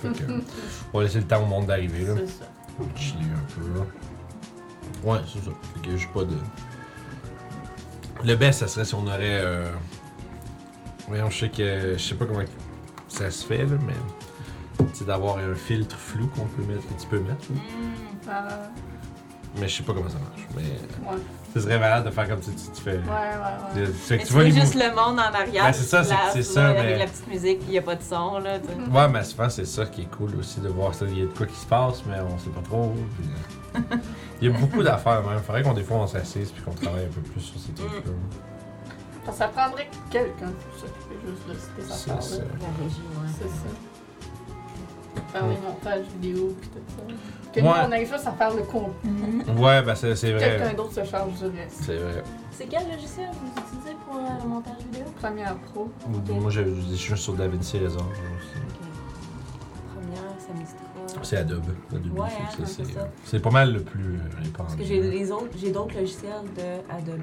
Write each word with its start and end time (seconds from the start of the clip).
Fait 0.00 0.08
que, 0.08 0.32
on 0.92 0.98
va 0.98 1.04
laisser 1.04 1.18
le 1.18 1.26
temps 1.26 1.42
au 1.42 1.46
monde 1.46 1.66
d'arriver, 1.66 2.04
là. 2.04 2.14
C'est 2.16 2.26
ça. 2.26 2.44
Chiller 2.96 3.24
un 3.34 3.60
peu, 3.60 3.78
là. 3.78 3.86
Ouais, 5.04 5.18
c'est 5.26 5.44
ça. 5.44 5.50
Fait 5.74 5.88
que 5.88 5.96
j'ai 5.96 6.06
pas 6.08 6.24
de. 6.24 6.36
Le 8.24 8.34
best, 8.36 8.60
ça 8.60 8.68
serait 8.68 8.84
si 8.84 8.94
on 8.94 9.06
aurait. 9.06 9.40
Euh... 9.42 9.70
Voyons, 11.08 11.30
je 11.30 11.38
sais 11.38 11.48
que. 11.48 11.92
Je 11.94 12.02
sais 12.02 12.14
pas 12.14 12.26
comment 12.26 12.44
ça 13.08 13.30
se 13.30 13.44
fait, 13.44 13.64
là, 13.64 13.76
mais. 13.86 14.86
C'est 14.94 15.06
d'avoir 15.06 15.38
un 15.38 15.54
filtre 15.54 15.96
flou 15.96 16.26
qu'on 16.28 16.46
peut 16.46 16.62
mettre, 16.62 16.86
que 16.86 17.00
tu 17.00 17.06
peux 17.06 17.20
mettre. 17.20 17.46
là. 17.50 17.58
Hmm. 17.58 18.28
Euh, 18.28 18.66
Mais 19.58 19.68
je 19.68 19.76
sais 19.76 19.82
pas 19.82 19.92
comment 19.92 20.08
ça 20.08 20.18
marche. 20.18 20.46
Mais. 20.56 20.62
ouais. 20.62 21.18
Ce 21.52 21.58
serait 21.60 21.80
malade 21.80 22.04
de 22.04 22.10
faire 22.12 22.28
comme 22.28 22.40
si 22.42 22.50
tu, 22.52 22.70
tu 22.72 22.80
fais. 22.80 22.92
Ouais, 22.92 22.98
ouais, 22.98 23.82
ouais. 23.82 23.88
Tu, 24.06 24.14
Mais 24.16 24.24
vois 24.26 24.44
les 24.44 24.52
juste 24.52 24.74
mou- 24.76 24.82
le 24.82 24.88
monde 24.94 25.18
en 25.18 25.34
arrière. 25.34 25.64
Ben, 25.64 25.72
c'est 25.72 25.82
ça, 25.82 26.04
c'est- 26.32 26.42
ça, 26.44 26.62
là, 26.62 26.68
Avec 26.70 26.82
mais- 26.84 26.98
la 26.98 27.06
petite 27.06 27.26
musique, 27.26 27.58
il 27.64 27.70
n'y 27.70 27.78
a 27.78 27.82
pas 27.82 27.96
de 27.96 28.02
son, 28.02 28.38
là. 28.38 28.60
tu 28.60 28.66
sais. 28.68 28.90
Ouais, 28.96 29.08
mais 29.08 29.24
souvent, 29.24 29.50
c'est 29.50 29.64
ça 29.64 29.84
qui 29.86 30.02
est 30.02 30.10
cool 30.16 30.36
aussi 30.38 30.60
de 30.60 30.68
voir 30.68 30.94
ça. 30.94 31.06
Il 31.08 31.18
y 31.18 31.22
a 31.22 31.24
de 31.24 31.30
quoi 31.36 31.46
qui 31.46 31.56
se 31.56 31.66
passe, 31.66 32.04
mais 32.06 32.18
on 32.20 32.38
sait 32.38 32.50
pas 32.50 32.60
trop. 32.62 32.94
puis, 33.16 33.28
euh, 33.74 33.96
Il 34.40 34.52
y 34.52 34.54
a 34.54 34.56
beaucoup 34.58 34.82
d'affaires, 34.84 35.22
même. 35.24 35.40
Faudrait 35.40 35.62
qu'on, 35.64 35.72
des 35.74 35.82
fois, 35.82 35.96
on 35.96 36.06
s'assise 36.06 36.52
puis 36.52 36.62
qu'on 36.62 36.70
travaille 36.72 37.06
un 37.06 37.08
peu 37.08 37.20
plus 37.20 37.40
sur 37.40 37.58
ces 37.58 37.72
trucs-là. 37.72 38.12
Que 39.26 39.32
ça 39.34 39.48
prendrait 39.48 39.90
quelqu'un 40.08 40.46
pour 40.52 40.80
s'occuper 40.80 41.16
juste 41.26 41.48
de 41.48 41.82
ces 41.82 41.92
C'est 41.92 42.06
ça. 42.06 42.14
La 42.14 42.84
régie, 42.84 43.00
ouais. 43.00 43.28
C'est 43.42 43.48
ça. 43.48 43.66
Faire 45.32 45.46
les 45.46 45.56
montages 45.58 46.04
vidéo 46.20 46.54
pis 46.60 46.68
tout 46.68 46.78
ça. 46.96 47.02
Que 47.52 47.60
Ouais. 47.60 47.66
nous, 47.66 47.88
on 47.88 47.92
ait 47.92 48.06
juste 48.06 48.26
à 48.26 48.32
faire 48.32 48.54
le 48.54 48.62
contenu. 48.62 49.10
Mhm. 49.10 49.58
Ouais, 49.60 49.82
ben, 49.82 49.94
c'est, 49.94 50.14
c'est 50.14 50.28
Quelqu'un 50.36 50.64
vrai. 50.66 50.74
d'autre 50.74 50.92
se 50.94 51.04
charge 51.04 51.32
du 51.38 51.44
reste. 51.46 51.82
C'est 51.82 51.96
vrai. 51.96 52.22
C'est 52.52 52.66
quel 52.66 52.88
logiciel 52.90 53.28
vous 53.32 53.62
utilisez 53.62 53.96
pour 54.06 54.16
euh, 54.16 54.20
le 54.42 54.48
montage 54.48 54.76
vidéo? 54.84 55.04
Première 55.20 55.56
pro. 55.56 55.90
Moi, 56.40 56.50
je, 56.50 56.62
je 56.62 56.94
suis 56.94 57.08
juste 57.10 57.22
sur 57.24 57.34
DaVinci 57.34 57.78
Resolve 57.78 58.06
aussi. 58.06 58.60
Première, 59.94 60.20
ça 60.38 60.52
me 60.52 60.58
dit 60.58 60.72
quoi? 61.14 61.20
C'est 61.22 61.36
Adobe. 61.38 61.64
Adobe 61.92 62.18
Ouais, 62.18 62.28
fait 62.28 62.56
que 62.56 62.62
hein, 62.62 62.66
c'est, 62.66 62.84
c'est 62.84 62.92
ça. 62.92 63.08
c'est 63.24 63.40
pas 63.40 63.50
mal 63.50 63.72
le 63.72 63.80
plus 63.80 64.14
euh, 64.14 64.18
répandu. 64.42 64.52
Parce 64.58 64.76
que 64.76 64.84
j'ai 64.84 65.00
les 65.02 65.32
autres, 65.32 65.48
j'ai 65.56 65.70
d'autres 65.72 65.94
logiciels 65.98 66.30
de 66.56 66.92
Adobe. 66.94 67.20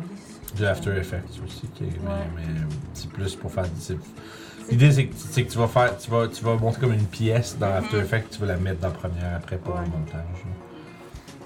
De 0.57 0.65
After 0.65 0.97
Effects 0.97 1.39
aussi, 1.45 1.67
qui 1.67 1.83
est, 1.85 1.87
mais- 2.03 2.09
Ouais. 2.09 2.15
mais, 2.35 2.43
c'est 2.93 3.09
plus 3.09 3.35
pour 3.35 3.51
faire. 3.51 3.65
c'est- 3.79 3.97
L'idée, 4.69 4.91
c'est 4.91 5.05
que, 5.05 5.13
c'est 5.15 5.43
que 5.43 5.51
tu 5.51 5.57
vas 5.57 5.67
faire, 5.67 5.97
tu 5.97 6.09
vas, 6.11 6.27
tu 6.27 6.43
vas 6.43 6.55
monter 6.55 6.79
comme 6.79 6.93
une 6.93 7.05
pièce 7.05 7.57
dans 7.59 7.67
After 7.73 7.97
Mhm. 7.97 8.03
Effects, 8.03 8.29
tu 8.31 8.39
vas 8.39 8.47
la 8.47 8.57
mettre 8.57 8.79
dans 8.81 8.91
Première 8.91 9.35
après 9.37 9.57
pour 9.57 9.75
Ouais. 9.75 9.81
le 9.81 9.87
montage. 9.91 10.13
là. 10.15 10.51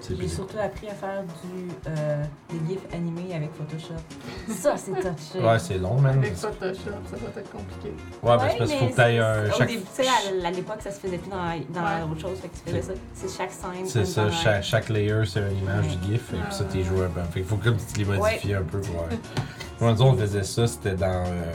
C'est 0.03 0.15
J'ai 0.15 0.21
bien. 0.21 0.29
surtout 0.29 0.57
appris 0.57 0.87
à 0.89 0.95
faire 0.95 1.21
du, 1.21 1.69
euh, 1.87 2.23
des 2.49 2.73
gifs 2.73 2.79
animés 2.91 3.35
avec 3.35 3.51
Photoshop. 3.53 4.01
Ça, 4.49 4.75
c'est 4.75 4.93
touché. 4.93 5.39
Ouais, 5.45 5.59
c'est 5.59 5.77
long, 5.77 5.99
man. 6.01 6.17
Avec 6.17 6.35
Photoshop, 6.35 6.73
ça 7.05 7.17
va 7.17 7.39
être 7.39 7.51
compliqué. 7.51 7.89
Ouais, 8.23 8.35
parce 8.37 8.55
qu'il 8.55 8.67
faut 8.79 8.87
que 8.87 8.95
tu 8.95 8.99
ailles 8.99 9.19
un. 9.19 9.51
Chaque... 9.51 9.67
Tu 9.69 9.79
sais, 9.93 10.07
à, 10.07 10.47
à 10.47 10.51
l'époque, 10.51 10.77
ça 10.81 10.89
se 10.89 10.99
faisait 10.99 11.19
plus 11.19 11.29
dans, 11.29 11.37
dans 11.69 11.85
Ouais. 11.87 12.11
autre 12.11 12.19
chose. 12.19 12.39
Fait 12.39 12.47
que 12.47 12.55
tu 12.55 12.61
faisais 12.75 12.81
ça. 12.81 12.99
C'est 13.13 13.37
chaque 13.37 13.51
scène. 13.51 13.85
C'est 13.85 14.05
ça, 14.05 14.31
chaque, 14.31 14.63
chaque 14.63 14.89
layer, 14.89 15.21
c'est 15.27 15.39
une 15.41 15.59
image 15.59 15.87
du 15.99 16.13
GIF, 16.13 16.33
et 16.33 16.37
puis 16.37 16.41
ça, 16.55 16.63
t'es 16.63 16.83
joué 16.83 17.05
un 17.05 17.09
peu. 17.09 17.21
Fait 17.31 17.41
qu'il 17.41 17.45
faut 17.49 17.57
comme 17.57 17.77
tu 17.77 17.99
les 17.99 18.05
modifies 18.05 18.55
un 18.55 18.63
peu 18.63 18.79
pour. 18.81 19.01
euh, 19.03 19.15
Moi, 19.81 19.91
nous 19.93 20.01
autres, 20.01 20.13
on 20.13 20.17
faisait 20.17 20.43
ça, 20.43 20.65
c'était 20.65 20.95
dans. 20.95 21.25
euh, 21.27 21.53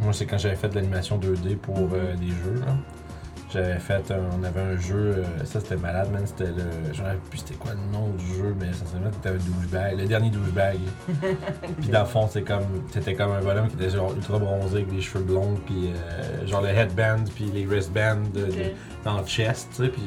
Moi, 0.00 0.12
c'est 0.12 0.26
quand 0.26 0.38
j'avais 0.38 0.56
fait 0.56 0.68
de 0.68 0.74
l'animation 0.74 1.18
2D 1.18 1.56
pour 1.56 1.76
euh, 1.92 2.14
des 2.16 2.28
jeux, 2.28 2.60
là. 2.66 2.74
J'avais 3.52 3.78
fait, 3.78 4.10
un- 4.10 4.18
on 4.36 4.42
avait 4.42 4.60
un 4.60 4.76
jeu, 4.76 4.96
euh, 5.18 5.22
ça 5.44 5.60
c'était 5.60 5.76
malade, 5.76 6.10
man. 6.12 6.22
C'était 6.26 6.46
le. 6.50 6.92
J'en 6.92 7.04
avais 7.04 7.18
plus 7.30 7.38
c'était 7.38 7.54
quoi 7.54 7.70
le 7.72 7.92
nom 7.96 8.08
du 8.18 8.26
jeu, 8.34 8.52
mais 8.58 8.68
essentiellement 8.70 9.10
c'était 9.12 9.28
un 9.28 9.34
douchebag, 9.34 9.96
le 10.00 10.06
dernier 10.06 10.30
douchebag. 10.30 10.78
puis 11.80 11.88
dans 11.90 12.00
le 12.00 12.06
fond, 12.06 12.28
c'est 12.28 12.42
comme. 12.42 12.64
T'étais 12.92 13.14
comme 13.14 13.30
un 13.30 13.40
bonhomme 13.40 13.68
qui 13.68 13.76
était 13.76 13.90
genre 13.90 14.12
ultra 14.12 14.40
bronzé 14.40 14.78
avec 14.78 14.88
des 14.92 15.00
cheveux 15.00 15.22
blonds, 15.22 15.54
puis 15.66 15.90
euh, 15.94 16.44
genre 16.48 16.62
le 16.62 16.68
headband, 16.70 17.22
puis 17.32 17.44
les 17.54 17.64
wristbands 17.64 18.22
de- 18.34 18.40
de- 18.40 18.46
Ok. 18.46 18.72
dans 19.04 19.18
le 19.20 19.24
chest, 19.26 19.68
tu 19.76 19.84
sais. 19.84 19.88
Puis 19.88 20.02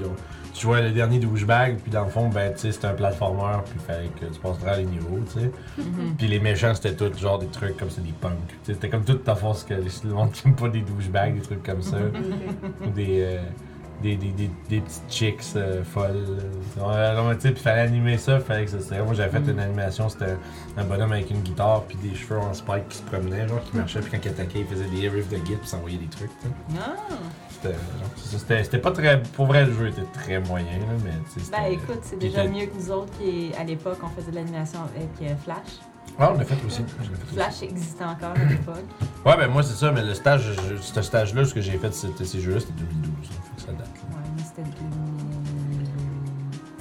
tu 0.58 0.64
jouais 0.64 0.82
le 0.82 0.92
dernier 0.92 1.20
douchebag, 1.20 1.78
puis 1.78 1.92
dans 1.92 2.04
le 2.04 2.10
fond, 2.10 2.30
ben, 2.30 2.52
tu 2.52 2.62
sais, 2.62 2.72
c'était 2.72 2.88
un 2.88 2.94
platformer, 2.94 3.62
puis 3.64 3.76
il 3.76 3.82
fallait 3.82 4.08
que 4.20 4.26
tu 4.26 4.40
passes 4.40 4.58
dans 4.60 4.76
les 4.76 4.86
niveaux, 4.86 5.20
tu 5.32 5.40
sais. 5.40 5.52
Mhm. 5.78 6.16
Puis 6.18 6.28
les 6.28 6.40
méchants, 6.40 6.74
c'était 6.74 6.96
tout 6.96 7.16
genre 7.16 7.38
des 7.38 7.48
trucs 7.48 7.78
comme 7.78 7.92
ça, 7.92 8.02
des 8.02 8.12
punks. 8.12 8.34
C'était 8.64 8.90
comme 8.90 9.04
toute 9.04 9.24
ta 9.24 9.36
force 9.36 9.64
que 9.64 9.76
le 9.76 10.14
monde 10.14 10.32
qui 10.32 10.50
pas 10.50 10.70
des 10.70 10.82
douchebags, 10.82 11.36
des 11.36 11.42
trucs 11.42 11.62
comme 11.62 11.84
ça. 11.84 11.98
ou 12.86 12.90
des, 12.96 13.22
euh, 13.22 13.42
des, 14.02 14.16
des, 14.16 14.32
des, 14.32 14.50
des 14.68 14.82
petites 14.82 15.04
chicks 15.12 15.44
euh, 15.56 15.84
folles. 15.84 16.26
Non, 16.76 17.28
mais 17.28 17.36
tu 17.36 17.42
sais, 17.42 17.52
puis 17.52 17.62
fallait 17.62 17.82
animer 17.82 18.18
ça, 18.18 18.40
fallait 18.40 18.66
que 18.66 18.72
ça 18.72 18.80
serait. 18.82 19.04
Moi, 19.04 19.14
j'avais 19.14 19.40
fait 19.40 19.52
une 19.52 19.60
animation, 19.60 20.10
c'était 20.10 20.38
un 20.76 20.84
bonhomme 20.86 21.12
avec 21.12 21.30
une 21.30 21.42
guitare, 21.42 21.84
puis 21.84 22.00
des 22.02 22.16
cheveux 22.16 22.40
en 22.40 22.54
spike 22.56 22.88
qui 22.90 22.98
se 22.98 23.04
promenaient, 23.04 23.48
genre, 23.48 23.64
qui 23.64 23.78
marchaient, 23.78 24.00
puis 24.00 24.10
quand 24.12 24.26
il 24.26 24.30
attaquait, 24.30 24.60
il 24.62 24.66
faisait 24.66 24.90
des 24.90 25.08
riffs 25.08 25.30
de 25.30 25.38
guitare, 25.38 25.60
puis 25.60 25.70
s'envoyait 25.70 26.00
des 26.00 26.08
trucs, 26.08 26.32
tu 26.42 26.48
sais. 26.48 26.80
Ah! 26.80 27.14
C'était, 28.16 28.78
pas 28.80 28.92
très. 28.92 29.22
Pour 29.24 29.46
vrai, 29.46 29.66
le 29.66 29.74
jeu 29.74 29.88
était 29.88 30.02
très 30.14 30.40
moyen, 30.42 30.66
là, 30.80 30.94
mais 31.04 31.12
tu 31.34 31.40
sais. 31.40 31.46
c'était- 31.46 31.58
Ben 31.58 31.72
écoute, 31.72 32.00
c'est 32.02 32.20
déjà 32.20 32.44
mieux 32.46 32.66
que 32.66 32.76
nous 32.76 32.92
autres 32.92 33.12
qui, 33.18 33.52
à 33.58 33.64
l'époque, 33.64 34.00
on 34.04 34.10
faisait 34.10 34.32
de 34.32 34.36
l'animation 34.36 34.80
avec 34.82 35.10
euh, 35.32 35.34
Flash. 35.44 35.80
Ah, 36.20 36.32
on 36.34 36.38
l'a 36.38 36.44
fait 36.46 36.56
aussi. 36.66 36.84
Je 37.04 37.10
l'ai 37.10 37.16
fait 37.16 37.24
aussi. 37.24 37.34
Flash 37.36 37.64
existait 37.64 38.04
encore 38.04 38.32
à 38.36 38.44
l'époque. 38.50 38.84
Ouais, 39.26 39.38
ben 39.38 39.48
moi, 39.48 39.64
c'est 39.64 39.76
ça, 39.76 39.92
mais 39.92 40.04
le 40.04 40.14
stage, 40.14 40.52
je- 40.70 40.82
ce 40.82 41.02
stage-là, 41.02 41.46
ce 41.46 41.54
que 41.54 41.62
j'ai 41.62 41.78
fait, 41.78 41.94
c'était 41.94 42.26
ces 42.26 42.42
jeux-là, 42.42 42.60
c'était 42.60 42.74
2012. 42.74 43.12
hein, 43.30 43.42
fait 43.44 43.56
que 43.56 43.62
ça 43.62 43.68
date. 43.72 43.80
là. 43.80 44.18
Ouais, 44.18 44.24
mais 44.36 44.44
c'était 44.44 44.64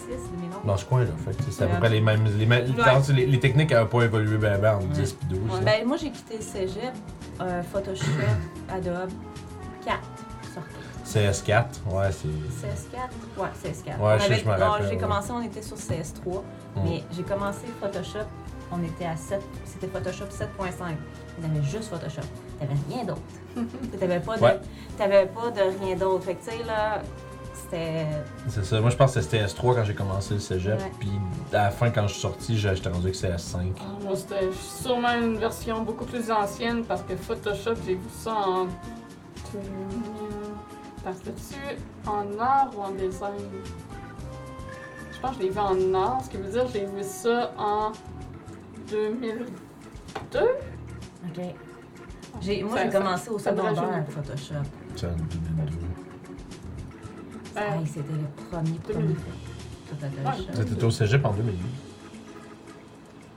2006, 0.06 0.30
2011. 0.30 0.64
Dans 0.64 0.76
ce 0.76 0.84
coin-là, 0.84 1.06
fait 1.24 1.36
que 1.36 1.42
c'est 1.50 1.62
à 1.64 1.66
peu 1.66 1.72
Ouais. 1.74 1.78
près 1.80 1.90
les 1.90 2.00
mêmes. 2.00 2.24
Les, 2.38 2.46
mêmes- 2.46 2.64
Ouais. 2.70 2.84
dans- 2.84 3.14
les, 3.14 3.26
les 3.26 3.40
techniques 3.40 3.70
n'avaient 3.70 3.88
pas 3.88 4.02
évolué 4.02 4.36
ben, 4.38 4.58
ben 4.60 4.76
entre 4.76 4.86
Ouais. 4.88 4.94
10 4.94 5.12
et 5.22 5.26
12. 5.34 5.38
hein. 5.54 5.60
Ben, 5.64 5.86
moi, 5.86 5.96
j'ai 5.96 6.10
quitté 6.10 6.36
le 6.38 6.42
cégep, 6.42 6.92
euh, 7.40 7.62
Photoshop, 7.62 8.04
Adobe, 8.68 9.10
4 9.84 10.00
sortait. 10.02 10.15
CS4, 11.20 11.64
ouais, 11.90 12.10
c'est. 12.12 12.28
CS4? 12.28 13.40
Ouais, 13.40 13.48
CS4. 13.62 13.86
Ouais, 13.86 13.94
On 14.00 14.18
je 14.18 14.22
sais, 14.22 14.26
avait- 14.32 14.40
je 14.40 14.44
me 14.46 14.50
rappelle, 14.50 14.86
J'ai 14.86 14.94
ouais. 14.94 15.00
commencé, 15.00 15.32
on 15.32 15.42
était 15.42 15.62
sur 15.62 15.76
CS3, 15.76 16.42
Mm. 16.76 16.80
mais 16.84 17.04
j'ai 17.12 17.22
commencé 17.22 17.60
Photoshop, 17.80 18.26
on 18.72 18.82
était 18.82 19.06
à 19.06 19.16
7, 19.16 19.40
c'était 19.64 19.86
Photoshop 19.88 20.26
7.5. 20.30 20.96
On 21.40 21.44
avait 21.44 21.62
juste 21.64 21.88
Photoshop. 21.90 22.22
T'avais 22.58 22.74
rien 22.90 23.04
d'autre. 23.04 23.20
T'avais 24.00 24.20
pas, 24.20 24.36
de- 24.36 24.42
Ouais. 24.42 24.60
t'avais 24.98 25.26
pas 25.26 25.50
de 25.50 25.84
rien 25.84 25.96
d'autre. 25.96 26.24
Fait 26.24 26.34
que, 26.34 26.44
tu 26.44 26.50
sais, 26.58 26.64
là, 26.64 27.02
c'était. 27.54 28.06
C'est 28.48 28.64
ça. 28.64 28.80
Moi, 28.80 28.90
je 28.90 28.96
pense 28.96 29.14
que 29.14 29.20
c'était 29.20 29.42
S3 29.44 29.74
quand 29.74 29.84
j'ai 29.84 29.94
commencé 29.94 30.34
le 30.34 30.40
cégep. 30.40 30.80
Puis 30.98 31.10
à 31.52 31.64
la 31.64 31.70
fin, 31.70 31.90
quand 31.90 32.06
je 32.06 32.12
suis 32.12 32.20
sorti, 32.22 32.56
j'ai- 32.58 32.74
j'étais 32.74 32.88
rendu 32.88 33.04
avec 33.04 33.14
CS5. 33.16 33.72
Ah, 33.80 33.84
Moi, 34.02 34.16
c'était 34.16 34.50
sûrement 34.52 35.14
une 35.14 35.36
version 35.38 35.82
beaucoup 35.82 36.04
plus 36.04 36.30
ancienne 36.30 36.84
parce 36.84 37.02
que 37.02 37.16
Photoshop, 37.16 37.74
j'ai 37.86 37.94
vu 37.94 38.00
ça 38.18 38.32
en. 38.32 38.66
2000. 41.06 41.12
Attends, 41.14 41.14
c'était-tu 41.24 42.08
en 42.08 42.38
art 42.38 42.70
ou 42.76 42.80
en 42.82 42.90
design? 42.92 43.34
Je 45.12 45.20
pense 45.20 45.30
que 45.30 45.36
je 45.36 45.42
l'ai 45.42 45.50
vu 45.50 45.58
en 45.58 45.94
art, 45.94 46.22
ce 46.24 46.30
qui 46.30 46.36
veut 46.36 46.50
dire 46.50 46.64
que 46.66 46.72
j'ai 46.72 46.86
vu 46.86 47.02
ça 47.02 47.52
en 47.58 47.92
2002. 48.90 50.40
OK. 50.40 51.44
J'ai, 52.42 52.62
moi, 52.62 52.76
Ça- 52.76 52.84
j'ai 52.84 52.90
commencé 52.90 53.30
au 53.30 53.38
secondaire. 53.38 54.04
Photoshop. 54.08 54.54
C'est 54.94 55.06
en 55.06 55.10
2002. 55.10 55.76
Euh, 57.56 57.60
Hey, 57.60 57.86
c'était 57.86 58.00
le 58.12 58.44
premier, 58.50 58.78
premier 58.80 59.04
2000. 59.04 59.16
Photoshop. 59.88 60.50
Ouais. 60.52 60.54
C'était 60.68 60.84
au 60.84 60.90
cégep 60.90 61.24
en 61.24 61.32
2012. 61.32 61.62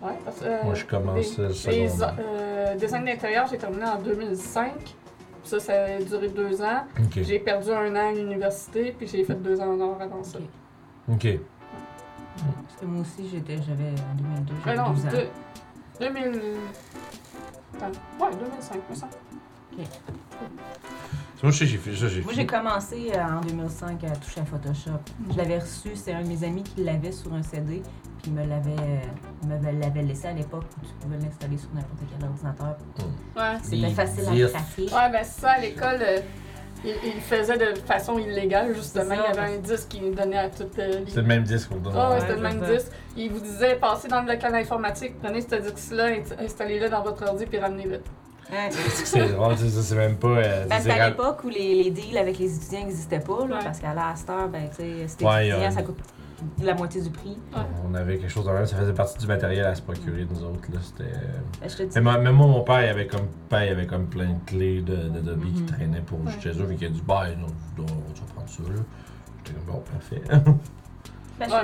ouais, 0.01 0.09
parce 0.25 0.39
que. 0.39 0.45
euh, 0.45 0.63
Moi, 0.65 0.73
je 0.73 0.85
commençais 0.85 1.41
le 1.41 1.53
secondaire. 1.53 2.15
les, 2.17 2.23
euh, 2.25 2.75
design 2.75 3.05
d'intérieur, 3.05 3.47
j'ai 3.49 3.57
terminé 3.57 3.85
en 3.85 4.01
2005. 4.01 4.73
Ça, 5.49 5.59
ça 5.59 5.73
a 5.85 5.99
duré 5.99 6.27
deux 6.29 6.61
ans. 6.61 6.83
Ok. 6.99 7.23
J'ai 7.23 7.39
perdu 7.39 7.71
un 7.71 7.95
an 7.95 8.09
à 8.09 8.11
l'université, 8.11 8.93
puis 8.95 9.07
j'ai 9.07 9.23
fait 9.23 9.33
deux 9.33 9.59
ans 9.59 9.73
en 9.73 9.79
or 9.81 9.97
avant 9.99 10.23
ça. 10.23 10.37
Ok. 10.37 10.45
Ok. 11.11 11.39
Parce 12.37 12.79
que 12.79 12.85
moi 12.85 13.01
aussi, 13.01 13.27
j'étais, 13.27 13.55
j'avais 13.57 13.89
en 13.89 14.13
2002, 14.15 14.53
Ah 14.53 14.61
j'avais 14.65 14.77
non, 14.77 14.91
12 14.91 15.05
ans. 15.07 15.09
de- 15.09 16.05
2000. 16.05 16.41
Attends, 17.77 17.87
ouais, 18.23 18.31
2005, 18.39 18.89
me 18.91 18.95
semble. 18.95 19.11
Moi, 21.41 21.51
j'ai 21.51 21.65
fait 21.67 21.95
ça. 21.95 22.07
J'ai 22.07 22.21
Moi, 22.21 22.33
fait. 22.33 22.41
j'ai 22.41 22.45
commencé 22.45 23.11
euh, 23.15 23.37
en 23.37 23.41
2005 23.41 24.03
à 24.03 24.09
toucher 24.17 24.41
à 24.41 24.45
Photoshop. 24.45 24.99
Je 25.31 25.37
l'avais 25.37 25.59
reçu, 25.59 25.89
c'est 25.95 26.11
un 26.13 26.21
de 26.21 26.27
mes 26.27 26.43
amis 26.43 26.63
qui 26.63 26.83
l'avait 26.83 27.11
sur 27.13 27.33
un 27.33 27.41
CD, 27.43 27.81
puis 28.21 28.27
il 28.27 28.33
me 28.33 28.45
l'avait, 28.45 28.71
euh, 28.71 29.47
me 29.47 29.79
l'avait 29.79 30.01
laissé 30.03 30.27
à 30.27 30.33
l'époque 30.33 30.65
où 30.77 30.85
tu 30.85 30.93
pouvais 30.99 31.17
l'installer 31.17 31.57
sur 31.57 31.69
n'importe 31.73 31.99
quel 32.17 32.27
ordinateur. 32.27 32.77
Ouais. 33.37 33.57
C'était 33.63 33.89
facile 33.91 34.27
à 34.27 34.33
gifs. 34.33 34.51
craquer. 34.51 34.81
Ouais, 34.83 35.11
ben 35.11 35.23
c'est 35.23 35.41
ça, 35.41 35.51
à 35.51 35.59
l'école, 35.61 35.99
euh, 36.01 36.19
il, 36.83 36.93
il 37.15 37.21
faisait 37.21 37.57
de 37.57 37.77
façon 37.79 38.19
illégale, 38.19 38.75
justement. 38.75 39.13
Il 39.13 39.35
y 39.35 39.39
avait 39.39 39.55
un 39.55 39.59
disque 39.59 39.87
qui 39.87 39.99
donnait 40.11 40.37
à 40.37 40.49
toutes 40.49 40.77
euh, 40.79 40.99
les. 41.05 41.09
C'est 41.11 41.21
le 41.21 41.27
même 41.27 41.43
disque 41.43 41.69
qu'on 41.69 41.77
donne. 41.77 41.93
Ah 41.95 42.09
ouais, 42.09 42.15
Ouais, 42.15 42.21
c'était 42.21 42.35
le 42.35 42.41
même 42.41 42.59
ça. 42.65 42.73
disque. 42.75 42.87
Il 43.15 43.31
vous 43.31 43.39
disait, 43.39 43.75
passez 43.77 44.09
dans 44.09 44.21
le 44.23 44.31
local 44.33 44.55
informatique, 44.55 45.13
prenez 45.21 45.39
ce 45.41 45.55
disque-là, 45.55 46.09
installez-le 46.39 46.89
dans 46.89 47.01
votre 47.01 47.25
ordi, 47.25 47.45
puis 47.45 47.59
ramenez-le. 47.59 48.01
Ouais. 48.51 48.69
C'est 48.71 49.05
c'est 49.05 49.69
ça, 49.69 49.81
c'est 49.81 49.95
même 49.95 50.15
pas. 50.17 50.27
euh, 50.27 50.65
Ben, 50.67 50.75
c'est 50.77 50.83
c'était 50.89 50.99
à 50.99 51.09
l'époque 51.09 51.43
où 51.43 51.49
les, 51.49 51.83
les 51.83 51.91
deals 51.91 52.17
avec 52.17 52.39
les 52.39 52.55
étudiants 52.55 52.85
n'existaient 52.85 53.19
pas, 53.19 53.45
là, 53.47 53.57
Ouais. 53.57 53.63
parce 53.63 53.79
qu'à 53.79 53.93
la 53.93 54.15
Star, 54.15 54.47
ben, 54.49 54.67
tu 54.69 54.77
sais, 54.77 55.07
c'était 55.07 55.25
Ouais, 55.25 55.47
étudiant, 55.49 55.67
euh, 55.67 55.71
ça 55.71 55.83
coûte 55.83 55.99
la 56.63 56.73
moitié 56.73 57.01
du 57.01 57.09
prix. 57.09 57.37
On 57.87 57.93
avait 57.95 58.17
quelque 58.17 58.31
chose 58.31 58.45
de 58.45 58.51
même, 58.51 58.65
ça 58.65 58.77
faisait 58.77 58.93
partie 58.93 59.17
du 59.19 59.27
matériel 59.27 59.65
à 59.65 59.75
se 59.75 59.81
procurer, 59.81 60.25
nous 60.29 60.43
autres. 60.43 60.61
Là, 60.73 60.79
c'était... 60.81 61.11
Ben, 61.61 61.67
te 61.69 61.83
dis, 61.83 61.89
Mais, 61.95 62.01
moi- 62.01 62.17
même 62.17 62.35
moi, 62.35 62.47
mon 62.47 62.61
père, 62.61 62.81
il 62.83 62.87
avait 62.89 63.07
comme, 63.07 63.27
père, 63.49 63.65
il 63.65 63.69
avait 63.71 63.85
comme 63.87 64.05
plein 64.07 64.29
de 64.29 64.39
clés 64.45 64.81
de, 64.81 64.95
de 64.95 65.19
Dobby 65.19 65.51
qui 65.51 65.61
Mhm. 65.61 65.65
traînaient 65.67 66.01
pour 66.01 66.19
Ouais. 66.25 66.31
chez 66.41 66.49
eux, 66.51 66.65
puis 66.67 66.77
qu'il 66.77 66.87
a 66.87 66.91
dit, 66.91 67.03
bah, 67.05 67.25
non, 67.39 67.47
on 67.77 67.81
va 67.83 68.33
prendre 68.33 68.49
ça, 68.49 68.63
là. 68.63 68.81
J'étais 69.45 69.59
comme, 69.59 69.75
bon, 69.75 69.83
parfait. 69.91 70.21
ben, 71.39 71.49
je 71.49 71.53
Ouais, 71.53 71.61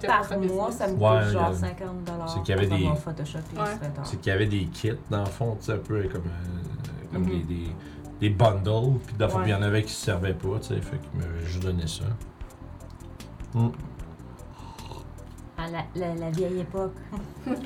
ben, 0.00 0.06
par 0.06 0.38
mois, 0.38 0.70
ça 0.72 0.86
me 0.86 0.92
coûte 0.92 1.02
Ouais, 1.02 1.32
genre 1.32 1.50
il 1.52 1.54
y 1.54 1.64
a- 1.64 1.68
50 1.68 2.04
dollars. 2.04 2.28
c'est 2.28 2.42
qu'il 2.42 2.54
y 2.54 2.58
avait 2.58 2.66
des- 2.66 2.96
Photoshop 2.96 3.38
et 3.38 3.58
Ouais. 3.58 3.64
Illustrator. 3.66 4.06
C'est 4.06 4.20
qu'il 4.20 4.30
y 4.32 4.34
avait 4.34 4.46
des 4.46 4.64
kits, 4.66 4.92
dans 5.10 5.20
le 5.20 5.24
fond, 5.26 5.56
tu 5.58 5.66
sais, 5.66 5.72
un 5.72 5.78
peu 5.78 6.02
comme, 6.08 6.22
euh, 6.26 7.12
comme 7.12 7.22
Mhm. 7.22 7.28
des, 7.30 7.42
des, 7.54 7.68
des 8.20 8.30
bundles, 8.30 8.98
puis 9.06 9.16
dans 9.18 9.26
le 9.26 9.30
fond, 9.32 9.38
Ouais. 9.38 9.44
il 9.46 9.50
y 9.50 9.54
en 9.54 9.62
avait 9.62 9.82
qui 9.82 9.92
se 9.92 10.04
servaient 10.04 10.34
pas, 10.34 10.58
tu 10.60 10.68
sais, 10.74 10.80
fait 10.80 11.00
m'avait 11.14 11.44
juste 11.46 11.62
donné 11.62 11.86
ça. 11.86 12.04
Mm. 13.54 13.68
À 15.56 15.70
la, 15.70 15.78
la- 15.94 16.14
la 16.14 16.30
vieille 16.30 16.60
époque. 16.60 16.94
Ouais. 17.46 17.54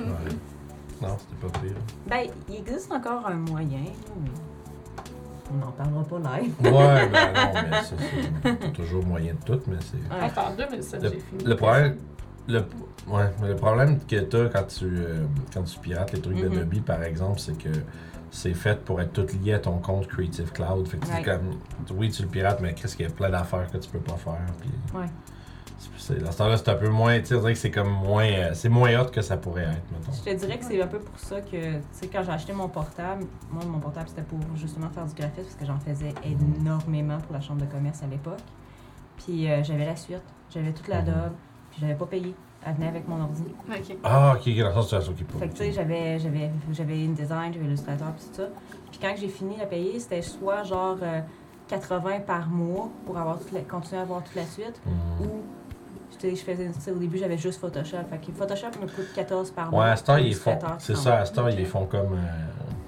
Non, 1.01 1.17
c'était 1.17 1.47
pas 1.47 1.59
pire. 1.61 1.77
Ben, 2.09 2.27
il 2.49 2.57
existe 2.57 2.91
encore 2.91 3.25
un 3.29 3.35
moyen, 3.37 3.85
mais 4.21 4.31
on 5.53 5.57
n'en 5.57 5.73
parlera 5.73 6.05
pas 6.05 6.19
live. 6.41 6.55
Ouais, 6.63 7.09
ben 7.09 7.33
non, 7.35 7.61
mais 7.71 7.77
c'est 7.83 8.59
c'est 8.63 8.73
toujours 8.73 9.05
moyen 9.05 9.35
de 9.35 9.45
tout, 9.45 9.61
mais 9.67 9.77
c'est. 9.81 9.97
Ouais. 10.15 10.57
2007, 10.57 11.03
Le, 11.03 11.09
j'ai 11.11 11.21
fini. 11.21 11.45
le 11.45 11.57
problème. 11.57 11.97
Le, 12.49 12.59
ouais, 13.09 13.31
mais 13.43 13.49
le 13.49 13.57
problème 13.57 13.99
que 14.07 14.21
t'as 14.21 14.49
quand 14.49 14.67
tu, 14.67 14.85
euh, 14.87 15.25
quand 15.53 15.63
tu 15.65 15.79
pirates 15.81 16.13
les 16.13 16.21
trucs 16.21 16.37
Mhm. 16.37 16.49
de 16.51 16.59
Dobby, 16.61 16.81
par 16.81 17.03
exemple, 17.03 17.39
c'est 17.41 17.57
que 17.59 17.69
c'est 18.31 18.55
fait 18.55 18.81
pour 18.85 19.01
être 19.01 19.13
tout 19.13 19.27
lié 19.43 19.55
à 19.55 19.59
ton 19.59 19.79
compte 19.79 20.07
Creative 20.09 20.51
Cloud. 20.53 20.87
Fait 20.89 20.99
que 20.99 21.07
Ouais. 21.07 21.23
comme, 21.23 21.97
oui, 21.99 22.11
tu 22.11 22.23
le 22.23 22.29
pirates, 22.29 22.61
mais 22.63 22.73
qu'est-ce 22.75 22.97
qu'il 22.97 23.07
y 23.07 23.09
a 23.09 23.13
plein 23.13 23.31
d'affaires 23.31 23.71
que 23.71 23.77
tu 23.79 23.89
peux 23.91 23.99
pas 24.01 24.17
faire. 24.17 24.41
Puis, 24.61 24.71
Ouais. 24.99 25.07
Dans 26.15 26.33
ce 26.33 26.39
temps-là, 26.39 26.57
c'est 26.57 26.69
un 26.69 26.75
peu 26.75 26.89
moins, 26.89 27.19
tu 27.21 27.27
sais, 27.39 27.55
c'est 27.55 27.71
comme 27.71 27.91
moins, 27.91 28.25
euh, 28.27 28.51
c'est 28.55 28.69
moins 28.69 28.99
hot 29.01 29.07
que 29.11 29.21
ça 29.23 29.37
pourrait 29.37 29.63
être, 29.65 29.83
mettons. 29.93 30.13
Je 30.13 30.31
te 30.31 30.37
dirais 30.37 30.59
que 30.59 30.65
c'est 30.65 30.81
un 30.81 30.87
peu 30.87 30.99
pour 30.99 31.19
ça 31.19 31.41
que, 31.41 31.51
tu 31.77 31.83
sais, 31.93 32.07
quand 32.09 32.23
j'ai 32.23 32.31
acheté 32.33 32.53
mon 32.53 32.69
portable, 32.69 33.25
moi, 33.51 33.63
mon 33.65 33.79
portable, 33.79 34.09
c'était 34.09 34.23
pour 34.23 34.39
justement 34.57 34.89
faire 34.91 35.05
du 35.07 35.15
graphisme 35.15 35.45
parce 35.45 35.55
que 35.57 35.67
j'en 35.67 35.79
faisais 35.79 36.15
énormément 36.25 37.19
pour 37.19 37.33
la 37.33 37.41
chambre 37.41 37.61
de 37.61 37.71
commerce 37.71 38.03
à 38.03 38.07
l'époque. 38.07 38.41
Puis 39.17 39.51
euh, 39.51 39.63
j'avais 39.65 39.85
la 39.87 39.97
suite, 39.97 40.23
j'avais 40.51 40.73
toute 40.73 40.89
la 40.89 41.01
Mhm. 41.03 41.07
dob, 41.07 41.33
puis 41.71 41.81
j'avais 41.81 41.95
pas 41.95 42.07
payé. 42.07 42.35
Elle 42.67 42.75
venait 42.75 42.89
avec 42.89 43.07
mon 43.09 43.21
ordi. 43.23 43.45
Ok. 43.69 43.97
Ah, 44.03 44.35
ok, 44.37 44.57
dans 44.59 44.77
le 44.77 44.83
sens, 44.83 45.11
qui. 45.17 45.25
Fait 45.39 45.49
que, 45.49 45.53
tu 45.53 45.59
sais, 45.59 45.73
j'avais, 45.73 46.19
j'avais, 46.19 46.51
j'avais 46.73 47.05
InDesign, 47.05 47.53
j'avais 47.53 47.65
Illustrator, 47.67 48.09
puis 48.13 48.25
tout 48.31 48.35
ça. 48.35 48.49
Puis 48.91 48.99
quand 49.01 49.15
j'ai 49.17 49.29
fini 49.29 49.61
à 49.61 49.67
payer, 49.67 49.99
c'était 50.01 50.23
soit 50.23 50.65
genre 50.65 50.97
euh, 51.03 51.21
80 51.69 52.21
par 52.27 52.49
mois 52.49 52.89
pour 53.07 53.17
avoir 53.17 53.39
toute 53.39 53.53
la- 53.53 53.61
continuer 53.61 54.01
à 54.01 54.03
avoir 54.03 54.23
toute 54.25 54.35
la 54.35 54.45
suite, 54.45 54.81
Mhm. 54.87 55.27
ou 55.27 55.31
je 56.23 56.35
faisais, 56.37 56.71
au 56.91 56.99
début, 56.99 57.19
j'avais 57.19 57.39
juste 57.39 57.61
Photoshop. 57.61 57.97
Fait 58.11 58.19
que 58.19 58.33
Photoshop 58.37 58.69
me 58.81 58.87
coûte 58.87 59.13
14 59.15 59.51
par 59.51 59.67
Ouais, 59.67 59.71
mois. 59.73 59.85
à 59.87 60.11
heure, 60.11 60.19
ils 60.19 60.35
font. 60.35 60.59
C'est 60.79 60.93
30. 60.95 61.03
ça, 61.03 61.19
à 61.19 61.41
heure, 61.41 61.51
ils 61.51 61.67
font 61.67 61.87
comme. 61.87 62.15
euh, 62.15 62.17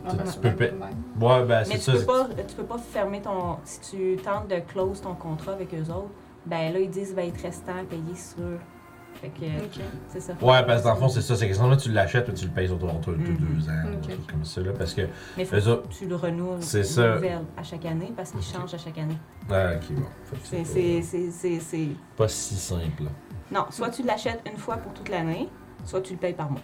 Ah, 0.06 0.10
tu- 0.10 0.16
ben, 0.16 0.24
tu 0.24 0.38
peux 0.38 0.48
ben, 0.48 0.56
payer- 0.56 0.70
ben. 1.18 1.26
Ouais, 1.26 1.44
ben, 1.44 1.64
c'est 1.64 1.74
Mais 1.74 1.78
ça. 1.80 1.92
tu 1.92 1.98
peux, 1.98 2.04
pas, 2.06 2.28
tu 2.48 2.54
peux 2.56 2.64
pas 2.64 2.78
fermer 2.78 3.20
ton. 3.20 3.56
Si 3.64 3.80
tu 3.90 4.16
tentes 4.22 4.48
de 4.48 4.58
close 4.60 5.00
ton 5.02 5.14
contrat 5.14 5.52
avec 5.52 5.72
eux 5.74 5.90
autres, 5.92 6.08
ben 6.46 6.72
là, 6.72 6.78
ils 6.78 6.88
disent 6.90 7.14
va 7.14 7.22
être 7.24 7.40
restant 7.42 7.72
à 7.80 7.84
payer 7.84 8.14
sur. 8.16 8.58
Fait 9.20 9.28
que 9.28 9.44
Ok. 9.64 9.80
c'est 10.08 10.20
ça. 10.20 10.32
Ouais, 10.40 10.64
parce 10.66 10.80
que 10.80 10.86
dans 10.86 10.94
le 10.94 11.00
fond, 11.00 11.08
c'est 11.10 11.20
ça. 11.20 11.36
C'est 11.36 11.46
que 11.46 11.52
sinon, 11.54 11.68
là, 11.68 11.76
tu 11.76 11.90
l'achètes, 11.92 12.24
puis 12.24 12.34
tu 12.34 12.46
le 12.46 12.50
payes 12.52 12.68
sur 12.68 12.78
ton 12.78 12.88
entre 12.88 13.10
Mhm. 13.12 13.36
deux 13.36 13.68
ans, 13.68 13.72
Ok. 13.84 13.96
un 13.98 14.00
truc 14.14 14.26
comme 14.26 14.44
ça, 14.44 14.60
là. 14.62 14.72
Parce 14.78 14.94
que. 14.94 15.02
Mais 15.36 15.44
faut 15.44 15.56
eux 15.56 15.68
autres- 15.68 15.88
que 15.88 15.94
tu 15.94 16.06
le 16.06 16.16
renouves 16.16 16.62
C'est 16.62 16.84
ça. 16.84 17.16
nouvelle 17.16 17.40
à 17.56 17.62
chaque 17.62 17.84
année 17.84 18.12
parce 18.16 18.30
qu'ils 18.30 18.40
Ok. 18.40 18.46
changent 18.62 18.74
à 18.74 18.78
chaque 18.78 18.96
année. 18.98 19.18
Ah, 19.50 19.72
ok, 19.74 19.92
bon. 19.94 20.02
C'est, 20.44 20.64
c'est 20.64 20.64
c'est, 20.64 21.02
c'est, 21.02 21.30
c'est, 21.30 21.60
c'est- 21.60 21.86
pas, 22.16 22.24
pas 22.24 22.28
si 22.28 22.54
simple. 22.56 23.04
là. 23.04 23.10
Non, 23.52 23.66
soit 23.70 23.90
tu 23.90 24.02
l'achètes 24.04 24.40
une 24.50 24.56
fois 24.58 24.76
pour 24.78 24.94
toute 24.94 25.08
l'année, 25.10 25.48
soit 25.84 26.00
tu 26.00 26.14
le 26.14 26.18
payes 26.18 26.32
par 26.34 26.50
mois. 26.50 26.60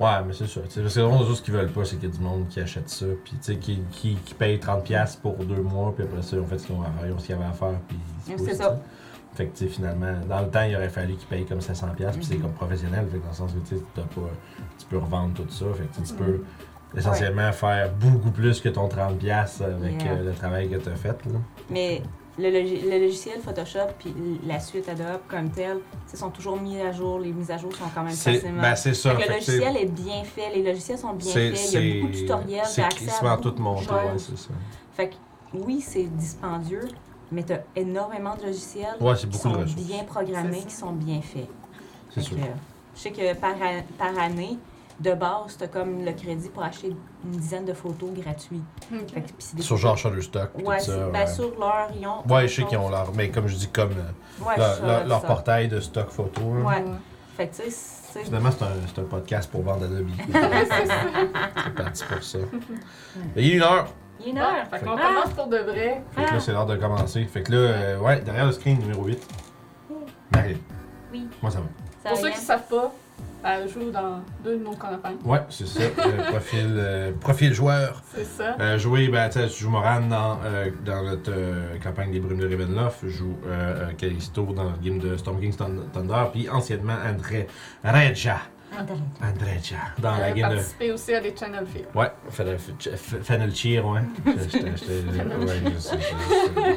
Ouais, 0.00 0.22
mais 0.24 0.32
c'est 0.32 0.46
sais, 0.46 0.60
Parce 0.60 0.74
que 0.76 1.00
vraiment, 1.00 1.24
ce 1.34 1.42
qu'ils 1.42 1.52
veulent 1.54 1.72
pas, 1.72 1.84
c'est 1.84 1.96
qu'il 1.96 2.08
y 2.08 2.12
a 2.12 2.14
du 2.16 2.22
monde 2.22 2.46
qui 2.48 2.60
achète 2.60 2.88
ça, 2.88 3.04
puis 3.24 3.32
tu 3.32 3.38
sais, 3.42 3.56
qui, 3.56 3.82
qui, 3.90 4.14
qui 4.24 4.32
paye 4.34 4.56
30$ 4.58 5.16
pour 5.20 5.34
deux 5.44 5.60
mois, 5.60 5.92
puis 5.92 6.04
après 6.04 6.22
ça, 6.22 6.36
ils 6.36 6.40
ont 6.40 6.46
fait 6.46 6.58
ce 6.58 6.66
qu'ils 6.68 6.76
ont 6.76 6.82
à 6.82 6.86
faire, 6.86 7.06
ils 7.08 7.12
ont 7.12 7.18
ce 7.18 7.26
qu'il 7.26 7.34
y 7.34 7.38
avait 7.38 7.48
à 7.48 7.52
faire, 7.52 7.74
puis 7.88 7.98
C'est 8.38 8.54
ça. 8.54 8.78
Fait 9.38 9.46
que, 9.46 9.56
tu 9.56 9.66
sais, 9.66 9.70
finalement, 9.70 10.14
dans 10.28 10.40
le 10.40 10.48
temps, 10.50 10.64
il 10.64 10.74
aurait 10.74 10.88
fallu 10.88 11.14
qu'ils 11.14 11.28
payent 11.28 11.44
comme 11.46 11.60
700$, 11.60 11.94
puis 12.16 12.24
c'est 12.24 12.34
Mhm. 12.34 12.42
comme 12.42 12.52
professionnel, 12.54 13.06
fait 13.08 13.18
que 13.18 13.22
dans 13.22 13.28
le 13.28 13.34
sens 13.36 13.52
où, 13.56 13.60
tu 13.68 13.76
pas. 13.76 14.20
Tu 14.80 14.86
peux 14.86 14.98
revendre 14.98 15.32
tout 15.34 15.46
ça, 15.48 15.66
fait 15.74 15.84
que 15.84 15.94
tu 15.94 16.02
tu 16.02 16.12
Mhm. 16.14 16.18
peux 16.18 16.98
essentiellement 16.98 17.52
faire 17.52 17.92
beaucoup 17.92 18.32
plus 18.32 18.60
que 18.60 18.68
ton 18.68 18.88
30$ 18.88 19.60
avec 19.60 20.02
Yeah. 20.02 20.12
euh, 20.14 20.24
le 20.24 20.32
travail 20.34 20.68
que 20.68 20.74
t'as 20.74 20.96
fait, 20.96 21.24
là. 21.26 21.38
Mais 21.70 22.02
le, 22.36 22.48
logi- 22.50 22.80
le 22.82 22.98
logiciel 22.98 23.38
Photoshop 23.40 23.92
puis 24.00 24.12
la 24.44 24.58
suite 24.58 24.88
Adobe 24.88 25.20
comme 25.28 25.50
tel, 25.50 25.78
ils 26.12 26.18
sont 26.18 26.30
toujours 26.30 26.60
mis 26.60 26.80
à 26.80 26.90
jour. 26.90 27.20
Les 27.20 27.30
mises 27.32 27.52
à 27.52 27.58
jour 27.58 27.72
sont 27.72 27.84
quand 27.94 28.02
même 28.02 28.12
facilement. 28.34 28.60
ben, 28.62 28.74
c'est 28.74 28.94
ça. 28.94 29.10
Fait 29.14 29.16
que 29.18 29.22
fait 29.22 29.28
le 29.28 29.34
logiciel 29.34 29.76
est 29.76 29.86
bien 29.92 30.24
fait, 30.24 30.52
les 30.52 30.64
logiciels 30.64 30.98
sont 30.98 31.12
bien 31.12 31.32
faits, 31.32 31.72
il 31.72 31.72
y 31.72 31.76
a 31.76 32.00
beaucoup 32.00 32.12
de 32.12 32.18
tutoriels, 32.18 32.64
C'est 32.66 32.82
accès 32.82 33.24
à 33.24 33.36
tout 33.36 33.54
ouais, 33.56 34.18
c'est 34.18 34.36
ça. 34.36 34.48
Fait 34.94 35.10
que 35.10 35.14
oui, 35.54 35.80
c'est 35.80 36.02
dispendieux, 36.16 36.88
mais 37.32 37.42
t'as 37.42 37.58
énormément 37.76 38.34
de 38.36 38.46
logiciels 38.46 38.96
Ouais, 39.00 39.14
qui 39.14 39.26
de 39.26 39.34
sont 39.34 39.52
bien 39.76 40.04
programmés, 40.04 40.62
qui 40.62 40.74
sont 40.74 40.92
bien 40.92 41.20
faits. 41.20 41.48
C'est 42.14 42.20
sûr. 42.22 42.36
que, 42.36 42.42
je 42.94 43.00
sais 43.00 43.10
que 43.10 43.34
par, 43.34 43.52
a- 43.52 43.82
par 43.98 44.18
année, 44.22 44.58
de 45.00 45.12
base, 45.14 45.56
t'as 45.56 45.68
comme 45.68 46.04
le 46.04 46.10
crédit 46.12 46.48
pour 46.48 46.64
acheter 46.64 46.88
une 47.24 47.30
dizaine 47.30 47.64
de 47.64 47.72
photos 47.72 48.10
des 48.10 49.62
Sur 49.62 49.76
genre 49.76 49.96
Shutterstock, 49.96 50.50
Ouais, 50.58 50.78
tout 50.78 50.84
ça. 50.86 50.92
c'est- 50.92 51.04
ouais. 51.04 51.12
ben, 51.12 51.26
sur 51.26 51.52
leur, 51.58 51.88
ils 51.96 52.04
ont. 52.06 52.26
Ouais, 52.34 52.48
je 52.48 52.56
sais 52.56 52.64
qu'ils 52.64 52.78
ont 52.78 52.88
leur. 52.90 53.12
Mais 53.14 53.30
comme 53.30 53.46
je 53.46 53.54
dis, 53.54 53.68
comme 53.68 53.90
euh, 53.92 54.44
Ouais, 54.44 54.56
leur, 54.56 54.84
leur- 54.84 55.06
leur 55.06 55.20
ça. 55.20 55.26
portail 55.28 55.68
de 55.68 55.78
stock 55.78 56.10
photo. 56.10 56.40
Ouais. 56.42 56.84
Fait 57.36 57.46
que, 57.46 57.54
tu 57.56 57.62
sais, 57.62 57.70
c'est. 57.70 58.24
Finalement, 58.24 58.50
c'est 58.50 58.64
un, 58.64 58.72
c'est 58.92 59.00
un 59.00 59.04
podcast 59.04 59.48
pour 59.48 59.62
vendre 59.62 59.84
Adobe. 59.84 60.08
c'est 60.32 61.74
parti 61.76 62.04
pour 62.04 62.22
ça. 62.24 62.38
Il 63.36 63.44
est 63.44 63.54
une 63.54 63.62
heure. 63.62 63.86
Il 64.20 64.26
est 64.26 64.30
une 64.30 64.36
Ouais, 64.38 64.42
heure. 64.42 64.66
fait 64.70 64.84
qu'on 64.84 64.96
Ah! 64.96 65.00
commence 65.14 65.34
pour 65.34 65.46
de 65.46 65.58
vrai. 65.58 66.02
Fait 66.12 66.24
que 66.24 66.32
là, 66.34 66.40
c'est 66.40 66.52
l'heure 66.52 66.66
de 66.66 66.76
commencer. 66.76 67.24
Fait 67.24 67.42
que 67.42 67.52
là, 67.52 67.58
euh, 67.58 67.98
ouais, 67.98 68.20
derrière 68.20 68.46
le 68.46 68.52
screen 68.52 68.78
numéro 68.78 69.04
8. 69.04 69.18
Marie. 70.34 70.56
Oui. 71.12 71.26
Moi, 71.42 71.50
ça 71.50 71.60
va. 71.60 71.66
Ça 72.02 72.10
Pour 72.10 72.18
ceux 72.18 72.30
qui 72.30 72.36
ne 72.38 72.42
savent 72.42 72.68
pas, 72.68 72.92
elle 73.44 73.68
joue 73.68 73.90
dans 73.90 74.20
deux 74.44 74.58
de 74.58 74.62
nos 74.64 74.72
campagnes. 74.74 75.16
Ouais, 75.24 75.40
c'est 75.48 75.66
ça. 75.66 75.80
euh, 75.82 76.22
profil, 76.30 76.74
euh, 76.76 77.12
profil 77.20 77.52
joueur. 77.54 78.02
C'est 78.14 78.24
ça. 78.24 78.56
Euh, 78.60 78.78
jouer, 78.78 79.08
ben, 79.08 79.28
tu 79.28 79.38
sais, 79.40 79.48
je 79.48 79.56
joue 79.56 79.70
Moran 79.70 80.00
dans, 80.02 80.38
euh, 80.44 80.70
dans 80.84 81.02
notre 81.02 81.30
euh, 81.34 81.76
campagne 81.82 82.10
des 82.12 82.20
Brumes 82.20 82.38
de 82.38 82.48
Ravenloft. 82.48 82.98
Je 83.04 83.08
joue 83.08 83.36
euh, 83.46 83.88
euh, 83.88 83.92
Callisto 83.96 84.42
dans 84.52 84.64
le 84.64 84.70
game 84.82 84.98
de 84.98 85.16
Storm 85.16 85.40
King's 85.40 85.56
Thun- 85.56 85.86
Thunder. 85.92 86.24
Puis 86.32 86.48
anciennement, 86.50 86.96
André 87.08 87.46
Regia. 87.84 88.38
André. 88.78 88.94
Andreja. 89.22 89.76
Dans 89.98 90.16
la 90.16 90.26
a 90.26 90.30
game 90.32 90.50
de. 90.50 90.54
participé 90.56 90.92
aussi 90.92 91.14
à 91.14 91.20
des 91.20 91.34
Channel 91.36 91.66
Fear. 91.66 91.84
Ouais, 91.94 92.10
Fennel 92.30 92.58
Fennel 93.22 93.54
Cheer, 93.54 93.80
ouais. 93.86 94.00
J'étais- 94.26 94.76
j'étais- 94.76 95.36
ouais, 95.36 95.72
je 95.74 95.78
sais, 95.78 95.96
je 95.98 96.02
sais. 96.04 96.76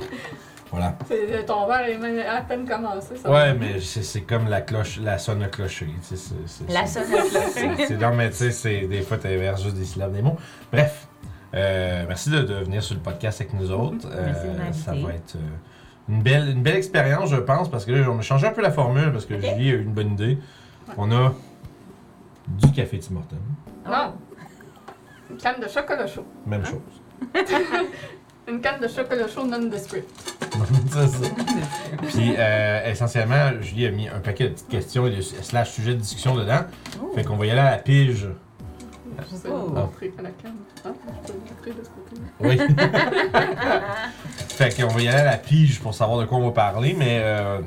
Voilà. 0.71 0.97
C'est- 1.07 1.45
Ton 1.45 1.67
verre 1.67 1.87
est 1.89 1.97
même 1.97 2.17
à 2.25 2.41
peine 2.41 2.65
commencé. 2.67 3.15
Ça 3.17 3.29
Ouais, 3.29 3.53
mais 3.53 3.79
c'est 3.81 4.03
c'est 4.03 4.21
comme 4.21 4.47
la 4.47 4.61
cloche, 4.61 4.99
la 5.03 5.17
sonne 5.17 5.45
clocher. 5.49 5.87
tu 6.09 6.15
sais, 6.15 6.33
La 6.69 6.85
c'est- 6.85 7.03
sonne 7.03 7.13
à 7.13 7.17
cloche. 7.23 7.31
c'est- 7.53 7.85
c'est- 7.87 7.97
Non, 7.97 8.13
mais 8.15 8.29
tu 8.29 8.37
sais, 8.37 8.51
c'est- 8.51 8.87
des 8.87 9.01
fois, 9.01 9.17
tu 9.17 9.27
inverses 9.27 9.63
juste 9.63 9.75
des 9.75 9.83
syllabes, 9.85 10.13
des 10.13 10.21
mots. 10.21 10.37
Bref, 10.71 11.07
euh, 11.53 12.05
merci 12.07 12.29
de, 12.29 12.39
de 12.39 12.53
venir 12.55 12.81
sur 12.81 12.95
le 12.95 13.01
podcast 13.01 13.41
avec 13.41 13.53
nous 13.53 13.69
autres. 13.71 14.07
Merci 14.09 14.45
de 14.47 14.49
Euh, 14.51 14.71
ça 14.73 14.91
va 14.93 15.13
être 15.13 15.35
euh, 15.35 15.39
une, 16.07 16.21
belle, 16.23 16.47
une 16.49 16.63
belle 16.63 16.77
expérience, 16.77 17.29
je 17.29 17.35
pense, 17.35 17.69
parce 17.69 17.83
que 17.83 17.91
là, 17.91 18.09
on 18.09 18.19
a 18.19 18.21
changé 18.21 18.47
un 18.47 18.51
peu 18.51 18.61
la 18.61 18.71
formule, 18.71 19.11
parce 19.11 19.25
que. 19.25 19.35
Julie 19.39 19.71
a 19.71 19.73
eu 19.73 19.81
une 19.83 19.91
bonne 19.93 20.13
idée. 20.13 20.37
On 20.97 21.11
a 21.11 21.33
du 22.59 22.71
café 22.71 22.99
Tim 22.99 23.15
Hortons. 23.17 23.35
Non. 23.85 24.13
Une 25.29 25.37
canne 25.37 25.61
de 25.61 25.67
chocolat 25.67 26.07
chaud. 26.07 26.25
Même 26.45 26.63
Hein? 26.65 26.69
chose. 26.69 27.45
Une 28.47 28.59
canne 28.59 28.81
de 28.81 28.87
chocolat 28.87 29.27
chaud 29.27 29.45
non-descript. 29.45 30.09
c'est 30.91 31.07
ça. 31.07 31.27
Puis, 32.07 32.33
euh, 32.37 32.89
essentiellement, 32.91 33.51
Julie 33.61 33.85
a 33.85 33.91
mis 33.91 34.07
un 34.09 34.19
paquet 34.19 34.45
de 34.45 34.49
petites 34.53 34.67
questions 34.67 35.07
et 35.07 35.11
de 35.15 35.21
slash 35.21 35.71
sujets 35.71 35.93
de 35.93 35.99
discussion 35.99 36.35
dedans. 36.35 36.61
Oh. 37.01 37.11
Fait 37.15 37.23
qu'on 37.23 37.37
va 37.37 37.45
y 37.45 37.51
aller 37.51 37.59
à 37.61 37.71
la 37.71 37.77
pige. 37.77 38.27
C'est 39.29 39.49
Oh. 39.49 39.69
montrer 39.69 40.11
à 40.17 40.21
la 40.23 40.29
canne. 40.31 40.55
Hein? 40.83 40.93
Je 41.27 41.31
peux 41.31 41.33
le 41.33 41.39
montrer 41.39 41.71
de 41.71 41.83
ce 41.83 41.89
côté. 41.89 42.15
Oui. 42.39 42.57
fait 44.49 44.75
qu'on 44.81 44.87
va 44.87 45.01
y 45.01 45.07
aller 45.07 45.19
à 45.19 45.23
la 45.25 45.37
pige 45.37 45.79
pour 45.79 45.93
savoir 45.93 46.19
de 46.19 46.25
quoi 46.25 46.37
on 46.39 46.45
va 46.45 46.51
parler, 46.51 46.95
mais 46.97 47.19
euh, 47.23 47.59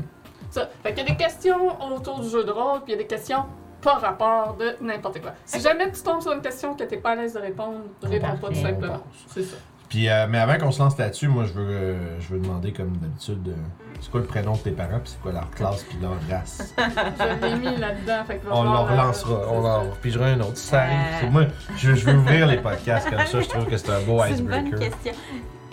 Ça. 0.51 0.69
Fait 0.83 0.93
qu'il 0.93 1.05
y 1.05 1.07
a 1.07 1.11
des 1.11 1.17
questions 1.17 1.81
autour 1.95 2.21
du 2.21 2.29
jeu 2.29 2.45
de 2.45 2.51
rôle, 2.51 2.83
puis 2.83 2.93
il 2.93 2.97
y 2.97 2.99
a 2.99 3.03
des 3.03 3.07
questions 3.07 3.45
pas 3.85 3.95
rapport 3.95 4.57
de 4.59 4.77
n'importe 4.81 5.21
quoi. 5.21 5.33
Si 5.45 5.61
jamais 5.61 5.91
tu 5.93 6.01
tombes 6.03 6.21
sur 6.23 6.33
une 6.33 6.41
question 6.43 6.75
que 6.75 6.83
t'es 6.85 6.97
pas 6.97 7.11
à 7.11 7.15
l'aise 7.17 7.35
de 7.35 7.41
répondre, 7.41 7.81
réponds 8.03 8.37
pas 8.41 8.49
tout 8.49 8.55
simplement. 8.55 9.01
C'est 9.29 9.43
ça. 9.43 9.57
Puis, 9.89 10.09
euh, 10.09 10.27
mais 10.29 10.39
avant 10.39 10.57
qu'on 10.59 10.73
se 10.73 10.81
lance 10.83 10.99
là-dessus, 10.99 11.29
moi, 11.29 11.45
je 11.45 11.53
veux, 11.53 11.67
euh, 11.71 12.21
je 12.21 12.29
veux 12.35 12.41
demander, 12.41 12.73
comme 12.73 12.97
d'habitude, 12.97 13.47
euh, 13.49 13.53
c'est 14.01 14.11
quoi 14.11 14.21
le 14.21 14.27
prénom 14.27 14.53
de 14.55 14.59
tes 14.59 14.71
parents, 14.73 14.99
puis 14.99 15.13
c'est 15.13 15.21
quoi 15.21 15.31
leur 15.31 15.49
classe, 15.51 15.85
puis 15.85 15.99
leur 16.03 16.15
race? 16.29 16.75
Je 16.79 17.47
l'ai 17.47 17.55
mis 17.57 17.77
là-dedans, 17.77 18.25
fait 18.27 18.39
que 18.39 18.47
On 18.51 18.65
leur 18.65 18.73
la- 18.87 18.91
relancera, 18.91 19.41
on 19.53 19.63
leur 19.63 19.91
pigera 19.99 20.27
un 20.27 20.41
autre. 20.41 20.57
Ça, 20.57 20.83
Euh. 20.85 20.87
c'est 21.21 21.29
moi, 21.31 21.43
je, 21.77 21.95
je 21.95 22.07
veux 22.07 22.17
ouvrir 22.17 22.47
les 22.49 22.57
podcasts 22.57 23.09
comme 23.09 23.25
ça, 23.25 23.41
je 23.41 23.49
trouve 23.49 23.67
que 23.67 23.77
c'est 23.77 23.91
un 23.91 24.01
beau 24.01 24.21
C'est 24.29 24.39
une 24.39 24.47
bonne 24.47 24.67
icebreaker. 24.67 24.91
question. 24.91 25.13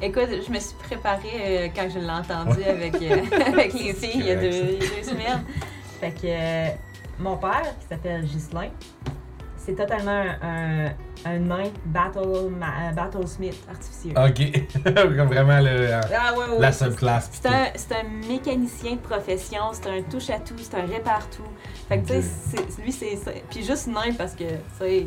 Écoute, 0.03 0.29
je 0.47 0.51
me 0.53 0.59
suis 0.59 0.75
préparée 0.83 1.41
euh, 1.41 1.67
quand 1.75 1.87
je 1.89 1.99
l'ai 1.99 2.09
entendu 2.09 2.63
avec, 2.63 2.95
euh, 3.01 3.21
avec 3.47 3.73
les 3.73 3.93
filles 3.93 4.11
il 4.15 4.25
y 4.25 4.31
a 4.31 4.35
deux, 4.35 4.77
deux 4.77 5.03
semaines. 5.03 5.43
Fait 5.99 6.11
que 6.11 6.17
euh, 6.25 6.67
mon 7.21 7.37
père, 7.37 7.63
qui 7.79 7.87
s'appelle 7.87 8.23
Ghislain, 8.25 8.69
c'est 9.57 9.75
totalement 9.75 10.09
un, 10.41 10.85
un, 10.87 10.91
un 11.23 11.37
nain 11.37 11.69
battle, 11.85 12.49
ma- 12.49 12.89
euh, 12.89 12.91
battlesmith 12.95 13.55
artificieux. 13.69 14.13
Ok, 14.17 14.83
comme 15.15 15.27
vraiment 15.27 15.59
le, 15.59 15.93
Ah 15.93 16.33
ouais, 16.33 16.39
ouais, 16.39 16.45
la 16.59 16.67
ouais, 16.67 16.73
seule 16.73 16.95
classe. 16.95 17.29
C'est 17.31 17.47
un, 17.47 17.99
un 17.99 18.27
mécanicien 18.27 18.93
de 18.93 18.97
profession, 19.01 19.59
c'est 19.73 19.85
un 19.87 20.01
touche-à-tout, 20.01 20.55
c'est 20.57 20.73
un 20.75 20.85
répare-tout. 20.87 21.43
Fait 21.87 21.99
que, 21.99 22.07
tu 22.07 22.21
sais, 22.23 22.81
lui, 22.81 22.91
c'est 22.91 23.15
ça. 23.17 23.29
Puis 23.51 23.63
juste 23.63 23.85
nain 23.85 24.13
parce 24.17 24.33
que, 24.33 24.45
tu 24.45 24.57
sais, 24.79 25.05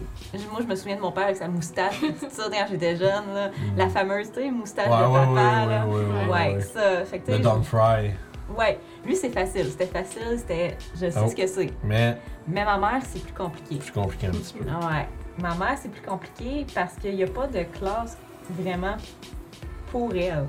moi, 0.53 0.61
je 0.63 0.67
me 0.69 0.77
souviens 0.77 0.97
de 0.97 1.01
mon 1.01 1.11
père 1.11 1.25
avec 1.25 1.37
sa 1.37 1.49
moustache, 1.49 1.99
tout 2.01 2.29
ça, 2.31 2.45
quand 2.49 2.67
j'étais 2.71 2.95
jeune, 2.97 3.35
là. 3.35 3.51
La 3.77 3.89
fameuse, 3.89 4.31
tu 4.31 4.41
sais, 4.41 4.51
moustache 4.53 4.87
Mm. 4.87 4.93
Ouais, 4.93 4.99
de 4.99 5.35
papa, 5.35 5.67
ouais, 5.67 5.75
là. 5.75 6.31
ouais, 6.57 6.61
ça. 6.61 7.05
Fait 7.07 7.19
que, 7.19 7.33
Le 7.33 7.39
Don 7.41 7.61
Fry. 7.65 8.13
ouais. 8.57 8.79
Lui, 9.07 9.17
c'est 9.17 9.31
facile. 9.31 9.67
C'était 9.71 9.87
facile, 9.87 10.23
c'était. 10.39 10.77
Je 10.95 11.11
sais 11.11 11.21
Oh. 11.23 11.29
ce 11.29 11.35
que 11.37 11.47
c'est. 11.47 11.71
Mais 11.83 12.19
Mais 12.49 12.65
ma 12.65 12.79
mère, 12.79 13.03
c'est 13.07 13.23
plus 13.23 13.33
compliqué. 13.33 13.77
plus 13.77 13.93
compliqué 13.93 14.27
un 14.29 14.31
petit 14.31 14.55
peu. 14.55 14.65
Ouais. 14.65 15.09
Ma 15.41 15.55
mère, 15.55 15.77
c'est 15.81 15.91
plus 15.91 16.03
compliqué 16.03 16.67
parce 16.75 16.95
qu'il 16.95 17.15
n'y 17.17 17.25
a 17.25 17.27
pas 17.27 17.47
de 17.47 17.63
classe 17.65 18.17
vraiment 18.51 18.97
pour 19.91 20.13
elle. 20.15 20.47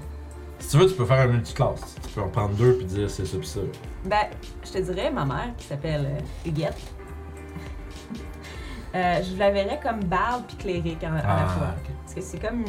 Si 0.59 0.69
tu 0.69 0.77
veux, 0.77 0.87
tu 0.87 0.93
peux 0.95 1.05
faire 1.05 1.21
un 1.21 1.27
multiclasse. 1.27 1.95
Tu 2.03 2.09
peux 2.13 2.21
en 2.21 2.29
prendre 2.29 2.53
deux 2.55 2.75
puis 2.77 2.85
dire 2.85 3.09
c'est 3.09 3.25
ça 3.25 3.37
pis 3.37 3.47
ça. 3.47 3.59
Ben, 4.05 4.27
je 4.63 4.71
te 4.71 4.77
dirais, 4.79 5.11
ma 5.11 5.25
mère, 5.25 5.49
qui 5.57 5.65
s'appelle 5.65 6.05
euh, 6.05 6.47
Huguette, 6.49 6.77
euh, 8.95 9.21
je 9.23 9.37
la 9.37 9.51
verrais 9.51 9.79
comme 9.81 10.03
barbe 10.03 10.43
puis 10.47 10.57
cléric 10.57 11.03
en- 11.03 11.13
à 11.13 11.41
la 11.41 11.47
fois. 11.47 11.67
Ah, 11.67 11.75
ok. 11.77 11.91
Parce 12.03 12.13
que 12.15 12.21
c'est 12.21 12.39
comme. 12.39 12.63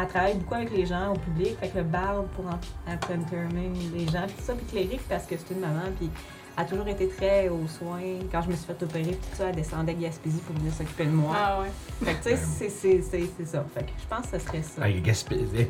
Elle 0.00 0.06
travaille 0.08 0.34
beaucoup 0.36 0.54
avec 0.54 0.70
les 0.70 0.86
gens, 0.86 1.12
au 1.12 1.18
public, 1.18 1.56
fait 1.60 1.68
que 1.68 1.80
barbe 1.80 2.26
pour 2.36 2.44
en- 2.46 2.92
entertainer 2.92 3.70
les 3.94 4.06
gens, 4.06 4.26
puis 4.26 4.36
tout 4.36 4.42
ça, 4.44 4.54
puis 4.54 4.66
cléric 4.66 5.00
parce 5.08 5.24
que 5.26 5.34
c'est 5.36 5.54
une 5.54 5.60
maman, 5.60 5.82
puis 5.98 6.08
elle 6.56 6.64
a 6.64 6.66
toujours 6.66 6.86
été 6.88 7.08
très 7.08 7.48
aux 7.48 7.66
soins. 7.66 8.00
Quand 8.30 8.42
je 8.42 8.48
me 8.50 8.54
suis 8.54 8.66
fait 8.66 8.82
opérer, 8.82 9.10
tout 9.12 9.36
ça, 9.36 9.46
elle 9.48 9.56
descendait 9.56 9.94
de 9.94 10.02
Gaspésie 10.02 10.38
pour 10.40 10.54
venir 10.56 10.72
s'occuper 10.72 11.04
de 11.06 11.10
moi. 11.10 11.34
Ah 11.36 11.60
ouais. 11.60 11.68
Fait 12.04 12.14
que 12.14 12.22
tu 12.30 12.30
sais, 12.30 12.36
c'est- 12.36 12.68
c'est 12.68 13.02
c'est- 13.02 13.30
c'est 13.36 13.46
ça. 13.46 13.64
Fait 13.74 13.82
que 13.84 13.90
je 14.00 14.06
pense 14.08 14.26
que 14.30 14.38
ce 14.38 14.44
serait 14.46 14.62
ça. 14.62 14.82
Ah, 14.82 14.88
elle 14.88 14.96
est 14.96 15.00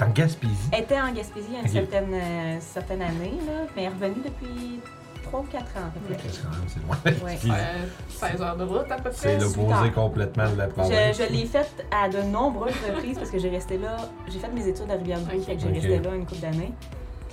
en 0.02 0.10
Gaspésie. 0.10 0.68
Elle 0.72 0.80
était 0.82 1.00
en 1.00 1.12
Gaspésie 1.12 1.46
il 1.50 1.54
y 1.54 1.58
a 1.58 1.62
une 1.62 1.68
certaine, 1.68 2.14
euh, 2.14 2.56
certaine 2.60 3.02
année, 3.02 3.32
là, 3.46 3.66
mais 3.76 3.82
elle 3.84 3.92
est 3.92 3.94
revenue 3.94 4.22
depuis 4.24 4.80
3 5.28 5.40
ou 5.40 5.42
4 5.44 5.62
ans 5.62 5.64
à 5.86 5.90
peu 5.90 6.00
près. 6.00 6.22
Qu'est-ce 6.22 6.42
quand 6.42 6.50
même, 6.50 6.60
c'est 6.66 6.82
loin. 6.86 6.96
Ouais. 7.28 7.38
Euh, 7.50 7.86
16 8.08 8.42
heures 8.42 8.56
de 8.56 8.64
route 8.64 8.90
à 8.90 8.96
peu 8.96 9.10
près. 9.10 9.12
C'est 9.12 9.38
l'opposé 9.38 9.90
complètement 9.94 10.50
de 10.50 10.56
la 10.56 10.66
province. 10.68 11.16
Je, 11.16 11.24
je 11.24 11.32
l'ai 11.32 11.46
faite 11.46 11.86
à 11.90 12.08
de 12.08 12.22
nombreuses 12.22 12.74
reprises 12.88 13.18
parce 13.18 13.30
que 13.30 13.38
j'ai 13.38 13.50
resté 13.50 13.78
là. 13.78 13.96
J'ai 14.28 14.38
fait 14.38 14.48
mes 14.52 14.66
études 14.66 14.90
à 14.90 14.94
Rivière-du-Loup, 14.94 15.38
Ok. 15.38 15.44
fait 15.46 15.54
que 15.56 15.60
j'ai 15.62 15.68
resté 15.72 15.98
là 15.98 16.14
une 16.14 16.26
couple 16.26 16.40
d'années. 16.40 16.72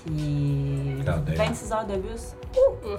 Puis 0.05 0.95
God 1.05 1.25
damn. 1.25 1.35
26 1.35 1.71
heures 1.71 1.85
de 1.87 1.95
bus. 1.97 2.35
Ouf. 2.55 2.83
Oh, 2.85 2.97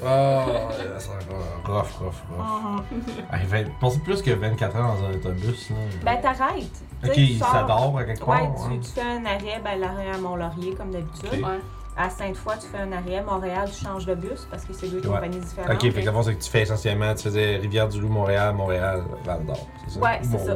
c'est 0.98 1.70
rough, 1.70 1.90
rough, 2.00 2.22
rough. 2.30 2.82
Ah, 3.30 3.38
passer 3.80 4.00
plus 4.00 4.22
que 4.22 4.30
24 4.32 4.76
heures 4.76 4.96
dans 4.96 5.04
un 5.06 5.10
autobus, 5.12 5.70
là. 5.70 5.76
Ben 6.04 6.20
t'arrêtes. 6.20 6.82
Tu 7.02 7.08
ok, 7.08 7.14
tu 7.14 7.20
il 7.20 7.38
sors- 7.38 7.52
s'adore 7.52 7.98
à 7.98 8.04
quelque 8.04 8.24
part. 8.24 8.28
Ouais, 8.42 8.48
hein. 8.48 8.70
tu, 8.72 8.80
tu 8.80 8.90
fais 8.90 9.02
un 9.02 9.24
arrêt, 9.24 9.60
ben 9.62 9.78
l'arrêt 9.78 10.10
à 10.10 10.18
Mont-Laurier 10.18 10.74
comme 10.74 10.90
d'habitude. 10.90 11.32
Ouais. 11.44 11.60
À 11.98 12.10
Sainte-Foy, 12.10 12.54
tu 12.60 12.66
fais 12.66 12.78
un 12.78 12.92
arrêt. 12.92 13.22
Montréal, 13.22 13.70
tu 13.72 13.82
changes 13.84 14.04
de 14.04 14.14
bus 14.14 14.46
parce 14.50 14.64
que 14.64 14.72
c'est 14.74 14.88
deux 14.88 14.98
Ouais. 14.98 15.14
compagnies 15.14 15.38
différentes. 15.38 15.72
Ok, 15.72 15.80
fait 15.80 16.02
que 16.04 16.22
c'est 16.22 16.34
que 16.34 16.42
tu 16.44 16.50
fais 16.50 16.62
essentiellement, 16.62 17.14
tu 17.14 17.22
faisais 17.22 17.56
Rivière-du-Loup, 17.56 18.08
Montréal, 18.08 18.54
Montréal, 18.54 19.02
Val 19.24 19.46
d'Or, 19.46 19.66
c'est 19.86 19.94
ça? 19.94 20.00
Ouais, 20.00 20.18
c'est 20.22 20.38
ça. 20.38 20.54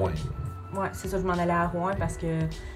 Ouais. 0.74 0.88
C'est 0.92 1.08
ça, 1.08 1.18
je 1.18 1.24
m'en 1.24 1.32
allais 1.34 1.50
à 1.52 1.66
Rouen 1.68 1.92
parce 1.98 2.16
que 2.16 2.26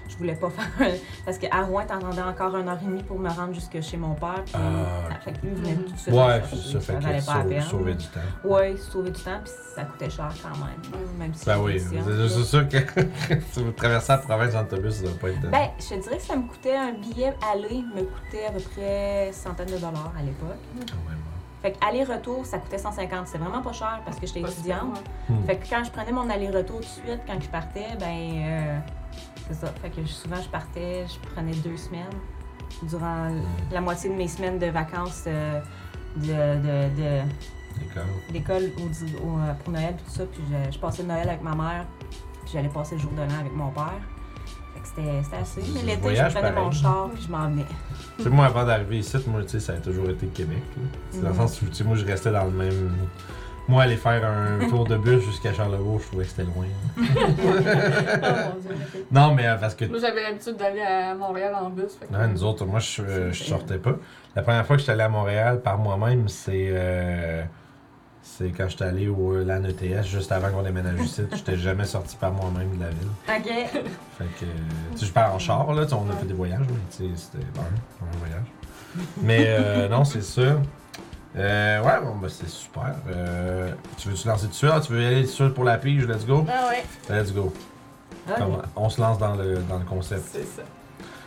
je 0.07 0.17
voulais 0.17 0.35
pas 0.35 0.49
faire. 0.77 0.87
un- 0.87 0.93
Parce 1.25 1.37
qu'à 1.37 1.61
Rouen, 1.63 1.85
t'entendais 1.85 2.21
encore 2.21 2.55
une 2.57 2.67
heure 2.67 2.77
et 2.81 2.85
demie 2.85 3.03
pour 3.03 3.19
me 3.19 3.29
rendre 3.29 3.53
jusque 3.53 3.81
chez 3.81 3.97
mon 3.97 4.13
père. 4.15 4.43
Puis, 4.45 4.53
Ah. 4.55 5.15
fait 5.23 5.31
que 5.33 5.37
lui, 5.45 5.49
il 5.51 5.55
venait 5.55 5.75
tout 5.75 5.91
de 5.93 5.97
suite. 5.97 6.13
Ouais, 6.13 6.41
ça, 6.41 6.79
fait 6.79 6.93
valait 6.99 7.19
que 7.19 7.25
pas 7.25 7.33
la 7.37 7.41
sauver, 7.43 7.61
sauver 7.61 7.93
du 7.95 8.05
temps. 8.07 8.19
Ouais, 8.43 8.75
sauver 8.77 9.11
du 9.11 9.21
temps, 9.21 9.39
puis 9.43 9.53
ça 9.75 9.83
coûtait 9.85 10.09
cher 10.09 10.29
quand 10.41 10.57
même. 10.65 11.01
Même 11.19 11.33
si 11.33 11.45
Ben 11.45 11.57
oui, 11.59 11.79
c'est 11.79 12.43
sûr 12.43 12.67
que 12.69 12.77
tu 13.53 13.59
veux 13.61 13.73
traverser 13.73 14.11
la 14.13 14.17
province 14.19 14.55
en 14.55 14.61
autobus, 14.61 14.93
ça 14.95 15.05
va 15.05 15.11
pas 15.13 15.29
être. 15.29 15.49
Ben, 15.49 15.67
je 15.79 15.95
te 15.95 16.01
dirais 16.01 16.17
que 16.17 16.23
ça 16.23 16.35
me 16.35 16.47
coûtait 16.47 16.75
un 16.75 16.93
billet 16.93 17.33
aller, 17.51 17.83
me 17.95 18.03
coûtait 18.03 18.45
à 18.47 18.51
peu 18.51 18.59
près 18.59 19.31
centaine 19.33 19.67
de 19.67 19.77
dollars 19.77 20.13
à 20.17 20.21
l'époque. 20.21 20.57
Quand 20.75 21.09
même. 21.09 21.19
Fait 21.65 21.71
que 21.71 21.83
aller-retour, 21.83 22.45
ça 22.45 22.59
coûtait 22.59 22.77
150. 22.77 23.25
C'est 23.27 23.39
vraiment 23.39 23.59
pas 23.63 23.73
cher 23.73 23.99
parce 24.05 24.19
que 24.19 24.27
j'étais 24.27 24.41
étudiante. 24.41 24.97
super, 24.97 25.35
Hmm. 25.35 25.45
Fait 25.47 25.57
que 25.57 25.67
quand 25.67 25.83
je 25.83 25.89
prenais 25.89 26.11
mon 26.11 26.29
aller-retour 26.29 26.75
tout 26.75 26.81
de 26.83 26.85
suite, 27.07 27.21
quand 27.25 27.41
je 27.41 27.47
partais, 27.49 27.87
ben 27.99 28.05
euh, 28.43 28.77
c'est 29.47 29.55
ça. 29.55 29.73
Fait 29.81 29.89
que 29.89 30.05
souvent 30.05 30.35
je 30.39 30.47
partais, 30.49 31.07
je 31.07 31.27
prenais 31.33 31.53
deux 31.53 31.75
semaines 31.75 32.05
durant 32.83 33.29
la 33.71 33.81
moitié 33.81 34.11
de 34.11 34.15
mes 34.15 34.27
semaines 34.27 34.59
de 34.59 34.67
vacances 34.67 35.23
euh, 35.25 35.59
de, 36.17 36.27
de, 36.27 37.01
de- 37.01 37.23
au, 39.23 39.39
euh, 39.39 39.53
pour 39.63 39.73
Noël 39.73 39.95
tout 39.97 40.11
ça. 40.11 40.23
Puis 40.25 40.43
je, 40.47 40.71
je 40.73 40.77
passais 40.77 41.01
Noël 41.01 41.27
avec 41.27 41.41
ma 41.41 41.55
mère, 41.55 41.85
puis 42.43 42.51
j'allais 42.53 42.69
passer 42.69 42.93
le 42.93 43.01
jour 43.01 43.11
de 43.13 43.21
l'an 43.21 43.39
avec 43.39 43.53
mon 43.55 43.71
père. 43.71 43.91
Fait 44.75 44.81
que 44.81 44.87
c'était 44.87 45.35
assez. 45.35 45.61
Mais 45.73 45.81
l'été, 45.81 46.01
je 46.15 46.21
prenais 46.35 46.51
mon 46.51 46.69
char 46.71 47.09
puis 47.11 47.23
je 47.23 47.31
m'en 47.31 47.49
venais. 47.49 47.65
Tu 48.17 48.23
sais, 48.23 48.29
moi, 48.29 48.45
avant 48.45 48.63
d'arriver 48.65 48.99
ici, 48.99 49.17
moi, 49.27 49.41
tu 49.43 49.49
sais, 49.49 49.59
ça 49.59 49.73
a 49.73 49.77
toujours 49.77 50.09
été 50.09 50.27
Québec. 50.27 50.63
là. 50.77 50.83
C'est 51.11 51.21
dans 51.21 51.27
le 51.29 51.33
Mhm. 51.33 51.39
sens 51.41 51.61
où, 51.61 51.65
tu 51.65 51.73
sais, 51.75 51.83
moi, 51.83 51.95
je 51.97 52.05
restais 52.05 52.31
dans 52.31 52.45
le 52.45 52.51
même. 52.51 52.91
Moi, 53.67 53.81
aller 53.83 53.97
faire 53.97 54.23
un 54.25 54.59
tour 54.69 54.85
de 54.85 54.95
bus 54.95 55.23
jusqu'à 55.25 55.51
Charlevoix, 55.53 55.99
je 56.01 56.07
trouvais 56.07 56.23
que 56.23 56.29
c'était 56.29 56.43
loin. 56.43 56.65
Oh 56.97 57.01
mon 58.53 58.61
dieu. 58.61 59.05
Non, 59.11 59.33
mais 59.33 59.47
euh, 59.47 59.55
parce 59.55 59.75
que. 59.75 59.85
Moi, 59.85 59.99
j'avais 59.99 60.21
l'habitude 60.23 60.55
d'aller 60.57 60.81
à 60.81 61.13
Montréal 61.15 61.53
en 61.59 61.69
bus. 61.69 61.97
Que- 61.99 62.11
Non, 62.13 62.27
nous 62.27 62.43
autres, 62.43 62.65
moi, 62.65 62.79
je, 62.79 63.01
euh, 63.01 63.31
je 63.31 63.43
sortais 63.43 63.77
pas. 63.77 63.95
La 64.35 64.41
première 64.41 64.65
fois 64.65 64.75
que 64.75 64.79
je 64.79 64.83
suis 64.83 64.91
allé 64.91 65.01
à 65.03 65.09
Montréal 65.09 65.61
par 65.61 65.77
moi-même, 65.77 66.27
c'est. 66.27 66.67
euh, 66.71 67.43
c'est 68.21 68.49
quand 68.49 68.67
j'étais 68.67 68.85
allé 68.85 69.07
au 69.07 69.35
LAN 69.43 69.63
ETS, 69.63 70.03
juste 70.03 70.31
avant 70.31 70.49
qu'on 70.49 70.63
déménage 70.63 70.99
ici. 70.99 71.21
J'étais 71.33 71.57
jamais 71.57 71.85
sorti 71.85 72.15
par 72.17 72.31
moi-même 72.33 72.75
de 72.75 72.81
la 72.83 72.89
ville. 72.89 73.07
OK. 73.29 73.69
Fait 74.17 74.25
que, 74.39 74.45
je 75.01 75.11
pars 75.11 75.33
en 75.33 75.39
char, 75.39 75.71
là, 75.73 75.85
on 75.91 76.09
a 76.09 76.15
fait 76.15 76.25
des 76.25 76.33
voyages, 76.33 76.65
mais 76.69 77.09
c'était 77.15 77.45
bon, 77.53 77.61
un 77.61 78.17
voyage. 78.17 78.45
Mais 79.21 79.45
euh, 79.47 79.89
non, 79.89 80.05
c'est 80.05 80.21
ça. 80.21 80.41
Euh, 81.37 81.81
ouais, 81.81 82.01
bon, 82.01 82.15
bah 82.15 82.27
c'est 82.29 82.47
super. 82.47 82.95
Euh, 83.09 83.73
tu 83.97 84.07
veux-tu 84.09 84.27
lancer 84.27 84.45
tout 84.45 84.51
de 84.51 84.55
suite? 84.55 84.71
Ah, 84.73 84.79
Tu 84.79 84.93
veux 84.93 85.01
y 85.01 85.05
aller 85.05 85.21
tout 85.23 85.29
de 85.29 85.33
suite 85.33 85.53
pour 85.53 85.65
la 85.65 85.77
pige? 85.77 86.07
Let's 86.07 86.25
go? 86.25 86.45
Ah 86.49 86.69
ouais, 86.69 86.83
Let's 87.09 87.33
go. 87.33 87.51
On 88.75 88.89
se 88.89 89.01
lance 89.01 89.17
dans 89.17 89.35
le, 89.35 89.57
dans 89.69 89.77
le 89.77 89.85
concept. 89.85 90.23
c'est 90.31 90.45
ça. 90.45 90.61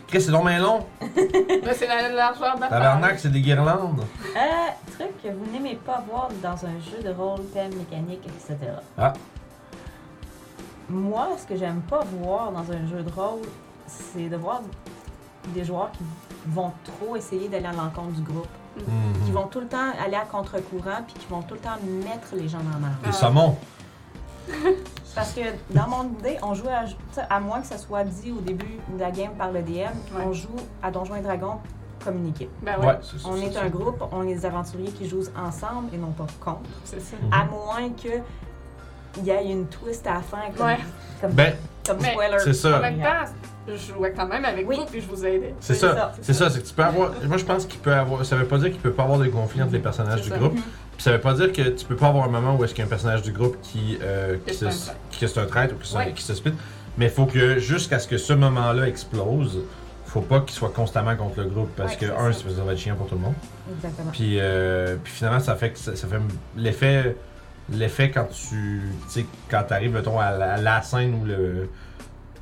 Chris, 0.07 0.21
c'est 0.21 0.31
long, 0.31 0.43
mais 0.43 0.57
long. 0.59 0.79
Là, 1.01 1.73
c'est 1.75 1.85
la 1.85 2.09
largeur 2.09 2.55
de 2.55 2.61
la 2.61 2.67
Tabarnak, 2.67 3.19
c'est 3.19 3.31
des 3.31 3.41
guirlandes. 3.41 4.01
Euh, 4.35 4.39
truc 4.97 5.21
que 5.23 5.27
vous 5.29 5.51
n'aimez 5.53 5.75
pas 5.85 6.03
voir 6.09 6.29
dans 6.41 6.65
un 6.65 6.79
jeu 6.79 7.03
de 7.03 7.13
rôle, 7.13 7.45
thème, 7.53 7.71
mécanique, 7.75 8.25
etc. 8.25 8.71
Ah. 8.97 9.13
Moi, 10.89 11.29
ce 11.37 11.45
que 11.45 11.55
j'aime 11.55 11.81
pas 11.81 12.01
voir 12.21 12.51
dans 12.51 12.71
un 12.71 12.85
jeu 12.87 13.03
de 13.03 13.11
rôle, 13.11 13.41
c'est 13.87 14.29
de 14.29 14.35
voir 14.37 14.61
des 15.53 15.63
joueurs 15.63 15.91
qui 15.91 16.03
vont 16.47 16.71
trop 16.83 17.15
essayer 17.15 17.47
d'aller 17.47 17.65
à 17.67 17.71
l'encontre 17.73 18.13
du 18.13 18.21
groupe. 18.21 18.47
Mhm. 18.77 19.25
Qui 19.25 19.31
vont 19.31 19.47
tout 19.47 19.59
le 19.59 19.67
temps 19.67 19.91
aller 20.03 20.15
à 20.15 20.25
contre-courant, 20.25 21.01
puis 21.05 21.15
qui 21.15 21.27
vont 21.27 21.41
tout 21.41 21.55
le 21.55 21.59
temps 21.59 21.77
mettre 22.03 22.33
les 22.35 22.47
gens 22.47 22.59
dans 22.59 22.79
la 22.87 23.09
Des 23.09 23.15
saumons. 23.15 23.55
Parce 25.15 25.33
que 25.33 25.41
dans 25.71 25.87
mon 25.87 26.03
idée, 26.19 26.37
on 26.43 26.53
joue 26.53 26.67
à, 26.69 26.85
à 27.29 27.39
moins 27.39 27.61
que 27.61 27.67
ça 27.67 27.77
soit 27.77 28.03
dit 28.03 28.31
au 28.31 28.39
début 28.41 28.79
de 28.93 28.99
la 28.99 29.11
game 29.11 29.31
par 29.37 29.51
le 29.51 29.61
DM, 29.61 29.89
on 30.25 30.31
joue 30.33 30.55
à 30.81 30.91
Donjons 30.91 31.15
et 31.15 31.21
Dragons 31.21 31.57
comme 32.03 32.17
une 32.17 32.27
équipe. 32.29 32.49
Ben 32.61 32.79
ouais, 32.79 32.85
Ouais, 32.87 32.99
c'est 33.01 33.19
ça. 33.19 33.27
On 33.29 33.35
est 33.35 33.51
ça. 33.51 33.63
un 33.63 33.69
groupe, 33.69 34.01
on 34.11 34.23
est 34.23 34.33
des 34.35 34.45
aventuriers 34.45 34.91
qui 34.91 35.09
jouent 35.09 35.23
ensemble 35.37 35.93
et 35.93 35.97
non 35.97 36.11
pas 36.11 36.27
contre. 36.39 36.69
c'est 36.85 37.01
ça. 37.01 37.17
Mhm. 37.21 37.33
À 37.33 37.45
moins 37.45 37.89
que 37.89 38.21
il 39.17 39.25
y 39.25 39.29
ait 39.31 39.51
une 39.51 39.67
twist 39.67 40.05
à 40.07 40.15
la 40.15 40.21
fin 40.21 40.37
comme, 40.55 40.65
Ouais. 40.67 40.77
comme, 41.21 41.31
Ben, 41.33 41.53
comme 41.85 41.97
Mais 42.01 42.11
spoiler. 42.11 42.37
c'est 42.39 42.53
ça. 42.53 42.77
En 42.77 42.81
même 42.81 42.99
temps, 42.99 43.31
je 43.67 43.75
jouais 43.93 44.13
quand 44.15 44.27
même 44.27 44.45
avec 44.45 44.67
Oui. 44.67 44.77
vous 44.77 44.85
puis 44.85 45.01
je 45.01 45.07
vous 45.07 45.25
aidais. 45.25 45.53
c'est 45.59 45.73
c'est 45.73 45.79
ça. 45.79 46.11
C'est 46.21 46.33
ça, 46.33 46.49
c'est 46.49 46.61
que 46.61 46.67
tu 46.67 46.73
peux 46.73 46.83
avoir. 46.83 47.11
Moi, 47.25 47.37
je 47.37 47.45
pense 47.45 47.65
qu'il 47.65 47.79
peut 47.79 47.93
avoir. 47.93 48.25
Ça 48.25 48.35
veut 48.35 48.45
pas 48.45 48.57
dire 48.57 48.71
qu'il 48.71 48.79
peut 48.79 48.91
pas 48.91 49.03
avoir 49.03 49.19
de 49.19 49.27
conflit 49.27 49.61
entre 49.61 49.73
les 49.73 49.79
personnages 49.79 50.21
du 50.21 50.29
ça. 50.29 50.37
groupe. 50.37 50.53
Puis 50.53 51.03
ça 51.03 51.11
veut 51.11 51.21
pas 51.21 51.33
dire 51.33 51.53
que 51.53 51.61
tu 51.69 51.85
peux 51.85 51.95
pas 51.95 52.07
avoir 52.07 52.25
un 52.25 52.29
moment 52.29 52.55
où 52.57 52.63
est-ce 52.63 52.73
qu'il 52.73 52.81
y 52.81 52.83
a 52.83 52.87
un 52.87 52.89
personnage 52.89 53.21
du 53.21 53.31
groupe 53.31 53.57
qui, 53.61 53.97
euh, 54.01 54.35
qui, 54.45 54.53
c'est 54.53 54.65
un 54.67 54.71
se, 54.71 54.85
traître. 54.87 54.99
qui 55.11 55.39
un 55.39 55.45
traître 55.45 55.73
ou 55.75 55.77
qui, 55.77 55.89
se- 55.89 55.97
Ouais. 55.97 56.11
qui 56.13 56.23
se 56.23 56.33
split. 56.33 56.53
Mais 56.97 57.05
il 57.05 57.11
faut 57.11 57.25
que 57.25 57.57
jusqu'à 57.59 57.99
ce 57.99 58.07
que 58.07 58.17
ce 58.17 58.33
moment-là 58.33 58.85
explose, 58.87 59.59
faut 60.05 60.19
pas 60.21 60.41
qu'il 60.41 60.51
soit 60.53 60.73
constamment 60.73 61.15
contre 61.15 61.39
le 61.41 61.45
groupe 61.45 61.69
parce 61.77 61.91
Ouais, 61.93 61.99
que, 61.99 62.05
c'est 62.07 62.11
un, 62.11 62.33
ça. 62.33 62.39
ça 62.57 62.63
va 62.65 62.73
être 62.73 62.79
chiant 62.79 62.95
pour 62.95 63.07
tout 63.07 63.15
le 63.15 63.21
monde. 63.21 63.35
Exactement. 63.75 64.11
Puis, 64.11 64.37
euh, 64.39 64.97
puis 65.01 65.13
finalement, 65.13 65.39
ça 65.39 65.55
fait 65.55 65.69
que 65.69 65.79
ça, 65.79 65.95
ça 65.95 66.07
fait 66.07 66.17
l'effet. 66.57 67.15
L'effet 67.71 68.09
quand 68.11 68.27
tu. 68.29 68.81
Quand 69.49 69.63
t'arrives, 69.63 69.93
mettons, 69.93 70.19
à 70.19 70.31
la, 70.31 70.53
à 70.53 70.57
la 70.57 70.81
scène 70.81 71.13
où 71.21 71.25
le. 71.25 71.69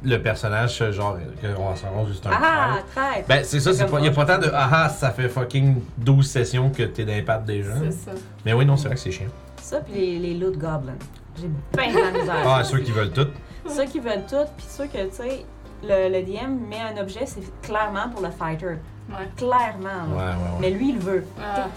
le 0.03 0.21
personnage, 0.21 0.91
genre, 0.91 1.17
qu'on 1.55 1.75
s'en 1.75 1.89
rend 1.89 2.05
juste 2.05 2.25
un 2.27 2.31
Ah, 2.33 2.69
traître. 2.71 2.87
traite! 2.95 3.25
Ben, 3.27 3.43
c'est 3.43 3.59
ça, 3.59 3.73
c'est 3.73 3.85
pas, 3.87 3.99
y 3.99 4.07
a 4.07 4.11
pas 4.11 4.25
tant 4.25 4.37
de 4.37 4.49
ah 4.53 4.69
ah, 4.71 4.89
ça 4.89 5.11
fait 5.11 5.27
fucking 5.29 5.81
12 5.97 6.25
sessions 6.29 6.69
que 6.69 6.83
t'es 6.83 7.03
d'impact 7.03 7.45
des 7.45 7.63
gens. 7.63 7.71
C'est 7.83 7.91
ça. 7.91 8.11
Mais 8.45 8.53
oui, 8.53 8.65
non, 8.65 8.77
c'est 8.77 8.87
vrai 8.87 8.95
que 8.95 9.01
c'est 9.01 9.11
chiant. 9.11 9.27
Ça, 9.61 9.79
puis 9.81 9.93
les, 9.95 10.19
les 10.19 10.33
loot 10.35 10.53
goblins. 10.57 10.93
J'ai 11.39 11.49
bien 11.73 11.93
de 11.93 11.99
la 12.05 12.11
misère. 12.19 12.35
Ah, 12.45 12.63
ceux 12.63 12.79
qui 12.79 12.91
veulent 12.91 13.11
tout. 13.11 13.27
Ceux 13.67 13.85
qui 13.85 13.99
veulent 13.99 14.25
tout, 14.29 14.45
puis 14.55 14.65
ceux 14.69 14.85
que, 14.85 15.03
tu 15.09 15.15
sais, 15.15 15.45
le, 15.83 16.09
le 16.09 16.23
DM 16.23 16.67
met 16.69 16.79
un 16.95 17.01
objet, 17.01 17.25
c'est 17.25 17.41
clairement 17.61 18.09
pour 18.09 18.21
le 18.21 18.31
fighter. 18.31 18.77
Ouais. 19.09 19.27
Clairement. 19.35 20.15
Ouais, 20.15 20.17
là. 20.17 20.29
ouais, 20.31 20.43
ouais. 20.53 20.57
Mais 20.61 20.69
lui, 20.71 20.89
il 20.89 20.99
veut. 20.99 21.23
Ah, 21.41 21.67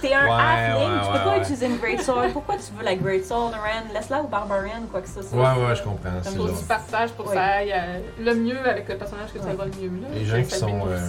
T'es 0.00 0.12
un 0.12 0.24
Ouais, 0.26 0.30
halfling, 0.30 0.76
ouais, 0.76 1.00
tu 1.00 1.06
ouais, 1.06 1.12
peux 1.18 1.24
pas 1.24 1.30
ouais. 1.30 1.38
utiliser 1.40 1.66
une 1.66 1.76
Great 1.78 2.00
Sword. 2.02 2.28
Pourquoi 2.32 2.56
tu 2.56 2.72
veux 2.76 2.84
la 2.84 2.94
Great 2.96 3.24
Sword, 3.24 3.50
Ren? 3.52 3.92
Laisse-la 3.94 4.22
au 4.22 4.26
Barbarian 4.28 4.82
ou 4.84 4.86
quoi 4.86 5.00
que 5.00 5.08
ce 5.08 5.22
soit. 5.22 5.38
Ouais, 5.38 5.66
ouais, 5.66 5.74
je 5.76 5.82
comprends. 5.82 6.10
C'est 6.22 6.36
faut 6.36 6.46
genre. 6.48 6.58
du 6.58 6.64
partage 6.64 7.10
pour 7.12 7.28
ça 7.32 7.42
aille 7.42 7.72
euh, 7.72 8.00
le 8.22 8.34
mieux 8.34 8.58
avec 8.68 8.88
le 8.88 8.96
personnage 8.96 9.32
que 9.32 9.38
ça 9.40 9.52
va 9.54 9.64
le 9.64 9.70
mieux. 9.70 10.02
Là, 10.02 10.08
Les 10.14 10.24
gens 10.26 10.42
qui 10.42 10.50
sont. 10.54 10.86
Euh, 10.86 11.08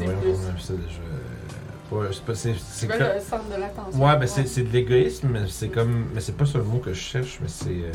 c'est 2.12 2.24
pas. 2.26 2.36
C'est. 2.36 2.88
Comme- 2.88 2.98
le 3.00 3.20
centre 3.22 3.46
de 3.56 3.60
l'attention. 3.62 4.04
Ouais, 4.06 4.18
ben 4.18 4.28
c'est 4.28 4.46
c'est 4.48 4.64
de 4.64 4.74
l'égoïsme, 4.74 5.30
mais 5.32 5.48
c'est 5.48 5.70
comme. 5.70 6.08
Mais 6.14 6.20
c'est 6.22 6.36
pas 6.36 6.46
ça 6.46 6.58
le 6.58 6.64
mot 6.66 6.80
que 6.80 6.94
je 6.94 7.00
cherche, 7.00 7.40
mais 7.42 7.48
c'est. 7.48 7.70
euh, 7.70 7.92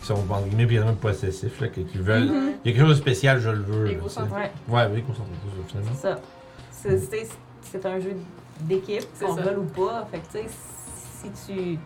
Ils 0.00 0.06
sont 0.06 0.14
entre 0.14 0.44
guillemets 0.46 0.66
bien 0.66 0.84
possessifs, 0.94 1.60
là, 1.60 1.68
qui 1.68 1.84
qui 1.84 1.98
veulent. 1.98 2.24
Mhm. 2.30 2.52
Il 2.64 2.70
y 2.70 2.74
a 2.74 2.76
quelque 2.76 2.86
chose 2.88 2.96
de 2.96 3.02
spécial, 3.02 3.40
je 3.40 3.50
le 3.50 3.62
veux. 3.62 3.84
là, 3.86 3.92
Ouais, 4.68 4.88
oui, 4.92 5.02
concentré 5.02 5.32
finalement. 5.66 5.90
c'est 5.94 6.00
ça. 6.08 6.18
C'est- 6.70 6.98
C'est 6.98 7.28
c'est 7.62 7.84
un 7.86 7.98
jeu 8.00 8.14
d'équipe, 8.62 9.04
qu'on 9.20 9.34
veuille 9.34 9.56
ou 9.56 9.64
pas. 9.64 10.06
Fait 10.10 10.18
que, 10.18 10.26
tu 10.26 10.32
sais, 10.44 10.46
si 11.22 11.30
tu, 11.52 11.78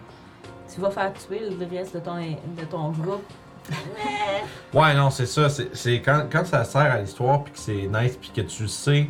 tu 0.75 0.81
vas 0.81 0.91
faire 0.91 1.13
tuer 1.15 1.41
le 1.51 1.67
reste 1.79 1.95
de 1.95 2.01
ton, 2.01 2.17
de 2.17 2.65
ton 2.71 2.91
groupe, 2.91 3.25
Ouais, 4.75 4.95
non, 4.95 5.11
c'est 5.11 5.27
ça. 5.27 5.49
C'est 5.49 5.75
c'est 5.77 6.01
quand, 6.01 6.27
quand 6.31 6.45
ça 6.45 6.65
sert 6.65 6.81
à 6.81 7.01
l'histoire, 7.01 7.45
puis 7.45 7.53
que 7.53 7.59
c'est 7.61 7.87
nice, 7.87 8.17
puis 8.21 8.31
que 8.35 8.41
tu 8.41 8.63
le 8.63 8.69
sais 8.69 9.07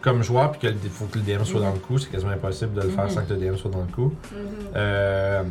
comme 0.00 0.22
joueur, 0.22 0.52
puis 0.52 0.60
qu'il 0.68 0.90
faut 0.90 1.04
que 1.06 1.18
le 1.18 1.24
DM 1.24 1.44
soit 1.44 1.60
dans 1.60 1.72
le 1.72 1.78
coup, 1.78 1.98
c'est 1.98 2.10
quasiment 2.10 2.32
impossible 2.32 2.74
de 2.74 2.82
le 2.82 2.88
faire 2.90 3.04
Mhm. 3.04 3.10
sans 3.10 3.24
que 3.24 3.32
le 3.32 3.38
DM 3.38 3.56
soit 3.56 3.70
dans 3.70 3.80
le 3.82 3.92
coup. 3.92 4.12
Mhm. 4.32 4.38
Euh, 4.74 5.42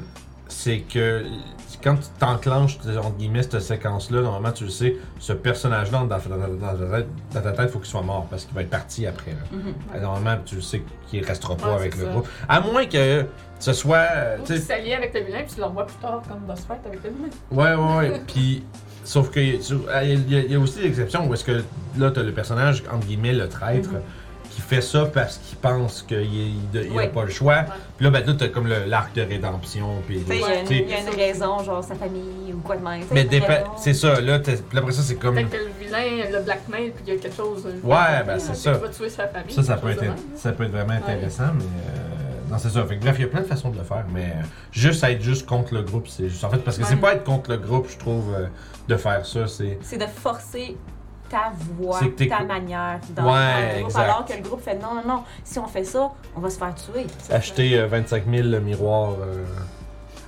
c'est 0.47 0.79
que 0.79 1.23
quand 1.83 1.95
tu 1.95 2.07
t'enclenches, 2.19 2.77
entre 2.97 3.11
guillemets, 3.17 3.43
cette 3.43 3.59
séquence-là, 3.59 4.21
normalement, 4.21 4.51
tu 4.51 4.63
le 4.63 4.69
sais, 4.71 4.95
ce 5.19 5.33
personnage-là, 5.33 6.03
dans, 6.09 6.17
ta 7.41 7.51
tête- 7.51 7.55
il 7.63 7.67
faut 7.69 7.79
qu'il 7.79 7.87
soit 7.89 8.01
mort 8.01 8.25
parce 8.29 8.45
qu'il 8.45 8.55
va 8.55 8.61
être 8.61 8.69
parti 8.69 9.05
après. 9.05 9.31
là. 9.31 9.37
mhm. 9.51 9.73
Euh, 9.95 10.01
Normalement, 10.01 10.37
tu 10.45 10.55
le 10.55 10.61
sais 10.61 10.81
qu'il 11.07 11.23
restera 11.23 11.55
pas 11.55 11.69
Ouais, 11.69 11.75
avec 11.81 11.95
le 11.97 12.05
ça. 12.05 12.09
groupe. 12.11 12.27
À 12.49 12.61
moins 12.61 12.85
que 12.85 13.25
ce 13.59 13.73
soit. 13.73 14.07
euh, 14.15 14.37
Ou 14.39 14.45
tu 14.47 14.53
tu 14.53 14.59
s'allies 14.59 14.93
avec 14.93 15.13
le 15.13 15.21
vilain 15.21 15.39
puis 15.45 15.53
tu 15.53 15.59
le 15.59 15.65
revois 15.65 15.85
plus 15.85 15.95
tard 15.97 16.21
comme 16.27 16.39
boss 16.39 16.61
fight 16.65 16.79
avec 16.85 17.03
le 17.03 17.09
vilain. 17.11 17.29
Ouais, 17.51 17.75
ouais, 17.75 18.09
ouais. 18.11 18.21
Puis, 18.27 18.63
sauf 19.03 19.29
que 19.29 19.39
tu- 19.39 19.75
ah, 19.93 20.03
il 20.03 20.31
y, 20.31 20.35
a- 20.37 20.39
il 20.41 20.51
y 20.51 20.55
a 20.55 20.59
aussi 20.59 20.81
l'exception 20.81 21.27
où 21.27 21.33
est-ce 21.33 21.43
que 21.43 21.63
là, 21.97 22.09
t'as 22.11 22.23
le 22.23 22.31
personnage, 22.33 22.83
entre 22.91 23.05
guillemets, 23.05 23.33
le 23.33 23.47
traître, 23.47 23.89
Mhm. 23.91 23.99
Qui 24.55 24.61
fait 24.61 24.81
ça 24.81 25.05
parce 25.05 25.37
qu'il 25.37 25.57
pense 25.57 26.01
qu'il 26.01 26.21
il, 26.21 26.55
il 26.73 26.91
a 26.91 26.93
Ouais. 26.95 27.07
pas 27.09 27.23
le 27.25 27.29
choix. 27.31 27.55
Ouais. 27.55 27.65
Puis 27.97 28.05
là, 28.05 28.11
ben, 28.11 28.25
là, 28.25 28.33
t'as 28.37 28.47
comme 28.47 28.67
le- 28.67 28.85
l'arc 28.85 29.13
de 29.15 29.21
rédemption. 29.21 30.01
Puis, 30.07 30.23
il 30.27 30.39
y 30.39 30.43
a 30.43 30.61
une- 30.61 30.71
y, 30.71 30.93
a 30.93 31.11
raison, 31.15 31.63
genre 31.63 31.83
sa 31.83 31.95
famille 31.95 32.53
ou 32.53 32.59
quoi 32.59 32.77
de 32.77 32.83
même. 32.83 33.01
mais 33.11 33.27
c'est 33.77 33.93
ça, 33.93 34.19
là, 34.21 34.39
t'as- 34.39 34.53
puis 34.53 34.77
après 34.77 34.91
ça, 34.93 35.01
c'est 35.01 35.15
comme. 35.15 35.35
Peut-être 35.35 35.49
que 35.49 35.57
le 35.57 35.71
vilain 35.79 36.29
le 36.31 36.43
blackmail 36.43 36.91
puis 36.91 37.03
il 37.07 37.13
y 37.13 37.17
a 37.17 37.19
quelque 37.19 37.35
chose. 37.35 37.65
euh, 37.65 37.79
Ouais, 37.87 38.23
ben, 38.25 38.39
c'est 38.39 38.55
ça. 38.55 38.71
va 38.73 38.89
tuer 38.89 39.09
sa 39.09 39.27
famille. 39.27 39.53
Ça, 39.53 39.75
peut, 39.77 39.89
être, 39.89 40.03
ça 40.35 40.51
peut 40.53 40.63
être 40.63 40.71
vraiment 40.71 40.93
intéressant, 40.93 41.51
mais. 41.57 41.63
euh, 41.63 42.49
non, 42.51 42.57
c'est 42.57 42.69
ça. 42.69 42.85
Fait 42.85 42.97
que 42.97 43.01
bref, 43.01 43.15
il 43.17 43.21
y 43.23 43.25
a 43.25 43.27
plein 43.27 43.41
de 43.41 43.47
façons 43.47 43.69
de 43.71 43.77
le 43.77 43.83
faire, 43.83 44.05
mais 44.13 44.25
euh, 44.37 44.43
juste 44.71 45.03
être 45.03 45.21
juste 45.21 45.45
contre 45.45 45.73
le 45.73 45.81
groupe, 45.81 46.07
c'est 46.07 46.29
juste. 46.29 46.43
En 46.43 46.49
fait, 46.49 46.59
parce 46.59 46.77
que 46.77 46.85
c'est 46.85 46.95
pas 46.95 47.13
être 47.13 47.23
contre 47.23 47.49
le 47.51 47.57
groupe, 47.57 47.87
je 47.89 47.97
trouve, 47.97 48.33
euh, 48.33 48.45
de 48.87 48.95
faire 48.97 49.25
ça, 49.25 49.47
c'est. 49.47 49.79
C'est 49.81 49.97
de 49.97 50.05
forcer 50.05 50.77
ta 51.29 51.51
voix, 51.77 51.99
ta 52.29 52.43
manière 52.43 52.99
dans, 53.11 53.33
Ouais, 53.33 53.75
le 53.77 53.81
groupe, 53.83 53.95
alors 53.97 54.25
que 54.25 54.33
le 54.33 54.41
groupe 54.41 54.61
fait 54.61 54.75
non, 54.75 54.95
non, 54.95 55.01
non, 55.07 55.23
si 55.43 55.59
on 55.59 55.67
fait 55.67 55.83
ça, 55.83 56.11
on 56.35 56.39
va 56.39 56.49
se 56.49 56.57
faire 56.57 56.73
tuer. 56.75 57.07
Acheter 57.31 57.77
euh, 57.79 57.87
25 57.87 58.23
000 58.29 58.59
miroirs 58.61 59.13
euh, 59.21 59.45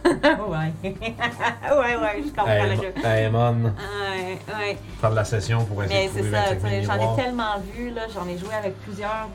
ouais. 0.08 0.74
ouais, 0.84 1.96
ouais, 1.98 2.24
je 2.24 2.30
comprends 2.30 2.64
le 2.64 2.76
jeu. 2.76 2.94
à 3.04 3.12
Amon, 3.28 3.64
Ouais, 3.66 4.38
ouais. 4.58 4.78
faire 5.02 5.10
de 5.12 5.16
la 5.16 5.26
session 5.26 5.66
pour 5.66 5.84
essayer 5.84 6.10
Mais 6.14 6.22
de 6.22 6.26
c'est 6.26 6.32
ça, 6.32 6.42
25 6.54 6.56
tu 6.56 6.62
000 6.62 6.72
sais, 6.72 6.84
j'en 6.84 7.14
ai 7.14 7.16
tellement 7.24 7.60
vu, 7.76 7.90
là, 7.92 8.02
j'en 8.14 8.28
ai 8.28 8.38
joué 8.38 8.54
avec 8.54 8.80
plusieurs. 8.84 9.28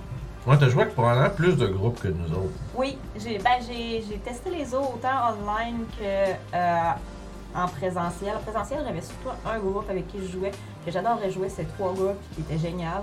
Ouais, 0.47 0.57
t'as 0.59 0.69
joué 0.69 0.83
avec 0.83 0.95
probablement 0.95 1.31
plus 1.31 1.57
de 1.57 1.67
groupes 1.67 2.01
que 2.01 2.09
nous 2.09 2.27
autres. 2.33 2.53
Oui, 2.75 2.99
j'ai 3.17 3.39
ben, 3.39 3.51
j'ai 3.65 4.03
j'ai 4.09 4.17
testé 4.19 4.51
les 4.51 4.75
autres 4.75 4.95
autant 4.95 5.35
online 5.39 5.85
que 5.99 6.05
euh, 6.55 6.91
en 7.55 7.67
présentiel. 7.69 8.35
En 8.37 8.41
présentiel, 8.41 8.81
j'avais 8.87 9.01
surtout 9.03 9.29
un 9.47 9.59
groupe 9.59 9.89
avec 9.91 10.09
qui 10.09 10.19
je 10.25 10.33
jouais, 10.33 10.51
que 10.85 10.91
j'adorais 10.91 11.31
jouer, 11.31 11.49
c'est 11.49 11.65
trois 11.77 11.93
groupes 11.93 12.21
qui 12.35 12.41
étaient 12.43 12.59
génial. 12.59 13.03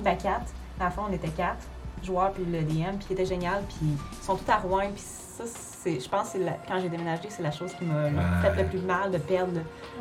Ben 0.00 0.16
quatre. 0.16 0.52
À 0.80 0.84
la 0.84 0.90
fin, 0.90 1.02
on 1.08 1.12
était 1.12 1.28
quatre 1.28 1.64
joueurs, 2.02 2.32
puis 2.32 2.44
le 2.44 2.62
DM, 2.62 2.96
puis 2.98 3.06
qui 3.06 3.12
était 3.14 3.24
génial, 3.26 3.62
puis 3.68 3.78
ils 4.12 4.24
sont 4.24 4.36
tous 4.36 4.50
à 4.50 4.56
Rouen, 4.58 4.90
puis 4.94 5.02
ça, 5.02 5.44
c'est, 5.46 5.98
je 5.98 6.08
pense 6.08 6.24
que 6.24 6.38
c'est 6.38 6.44
la- 6.44 6.58
quand 6.68 6.78
j'ai 6.80 6.88
déménagé, 6.90 7.22
c'est 7.30 7.42
la 7.42 7.50
chose 7.50 7.72
qui 7.74 7.84
m'a 7.84 8.04
Ouais. 8.04 8.12
fait 8.42 8.62
le 8.62 8.68
plus 8.68 8.80
mal 8.80 9.10
de 9.10 9.18
perdre 9.18 9.60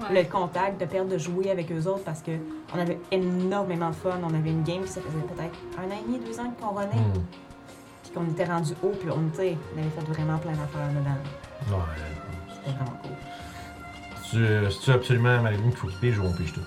Ouais. 0.10 0.24
le 0.24 0.30
contact, 0.30 0.80
de 0.80 0.86
perdre 0.86 1.10
de 1.10 1.18
jouer 1.18 1.50
avec 1.52 1.72
eux 1.72 1.86
autres 1.88 2.04
parce 2.04 2.22
que 2.22 2.32
on 2.76 2.80
avait 2.80 3.00
énormément 3.12 3.90
de 3.90 3.96
fun. 3.96 4.12
On 4.24 4.34
avait 4.34 4.50
une 4.52 4.64
game, 4.64 4.82
puis 4.82 4.90
ça 4.90 5.02
faisait 5.02 5.24
peut-être 5.24 5.56
un 5.80 5.90
an 5.90 5.98
et 6.00 6.04
demi, 6.06 6.20
deux 6.20 6.38
ans 6.40 6.52
qu'on 6.60 6.70
revenait, 6.76 6.96
Hmm. 6.96 7.22
puis 8.04 8.12
qu'on 8.12 8.26
était 8.30 8.46
rendu 8.46 8.74
haut, 8.84 8.92
puis 9.00 9.10
on, 9.10 9.28
était, 9.30 9.58
on 9.76 9.80
avait 9.80 9.90
fait 9.90 10.12
vraiment 10.12 10.38
plein 10.38 10.52
d'affaires 10.52 10.90
dedans. 10.90 11.78
Ouais. 11.78 11.84
C'était 12.54 12.72
vraiment 12.78 12.98
cool. 13.02 13.12
Si 14.26 14.38
tu, 14.38 14.72
si 14.72 14.80
tu 14.80 14.90
veux 14.92 14.96
absolument 14.96 15.42
Marilyn 15.42 15.70
qu'il 15.70 15.78
faut 15.78 15.88
qu'il 15.88 15.98
pige 16.00 16.20
ou 16.20 16.24
on 16.24 16.32
pige 16.34 16.54
tout. 16.54 16.62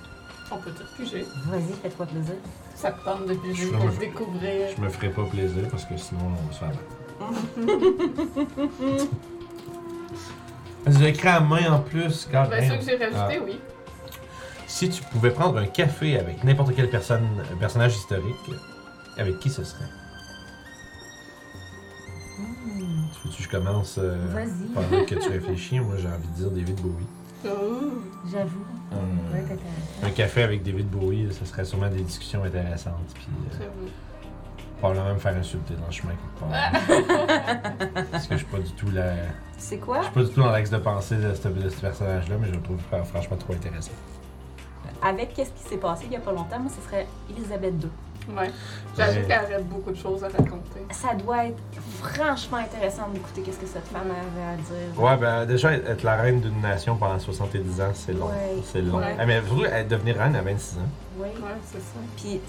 On 0.50 0.56
peut 0.58 0.70
tout 0.70 0.84
piger. 0.96 1.26
Vas-y, 1.46 1.72
fais-toi 1.82 2.06
plaisir. 2.06 2.34
Ça 2.74 2.92
te 2.92 3.04
tente 3.04 3.26
de 3.26 3.34
piger 3.34 3.64
Je 3.66 3.68
pour 3.70 3.84
ferais- 3.90 4.06
découvrir. 4.06 4.68
Je 4.76 4.80
me 4.82 4.88
ferai 4.88 5.08
pas 5.10 5.24
plaisir 5.24 5.68
parce 5.70 5.84
que 5.84 5.96
sinon 5.96 6.20
on 6.26 6.46
va 6.46 6.52
se 6.52 6.58
faire 6.58 6.68
battre. 6.68 6.94
Avez 10.86 11.08
écrit 11.08 11.28
à 11.28 11.40
main 11.40 11.72
en 11.72 11.80
plus, 11.80 12.28
quand 12.30 12.48
Ben, 12.48 12.68
ceux 12.70 12.76
que 12.78 12.84
j'ai 12.84 12.96
rajoutés, 13.04 13.38
Ah. 13.40 13.44
oui. 13.44 13.60
Si 14.66 14.88
tu 14.90 15.02
pouvais 15.02 15.30
prendre 15.30 15.58
un 15.58 15.66
café 15.66 16.18
avec 16.18 16.44
n'importe 16.44 16.74
quel 16.76 16.88
personne, 16.88 17.26
personnage 17.58 17.96
historique, 17.96 18.36
avec 19.16 19.38
qui 19.40 19.50
ce 19.50 19.64
serait? 19.64 19.84
Tu 22.36 23.28
veux 23.28 23.34
que 23.34 23.42
je 23.42 23.48
commence 23.48 23.98
euh, 23.98 24.16
Vas-y. 24.32 24.68
pendant 24.74 25.04
que 25.04 25.14
tu 25.14 25.28
réfléchis? 25.30 25.80
Moi, 25.80 25.96
j'ai 25.98 26.06
envie 26.08 26.28
de 26.28 26.32
dire 26.34 26.50
David 26.50 26.80
Bowie. 26.80 27.06
J'avoue. 27.44 28.64
Hum. 28.92 29.18
Ouais, 29.32 29.44
t'as- 30.00 30.06
Un 30.06 30.10
café 30.10 30.42
avec 30.42 30.62
David 30.62 30.88
Bowie, 30.88 31.28
ça 31.32 31.44
serait 31.44 31.64
sûrement 31.64 31.88
des 31.88 32.00
discussions 32.02 32.42
intéressantes. 32.44 32.94
Puis 33.14 33.26
euh, 33.60 33.66
probablement 34.80 35.14
me 35.14 35.18
faire 35.18 35.36
insulter 35.36 35.74
dans 35.74 35.86
le 35.86 35.92
chemin 35.92 36.12
quelque 36.12 36.40
part. 36.40 38.02
Parce 38.10 38.26
que 38.26 38.34
je 38.34 38.38
suis 38.38 38.46
pas 38.46 38.58
du 38.58 38.72
tout 38.72 38.90
la. 38.90 39.12
Tu 39.12 39.18
sais 39.58 39.76
Je 39.76 39.80
quoi? 39.84 40.02
suis 40.02 40.12
pas 40.12 40.22
du 40.22 40.30
tout 40.30 40.40
dans 40.40 40.50
l'axe 40.50 40.70
de 40.70 40.78
pensée 40.78 41.16
de 41.16 41.34
ce, 41.34 41.48
de 41.48 41.68
ce 41.68 41.80
personnage-là, 41.80 42.36
mais 42.40 42.48
je 42.48 42.52
le 42.54 42.62
trouve 42.62 42.78
fr- 42.90 43.04
franchement 43.04 43.36
trop 43.36 43.52
intéressant. 43.52 43.92
Avec 45.02 45.34
qu'est-ce 45.34 45.50
qui 45.52 45.62
s'est 45.68 45.76
passé 45.76 46.04
il 46.06 46.12
y 46.12 46.16
a 46.16 46.20
pas 46.20 46.32
longtemps, 46.32 46.58
moi, 46.58 46.70
ce 46.74 46.80
serait 46.84 47.06
Elisabeth 47.30 47.74
II. 47.82 47.88
Ouais. 48.36 48.50
J'avoue 48.96 49.26
qu'elle 49.26 49.44
aurait 49.44 49.62
beaucoup 49.62 49.90
de 49.90 49.96
choses 49.96 50.22
à 50.24 50.28
raconter. 50.28 50.80
Ça 50.90 51.14
doit 51.14 51.46
être 51.46 51.58
franchement 52.02 52.58
intéressant 52.58 53.08
d'écouter 53.12 53.42
qu'est-ce 53.42 53.58
que 53.58 53.66
cette 53.66 53.86
femme 53.88 54.10
avait 54.10 54.52
à 54.52 54.56
dire. 54.56 55.00
Ouais, 55.02 55.16
ben 55.16 55.46
déjà, 55.46 55.72
être 55.72 56.02
la 56.02 56.16
reine 56.16 56.40
d'une 56.40 56.60
nation 56.60 56.96
pendant 56.96 57.18
70 57.18 57.80
ans, 57.80 57.90
c'est 57.94 58.12
long. 58.12 58.26
Ouais. 58.26 58.62
C'est 58.64 58.82
long. 58.82 58.98
Ouais. 58.98 59.16
Ah, 59.18 59.24
mais 59.26 59.40
surtout, 59.46 59.64
devenir 59.88 60.16
reine 60.18 60.36
à 60.36 60.42
26 60.42 60.76
ans. 60.78 60.80
Oui. 61.18 61.28
Ouais, 61.28 61.48
c'est 61.64 61.78
ça. 61.78 61.98
Puis 62.16 62.40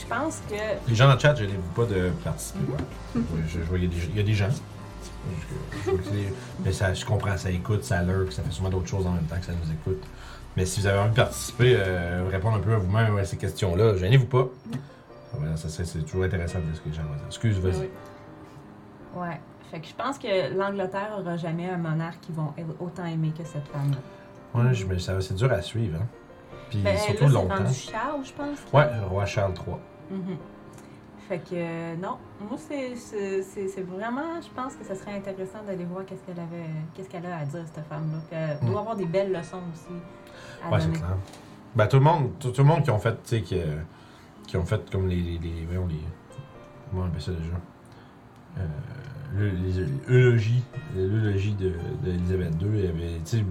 je 0.00 0.06
pense 0.06 0.40
que 0.48 0.54
Les 0.88 0.94
gens 0.94 1.08
dans 1.08 1.14
le 1.14 1.18
chat, 1.20 1.34
je 1.34 1.44
les 1.44 1.54
vois 1.74 1.86
pas 1.86 1.92
de 1.92 2.10
participer. 2.24 2.58
Mhm. 3.14 3.20
Ouais, 3.22 3.42
je, 3.48 3.58
je 3.58 3.64
vois, 3.64 3.78
il 3.78 3.84
y, 3.84 3.86
a 3.86 3.90
des- 3.90 4.06
il 4.10 4.16
y 4.16 4.20
a 4.20 4.22
des 4.22 4.34
gens. 4.34 4.48
Je- 4.50 5.90
je 5.90 5.92
mais 6.64 6.72
ça, 6.72 6.94
je 6.94 7.04
comprends, 7.04 7.36
ça 7.36 7.50
écoute, 7.50 7.84
ça 7.84 8.02
lurk, 8.02 8.32
ça 8.32 8.42
fait 8.42 8.50
sûrement 8.52 8.70
d'autres 8.70 8.88
choses 8.88 9.06
en 9.06 9.10
même 9.12 9.24
temps 9.24 9.36
que 9.38 9.44
ça 9.46 9.52
nous 9.52 9.70
écoute. 9.72 10.02
Mais 10.56 10.64
si 10.64 10.80
vous 10.80 10.86
avez 10.86 10.98
envie 10.98 11.10
de 11.10 11.16
participer, 11.16 11.76
euh, 11.78 12.24
répondre 12.30 12.56
un 12.56 12.60
peu 12.60 12.72
à 12.74 12.78
vous-même 12.78 13.16
à 13.18 13.24
ces 13.24 13.36
questions-là, 13.36 13.96
gênez-vous 13.96 14.26
pas. 14.26 14.46
Ouais, 15.34 15.56
ça, 15.56 15.68
c'est 15.68 16.02
toujours 16.04 16.24
intéressant 16.24 16.58
de 16.60 16.64
dire 16.64 16.76
ce 16.76 16.80
que 16.80 16.88
les 16.88 16.94
gens 16.94 17.02
vont 17.02 17.14
dire. 17.16 17.26
Excuse, 17.26 17.58
vas-y. 17.60 17.80
Oui. 17.80 17.90
Ouais. 19.16 19.40
Fait 19.70 19.80
que 19.80 19.86
je 19.86 19.94
pense 19.94 20.18
que 20.18 20.56
l'Angleterre 20.56 21.16
aura 21.20 21.36
jamais 21.36 21.68
un 21.68 21.76
monarque 21.76 22.20
qui 22.20 22.32
vont 22.32 22.52
autant 22.80 23.04
aimer 23.04 23.32
que 23.36 23.44
cette 23.44 23.66
femme-là. 23.68 23.98
Ouais, 24.62 24.72
je- 24.72 24.86
mais 24.86 24.98
ça- 24.98 25.20
c'est 25.20 25.34
dur 25.34 25.52
à 25.52 25.60
suivre. 25.60 25.98
Hein. 26.00 26.06
Puis 26.70 26.78
Ben, 26.80 26.96
surtout 26.96 27.24
là, 27.24 27.28
c'est 27.28 27.34
longtemps. 27.34 27.56
rendu 27.56 27.74
Charles, 27.74 28.24
je 28.24 28.32
pense. 28.32 28.58
Ouais, 28.72 28.86
le 29.00 29.06
roi 29.06 29.26
Charles 29.26 29.52
III. 29.66 30.18
Mhm. 30.18 30.36
Fait 31.28 31.38
que 31.38 31.44
euh, 31.52 31.94
non, 31.96 32.16
moi 32.40 32.56
c'est 32.58 32.94
vraiment, 33.82 34.40
je 34.40 34.48
pense 34.56 34.74
que 34.76 34.84
ce 34.86 34.94
serait 34.94 35.12
intéressant 35.14 35.58
d'aller 35.66 35.84
voir 35.84 36.06
qu'est-ce 36.06 36.22
qu'elle 36.22 36.40
avait, 36.42 36.64
qu'est-ce 36.94 37.10
qu'elle 37.10 37.26
a 37.26 37.36
à 37.38 37.44
dire 37.44 37.64
cette 37.74 37.84
femme-là. 37.86 38.18
Elle 38.30 38.66
Mm. 38.66 38.70
doit 38.70 38.80
avoir 38.80 38.96
des 38.96 39.04
belles 39.04 39.30
leçons 39.30 39.58
aussi 39.74 39.92
à 40.64 40.70
Ouais, 40.70 40.80
c'est 40.80 40.90
clair. 40.90 41.16
Ben, 41.76 41.86
tout 41.86 41.98
le 41.98 42.02
monde, 42.04 42.30
tout, 42.40 42.50
tout 42.50 42.62
le 42.62 42.68
monde 42.68 42.82
qui 42.82 42.90
ont 42.90 42.98
fait, 42.98 43.12
tu 43.12 43.18
sais, 43.24 43.42
qui, 43.42 43.58
euh, 43.60 43.76
qui 44.48 44.56
ont 44.56 44.64
fait 44.64 44.90
comme 44.90 45.06
les. 45.06 45.16
les, 45.16 45.38
les, 45.38 45.64
voyons, 45.66 45.86
les 45.86 46.00
comment 46.90 47.04
on 47.04 47.06
appelle 47.06 47.22
ça 47.22 47.30
déjà? 47.32 47.54
Euh, 48.58 48.66
l'eulogie 50.96 51.54
de- 51.54 51.74
d'Elisabeth 52.02 52.54
II. 52.60 52.68
il 52.74 52.84
y 52.84 52.88
avait, 52.88 53.20
tu 53.24 53.38
sais, 53.38 53.44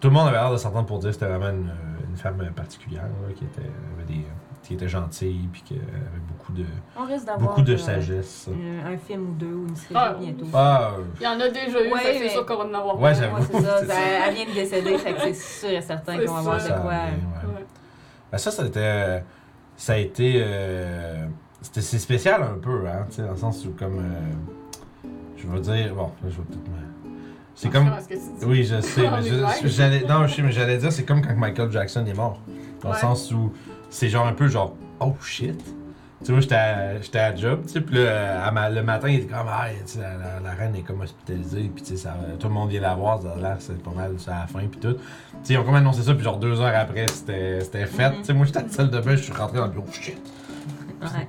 tout 0.00 0.08
le 0.08 0.14
monde 0.14 0.28
avait 0.28 0.38
l'air 0.38 0.50
de 0.52 0.56
s'entendre 0.56 0.86
pour 0.86 0.98
dire 1.00 1.08
que 1.10 1.14
c'était 1.14 1.26
vraiment 1.26 1.50
une, 1.50 1.70
une 2.08 2.16
femme 2.16 2.38
particulière 2.54 3.02
là, 3.04 3.32
qui, 3.34 3.44
était, 3.44 3.60
avait 3.94 4.04
des, 4.06 4.24
qui 4.62 4.74
était 4.74 4.88
gentille 4.88 5.48
puis 5.52 5.62
qui 5.62 5.74
avait 5.74 6.20
beaucoup 6.28 6.52
de, 6.52 6.64
On 6.96 7.04
risque 7.04 7.26
beaucoup 7.38 7.62
de 7.62 7.74
euh, 7.74 7.78
sagesse. 7.78 8.48
un, 8.48 8.92
un 8.92 8.96
film 8.96 9.30
ou 9.30 9.34
deux 9.34 9.52
ou 9.54 9.66
une 9.68 9.76
série 9.76 9.94
Ah. 9.96 10.16
bientôt. 10.18 10.46
Ah, 10.54 10.92
euh, 10.98 11.02
Il 11.20 11.24
y 11.24 11.26
en 11.26 11.40
a 11.40 11.48
déjà 11.48 11.84
eu, 11.84 11.92
Ouais, 11.92 12.00
c'est 12.04 12.28
sûr 12.30 12.46
qu'on 12.46 12.56
va 12.56 12.64
en 12.64 12.74
avoir 12.74 13.00
Ouais, 13.00 13.14
j'avoue. 13.14 13.42
Ça. 13.60 13.86
Ça. 13.86 13.94
Elle 14.28 14.34
vient 14.34 14.46
de 14.46 14.54
décéder, 14.54 14.96
c'est 14.98 15.34
sûr 15.34 15.68
et 15.70 15.80
certain 15.82 16.16
qu'on 16.24 16.32
va 16.32 16.38
avoir 16.38 16.56
de 16.56 16.60
ça, 16.60 16.72
quoi. 16.74 16.90
ouais. 16.90 16.96
Ouais. 16.96 17.64
Ben, 18.30 18.38
ça, 18.38 18.50
été. 18.66 19.20
Ça 19.82 19.94
a 19.94 19.96
été. 19.96 20.34
euh, 20.36 21.26
c'était- 21.60 21.80
c'est 21.80 21.98
spécial 21.98 22.40
un 22.40 22.56
peu, 22.58 22.86
hein, 22.86 23.04
tu 23.10 23.16
sais, 23.16 23.22
dans 23.22 23.32
le 23.32 23.36
sens 23.36 23.64
où, 23.66 23.70
comme. 23.72 23.98
euh, 23.98 25.08
je 25.36 25.48
veux 25.48 25.58
dire. 25.58 25.92
Bon, 25.92 26.04
là, 26.22 26.28
je 26.30 26.36
vais 26.36 26.42
peut-être. 26.44 26.68
me- 26.68 27.18
C'est 27.56 27.68
comme. 27.68 27.90
Que 28.40 28.46
Oui, 28.46 28.62
je 28.62 28.80
sais, 28.80 29.02
mais 29.10 29.22
je- 29.62 29.66
j'allais. 29.68 30.04
Non, 30.04 30.24
je 30.28 30.34
sais, 30.36 30.42
mais 30.42 30.52
j'allais 30.52 30.78
dire, 30.78 30.92
c'est 30.92 31.02
comme 31.04 31.20
quand 31.20 31.34
Michael 31.34 31.72
Jackson 31.72 32.06
est 32.06 32.14
mort. 32.14 32.40
Dans 32.80 32.90
le 32.90 32.94
sens 32.96 33.32
où 33.32 33.52
c'est 33.90 34.08
genre 34.08 34.26
un 34.28 34.34
peu 34.34 34.46
genre. 34.46 34.76
Oh 35.00 35.14
shit! 35.20 35.60
Tu 36.22 36.26
sais, 36.26 36.32
moi, 36.32 36.40
j'étais 36.40 36.54
à, 36.54 37.00
j'étais 37.00 37.18
à 37.18 37.34
job, 37.34 37.62
tu 37.66 37.72
sais, 37.72 37.80
puis 37.80 37.96
là, 37.96 38.44
à 38.46 38.50
ma- 38.52 38.70
le 38.70 38.82
matin, 38.82 39.08
il 39.08 39.16
était 39.20 39.26
comme, 39.32 39.46
ah, 39.48 39.66
tu 39.70 39.76
sais, 39.86 40.00
la, 40.00 40.14
la- 40.14 40.40
la 40.40 40.50
reine 40.52 40.76
est 40.76 40.82
comme 40.82 41.00
hospitalisée, 41.00 41.68
puis 41.74 41.82
tu 41.82 41.90
sais, 41.90 41.96
ça- 41.96 42.14
tout 42.38 42.46
le 42.46 42.54
monde 42.54 42.70
vient 42.70 42.80
la 42.80 42.94
voir, 42.94 43.20
ça 43.20 43.32
a 43.32 43.36
l'air, 43.36 43.56
c'est 43.58 43.82
pas 43.82 43.90
mal, 43.90 44.14
c'est 44.18 44.30
à 44.30 44.40
la 44.40 44.46
fin, 44.46 44.60
puis 44.60 44.78
tout. 44.78 44.92
Tu 44.94 44.98
sais, 45.42 45.54
ils 45.54 45.58
ont 45.58 45.64
comme 45.64 45.74
annoncé 45.74 46.02
ça, 46.02 46.14
puis 46.14 46.22
genre 46.22 46.36
deux 46.38 46.60
heures 46.60 46.76
après, 46.76 47.06
c'était 47.08 47.60
c'était 47.60 47.86
fait. 47.86 48.10
Mhm. 48.10 48.16
Tu 48.18 48.24
sais, 48.24 48.32
moi, 48.34 48.46
j'étais 48.46 48.58
à 48.60 48.62
la 48.62 48.68
salle 48.68 48.90
de 48.90 49.00
bain, 49.00 49.16
je 49.16 49.22
suis 49.22 49.32
rentré 49.32 49.58
dans 49.58 49.66
le 49.66 49.72
bureau, 49.72 49.86
shit! 49.92 50.16
Ouais. 51.02 51.28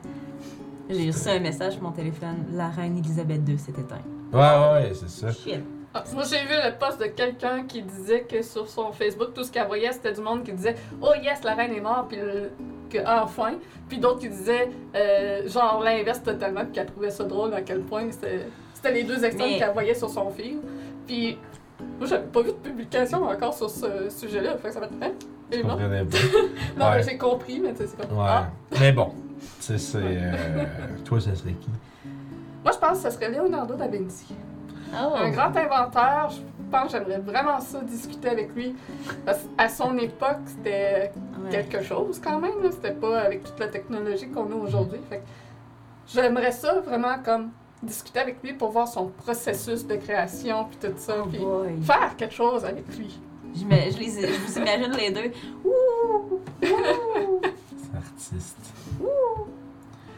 J'ai 0.89 1.10
reçu 1.10 1.29
un 1.29 1.39
message 1.39 1.73
sur 1.73 1.82
mon 1.82 1.91
téléphone. 1.91 2.45
La 2.53 2.69
reine 2.69 2.97
Elisabeth 2.97 3.41
II 3.47 3.58
s'est 3.58 3.71
éteinte. 3.71 4.03
Ouais, 4.32 4.39
ouais, 4.39 4.73
ouais, 4.89 4.91
c'est 4.93 5.10
ça. 5.10 5.32
Shit. 5.32 5.62
Ah, 5.95 6.03
moi, 6.13 6.23
j'ai 6.29 6.39
vu 6.39 6.53
le 6.63 6.77
post 6.77 6.99
de 6.99 7.06
quelqu'un 7.06 7.63
qui 7.67 7.82
disait 7.84 8.21
que 8.21 8.41
sur 8.41 8.67
son 8.67 8.91
Facebook, 8.91 9.34
tout 9.34 9.43
ce 9.43 9.51
qu'elle 9.51 9.67
voyait, 9.67 9.91
c'était 9.91 10.12
du 10.13 10.21
monde 10.21 10.43
qui 10.43 10.51
disait 10.53 10.75
Oh 11.01 11.12
yes, 11.21 11.43
la 11.43 11.53
reine 11.56 11.71
est 11.73 11.82
morte, 11.82 12.10
puis 12.10 12.17
le- 12.17 12.51
que 12.89 12.97
enfin. 13.07 13.53
Puis 13.89 13.97
d'autres 13.99 14.19
qui 14.19 14.29
disaient 14.29 14.69
euh, 14.95 15.47
genre 15.47 15.81
l'inverse 15.83 16.21
totalement, 16.23 16.61
puis 16.61 16.71
qu'elle 16.73 16.85
trouvait 16.87 17.09
ça 17.11 17.23
drôle 17.25 17.53
à 17.53 17.61
quel 17.61 17.81
point 17.81 18.09
c'était 18.11 18.91
les 18.91 19.03
deux 19.03 19.23
extrêmes 19.23 19.51
Mais- 19.51 19.59
qu'elle 19.59 19.73
voyait 19.73 19.93
sur 19.95 20.09
son 20.09 20.29
fil. 20.29 20.57
Puis 21.07 21.37
moi, 21.99 22.07
j'avais 22.07 22.23
pas 22.27 22.41
vu 22.41 22.49
de 22.49 22.53
publication 22.69 23.23
encore 23.23 23.53
sur 23.53 23.69
ce 23.69 24.09
sujet-là, 24.09 24.57
fait 24.57 24.69
que 24.69 24.73
ça 24.73 24.79
va 24.79 24.85
être 24.87 24.93
hein? 25.01 25.11
Je. 25.51 25.57
Non, 25.61 25.75
Ouais. 25.75 26.95
mais 26.95 27.03
j'ai 27.03 27.17
compris, 27.17 27.59
mais 27.59 27.71
tu 27.73 27.79
sais, 27.79 27.87
c'est 27.87 28.07
comme 28.07 28.17
Ouais. 28.17 28.25
Ah. 28.27 28.47
Mais 28.79 28.91
bon, 28.91 29.11
tu 29.39 29.45
sais, 29.59 29.77
c'est. 29.77 29.97
euh, 30.01 30.33
toi, 31.05 31.19
ça 31.19 31.35
serait 31.35 31.51
qui? 31.53 31.69
Moi, 32.63 32.71
je 32.73 32.77
pense 32.79 33.03
que 33.03 33.09
ce 33.09 33.15
serait 33.15 33.29
Leonardo 33.29 33.75
da 33.75 33.87
Vinci. 33.87 34.33
Oh. 34.93 35.13
Un 35.15 35.29
grand 35.31 35.55
inventeur, 35.55 36.29
je 36.29 36.37
pense 36.77 36.91
j'aimerais 36.91 37.19
vraiment 37.19 37.59
ça 37.59 37.79
discuter 37.81 38.29
avec 38.29 38.53
lui. 38.55 38.75
Parce 39.25 39.39
qu'à 39.57 39.69
son 39.69 39.97
époque, 39.97 40.39
c'était 40.47 41.12
Ouais. 41.43 41.49
quelque 41.51 41.83
chose 41.83 42.19
quand 42.23 42.39
même. 42.39 42.53
C'était 42.71 42.93
pas 42.93 43.19
avec 43.21 43.43
toute 43.43 43.59
la 43.59 43.67
technologie 43.67 44.29
qu'on 44.29 44.49
a 44.51 44.55
aujourd'hui. 44.55 44.99
J'aimerais 46.07 46.51
ça 46.51 46.79
vraiment 46.81 47.15
comme 47.23 47.49
discuter 47.81 48.19
avec 48.19 48.41
lui 48.43 48.53
pour 48.53 48.71
voir 48.71 48.88
son 48.88 49.07
processus 49.07 49.86
de 49.86 49.95
création 49.95 50.65
puis 50.65 50.77
tout 50.89 50.97
ça. 50.97 51.15
Oh 51.23 51.27
puis 51.29 51.39
boy. 51.39 51.81
faire 51.81 52.15
quelque 52.15 52.33
chose 52.36 52.63
avec 52.65 52.86
lui. 52.97 53.19
Je, 53.55 53.65
me- 53.65 53.91
je, 53.91 53.97
les, 53.99 54.27
je 54.33 54.39
vous 54.47 54.57
imagine 54.57 54.91
les 54.97 55.12
deux. 55.12 55.31
Ouh! 55.65 56.39
Ouh! 56.63 57.41
C'est 57.77 57.97
artiste. 57.97 58.57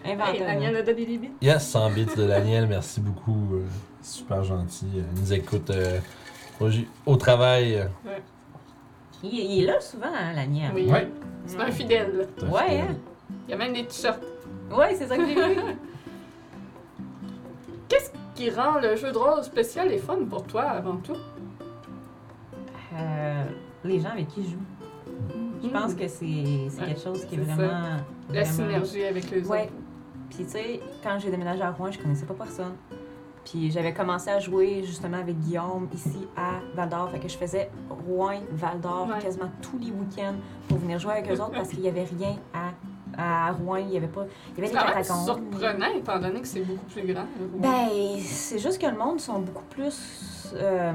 Hey, 0.03 0.13
Inventeur. 0.13 0.45
Daniel 0.47 0.75
a 0.77 0.81
donné 0.83 1.05
des 1.05 1.17
bits. 1.17 1.31
Yes, 1.41 1.67
100 1.67 1.89
bits 1.91 2.05
de 2.15 2.27
Daniel, 2.27 2.67
merci 2.67 3.01
beaucoup. 3.01 3.55
euh, 3.55 3.65
super 4.03 4.43
gentil. 4.43 4.85
Euh, 4.97 5.01
Il 5.15 5.21
nous 5.21 5.33
écoute 5.33 5.69
euh, 5.71 5.99
au, 6.61 6.69
au 7.05 7.15
travail. 7.17 7.85
il, 9.23 9.33
il 9.33 9.63
est 9.63 9.67
là 9.67 9.79
souvent, 9.81 10.07
hein, 10.13 10.33
la 10.33 10.45
nière. 10.45 10.71
Oui. 10.73 10.89
Ouais. 10.89 11.09
C'est 11.45 11.59
un 11.61 11.71
fidèle. 11.71 12.27
là. 12.41 12.47
Ouais, 12.47 12.81
hein? 12.81 12.95
Il 13.47 13.51
y 13.51 13.53
a 13.53 13.57
même 13.57 13.73
des 13.73 13.85
t-shirts. 13.85 14.21
Ouais, 14.71 14.95
c'est 14.95 15.07
ça 15.07 15.17
que 15.17 15.25
j'ai 15.25 15.35
vu. 15.35 15.61
Qu'est-ce 17.87 18.11
qui 18.33 18.49
rend 18.49 18.79
le 18.79 18.95
jeu 18.95 19.11
de 19.11 19.17
rôle 19.17 19.43
spécial 19.43 19.91
et 19.91 19.97
fun 19.99 20.17
pour 20.29 20.43
toi 20.43 20.63
avant 20.63 20.97
tout? 20.97 21.15
Euh, 22.95 23.43
les 23.83 23.99
gens 23.99 24.09
avec 24.09 24.27
qui 24.29 24.43
je 24.43 24.49
joue. 24.51 24.57
Je 25.63 25.69
pense 25.69 25.93
que 25.93 26.07
c'est 26.07 26.25
Ouais, 26.25 26.69
quelque 26.87 27.01
chose 27.01 27.25
qui 27.25 27.35
est 27.35 27.39
vraiment. 27.39 27.97
La 28.31 28.45
synergie 28.45 29.03
avec 29.05 29.29
les 29.31 29.47
Ouais. 29.47 29.63
autres. 29.63 29.71
Puis 30.29 30.45
tu 30.45 30.49
sais, 30.51 30.79
quand 31.03 31.19
j'ai 31.19 31.29
déménagé 31.29 31.61
à 31.61 31.71
Rouen, 31.71 31.91
je 31.91 31.99
connaissais 31.99 32.25
pas 32.25 32.33
personne. 32.33 32.73
Puis 33.45 33.69
j'avais 33.71 33.93
commencé 33.93 34.29
à 34.31 34.39
jouer 34.39 34.83
justement 34.83 35.17
avec 35.17 35.39
Guillaume 35.39 35.87
ici 35.93 36.27
à 36.35 36.53
Val 36.75 36.89
d'Or. 36.89 37.11
Fait 37.11 37.19
que 37.19 37.27
je 37.29 37.37
faisais 37.37 37.69
Rouen, 38.07 38.39
Val 38.51 38.79
d'Or 38.81 39.07
Ouais. 39.07 39.19
quasiment 39.21 39.51
tous 39.61 39.77
les 39.77 39.91
week-ends 39.91 40.33
pour 40.67 40.79
venir 40.79 40.97
jouer 40.99 41.13
avec 41.13 41.29
eux 41.31 41.39
autres 41.39 41.51
parce 41.51 41.69
qu'il 41.69 41.81
y 41.81 41.87
avait 41.87 42.05
rien 42.05 42.35
à, 43.17 43.47
à 43.47 43.51
Rouen. 43.51 43.77
Il 43.77 43.91
y 43.91 43.97
avait 43.97 44.07
pas. 44.07 44.25
Il 44.57 44.63
y 44.63 44.67
avait 44.67 44.73
des 44.73 44.79
catacombes. 44.79 45.25
surprenant 45.51 45.91
étant 45.95 46.19
donné 46.19 46.41
que 46.41 46.47
c'est 46.47 46.61
beaucoup 46.61 46.85
plus 46.85 47.13
grand. 47.13 47.25
Ben, 47.59 47.87
c'est 48.19 48.57
juste 48.57 48.81
que 48.81 48.87
le 48.87 48.97
monde 48.97 49.19
sont 49.19 49.39
beaucoup 49.39 49.65
plus 49.69 50.51
euh, 50.55 50.93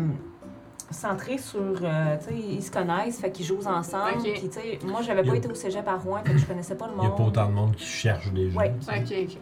centrés 0.91 1.39
sur. 1.39 1.61
euh, 1.61 2.17
tu 2.19 2.25
sais, 2.25 2.35
ils 2.37 2.63
se 2.65 2.71
connaissent, 2.73 3.21
fait 3.21 3.31
qu'ils 3.31 3.47
jouent 3.47 3.65
ensemble. 3.65 4.15
Ok. 4.19 4.23
Puis, 4.25 4.49
tu 4.49 4.53
sais, 4.61 4.79
moi, 4.85 5.03
j'avais 5.03 5.23
Il 5.23 5.29
pas 5.29 5.35
a- 5.35 5.37
été 5.37 5.49
au 5.49 5.55
cégep 5.55 5.87
à 5.87 5.95
Rouen, 5.97 6.19
fait 6.25 6.33
que 6.33 6.39
je 6.39 6.47
connaissais 6.47 6.75
pas 6.75 6.87
le 6.87 6.95
Il 6.95 6.97
monde. 6.97 7.07
n'y 7.07 7.13
a 7.13 7.17
pas 7.17 7.23
autant 7.23 7.47
de 7.47 7.53
monde 7.53 7.77
qui 7.77 7.85
cherche 7.87 8.33
des 8.33 8.51
jeux. 8.51 8.59
Ouais. 8.59 8.75
tu 8.81 8.87
sais. 9.07 9.25
Ok, 9.25 9.29
ok. 9.31 9.39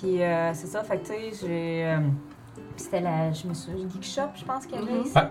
Puis, 0.00 0.22
euh, 0.22 0.52
c'est 0.54 0.66
ça, 0.68 0.82
fait 0.82 0.96
que, 0.98 1.06
tu 1.06 1.12
sais, 1.12 1.46
j'ai. 1.46 1.96
Puis 2.74 2.84
c'était 2.84 3.00
la. 3.00 3.32
Je 3.32 3.46
me 3.46 3.54
suis. 3.54 3.72
Geek 3.90 4.02
Shop, 4.04 4.28
je 4.34 4.44
pense 4.44 4.66
qu'il 4.66 4.78
y 4.80 4.82
avait 4.82 4.92
Mhm. 4.92 5.02
ici. 5.02 5.16
Ouais. 5.16 5.28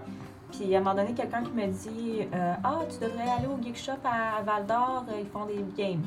Puis, 0.51 0.75
à 0.75 0.79
un 0.79 0.81
moment 0.81 0.95
donné, 0.95 1.13
quelqu'un 1.13 1.43
qui 1.43 1.51
me 1.51 1.67
dit 1.67 2.27
euh, 2.33 2.53
Ah, 2.63 2.79
tu 2.89 2.99
devrais 2.99 3.29
aller 3.29 3.47
au 3.47 3.61
Geek 3.63 3.77
Shop 3.77 3.93
à 4.03 4.41
Val 4.43 4.65
d'Or, 4.65 5.05
euh, 5.09 5.13
ils 5.21 5.27
font 5.29 5.45
des 5.45 5.63
games. 5.77 6.01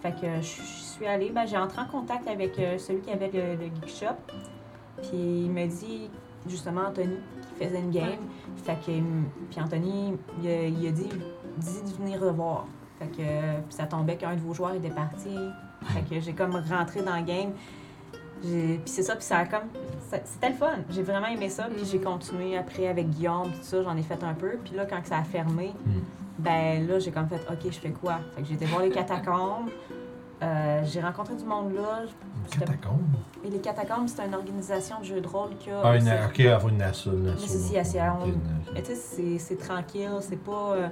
Fait 0.00 0.12
que 0.12 0.40
je 0.40 0.62
je 0.62 0.96
suis 0.96 1.06
allée, 1.06 1.30
ben, 1.30 1.46
j'ai 1.46 1.56
entré 1.58 1.80
en 1.82 1.86
contact 1.86 2.26
avec 2.28 2.58
euh, 2.58 2.76
celui 2.78 3.00
qui 3.00 3.10
avait 3.10 3.30
le, 3.32 3.56
le 3.56 3.64
Geek 3.66 3.88
Shop. 3.88 4.16
Puis 5.02 5.10
il 5.44 5.50
me 5.50 5.66
dit, 5.66 6.10
justement, 6.46 6.82
Anthony, 6.88 7.16
qui 7.58 7.64
faisait 7.64 7.80
une 7.80 7.90
game. 7.90 8.18
Fait 8.56 8.76
que, 8.84 8.90
hum, 8.92 9.26
puis 9.50 9.60
Anthony, 9.60 10.14
il 10.42 10.48
a, 10.48 10.62
il 10.66 10.86
a 10.88 10.90
dit, 10.90 11.08
dis 11.58 11.82
de 11.82 11.96
venir 11.96 12.20
revoir. 12.20 12.66
Fait 12.98 13.06
que, 13.08 13.16
puis 13.22 13.70
ça 13.70 13.84
tombait 13.86 14.16
qu'un 14.16 14.34
de 14.34 14.40
vos 14.40 14.54
joueurs 14.54 14.74
était 14.74 14.90
parti. 14.90 15.36
Fait 15.82 16.02
que 16.02 16.20
j'ai 16.20 16.32
comme 16.32 16.54
rentré 16.70 17.02
dans 17.02 17.16
le 17.16 17.22
game. 17.22 17.52
Puis 18.42 18.80
c'est 18.86 19.02
ça, 19.02 19.14
puis 19.16 19.24
ça 19.24 19.38
a 19.38 19.44
comme. 19.46 19.68
C'était 20.24 20.48
le 20.50 20.54
fun. 20.56 20.78
J'ai 20.90 21.02
vraiment 21.02 21.28
aimé 21.28 21.48
ça. 21.48 21.64
Puis 21.74 21.84
j'ai 21.90 22.00
continué 22.00 22.56
après 22.58 22.88
avec 22.88 23.08
Guillaume, 23.10 23.50
tout 23.52 23.62
ça, 23.62 23.82
j'en 23.82 23.96
ai 23.96 24.02
fait 24.02 24.22
un 24.22 24.34
peu. 24.34 24.56
Puis 24.64 24.74
là, 24.74 24.84
quand 24.84 25.00
ça 25.04 25.18
a 25.18 25.22
fermé, 25.22 25.72
Mm. 25.86 25.90
ben 26.38 26.86
là, 26.88 26.98
j'ai 26.98 27.10
comme 27.12 27.28
fait, 27.28 27.40
OK, 27.50 27.70
je 27.70 27.78
fais 27.78 27.90
quoi? 27.92 28.18
Fait 28.34 28.42
que 28.42 28.48
j'ai 28.48 28.54
été 28.54 28.66
voir 28.66 28.82
les 28.82 28.90
catacombes. 28.90 29.70
Euh, 30.42 30.82
j'ai 30.84 31.00
rencontré 31.00 31.36
du 31.36 31.44
monde 31.44 31.72
là. 31.72 32.00
Une 32.02 32.58
catacombe? 32.58 32.98
Et 33.44 33.48
les 33.50 33.60
catacombes, 33.60 34.08
c'est 34.08 34.26
une 34.26 34.34
organisation 34.34 34.98
de 34.98 35.04
jeux 35.04 35.20
de 35.20 35.28
rôle 35.28 35.50
qui 35.60 35.70
a. 35.70 35.80
Ah, 35.84 35.96
une, 35.96 36.08
ok, 36.08 36.40
elle 36.40 36.46
va 36.58 36.68
une 36.68 36.82
asso. 36.82 37.10
Mais 37.12 37.30
si, 37.38 37.74
Mais 38.74 38.82
tu 38.82 38.94
sais, 38.96 39.38
c'est- 39.38 39.56
tranquille, 39.56 40.10
c'est 40.20 40.42
pas. 40.42 40.72
euh, 40.74 40.88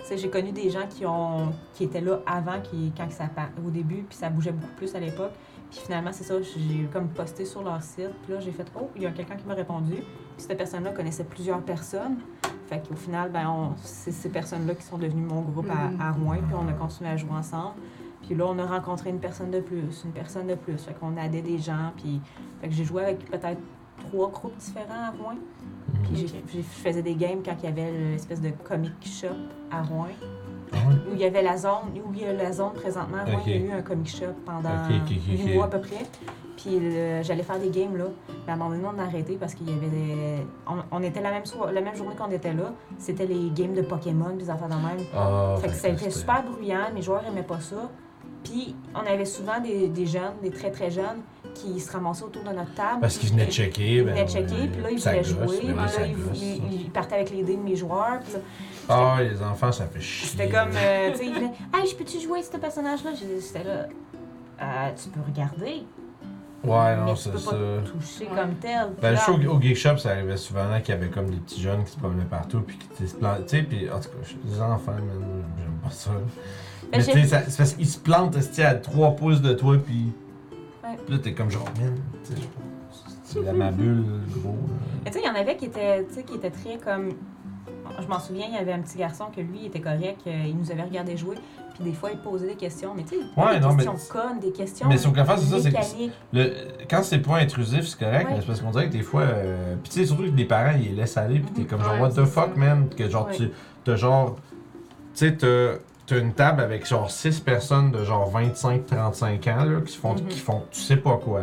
tu 0.00 0.06
sais, 0.06 0.18
j'ai 0.18 0.28
connu 0.30 0.50
des 0.50 0.68
gens 0.70 0.86
qui 0.90 1.06
ont 1.06 1.52
qui 1.74 1.84
étaient 1.84 2.00
là 2.00 2.18
avant, 2.26 2.60
qui, 2.60 2.92
quand 2.96 3.08
ça 3.12 3.24
au 3.64 3.70
début, 3.70 4.02
puis 4.08 4.16
ça 4.18 4.30
bougeait 4.30 4.50
beaucoup 4.52 4.72
plus 4.74 4.92
à 4.96 5.00
l'époque. 5.00 5.32
Puis 5.70 5.80
finalement, 5.80 6.10
c'est 6.12 6.24
ça, 6.24 6.34
j'ai 6.40 6.84
comme 6.92 7.08
posté 7.08 7.44
sur 7.44 7.62
leur 7.62 7.82
site. 7.82 8.10
Puis 8.24 8.32
là, 8.32 8.40
j'ai 8.40 8.52
fait 8.52 8.66
Oh, 8.80 8.88
il 8.96 9.02
y 9.02 9.06
a 9.06 9.10
quelqu'un 9.10 9.36
qui 9.36 9.46
m'a 9.46 9.54
répondu. 9.54 9.94
Puis 9.96 10.04
cette 10.46 10.56
personne-là 10.56 10.92
connaissait 10.92 11.24
plusieurs 11.24 11.60
personnes. 11.60 12.18
Fait 12.68 12.86
qu'au 12.86 12.94
final, 12.96 13.30
ben, 13.30 13.48
on- 13.48 13.74
c'est 13.82 14.12
ces 14.12 14.28
personnes-là 14.28 14.74
qui 14.74 14.82
sont 14.82 14.98
devenues 14.98 15.26
mon 15.26 15.40
groupe 15.42 15.70
à, 15.70 15.88
Mhm. 15.90 16.00
à 16.00 16.12
Rouen. 16.12 16.36
Puis 16.36 16.54
on 16.58 16.68
a 16.68 16.72
continué 16.72 17.10
à 17.10 17.16
jouer 17.16 17.30
ensemble. 17.32 17.74
Puis 18.22 18.34
là, 18.34 18.46
on 18.48 18.58
a 18.58 18.66
rencontré 18.66 19.10
une 19.10 19.20
personne 19.20 19.50
de 19.50 19.60
plus, 19.60 20.02
une 20.04 20.12
personne 20.12 20.46
de 20.46 20.54
plus. 20.54 20.76
Fait 20.78 20.92
qu'on 20.94 21.16
a 21.16 21.24
aidé 21.26 21.40
des 21.42 21.58
gens. 21.58 21.92
Puis 21.96 22.20
fait 22.60 22.68
que 22.68 22.74
j'ai 22.74 22.84
joué 22.84 23.02
avec 23.04 23.24
peut-être 23.30 23.60
trois 24.10 24.30
groupes 24.30 24.56
différents 24.58 25.08
à 25.08 25.10
Rouen. 25.10 25.34
Mm. 25.34 25.98
Puis 26.04 26.16
j'ai- 26.16 26.44
j'ai- 26.52 26.58
je 26.58 26.62
faisais 26.62 27.02
des 27.02 27.14
games 27.14 27.40
quand 27.44 27.54
il 27.62 27.64
y 27.64 27.68
avait 27.68 27.90
l'espèce 27.92 28.40
de 28.40 28.50
comic 28.64 28.92
shop 29.02 29.28
à 29.70 29.82
Rouen, 29.82 30.08
Ah 30.72 30.76
ouais? 30.88 30.94
où 31.10 31.14
il 31.14 31.20
y 31.20 31.24
avait 31.24 31.42
la 31.42 31.56
zone, 31.56 31.92
où 31.96 32.12
il 32.14 32.20
y 32.20 32.24
a 32.24 32.32
la 32.32 32.52
zone 32.52 32.72
présentement 32.74 33.18
Ok. 33.26 33.42
il 33.46 33.52
y 33.52 33.54
a 33.54 33.58
eu 33.66 33.70
un 33.78 33.82
comic 33.82 34.08
shop 34.08 34.26
pendant 34.44 34.68
Ok, 34.68 34.90
ok, 34.90 35.12
ok, 35.16 35.22
huit 35.28 35.44
ok. 35.48 35.54
mois 35.54 35.64
à 35.64 35.68
peu 35.68 35.80
près. 35.80 36.04
Puis 36.56 36.78
le- 36.80 37.22
j'allais 37.22 37.42
faire 37.44 37.58
des 37.60 37.70
games 37.70 37.96
là. 37.96 38.06
Mais 38.46 38.52
à 38.52 38.54
un 38.54 38.58
moment 38.58 38.70
donné, 38.70 38.82
on 38.92 38.98
a 38.98 39.04
arrêté 39.04 39.36
parce 39.38 39.54
qu'il 39.54 39.68
y 39.70 39.72
avait 39.72 39.86
des... 39.88 40.42
On, 40.66 40.74
on 40.90 41.02
était 41.02 41.20
la 41.20 41.30
même, 41.30 41.44
la 41.72 41.80
même 41.80 41.94
journée 41.94 42.16
qu'on 42.16 42.30
était 42.30 42.52
là. 42.52 42.72
C'était 42.98 43.26
les 43.26 43.50
games 43.54 43.74
de 43.74 43.82
Pokémon, 43.82 44.34
des 44.36 44.50
affaires 44.50 44.68
de 44.68 44.74
même. 44.74 45.06
Ah, 45.16 45.54
fait 45.60 45.68
que 45.68 45.74
ça 45.74 45.86
a 45.86 45.90
été 45.90 45.98
c'était- 46.00 46.10
super 46.10 46.42
bruyant, 46.44 46.90
mes 46.94 47.02
joueurs 47.02 47.24
aimaient 47.26 47.42
pas 47.44 47.60
ça. 47.60 47.88
Puis 48.42 48.74
on 48.94 49.00
avait 49.06 49.24
souvent 49.24 49.60
des, 49.60 49.88
des 49.88 50.06
jeunes, 50.06 50.34
des 50.42 50.50
très 50.50 50.70
très 50.70 50.90
jeunes, 50.90 51.20
qui 51.54 51.78
se 51.80 51.90
ramassaient 51.92 52.24
autour 52.24 52.42
de 52.44 52.50
notre 52.50 52.72
table. 52.74 52.98
Parce 53.00 53.18
qu'ils 53.18 53.30
venaient 53.30 53.50
checker. 53.50 53.96
Ils 53.96 54.04
ben, 54.04 54.14
venaient 54.14 54.26
checker, 54.28 54.68
puis 54.72 54.82
là, 54.82 54.90
ils 54.90 54.98
voulaient 54.98 55.24
jouer. 55.24 55.60
ben 55.74 55.86
Puis 56.32 56.58
là, 56.58 56.64
ils 56.72 56.90
partaient 56.90 57.16
avec 57.16 57.30
les 57.30 57.42
dés 57.42 57.56
de 57.56 57.62
mes 57.62 57.74
joueurs. 57.76 58.20
Puis 58.24 58.32
là, 58.34 58.38
Ah, 58.88 59.18
les 59.20 59.42
enfants, 59.42 59.70
ça 59.72 59.86
fait 59.86 60.00
chier. 60.00 60.28
C'était 60.28 60.48
comme, 60.48 60.70
euh, 60.74 61.10
tu 61.12 61.18
sais, 61.18 61.26
ils 61.26 61.34
venaient, 61.34 61.52
Hey, 61.74 61.86
je 61.88 61.94
peux-tu 61.96 62.20
jouer 62.20 62.42
ce 62.42 62.56
personnage-là? 62.56 63.10
J'ai- 63.14 63.40
J'étais 63.40 63.64
là, 63.64 63.86
Euh, 64.60 64.90
tu 65.00 65.08
peux 65.10 65.20
regarder. 65.20 65.84
Ouais, 66.64 66.96
non, 66.96 67.14
tu 67.14 67.20
c'est 67.22 67.30
peux 67.30 67.38
ça. 67.38 67.50
toucher 67.86 68.24
Ouais. 68.28 68.36
comme 68.36 68.54
tel. 68.56 68.88
Ben, 69.00 69.14
je 69.14 69.20
sais 69.20 69.46
au, 69.46 69.60
Geek 69.60 69.76
Shop, 69.76 69.96
ça 69.98 70.10
arrivait 70.10 70.36
souvent 70.36 70.64
là, 70.68 70.80
qu'il 70.80 70.92
y 70.92 70.98
avait 70.98 71.08
comme 71.08 71.30
des 71.30 71.36
petits 71.36 71.60
jeunes 71.62 71.84
qui 71.84 71.92
se 71.92 71.98
promenaient 71.98 72.24
partout, 72.24 72.62
puis 72.62 72.76
qui 72.96 73.06
se 73.06 73.14
plantaient. 73.14 73.44
Tu 73.44 73.56
sais, 73.58 73.62
puis 73.62 73.88
en 73.88 74.00
tout 74.00 74.08
cas, 74.08 74.16
je 74.24 74.28
suis 74.30 74.38
des 74.44 74.60
enfants, 74.60 74.90
man, 74.92 75.44
j'aime 75.56 75.78
pas 75.82 75.90
ça. 75.90 76.10
Mais 76.90 76.98
tu 77.04 77.12
sais, 77.28 77.36
parce 77.56 77.74
qu'ils 77.74 77.86
se 77.86 77.98
plantent 78.00 78.34
esti, 78.34 78.62
à 78.64 78.74
3 78.74 79.12
pouces 79.12 79.40
de 79.40 79.52
toi, 79.52 79.76
puis. 79.78 80.12
Ouais. 80.82 80.96
Puis 81.06 81.14
là, 81.14 81.20
t'es 81.22 81.32
comme 81.34 81.50
genre, 81.50 81.64
man, 81.80 81.94
tu 82.24 82.32
sais, 82.34 82.42
c'est 83.22 83.42
la 83.42 83.52
ma 83.52 83.70
bulle, 83.70 84.04
gros. 84.42 84.48
là. 84.50 84.74
Mais 85.04 85.10
tu 85.12 85.18
sais, 85.18 85.24
il 85.24 85.28
y 85.28 85.30
en 85.30 85.40
avait 85.40 85.56
qui 85.56 85.66
étaient, 85.66 86.04
tu 86.06 86.14
sais, 86.14 86.22
qui 86.24 86.34
étaient 86.34 86.50
très 86.50 86.78
comme. 86.78 87.10
Je 88.00 88.06
m'en 88.06 88.18
souviens, 88.18 88.46
il 88.48 88.54
y 88.54 88.58
avait 88.58 88.72
un 88.72 88.80
petit 88.80 88.98
garçon 88.98 89.26
que 89.34 89.40
lui, 89.40 89.60
il 89.62 89.66
était 89.66 89.80
correct, 89.80 90.20
euh, 90.26 90.44
il 90.46 90.56
nous 90.56 90.70
avait 90.70 90.82
regardé 90.82 91.16
jouer, 91.16 91.36
puis 91.74 91.84
des 91.84 91.92
fois, 91.92 92.10
il 92.12 92.18
posait 92.18 92.46
des 92.48 92.54
questions, 92.56 92.92
mais 92.96 93.02
tu 93.04 93.10
sais, 93.10 93.16
Ouais, 93.36 93.54
des 93.54 93.60
non, 93.60 93.74
mais- 93.74 93.84
questions 93.84 93.96
connes, 94.10 94.40
des 94.40 94.52
questions. 94.52 94.88
Mais 94.88 94.96
c'est 94.96 95.08
ça, 95.14 95.36
c'est 95.60 96.10
le, 96.32 96.52
quand 96.88 97.02
c'est 97.02 97.18
pas 97.18 97.36
intrusif, 97.38 97.86
c'est 97.86 97.98
correct, 97.98 98.26
Ouais. 98.28 98.34
mais 98.34 98.40
c'est 98.40 98.46
parce 98.46 98.60
qu'on 98.60 98.70
dirait 98.70 98.86
que 98.88 98.92
des 98.92 99.02
fois. 99.02 99.22
euh, 99.22 99.74
puis 99.82 99.90
tu 99.92 100.00
sais, 100.00 100.06
surtout 100.06 100.22
que 100.24 100.28
les 100.36 100.44
parents, 100.44 100.72
ils 100.76 100.90
les 100.90 100.94
laissent 100.96 101.16
aller, 101.16 101.40
puis 101.40 101.50
t'es 101.52 101.60
Mhm. 101.62 101.66
comme 101.66 101.82
genre, 101.82 102.00
what 102.00 102.10
the 102.10 102.24
fuck, 102.24 102.50
ça. 102.54 102.58
man? 102.60 102.88
Que 102.96 103.08
genre, 103.08 103.28
tu. 103.30 103.50
T'as 103.84 103.96
genre. 103.96 104.36
Tu 105.14 105.26
sais, 105.26 105.36
t'as. 105.36 105.78
T'as 106.06 106.20
une 106.20 106.32
table 106.32 106.62
avec 106.62 106.86
genre 106.88 107.10
6 107.10 107.38
personnes 107.40 107.90
de 107.92 108.02
genre 108.02 108.30
25-35 108.30 109.46
ans 109.48 109.64
là, 109.64 109.80
qui, 109.82 109.94
font, 109.94 110.14
Mhm. 110.14 110.26
qui 110.26 110.38
font 110.38 110.62
tu 110.70 110.80
sais 110.80 110.96
pas 110.96 111.18
quoi. 111.22 111.42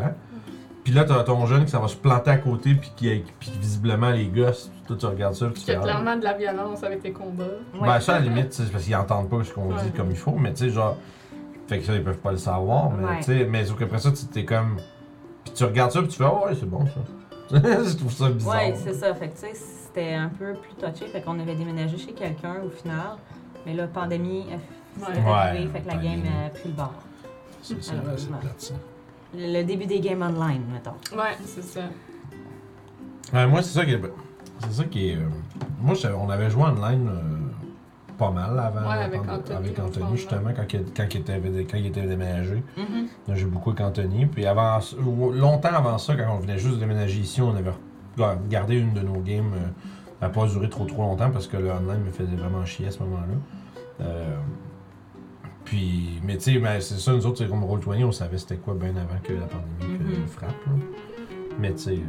Puis 0.84 0.92
là, 0.92 1.04
t'as 1.04 1.24
ton 1.24 1.46
jeune 1.46 1.66
qui 1.66 1.72
s'en 1.72 1.82
va 1.82 1.88
se 1.88 1.96
planter 1.96 2.32
à 2.32 2.38
côté, 2.38 2.74
puis 2.74 2.92
qui 2.96 3.24
visiblement 3.60 4.10
les 4.10 4.26
gosses, 4.26 4.72
toi 4.88 4.96
tu 5.00 5.06
regardes 5.06 5.34
ça, 5.36 5.48
puis 5.48 5.64
tu 5.64 5.72
a 5.72 5.80
ah, 5.80 5.84
clairement 5.84 6.16
de 6.16 6.24
la 6.24 6.34
violence 6.34 6.84
avec 6.84 7.04
les 7.04 7.12
combats. 7.12 7.44
Ouais. 7.74 7.88
Ben, 7.88 8.00
ça, 8.00 8.16
à 8.16 8.20
la 8.20 8.26
limite, 8.26 8.54
c'est 8.54 8.72
parce 8.72 8.84
qu'ils 8.84 8.96
entendent 8.96 9.30
pas 9.30 9.44
ce 9.44 9.54
qu'on 9.54 9.74
Ouais. 9.74 9.82
dit 9.84 9.92
comme 9.92 10.12
il 10.12 10.18
faut, 10.18 10.32
mais 10.36 10.54
tu 10.54 10.66
sais, 10.66 10.70
genre. 10.70 10.98
Fait 11.68 11.80
que 11.80 11.86
ça, 11.86 11.96
ils 11.96 12.04
peuvent 12.04 12.18
pas 12.20 12.32
le 12.32 12.38
savoir, 12.38 12.92
mais 12.92 13.04
Ouais. 13.06 13.18
tu 13.18 13.24
sais, 13.24 13.46
mais 13.46 13.66
sauf 13.66 13.80
qu'après 13.80 13.98
ça, 14.00 14.12
tu 14.12 14.26
t'es 14.28 14.46
comme. 14.46 14.78
Puis 15.44 15.54
tu 15.54 15.64
regardes 15.64 15.92
ça, 15.92 16.00
puis 16.00 16.10
tu 16.10 16.18
fais, 16.18 16.26
oh, 16.26 16.46
ouais, 16.46 16.56
c'est 16.60 16.70
bon 16.70 16.86
ça. 16.86 17.02
je 17.52 17.96
trouve 17.98 18.12
ça 18.12 18.30
bizarre. 18.30 18.56
Ouais, 18.56 18.74
c'est 18.76 18.94
ça. 18.94 19.14
Fait 19.16 19.30
que 19.30 19.34
tu 19.36 19.42
sais, 19.42 19.54
c'était 19.54 20.14
un 20.14 20.30
peu 20.30 20.54
plus 20.54 20.74
touché. 20.76 21.06
Fait 21.08 21.22
qu'on 21.22 21.40
avait 21.40 21.56
déménagé 21.56 21.98
chez 21.98 22.12
quelqu'un 22.14 22.56
au 22.66 22.70
final. 22.70 23.18
Mais 23.66 23.74
là, 23.74 23.88
pandémie, 23.88 24.46
Ouais. 25.00 25.06
s'est 25.16 25.22
Ouais, 25.22 25.30
arrivée, 25.32 25.68
fait 25.68 25.82
que 25.82 25.88
la 25.88 25.96
game 25.98 26.22
a 26.46 26.50
pris 26.50 26.70
le 26.70 26.74
bord. 26.76 26.94
C'est 27.62 27.84
ça, 27.84 27.94
c'est 28.16 28.28
plate, 28.30 28.54
ça. 28.62 28.74
Le, 29.36 29.60
le 29.60 29.64
début 29.64 29.86
des 29.86 30.00
games 30.00 30.22
online, 30.22 30.64
mettons. 30.72 30.92
Ouais, 31.18 31.36
c'est 31.46 31.64
ça. 31.64 31.82
Ouais, 33.34 33.48
moi, 33.48 33.62
c'est 33.64 33.78
ça 33.78 33.84
qui 33.86 33.92
est. 33.92 34.02
C'est 34.70 34.82
ça 34.82 34.84
qui 34.86 35.10
est. 35.10 35.16
euh, 35.16 35.28
Moi, 35.82 35.94
je- 35.96 36.08
on 36.08 36.30
avait 36.30 36.50
joué 36.50 36.64
online 36.64 37.08
euh, 37.10 37.22
pas 38.18 38.32
mal 38.32 38.58
avant. 38.58 38.90
Ouais, 38.90 39.04
avec 39.04 39.22
Anthony, 39.30 39.58
avec 39.58 39.80
Anthony, 39.80 40.18
justement, 40.18 40.50
quand, 40.56 40.74
il, 40.74 40.84
quand, 40.96 41.06
il 41.14 41.18
était, 41.22 41.40
quand 41.70 41.78
il 41.78 41.86
était 41.88 42.02
déménagé. 42.08 42.64
Mhm. 42.78 43.08
Là, 43.28 43.36
J'ai 43.36 43.46
beaucoup 43.46 43.72
avec 43.72 43.82
Anthony. 43.82 44.26
Puis 44.26 44.46
avant, 44.46 44.80
longtemps 45.34 45.74
avant 45.74 45.98
ça, 45.98 46.16
quand 46.16 46.34
on 46.36 46.40
venait 46.40 46.58
juste 46.58 46.76
de 46.76 46.80
déménager 46.80 47.20
ici, 47.20 47.42
on 47.42 47.52
avait 47.56 47.72
ga- 48.18 48.38
gardé 48.50 48.76
une 48.80 48.94
de 48.94 49.02
nos 49.02 49.20
games. 49.20 49.52
euh, 49.56 49.68
elle 50.22 50.30
n'a 50.30 50.34
pas 50.34 50.48
duré 50.48 50.70
trop 50.70 50.86
trop 50.86 51.02
longtemps 51.04 51.30
parce 51.30 51.46
que 51.46 51.58
le 51.58 51.70
online 51.70 52.02
me 52.06 52.12
faisait 52.12 52.36
vraiment 52.38 52.64
chier 52.66 52.88
à 52.88 52.92
ce 52.92 53.00
moment-là. 53.00 53.36
Euh, 54.02 54.36
puis, 55.66 56.22
mais 56.24 56.38
tu 56.38 56.54
sais, 56.54 56.60
mais 56.60 56.80
c'est 56.80 56.98
ça, 57.00 57.12
nous 57.12 57.26
autres, 57.26 57.40
c'est 57.40 57.50
comme 57.50 57.64
Roll20, 57.64 58.04
on 58.06 58.12
savait 58.12 58.38
c'était 58.38 58.56
quoi 58.58 58.76
bien 58.76 58.92
avant 58.96 59.20
que 59.24 59.34
la 59.34 59.46
pandémie 59.46 60.00
Mhm. 60.20 60.28
frappe. 60.28 60.50
là. 60.68 60.72
Mais 61.60 61.72
tu 61.74 61.80
sais, 61.80 62.00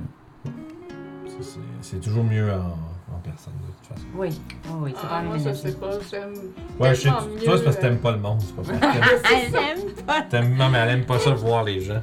c'est- 1.82 2.00
toujours 2.00 2.24
mieux 2.24 2.50
en, 2.52 3.14
en 3.14 3.18
personne 3.22 3.52
de 3.66 3.72
toute 3.72 3.86
façon. 3.88 4.06
Oui, 4.14 4.40
oui, 4.66 4.70
oui, 4.82 4.94
c'est 4.96 5.06
Ah, 5.06 5.08
pas 5.08 5.22
moi, 5.22 5.36
je 5.38 5.52
sais 5.52 5.72
pas, 5.72 5.90
j'aime. 6.10 6.34
Ouais, 6.78 6.94
je 6.94 7.00
sais, 7.00 7.02
Tellement 7.08 7.20
toi, 7.44 7.58
c'est 7.58 7.64
parce 7.64 7.76
que 7.76 7.80
euh, 7.80 7.88
t'aimes 7.88 7.98
pas 7.98 8.12
le 8.12 8.18
monde, 8.18 8.40
c'est 8.40 8.54
pas 8.56 8.62
parce 8.62 8.78
que 8.78 8.86
Elle 9.34 9.54
aime 9.54 9.92
pas. 10.06 10.22
t'aimes- 10.22 10.56
Non, 10.56 10.68
mais 10.70 10.78
elle 10.78 10.90
aime 10.90 11.04
pas 11.06 11.18
ça 11.18 11.30
voir 11.30 11.64
les 11.64 11.80
gens. 11.80 12.00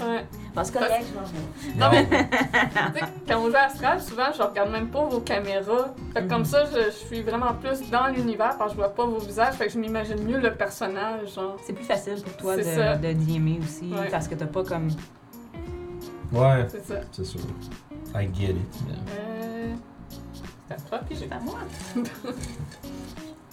Ouais. 0.00 0.24
Parce 0.54 0.70
que 0.70 0.78
correct, 0.78 1.06
je 1.08 1.78
m'en 1.80 1.90
vais. 1.90 2.06
Non, 2.06 2.06
mais- 2.10 2.28
Tu 2.28 2.98
sais, 3.00 3.06
quand 3.28 3.38
on 3.40 3.48
joue 3.48 3.56
à 3.56 3.60
Astral, 3.60 4.02
souvent, 4.02 4.26
je 4.36 4.42
regarde 4.42 4.70
même 4.70 4.88
pas 4.88 5.04
vos 5.06 5.20
caméras. 5.20 5.94
Fait 6.12 6.22
que 6.24 6.28
comme 6.28 6.40
Mhm. 6.40 6.44
ça, 6.44 6.64
je, 6.66 6.84
je 6.86 6.90
suis 6.90 7.22
vraiment 7.22 7.54
plus 7.54 7.88
dans 7.90 8.08
l'univers 8.08 8.56
parce 8.58 8.72
que 8.72 8.76
je 8.76 8.82
vois 8.82 8.94
pas 8.94 9.06
vos 9.06 9.18
visages. 9.18 9.54
Fait 9.54 9.66
que 9.68 9.72
je 9.72 9.78
m'imagine 9.78 10.22
mieux 10.24 10.40
le 10.40 10.52
personnage, 10.54 11.32
genre. 11.34 11.56
C'est 11.64 11.72
plus 11.72 11.84
facile 11.84 12.20
pour 12.22 12.36
toi 12.36 12.56
de, 12.56 12.62
ça. 12.62 12.96
de 12.96 13.12
DMer 13.12 13.60
aussi, 13.62 13.92
Ouais. 13.94 14.08
parce 14.10 14.28
que 14.28 14.34
t'as 14.34 14.46
pas 14.46 14.62
comme. 14.64 14.88
Ouais, 16.32 16.66
C'est 16.68 16.84
ça. 16.86 16.94
c'est 17.12 17.24
sûr. 17.24 17.40
I 18.14 18.26
get 18.26 18.50
it. 18.50 18.56
Euh. 19.10 19.74
C'est 20.68 20.74
à 20.74 20.76
toi, 20.78 20.98
puis 20.98 21.16
j'ai 21.16 21.26
C'est 21.26 21.32
à 21.32 21.40
moi. 21.40 21.58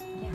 Yeah. 0.02 0.30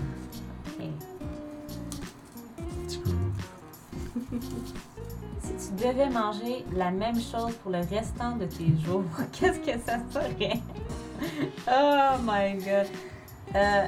Si 5.39 5.69
tu 5.69 5.83
devais 5.83 6.09
manger 6.09 6.65
la 6.73 6.91
même 6.91 7.19
chose 7.19 7.53
pour 7.61 7.71
le 7.71 7.79
restant 7.79 8.35
de 8.35 8.45
tes 8.45 8.73
jours, 8.83 9.03
qu'est-ce 9.31 9.59
que 9.59 9.79
ça 9.79 9.99
serait? 10.11 10.59
oh 11.67 12.17
my 12.23 12.55
god. 12.55 12.87
Euh, 13.55 13.87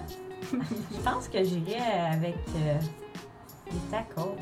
je 0.51 0.97
pense 1.03 1.27
que 1.27 1.43
j'irais 1.43 2.11
avec 2.11 2.37
euh, 2.55 2.79
des 3.71 3.79
tacos. 3.91 4.35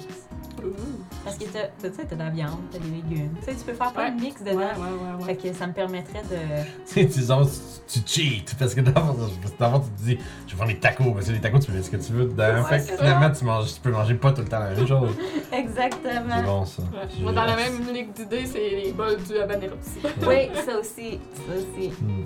Parce 1.24 1.38
que 1.38 1.46
t'as, 1.46 1.64
tu 1.80 1.96
sais, 1.96 2.06
t'as 2.08 2.16
de 2.16 2.20
la 2.20 2.30
viande, 2.30 2.60
t'as 2.72 2.80
des 2.80 2.90
légumes. 2.90 3.32
Tu 3.40 3.46
sais, 3.46 3.56
tu 3.56 3.64
peux 3.66 3.74
faire 3.74 3.92
plein 3.94 4.12
de 4.12 4.22
mix 4.22 4.42
dedans. 4.44 4.58
ouais, 4.58 4.66
ouais, 4.66 5.26
ouais. 5.26 5.36
Fait 5.36 5.36
que 5.50 5.54
ça 5.54 5.68
me 5.68 5.74
permettrait 5.74 6.22
de. 6.24 6.36
Tu 6.88 6.94
sais, 6.94 7.06
disons, 7.06 7.44
tu 7.88 8.02
tu 8.02 8.22
cheats 8.22 8.56
parce 8.58 8.74
que 8.74 8.82
d'abord, 8.82 9.16
d'abord, 9.60 9.84
tu 9.86 9.90
te 9.92 10.02
dis, 10.10 10.18
je 10.48 10.52
vais 10.54 10.58
faire 10.58 10.68
des 10.68 10.80
tacos, 10.80 11.12
parce 11.14 11.28
que 11.28 11.32
les 11.34 11.40
tacos, 11.42 11.60
tu 11.60 11.68
peux 11.68 11.74
mettre 11.74 11.86
ce 11.86 11.92
que 11.92 11.98
tu 11.98 12.14
veux 12.14 12.26
dedans. 12.26 12.44
Ouais, 12.64 12.64
fait 12.64 12.80
c'est 12.80 12.92
que 12.94 12.98
finalement, 12.98 13.32
tu, 13.32 13.46
manges, 13.46 13.74
tu 13.74 13.80
peux 13.82 13.92
manger 13.92 14.16
pas 14.16 14.32
tout 14.34 14.42
le 14.42 14.48
temps 14.48 14.60
la 14.60 14.72
même 14.72 14.88
chose. 14.88 15.10
C'est 15.52 15.60
Exactement. 15.60 16.44
bon, 16.44 16.66
ça. 16.66 16.82
Ouais. 16.84 17.22
Moi, 17.22 17.32
dans 17.34 17.46
la 17.46 17.56
même 17.56 17.94
ligue 17.94 18.12
d'idées, 18.14 18.46
c'est 18.46 18.70
les 18.84 18.92
bols 18.92 19.18
du 19.24 19.38
habanero 19.38 19.76
aussi. 19.76 20.00
Oui, 20.28 20.50
ça 20.66 20.80
aussi. 20.80 21.20
Ça 21.36 21.54
aussi. 21.56 21.90
Hmm. 22.02 22.24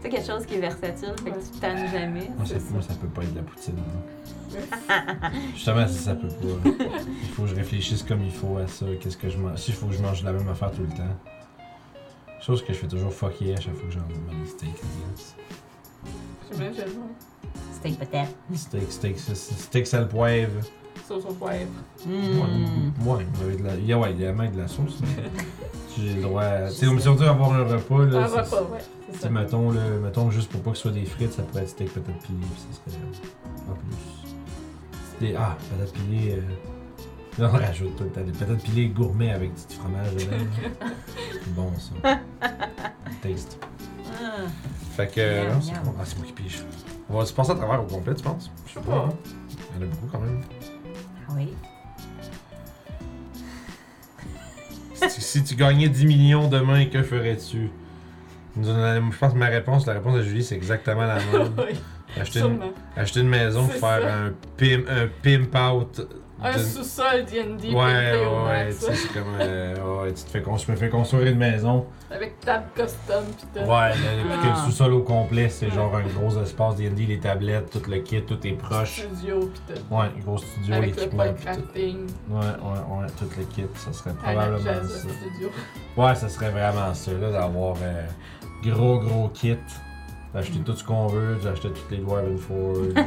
C'est 0.00 0.08
quelque 0.10 0.26
chose 0.26 0.46
qui 0.46 0.54
est 0.54 0.60
versatile, 0.60 1.12
fait 1.24 1.30
que 1.30 1.38
tu 1.38 1.58
tannes 1.60 1.88
jamais. 1.90 2.28
Moi, 2.36 2.46
ça, 2.46 2.54
C'est 2.54 2.60
ça. 2.60 2.66
moi, 2.72 2.82
ça 2.82 2.94
peut 2.94 3.08
pas 3.08 3.22
être 3.22 3.32
de 3.32 3.38
la 3.38 3.42
poutine. 3.44 3.74
hein. 3.78 4.00
Justement, 5.54 5.86
si 5.88 5.98
ça 5.98 6.14
peut 6.14 6.28
pas. 6.28 6.70
Il 7.22 7.28
faut 7.30 7.42
que 7.42 7.48
je 7.48 7.54
réfléchisse 7.54 8.02
comme 8.02 8.22
il 8.24 8.30
faut 8.32 8.56
à 8.58 8.66
ça. 8.66 8.86
Qu'est-ce 9.00 9.16
que 9.16 9.28
je 9.30 9.38
mange. 9.38 9.58
Si 9.58 9.70
il 9.70 9.74
faut 9.74 9.86
que 9.86 9.94
je 9.94 10.02
mange 10.02 10.22
la 10.22 10.32
même 10.32 10.48
affaire 10.48 10.70
tout 10.72 10.82
le 10.82 10.88
temps. 10.88 11.16
Chose 12.40 12.64
que 12.64 12.72
je 12.72 12.78
fais 12.78 12.86
toujours 12.88 13.12
fucker 13.12 13.54
à 13.54 13.60
chaque 13.60 13.74
fois 13.74 13.88
que 13.88 13.94
j'en 13.94 14.00
mange 14.00 14.42
des 14.42 14.48
steaks. 14.50 14.82
J'imagine, 16.52 16.82
ouais. 16.82 17.52
Steak 17.74 17.98
peut-être. 17.98 18.30
Steak, 18.54 18.90
steak, 18.92 19.18
steak, 19.18 19.36
steak, 19.58 19.86
sel, 19.86 20.08
poivre. 20.08 20.50
Sauce 21.06 21.24
au 21.28 21.32
poivre. 21.32 21.66
Mmh. 22.06 23.06
Ouais, 23.06 23.14
ouais, 23.14 23.26
avec 23.40 23.62
de 23.62 23.66
la... 23.66 23.74
yeah, 23.76 23.98
ouais, 23.98 24.12
il 24.12 24.20
y 24.20 24.26
a 24.26 24.32
même 24.32 24.52
de 24.52 24.58
la 24.58 24.68
sauce. 24.68 24.98
mais 25.16 25.24
J'ai 25.96 26.14
le 26.14 26.22
droit. 26.22 26.42
à- 26.42 26.68
Tu 26.68 26.74
sais, 26.76 26.86
comme 26.86 27.00
si 27.00 27.08
on 27.08 27.14
dit 27.14 27.24
avoir 27.24 27.52
un 27.52 27.64
repas, 27.64 28.04
là. 28.04 28.18
Un 28.18 28.26
repas, 28.26 28.62
ouais. 28.72 28.78
C'est 29.18 29.30
mettons, 29.30 29.70
là, 29.70 29.80
mettons, 30.02 30.30
juste 30.30 30.50
pour 30.50 30.60
pas 30.60 30.70
que 30.72 30.76
ce 30.76 30.82
soit 30.82 30.90
des 30.92 31.04
frites, 31.06 31.32
ça 31.32 31.42
pourrait 31.42 31.62
être 31.62 31.70
steak 31.70 31.92
pilée, 31.92 32.02
puis 32.12 32.38
ça 32.56 32.90
serait. 32.90 33.00
En 33.70 33.74
plus. 33.74 34.17
Des... 35.20 35.34
Ah, 35.36 35.56
patate 35.70 35.92
pilée. 35.92 36.36
Euh... 36.36 36.42
Là, 37.38 37.50
on 37.52 37.56
rajoute 37.56 37.96
tout 37.96 38.04
le 38.04 38.10
temps 38.10 38.20
des 38.22 38.32
patates 38.32 38.62
pilées 38.62 38.88
gourmet 38.88 39.30
avec 39.30 39.52
du 39.54 39.74
fromage 39.74 40.14
dedans. 40.14 40.36
C'est 41.32 41.54
bon, 41.54 41.72
ça. 41.78 42.20
Taste. 43.22 43.58
Ah. 44.20 44.48
Fait 44.96 45.06
que. 45.06 45.44
Miam, 45.44 45.54
non, 45.54 45.60
c'est 45.60 45.72
miam. 45.72 45.84
bon. 45.84 45.94
Ah, 46.00 46.04
c'est 46.04 46.16
moi 46.18 46.26
qui 46.26 46.32
pige. 46.32 46.64
On 47.08 47.18
va 47.18 47.24
se 47.24 47.32
passer 47.32 47.52
à 47.52 47.54
travers 47.54 47.80
au 47.80 47.86
complet, 47.86 48.14
tu 48.14 48.22
penses? 48.22 48.50
Je 48.66 48.74
sais 48.74 48.80
pas. 48.80 49.08
Il 49.70 49.80
y 49.80 49.84
en 49.84 49.86
a 49.86 49.90
beaucoup 49.90 50.08
quand 50.10 50.20
même. 50.20 50.42
Oui. 51.36 51.54
si, 55.08 55.20
si 55.20 55.44
tu 55.44 55.54
gagnais 55.54 55.88
10 55.88 56.06
millions 56.06 56.48
demain, 56.48 56.86
que 56.86 57.02
ferais-tu? 57.02 57.70
Je 58.60 59.18
pense 59.18 59.32
que 59.32 59.38
ma 59.38 59.46
réponse, 59.46 59.86
la 59.86 59.94
réponse 59.94 60.16
de 60.16 60.22
Julie, 60.22 60.42
c'est 60.42 60.56
exactement 60.56 61.06
la 61.06 61.16
même. 61.16 61.54
Acheter 62.20 62.40
une, 62.40 62.60
acheter 62.96 63.20
une 63.20 63.28
maison 63.28 63.66
pour 63.66 63.74
faire 63.74 64.00
ça. 64.02 64.14
un 64.14 64.32
pimp, 64.56 64.86
un 64.88 65.08
pimp 65.22 65.54
out. 65.56 66.08
Un 66.40 66.56
sous-sol 66.56 67.24
D&D 67.24 67.74
Ouais, 67.74 67.74
au 67.74 68.46
ouais, 68.46 68.64
max, 68.66 68.78
tu 68.78 68.84
sais, 68.86 68.94
c'est 68.94 69.08
comme. 69.12 69.34
euh, 69.40 70.02
ouais, 70.04 70.12
tu 70.12 70.22
te 70.22 70.30
fais 70.30 70.76
fais 70.76 70.88
construire 70.88 71.26
une 71.32 71.38
maison. 71.38 71.84
Avec 72.12 72.38
table 72.38 72.66
custom 72.76 73.24
pis 73.36 73.44
tout. 73.52 73.58
Ouais, 73.60 73.66
là, 73.66 73.94
puis 73.94 74.38
que 74.38 74.46
Ah. 74.46 74.54
le 74.56 74.70
sous-sol 74.70 74.92
au 74.94 75.00
complet, 75.02 75.48
c'est 75.48 75.66
Ouais. 75.66 75.72
genre 75.72 75.96
un 75.96 76.02
gros 76.02 76.40
espace 76.40 76.76
D&D, 76.76 77.06
les 77.06 77.18
tablettes, 77.18 77.70
tout 77.70 77.90
le 77.90 77.98
kit, 77.98 78.22
tout 78.22 78.38
est 78.46 78.52
proche. 78.52 79.00
Studio 79.00 79.40
pis 79.52 79.60
tout. 79.74 79.94
Ouais, 79.94 80.06
gros 80.24 80.38
studio, 80.38 80.80
l'équipement, 80.80 81.24
pis 81.34 81.44
tout. 81.44 81.74
Ouais, 81.74 82.40
ouais, 82.40 83.00
ouais, 83.00 83.06
tout 83.18 83.28
le 83.36 83.44
kit, 83.46 83.66
ça 83.74 83.92
serait 83.92 84.14
probablement 84.14 84.58
ça. 84.64 84.98
Studio. 85.00 85.50
Ouais, 85.96 86.14
ça 86.14 86.28
serait 86.28 86.50
vraiment 86.50 86.94
ça, 86.94 87.10
là, 87.20 87.32
d'avoir 87.32 87.74
euh, 87.82 88.04
gros, 88.62 89.00
gros 89.00 89.28
kit. 89.34 89.56
D'acheter 90.34 90.58
tout 90.58 90.74
ce 90.76 90.84
qu'on 90.84 91.06
veut, 91.06 91.36
d'acheter 91.42 91.68
toutes 91.70 91.90
les 91.90 91.96
Dwarven 91.98 92.36
Forge. 92.36 92.88
euh. 92.96 93.02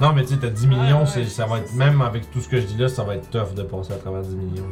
non, 0.00 0.12
mais 0.14 0.22
tu 0.22 0.28
sais, 0.34 0.40
t'as 0.40 0.48
10 0.48 0.66
millions, 0.66 0.82
Ouais, 0.82 0.92
ouais, 1.02 1.06
c'est- 1.06 1.24
ça 1.26 1.46
va 1.46 1.58
être, 1.58 1.74
même 1.74 2.00
avec 2.02 2.30
tout 2.30 2.40
ce 2.40 2.48
que 2.48 2.58
je 2.60 2.66
dis 2.66 2.76
là, 2.78 2.88
ça 2.88 3.04
va 3.04 3.14
être 3.16 3.28
tough 3.30 3.54
de 3.54 3.62
passer 3.62 3.92
à 3.92 3.96
travers 3.96 4.22
10 4.22 4.36
millions. 4.36 4.64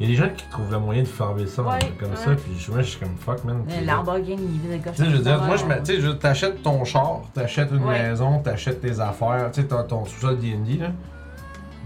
Il 0.00 0.06
y 0.06 0.08
a 0.08 0.12
des 0.12 0.20
gens 0.26 0.34
qui 0.34 0.44
trouvent 0.50 0.72
le 0.72 0.78
moyen 0.80 1.02
de 1.02 1.08
farmer 1.08 1.46
ça 1.46 1.62
Ouais, 1.62 1.78
comme 2.00 2.10
ouais. 2.10 2.16
ça, 2.16 2.30
puis 2.34 2.52
je, 2.58 2.70
moi, 2.72 2.82
je 2.82 2.88
suis 2.90 2.98
comme 3.00 3.16
fuck, 3.16 3.44
man. 3.44 3.62
Lamborghini, 3.84 4.60
le 4.68 4.78
gars. 4.78 4.90
Tu 4.92 5.04
sais, 5.04 5.10
je 5.10 5.16
veux 5.16 5.22
dire, 5.22 5.40
moi, 5.42 5.56
je 5.56 5.64
me- 5.66 5.78
tu 5.78 5.94
sais, 5.94 6.00
je- 6.00 6.10
t'achètes 6.10 6.62
ton 6.62 6.84
char, 6.84 7.20
t'achètes 7.32 7.70
une 7.70 7.84
Ouais. 7.84 8.02
maison, 8.10 8.40
t'achètes 8.40 8.80
tes 8.80 8.98
affaires, 9.00 9.50
tu 9.52 9.60
sais, 9.60 9.68
t'as 9.68 9.84
ton 9.84 10.04
sous-sol 10.04 10.38
D&D, 10.38 10.78
là. 10.78 10.88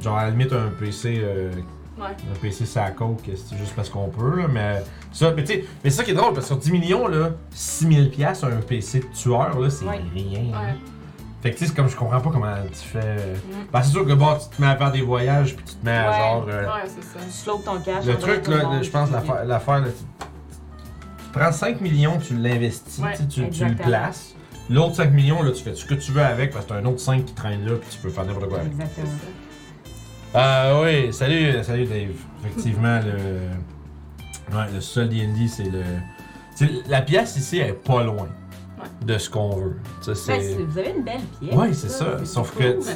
Genre, 0.00 0.16
à 0.16 0.24
la 0.24 0.30
limite, 0.30 0.52
un 0.52 0.70
PC 0.78 1.20
euh, 1.22 1.50
Ouais. 1.98 2.04
Un 2.06 2.38
PC, 2.40 2.78
à 2.78 2.92
coke, 2.92 3.18
c'est 3.26 3.56
juste 3.58 3.74
parce 3.74 3.88
qu'on 3.90 4.06
peut, 4.08 4.36
là, 4.40 4.46
mais 4.48 4.84
ça, 5.12 5.32
mais 5.34 5.42
tu 5.44 5.52
sais, 5.54 5.64
mais 5.82 5.90
c'est 5.90 5.96
ça 5.96 6.04
qui 6.04 6.10
est 6.10 6.14
drôle, 6.14 6.32
parce 6.34 6.46
que 6.48 6.54
sur 6.54 6.56
10 6.58 6.72
millions, 6.72 7.06
là, 7.08 7.30
6000 7.50 8.10
pièces 8.10 8.44
un 8.44 8.50
PC 8.60 9.00
de 9.00 9.04
tueur, 9.14 9.58
là, 9.58 9.70
c'est 9.70 9.84
Ouais. 9.84 10.00
rien. 10.14 10.52
là. 10.52 10.58
Ouais. 10.60 10.74
Fait 11.40 11.50
que 11.52 11.54
tu 11.56 11.60
sais, 11.64 11.70
c'est 11.70 11.76
comme 11.76 11.88
je 11.88 11.94
comprends 11.96 12.20
pas 12.20 12.30
comment 12.30 12.52
tu 12.66 12.88
fais. 12.88 12.98
euh, 13.04 13.34
Mm. 13.36 13.66
Ben, 13.72 13.82
c'est 13.82 13.90
sûr 13.92 14.04
que 14.06 14.12
bon, 14.12 14.34
tu 14.34 14.56
te 14.56 14.60
mets 14.60 14.68
à 14.68 14.76
faire 14.76 14.90
des 14.90 15.02
voyages, 15.02 15.54
puis 15.54 15.64
tu 15.64 15.74
te 15.76 15.84
mets 15.84 15.96
à 15.96 16.10
Ouais. 16.10 16.16
genre. 16.18 16.46
euh, 16.48 16.64
Ouais, 16.66 16.70
c'est 16.86 17.04
ça. 17.04 17.24
Tu 17.24 17.44
flottes 17.44 17.64
ton 17.64 17.78
cash. 17.80 18.04
le 18.04 18.14
en 18.14 18.16
truc, 18.16 18.44
donnant 18.44 18.72
là, 18.72 18.76
le 18.78 18.82
je 18.82 18.90
pense, 18.90 19.10
monde. 19.10 19.20
l'affaire, 19.20 19.44
l'affaire, 19.44 19.78
là, 19.80 19.86
tu, 19.86 20.26
tu 21.24 21.38
prends 21.38 21.52
5 21.52 21.80
millions, 21.80 22.18
tu 22.18 22.34
l'investis, 22.36 22.98
Ouais, 22.98 23.12
tu, 23.12 23.18
sais, 23.18 23.22
tu, 23.24 23.34
tu 23.34 23.40
le 23.42 23.46
exactement. 23.46 23.86
places. 23.88 24.34
L'autre 24.70 24.96
5 24.96 25.12
millions, 25.12 25.42
là, 25.42 25.52
tu 25.52 25.62
fais 25.62 25.74
ce 25.74 25.84
que 25.84 25.94
tu 25.94 26.10
veux 26.12 26.22
avec, 26.22 26.52
parce 26.52 26.64
que 26.66 26.70
t'as 26.70 26.76
un 26.80 26.84
autre 26.86 26.98
5 27.00 27.24
qui 27.24 27.32
traîne 27.34 27.64
là, 27.64 27.76
puis 27.76 27.88
tu 27.90 27.98
peux 27.98 28.10
faire 28.10 28.24
n'importe 28.26 28.48
quoi 28.48 28.58
avec. 28.58 28.72
Exactement. 28.72 29.06
ça. 29.06 29.28
Ah 30.34 30.80
oui, 30.82 31.12
salut, 31.12 31.62
salut 31.62 31.86
Dave. 31.86 32.10
Effectivement, 32.44 32.98
le, 32.98 33.38
ouais, 34.52 34.72
le 34.74 34.80
sol 34.80 35.08
D&D, 35.08 35.48
c'est 35.48 35.64
le... 35.64 35.82
La 36.88 37.02
pièce 37.02 37.36
ici, 37.36 37.58
elle 37.58 37.70
est 37.70 37.72
pas 37.72 38.02
loin 38.02 38.28
de 39.04 39.16
ce 39.18 39.30
qu'on 39.30 39.56
veut. 39.56 39.76
Ben, 40.06 40.66
vous 40.66 40.78
avez 40.78 40.90
une 40.96 41.04
belle 41.04 41.20
pièce. 41.40 41.54
Ouais, 41.54 41.72
c'est 41.72 41.88
ça, 41.88 42.24
sauf 42.24 42.56
que- 42.56 42.78
hein. 42.80 42.94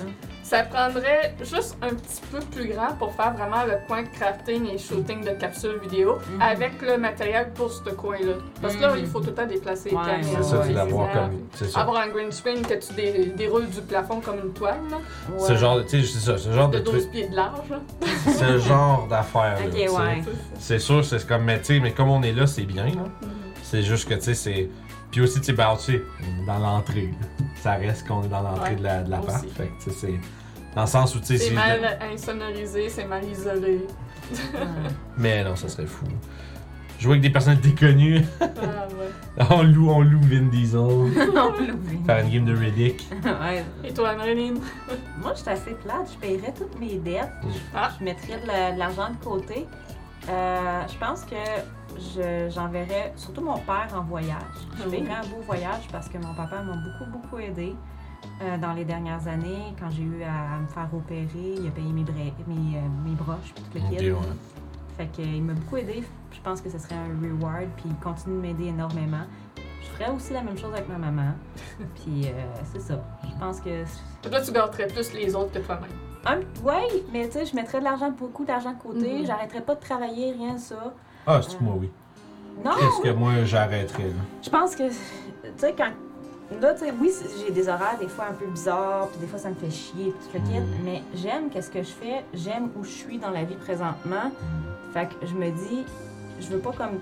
Ça 0.53 0.65
prendrait 0.65 1.35
juste 1.41 1.79
un 1.81 1.95
petit 1.95 2.21
peu 2.31 2.39
plus 2.41 2.69
grand 2.69 2.95
pour 2.99 3.15
faire 3.15 3.33
vraiment 3.33 3.65
le 3.65 3.79
coin 3.87 4.05
crafting 4.05 4.69
et 4.69 4.77
shooting 4.77 5.25
de 5.25 5.31
capsules 5.31 5.79
vidéo 5.83 6.19
Mhm. 6.31 6.43
avec 6.43 6.83
le 6.83 6.99
matériel 6.99 7.53
pour 7.55 7.73
ce 7.73 7.89
coin-là. 7.89 8.35
Parce 8.61 8.77
que 8.77 8.83
là, 8.83 8.91
Mhm. 8.93 8.99
il 8.99 9.07
faut 9.07 9.21
tout 9.21 9.29
le 9.29 9.35
temps 9.35 9.47
déplacer 9.47 9.89
les 9.89 9.97
caméras. 9.97 10.21
C'est 10.23 10.43
ça, 10.43 10.63
c'est 10.67 10.75
d'avoir 10.75 11.11
comme... 11.11 11.31
C'est 11.55 11.71
ça. 11.71 11.81
Avoir 11.81 12.03
un 12.03 12.09
green 12.09 12.31
screen 12.31 12.61
que 12.61 12.75
tu 12.75 12.93
dé- 12.93 13.33
déroules 13.35 13.71
du 13.71 13.81
plafond 13.81 14.21
comme 14.21 14.41
une 14.45 14.53
toile, 14.53 14.77
là, 14.91 14.99
Ce 15.39 15.57
genre, 15.57 15.77
de- 15.79 15.85
tu 15.85 16.03
sais, 16.03 16.07
c'est 16.13 16.19
ça, 16.27 16.37
ce 16.37 16.53
genre 16.53 16.69
de, 16.69 16.81
de 16.81 16.85
12 16.85 16.95
truc, 17.01 17.11
pieds 17.13 17.29
de 17.29 17.35
large. 17.35 17.73
ce 18.27 18.59
genre 18.59 19.07
d'affaires. 19.09 19.57
Ok, 19.59 19.65
là, 19.65 19.71
tu 19.73 19.79
sais. 19.79 19.89
ouais. 19.89 20.23
C'est 20.59 20.79
sûr, 20.79 21.03
c'est 21.03 21.27
comme, 21.27 21.45
mais 21.45 21.61
tu 21.61 21.65
sais, 21.77 21.81
mais 21.81 21.93
comme 21.93 22.11
on 22.11 22.23
est 22.23 22.33
là, 22.33 22.47
c'est 22.47 22.65
bien. 22.65 22.85
là. 22.85 22.91
Mhm. 22.93 23.31
C'est 23.63 23.81
juste 23.83 24.07
que, 24.07 24.15
tu 24.17 24.21
sais, 24.21 24.35
c'est. 24.35 24.69
Puis 25.11 25.23
aussi, 25.23 25.41
tu 25.41 25.47
sais, 25.47 25.53
ben, 25.55 25.75
tu 25.79 25.93
sais, 25.95 26.03
dans 26.47 26.59
l'entrée. 26.59 27.09
là. 27.19 27.27
Ça 27.63 27.73
reste 27.73 28.07
qu'on 28.07 28.23
est 28.23 28.29
dans 28.29 28.43
l'entrée 28.43 28.71
Ouais, 28.71 28.77
de 28.77 28.83
la, 28.83 29.03
de 29.03 29.11
la 29.11 29.19
part. 29.19 29.41
Fait 29.57 29.65
que, 29.69 29.83
tu 29.83 29.91
sais, 29.91 29.97
c'est. 29.99 30.21
Dans 30.75 30.83
le 30.83 30.87
sens 30.87 31.15
où, 31.15 31.21
tu 31.21 31.27
sais, 31.27 31.39
C'est 31.39 31.51
mal 31.55 31.99
insonorisé, 32.13 32.89
c'est 32.89 33.05
mal 33.05 33.25
isolé. 33.25 33.87
Mais 35.19 35.45
non, 35.45 35.57
ça 35.57 35.69
serait 35.69 35.87
fou. 35.87 36.07
Jouer 36.99 37.13
avec 37.13 37.23
des 37.23 37.31
personnalités 37.31 37.75
connues. 37.75 38.21
Ah 38.41 38.47
ouais. 38.47 39.45
on 39.51 39.63
loue, 39.65 39.91
on 39.91 40.01
loue 40.03 40.21
Vin 40.23 40.43
Diesel. 40.51 40.79
Non 41.35 41.53
plus. 41.53 41.75
Faire 42.07 42.25
une 42.25 42.31
game 42.31 42.45
de 42.45 42.57
Riddick. 42.57 43.09
Ouais. 43.25 43.65
Et 43.85 43.93
toi, 43.93 44.15
Marilyn? 44.15 44.55
Moi, 45.21 45.33
je 45.35 45.41
suis 45.41 45.51
assez 45.51 45.73
plate. 45.73 46.13
Je 46.15 46.19
paierais 46.19 46.55
toutes 46.57 46.79
mes 46.79 46.95
dettes. 46.99 47.29
Mm. 47.43 47.49
Ah. 47.75 47.91
Je 47.99 48.05
mettrais 48.05 48.41
de 48.41 48.47
la- 48.47 48.73
de 48.73 48.79
l'argent 48.79 49.11
de 49.11 49.17
côté. 49.25 49.67
Euh, 50.29 50.81
je 50.93 50.99
pense 50.99 51.23
que 51.25 51.35
je- 51.99 52.49
j'enverrais 52.55 53.13
surtout 53.17 53.41
mon 53.41 53.59
père 53.59 53.89
en 53.97 54.03
voyage. 54.05 54.37
Je 54.79 54.85
Ah 54.87 54.91
paierais 54.91 55.15
un 55.15 55.27
beau 55.27 55.43
voyage 55.45 55.83
parce 55.91 56.09
que 56.09 56.19
mon 56.19 56.33
papa 56.35 56.63
m'a 56.63 56.75
beaucoup, 56.77 57.11
beaucoup 57.11 57.39
aidé 57.41 57.75
euh, 58.43 58.59
dans 58.59 58.73
les 58.73 58.85
dernières 58.85 59.27
années. 59.29 59.75
Quand 59.79 59.91
j'ai 59.91 60.03
eu 60.03 60.23
à 60.23 60.59
me 60.59 60.67
faire 60.69 60.89
opérer, 60.95 61.55
il 61.59 61.67
a 61.67 61.71
payé 61.71 61.93
mes, 61.93 62.05
bra- 62.05 62.15
mes, 62.47 62.77
euh, 62.79 62.81
mes 63.05 63.15
broches, 63.15 63.53
puis 63.55 63.65
tout 63.65 63.79
le 63.79 63.85
Ok, 63.93 63.99
kit. 63.99 64.11
ouais. 64.11 64.19
Fait 64.97 65.07
qu'il 65.09 65.43
m'a 65.43 65.55
beaucoup 65.55 65.77
aidé. 65.79 66.05
Je 66.33 66.41
pense 66.41 66.61
que 66.61 66.69
ce 66.71 66.79
serait 66.79 66.95
un 66.97 67.09
reward, 67.23 67.69
puis 67.77 67.87
il 67.87 67.97
continue 67.97 68.37
de 68.37 68.41
m'aider 68.41 68.67
énormément. 68.67 69.25
Je 69.83 69.87
ferais 69.99 70.11
aussi 70.11 70.33
la 70.33 70.43
même 70.43 70.57
chose 70.57 70.73
avec 70.73 70.89
ma 70.89 70.97
maman. 70.99 71.33
Puis 71.97 72.27
euh, 72.27 72.31
c'est 72.73 72.81
ça. 72.81 73.03
Je 73.25 73.39
pense 73.39 73.61
que 73.61 73.85
Là, 74.31 74.41
tu 74.41 74.53
garderais 74.53 74.87
plus 74.87 75.13
les 75.13 75.35
autres 75.35 75.53
que 75.53 75.59
toi-même. 75.59 75.91
un, 76.25 76.39
ouais, 76.65 77.03
mais 77.13 77.27
tu 77.27 77.33
sais, 77.33 77.47
je 77.47 77.55
mettrais 77.55 77.79
de 77.81 77.85
l'argent, 77.85 78.11
beaucoup 78.11 78.45
d'argent 78.45 78.73
de 78.73 78.79
côté. 78.79 79.19
Mhm. 79.19 79.27
J'arrêterais 79.27 79.61
pas 79.61 79.75
de 79.75 79.81
travailler, 79.81 80.33
rien 80.33 80.55
de 80.55 80.59
ça. 80.61 80.95
Ah, 81.27 81.41
c'est 81.43 81.61
moi, 81.61 81.75
oui? 81.79 81.91
Non, 82.65 82.71
Qu'est-ce 82.79 83.03
que 83.03 83.13
moi, 83.15 83.45
j'arrêterais, 83.45 84.05
là? 84.09 84.23
je 84.43 84.49
pense 84.51 84.75
que, 84.77 84.89
tu 84.89 84.95
sais, 85.57 85.75
quand. 85.77 85.91
Là, 86.61 86.75
tu 86.75 86.81
sais, 86.85 86.93
oui, 87.01 87.11
j'ai 87.45 87.51
des 87.53 87.69
horaires 87.69 87.97
des 87.99 88.09
fois 88.09 88.27
un 88.31 88.35
peu 88.35 88.47
bizarres, 88.47 89.09
puis 89.09 89.21
des 89.21 89.27
fois 89.27 89.39
ça 89.39 89.49
me 89.49 89.55
fait 89.55 89.71
chier, 89.71 90.13
puis 90.19 90.29
tout 90.29 90.39
le 90.39 90.41
kit, 90.53 90.61
Mhm. 90.61 90.85
mais 90.85 91.03
j'aime 91.15 91.51
qu'est-ce 91.51 91.71
que 91.71 91.83
je 91.83 91.91
fais, 91.91 92.25
j'aime 92.35 92.71
où 92.77 92.85
je 92.85 92.91
suis 92.91 93.19
dans 93.19 93.31
la 93.31 93.45
vie 93.45 93.57
présentement. 93.57 94.31
Fait 94.93 95.07
que 95.09 95.27
je 95.27 95.35
me 95.35 95.51
dis, 95.51 95.85
je 96.41 96.49
veux 96.49 96.59
pas 96.59 96.73
comme, 96.73 96.99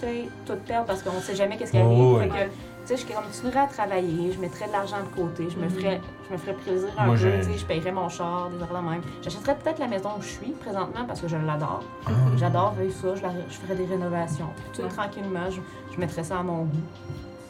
tu 0.00 0.06
sais, 0.06 0.28
tout 0.46 0.54
perdre 0.66 0.86
parce 0.86 1.02
qu'on 1.02 1.20
sait 1.20 1.34
jamais 1.36 1.56
qu'est-ce 1.56 1.72
qui 1.72 1.78
arrive. 1.78 1.98
Oh, 1.98 2.18
fait 2.18 2.30
ouais. 2.30 2.46
que, 2.48 2.50
tu 2.94 2.96
sais, 2.96 2.96
je 2.96 3.14
continuerais 3.14 3.60
à 3.60 3.66
travailler, 3.66 4.32
je 4.32 4.40
mettrais 4.40 4.66
de 4.68 4.72
l'argent 4.72 4.96
de 4.98 5.20
côté, 5.20 5.48
je 5.50 5.56
me 5.56 5.64
Mhm. 5.64 5.70
ferais, 5.70 6.00
je 6.28 6.32
me 6.32 6.38
ferais 6.38 6.54
plaisir 6.54 6.88
un 6.98 7.06
Moi, 7.06 7.14
peu, 7.16 7.20
tu 7.20 7.42
sais, 7.52 7.58
je 7.58 7.66
paierais 7.66 7.92
mon 7.92 8.08
char, 8.08 8.48
des 8.50 8.62
affaires 8.62 8.82
de 8.82 8.88
même. 8.88 9.02
J'achèterais 9.22 9.56
peut-être 9.56 9.78
la 9.78 9.88
maison 9.88 10.10
où 10.18 10.22
je 10.22 10.28
suis 10.28 10.52
présentement 10.52 11.04
parce 11.06 11.20
que 11.20 11.28
je 11.28 11.36
l'adore. 11.36 11.82
Ah. 12.06 12.10
J'adore 12.36 12.74
vivre 12.78 12.94
ça, 12.94 13.14
je, 13.14 13.22
la- 13.22 13.32
je 13.48 13.54
ferais 13.54 13.74
des 13.74 13.84
rénovations. 13.86 14.48
Tout 14.74 14.82
Ouais. 14.82 14.88
tranquillement, 14.88 15.50
je, 15.50 15.60
je 15.94 16.00
mettrais 16.00 16.24
ça 16.24 16.38
à 16.38 16.42
mon 16.42 16.62
goût. 16.64 16.76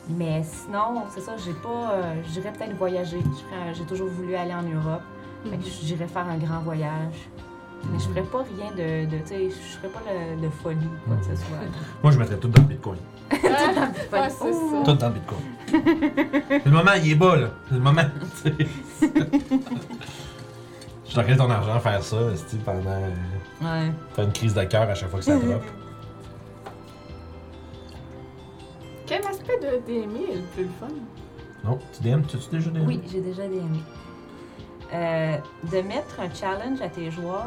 Mais 0.08 0.42
sinon, 0.44 1.02
c'est 1.10 1.20
ça, 1.20 1.32
j'ai 1.44 1.52
pas. 1.54 1.92
euh, 1.94 2.14
j'irais 2.32 2.52
peut-être 2.52 2.76
voyager. 2.76 3.18
J'ai 3.74 3.84
toujours 3.84 4.08
voulu 4.08 4.34
aller 4.36 4.54
en 4.54 4.62
Europe. 4.62 5.02
Fait 5.50 5.56
que 5.56 5.64
j'irais 5.82 6.06
faire 6.08 6.26
un 6.28 6.38
grand 6.38 6.60
voyage. 6.60 7.14
Mais 7.92 7.98
je 7.98 8.04
ferais 8.08 8.22
pas 8.22 8.38
rien 8.56 8.70
de. 8.72 9.04
de 9.10 9.18
tu 9.22 9.26
sais, 9.28 9.48
je 9.50 9.76
ferais 9.78 9.88
pas 9.88 10.00
le- 10.08 10.40
de 10.42 10.48
folie 10.50 10.88
quoi 11.06 11.16
que 11.16 11.24
ce 11.24 11.36
soit. 11.36 11.56
Moi, 12.02 12.10
je 12.12 12.18
mettrais 12.18 12.36
tout 12.36 12.48
dans 12.48 12.62
le 12.62 12.68
Bitcoin. 12.68 12.98
Ah, 13.32 14.22
ouais, 14.22 14.28
c'est 14.30 14.44
Ouh. 14.50 14.70
ça. 14.70 14.82
Tout 14.84 14.94
dans 14.98 15.08
le 15.08 15.14
Bitcoin. 15.14 15.40
c'est 16.48 16.64
le 16.66 16.70
moment, 16.70 16.92
il 17.02 17.10
est 17.10 17.14
bas, 17.16 17.36
là. 17.36 17.48
C'est 17.68 17.74
le 17.74 17.80
moment, 17.80 18.02
tu 18.42 18.50
sais. 18.50 19.08
Je 21.08 21.14
t'aurais 21.14 21.36
ton 21.36 21.50
argent 21.50 21.74
à 21.76 21.80
faire 21.80 22.02
ça, 22.02 22.16
pendant. 22.64 23.00
Ouais. 23.62 23.90
faire 24.14 24.24
une 24.24 24.32
crise 24.32 24.54
de 24.54 24.64
cœur 24.64 24.82
à 24.90 24.94
chaque 24.94 25.08
fois 25.10 25.18
que 25.20 25.24
ça 25.24 25.36
drop. 25.36 25.62
Quel 29.06 29.24
aspect 29.26 29.58
de 29.60 29.80
DMI 29.86 30.24
est 30.32 30.36
le 30.36 30.42
plus 30.54 30.68
fun? 30.80 30.88
Non, 31.64 31.78
tu 31.92 32.02
DM, 32.02 32.22
tu 32.22 32.36
as-tu 32.36 32.50
déjà 32.50 32.70
DM? 32.70 32.86
Oui, 32.86 33.00
j'ai 33.10 33.20
déjà 33.20 33.44
amis. 33.44 33.82
Euh, 34.92 35.36
de 35.72 35.80
mettre 35.82 36.20
un 36.20 36.32
challenge 36.32 36.80
à 36.80 36.88
tes 36.88 37.10
joueurs, 37.10 37.44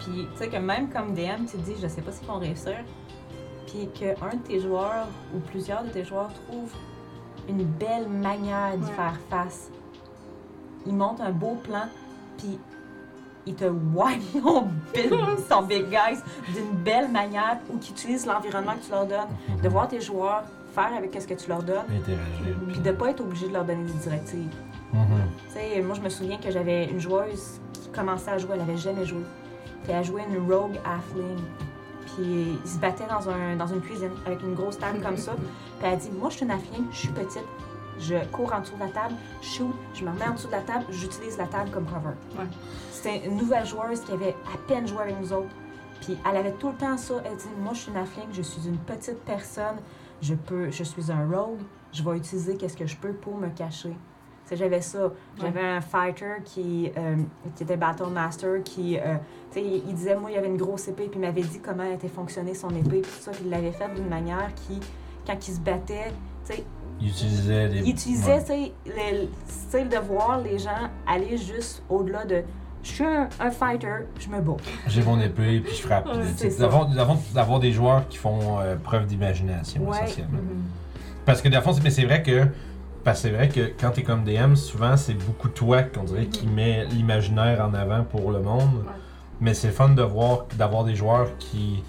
puis 0.00 0.26
tu 0.32 0.36
sais 0.38 0.48
que 0.48 0.56
même 0.58 0.90
comme 0.90 1.14
DM, 1.14 1.46
tu 1.50 1.56
te 1.56 1.62
dis, 1.62 1.74
je 1.80 1.86
sais 1.88 2.02
pas 2.02 2.12
s'ils 2.12 2.26
vont 2.26 2.38
réussir, 2.38 2.76
puis 3.66 3.88
qu'un 3.94 4.36
de 4.36 4.42
tes 4.46 4.60
joueurs 4.60 5.06
ou 5.34 5.38
plusieurs 5.40 5.82
de 5.84 5.88
tes 5.88 6.04
joueurs 6.04 6.30
trouvent 6.46 6.74
une 7.48 7.64
belle 7.64 8.08
manière 8.08 8.76
d'y 8.76 8.84
Ouais. 8.84 8.92
faire 8.92 9.18
face. 9.30 9.70
Ils 10.86 10.94
montent 10.94 11.20
un 11.22 11.32
beau 11.32 11.54
plan, 11.62 11.84
puis 12.38 12.58
ils 13.46 13.54
te 13.54 13.64
wipe 13.64 14.22
son 14.42 14.68
big, 14.92 15.10
son 15.48 15.62
big 15.62 15.88
guys 15.90 16.20
d'une 16.52 16.70
belle 16.82 17.10
manière 17.10 17.58
ou 17.72 17.78
qu'ils 17.78 17.92
utilisent 17.92 18.26
l'environnement 18.26 18.72
que 18.72 18.84
tu 18.84 18.90
leur 18.90 19.06
donnes. 19.06 19.60
De 19.62 19.68
voir 19.68 19.88
tes 19.88 20.00
joueurs 20.00 20.44
faire 20.74 20.90
avec 20.96 21.14
ce 21.20 21.26
que 21.26 21.34
tu 21.34 21.48
leur 21.48 21.62
donnes, 21.62 21.84
Interagir. 21.88 22.56
puis 22.68 22.80
de 22.80 22.90
pas 22.92 23.10
être 23.10 23.20
obligé 23.20 23.46
de 23.48 23.52
leur 23.52 23.64
donner 23.64 23.84
des 23.84 23.92
directives. 23.98 24.50
Tu 24.92 24.98
sais, 25.52 25.80
moi, 25.82 25.94
je 25.94 26.00
me 26.00 26.08
souviens 26.08 26.36
que 26.38 26.50
j'avais 26.50 26.86
une 26.86 27.00
joueuse 27.00 27.60
qui 27.72 27.88
commençait 27.90 28.30
à 28.30 28.38
jouer, 28.38 28.50
elle 28.54 28.60
avait 28.60 28.76
jamais 28.76 29.04
joué. 29.04 29.22
Puis 29.84 29.92
elle 29.92 30.04
jouait 30.04 30.24
une 30.28 30.50
rogue 30.52 30.78
halfling. 30.84 31.38
Puis 32.06 32.58
ils 32.64 32.68
se 32.68 32.78
battaient 32.78 33.06
dans, 33.08 33.28
un, 33.28 33.56
dans 33.56 33.66
une 33.66 33.80
cuisine 33.80 34.10
avec 34.26 34.40
une 34.42 34.54
grosse 34.54 34.78
table 34.78 35.00
comme 35.00 35.16
ça. 35.16 35.32
Puis 35.32 35.86
elle 35.86 35.92
a 35.94 35.96
dit 35.96 36.10
Moi, 36.10 36.30
je 36.30 36.36
suis 36.36 36.44
une 36.44 36.50
halfling, 36.52 36.84
je 36.92 36.96
suis 36.96 37.08
petite, 37.08 37.44
je 37.98 38.16
cours 38.32 38.52
en 38.52 38.60
dessous 38.60 38.74
de 38.74 38.80
la 38.80 38.88
table, 38.88 39.14
je 39.42 39.48
shoot, 39.48 39.74
je 39.94 40.04
me 40.04 40.10
remets 40.10 40.26
en 40.28 40.34
dessous 40.34 40.46
de 40.46 40.52
la 40.52 40.60
table, 40.60 40.84
j'utilise 40.90 41.38
la 41.38 41.46
table 41.46 41.70
comme 41.70 41.84
cover. 41.84 42.14
Ouais. 42.38 42.46
C'était 43.04 43.26
une 43.26 43.36
nouvelle 43.36 43.66
joueuse 43.66 44.00
qui 44.00 44.12
avait 44.12 44.34
à 44.52 44.56
peine 44.66 44.86
joué 44.88 45.02
avec 45.02 45.20
nous 45.20 45.30
autres. 45.34 45.54
Puis 46.00 46.16
elle 46.28 46.36
avait 46.38 46.52
tout 46.52 46.68
le 46.68 46.74
temps 46.74 46.96
ça. 46.96 47.14
Elle 47.26 47.36
dit 47.36 47.44
Moi, 47.60 47.74
je 47.74 47.80
suis 47.80 47.90
une 47.90 47.98
halfling, 47.98 48.28
je 48.32 48.40
suis 48.40 48.66
une 48.66 48.78
petite 48.78 49.18
personne, 49.26 49.76
je 50.22 50.34
peux, 50.34 50.70
je 50.70 50.82
suis 50.82 51.12
un 51.12 51.26
rogue, 51.30 51.60
je 51.92 52.02
vais 52.02 52.16
utiliser 52.16 52.56
qu'est-ce 52.56 52.76
que 52.78 52.86
je 52.86 52.96
peux 52.96 53.12
pour 53.12 53.36
me 53.36 53.48
cacher. 53.48 53.90
Tu 53.90 53.96
sais, 54.50 54.56
j'avais 54.56 54.80
ça. 54.80 55.12
J'avais 55.38 55.60
un 55.60 55.82
fighter 55.82 56.36
qui, 56.46 56.90
euh, 56.96 57.16
qui 57.54 57.62
était 57.64 57.76
Battle 57.76 58.08
Master 58.10 58.62
qui, 58.62 58.98
euh, 58.98 59.16
tu 59.50 59.60
sais, 59.60 59.62
il 59.62 59.82
il 59.86 59.94
disait, 59.94 60.16
moi, 60.16 60.30
il 60.30 60.38
avait 60.38 60.48
une 60.48 60.56
grosse 60.56 60.88
épée, 60.88 61.08
puis 61.08 61.18
il 61.18 61.26
m'avait 61.26 61.42
dit 61.42 61.60
comment 61.60 61.84
était 61.84 62.08
fonctionnée 62.08 62.54
son 62.54 62.70
épée, 62.70 63.00
puis 63.02 63.10
tout 63.10 63.20
ça, 63.22 63.32
puis 63.32 63.42
il 63.44 63.50
l'avait 63.50 63.72
fait 63.72 63.88
d'une 63.94 64.08
manière 64.08 64.50
qui, 64.66 64.80
quand 65.26 65.46
il 65.46 65.54
se 65.54 65.60
battait, 65.60 66.10
tu 66.46 66.54
sais, 66.54 66.64
Il 67.00 67.08
utilisait 67.08 67.68
des. 67.68 67.78
il 67.80 67.90
utilisait, 67.90 68.32
Ouais. 68.32 68.40
tu 68.40 68.46
sais, 68.46 68.72
le 68.86 69.22
le 69.24 69.28
style 69.46 69.88
de 69.90 69.98
voir 69.98 70.40
les 70.40 70.58
gens 70.58 70.88
aller 71.06 71.36
juste 71.36 71.82
au-delà 71.90 72.24
de 72.24 72.42
je 72.84 72.88
suis 72.88 73.04
un, 73.04 73.28
un 73.40 73.50
fighter, 73.50 74.06
je 74.20 74.28
me 74.28 74.40
bats. 74.40 74.56
J'ai 74.86 75.02
mon 75.02 75.18
épée, 75.20 75.60
puis 75.60 75.74
je 75.74 75.82
frappe. 75.82 76.06
D'avoir 77.34 77.58
des 77.60 77.72
joueurs 77.72 78.06
qui 78.08 78.16
font 78.18 78.60
euh, 78.60 78.76
preuve 78.76 79.06
d'imagination, 79.06 79.82
Ouais. 79.88 79.96
essentiellement. 80.04 80.38
Mhm. 80.38 80.62
Parce 81.24 81.40
que, 81.42 81.48
dans 81.48 81.58
le 81.58 81.62
fond, 81.64 81.72
c'est- 81.72 81.82
mais 81.82 81.90
c'est 81.90 82.04
vrai 82.04 82.22
que. 82.22 82.46
Parce 83.02 83.20
que 83.22 83.28
c'est 83.28 83.34
vrai 83.34 83.48
que 83.48 83.72
quand 83.78 83.90
t'es 83.90 84.02
comme 84.02 84.24
DM, 84.24 84.54
souvent 84.54 84.96
c'est 84.96 85.12
beaucoup 85.12 85.48
toi 85.48 85.82
qu'on 85.82 86.04
dirait 86.04 86.24
qui 86.26 86.46
met 86.46 86.86
l'imaginaire 86.86 87.60
en 87.62 87.74
avant 87.74 88.02
pour 88.04 88.30
le 88.30 88.40
monde. 88.40 88.76
Ouais. 88.78 88.92
Mais 89.40 89.52
c'est 89.52 89.70
fun 89.70 89.90
de 89.90 90.02
voir 90.02 90.46
d'avoir 90.56 90.84
des 90.84 90.94
joueurs 90.94 91.28
qui 91.38 91.82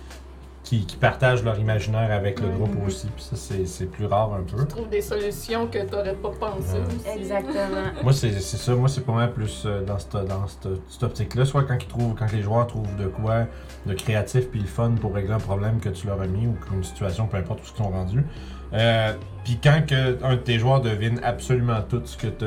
qui, 0.65 0.83
qui 0.83 0.97
partagent 0.97 1.43
leur 1.43 1.59
imaginaire 1.59 2.11
avec 2.11 2.41
le 2.41 2.49
groupe 2.49 2.75
aussi. 2.85 3.07
Puis 3.15 3.23
ça, 3.23 3.35
c'est 3.35 3.65
c'est 3.67 3.85
plus 3.85 4.07
rare 4.07 4.33
un 4.33 4.41
peu. 4.41 4.63
Tu 4.63 4.67
trouves 4.67 4.89
des 4.89 5.01
solutions 5.01 5.67
que 5.67 5.85
t'aurais 5.85 6.15
pas 6.15 6.31
pensé 6.31 6.73
Ouais. 6.73 7.15
Exactement. 7.15 7.91
Moi, 8.03 8.11
c'est 8.11 8.31
c'est 8.31 8.57
ça. 8.57 8.73
Moi, 8.73 8.89
c'est 8.89 9.05
pas 9.05 9.13
mal 9.13 9.31
plus 9.31 9.63
euh, 9.65 9.83
dans 9.83 9.99
cette, 9.99 10.27
dans 10.27 10.47
cette, 10.47 10.67
cette 10.89 11.03
optique-là. 11.03 11.45
Soit 11.45 11.63
quand, 11.63 11.77
ils 11.79 11.87
trouvent, 11.87 12.15
quand 12.15 12.31
les 12.33 12.41
joueurs 12.41 12.65
trouvent 12.65 12.95
de 12.97 13.05
quoi 13.05 13.45
de 13.85 13.93
créatif 13.93 14.49
puis 14.49 14.59
le 14.59 14.65
fun 14.65 14.95
pour 14.99 15.13
régler 15.13 15.33
un 15.33 15.39
problème 15.39 15.79
que 15.79 15.89
tu 15.89 16.07
leur 16.07 16.19
as 16.19 16.27
mis 16.27 16.47
ou 16.47 16.55
une 16.73 16.83
situation, 16.83 17.27
peu 17.27 17.37
importe 17.37 17.59
où 17.59 17.63
ils 17.71 17.77
sont 17.77 17.89
rendus. 17.89 18.25
Euh, 18.73 19.13
puis 19.43 19.59
quand 19.63 19.85
que 19.87 20.23
un 20.23 20.31
de 20.31 20.41
tes 20.41 20.57
joueurs 20.57 20.81
devine 20.81 21.19
absolument 21.23 21.81
tout 21.87 22.01
ce 22.05 22.17
que 22.17 22.27
tu 22.27 22.45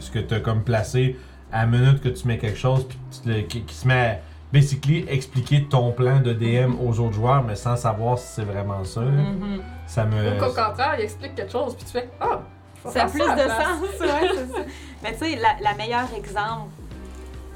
ce 0.00 0.10
que 0.10 0.34
as 0.34 0.40
comme 0.40 0.64
placé 0.64 1.16
à 1.52 1.64
la 1.64 1.66
minute 1.66 2.00
que 2.00 2.08
tu 2.08 2.26
mets 2.26 2.38
quelque 2.38 2.58
chose, 2.58 2.84
puis 2.88 2.98
tu 3.22 3.62
qui 3.64 3.74
se 3.74 3.86
met 3.86 3.94
à 3.94 4.18
basically 4.58 5.04
expliquer 5.08 5.64
ton 5.64 5.90
plan 5.90 6.20
de 6.20 6.32
DM 6.32 6.74
aux 6.80 7.00
autres 7.00 7.14
joueurs, 7.14 7.42
mais 7.42 7.56
sans 7.56 7.76
savoir 7.76 8.18
si 8.18 8.28
c'est 8.36 8.44
vraiment 8.44 8.84
ça. 8.84 9.00
Mhm. 9.00 9.60
Ça 9.86 10.04
me. 10.04 10.36
Ou 10.36 10.38
contraire, 10.38 10.94
il 10.98 11.02
explique 11.04 11.34
quelque 11.34 11.50
chose, 11.52 11.74
puis 11.74 11.84
tu 11.84 11.90
fais 11.92 12.08
Ah, 12.20 12.40
Ça 12.88 13.02
a 13.02 13.06
plus 13.08 13.18
de 13.18 13.24
place. 13.24 13.48
sens, 13.66 14.00
ouais, 14.00 14.28
c'est 14.36 14.52
ça. 14.52 14.60
Mais 15.02 15.12
tu 15.12 15.18
sais, 15.18 15.36
la, 15.36 15.56
la 15.60 15.74
meilleure 15.74 16.08
exemple, 16.16 16.70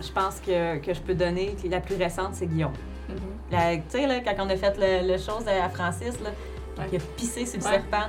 je 0.00 0.10
pense 0.10 0.40
que, 0.40 0.78
que 0.78 0.92
je 0.92 1.00
peux 1.00 1.14
donner, 1.14 1.54
qui 1.58 1.68
est 1.68 1.70
la 1.70 1.80
plus 1.80 1.96
récente, 1.96 2.30
c'est 2.34 2.46
Guillaume. 2.46 2.72
Mhm. 3.08 3.16
Tu 3.50 3.82
sais, 3.98 4.06
là, 4.06 4.20
quand 4.20 4.34
on 4.44 4.48
a 4.50 4.56
fait 4.56 4.76
le, 4.76 5.06
le 5.12 5.18
chose 5.18 5.46
à 5.46 5.68
Francis, 5.68 6.18
là, 6.20 6.30
Ouais. 6.78 6.86
qui 6.90 6.96
a 6.96 7.00
pissé 7.16 7.44
sur 7.46 7.58
le 7.60 7.64
Ouais. 7.64 7.70
serpent, 7.72 8.06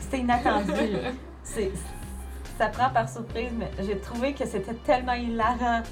c'était 0.00 0.18
inattendu. 0.18 0.72
C'est- 1.44 1.70
ça 2.58 2.66
prend 2.68 2.88
par 2.90 3.08
surprise, 3.08 3.50
mais 3.58 3.70
j'ai 3.84 3.98
trouvé 3.98 4.32
que 4.32 4.46
c'était 4.46 4.74
tellement 4.74 5.12
hilarant. 5.14 5.82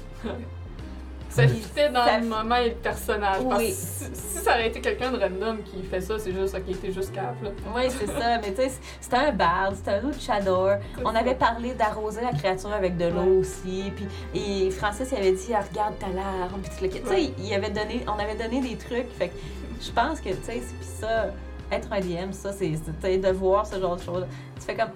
Ça 1.33 1.47
fitait 1.47 1.89
dans 1.89 2.05
Ça- 2.05 2.19
le 2.19 2.27
moment 2.27 2.55
et 2.57 2.69
le 2.69 2.75
personnage. 2.75 3.43
Parce 3.43 3.61
que 3.61 3.65
Oui. 3.67 3.71
si, 3.71 4.05
si 4.13 4.37
ça 4.37 4.51
aurait 4.51 4.67
été 4.67 4.81
quelqu'un 4.81 5.11
de 5.11 5.17
random 5.19 5.63
qui 5.63 5.81
fait 5.83 6.01
ça, 6.01 6.19
c'est 6.19 6.31
juste 6.31 6.53
ok, 6.55 6.79
t'es 6.81 6.91
juste 6.91 7.11
cap 7.13 7.35
là. 7.43 7.49
Oui, 7.75 7.83
c'est 7.89 8.05
ça. 8.07 8.37
Mais 8.41 8.53
tu 8.53 8.61
sais, 8.61 8.71
c'était 9.01 9.15
un 9.17 9.31
bard, 9.31 9.71
c'était 9.75 9.91
un 9.91 10.01
luchador. 10.01 10.77
On 11.03 11.15
avait 11.15 11.35
parlé 11.35 11.73
d'arroser 11.73 12.21
la 12.21 12.31
créature 12.37 12.71
avec 12.71 12.97
de 12.97 13.05
l'eau 13.05 13.21
Ouais. 13.21 13.37
aussi. 13.37 13.91
Puis, 13.95 14.05
et 14.39 14.69
Francis, 14.71 15.09
il 15.11 15.17
avait 15.17 15.31
dit, 15.31 15.53
Ah, 15.53 15.61
regarde 15.69 15.97
ta 15.99 16.07
larme. 16.09 16.61
Puis, 16.61 16.71
tout 16.77 16.83
le- 16.83 16.89
tu 17.01 17.07
sais, 17.07 17.09
Ouais. 17.09 17.33
il 17.39 17.53
avait 17.53 17.69
donné, 17.71 18.05
on 18.07 18.19
avait 18.19 18.35
donné 18.35 18.61
des 18.61 18.75
trucs. 18.77 19.09
Fait 19.17 19.29
que 19.29 19.33
je 19.81 19.91
pense 19.91 20.19
que, 20.21 20.29
tu 20.29 20.35
sais, 20.43 20.61
c'est- 20.61 20.75
puis 20.75 20.87
ça, 20.99 21.27
être 21.71 21.91
un 21.91 21.99
DM, 21.99 22.31
ça, 22.31 22.51
c'est 22.53 22.71
tu 23.01 23.17
de 23.17 23.29
voir 23.31 23.65
ce 23.65 23.79
genre 23.79 23.95
de 23.95 24.01
choses. 24.03 24.25
Tu 24.59 24.61
fais 24.65 24.75
comme, 24.75 24.91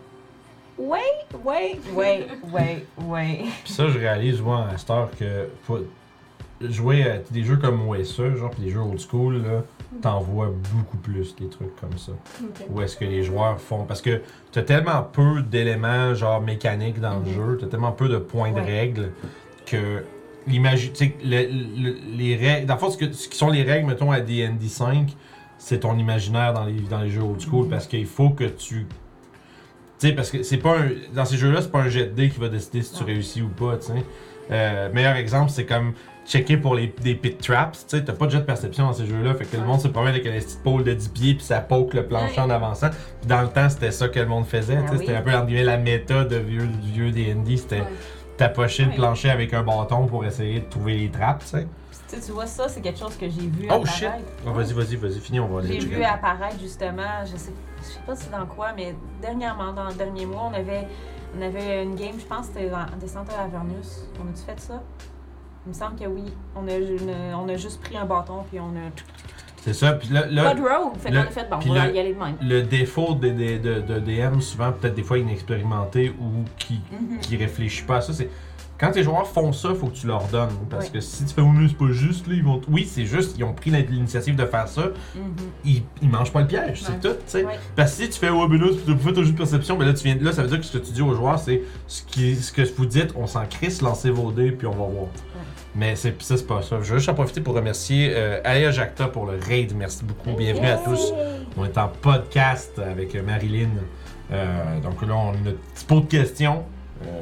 ouais, 0.78 1.00
ouais, 1.44 1.80
ouais, 1.96 2.28
ouais, 2.54 2.86
ouais. 3.08 3.40
Puis 3.64 3.74
ça, 3.74 3.88
je 3.88 3.98
réalise, 3.98 4.40
moi, 4.42 4.68
à 4.72 4.78
cette 4.78 4.90
heure, 4.92 5.10
que 5.18 5.50
jouer 6.62 7.04
à 7.04 7.18
des 7.32 7.44
jeux 7.44 7.58
comme 7.58 7.88
OSE, 7.88 8.36
genre, 8.36 8.50
pis 8.52 8.62
des 8.62 8.70
jeux 8.70 8.80
old 8.80 9.00
school, 9.00 9.44
là, 9.44 9.64
t'en 10.02 10.20
vois 10.20 10.52
beaucoup 10.74 10.98
plus 10.98 11.36
des 11.36 11.48
trucs 11.48 11.76
comme 11.80 11.98
ça. 11.98 12.12
Où 12.70 12.82
est-ce 12.82 12.98
que 12.98 13.06
les 13.06 13.24
joueurs 13.24 13.60
font? 13.60 13.84
Parce 13.86 14.02
que 14.02 14.22
t'as 14.52 14.64
tellement 14.64 15.04
peu 15.04 15.42
d'éléments, 15.42 16.14
genre, 16.14 16.42
mécaniques 16.42 17.00
dans 17.00 17.20
le 17.20 17.26
Mhm. 17.26 17.34
jeu, 17.34 17.58
t'as 17.60 17.68
tellement 17.68 17.92
peu 17.92 18.10
de 18.10 18.18
points 18.18 18.52
de 18.52 18.56
Ouais. 18.60 18.80
règles, 18.80 19.12
que 19.66 20.04
sais, 20.94 21.14
le- 21.24 21.46
le- 21.82 21.98
les 22.18 22.36
règles. 22.36 22.66
Dans 22.68 22.76
le 22.76 22.80
fond, 22.80 22.90
ce, 22.90 22.98
que- 22.98 23.12
ce 23.12 23.28
qui 23.28 23.38
sont 23.38 23.50
les 23.52 23.64
règles, 23.64 23.88
mettons, 23.88 24.12
à 24.12 24.20
D&D 24.22 24.68
5, 24.68 25.16
c'est 25.58 25.80
ton 25.82 25.98
imaginaire 25.98 26.54
dans 26.54 26.66
les, 26.66 26.74
dans 26.82 27.02
les 27.02 27.10
jeux 27.10 27.22
old 27.22 27.42
school, 27.42 27.66
Mhm. 27.66 27.70
parce 27.70 27.88
qu'il 27.88 28.06
faut 28.06 28.30
que 28.30 28.46
tu 28.46 28.86
tu 30.00 30.10
sais, 30.10 30.14
parce 30.14 30.30
que 30.30 30.44
c'est 30.44 30.58
pas 30.58 30.78
un. 30.78 30.90
Dans 31.16 31.26
ces 31.26 31.38
jeux-là, 31.38 31.60
c'est 31.64 31.72
pas 31.72 31.80
un 31.80 31.90
jet 31.90 32.06
de 32.06 32.12
dés 32.14 32.30
qui 32.30 32.40
va 32.40 32.50
décider 32.50 32.84
si 32.84 32.94
tu 32.94 33.00
Non. 33.00 33.08
réussis 33.08 33.42
ou 33.42 33.48
pas, 33.48 33.78
tu 33.78 33.88
sais. 33.88 33.94
Euh, 34.52 34.94
meilleur 34.94 35.16
exemple, 35.16 35.50
c'est 35.50 35.66
comme 35.66 35.94
checker 36.28 36.58
pour 36.58 36.76
les, 36.76 36.94
des 37.02 37.16
pit 37.16 37.38
traps. 37.38 37.86
Tu 37.88 37.98
sais, 37.98 38.04
t'as 38.04 38.14
pas 38.14 38.26
de 38.26 38.32
jet 38.32 38.40
de 38.40 38.44
perception 38.44 38.86
dans 38.86 38.94
ces 38.94 39.06
jeux-là. 39.06 39.34
Fait 39.36 39.46
que 39.46 39.56
le 39.58 39.64
monde 39.64 39.80
se 39.80 39.88
promène 39.88 40.10
avec 40.14 40.26
une 40.26 40.34
petite 40.34 40.62
pôle 40.64 40.84
de 40.84 40.94
10 40.94 41.08
pieds 41.10 41.34
puis 41.36 41.44
ça 41.46 41.62
poke 41.62 41.94
le 41.94 42.06
plancher 42.06 42.36
Ouais. 42.42 42.48
en 42.48 42.50
avançant. 42.50 42.90
Puis 42.90 43.28
dans 43.28 43.42
le 43.42 43.48
temps, 43.48 43.70
c'était 43.70 43.92
ça 43.92 44.10
que 44.10 44.20
le 44.20 44.26
monde 44.28 44.46
faisait. 44.46 44.78
Ah 44.78 44.92
C'était 44.98 45.16
un 45.16 45.22
peu, 45.22 45.34
entre 45.34 45.52
la 45.54 45.78
méta 45.78 46.24
de 46.26 46.36
vieux, 46.36 46.68
du 46.68 46.92
vieux 46.92 47.12
D&D. 47.12 47.58
C'était 47.58 47.84
tapocher 48.38 48.86
le 48.86 48.92
plancher 48.92 49.30
avec 49.30 49.54
un 49.54 49.64
bâton 49.64 50.06
pour 50.06 50.24
essayer 50.26 50.60
de 50.60 50.66
trouver 50.70 50.96
les 50.98 51.10
trappes, 51.10 51.40
tu 51.40 51.48
sais. 51.48 51.68
Tu 52.10 52.16
sais, 52.16 52.26
tu 52.26 52.32
vois, 52.32 52.46
ça, 52.46 52.70
c'est 52.70 52.80
quelque 52.82 53.00
chose 53.00 53.18
que 53.18 53.26
j'ai 53.28 53.42
vu 53.48 53.68
Oh 53.70 53.74
apparaître. 53.74 53.92
shit! 53.94 54.10
Oh, 54.46 54.52
vas-y, 54.52 54.72
vas-y, 54.74 54.96
vas-y, 54.96 55.20
finis, 55.20 55.40
on 55.42 55.48
va 55.48 55.60
aller 55.60 55.82
J'ai 55.82 55.88
vu 55.88 56.04
apparaître 56.04 56.58
justement, 56.62 57.02
je 57.26 57.36
sais, 57.36 57.52
je 57.80 57.84
sais 57.86 58.00
pas 58.06 58.16
si 58.16 58.24
c'est 58.26 58.32
dans 58.32 58.46
quoi, 58.46 58.68
mais 58.78 58.96
dernièrement, 59.22 59.74
dans 59.74 59.88
le 59.90 59.94
dernier 59.94 60.26
mois, 60.26 60.50
on 60.52 60.54
avait, 60.54 60.88
on 61.38 61.42
avait 61.42 61.84
une 61.84 61.96
game, 61.96 62.14
je 62.18 62.26
pense 62.26 62.46
c'était 62.46 62.70
dans 62.70 62.86
Descente 63.02 63.28
à 63.38 63.44
Avernus. 63.44 64.06
On 64.24 64.30
a-tu 64.30 64.44
fait 64.46 64.58
ça? 64.60 64.82
Il 65.68 65.70
me 65.70 65.74
semble 65.74 65.96
que 66.00 66.06
oui. 66.08 66.24
On 66.56 66.66
a, 66.68 66.76
une- 66.78 67.36
on 67.36 67.50
a 67.50 67.58
juste 67.58 67.82
pris 67.82 67.98
un 67.98 68.06
bâton 68.06 68.44
puis 68.50 68.58
on 68.60 68.70
a. 68.70 68.90
C'est 69.62 69.74
ça. 69.74 69.92
Puis 69.94 70.08
là, 70.10 70.26
là, 70.28 70.44
Pas 70.46 70.54
de 70.54 70.62
road! 70.62 70.94
Fait 70.98 71.12
le- 71.12 71.22
qu'on 71.24 71.28
a 71.28 71.32
fait, 71.32 71.50
bon, 71.50 71.60
puis 71.60 71.70
on 71.72 71.74
va 71.74 71.88
le- 71.88 71.96
y 71.96 72.00
aller 72.00 72.14
de 72.14 72.20
même. 72.20 72.36
le 72.42 72.62
défaut 72.64 73.16
des- 73.16 73.34
des- 73.34 73.60
de, 73.60 73.82
de 73.82 74.00
DM, 74.00 74.40
souvent 74.40 74.72
peut-être 74.72 74.96
des 74.96 75.04
fois 75.04 75.18
inexpérimenté 75.18 76.12
ou 76.22 76.46
qui, 76.58 76.80
qui 77.22 77.36
réfléchit 77.36 77.84
pas 77.84 77.98
à 77.98 78.02
ça, 78.02 78.14
c'est 78.14 78.30
quand 78.80 78.92
tes 78.92 79.02
joueurs 79.04 79.28
font 79.28 79.52
ça, 79.54 79.74
faut 79.74 79.88
que 79.88 79.96
tu 79.96 80.06
leur 80.08 80.24
donnes. 80.28 80.52
Parce 80.70 80.86
Oui. 80.86 80.92
que 80.92 81.00
si 81.02 81.26
tu 81.26 81.34
fais 81.34 81.42
oh, 81.42 81.48
mais 81.48 81.68
c'est 81.68 81.76
pas 81.78 81.92
juste, 81.92 82.28
là, 82.28 82.36
ils 82.36 82.44
vont. 82.44 82.62
Oui, 82.70 82.88
c'est 82.90 83.06
juste, 83.08 83.36
ils 83.38 83.44
ont 83.44 83.52
pris 83.54 83.72
l'initiative 83.72 84.36
de 84.36 84.46
faire 84.46 84.68
ça, 84.68 84.84
Mhm. 85.16 85.22
ils, 85.66 85.82
ils 86.04 86.10
mangent 86.10 86.32
pas 86.32 86.42
le 86.42 86.48
piège, 86.48 86.84
c'est 86.84 87.00
tout, 87.02 87.16
tu 87.16 87.24
sais. 87.26 87.44
Ouais. 87.44 87.56
Parce 87.76 87.96
que 87.98 88.04
si 88.04 88.10
tu 88.12 88.20
fais 88.20 88.30
ben 88.30 88.38
là, 88.58 88.68
tu 88.86 88.96
fais 89.00 89.14
ton 89.14 89.24
jeu 89.24 89.32
de 89.32 89.38
perception, 89.38 89.76
ben 89.78 89.86
là, 89.88 89.94
tu 89.96 90.04
viens, 90.04 90.16
là, 90.22 90.32
ça 90.32 90.44
veut 90.44 90.48
dire 90.50 90.60
que 90.60 90.66
ce 90.66 90.78
que 90.78 90.86
tu 90.86 90.92
dis 90.94 91.02
aux 91.02 91.14
joueurs, 91.16 91.40
c'est 91.40 91.64
ce, 91.88 92.04
qui, 92.04 92.36
ce 92.36 92.52
que 92.54 92.62
vous 92.76 92.86
dites, 92.86 93.14
on 93.16 93.26
s'en 93.26 93.46
crisse, 93.48 93.82
lancez 93.82 94.12
vos 94.12 94.32
dés, 94.32 94.52
puis 94.52 94.68
on 94.68 94.72
va 94.72 94.78
voir. 94.86 95.08
Mais 95.78 95.96
c'est, 95.96 96.20
ça, 96.24 96.38
c'est 96.38 96.48
pas 96.48 96.62
ça. 96.64 96.78
Je 96.82 96.92
veux 96.92 96.98
juste 96.98 97.10
en 97.10 97.14
profiter 97.14 97.40
pour 97.42 97.54
remercier 97.54 98.12
euh, 98.16 98.42
Aya 98.44 98.72
Jacta 98.72 99.08
pour 99.08 99.28
le 99.28 99.38
raid. 99.40 99.74
Merci 99.76 100.04
beaucoup. 100.04 100.36
Bienvenue 100.36 100.66
à 100.68 100.78
tous. 100.78 101.14
On 101.56 101.66
est 101.66 101.78
en 101.78 101.88
podcast 101.90 102.80
avec 102.80 103.14
Marilyn. 103.24 103.70
Euh, 104.32 104.80
donc 104.82 105.02
là, 105.04 105.16
on 105.16 105.30
a 105.34 105.38
notre 105.38 105.60
petit 105.76 105.86
pot 105.86 106.00
de 106.02 106.08
questions. 106.08 106.64
Euh, 107.06 107.22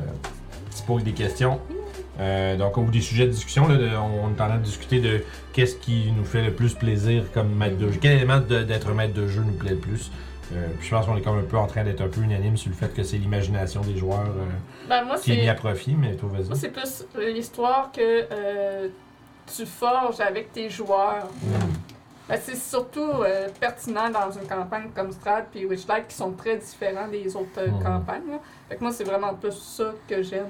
petit 0.69 0.83
pot 0.83 0.99
des 0.99 1.11
questions. 1.11 1.59
Euh, 2.21 2.55
donc, 2.55 2.77
au 2.77 2.83
bout 2.83 2.91
des 2.91 3.01
sujets 3.01 3.25
de 3.25 3.31
discussion, 3.31 3.67
là, 3.67 3.75
de- 3.75 3.89
on 3.97 4.29
est 4.29 4.41
en 4.41 4.47
train 4.47 4.57
de 4.57 4.63
discuter 4.63 5.01
de 5.01 5.21
qu'est-ce 5.51 5.75
qui 5.75 6.13
nous 6.17 6.23
fait 6.23 6.41
le 6.41 6.53
plus 6.53 6.73
plaisir 6.75 7.25
comme 7.33 7.53
maître 7.53 7.77
de 7.77 7.89
jeu. 7.91 7.99
Quel 8.01 8.13
élément 8.13 8.39
d'être 8.39 8.93
maître 8.93 9.13
de 9.13 9.27
jeu 9.27 9.41
nous 9.45 9.51
plaît 9.51 9.71
le 9.71 9.77
plus? 9.77 10.11
Euh, 10.53 10.65
puis 10.79 10.87
je 10.87 10.95
pense 10.95 11.05
qu'on 11.07 11.17
est 11.17 11.21
comme 11.21 11.39
un 11.39 11.43
peu 11.43 11.57
en 11.57 11.67
train 11.67 11.83
d'être 11.83 11.99
un 12.01 12.07
peu 12.07 12.21
unanime 12.21 12.55
sur 12.55 12.69
le 12.69 12.75
fait 12.77 12.93
que 12.93 13.03
c'est 13.03 13.17
l'imagination 13.17 13.81
des 13.81 13.97
joueurs 13.97 14.21
euh, 14.27 14.45
Ben, 14.87 15.03
moi, 15.05 15.17
qui 15.17 15.31
est 15.31 15.35
mis 15.37 15.41
c'est. 15.43 15.49
à 15.49 15.55
profit, 15.55 15.95
mais 15.95 16.15
toi, 16.15 16.29
Moi, 16.29 16.41
vas-y. 16.41 16.57
c'est 16.59 16.69
plus 16.69 17.05
l'histoire 17.17 17.91
que 17.91 18.27
euh, 18.31 18.87
tu 19.55 19.65
forges 19.65 20.19
avec 20.21 20.51
tes 20.51 20.69
joueurs. 20.69 21.27
Mm. 21.41 21.49
Ben, 22.27 22.39
c'est 22.41 22.55
surtout 22.55 23.01
euh, 23.21 23.47
pertinent 23.59 24.09
dans 24.09 24.31
une 24.31 24.47
campagne 24.47 24.89
comme 24.95 25.11
Strad 25.11 25.45
puis 25.51 25.65
Witchlight 25.65 26.07
qui 26.07 26.15
sont 26.15 26.31
très 26.31 26.57
différents 26.57 27.07
des 27.07 27.35
autres 27.35 27.49
euh, 27.59 27.67
Mhm. 27.67 27.83
campagnes. 27.83 28.27
là. 28.31 28.39
Fait 28.67 28.75
que 28.77 28.81
moi, 28.83 28.91
c'est 28.91 29.03
vraiment 29.03 29.33
plus 29.35 29.51
ça 29.53 29.93
que 30.07 30.23
j'aime. 30.23 30.49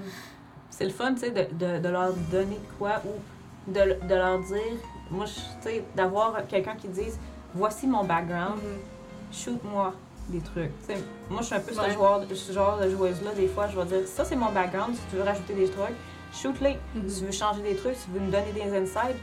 C'est 0.69 0.85
le 0.85 0.91
fun, 0.91 1.13
tu 1.13 1.21
sais, 1.21 1.31
de, 1.31 1.45
de, 1.53 1.79
de 1.79 1.89
leur 1.89 2.13
donner 2.31 2.59
quoi 2.79 3.01
ou 3.05 3.71
de, 3.71 3.79
de 4.07 4.15
leur 4.15 4.39
dire, 4.39 4.77
moi, 5.11 5.25
je- 5.25 5.33
tu 5.33 5.41
sais, 5.61 5.83
d'avoir 5.95 6.45
quelqu'un 6.47 6.75
qui 6.75 6.87
dise, 6.87 7.17
voici 7.53 7.87
mon 7.87 8.03
background, 8.05 8.59
shoot-moi 9.31 9.93
des 10.29 10.39
trucs. 10.39 10.71
Tu 10.87 10.93
sais, 10.95 11.03
moi, 11.29 11.41
je 11.41 11.45
suis 11.47 11.55
un 11.55 11.59
peu 11.59 11.73
Ouais. 11.75 11.89
ce, 11.89 11.93
joueur, 11.93 12.21
ce 12.33 12.51
genre 12.53 12.77
de 12.79 12.89
joueuse-là. 12.89 13.31
Des 13.35 13.47
fois, 13.47 13.67
je 13.67 13.79
vais 13.79 13.85
dire 13.85 14.07
ça, 14.07 14.23
c'est 14.25 14.35
mon 14.35 14.51
background. 14.51 14.95
Si 14.95 15.01
tu 15.09 15.15
veux 15.17 15.23
rajouter 15.23 15.53
des 15.53 15.67
trucs, 15.69 15.95
shoot-les. 16.33 16.77
Mhm. 16.95 17.09
Si 17.09 17.19
tu 17.19 17.25
veux 17.25 17.31
changer 17.31 17.61
des 17.61 17.75
trucs, 17.75 17.95
si 17.95 18.05
tu 18.05 18.11
veux 18.11 18.19
me 18.19 18.31
donner 18.31 18.51
des 18.53 18.75
insides, 18.77 19.17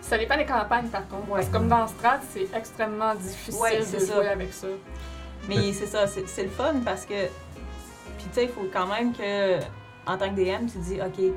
Ça 0.00 0.18
dépend 0.18 0.36
des 0.36 0.44
campagnes, 0.44 0.88
par 0.88 1.08
contre. 1.08 1.28
Ouais. 1.30 1.36
Parce 1.36 1.46
que 1.46 1.52
comme 1.52 1.68
dans 1.68 1.86
Strad, 1.86 2.20
c'est 2.30 2.46
extrêmement 2.54 3.14
difficile 3.14 3.58
Ouais, 3.62 3.78
de 3.78 3.98
jouer 3.98 4.28
avec 4.28 4.52
ça. 4.52 4.66
Mais 5.48 5.72
c'est 5.72 5.86
ça, 5.86 6.06
c'est 6.06 6.42
le 6.42 6.50
fun 6.50 6.74
parce 6.84 7.06
que. 7.06 7.14
Puis 8.18 8.26
tu 8.26 8.34
sais, 8.34 8.44
il 8.44 8.50
faut 8.50 8.66
quand 8.70 8.86
même 8.86 9.14
que, 9.14 9.60
en 10.06 10.18
tant 10.18 10.28
que 10.28 10.34
DM, 10.34 10.66
tu 10.66 10.76
dis, 10.78 11.00
OK, 11.00 11.32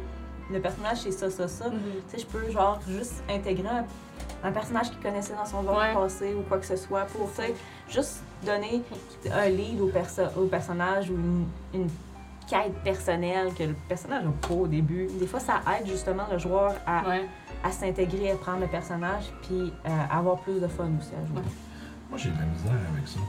le 0.51 0.59
personnage, 0.59 0.97
c'est 0.97 1.11
ça, 1.11 1.29
ça, 1.31 1.47
ça. 1.47 1.69
Mhm. 1.69 1.79
Tu 2.09 2.17
sais, 2.19 2.23
je 2.23 2.25
peux, 2.25 2.49
genre, 2.51 2.79
juste 2.89 3.23
intégrer 3.29 3.69
un, 3.69 3.85
un 4.43 4.51
personnage 4.51 4.89
qu'il 4.89 4.99
connaissait 4.99 5.33
dans 5.33 5.45
son 5.45 5.63
genre 5.63 5.77
Ouais. 5.77 5.93
passé 5.93 6.33
ou 6.37 6.41
quoi 6.41 6.57
que 6.57 6.65
ce 6.65 6.75
soit 6.75 7.05
pour, 7.05 7.29
tu 7.35 7.43
sais, 7.43 7.55
juste 7.89 8.21
donner 8.45 8.81
un 9.31 9.49
lead 9.49 9.79
au, 9.81 9.87
perso- 9.87 10.29
au 10.37 10.45
personnage 10.45 11.09
ou 11.09 11.13
une, 11.15 11.45
une 11.73 11.89
quête 12.49 12.73
personnelle 12.83 13.53
que 13.57 13.63
le 13.63 13.75
personnage 13.89 14.23
n'a 14.23 14.31
pas 14.47 14.53
au 14.53 14.67
début. 14.67 15.07
Des 15.19 15.27
fois, 15.27 15.39
ça 15.39 15.61
aide 15.79 15.87
justement 15.87 16.23
le 16.31 16.37
joueur 16.37 16.75
à, 16.85 17.07
Ouais. 17.09 17.25
à 17.63 17.71
s'intégrer, 17.71 18.31
à 18.31 18.35
prendre 18.35 18.61
le 18.61 18.67
personnage, 18.67 19.25
puis 19.43 19.73
euh, 19.85 19.89
avoir 20.11 20.37
plus 20.37 20.59
de 20.59 20.67
fun 20.67 20.89
aussi 20.99 21.11
à 21.21 21.25
jouer. 21.27 21.37
Ouais. 21.37 21.51
Moi, 22.09 22.17
j'ai 22.17 22.29
de 22.29 22.37
la 22.39 22.45
misère 22.45 22.71
avec 22.93 23.07
ça. 23.07 23.19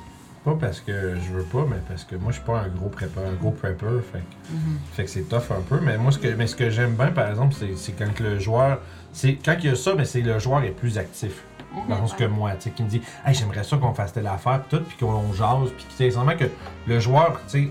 Pas 0.45 0.55
parce 0.55 0.81
que 0.81 1.17
je 1.17 1.33
veux 1.33 1.43
pas, 1.43 1.67
mais 1.69 1.79
parce 1.89 2.05
que 2.05 2.15
moi, 2.15 2.31
je 2.31 2.37
suis 2.37 2.45
pas 2.47 2.61
un 2.61 2.69
gros 2.69 2.89
prepper, 2.89 3.21
un 3.21 3.35
gros 3.35 3.51
prepper. 3.51 4.01
Fait 4.13 4.19
que, 4.21 4.53
Mhm. 4.55 4.79
fait 4.93 5.05
que 5.05 5.11
c'est 5.11 5.23
tough 5.29 5.51
un 5.51 5.61
peu. 5.69 5.81
Mais 5.81 5.99
moi, 5.99 6.13
ce 6.13 6.19
que, 6.19 6.29
mais 6.29 6.47
ce 6.47 6.55
que 6.55 6.71
j'aime 6.71 6.95
bien, 6.95 7.09
par 7.09 7.29
exemple, 7.29 7.55
c'est, 7.59 7.77
c'est 7.77 7.93
quand 7.93 8.19
le 8.21 8.39
joueur. 8.39 8.79
C'est, 9.13 9.35
quand 9.45 9.57
il 9.59 9.65
y 9.65 9.69
a 9.69 9.75
ça, 9.75 9.95
mais 9.97 10.05
c'est 10.05 10.21
le 10.21 10.39
joueur 10.39 10.63
est 10.63 10.71
plus 10.71 10.97
actif. 10.97 11.43
Dans 11.89 12.07
ce 12.07 12.15
que 12.15 12.25
moi, 12.25 12.53
tu 12.53 12.63
sais, 12.63 12.71
qui 12.71 12.83
me 12.83 12.89
dit, 12.89 13.03
hey, 13.27 13.35
j'aimerais 13.35 13.65
ça 13.65 13.77
qu'on 13.77 13.95
fasse 13.95 14.13
telle 14.13 14.27
affaire, 14.27 14.63
puis 14.63 14.79
tout, 14.79 14.85
puis 14.85 14.97
qu'on 14.99 15.33
jase, 15.33 15.71
puis 15.77 15.87
tu 15.97 16.11
sais, 16.11 16.37
que 16.37 16.45
le 16.87 17.01
joueur, 17.01 17.41
tu 17.49 17.65
sais, 17.67 17.71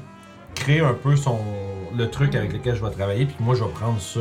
crée 0.56 0.80
un 0.80 0.94
peu 0.94 1.16
son, 1.16 1.40
le 1.96 2.10
truc 2.10 2.36
avec 2.36 2.54
lequel 2.54 2.76
je 2.76 2.84
vais 2.84 2.92
travailler, 2.92 3.26
puis 3.26 3.36
que 3.36 3.44
moi, 3.44 3.56
je 3.56 3.64
vais 3.64 3.70
prendre 3.72 4.00
ça. 4.00 4.20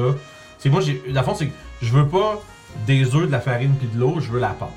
C'est 0.59 0.69
moi, 0.71 0.81
j'ai, 0.81 1.03
la 1.09 1.23
fond, 1.23 1.35
c'est 1.35 1.47
que 1.49 1.55
je 1.83 1.93
veux 1.93 2.07
pas 2.09 2.41
des 2.87 3.15
œufs, 3.15 3.27
de 3.27 3.33
la 3.33 3.41
farine, 3.41 3.75
puis 3.75 3.89
de 3.89 3.99
l'eau, 3.99 4.21
je 4.21 4.31
veux 4.31 4.41
la 4.41 4.51
pâte. 4.51 4.69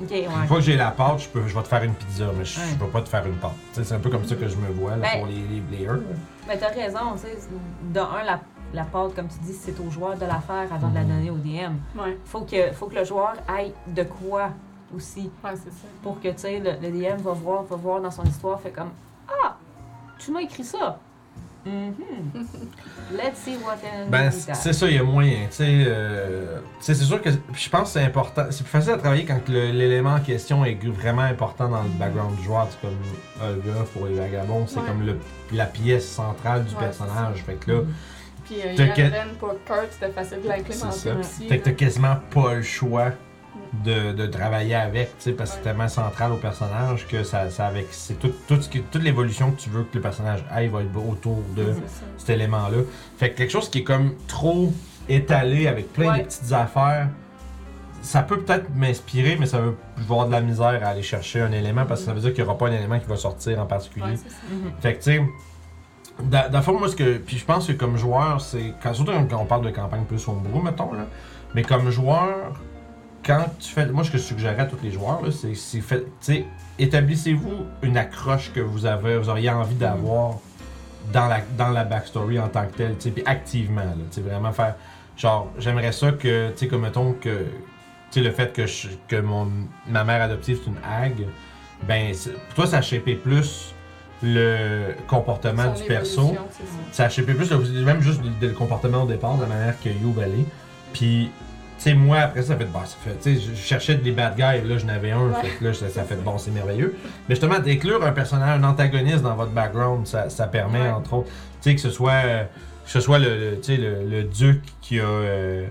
Ouais. 0.00 0.24
Une 0.24 0.46
fois 0.48 0.56
que 0.56 0.62
j'ai 0.64 0.76
la 0.76 0.90
pâte, 0.90 1.20
je, 1.20 1.28
peux, 1.28 1.46
je 1.46 1.54
vais 1.54 1.62
te 1.62 1.68
faire 1.68 1.82
une 1.84 1.94
pizza, 1.94 2.24
mais 2.36 2.44
je, 2.44 2.58
Ouais. 2.58 2.66
je 2.78 2.84
vais 2.84 2.90
pas 2.90 3.00
te 3.00 3.08
faire 3.08 3.24
une 3.26 3.36
pâte. 3.36 3.52
C'est 3.72 3.92
un 3.92 4.00
peu 4.00 4.10
comme 4.10 4.24
ça 4.24 4.34
que 4.34 4.48
je 4.48 4.56
me 4.56 4.68
vois 4.72 4.92
là, 4.92 4.96
Ben- 4.96 5.18
pour 5.18 5.26
les, 5.28 5.34
les. 5.34 5.88
Mais 6.48 6.58
t'as 6.58 6.68
raison, 6.68 7.12
tu 7.14 7.20
sais. 7.20 7.38
De 7.92 8.00
un, 8.00 8.24
la, 8.24 8.40
la 8.74 8.84
pâte, 8.84 9.14
comme 9.14 9.28
tu 9.28 9.38
dis, 9.42 9.52
c'est 9.54 9.78
au 9.80 9.90
joueur 9.90 10.16
de 10.16 10.26
la 10.26 10.40
faire 10.40 10.72
avant 10.72 10.88
de 10.88 10.94
la 10.94 11.02
Mhm. 11.02 11.08
donner 11.08 11.30
au 11.30 11.36
DM. 11.36 11.74
Ouais, 11.98 12.18
Faut 12.24 12.40
que, 12.42 12.72
faut 12.72 12.86
que 12.86 12.96
le 12.96 13.04
joueur 13.04 13.34
aille 13.48 13.72
de 13.86 14.02
quoi 14.02 14.50
aussi. 14.94 15.30
ouais, 15.44 15.50
c'est 15.54 15.70
ça. 15.70 15.86
Pour 16.02 16.20
que, 16.20 16.28
tu 16.28 16.34
sais, 16.38 16.58
le, 16.60 16.72
le 16.82 16.90
DM 16.92 17.20
va 17.22 17.32
voir, 17.32 17.62
va 17.64 17.76
voir 17.76 18.00
dans 18.00 18.10
son 18.10 18.24
histoire, 18.24 18.60
fait 18.60 18.70
comme 18.70 18.90
Ah, 19.28 19.56
tu 20.18 20.30
m'as 20.32 20.40
écrit 20.40 20.64
ça. 20.64 20.98
Mhm. 21.66 21.94
Let's 23.12 23.38
see 23.38 23.56
what 23.64 23.76
Ben, 24.10 24.30
c'est 24.30 24.72
ça, 24.74 24.86
il 24.86 24.96
y 24.96 24.98
a 24.98 25.02
moyen. 25.02 25.46
Tu 25.50 25.62
euh, 25.62 26.58
tu 26.78 26.84
sais, 26.84 26.94
c'est 26.94 27.04
sûr 27.04 27.20
que 27.22 27.30
je 27.30 27.70
pense 27.70 27.82
que 27.84 27.98
c'est 28.00 28.04
important. 28.04 28.42
C'est 28.50 28.64
plus 28.64 28.70
facile 28.70 28.92
à 28.92 28.98
travailler 28.98 29.24
quand 29.24 29.40
l'élément 29.48 30.14
en 30.14 30.20
question 30.20 30.62
est 30.64 30.74
vraiment 30.86 31.22
important 31.22 31.68
dans 31.70 31.82
le 31.82 31.88
background 31.88 32.36
du 32.36 32.42
joueur. 32.42 32.68
C'est 32.70 32.80
comme 32.86 32.96
Olga 33.42 33.72
pour 33.94 34.06
les 34.06 34.14
vagabonds, 34.14 34.66
c'est 34.66 34.80
Ouais. 34.80 34.86
comme 34.86 35.06
le, 35.06 35.18
la 35.52 35.64
pièce 35.66 36.06
centrale 36.06 36.64
du 36.64 36.74
Ouais, 36.74 36.80
personnage. 36.80 37.42
Fait 37.44 37.54
que 37.54 37.70
là, 37.72 37.80
Puis 38.44 38.56
euh, 38.64 38.74
T'as 38.76 38.88
que- 38.88 39.34
pour 39.38 39.54
Kurt, 39.64 39.88
c'était 39.90 40.10
facile 40.12 40.38
de 40.38 40.42
c'est 40.42 40.48
l'implémenter 40.56 40.98
ça. 40.98 41.14
aussi. 41.16 41.48
Fait 41.48 41.58
que 41.58 41.64
t'as 41.64 41.70
là. 41.70 41.76
quasiment 41.76 42.16
pas 42.32 42.54
le 42.54 42.62
choix 42.62 43.10
de, 43.84 44.12
de 44.12 44.26
travailler 44.26 44.74
avec, 44.74 45.08
tu 45.18 45.24
sais, 45.24 45.32
parce 45.32 45.50
que 45.50 45.56
c'est 45.56 45.62
tellement 45.62 45.88
central 45.88 46.32
au 46.32 46.36
personnage 46.36 47.06
que 47.08 47.24
ça, 47.24 47.50
ça 47.50 47.66
avec, 47.66 47.86
c'est 47.90 48.18
tout, 48.18 48.32
tout 48.46 48.60
ce 48.60 48.68
qui- 48.68 48.82
toute 48.82 49.02
l'évolution 49.02 49.50
que 49.50 49.60
tu 49.60 49.70
veux 49.70 49.82
que 49.84 49.94
le 49.96 50.00
personnage 50.00 50.44
aille 50.50 50.68
va 50.68 50.82
être 50.82 50.96
autour 50.96 51.42
de 51.56 51.64
C'est 51.74 51.80
ça. 51.88 52.04
cet 52.18 52.30
élément-là. 52.30 52.78
Fait 53.18 53.30
que 53.30 53.38
quelque 53.38 53.50
chose 53.50 53.68
qui 53.68 53.78
est 53.78 53.84
comme 53.84 54.14
trop 54.28 54.72
étalé 55.08 55.66
avec 55.66 55.92
plein 55.92 56.12
Ouais. 56.12 56.18
de 56.20 56.24
petites 56.24 56.52
affaires, 56.52 57.08
ça 58.02 58.22
peut 58.22 58.40
peut-être 58.40 58.66
m'inspirer, 58.74 59.36
mais 59.40 59.46
ça 59.46 59.58
va 59.58 59.72
je 59.96 60.02
vais 60.02 60.10
avoir 60.12 60.26
de 60.26 60.32
la 60.32 60.40
misère 60.40 60.80
à 60.84 60.88
aller 60.88 61.02
chercher 61.02 61.40
un 61.40 61.52
élément 61.52 61.86
parce 61.86 62.00
que 62.00 62.06
ça 62.06 62.12
veut 62.12 62.20
dire 62.20 62.34
qu'il 62.34 62.44
n'y 62.44 62.48
aura 62.50 62.58
pas 62.58 62.68
un 62.68 62.72
élément 62.72 62.98
qui 62.98 63.06
va 63.08 63.16
sortir 63.16 63.58
en 63.60 63.66
particulier. 63.66 64.04
Ouais, 64.06 64.16
c'est 64.16 64.28
ça. 64.30 64.36
Mhm. 64.52 64.72
Fait 64.80 64.92
que 64.94 64.98
tu 65.02 65.12
sais, 65.16 65.22
fond, 66.62 66.78
moi, 66.78 66.88
ce 66.88 66.96
que. 66.96 67.18
Puis 67.18 67.38
je 67.38 67.44
pense 67.44 67.66
que 67.66 67.72
comme 67.72 67.96
joueur, 67.96 68.40
c'est. 68.40 68.74
Quand, 68.82 68.94
surtout 68.94 69.12
quand 69.28 69.38
on 69.40 69.46
parle 69.46 69.64
de 69.64 69.70
campagne 69.70 70.04
plus 70.04 70.26
homebrew, 70.28 70.62
mettons, 70.62 70.92
là. 70.92 71.06
Mais 71.54 71.62
comme 71.62 71.90
joueur, 71.90 72.52
quand 73.24 73.44
tu 73.58 73.70
fais. 73.72 73.86
Moi, 73.86 74.04
ce 74.04 74.10
que 74.10 74.18
je 74.18 74.22
suggérerais 74.22 74.62
à 74.62 74.66
tous 74.66 74.78
les 74.82 74.90
joueurs, 74.90 75.22
là, 75.22 75.30
c'est. 75.30 75.54
c'est 75.54 75.80
fait- 75.80 76.06
établissez-vous 76.78 77.66
une 77.82 77.96
accroche 77.96 78.52
que 78.52 78.60
vous 78.60 78.86
avez, 78.86 79.16
vous 79.18 79.28
auriez 79.28 79.50
envie 79.50 79.74
d'avoir 79.76 80.38
dans 81.12 81.26
la, 81.26 81.38
dans 81.58 81.68
la 81.68 81.84
backstory 81.84 82.38
en 82.40 82.48
tant 82.48 82.66
que 82.66 82.76
telle, 82.76 82.94
puis 82.94 83.22
activement, 83.26 83.82
là. 83.82 84.22
Vraiment 84.22 84.52
faire. 84.52 84.76
Genre, 85.16 85.48
j'aimerais 85.58 85.92
ça 85.92 86.12
que, 86.12 86.50
tu 86.50 86.58
sais, 86.58 86.68
comme 86.68 86.82
mettons 86.82 87.12
que. 87.12 87.46
Tu 88.10 88.20
sais, 88.20 88.20
le 88.20 88.30
fait 88.30 88.52
que, 88.52 88.66
je- 88.66 88.88
que 89.08 89.16
mon, 89.20 89.48
ma 89.88 90.04
mère 90.04 90.22
adoptive, 90.22 90.60
c'est 90.64 90.70
une 90.70 90.76
hag, 90.88 91.26
ben, 91.88 92.12
pour 92.46 92.54
toi, 92.54 92.66
ça 92.68 92.80
shapé 92.80 93.14
plus 93.16 93.73
le 94.22 94.94
comportement 95.06 95.74
Son 95.74 95.82
du 95.82 95.88
perso. 95.88 96.34
ça. 96.92 97.08
Shapé 97.08 97.34
plus, 97.34 97.50
même 97.52 98.00
juste 98.00 98.20
le, 98.40 98.48
le 98.48 98.52
comportement 98.54 99.02
au 99.02 99.06
départ, 99.06 99.36
de 99.36 99.42
la 99.42 99.48
manière 99.48 99.74
que 99.82 99.88
You 99.88 100.14
aller. 100.22 100.44
Puis, 100.92 101.30
tu 101.76 101.82
sais, 101.90 101.94
moi, 101.94 102.18
après 102.18 102.42
ça, 102.42 102.48
ça 102.48 102.56
fait, 102.56 102.64
bah, 102.66 102.82
ça 102.84 102.96
fait, 103.04 103.16
tu 103.20 103.36
sais, 103.36 103.50
je 103.50 103.54
cherchais 103.54 103.96
des 103.96 104.12
bad 104.12 104.36
guys, 104.36 104.66
là, 104.66 104.78
j'en 104.78 104.88
avais 104.88 105.10
un, 105.10 105.26
Ouais. 105.28 105.34
fait 105.42 105.48
que 105.58 105.64
là, 105.64 105.74
ça, 105.74 105.88
ça 105.88 106.04
fait, 106.04 106.16
bon, 106.16 106.38
c'est 106.38 106.52
merveilleux. 106.52 106.94
Mais 107.28 107.34
justement, 107.34 107.58
d'inclure 107.58 108.04
un 108.04 108.12
personnage, 108.12 108.60
un 108.60 108.64
antagoniste 108.64 109.22
dans 109.22 109.34
votre 109.34 109.50
background, 109.50 110.06
ça, 110.06 110.30
ça 110.30 110.46
permet, 110.46 110.82
Ouais. 110.82 110.88
entre 110.90 111.14
autres, 111.14 111.28
tu 111.60 111.70
sais, 111.70 111.74
que 111.74 111.80
ce 111.80 111.90
soit, 111.90 112.12
euh, 112.24 112.44
que 112.84 112.90
ce 112.90 113.00
soit 113.00 113.18
le, 113.18 113.50
le- 113.50 113.56
tu 113.60 113.74
sais, 113.74 113.76
le, 113.76 114.04
le 114.08 114.22
duc 114.22 114.62
qui 114.80 115.00
a, 115.00 115.04
euh, 115.04 115.66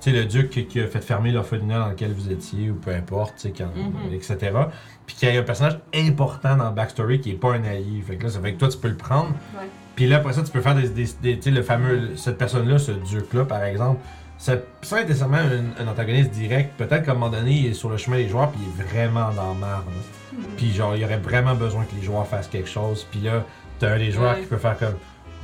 tu 0.00 0.10
sais, 0.12 0.16
le 0.16 0.24
duc 0.26 0.50
qui, 0.68 0.80
a 0.80 0.86
fait 0.86 1.00
fermer 1.00 1.32
l'orphelinat 1.32 1.80
dans 1.80 1.88
lequel 1.88 2.12
vous 2.12 2.30
étiez, 2.30 2.70
ou 2.70 2.74
peu 2.76 2.92
importe, 2.92 3.34
tu 3.36 3.48
sais, 3.48 3.64
Mhm. 3.64 4.14
etc. 4.14 4.52
Puis 5.08 5.16
qu'il 5.16 5.34
y 5.34 5.36
a 5.36 5.40
un 5.40 5.42
personnage 5.42 5.78
important 5.94 6.54
dans 6.56 6.68
le 6.68 6.74
backstory 6.74 7.20
qui 7.20 7.30
est 7.30 7.34
pas 7.34 7.54
un 7.54 7.64
allié. 7.64 8.00
Fait 8.06 8.14
que 8.16 8.24
là, 8.24 8.30
ça 8.30 8.38
fait 8.40 8.52
que 8.52 8.58
toi, 8.58 8.68
tu 8.68 8.78
peux 8.78 8.88
le 8.88 8.96
prendre. 8.96 9.30
Ouais. 9.56 9.66
Puis 9.96 10.06
là, 10.06 10.18
après 10.18 10.32
ça, 10.34 10.42
tu 10.42 10.52
peux 10.52 10.60
faire 10.60 10.76
des. 10.76 10.88
des, 10.90 11.08
des- 11.20 11.36
tu 11.38 11.42
sais, 11.44 11.50
le 11.50 11.62
fameux. 11.62 12.14
Cette 12.16 12.38
personne-là, 12.38 12.78
ce 12.78 12.92
duc-là, 12.92 13.44
par 13.46 13.64
exemple, 13.64 14.00
c'est 14.36 14.62
sans 14.82 14.96
nécessairement 15.00 15.38
un, 15.38 15.82
un 15.84 15.88
antagoniste 15.88 16.30
direct. 16.30 16.74
Peut-être 16.76 17.04
qu'à 17.04 17.10
un 17.10 17.14
moment 17.14 17.30
donné, 17.30 17.50
il 17.52 17.66
est 17.66 17.72
sur 17.74 17.88
le 17.88 17.96
chemin 17.96 18.18
des 18.18 18.28
joueurs, 18.28 18.50
puis 18.52 18.60
il 18.62 18.80
est 18.80 18.84
vraiment 18.84 19.30
dans 19.32 19.54
le 19.54 19.58
marre. 19.58 19.84
là. 19.86 20.36
Mhm. 20.38 20.44
Puis 20.56 20.72
genre, 20.72 20.94
il 20.94 21.02
y 21.02 21.04
aurait 21.04 21.16
vraiment 21.18 21.54
besoin 21.56 21.84
que 21.84 21.94
les 21.96 22.02
joueurs 22.02 22.26
fassent 22.26 22.46
quelque 22.48 22.68
chose. 22.68 23.04
Puis 23.10 23.20
là, 23.20 23.44
t'as 23.80 23.94
un 23.94 23.98
des 23.98 24.12
joueurs 24.12 24.34
Ouais. 24.36 24.42
qui 24.42 24.46
peut 24.46 24.58
faire 24.58 24.78
comme. 24.78 24.94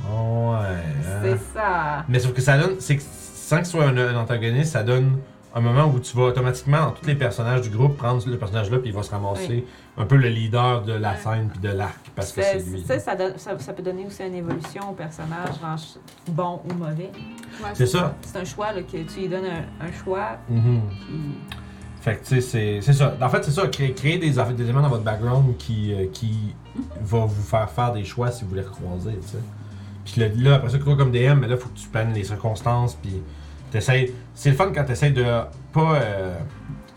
Oh, 0.09 0.51
ouais. 0.53 0.57
hein. 1.07 1.19
C'est 1.23 1.37
ça. 1.59 2.05
Mais 2.07 2.19
sauf 2.19 2.33
que 2.33 2.41
ça 2.41 2.57
donne, 2.57 2.75
c'est 2.79 2.97
que 2.97 3.03
sans 3.03 3.57
que 3.59 3.65
ce 3.65 3.71
soit 3.71 3.85
un, 3.85 3.97
un 3.97 4.15
antagoniste, 4.15 4.71
ça 4.73 4.83
donne 4.83 5.17
un 5.57 5.61
moment 5.61 5.85
où 5.87 5.99
tu 5.99 6.15
vas 6.17 6.23
automatiquement, 6.23 6.79
dans 6.87 6.91
tous 6.91 7.05
les 7.07 7.15
personnages 7.15 7.61
du 7.61 7.69
groupe, 7.69 7.95
prendre 7.97 8.21
le 8.27 8.37
personnage 8.37 8.69
là, 8.69 8.77
puis 8.77 8.89
il 8.89 8.95
va 8.95 9.03
se 9.03 9.11
ramasser 9.11 9.47
Oui. 9.49 9.65
un 9.97 10.05
peu 10.05 10.17
le 10.17 10.27
leader 10.27 10.81
de 10.83 10.91
la 10.91 11.15
scène 11.15 11.47
puis 11.49 11.59
de 11.61 11.69
l'arc, 11.69 11.97
parce 12.13 12.33
que 12.33 12.41
C'est- 12.41 12.59
lui. 12.69 12.83
Ça, 12.85 12.99
ça, 12.99 13.15
donne- 13.15 13.37
ça, 13.37 13.57
ça 13.57 13.71
peut 13.73 13.81
donner 13.81 14.05
aussi 14.05 14.21
une 14.23 14.35
évolution 14.35 14.89
au 14.89 14.93
personnage, 14.93 15.55
bon 16.27 16.59
ou 16.69 16.73
mauvais. 16.73 17.09
Ouais, 17.63 17.69
C'est 17.73 17.85
ça. 17.87 18.15
C'est 18.21 18.37
un 18.37 18.43
choix, 18.43 18.73
là, 18.73 18.81
que 18.83 18.97
tu 18.97 19.19
lui 19.21 19.29
donnes 19.29 19.45
un, 19.45 19.85
un 19.87 19.91
choix, 20.03 20.37
Mhm. 20.49 20.81
puis 21.07 21.15
Fait 22.01 22.17
que 22.17 22.23
tu 22.27 22.35
sais, 22.35 22.41
c'est- 22.41 22.81
c'est 22.81 22.93
ça. 22.93 23.17
En 23.19 23.29
fait, 23.29 23.43
c'est 23.43 23.49
ça, 23.51 23.65
créer, 23.67 23.93
créer 23.93 24.19
des, 24.19 24.37
éléments 24.61 24.81
dans 24.83 24.89
votre 24.89 25.03
background 25.03 25.57
qui, 25.57 25.91
euh, 25.91 26.05
qui 26.13 26.53
va 27.01 27.25
vous 27.25 27.41
faire 27.41 27.67
faire 27.71 27.93
des 27.93 28.03
choix 28.03 28.29
si 28.29 28.43
vous 28.43 28.49
voulez 28.51 28.61
recroiser, 28.61 29.17
tu 29.23 29.27
sais. 29.29 29.37
Puis 30.03 30.21
là, 30.21 30.27
là, 30.51 30.55
après 30.57 30.69
ça, 30.69 30.77
comme 30.77 31.11
DM, 31.11 31.39
mais 31.39 31.47
là, 31.47 31.57
faut 31.57 31.67
que 31.69 31.77
tu 31.79 31.87
planes 31.87 32.13
les 32.13 32.23
circonstances, 32.23 32.93
puis 32.93 33.23
t'essayes... 33.79 34.13
C'est 34.33 34.49
le 34.51 34.55
fun 34.55 34.71
quand 34.73 34.83
t'essayes 34.85 35.11
de 35.13 35.23
pas... 35.73 35.95
euh, 35.95 36.37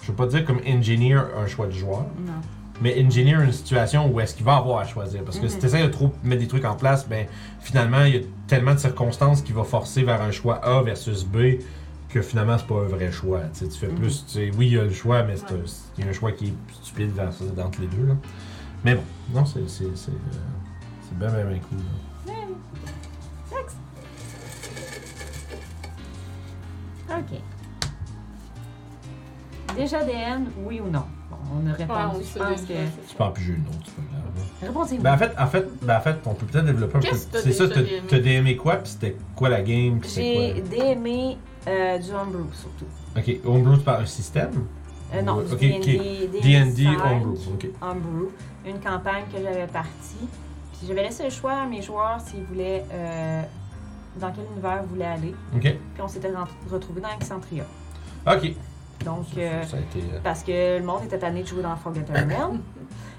je 0.02 0.08
veux 0.08 0.16
pas 0.16 0.26
dire 0.26 0.44
comme 0.44 0.60
engineer 0.66 1.16
un 1.36 1.46
choix 1.46 1.66
du 1.66 1.78
joueur, 1.78 2.06
non. 2.26 2.32
mais 2.80 2.94
engineer 3.04 3.42
une 3.44 3.52
situation 3.52 4.08
où 4.10 4.20
est-ce 4.20 4.34
qu'il 4.34 4.44
va 4.46 4.56
avoir 4.56 4.78
à 4.78 4.84
choisir. 4.86 5.22
Parce 5.24 5.38
que 5.38 5.48
si 5.48 5.54
Mhm. 5.56 5.60
tu 5.60 5.66
essaies 5.66 5.82
de 5.82 5.88
trop 5.88 6.12
mettre 6.24 6.40
des 6.40 6.48
trucs 6.48 6.64
en 6.64 6.76
place, 6.76 7.06
ben 7.08 7.26
finalement, 7.60 8.04
il 8.04 8.14
y 8.14 8.18
a 8.18 8.20
tellement 8.46 8.74
de 8.74 8.78
circonstances 8.78 9.42
qui 9.42 9.52
vont 9.52 9.64
forcer 9.64 10.02
vers 10.04 10.22
un 10.22 10.30
choix 10.30 10.56
A 10.64 10.82
versus 10.82 11.24
B 11.24 11.60
que 12.08 12.22
finalement, 12.22 12.56
c'est 12.56 12.66
pas 12.66 12.76
un 12.76 12.88
vrai 12.88 13.12
choix. 13.12 13.40
Tu, 13.52 13.58
sais, 13.64 13.68
tu 13.68 13.78
fais 13.78 13.88
Mhm. 13.88 13.94
plus. 13.96 14.24
tu 14.26 14.32
sais, 14.32 14.50
oui, 14.56 14.68
il 14.68 14.72
y 14.74 14.78
a 14.78 14.84
le 14.84 14.92
choix, 14.92 15.22
mais 15.24 15.36
c'est 15.36 15.44
il 15.98 16.04
y 16.04 16.06
a 16.06 16.10
un 16.10 16.14
choix 16.14 16.32
qui 16.32 16.46
est 16.46 16.54
stupide 16.82 17.10
vers, 17.12 17.28
entre 17.64 17.80
les 17.82 17.86
deux. 17.88 18.06
Là. 18.06 18.14
Mais 18.84 18.94
bon, 18.94 19.02
non, 19.34 19.44
c'est 19.44 19.68
c'est- 19.68 19.84
c'est, 19.96 20.10
euh, 20.12 20.14
c'est 21.02 21.18
bien, 21.18 21.28
bien, 21.28 21.44
bien 21.44 21.58
cool. 21.68 21.78
là. 21.78 22.34
OK. 27.10 27.38
Déjà 29.76 30.02
DM, 30.04 30.44
oui 30.64 30.80
ou 30.80 30.90
non? 30.90 31.04
Bon, 31.30 31.36
on 31.54 31.66
a 31.66 31.70
Ouais, 31.72 31.76
répondu, 31.76 32.00
on 32.16 32.38
je 32.38 32.38
pense 32.38 32.62
que... 32.62 32.72
Tu 33.08 33.16
peux 33.16 33.24
en 33.24 33.30
piger 33.30 33.52
une 33.54 33.66
autre, 33.68 33.78
c'est 33.84 33.94
pas 33.94 34.02
grave. 34.10 34.22
là. 34.36 34.66
Répondez-vous. 34.66 35.02
Ben 35.02 35.14
en 35.14 35.18
fait, 35.18 35.32
en 35.38 35.46
fait, 35.46 35.68
ben 35.82 35.96
en 35.96 36.00
fait, 36.00 36.16
on 36.26 36.34
peut 36.34 36.46
peut-être 36.46 36.64
développer 36.64 36.96
un 36.96 37.00
peu. 37.00 37.08
Qu'est-ce 37.08 37.26
que 37.26 37.32
t'as 37.32 37.40
C'est 37.42 37.52
ça, 37.52 37.66
déjà 37.66 37.80
t'as 37.80 37.86
DMé? 37.86 38.02
t'as 38.08 38.18
DMé 38.18 38.56
quoi, 38.56 38.76
puis 38.76 38.90
c'était 38.90 39.16
quoi 39.36 39.48
la 39.50 39.62
game, 39.62 40.00
puis 40.00 40.10
c'est 40.10 40.22
J'ai 40.22 40.62
quoi? 40.62 40.94
DM 40.94 41.06
euh, 41.68 41.98
du 41.98 42.10
homebrew, 42.12 42.46
surtout. 42.52 42.86
Ok, 43.16 43.36
homebrew 43.44 43.78
par 43.82 44.00
un 44.00 44.06
système? 44.06 44.50
Euh, 45.14 45.22
non, 45.22 45.42
du 45.42 45.52
ok, 45.52 45.58
D&D, 45.60 46.28
D&D 46.42 46.84
cinq, 46.84 47.04
homebrew, 47.04 47.34
ok. 47.54 47.68
Homebrew. 47.80 48.28
Une 48.66 48.80
campagne 48.80 49.24
que 49.32 49.40
j'avais 49.42 49.66
partie. 49.66 50.28
Puis 50.72 50.86
j'avais 50.88 51.02
laissé 51.04 51.24
le 51.24 51.30
choix 51.30 51.52
à 51.62 51.66
mes 51.66 51.82
joueurs 51.82 52.20
s'ils 52.20 52.44
voulaient... 52.44 52.84
euh, 52.92 53.42
dans 54.16 54.30
quel 54.32 54.44
univers 54.52 54.80
ils 54.82 54.88
voulaient 54.88 55.04
aller. 55.04 55.34
Ok, 55.54 55.60
Puis 55.62 56.02
on 56.02 56.08
s'était 56.08 56.30
retrouvés 56.70 57.00
dans 57.00 57.10
Exantria. 57.14 57.64
ok. 58.26 58.52
Donc... 59.04 59.26
euh, 59.36 59.62
Ça 59.62 59.76
a 59.76 59.80
été. 59.80 60.00
euh, 60.00 60.18
Parce 60.24 60.42
que 60.42 60.78
le 60.78 60.84
monde 60.84 61.04
était 61.04 61.18
tanné 61.18 61.42
de 61.42 61.46
jouer 61.46 61.62
dans 61.62 61.76
Forgotten 61.76 62.14
Realm. 62.30 62.60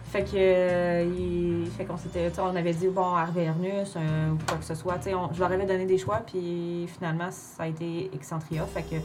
fait 0.06 0.24
que, 0.24 0.32
euh, 0.36 1.06
il- 1.18 1.70
fait 1.72 1.86
qu'on 1.86 1.96
s'était, 1.98 2.32
on 2.40 2.56
avait 2.56 2.74
dit 2.74 2.88
bon 2.90 3.14
Arvernus 3.16 3.94
euh, 3.96 4.32
ou 4.32 4.38
quoi 4.48 4.58
que 4.58 4.66
ce 4.66 4.76
soit. 4.76 4.96
Tu 4.98 5.04
sais, 5.04 5.14
on- 5.16 5.32
je 5.34 5.40
leur 5.40 5.52
avais 5.52 5.66
donné 5.66 5.86
des 5.86 5.98
choix, 5.98 6.22
puis 6.26 6.86
finalement 6.94 7.30
ça 7.32 7.64
a 7.64 7.68
été 7.68 8.10
Excentria. 8.14 8.66
Fait 8.66 8.82
que 8.84 8.96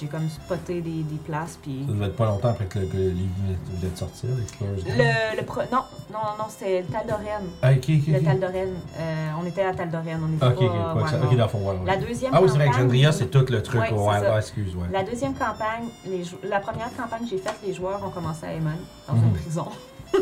j'ai 0.00 0.06
comme 0.06 0.28
spoté 0.28 0.80
des, 0.80 1.02
des 1.02 1.16
places, 1.24 1.58
puis 1.62 1.84
Ça 1.86 1.92
devait 1.92 2.06
être 2.06 2.16
pas 2.16 2.26
longtemps 2.26 2.48
après 2.50 2.66
que 2.66 2.78
le, 2.78 2.86
que 2.86 2.96
le 2.96 3.10
livre 3.10 3.32
venait 3.74 3.90
de 3.92 3.96
sortir, 3.96 4.30
le, 4.30 5.36
le 5.36 5.42
pro- 5.44 5.60
non 5.72 5.82
non 6.12 6.18
non 6.38 6.44
c'était 6.48 6.80
le 6.82 6.86
Taldoren. 6.86 7.42
Ah. 7.62 7.72
Le. 7.72 8.24
Taldoren, 8.24 8.68
euh, 8.98 9.30
on 9.40 9.46
était 9.46 9.62
à 9.62 9.74
Taldoren, 9.74 10.20
on 10.22 10.36
était 10.36 10.46
Ok, 10.64 10.68
pas. 10.70 11.08
ça- 11.08 11.18
ouais, 11.18 11.26
ok, 11.26 11.36
dans 11.36 11.44
le 11.44 11.48
fond, 11.50 11.58
ouais, 11.58 11.76
ouais. 11.76 11.86
La 11.86 11.96
deuxième 11.96 12.32
Ah 12.34 12.40
oui, 12.42 12.48
c'est 12.48 12.54
vrai, 12.56 12.64
Alexandria, 12.64 13.12
c'est 13.12 13.26
tout 13.30 13.44
le 13.48 13.62
truc. 13.62 13.80
Ouais, 13.80 13.88
c'est 14.20 14.36
excuse, 14.38 14.74
ouais. 14.76 14.86
La 14.92 15.02
deuxième 15.04 15.34
campagne, 15.34 15.84
les 16.06 16.24
jou- 16.24 16.38
la 16.42 16.60
première 16.60 16.94
campagne 16.96 17.24
que 17.24 17.30
j'ai 17.30 17.38
faite, 17.38 17.58
les 17.66 17.74
joueurs 17.74 18.00
ont 18.04 18.10
commencé 18.10 18.46
à 18.46 18.52
Emon, 18.52 18.70
dans 19.08 19.14
Mhm. 19.14 19.24
une 19.24 19.32
prison. 19.34 19.66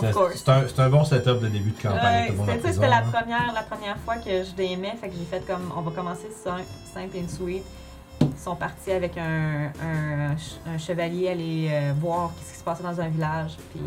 C'est-. 0.00 0.12
C'est 0.34 0.48
un, 0.48 0.62
c'est 0.66 0.80
un 0.80 0.88
bon 0.90 1.04
setup 1.04 1.40
de 1.40 1.46
début 1.46 1.70
de 1.70 1.80
campagne. 1.80 2.32
Ouais, 2.36 2.60
c'était- 2.64 2.88
la 2.88 3.02
première, 3.02 3.52
la 3.54 3.62
première 3.62 3.96
fois 3.98 4.16
que 4.16 4.42
je 4.42 4.50
DMais, 4.56 4.96
fait 5.00 5.08
que 5.08 5.14
j'ai 5.16 5.24
fait 5.24 5.46
comme 5.46 5.72
on 5.76 5.82
va 5.82 5.92
commencer 5.92 6.28
sim- 6.32 6.64
simple 6.92 7.16
and 7.16 7.28
sweet. 7.28 7.62
Ils 8.36 8.40
sont 8.42 8.56
partis 8.56 8.90
avec 8.92 9.16
un, 9.16 9.66
un, 9.82 10.34
un 10.74 10.78
chevalier 10.78 11.28
aller 11.28 11.68
euh, 11.70 11.92
voir 12.00 12.32
ce 12.44 12.52
qui 12.52 12.58
se 12.58 12.64
passait 12.64 12.82
dans 12.82 13.00
un 13.00 13.08
village, 13.08 13.56
puis 13.70 13.80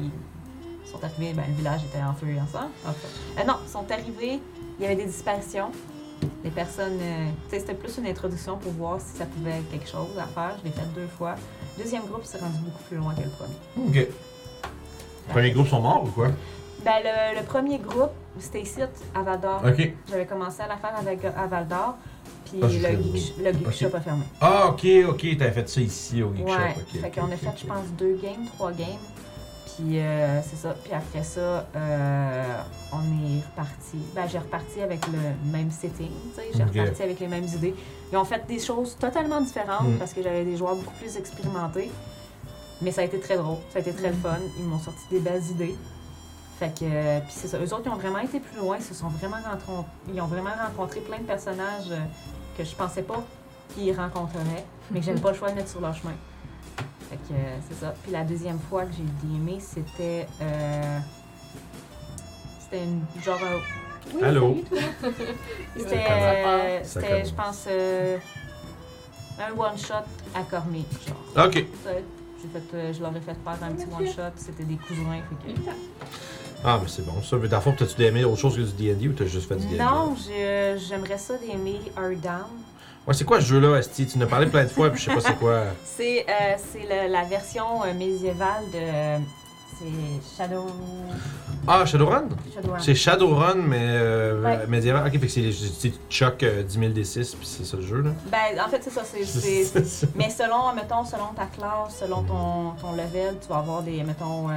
ils 0.84 0.90
sont 0.90 1.04
arrivés, 1.04 1.34
ben, 1.34 1.44
le 1.48 1.54
village 1.54 1.82
était 1.84 2.02
en 2.02 2.14
feu 2.14 2.28
et 2.30 2.40
en 2.40 2.48
sang. 2.48 2.70
Euh, 2.88 3.44
non, 3.46 3.56
ils 3.66 3.70
sont 3.70 3.86
arrivés, 3.92 4.40
il 4.80 4.84
y 4.84 4.86
avait 4.86 4.96
des 4.96 5.06
disparitions, 5.06 5.70
les 6.44 6.50
personnes. 6.50 6.98
euh, 7.02 7.28
c'était 7.50 7.74
plus 7.74 7.98
une 7.98 8.08
introduction 8.08 8.58
pour 8.58 8.72
voir 8.72 9.00
si 9.02 9.18
ça 9.18 9.26
pouvait 9.26 9.52
être 9.58 9.70
quelque 9.70 9.88
chose 9.90 10.18
à 10.18 10.26
faire. 10.26 10.56
Je 10.60 10.66
l'ai 10.66 10.72
fait 10.72 10.88
deux 10.96 11.08
fois. 11.08 11.36
Deuxième 11.78 12.06
groupe 12.06 12.24
s'est 12.24 12.40
rendu 12.40 12.58
beaucoup 12.60 12.84
plus 12.88 12.98
loin 12.98 13.14
que 13.14 13.22
le 13.22 13.30
premier. 13.30 13.88
Ok. 13.90 13.96
Les 15.28 15.34
premiers 15.34 15.52
groupes 15.52 15.68
sont 15.68 15.82
morts 15.82 16.06
ou 16.06 16.08
quoi? 16.08 16.30
Ben, 16.86 16.96
le, 17.04 17.40
le 17.40 17.46
premier 17.46 17.80
groupe, 17.80 18.12
c'était 18.40 18.62
ici, 18.62 18.80
à 19.14 19.22
Val 19.22 19.42
d'Or. 19.42 19.62
Ok. 19.68 19.92
J'avais 20.10 20.26
commencé 20.26 20.62
à 20.62 20.68
la 20.68 20.78
faire 20.78 20.96
avec, 20.98 21.24
à 21.26 21.46
Val 21.48 21.68
d'Or. 21.68 21.98
Puis 22.52 22.60
Ah, 22.62 22.68
le, 22.68 23.44
le 23.44 23.54
geek 23.54 23.68
Ok. 23.68 23.74
shop 23.74 23.96
a 23.96 24.02
fermé. 24.02 24.24
Ah, 24.42 24.68
ok, 24.70 24.86
ok, 25.10 25.38
t'avais 25.38 25.52
fait 25.52 25.70
ça 25.70 25.82
ici 25.82 26.22
au 26.24 26.34
Geek 26.36 26.46
ouais. 26.46 26.54
Shop. 26.54 26.82
Ok. 26.96 27.02
fait 27.02 27.12
qu'on 27.20 27.32
a 27.32 27.36
fait, 27.38 27.48
je 27.62 27.66
pense, 27.66 27.88
deux 27.98 28.18
games, 28.22 28.46
trois 28.56 28.72
games. 28.72 28.88
Puis 29.78 30.00
euh, 30.00 30.42
c'est 30.42 30.56
ça. 30.56 30.76
Puis 30.84 30.92
après 30.94 31.24
ça, 31.24 31.68
euh, 31.76 32.44
on 32.94 32.98
est 33.36 33.42
reparti. 33.46 33.98
Ben, 34.16 34.28
j'ai 34.28 34.40
reparti 34.40 34.82
avec 34.82 35.06
le 35.08 35.52
même 35.52 35.70
setting, 35.70 36.10
tu 36.36 36.36
sais. 36.42 36.50
J'ai 36.56 36.64
reparti 36.82 37.04
avec 37.04 37.20
les 37.20 37.28
mêmes 37.28 37.44
idées. 37.46 37.76
Ils 38.12 38.18
ont 38.18 38.26
fait 38.26 38.44
des 38.48 38.60
choses 38.60 38.96
totalement 38.98 39.40
différentes 39.42 39.88
Mm. 39.88 39.98
parce 40.00 40.14
que 40.14 40.24
j'avais 40.24 40.46
des 40.46 40.58
joueurs 40.58 40.76
beaucoup 40.76 40.96
plus 41.00 41.16
expérimentés. 41.18 41.92
Mais 42.82 42.92
ça 42.92 43.02
a 43.02 43.04
été 43.06 43.20
très 43.20 43.38
drôle, 43.38 43.58
ça 43.72 43.80
a 43.80 43.82
été 43.82 43.92
très 43.92 44.10
le 44.10 44.16
fun. 44.16 44.38
Ils 44.60 44.66
m'ont 44.66 44.80
sorti 44.80 45.02
des 45.12 45.20
belles 45.20 45.44
idées. 45.52 45.76
Fait 46.60 46.70
que, 46.78 46.84
euh, 46.86 47.20
puis 47.20 47.34
c'est 47.36 47.48
ça. 47.48 47.58
Eux 47.60 47.72
autres, 47.74 47.84
ils 47.86 47.90
ont 47.90 47.96
vraiment 47.98 48.20
été 48.20 48.40
plus 48.40 48.58
loin. 48.58 48.78
Ils 48.78 48.84
se 48.84 48.94
sont 48.96 49.10
vraiment 49.10 49.38
rencontrés. 49.38 49.90
Ils 50.12 50.20
ont 50.22 50.26
vraiment 50.28 50.50
rencontré 50.66 51.02
plein 51.02 51.20
de 51.20 51.24
personnages 51.24 51.92
euh, 51.92 52.00
que 52.58 52.64
je 52.64 52.76
pensais 52.76 53.04
pas 53.04 53.24
qu'ils 53.76 53.96
rencontreraient, 53.96 54.66
mais 54.90 55.00
que 55.00 55.06
j'avais 55.06 55.20
pas 55.22 55.32
le 55.32 55.38
choix 55.38 55.50
de 55.52 55.56
mettre 55.56 55.70
sur 55.70 55.82
leur 55.82 55.94
chemin. 55.94 56.14
Fait 57.10 57.18
que 57.18 57.34
euh, 57.34 57.58
c'est 57.70 57.76
ça. 57.80 57.94
Puis 58.04 58.12
la 58.12 58.24
deuxième 58.24 58.60
fois 58.60 58.86
que 58.86 58.92
j'ai 58.94 59.36
aimé, 59.36 59.58
c'était. 59.60 60.28
euh, 60.42 61.00
c'était 62.60 62.84
une 62.84 63.02
genre. 63.24 63.38
oui, 64.14 64.24
Allô? 64.24 64.58
C'était, 65.78 66.06
euh, 66.10 66.80
c'était, 66.84 67.24
je 67.26 67.34
pense, 67.34 67.66
euh, 67.70 68.18
un 69.40 69.52
one-shot 69.58 69.94
à 70.36 70.42
Cormier, 70.50 70.84
genre. 71.08 71.46
Ok. 71.46 71.66
Ça, 71.84 71.92
J'ai 72.42 72.48
fait, 72.60 72.76
euh, 72.76 72.94
je 72.94 73.00
leur 73.02 73.16
ai 73.16 73.22
fait 73.22 73.36
faire 73.44 73.64
un 73.64 73.72
petit 73.72 73.86
one-shot. 73.86 74.34
C'était 74.38 74.64
des 74.64 74.76
cousins. 74.76 75.22
Fait 75.46 75.54
que... 75.54 75.70
Ah, 76.70 76.80
mais 76.82 76.90
c'est 76.90 77.06
bon 77.06 77.24
ça. 77.24 77.38
Mais 77.42 77.48
dans 77.48 77.56
le 77.58 77.62
fond, 77.62 77.74
t'as-tu 77.78 78.04
aimé 78.04 78.26
autre 78.26 78.42
chose 78.42 78.58
que 78.58 78.62
du 78.62 78.74
DD 78.74 79.08
ou 79.08 79.14
t'as 79.14 79.26
juste 79.26 79.48
fait 79.48 79.56
du 79.56 79.68
DD? 79.68 79.78
Non, 79.80 80.16
j'ai- 80.18 80.76
j'aimerais 80.78 81.18
ça 81.18 81.36
d'aimer 81.38 81.80
Earth 81.98 82.20
Down. 82.22 82.44
Ouais, 83.08 83.14
c'est 83.14 83.24
quoi 83.24 83.40
ce 83.40 83.46
jeu-là, 83.46 83.78
Asti? 83.78 84.06
Tu 84.06 84.18
en 84.18 84.22
as 84.22 84.26
parlé 84.26 84.48
plein 84.48 84.64
de 84.66 84.70
fois, 84.70 84.90
puis 84.90 85.00
je 85.02 85.06
sais 85.10 85.16
pas 85.16 85.22
c'est 85.22 85.38
quoi. 85.40 85.64
C'est 85.86 86.26
euh, 86.30 86.56
c'est 86.58 86.84
le- 86.84 87.10
la 87.12 87.24
version 87.24 87.84
euh, 87.86 87.94
médiévale 87.94 88.66
de. 88.74 89.24
C'est 89.80 90.38
Shadow. 90.44 90.66
Ah, 91.68 91.86
Shadowrun? 91.86 92.24
Shadowrun. 92.54 92.80
C'est 92.80 92.96
Shadowrun, 92.96 93.56
mais 93.56 93.78
euh, 93.82 94.44
Ouais. 94.44 94.68
médiéval. 94.68 95.06
Ok, 95.08 95.14
fait 95.14 95.20
que 95.20 95.28
c'est 95.32 95.52
c'est 95.54 95.94
Chuck 96.10 96.44
euh, 96.44 96.64
10 96.64 96.80
000 96.80 96.92
D6, 96.94 97.36
puis 97.38 97.48
c'est 97.48 97.64
ça 97.64 97.78
le 97.78 97.84
jeu, 97.84 98.02
là. 98.02 98.10
Ben, 98.30 98.60
en 98.60 98.68
fait, 98.70 98.82
c'est 98.84 98.90
ça. 98.90 99.04
c'est- 99.06 99.24
c'est- 99.64 99.86
c'est- 99.86 100.08
Mais 100.16 100.30
selon, 100.32 100.74
mettons, 100.76 101.06
selon 101.06 101.28
ta 101.36 101.46
classe, 101.46 102.00
selon 102.00 102.24
ton, 102.24 102.72
ton 102.82 102.92
level, 102.94 103.36
tu 103.42 103.48
vas 103.48 103.58
avoir 103.60 103.84
des, 103.84 104.04
mettons, 104.04 104.50
euh, 104.50 104.54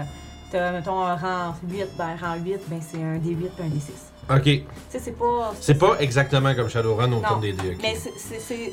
t'as, 0.51 0.73
mettons, 0.73 1.01
un 1.03 1.17
rang 1.17 1.55
8, 1.69 1.87
ben, 1.97 2.17
rang 2.21 2.35
8, 2.37 2.61
ben, 2.69 2.81
c'est 2.81 3.03
un 3.03 3.17
D8 3.19 3.49
puis 3.57 3.65
un 3.65 3.69
D6. 3.69 4.37
ok. 4.37 4.43
Tu 4.45 4.65
sais, 4.91 4.99
c'est 4.99 5.13
pas... 5.19 5.53
C'est 5.61 5.75
pas 5.79 5.97
exactement 6.01 6.55
comme 6.55 6.69
Shadowrun 6.69 7.13
au 7.13 7.21
tourne 7.21 7.41
des 7.41 7.53
dés, 7.53 7.71
ok. 7.71 7.79
Mais 7.83 7.95
c'est- 7.97 8.13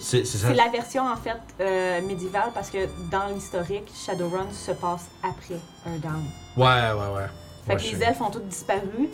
c'est... 0.02 0.24
c'est- 0.24 0.54
la 0.54 0.70
version, 0.70 1.04
en 1.08 1.16
fait, 1.16 1.38
euh, 1.62 2.02
médiévale, 2.02 2.52
parce 2.54 2.70
que 2.70 2.80
dans 3.12 3.28
l'historique, 3.34 3.90
Shadowrun 3.94 4.48
se 4.52 4.72
passe 4.72 5.06
après 5.24 5.60
un 5.86 5.98
down. 5.98 6.24
Ouais, 6.56 6.64
ouais, 6.66 7.16
ouais. 7.16 7.28
Fait 7.66 7.74
Ouais, 7.74 7.80
que 7.92 7.96
les 7.98 8.04
elfes 8.04 8.22
ont 8.22 8.30
tous 8.30 8.40
disparu. 8.42 9.10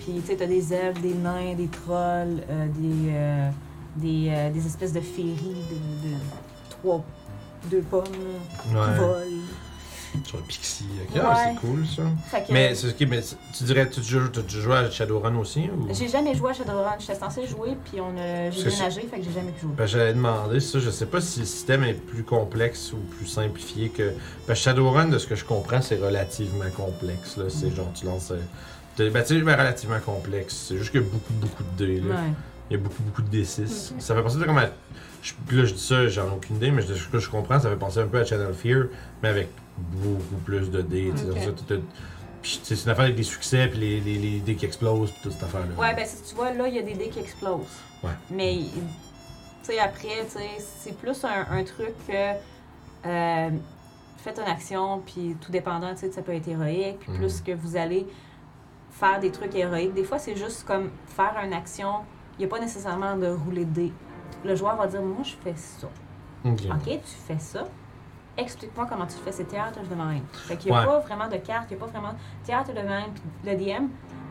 Puis, 0.00 0.20
tu 0.20 0.26
sais, 0.26 0.36
t'as 0.36 0.46
des 0.46 0.72
elfes, 0.72 1.00
des 1.00 1.14
nains, 1.14 1.54
des 1.54 1.68
trolls, 1.68 2.42
euh, 2.48 2.66
des, 2.68 3.10
euh, 3.12 3.50
des, 3.96 4.28
euh, 4.30 4.50
des 4.50 4.66
espèces 4.66 4.92
de 4.92 5.00
féeries 5.00 5.36
de, 5.70 6.08
de 6.08 6.14
trois, 6.70 7.02
deux 7.70 7.82
pommes, 7.82 8.04
qui 8.04 8.72
volent. 8.74 9.20
Sur 10.24 10.38
le 10.38 10.42
Pixie. 10.44 10.84
ok. 11.02 11.20
Ah, 11.22 11.28
Ouais. 11.28 11.34
c'est 11.54 11.60
cool, 11.66 11.86
ça. 11.86 12.38
Que, 12.40 12.52
Mais, 12.52 12.74
c'est 12.74 12.88
ok, 12.88 13.06
mais 13.08 13.20
tu 13.56 13.64
dirais, 13.64 13.88
tu, 13.88 14.02
joues- 14.02 14.28
tu, 14.30 14.60
joues 14.60 14.72
à 14.72 14.90
Shadowrun 14.90 15.36
aussi, 15.36 15.68
ou? 15.74 15.88
J'ai 15.92 16.08
jamais 16.08 16.34
joué 16.34 16.50
à 16.50 16.54
Shadowrun. 16.54 16.96
J'étais 16.98 17.14
censée 17.14 17.46
jouer, 17.46 17.76
puis 17.84 18.00
on 18.00 18.10
a, 18.18 18.50
déménagé, 18.50 19.00
fait 19.02 19.18
que 19.18 19.24
j'ai 19.24 19.32
jamais 19.32 19.52
pu 19.52 19.62
jouer. 19.62 19.72
Ben, 19.76 19.86
j'allais 19.86 20.14
demander 20.14 20.60
ça. 20.60 20.78
Je 20.78 20.90
sais 20.90 21.06
pas 21.06 21.20
si 21.20 21.40
le 21.40 21.46
système 21.46 21.84
est 21.84 21.94
plus 21.94 22.22
complexe 22.24 22.92
ou 22.92 22.96
plus 23.16 23.26
simplifié 23.26 23.88
que. 23.90 24.12
Ben, 24.46 24.54
Shadowrun, 24.54 25.08
de 25.08 25.18
ce 25.18 25.26
que 25.26 25.34
je 25.34 25.44
comprends, 25.44 25.80
c'est 25.82 25.96
relativement 25.96 26.70
complexe. 26.76 27.36
Là. 27.36 27.44
C'est 27.48 27.74
genre, 27.74 27.92
tu 27.94 28.06
lances. 28.06 28.30
euh, 28.32 29.10
Ben, 29.10 29.22
tu 29.22 29.42
ben, 29.44 29.54
relativement 29.56 30.00
complexe. 30.00 30.66
C'est 30.68 30.76
juste 30.78 30.90
qu'il 30.90 31.00
y 31.02 31.04
a 31.04 31.06
beaucoup, 31.06 31.32
beaucoup 31.34 31.62
de 31.62 31.86
dés. 31.86 32.00
Là. 32.00 32.14
Ouais. 32.16 32.20
Il 32.70 32.76
y 32.76 32.80
a 32.80 32.82
beaucoup, 32.82 33.02
beaucoup 33.02 33.22
de 33.22 33.28
D6. 33.30 33.92
Ok. 33.94 34.02
Ça 34.02 34.14
fait 34.14 34.22
penser 34.22 34.38
comme 34.44 34.58
à. 34.58 34.70
je- 35.22 35.32
là, 35.56 35.64
je 35.64 35.72
dis 35.74 35.80
ça, 35.80 36.06
j'en 36.08 36.26
ai 36.26 36.30
aucune 36.34 36.56
idée, 36.56 36.70
mais 36.70 36.82
de 36.82 36.94
ce 36.94 37.06
que 37.08 37.18
je 37.18 37.30
comprends, 37.30 37.58
ça 37.60 37.70
fait 37.70 37.76
penser 37.76 38.00
un 38.00 38.06
peu 38.08 38.18
à 38.18 38.24
Channel 38.24 38.52
Fear, 38.52 38.86
mais 39.22 39.28
avec 39.30 39.48
beaucoup 39.92 40.36
plus 40.44 40.70
de 40.70 40.82
dés. 40.82 41.10
tu 41.14 41.18
sais, 41.18 41.28
Ok. 41.30 41.34
dans 41.34 41.40
ça, 41.42 41.50
t'as- 41.66 41.74
t'as- 41.76 41.82
Puis, 42.40 42.60
tu 42.62 42.66
sais, 42.66 42.76
c'est 42.76 42.84
une 42.84 42.90
affaire 42.90 43.04
avec 43.04 43.16
des 43.16 43.22
succès, 43.24 43.66
puis 43.68 43.78
les, 43.80 44.00
les, 44.00 44.14
les 44.18 44.38
dés 44.40 44.54
qui 44.54 44.64
explosent, 44.64 45.10
puis 45.10 45.20
toute 45.24 45.32
cette 45.32 45.42
affaire-là. 45.42 45.74
Ouais, 45.76 45.94
ben 45.94 46.06
si 46.06 46.22
tu 46.22 46.34
vois, 46.36 46.52
là, 46.52 46.68
il 46.68 46.74
y 46.76 46.78
a 46.78 46.82
des 46.82 46.94
dés 46.94 47.08
qui 47.08 47.18
explosent. 47.18 47.66
Ouais. 48.04 48.10
Mais, 48.30 48.58
tu 48.58 48.70
sais, 49.62 49.78
après, 49.80 50.24
tu 50.24 50.38
sais, 50.38 50.48
c'est 50.58 50.96
plus 50.96 51.24
un, 51.24 51.46
un 51.50 51.64
truc 51.64 51.92
que. 52.06 52.12
euh, 53.06 53.50
faites 54.18 54.38
une 54.38 54.50
action, 54.50 55.00
puis 55.06 55.36
tout 55.40 55.50
dépendant, 55.52 55.92
tu 55.94 56.00
sais, 56.00 56.12
ça 56.12 56.22
peut 56.22 56.32
être 56.34 56.48
héroïque, 56.48 56.98
puis 57.00 57.12
Mhm. 57.12 57.18
plus 57.18 57.40
que 57.40 57.52
vous 57.52 57.76
allez 57.76 58.06
faire 58.92 59.20
des 59.20 59.30
trucs 59.30 59.54
héroïques. 59.54 59.94
Des 59.94 60.04
fois, 60.04 60.18
c'est 60.18 60.36
juste 60.36 60.64
comme 60.66 60.90
faire 61.06 61.36
une 61.44 61.52
action, 61.52 62.00
il 62.36 62.40
n'y 62.40 62.44
a 62.46 62.48
pas 62.48 62.60
nécessairement 62.60 63.16
de 63.16 63.28
rouler 63.28 63.64
de 63.64 63.70
dés. 63.72 63.92
Le 64.44 64.54
joueur 64.56 64.76
va 64.76 64.86
dire, 64.88 65.02
moi, 65.02 65.22
je 65.24 65.34
fais 65.42 65.54
ça. 65.56 65.88
Ok. 66.44 66.62
OK, 66.70 66.84
tu 66.84 67.16
fais 67.26 67.38
ça. 67.38 67.66
Explique-moi 68.38 68.86
comment 68.88 69.06
tu 69.06 69.14
fais. 69.24 69.32
C'est 69.32 69.44
théâtre 69.48 69.80
de 69.88 69.94
même. 69.94 70.22
Fait 70.32 70.56
qu'il 70.56 70.70
n'y 70.70 70.76
a 70.76 70.80
Ouais. 70.80 70.86
pas 70.86 70.98
vraiment 71.00 71.26
de 71.28 71.36
carte, 71.36 71.66
il 71.70 71.76
n'y 71.76 71.82
a 71.82 71.84
pas 71.84 71.90
vraiment 71.90 72.14
théâtre 72.44 72.70
de 72.72 72.80
même. 72.80 73.10
Puis 73.14 73.22
le 73.50 73.56
DM, 73.56 73.86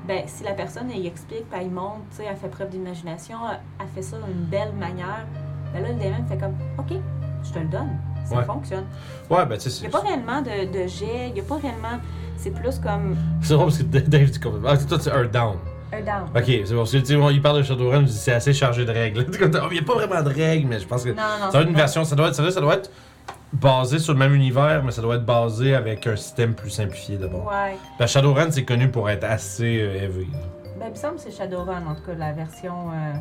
ben, 0.07 0.23
si 0.27 0.43
la 0.43 0.53
personne, 0.53 0.89
elle 0.89 1.01
y 1.01 1.07
explique, 1.07 1.49
puis 1.49 1.59
elle 1.61 1.69
montre, 1.69 1.99
tu 2.11 2.17
sais, 2.17 2.23
elle 2.29 2.37
fait 2.37 2.47
preuve 2.47 2.69
d'imagination, 2.69 3.37
elle, 3.79 3.87
fait 3.93 4.01
ça 4.01 4.17
d'une 4.17 4.45
belle 4.45 4.71
manière, 4.73 5.25
ben 5.73 5.83
là, 5.83 5.89
le 5.89 5.95
DM 5.95 6.25
fait 6.27 6.37
comme, 6.37 6.55
OK, 6.77 6.97
je 7.43 7.51
te 7.51 7.59
le 7.59 7.65
donne. 7.65 7.97
Ça 8.25 8.37
Ouais. 8.37 8.43
fonctionne. 8.43 8.85
Ouais, 9.29 9.45
ben, 9.45 9.57
tu 9.57 9.69
sais, 9.69 9.83
Il 9.85 9.89
n'y 9.89 9.95
a 9.95 9.99
pas 9.99 10.05
réellement 10.05 10.41
de, 10.41 10.65
de 10.83 10.87
jet, 10.87 11.27
il 11.29 11.33
n'y 11.33 11.39
a 11.39 11.43
pas 11.43 11.55
réellement. 11.57 11.99
C'est 12.37 12.51
plus 12.51 12.77
comme 12.79 13.15
C'est 13.41 13.53
drôle 13.53 13.67
parce 13.67 13.77
que 13.79 13.83
Dave 13.83 14.29
dit 14.29 14.39
complètement. 14.39 14.69
Ah, 14.71 14.77
toi, 14.77 14.97
c'est 14.99 15.09
Earth 15.09 15.31
Down. 15.31 15.57
un 15.93 16.01
down. 16.01 16.23
Ok, 16.35 16.43
c'est 16.45 16.73
bon. 16.73 16.83
On- 17.25 17.29
il 17.29 17.41
parle 17.41 17.57
de 17.59 17.63
Shadowrun, 17.63 18.05
c'est 18.07 18.33
assez 18.33 18.51
chargé 18.53 18.83
de 18.85 18.91
règles. 18.91 19.25
Comme, 19.39 19.51
Il 19.71 19.73
n'y 19.73 19.79
a 19.79 19.83
pas 19.83 19.93
vraiment 19.95 20.21
de 20.21 20.33
règles, 20.33 20.67
mais 20.67 20.79
je 20.79 20.85
pense 20.87 21.03
que. 21.03 21.09
Non, 21.09 21.15
non, 21.39 21.45
Ça 21.45 21.51
doit 21.53 21.61
être 21.61 21.69
une 21.69 21.75
version, 21.75 22.03
ça 22.03 22.15
doit 22.17 22.27
être, 22.27 22.35
ça 22.35 22.41
doit, 22.43 22.51
ça 22.51 22.59
doit 22.61 22.75
être 22.75 22.91
basé 23.53 23.99
sur 23.99 24.13
le 24.13 24.19
même 24.19 24.33
univers, 24.33 24.83
mais 24.83 24.91
ça 24.91 25.01
doit 25.01 25.15
être 25.15 25.25
basé 25.25 25.73
avec 25.75 26.05
un 26.07 26.15
système 26.15 26.53
plus 26.53 26.69
simplifié 26.69 27.17
d'abord. 27.17 27.45
Ouais. 27.47 27.77
La 27.99 28.07
Shadowrun, 28.07 28.51
c'est 28.51 28.65
connu 28.65 28.89
pour 28.89 29.09
être 29.09 29.23
assez 29.23 29.79
euh, 29.81 30.03
heavy. 30.03 30.27
là. 30.31 30.39
Ben, 30.79 30.85
il 30.87 30.91
me 30.91 30.95
semble 30.95 31.15
que 31.15 31.21
c'est 31.21 31.31
Shadowrun, 31.31 31.85
en 31.87 31.95
tout 31.95 32.03
cas, 32.03 32.13
la 32.13 32.33
version. 32.33 32.91
euh, 32.91 33.13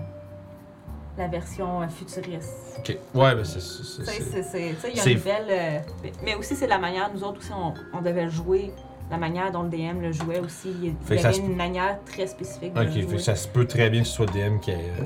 la 1.19 1.29
version 1.29 1.81
euh, 1.81 1.89
futuriste. 1.89 2.79
Ok. 2.81 2.99
Ouais, 3.15 3.35
ben 3.35 3.43
c'est. 3.45 3.61
c'est- 3.61 3.83
c'est- 3.85 4.03
Tu 4.03 4.05
sais, 4.05 4.13
c'est- 4.23 4.23
c'est- 4.23 4.43
c'est- 4.43 4.75
tu 4.75 4.81
sais, 4.81 4.91
il 4.93 4.97
y 4.97 5.01
a 5.01 5.11
une 5.13 5.19
belle. 5.21 5.47
euh, 5.49 5.79
mais 6.23 6.35
aussi, 6.35 6.55
c'est 6.55 6.67
la 6.67 6.79
manière, 6.79 7.11
nous 7.15 7.25
autres 7.25 7.39
aussi, 7.39 7.53
on, 7.53 7.73
on 7.97 8.03
devait 8.03 8.25
le 8.25 8.31
jouer. 8.31 8.73
La 9.11 9.17
manière 9.19 9.51
dont 9.53 9.63
le 9.63 9.69
DM 9.71 10.01
le 10.03 10.11
jouait 10.13 10.41
aussi. 10.41 10.75
Il 10.83 10.93
Fait 11.07 11.15
y 11.15 11.17
que 11.17 11.23
ça 11.23 11.29
avait 11.29 11.37
se- 11.37 11.41
une 11.43 11.57
manière 11.57 11.99
très 12.05 12.27
spécifique 12.27 12.75
de 12.75 12.81
Ok, 12.81 12.87
le 12.87 12.93
fait 12.93 13.01
jouer. 13.03 13.13
que 13.13 13.19
ça 13.23 13.37
se 13.37 13.47
peut 13.49 13.65
très 13.67 13.89
bien 13.89 14.03
que 14.03 14.09
ce 14.09 14.13
soit 14.15 14.27
DM 14.27 14.59
qui 14.61 14.73
ait 14.73 14.75
euh, 14.75 15.05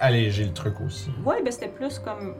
allégé 0.00 0.44
le 0.44 0.52
truc 0.54 0.80
aussi. 0.80 1.10
Ouais, 1.24 1.42
ben 1.44 1.52
c'était 1.52 1.68
plus 1.68 1.98
comme. 2.00 2.34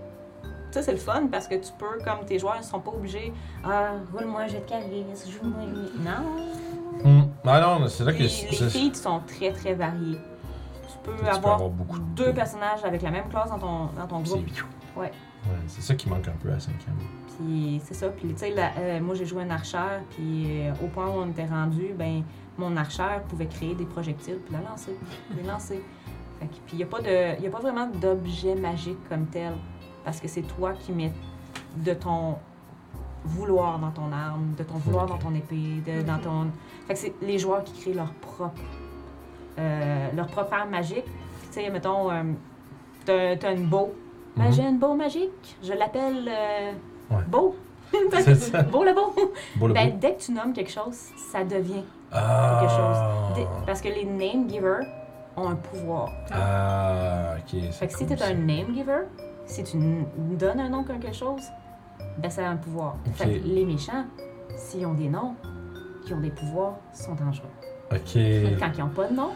Tu 0.73 0.79
sais, 0.79 0.83
c'est 0.85 0.93
le 0.93 0.99
fun 0.99 1.27
parce 1.31 1.47
que 1.49 1.55
tu 1.57 1.71
peux, 1.79 2.03
comme 2.03 2.25
tes 2.25 2.39
joueurs, 2.39 2.57
ils 2.59 2.65
sont 2.65 2.81
pas 2.81 2.91
obligés. 2.93 3.33
Ah, 3.63 3.91
roule-moi, 4.13 4.47
j'ai 4.49 4.61
de 4.61 4.65
charisme, 4.65 5.31
joue-moi. 5.31 5.67
Non. 5.99 7.23
Ah 7.45 7.61
non, 7.61 7.87
c'est 7.89 8.05
là 8.05 8.13
que. 8.13 8.19
Les 8.23 8.29
c'est- 8.29 8.69
feats 8.71 8.95
sont 8.95 9.21
très, 9.27 9.53
très 9.53 9.75
variés. 9.75 10.19
Tu 10.87 10.99
peux 11.11 11.17
tu 11.17 11.23
peux 11.25 11.29
avoir, 11.29 11.69
beaucoup 11.69 11.99
de 11.99 12.05
deux 12.15 12.33
personnages 12.33 12.85
avec 12.85 13.03
la 13.03 13.11
même 13.11 13.29
classe 13.29 13.51
dans 13.51 13.59
ton, 13.59 13.87
dans 13.99 14.07
ton 14.07 14.21
groupe. 14.21 14.45
C'est- 14.49 14.99
Ouais. 15.01 15.07
Ouais, 15.45 15.59
c'est 15.67 15.83
ça 15.83 15.95
qui 15.95 16.09
manque 16.09 16.29
un 16.29 16.37
peu 16.43 16.51
à 16.53 16.59
5ème. 16.59 16.95
Puis 17.37 17.81
c'est 17.85 17.95
ça. 17.95 18.09
Puis 18.09 18.29
tu 18.29 18.39
sais, 18.39 18.55
euh, 18.57 19.01
moi 19.01 19.15
j'ai 19.15 19.27
joué 19.27 19.43
un 19.43 19.51
archère, 19.51 20.01
puis 20.11 20.67
euh, 20.69 20.73
au 20.83 20.87
point 20.87 21.07
où 21.09 21.13
on 21.19 21.29
était 21.31 21.47
rendu, 21.47 21.93
ben 21.99 22.23
mon 22.57 22.77
archère 22.77 23.23
pouvait 23.25 23.47
créer 23.47 23.75
des 23.75 23.87
projectiles, 23.87 24.39
puis 24.45 24.55
la 24.55 24.61
lancer, 24.71 24.97
les 25.37 25.43
lancer. 25.43 25.83
Fait 26.41 26.47
que- 26.47 26.53
puis 26.67 26.75
il 26.75 26.77
n'y 26.79 26.83
a, 26.85 26.87
pas 26.87 27.01
de- 27.01 27.43
y 27.43 27.47
a 27.47 27.51
pas 27.51 27.59
vraiment 27.61 27.87
d'objet 27.89 28.55
magique 28.55 28.99
comme 29.09 29.27
tel, 29.27 29.53
parce 30.05 30.21
que 30.21 30.29
c'est 30.29 30.43
toi 30.43 30.73
qui 30.73 30.93
mets 30.93 31.13
de 31.77 31.95
ton 31.95 32.37
vouloir 33.25 33.79
dans 33.79 33.91
ton 33.91 34.13
arme, 34.13 34.55
de 34.59 34.63
ton 34.65 34.75
vouloir 34.79 35.07
dans 35.07 35.19
ton 35.19 35.35
épée, 35.35 35.83
de, 35.87 36.03
dans 36.03 36.19
ton... 36.19 36.47
Fait 36.87 36.95
que 36.95 36.99
c'est 36.99 37.15
les 37.23 37.39
joueurs 37.39 37.63
qui 37.65 37.81
créent 37.81 37.95
leur 37.95 38.13
propre, 38.15 38.61
euh, 39.59 40.09
leur 40.15 40.27
propre 40.27 40.53
arme 40.55 40.71
magique. 40.71 41.05
Tu 41.53 41.61
sais, 41.63 41.71
mettons, 41.71 42.11
euh, 42.11 42.23
t'as 43.05 43.37
t'as 43.37 43.53
une 43.55 43.67
bow. 43.67 43.93
Mhm. 44.37 44.53
J'ai 44.53 44.63
une 44.63 44.79
bow 44.79 44.95
magique, 44.95 45.57
je 45.63 45.73
l'appelle 45.73 46.29
euh, 46.29 46.73
Ouais. 47.11 47.23
beau. 47.29 47.55
C'est 48.13 48.35
ça. 48.35 48.63
beau 48.73 48.83
le 48.85 48.95
beau. 48.95 49.15
Beau 49.57 49.69
le 49.69 49.75
Ben, 49.75 49.91
beau. 49.91 49.97
dès 50.01 50.15
que 50.15 50.23
tu 50.23 50.33
nommes 50.33 50.53
quelque 50.55 50.71
chose, 50.73 50.97
ça 51.31 51.45
devient. 51.45 51.85
Ah. 52.11 52.59
quelque 52.61 52.71
chose. 52.73 53.37
Dès- 53.37 53.67
Parce 53.67 53.81
que 53.81 53.89
les 53.89 54.05
name 54.05 54.49
givers, 54.49 54.81
ont 55.37 55.49
un 55.49 55.55
pouvoir. 55.57 56.11
Ah, 56.31 57.35
ok. 57.39 57.45
c'est 57.51 57.73
Fait 57.73 57.87
que 57.89 57.99
si 57.99 58.07
t'es 58.07 58.21
un 58.23 58.35
name 58.35 58.75
giver, 58.75 59.03
si 59.53 59.63
tu 59.65 59.77
donnes 60.39 60.61
un 60.61 60.71
nom 60.71 60.81
à 60.81 60.85
quelque 60.85 61.15
chose, 61.15 61.43
ben 62.19 62.31
ça 62.31 62.47
a 62.47 62.51
un 62.51 62.57
pouvoir. 62.57 62.97
Fait 63.15 63.27
que 63.27 63.47
les 63.47 63.65
méchants, 63.65 64.07
s'ils 64.57 64.87
ont 64.87 64.95
des 64.95 65.09
noms, 65.09 65.35
qui 66.05 66.15
ont 66.15 66.21
des 66.21 66.31
pouvoirs, 66.31 66.77
sont 66.93 67.15
dangereux. 67.15 67.49
Ok. 67.93 68.19
Quand 68.59 68.71
ils 68.75 68.81
n'ont 68.81 68.89
pas 68.89 69.09
de 69.09 69.15
nom, 69.15 69.31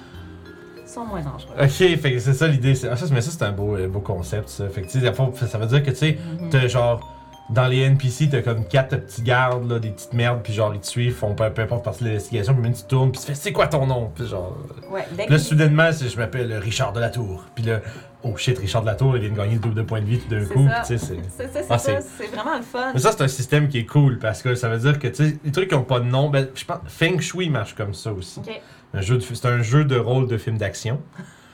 ils 0.83 0.89
sont 0.89 1.05
moins 1.05 1.21
dangereux. 1.21 1.55
Ok, 1.61 1.69
fait 1.69 2.13
que 2.13 2.19
c'est 2.19 2.33
ça 2.33 2.49
l'idée. 2.49 2.73
Ah, 2.91 2.97
ça, 2.97 3.07
mais 3.13 3.21
ça, 3.21 3.31
c'est 3.31 3.45
un 3.45 3.53
beau, 3.53 3.77
euh, 3.77 3.89
beau 3.89 4.01
concept, 4.01 4.49
ça. 4.49 4.69
Fait 4.69 4.83
que, 4.83 4.89
ça 4.89 5.59
veut 5.59 5.67
dire 5.67 5.83
que, 5.83 5.91
tu 5.91 5.97
sais, 5.97 6.19
t'as 6.51 6.67
genre. 6.67 7.13
Dans 7.49 7.69
les 7.69 7.83
NPC, 7.83 8.29
t'as 8.29 8.43
comme 8.43 8.65
quatre 8.65 8.97
petits 8.97 9.23
gardes, 9.23 9.71
là, 9.71 9.79
des 9.79 9.91
petites 9.91 10.13
merdes, 10.15 10.41
puis 10.43 10.53
genre, 10.53 10.75
ils 10.75 10.81
te 10.81 10.87
suivent, 10.87 11.15
font 11.15 11.33
peu, 11.35 11.49
peu 11.51 11.63
importe 11.63 11.85
partie 11.85 12.03
de 12.03 12.09
l'investigation, 12.09 12.53
puis 12.55 12.63
même 12.63 12.75
tu 12.75 12.83
tournes, 12.83 13.13
puis 13.13 13.21
tu 13.21 13.27
fais, 13.29 13.35
c'est 13.35 13.53
quoi 13.53 13.69
ton 13.69 13.87
nom? 13.87 14.11
Puis 14.13 14.27
genre. 14.27 14.57
Ouais, 14.91 15.07
dès 15.13 15.25
Puis 15.27 15.33
là, 15.33 15.37
que 15.39 15.43
soudainement, 15.43 15.93
c'est- 15.93 16.09
je 16.09 16.17
m'appelle 16.19 16.53
Richard 16.55 16.93
de 16.93 16.99
la 16.99 17.09
Tour. 17.09 17.45
Puis 17.55 17.63
là, 17.65 17.81
oh 18.25 18.37
shit, 18.37 18.59
Richard 18.59 18.83
de 18.83 18.87
la 18.87 18.97
Tour, 18.97 19.17
il 19.17 19.21
vient 19.23 19.31
de 19.31 19.37
gagner 19.37 19.55
le 19.55 19.61
double 19.61 19.77
de 19.77 19.83
points 19.83 20.01
de 20.01 20.07
vie 20.07 20.19
tout 20.19 20.29
d'un 20.29 20.45
C'est 20.45 20.55
coup. 20.55 20.67
ça. 20.69 20.75
Puis 20.75 20.97
tu 20.97 20.99
sais, 20.99 21.07
c'est. 21.07 21.15
c'est 21.37 21.53
c'est- 21.53 21.63
c'est 21.63 21.67
Ah, 21.71 21.79
ça, 21.79 22.01
c'est- 22.01 22.09
c'est 22.25 22.35
vraiment 22.35 22.57
le 22.57 22.63
fun. 22.65 22.91
Mais 22.95 22.99
ça, 23.01 23.13
c'est 23.13 23.23
un 23.23 23.29
système 23.29 23.69
qui 23.69 23.79
est 23.79 23.87
cool 23.87 24.19
parce 24.19 24.43
que 24.43 24.57
ça 24.57 24.69
veut 24.69 24.79
dire 24.79 24.99
que, 24.99 25.07
tu 25.07 25.15
sais, 25.31 25.39
les 25.45 25.53
trucs 25.53 25.69
qui 25.69 25.75
ont 25.77 25.85
pas 25.85 26.01
de 26.01 26.05
nom, 26.07 26.29
ben, 26.31 26.49
je 26.53 26.65
pense, 26.65 26.79
Feng 26.89 27.21
Shui 27.21 27.49
marche 27.49 27.77
comme 27.77 27.95
ça 27.95 28.13
aussi. 28.13 28.41
Ok. 28.41 28.61
Un 28.93 29.01
jeu 29.03 29.19
de- 29.19 29.23
C'est 29.23 29.47
un 29.47 29.63
jeu 29.63 29.85
de 29.85 29.97
rôle 29.97 30.27
de 30.27 30.37
film 30.37 30.59
d'action. 30.59 31.01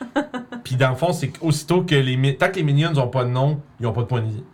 Puis 0.65 0.77
dans 0.77 0.91
le 0.91 0.97
fond, 0.97 1.13
c'est 1.13 1.29
qu'aussitôt 1.29 1.83
que 1.83 1.95
les. 1.95 2.17
mi- 2.17 2.35
Tant 2.37 2.49
que 2.49 2.57
les 2.57 2.63
minions 2.63 2.97
ont 2.97 3.09
pas 3.09 3.25
de 3.25 3.31
nom, 3.31 3.61
ils 3.79 3.87
ont 3.87 3.93
pas 3.93 4.03
de 4.03 4.07
point 4.07 4.23
de 4.23 4.29
vie. 4.29 4.45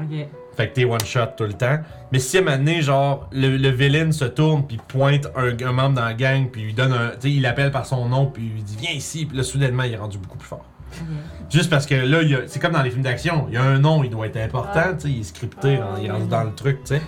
Ok. 0.00 0.26
Fait 0.58 0.68
que 0.68 0.74
t'es 0.74 0.84
one 0.84 1.00
shot 1.04 1.20
tout 1.36 1.44
le 1.44 1.52
temps. 1.54 1.78
Mais 2.12 2.18
si 2.18 2.36
à 2.36 2.40
un 2.40 2.44
moment 2.44 2.56
donné, 2.58 2.82
genre, 2.82 3.30
le, 3.32 3.56
le 3.56 3.68
villain 3.70 4.12
se 4.12 4.24
tourne, 4.26 4.66
puis 4.66 4.76
pointe 4.88 5.26
un, 5.36 5.56
un 5.66 5.72
membre 5.72 5.94
dans 5.94 6.04
la 6.04 6.12
gang, 6.14 6.48
puis 6.50 6.62
lui 6.62 6.74
donne 6.74 6.92
un. 6.92 7.10
Tu 7.10 7.16
sais, 7.20 7.30
il 7.30 7.40
l'appelle 7.42 7.70
par 7.70 7.86
son 7.86 8.06
nom, 8.08 8.26
puis 8.26 8.42
il 8.44 8.52
lui 8.54 8.62
dit 8.62 8.76
Viens 8.78 8.90
ici, 8.92 9.24
puis 9.24 9.36
là, 9.36 9.42
soudainement, 9.44 9.84
il 9.84 9.92
est 9.94 9.96
rendu 9.96 10.18
beaucoup 10.18 10.36
plus 10.36 10.48
fort. 10.48 10.64
ok. 10.92 11.06
Juste 11.50 11.70
parce 11.70 11.86
que 11.86 11.94
là, 11.94 12.22
il 12.22 12.30
y 12.30 12.34
a- 12.34 12.40
c'est 12.46 12.58
comme 12.60 12.72
dans 12.72 12.82
les 12.82 12.90
films 12.90 13.02
d'action. 13.04 13.46
Il 13.48 13.54
y 13.54 13.56
a 13.56 13.62
un 13.62 13.78
nom, 13.78 14.02
il 14.04 14.10
doit 14.10 14.26
être 14.26 14.36
important, 14.36 14.94
tu 14.94 15.00
sais, 15.02 15.08
il 15.10 15.20
est 15.20 15.24
scripté, 15.24 15.78
Ah, 15.80 15.96
il 16.02 16.10
rendu 16.10 16.26
dans 16.26 16.42
le 16.44 16.52
truc, 16.54 16.78
tu 16.84 16.96
sais. 16.96 17.02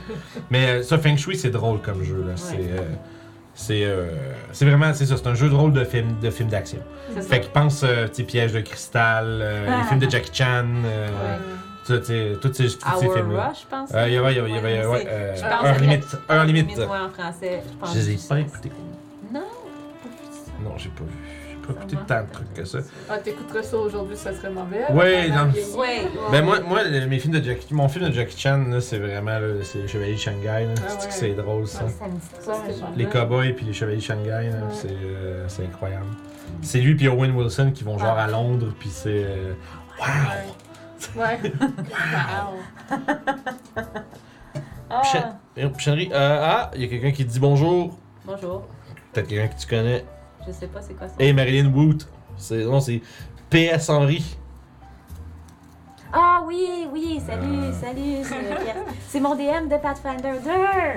Mais 0.51 0.67
euh, 0.69 0.83
ça, 0.83 0.97
Feng 0.99 1.17
Shui, 1.17 1.37
c'est 1.37 1.51
drôle 1.51 1.81
comme 1.81 2.03
jeu, 2.05 2.25
là. 2.27 2.35
C'est. 2.37 2.55
euh, 2.57 2.83
c'est 3.55 3.83
euh, 3.85 4.07
c'est 4.53 4.65
vraiment, 4.65 4.95
c'est 4.95 5.07
ça, 5.07 5.17
c'est 5.17 5.27
un 5.27 5.35
jeu 5.35 5.49
de 5.51 5.55
rôle 5.55 5.73
de 5.73 5.83
film 5.85 6.15
de 6.23 6.31
film 6.31 6.49
d'action. 6.49 6.79
C'est 7.15 7.23
ça. 7.23 7.29
Fait 7.29 7.41
qu'il 7.41 7.51
pense, 7.51 7.83
euh, 7.85 8.07
sais, 8.13 8.23
Piège 8.23 8.53
de 8.53 8.61
cristal, 8.61 9.25
euh, 9.27 9.67
les 9.67 9.73
Ah. 9.83 9.85
films 9.89 9.99
de 10.01 10.09
Jackie 10.09 10.31
Chan, 10.33 10.65
Ouais. 10.85 11.39
Tu 11.87 11.95
sais, 11.95 12.01
tu 12.01 12.07
sais, 12.07 12.37
tous 12.41 12.53
ces, 12.53 12.79
tous 12.79 13.01
ces 13.01 13.09
films-là. 13.11 13.49
Rush, 13.49 13.63
je 13.63 13.67
pense. 13.69 13.91
Euh, 13.95 14.09
il 14.09 14.15
y 14.15 14.17
avait, 14.17 14.33
il 14.33 14.37
y 14.37 14.41
avait, 14.41 14.51
il 14.51 14.55
y 14.55 14.59
Ouais, 14.61 14.69
avait, 14.69 14.87
ouais, 14.87 15.01
c'est- 15.03 15.09
euh, 15.09 15.37
je 15.37 15.41
pense 15.43 15.65
Heure 15.65 15.77
que- 15.77 15.81
limite, 15.83 16.05
Heure 16.31 16.45
limite. 16.45 16.79
ouais, 16.79 16.85
en 16.85 17.11
français. 17.11 17.63
Je 17.71 17.77
pense 17.79 17.95
Je 17.95 17.99
les 17.99 18.11
ai 18.15 18.29
pas 18.29 18.41
écoutés. 18.41 18.73
Non. 19.33 19.41
Non, 20.65 20.73
j'ai 20.77 20.89
pas 20.91 21.05
vu. 21.05 21.11
J'ai 21.49 21.57
pas 21.75 21.81
écouté 21.81 21.97
tant 22.07 22.23
de 22.23 22.33
trucs 22.33 22.55
que 22.55 22.65
ça. 22.65 22.79
Ah, 23.09 23.19
t'écouterais 23.19 23.63
ça 23.63 23.77
aujourd'hui, 23.77 24.17
ça 24.17 24.33
serait 24.35 24.51
mauvais. 24.51 24.87
Dans- 24.89 24.95
vieillir. 24.97 25.77
Ouais. 25.77 25.87
ouais, 26.03 26.09
Ben 26.33 26.45
moi, 26.45 26.61
moi 26.61 26.81
mes 26.89 27.19
films 27.19 27.39
de 27.39 27.45
Jackie, 27.45 27.73
mon 27.75 27.89
film 27.89 28.09
de 28.09 28.13
Jackie 28.13 28.39
Chan, 28.39 28.65
là, 28.69 28.81
c'est 28.81 28.99
vraiment 28.99 29.39
là, 29.39 29.49
c'est 29.63 29.79
les 29.79 29.89
Chevaliers 29.89 30.15
de 30.15 30.19
Shanghai. 30.19 30.67
Là. 30.67 30.75
Ah 30.79 30.89
C'est 30.89 30.97
que 30.99 31.05
ouais. 31.05 31.11
c'est 31.13 31.43
drôle 31.43 31.67
ça. 31.67 31.85
Les 32.97 33.07
cowboys 33.07 33.53
puis 33.53 33.67
les 33.67 33.73
Chevaliers 33.73 33.99
de 33.99 34.03
Shanghai, 34.03 34.29
là, 34.29 34.39
Ouais. 34.43 34.73
c'est 34.73 34.89
euh, 34.91 35.45
c'est 35.49 35.65
incroyable. 35.65 36.07
C'est 36.63 36.79
lui 36.81 36.95
puis 36.97 37.09
Owen 37.09 37.31
Wilson 37.37 37.71
qui 37.73 37.85
vont 37.85 37.99
genre 37.99 38.17
Ah. 38.19 38.25
à 38.25 38.27
Londres 38.29 38.73
puis 38.79 38.89
c'est 38.91 39.25
wow. 40.01 40.07
Ouais. 41.17 41.41
Wow. 42.91 42.99
Ah, 44.93 45.03
euh, 45.57 45.69
Chenry, 45.79 46.11
euh, 46.13 46.39
ah, 46.43 46.71
il 46.75 46.83
y 46.83 46.85
a 46.85 46.89
quelqu'un 46.89 47.13
qui 47.13 47.25
te 47.25 47.31
dit 47.31 47.39
bonjour. 47.39 47.97
bonjour. 48.25 48.63
Peut-être 49.13 49.29
quelqu'un 49.29 49.55
que 49.55 49.61
tu 49.61 49.67
connais. 49.69 50.05
Je 50.47 50.51
sais 50.53 50.67
pas 50.67 50.83
c'est 50.83 50.95
quoi 50.95 51.07
ça. 51.09 51.15
Hey 51.19 51.33
Marilyn 51.33 51.71
Woot. 51.73 52.09
C'est 52.37 52.65
non, 52.65 52.81
c'est 52.81 53.01
PS 53.51 53.89
Henry. 53.89 54.37
Ah 56.13 56.43
oui, 56.45 56.89
oui, 56.93 57.23
salut, 57.25 57.69
Ah. 57.71 57.73
salut. 57.73 58.25
c'est 59.07 59.21
mon 59.21 59.37
DM 59.37 59.69
de 59.69 59.77
Pathfinder 59.81 60.41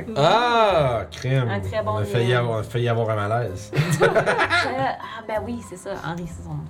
2. 0.07 0.13
Ah, 0.17 1.03
crème. 1.11 1.47
Un 1.49 1.59
très 1.59 1.83
bon 1.83 1.91
On 1.91 1.97
a 1.97 2.03
failli 2.03 2.29
lien. 2.31 2.39
avoir, 2.39 2.57
on 2.57 2.61
a 2.61 2.63
failli 2.63 2.89
avoir 2.89 3.09
un 3.11 3.15
malaise. 3.15 3.71
Euh, 4.01 4.07
ah 4.79 5.21
ben 5.27 5.41
oui, 5.45 5.61
c'est 5.69 5.75
ça. 5.77 5.91
Henri, 6.03 6.25
c'est 6.27 6.43
son 6.43 6.49
nom. 6.55 6.63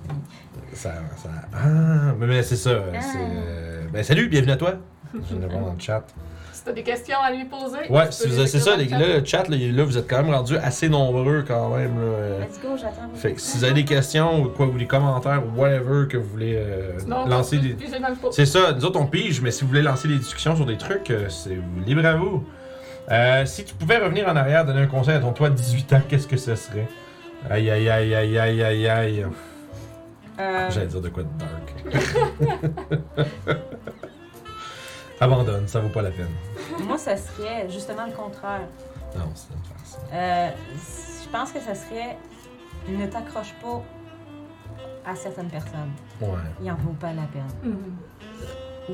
Ça, 0.74 0.92
ça... 1.16 1.28
Ah, 1.52 2.14
mais, 2.18 2.26
mais 2.26 2.42
c'est 2.42 2.56
ça. 2.56 2.70
Ah. 2.92 3.00
C'est, 3.00 3.18
euh, 3.18 3.84
ben, 3.92 4.02
salut, 4.02 4.28
bienvenue 4.28 4.52
à 4.52 4.56
toi. 4.56 4.74
Je 5.14 5.18
viens 5.34 5.46
de 5.46 5.46
voir 5.46 5.66
dans 5.66 5.72
le 5.72 5.78
chat. 5.78 6.04
Si 6.52 6.64
t'as 6.64 6.72
des 6.72 6.82
questions 6.82 7.16
à 7.20 7.30
lui 7.30 7.44
poser. 7.44 7.88
Ouais, 7.90 8.10
si 8.10 8.28
vous 8.28 8.46
c'est 8.46 8.58
ça, 8.58 8.76
les, 8.76 8.86
le 8.86 8.90
là, 8.90 9.18
le 9.18 9.24
chat, 9.24 9.48
là, 9.48 9.56
là, 9.56 9.84
vous 9.84 9.98
êtes 9.98 10.08
quand 10.08 10.22
même 10.22 10.34
rendus 10.34 10.56
assez 10.56 10.88
nombreux 10.88 11.44
quand 11.46 11.76
même. 11.76 11.96
Là, 11.96 12.02
euh. 12.02 12.40
Let's 12.40 12.60
go, 12.60 12.76
j'attends. 12.76 13.14
Fait 13.14 13.32
que 13.34 13.40
si 13.40 13.58
vous 13.58 13.64
avez 13.64 13.74
des 13.74 13.84
questions 13.84 14.42
ou 14.42 14.48
quoi, 14.48 14.66
ou 14.66 14.76
des 14.76 14.86
commentaires 14.86 15.42
ou 15.46 15.60
whatever 15.60 16.08
que 16.08 16.16
vous 16.16 16.28
voulez 16.28 16.56
euh, 16.56 16.98
Sinon, 16.98 17.26
lancer 17.26 17.58
des. 17.58 17.76
C'est 18.32 18.46
ça, 18.46 18.72
nous 18.72 18.84
autres 18.84 19.00
on 19.00 19.06
pige, 19.06 19.40
mais 19.40 19.50
si 19.50 19.62
vous 19.62 19.68
voulez 19.68 19.82
lancer 19.82 20.08
des 20.08 20.18
discussions 20.18 20.56
sur 20.56 20.66
des 20.66 20.76
trucs, 20.76 21.10
euh, 21.10 21.28
c'est 21.28 21.58
libre 21.86 22.06
à 22.06 22.14
vous. 22.14 22.44
Euh, 23.10 23.44
si 23.46 23.64
tu 23.64 23.74
pouvais 23.74 23.98
revenir 23.98 24.28
en 24.28 24.34
arrière, 24.34 24.64
donner 24.64 24.80
un 24.80 24.86
conseil 24.86 25.14
à 25.14 25.20
ton 25.20 25.32
toi 25.32 25.50
de 25.50 25.54
18 25.54 25.92
ans, 25.92 26.02
qu'est-ce 26.08 26.26
que 26.26 26.36
ce 26.36 26.54
serait? 26.54 26.88
Aïe 27.50 27.70
aïe 27.70 27.88
aïe 27.88 28.14
aïe 28.14 28.38
aïe 28.38 28.62
aïe 28.62 28.88
aïe. 28.88 29.26
Euh, 30.40 30.70
J'allais 30.70 30.86
dire 30.86 31.00
de 31.00 31.08
quoi 31.08 31.22
de 31.22 31.28
dark. 31.38 31.74
Abandonne, 35.20 35.66
ça 35.68 35.80
vaut 35.80 35.88
pas 35.88 36.02
la 36.02 36.10
peine. 36.10 36.28
moi, 36.82 36.98
ça 36.98 37.16
serait 37.16 37.68
justement 37.70 38.06
le 38.06 38.12
contraire. 38.12 38.62
Non, 39.16 39.26
c'est 39.34 39.54
une 39.54 39.62
farce. 39.64 39.98
Euh, 40.12 40.50
je 41.24 41.28
pense 41.30 41.52
que 41.52 41.60
ça 41.60 41.74
serait 41.74 42.16
ne 42.88 43.06
t'accroche 43.06 43.54
pas 43.62 43.82
à 45.10 45.14
certaines 45.14 45.48
personnes. 45.48 45.92
Ouais. 46.20 46.28
Il 46.60 46.70
en 46.70 46.74
vaut 46.76 46.92
pas 46.98 47.12
la 47.12 47.22
peine. 47.22 47.46
Mhm. 47.62 47.96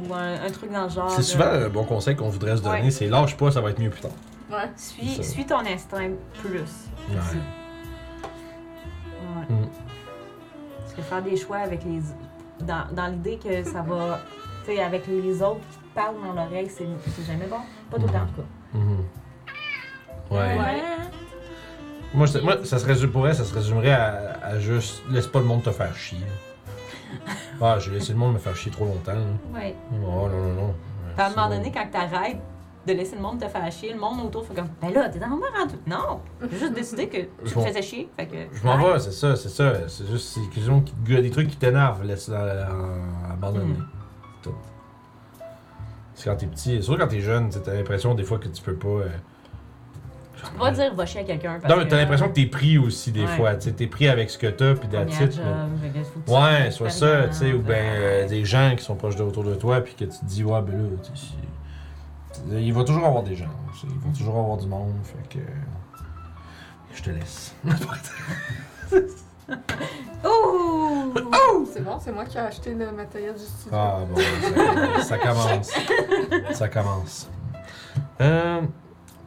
Ou 0.09 0.15
un, 0.15 0.35
un 0.45 0.51
truc 0.51 0.71
dans 0.71 0.85
le 0.85 0.91
genre. 0.91 1.11
C'est 1.11 1.19
de- 1.19 1.23
souvent 1.23 1.47
un 1.47 1.69
bon 1.69 1.85
conseil 1.85 2.15
qu'on 2.15 2.29
voudrait 2.29 2.57
se 2.57 2.63
donner, 2.63 2.83
Ouais. 2.83 2.91
c'est 2.91 3.07
lâche 3.09 3.37
pas, 3.37 3.51
ça 3.51 3.61
va 3.61 3.71
être 3.71 3.81
mieux 3.81 3.91
plus 3.91 4.03
tard. 4.03 4.11
Ouais. 4.51 4.71
Suis, 4.77 5.25
suis 5.25 5.47
ton 5.47 5.61
instinct 5.67 6.11
plus. 6.43 6.59
Ouais. 6.61 7.17
Que 11.01 11.07
faire 11.07 11.23
des 11.23 11.37
choix 11.37 11.59
avec 11.59 11.85
les. 11.85 12.01
Dans, 12.65 12.85
dans 12.93 13.07
l'idée 13.07 13.39
que 13.43 13.65
ça 13.65 13.81
va. 13.83 14.21
Tu 14.65 14.73
sais, 14.77 14.83
avec 14.83 15.07
les 15.07 15.43
autres 15.43 15.61
qui 15.73 15.79
te 15.79 15.95
parlent 15.95 16.17
dans 16.23 16.33
l'oreille, 16.35 16.69
c'est 16.69 16.87
c'est 17.17 17.25
jamais 17.27 17.47
bon. 17.47 17.57
Pas 17.91 17.97
tout 17.97 18.03
le 18.07 18.13
temps, 18.13 18.19
en 18.23 18.27
tout 18.27 18.43
cas. 18.43 18.79
Mhm. 18.79 18.99
Ouais. 20.31 20.39
Ouais. 20.59 20.83
Moi, 22.13 22.27
je- 22.27 22.39
moi, 22.39 22.57
ça 22.65 22.79
se 22.79 22.85
résume 22.87 23.11
pour 23.11 23.27
elle, 23.27 23.35
ça 23.35 23.45
se 23.45 23.55
résumerait 23.55 23.93
à, 23.93 24.37
à 24.43 24.59
juste 24.59 25.03
laisse 25.11 25.27
pas 25.27 25.39
le 25.39 25.47
monde 25.47 25.63
te 25.63 25.71
faire 25.71 25.95
chier. 25.97 26.19
Ah, 27.61 27.79
j'ai 27.79 27.91
laissé 27.93 28.13
le 28.13 28.19
monde 28.19 28.35
me 28.35 28.39
faire 28.39 28.55
chier 28.57 28.71
trop 28.71 28.85
longtemps. 28.85 29.13
Ouais. 29.55 29.75
Oh 29.93 30.29
non, 30.29 30.29
non, 30.29 30.53
non. 30.55 30.75
À 31.17 31.27
un 31.27 31.31
moment 31.31 31.49
bon. 31.49 31.57
donné, 31.57 31.73
quand 31.73 31.87
t'arrêtes 31.91 32.39
de 32.87 32.93
laisser 32.95 33.15
le 33.17 33.23
monde 33.23 33.39
te 33.41 33.47
faire 33.49 33.71
chier, 33.71 33.93
le 33.93 33.99
monde 34.01 34.25
autour 34.27 34.45
fait 34.47 34.55
comme 34.55 34.69
Ben 34.81 34.93
là, 34.93 35.09
t'es 35.09 35.19
dans 35.19 35.27
le 35.27 35.33
rendu. 35.59 35.75
Non! 35.87 36.21
J'ai 36.51 36.59
juste 36.59 36.73
décidé 36.73 37.09
que 37.09 37.19
tu 37.49 37.55
m'en- 37.55 37.65
faisais 37.67 37.83
chier. 37.83 38.09
Fait 38.17 38.27
que. 38.27 38.37
Je 38.53 38.65
m'en 38.65 38.77
vais, 38.79 38.99
c'est 38.99 39.13
ça, 39.13 39.37
c'est 39.37 39.49
ça. 39.51 39.87
C'est 39.89 40.07
juste 40.09 40.29
c'est 40.35 40.41
chose 40.65 40.83
qui 40.85 40.95
des 41.23 41.31
trucs 41.31 41.49
qui 41.49 41.57
t'énervent, 41.57 42.03
laisse 42.05 42.29
la 42.29 42.69
abandonner. 43.33 43.75
Tout. 44.43 44.55
C'est 46.15 46.29
quand 46.31 46.37
t'es 46.37 46.47
petit, 46.47 46.83
surtout 46.83 47.01
quand 47.01 47.09
t'es 47.09 47.21
jeune, 47.21 47.49
t'as 47.51 47.75
l'impression 47.75 48.15
des 48.15 48.25
fois 48.25 48.39
que 48.39 48.49
tu 48.49 48.63
peux 48.63 48.75
pas. 48.75 48.89
euh, 48.89 49.09
Tu 50.43 50.51
peux 50.53 50.59
pas 50.59 50.71
dire 50.71 50.95
va 50.95 51.05
chier 51.07 51.21
à 51.21 51.25
quelqu'un. 51.25 51.59
Non, 51.69 51.77
mais 51.77 51.87
t'as 51.89 51.97
l'impression 51.99 52.29
que 52.29 52.35
t'es 52.35 52.47
pris 52.47 52.79
aussi 52.79 53.13
des 53.13 53.21
Ouais. 53.23 53.37
fois. 53.37 53.55
Tu 53.57 53.73
t'es 53.73 53.87
pris 53.87 54.09
avec 54.09 54.31
ce 54.31 54.39
que 54.39 54.47
t'as, 54.47 54.75
puis 54.75 54.89
job, 54.89 55.43
mais- 56.27 56.35
Ouais, 56.35 56.71
soit 56.71 56.91
ça, 56.91 57.29
tu 57.29 57.35
sais, 57.35 57.53
ou 57.53 57.61
ben 57.61 57.75
euh, 57.75 58.29
des 58.29 58.45
gens 58.45 58.75
qui 58.77 58.83
sont 58.85 58.95
proches 58.97 59.17
de 59.17 59.23
autour 59.23 59.45
de 59.45 59.55
toi, 59.55 59.81
puis 59.83 59.95
que 59.95 60.05
tu 60.05 60.19
te 60.19 60.25
dis, 60.25 60.43
ouais, 60.45 60.61
ben 60.63 60.73
là, 60.77 60.89
tu 61.03 61.11
sais, 61.11 61.27
si- 61.27 61.35
il 62.51 62.73
va 62.73 62.85
toujours 62.85 63.07
avoir 63.07 63.23
des 63.23 63.37
gens, 63.37 63.51
il 63.85 63.91
va 63.91 64.17
toujours 64.17 64.39
avoir 64.39 64.57
du 64.57 64.67
monde, 64.67 64.95
fait 65.05 65.39
que. 65.39 65.45
Je 66.93 67.03
te 67.03 67.11
laisse. 67.11 67.55
Ouh! 70.25 71.15
C'est 71.73 71.83
bon, 71.85 71.99
c'est 72.01 72.13
moi 72.13 72.25
qui 72.25 72.37
ai 72.37 72.41
acheté 72.41 72.75
le 72.75 72.91
matériel 72.93 73.35
du 73.35 73.41
studio. 73.45 73.71
ah 73.73 74.01
bon, 74.09 74.21
ça, 74.99 75.03
ça 75.03 75.19
commence. 75.19 75.73
Ça 76.53 76.69
commence. 76.69 77.29
Euh, 78.21 78.61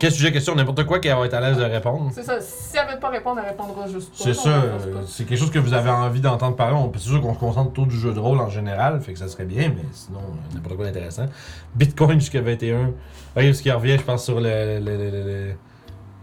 quel 0.04 0.12
sujet, 0.12 0.34
question, 0.34 0.54
n'importe 0.54 0.84
quoi 0.86 1.00
qu'elle 1.00 1.16
va 1.16 1.26
être 1.26 1.34
à 1.34 1.40
l'aise 1.40 1.58
de 1.58 1.64
répondre. 1.64 2.12
C'est 2.14 2.24
ça, 2.24 2.42
si 2.42 2.76
elle 2.76 2.94
veut 2.94 3.00
pas 3.00 3.08
répondre, 3.10 3.40
elle 3.42 3.50
répondra 3.52 3.88
juste 3.88 4.10
pas. 4.12 4.24
C'est 4.26 4.34
ça, 4.34 4.62
c'est 5.08 5.24
quelque 5.26 5.40
chose 5.40 5.50
que 5.50 5.60
vous 5.60 5.74
avez 5.74 5.90
envie 5.90 6.20
d'entendre 6.20 6.58
parler. 6.58 6.76
On 6.76 6.90
peut 6.90 7.00
toujours 7.00 7.22
qu'on 7.22 7.34
se 7.34 7.40
concentre 7.40 7.70
autour 7.70 7.88
du 7.88 7.98
jeu 7.98 8.12
de 8.14 8.20
rôle 8.20 8.40
en 8.42 8.50
général, 8.50 9.00
fait 9.00 9.14
que 9.14 9.20
ça 9.20 9.30
serait 9.30 9.46
bien, 9.46 9.70
mais 9.70 9.84
sinon, 9.94 10.20
euh, 10.20 10.56
n'importe 10.56 10.76
quoi 10.76 10.86
d'intéressant. 10.86 11.28
Bitcoin 11.74 12.20
jusqu'à 12.20 12.42
21. 12.42 12.88
Ok, 13.38 13.44
ce 13.54 13.62
qui 13.62 13.72
revient, 13.72 13.98
je 13.98 14.04
pense, 14.04 14.26
sur 14.26 14.42
le. 14.42 14.80
le, 14.80 14.80
le, 14.80 14.98
le- 14.98 15.24
le- 15.24 15.54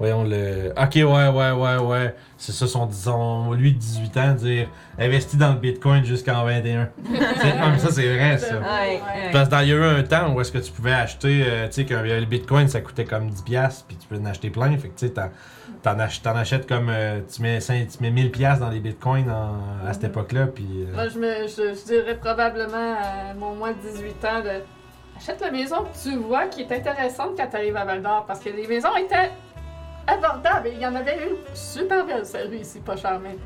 Voyons 0.01 0.24
le. 0.24 0.72
Ok, 0.76 0.94
ouais, 0.94 1.05
ouais, 1.05 1.51
ouais, 1.53 1.76
ouais. 1.76 2.14
C'est 2.38 2.53
ça, 2.53 2.66
son, 2.66 2.90
son 2.90 3.53
lui 3.53 3.72
de 3.74 3.78
18 3.78 4.16
ans, 4.16 4.32
dire 4.32 4.66
investi 4.98 5.36
dans 5.36 5.53
le 5.53 5.59
bitcoin 5.59 6.05
jusqu'en 6.05 6.42
21. 6.44 6.88
C'est- 7.05 7.59
non, 7.59 7.68
mais 7.70 7.78
ça, 7.78 7.92
c'est 7.92 8.16
vrai, 8.16 8.38
ça. 8.38 8.57
Ouais, 8.57 8.62
ouais. 8.94 9.30
Parce 9.30 9.48
qu'il 9.51 9.68
y 9.68 9.72
a 9.72 9.76
eu 9.76 9.84
un 9.84 10.03
temps 10.03 10.32
où 10.32 10.40
est-ce 10.40 10.51
que 10.53 10.59
tu 10.59 10.72
pouvais 10.72 10.92
acheter, 10.94 11.44
euh, 11.46 11.66
tu 11.66 11.74
sais, 11.74 11.84
que 11.84 11.92
le 11.94 12.24
bitcoin 12.24 12.66
ça 12.66 12.80
coûtait 12.80 13.05
comme 13.05 13.28
10$, 13.28 13.84
puis 13.86 13.96
tu 13.98 14.09
peux 14.09 14.16
en 14.16 14.24
acheter 14.24 14.48
plein. 14.48 14.70
Fait 14.78 14.88
que 14.88 14.98
tu 14.98 15.07
sais, 15.07 15.12
t'en, 15.12 15.28
t'en 15.82 15.98
ach- 15.98 16.22
t'en 16.22 16.34
achètes 16.34 16.66
comme. 16.66 16.88
euh, 16.88 17.20
tu, 17.30 17.42
mets, 17.42 17.61
cinq- 17.61 17.88
tu 17.88 18.03
mets 18.03 18.11
1000$ 18.11 18.59
dans 18.59 18.70
les 18.70 18.80
bitcoins 18.80 19.30
en- 19.30 19.86
à 19.86 19.92
cette 19.92 20.05
époque-là, 20.05 20.46
puis. 20.46 20.66
euh, 20.88 20.94
Moi, 20.94 21.09
je, 21.09 21.18
me, 21.18 21.46
je, 21.46 21.78
je 21.78 21.84
dirais 21.84 22.14
probablement 22.16 22.94
à 22.98 23.34
mon 23.38 23.55
moins 23.55 23.72
de 23.72 23.76
18 23.92 24.24
ans 24.24 24.40
de 24.42 24.62
achète 25.18 25.42
la 25.42 25.51
maison 25.51 25.84
que 25.84 26.03
tu 26.09 26.16
vois 26.16 26.46
qui 26.46 26.62
est 26.62 26.72
intéressante 26.72 27.32
quand 27.36 27.46
tu 27.51 27.57
arrives 27.57 27.76
à 27.76 27.84
Val 27.84 28.01
d'Or 28.01 28.24
parce 28.26 28.40
que 28.40 28.48
les 28.48 28.66
maisons 28.66 28.96
étaient 28.96 29.30
abordables. 30.07 30.70
Il 30.74 30.80
y 30.80 30.86
en 30.86 30.94
avait 30.94 31.28
une 31.28 31.36
super 31.55 32.07
belle, 32.07 32.24
celle 32.26 32.53
ici, 32.55 32.80
pas 32.80 32.96
chère, 32.96 33.20
mais. 33.20 33.36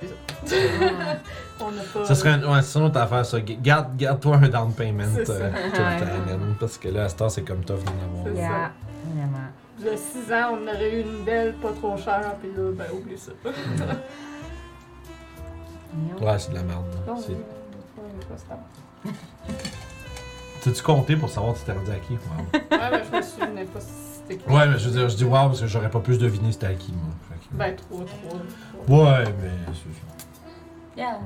c'est 0.00 0.08
ça. 0.08 0.14
On 1.60 1.70
n'a 1.70 1.82
pas. 1.82 2.04
Ça 2.04 2.14
serait 2.14 2.30
un, 2.30 2.52
ouais, 2.52 2.62
c'est 2.62 2.78
une 2.78 2.84
autre 2.86 3.00
affaire, 3.00 3.26
ça. 3.26 3.40
Garde, 3.40 3.96
garde-toi 3.96 4.36
un 4.36 4.48
down 4.48 4.72
payment 4.72 5.04
euh, 5.16 5.24
tout 5.24 5.32
le 5.32 6.30
temps, 6.30 6.54
Parce 6.60 6.78
que 6.78 6.88
là, 6.88 7.04
à 7.04 7.08
ce 7.08 7.16
temps, 7.16 7.28
c'est 7.28 7.42
comme 7.42 7.64
tough 7.64 7.82
d'en 7.84 8.20
avoir. 8.20 8.34
Yeah, 8.34 8.72
vraiment. 9.14 9.38
Il 9.80 9.86
y 9.86 9.88
a 9.90 9.96
6 9.96 10.32
ans, 10.32 10.58
on 10.60 10.66
aurait 10.66 10.92
eu 10.92 11.02
une 11.02 11.24
belle, 11.24 11.54
pas 11.54 11.70
trop 11.72 11.96
chère, 11.96 12.34
puis 12.40 12.50
là, 12.56 12.72
ben, 12.72 12.86
oublie 12.92 13.18
ça. 13.18 13.32
Ouais, 16.20 16.38
c'est 16.38 16.50
de 16.50 16.56
la 16.56 16.62
merde. 16.62 16.84
C'est-. 17.18 17.32
T'as-tu 20.62 20.82
compté 20.82 21.16
pour 21.16 21.30
savoir 21.30 21.56
si 21.56 21.64
t'es 21.64 21.72
rendu 21.72 21.90
à 21.90 21.94
qui? 21.96 22.12
Wow. 22.12 22.18
Ouais, 22.52 22.90
ben, 22.90 23.00
je 23.10 23.16
me 23.16 23.22
souvenais 23.22 23.64
pas 23.64 23.80
si. 23.80 24.07
Ouais, 24.48 24.66
mais 24.68 24.78
je 24.78 24.88
veux 24.88 24.98
dire, 24.98 25.08
je 25.08 25.16
dis 25.16 25.24
wow 25.24 25.30
parce 25.48 25.60
que 25.60 25.66
j'aurais 25.66 25.90
pas 25.90 26.00
plus 26.00 26.18
deviné 26.18 26.52
c'était 26.52 26.66
à 26.66 26.74
qui, 26.74 26.92
moi. 26.92 27.02
Fait 27.28 27.34
que- 27.36 27.54
Ben, 27.54 27.76
trop, 27.76 28.04
trop. 28.04 28.36
Ouais, 29.04 29.24
mais 29.40 29.50
c'est 29.66 29.72
ça. 29.94 30.26
Yeah. 30.96 31.18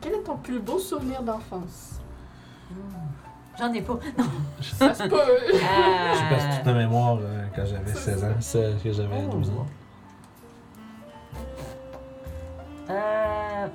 Quel 0.00 0.14
est 0.14 0.22
ton 0.22 0.36
plus 0.36 0.58
beau 0.60 0.78
souvenir 0.78 1.22
d'enfance? 1.22 2.00
J'en 3.58 3.72
ai 3.72 3.82
pas. 3.82 3.98
Ça 4.62 4.94
se 4.94 5.02
peut. 5.04 5.16
Je 5.48 5.52
sais 5.52 6.28
pas 6.28 6.40
si 6.40 6.46
Euh, 6.46 6.56
toute 6.56 6.66
ma 6.66 6.72
mémoire 6.72 7.18
euh, 7.20 7.44
quand 7.54 7.66
j'avais 7.66 7.92
C'est 7.92 8.14
16 8.14 8.24
ans, 8.24 8.28
c'est 8.40 8.82
que 8.82 8.92
j'avais 8.92 9.24
Oh. 9.28 9.30
12 9.36 9.50
ans. 9.50 9.66
Euh. 12.90 13.66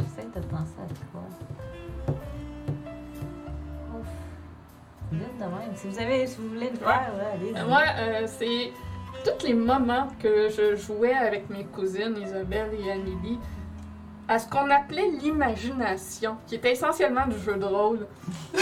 J'essaie 0.00 0.26
de 0.28 0.40
penser 0.46 0.72
à 0.78 1.12
quoi. 1.12 1.13
Vite 5.12 5.38
de 5.38 5.44
même. 5.44 5.74
Si 5.76 5.88
vous 5.88 5.98
avez, 6.00 6.26
si 6.26 6.36
vous 6.40 6.48
voulez 6.48 6.70
le 6.70 6.76
faire, 6.76 7.10
allez. 7.34 7.52
Moi, 7.68 7.82
euh, 7.98 8.22
c'est 8.26 8.72
tous 9.24 9.46
les 9.46 9.54
moments 9.54 10.08
que 10.20 10.48
je 10.48 10.76
jouais 10.76 11.14
avec 11.14 11.48
mes 11.50 11.64
cousines 11.64 12.16
Isabelle 12.20 12.70
et 12.84 12.90
Amélie 12.92 13.38
à 14.26 14.38
ce 14.38 14.48
qu'on 14.48 14.70
appelait 14.70 15.10
l'imagination, 15.20 16.36
qui 16.46 16.54
était 16.54 16.72
essentiellement 16.72 17.26
du 17.26 17.38
jeu 17.38 17.56
de 17.56 17.64
rôle. 17.66 18.06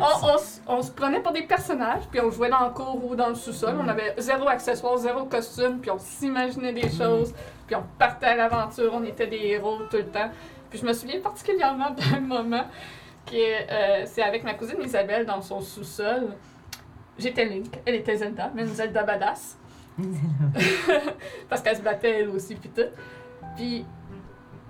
On, 0.00 0.26
on 0.26 0.36
s- 0.36 0.62
on 0.66 0.82
se 0.82 0.90
prenait 0.90 1.20
pour 1.20 1.32
des 1.32 1.42
personnages, 1.42 2.04
puis 2.10 2.20
on 2.20 2.30
jouait 2.30 2.48
dans 2.48 2.64
le 2.64 2.70
cour 2.70 2.98
ou 3.04 3.14
dans 3.14 3.28
le 3.28 3.34
sous-sol. 3.34 3.74
On 3.78 3.86
avait 3.88 4.14
zéro 4.18 4.48
accessoire, 4.48 4.96
zéro 4.98 5.24
costume, 5.26 5.80
puis 5.80 5.90
on 5.90 5.98
s'imaginait 5.98 6.72
des 6.72 6.90
choses, 6.90 7.34
puis 7.66 7.76
on 7.76 7.82
partait 7.98 8.26
à 8.26 8.36
l'aventure, 8.36 8.90
on 8.94 9.04
était 9.04 9.26
des 9.26 9.36
héros 9.48 9.78
tout 9.90 9.96
le 9.98 10.06
temps. 10.06 10.30
Puis 10.70 10.78
je 10.80 10.86
me 10.86 10.92
souviens 10.94 11.20
particulièrement 11.20 11.90
d'un 11.90 12.20
moment 12.20 12.64
qui 13.26 13.40
est, 13.40 13.66
euh, 13.70 14.02
c'est 14.06 14.22
avec 14.22 14.44
ma 14.44 14.54
cousine 14.54 14.80
Isabelle 14.82 15.26
dans 15.26 15.42
son 15.42 15.60
sous-sol. 15.60 16.28
J'étais 17.18 17.44
Link, 17.44 17.78
elle 17.84 17.96
était 17.96 18.16
Zelda, 18.16 18.50
mais 18.54 18.62
une 18.62 18.68
Zelda 18.68 19.02
badass. 19.02 19.58
Parce 21.48 21.62
qu'elle 21.62 21.76
se 21.76 21.82
battait 21.82 22.20
elle 22.20 22.28
aussi, 22.28 22.54
puis 22.54 22.70
tout. 22.70 22.82
Puis 23.56 23.84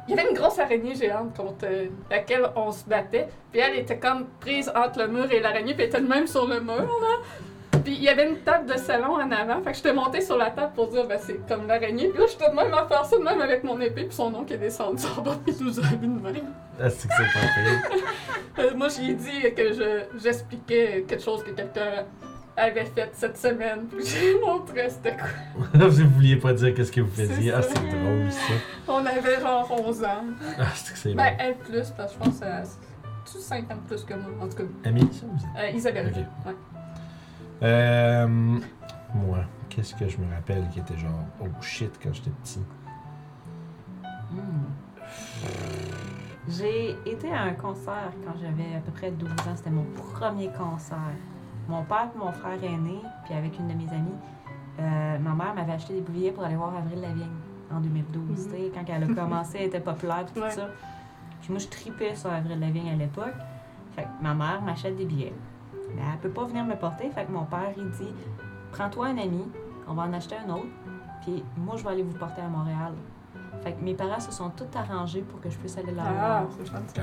il 0.08 0.14
y 0.14 0.18
avait 0.18 0.28
une 0.28 0.36
grosse 0.36 0.58
araignée 0.58 0.94
géante 0.94 1.36
contre 1.36 1.64
euh, 1.64 1.88
laquelle 2.10 2.48
on 2.54 2.70
se 2.70 2.84
battait. 2.84 3.28
Puis 3.50 3.60
elle 3.60 3.76
était 3.76 3.98
comme 3.98 4.26
prise 4.40 4.70
entre 4.74 5.00
le 5.00 5.08
mur 5.08 5.30
et 5.30 5.40
l'araignée, 5.40 5.74
puis 5.74 5.84
elle 5.84 5.88
était 5.88 6.00
de 6.00 6.08
même 6.08 6.26
sur 6.26 6.46
le 6.46 6.60
mur, 6.60 6.76
là. 6.76 7.16
Puis 7.86 7.94
il 7.94 8.02
y 8.02 8.08
avait 8.08 8.28
une 8.28 8.38
table 8.38 8.68
de 8.68 8.76
salon 8.76 9.14
en 9.14 9.30
avant. 9.30 9.62
Fait 9.62 9.70
que 9.70 9.76
j'étais 9.76 9.92
montée 9.92 10.20
sur 10.20 10.36
la 10.36 10.50
table 10.50 10.72
pour 10.74 10.88
dire, 10.88 11.06
ben 11.06 11.20
c'est 11.22 11.46
comme 11.46 11.68
l'araignée. 11.68 12.08
Puis 12.08 12.18
là, 12.18 12.26
j'étais 12.28 12.50
de 12.50 12.56
même 12.56 12.74
à 12.74 12.84
faire 12.84 13.04
ça 13.04 13.16
de 13.16 13.22
même 13.22 13.40
avec 13.40 13.62
mon 13.62 13.80
épée, 13.80 14.06
puis 14.06 14.12
son 14.16 14.34
oncle 14.34 14.54
est 14.54 14.58
descendu 14.58 15.04
en 15.16 15.22
bas, 15.22 15.36
puis 15.46 15.54
il 15.56 15.66
nous 15.66 15.78
a 15.78 15.82
vu 15.82 15.96
de 15.98 16.20
même. 16.20 16.34
Ah, 16.80 16.90
c'est 16.90 17.06
que 17.06 17.14
c'est 17.16 17.22
pas. 17.22 17.96
Euh, 18.58 18.74
moi, 18.74 18.88
j'ai 18.88 19.12
dit 19.12 19.54
que 19.54 19.74
je, 19.74 20.18
j'expliquais 20.18 21.04
quelque 21.06 21.22
chose 21.22 21.44
que 21.44 21.50
quelqu'un 21.50 22.06
avait 22.56 22.86
fait 22.86 23.10
cette 23.12 23.36
semaine, 23.36 23.84
puis 23.86 24.02
j'ai 24.04 24.40
montré 24.40 24.88
c'était 24.88 25.14
quoi. 25.14 25.28
vous 25.88 26.08
vouliez 26.08 26.36
pas 26.36 26.54
dire 26.54 26.72
qu'est-ce 26.74 26.90
que 26.90 27.02
vous 27.02 27.14
faisiez. 27.14 27.52
Ah, 27.52 27.60
c'est 27.60 27.74
drôle 27.74 28.30
ça. 28.30 28.54
On 28.88 29.04
avait 29.04 29.38
genre 29.42 29.70
11 29.86 30.04
ans. 30.04 30.24
Ah, 30.58 30.64
c'est 30.74 30.92
que 30.92 30.98
c'est 30.98 31.10
bon. 31.10 31.16
Ben, 31.16 31.36
elle 31.38 31.56
plus, 31.56 31.90
parce 31.90 32.14
que 32.14 32.24
je 32.24 32.30
pense 32.30 32.40
que 32.40 32.46
c'est 33.26 33.38
5 33.40 33.70
ans 33.70 33.78
plus 33.86 34.02
que 34.04 34.14
moi, 34.14 34.30
en 34.40 34.48
tout 34.48 34.56
cas. 34.56 34.64
Amélie, 34.86 35.08
ça 35.12 35.26
vous 35.30 35.60
Euh, 35.60 35.70
Isabelle. 35.76 36.26
Ouais. 36.46 36.52
Euh. 37.62 38.58
Moi, 39.14 39.38
qu'est-ce 39.68 39.94
que 39.94 40.08
je 40.08 40.18
me 40.18 40.32
rappelle 40.34 40.68
qui 40.70 40.80
était 40.80 40.96
genre 40.98 41.10
oh 41.40 41.46
shit 41.62 41.98
quand 42.02 42.12
j'étais 42.12 42.30
petit? 42.30 42.60
Hmm. 44.30 44.66
J'ai 46.48 46.90
été 47.06 47.32
à 47.32 47.42
un 47.42 47.52
concert 47.54 48.12
quand 48.24 48.34
j'avais 48.40 48.76
à 48.76 48.80
peu 48.80 48.92
près 48.92 49.10
12 49.10 49.30
ans. 49.30 49.34
C'était 49.56 49.70
mon 49.70 49.84
premier 50.14 50.48
concert. 50.48 50.98
Mon 51.68 51.82
père 51.82 52.08
et 52.14 52.18
mon 52.18 52.30
frère 52.32 52.62
aîné, 52.62 53.00
puis 53.24 53.34
avec 53.34 53.58
une 53.58 53.66
de 53.68 53.72
mes 53.74 53.88
amies, 53.90 54.14
euh, 54.78 55.18
ma 55.18 55.32
mère 55.34 55.54
m'avait 55.54 55.72
acheté 55.72 55.94
des 55.94 56.00
billets 56.00 56.30
pour 56.30 56.44
aller 56.44 56.54
voir 56.54 56.72
Avril 56.76 57.00
Lavigne 57.00 57.26
en 57.74 57.80
2012. 57.80 58.46
Mhm. 58.48 58.54
Quand 58.72 58.84
elle 58.92 59.02
a 59.10 59.14
commencé, 59.14 59.58
elle 59.58 59.66
était 59.66 59.80
populaire 59.80 60.24
puis 60.26 60.34
tout 60.34 60.40
Ouais. 60.42 60.50
ça. 60.52 60.68
Puis 61.40 61.50
moi, 61.50 61.58
je 61.58 61.66
tripais 61.66 62.14
sur 62.14 62.30
Avril 62.30 62.60
Lavigne 62.60 62.90
à 62.90 62.94
l'époque. 62.94 63.34
Fait 63.96 64.02
que 64.02 64.08
ma 64.22 64.34
mère 64.34 64.62
m'achète 64.62 64.96
des 64.96 65.04
billets. 65.06 65.34
Mais 65.94 66.02
elle 66.12 66.18
peut 66.20 66.30
pas 66.30 66.44
venir 66.44 66.64
me 66.64 66.74
porter. 66.76 67.08
Fait 67.10 67.24
que 67.24 67.32
mon 67.32 67.44
père, 67.44 67.72
il 67.76 67.90
dit 67.90 68.12
Prends-toi 68.72 69.06
un 69.08 69.18
ami, 69.18 69.44
on 69.88 69.94
va 69.94 70.02
en 70.02 70.12
acheter 70.12 70.36
un 70.46 70.52
autre, 70.52 70.66
puis 71.22 71.42
moi, 71.56 71.76
je 71.76 71.84
vais 71.84 71.90
aller 71.90 72.02
vous 72.02 72.16
porter 72.18 72.42
à 72.42 72.48
Montréal. 72.48 72.92
Fait 73.62 73.72
que 73.72 73.82
mes 73.82 73.94
parents 73.94 74.20
se 74.20 74.30
sont 74.32 74.50
tous 74.50 74.66
arrangés 74.76 75.22
pour 75.22 75.40
que 75.40 75.48
je 75.48 75.56
puisse 75.58 75.78
aller 75.78 75.92
la 75.92 76.02
Ah, 76.06 76.12
voir. 76.12 76.44
c'est. 76.58 77.00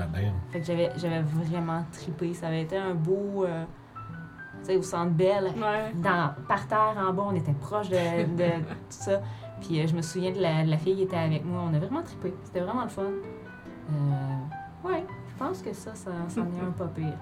Fait 0.50 0.60
que 0.60 0.64
j'avais, 0.66 0.92
j'avais 0.96 1.22
vraiment 1.22 1.84
tripé. 1.92 2.32
Ça 2.34 2.46
avait 2.48 2.62
été 2.62 2.76
un 2.76 2.94
beau. 2.94 3.44
euh, 3.44 3.64
tu 4.60 4.66
sais, 4.70 4.76
au 4.76 4.82
centre 4.82 5.10
Belle, 5.12 5.46
Ouais. 5.56 5.92
dans, 5.96 6.30
par 6.48 6.66
terre 6.66 6.94
en 6.96 7.12
bas, 7.12 7.24
on 7.26 7.34
était 7.34 7.52
proche 7.52 7.88
de, 7.90 7.96
de 8.36 8.50
tout 8.62 8.68
ça. 8.88 9.20
Puis 9.60 9.80
euh, 9.80 9.86
je 9.86 9.94
me 9.94 10.00
souviens 10.02 10.30
de 10.32 10.40
la, 10.40 10.64
de 10.64 10.70
la 10.70 10.78
fille 10.78 10.94
qui 10.96 11.02
était 11.02 11.16
avec 11.18 11.44
moi. 11.44 11.62
On 11.70 11.74
a 11.74 11.78
vraiment 11.78 12.02
trippé. 12.02 12.32
C'était 12.44 12.60
vraiment 12.60 12.84
le 12.84 12.88
fun. 12.88 13.02
Euh, 13.02 14.88
ouais, 14.88 15.04
je 15.28 15.34
pense 15.44 15.60
que 15.60 15.72
ça, 15.74 15.94
ça, 15.94 16.10
ça 16.28 16.40
en 16.40 16.44
est 16.44 16.60
un 16.66 16.70
pas 16.70 16.86
pire. 16.86 17.18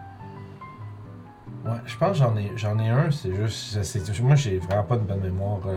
Ouais, 1.65 1.71
je 1.87 1.97
pense 1.97 2.13
que 2.13 2.17
j'en 2.25 2.37
ai, 2.37 2.51
j'en 2.57 2.79
ai 2.79 2.89
un, 2.89 3.11
c'est 3.11 3.33
juste. 3.35 4.21
moi, 4.21 4.35
j'ai 4.35 4.59
vraiment 4.59 4.83
pas 4.83 4.97
de 4.97 5.03
bonne 5.03 5.21
mémoire 5.21 5.61
euh, 5.67 5.77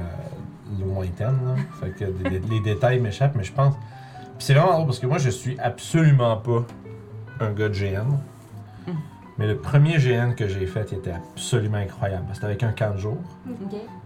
lointaine, 0.84 1.38
là. 1.46 1.56
Fait 1.80 1.92
que 1.92 2.06
des- 2.06 2.40
les 2.40 2.60
détails 2.60 3.00
m'échappent, 3.00 3.36
mais 3.36 3.44
je 3.44 3.54
pense. 3.54 3.76
Puis 3.76 4.48
c'est 4.48 4.54
vraiment 4.56 4.74
drôle 4.74 4.86
parce 4.88 5.00
que 5.00 5.06
moi, 5.08 5.18
je 5.20 5.30
suis 5.30 5.58
absolument 5.60 6.38
pas 6.38 6.64
un 7.40 7.52
gars 7.52 7.70
de 7.70 7.74
GN. 7.76 8.18
Mm. 8.88 8.92
Mais 9.38 9.48
le 9.48 9.58
premier 9.58 9.98
GN 10.00 10.34
que 10.34 10.48
j'ai 10.48 10.66
fait, 10.66 10.92
il 10.92 10.98
était 11.00 11.12
absolument 11.12 11.78
incroyable. 11.78 12.26
C'était 12.34 12.46
avec 12.46 12.64
un 12.64 12.72
camp 12.72 12.94
de 12.96 12.98
jour. 13.00 13.18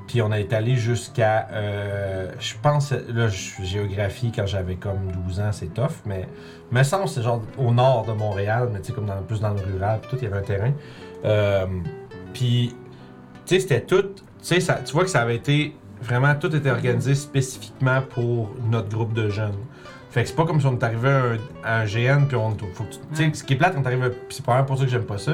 Puis 0.08 0.22
on 0.24 0.32
a 0.32 0.40
été 0.40 0.56
allé 0.56 0.76
jusqu'à. 0.76 1.48
euh, 1.52 2.32
je 2.40 2.56
pense. 2.62 2.92
Là, 2.92 3.28
je- 3.30 3.64
géographie, 3.64 4.32
quand 4.36 4.48
j'avais 4.48 4.76
comme 4.76 5.12
12 5.12 5.40
ans, 5.40 5.52
c'est 5.52 5.74
tough. 5.74 6.02
Mais 6.06 6.28
me 6.72 6.84
semble 6.84 7.08
c'est 7.08 7.22
genre 7.22 7.42
au 7.58 7.72
nord 7.72 8.06
de 8.06 8.12
Montréal, 8.14 8.70
mais 8.74 8.80
tu 8.82 8.88
sais, 8.88 8.94
comme 8.94 9.06
dans, 9.06 9.22
plus 9.22 9.40
dans 9.40 9.54
le 9.54 9.62
rural. 9.62 10.00
Puis 10.02 10.10
tout, 10.10 10.18
il 10.18 10.24
y 10.24 10.28
avait 10.28 10.40
un 10.40 10.42
terrain. 10.46 10.72
Euh, 11.26 11.66
puis, 12.34 12.76
tu 13.46 13.56
sais, 13.56 13.60
c'était 13.62 13.82
tout. 13.82 14.02
Tu 14.02 14.24
sais, 14.42 14.60
ça- 14.60 14.80
tu 14.86 14.94
vois 14.94 15.04
que 15.04 15.10
ça 15.10 15.22
avait 15.22 15.36
été. 15.36 15.76
Vraiment, 16.02 16.34
tout 16.36 16.56
était 16.56 16.72
organisé 16.72 17.14
spécifiquement 17.16 18.02
pour 18.02 18.52
notre 18.70 18.90
groupe 18.90 19.14
de 19.14 19.30
jeunes. 19.30 19.58
Fait 20.12 20.24
que 20.24 20.30
c'est 20.30 20.36
pas 20.36 20.46
comme 20.46 20.60
si 20.62 20.66
on 20.66 20.74
est 20.74 20.84
arrivé 20.84 21.10
à 21.10 21.22
un, 21.24 21.38
à 21.64 21.80
un 21.82 21.86
GN, 21.86 22.26
puis 22.26 22.38
on. 22.38 22.52
Faut 22.74 22.84
que 22.86 22.90
tu 22.94 23.00
sais, 23.14 23.32
ce 23.34 23.44
qui 23.44 23.54
est 23.54 23.58
plate 23.58 23.76
quand 23.76 23.82
t'arrives. 23.82 24.14
C'est 24.30 24.46
pas 24.46 24.64
pour 24.64 24.78
ça 24.78 24.86
que 24.86 24.90
j'aime 24.90 25.04
pas 25.04 25.18
ça. 25.18 25.34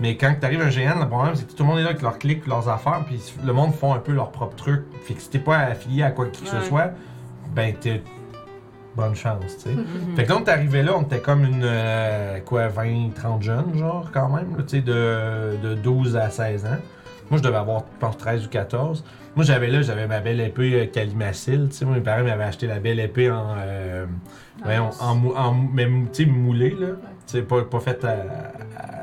Mais 0.00 0.16
quand 0.16 0.34
t'arrives 0.40 0.62
à 0.62 0.64
un 0.64 0.70
GN, 0.70 0.98
le 1.00 1.06
problème, 1.08 1.34
c'est 1.36 1.46
que 1.46 1.52
tout 1.52 1.62
le 1.62 1.68
monde 1.68 1.78
est 1.78 1.82
là 1.82 1.90
avec 1.90 2.02
leurs 2.02 2.18
clics, 2.18 2.46
leurs 2.46 2.68
affaires, 2.68 3.02
puis 3.06 3.20
le 3.44 3.52
monde 3.52 3.74
font 3.74 3.92
un 3.94 3.98
peu 3.98 4.12
leur 4.12 4.30
propre 4.30 4.56
truc. 4.56 4.82
Fait 5.04 5.14
que 5.14 5.20
si 5.20 5.28
t'es 5.30 5.38
pas 5.38 5.58
affilié 5.58 6.02
à 6.02 6.10
quoi 6.10 6.26
que 6.26 6.36
ce 6.36 6.56
Ouais. 6.56 6.62
soit, 6.64 6.90
ben 7.54 7.74
t'es. 7.78 8.02
Bonne 9.00 9.14
chance, 9.16 9.56
tu 9.56 9.70
sais. 9.70 9.74
Mhm. 9.74 10.14
Fait 10.16 10.24
que 10.24 10.28
là, 10.30 10.36
on 10.40 10.44
est 10.44 10.48
arrivé 10.50 10.82
là, 10.82 10.92
on 10.96 11.02
était 11.02 11.20
comme 11.20 11.44
une. 11.44 11.62
euh, 11.64 12.38
quoi, 12.40 12.68
20, 12.68 13.14
30 13.14 13.42
jeunes, 13.42 13.76
genre, 13.78 14.10
quand 14.12 14.28
même, 14.28 14.56
tu 14.66 14.76
sais, 14.76 14.80
de, 14.82 15.56
de 15.62 15.74
12 15.74 16.16
à 16.16 16.28
16 16.30 16.66
ans. 16.66 16.76
Moi, 17.30 17.38
je 17.38 17.42
devais 17.44 17.56
avoir, 17.56 17.80
je 17.94 17.98
pense, 18.00 18.18
13 18.18 18.46
ou 18.46 18.48
14. 18.48 19.04
Moi, 19.36 19.44
j'avais 19.44 19.68
là, 19.68 19.80
j'avais 19.82 20.06
ma 20.08 20.18
belle 20.20 20.40
épée 20.40 20.74
euh, 20.82 20.86
Calimacil, 20.86 21.68
tu 21.70 21.76
sais. 21.76 21.84
Moi, 21.84 21.94
mes 21.94 22.00
parents 22.02 22.24
m'avaient 22.24 22.42
acheté 22.44 22.66
la 22.66 22.78
belle 22.80 22.98
épée 23.00 23.30
en. 23.30 23.54
euh, 23.58 24.04
voyons, 24.64 24.90
en, 25.00 25.14
moulée, 26.26 26.76
là. 26.78 26.88
Tu 27.26 27.36
sais, 27.38 27.42
pas, 27.42 27.62
pas 27.62 27.80
faite 27.80 28.04
à, 28.04 28.16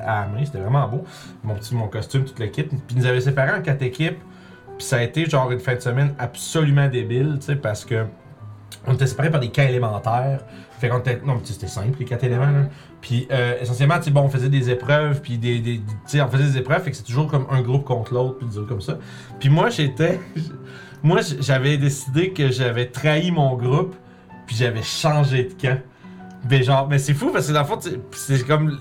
à- 0.06 0.28
main, 0.28 0.43
c'était 0.45 0.60
vraiment 0.60 0.88
beau. 0.88 1.04
Mon 1.43 1.56
petit, 1.56 1.74
mon 1.74 1.88
costume, 1.88 2.26
tout 2.26 2.34
le 2.39 2.48
kit. 2.48 2.64
Puis, 2.64 2.80
ils 2.91 2.98
nous 2.98 3.06
avaient 3.06 3.22
séparés 3.22 3.58
en 3.58 3.62
quatre 3.62 3.82
équipes 3.82 4.20
Puis 4.78 4.86
ça 4.86 4.98
a 4.98 5.02
été 5.02 5.26
genre 5.26 5.50
une 5.52 5.60
fin 5.62 5.76
de 5.76 5.80
semaine 5.80 6.14
absolument 6.20 6.88
débile, 6.89 7.38
tu 7.39 7.48
sais, 7.48 7.56
parce 7.56 7.86
que 7.86 8.06
on 8.86 8.93
était 8.93 9.07
séparés 9.07 9.30
par 9.30 9.39
des 9.39 9.49
cas 9.49 9.65
élémentaires. 9.65 10.41
Fait 10.80 10.89
qu'on 10.89 10.99
était. 10.99 11.20
Non, 11.26 11.39
c'était 11.43 11.68
simple, 11.68 11.97
les 11.99 12.05
quatre 12.05 12.24
éléments. 12.24 12.45
là. 12.45 12.65
Puis 13.01 13.28
euh, 13.32 13.55
essentiellement, 13.61 13.99
bon, 14.11 14.22
on 14.22 14.30
faisait 14.30 14.49
des 14.49 14.70
épreuves, 14.70 15.22
puis 15.22 15.38
des. 15.38 15.59
des- 15.59 15.82
on 16.22 16.28
faisait 16.28 16.43
des 16.43 16.57
épreuves, 16.57 16.84
fait 16.84 16.91
c'est 16.93 17.03
toujours 17.03 17.28
comme 17.28 17.47
un 17.49 17.61
groupe 17.61 17.84
contre 17.84 18.13
l'autre, 18.13 18.38
puis 18.38 18.47
des 18.47 18.59
comme 18.68 18.82
ça. 18.82 18.97
Puis 19.39 19.49
moi, 19.49 19.70
j'étais. 19.70 20.20
Moi, 21.03 21.20
j'avais 21.39 21.78
décidé 21.78 22.32
que 22.34 22.49
j'avais 22.49 22.88
trahi 22.88 23.30
mon 23.30 23.55
groupe, 23.55 23.95
puis 24.47 24.55
j'avais 24.55 24.82
changé 24.82 25.43
de 25.43 25.53
camp. 25.53 25.80
Mais 26.49 26.63
genre, 26.63 26.88
mais 26.88 26.97
c'est 26.97 27.13
fou 27.13 27.30
parce 27.32 27.47
que 27.47 27.53
dans 27.53 27.59
le 27.61 27.65
fond, 27.68 27.80
c'est 28.11 28.45
comme. 28.47 28.80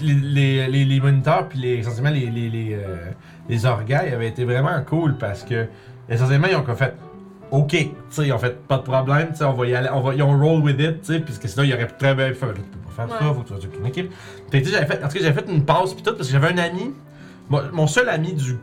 Les, 0.00 0.68
les, 0.68 0.84
les, 0.84 1.00
moniteurs, 1.00 1.48
puis 1.48 1.58
les, 1.58 1.78
essentiellement 1.78 2.10
les, 2.12 2.30
les, 2.30 2.48
les, 2.48 2.74
euh, 2.74 3.10
les 3.48 3.66
avaient 4.12 4.28
été 4.28 4.44
vraiment 4.44 4.80
cool 4.86 5.18
parce 5.18 5.42
que, 5.42 5.66
essentiellement, 6.08 6.46
ils 6.48 6.54
ont 6.56 6.62
fait. 6.76 6.94
Ok, 7.54 7.70
tu 7.70 7.88
sais, 8.10 8.32
ont 8.32 8.38
fait 8.38 8.58
pas 8.66 8.78
de 8.78 8.82
problème, 8.82 9.28
tu 9.30 9.36
sais, 9.36 9.44
on 9.44 9.52
va 9.52 9.66
y 9.66 9.76
aller, 9.76 9.88
on 9.92 10.00
va, 10.00 10.12
ils 10.12 10.24
ont 10.24 10.36
roll 10.36 10.60
with 10.60 10.80
it, 10.80 11.02
tu 11.02 11.12
sais, 11.12 11.20
puisque 11.20 11.48
sinon, 11.48 11.62
ils 11.62 11.72
auraient 11.72 11.86
pu 11.86 11.94
très 11.96 12.12
bien 12.12 12.26
fait, 12.34 12.34
tu 12.34 12.62
peux 12.62 12.78
pas 12.96 13.06
faire 13.06 13.16
ça, 13.16 13.24
faut 13.26 13.42
que 13.42 13.46
tu 13.46 13.54
fasses 13.54 13.78
une 13.78 13.86
équipe. 13.86 14.10
Tu 14.50 14.64
sais, 14.64 14.72
j'avais 14.72 14.86
fait, 14.86 15.04
en 15.04 15.06
tout 15.06 15.14
cas, 15.14 15.20
j'avais 15.22 15.40
fait 15.40 15.48
une 15.48 15.64
pause 15.64 15.94
pis 15.94 16.02
tout, 16.02 16.16
parce 16.16 16.26
que 16.26 16.32
j'avais 16.32 16.48
un 16.48 16.58
ami, 16.58 16.92
mon, 17.48 17.60
mon 17.72 17.86
seul 17.86 18.08
ami 18.08 18.32
du, 18.32 18.58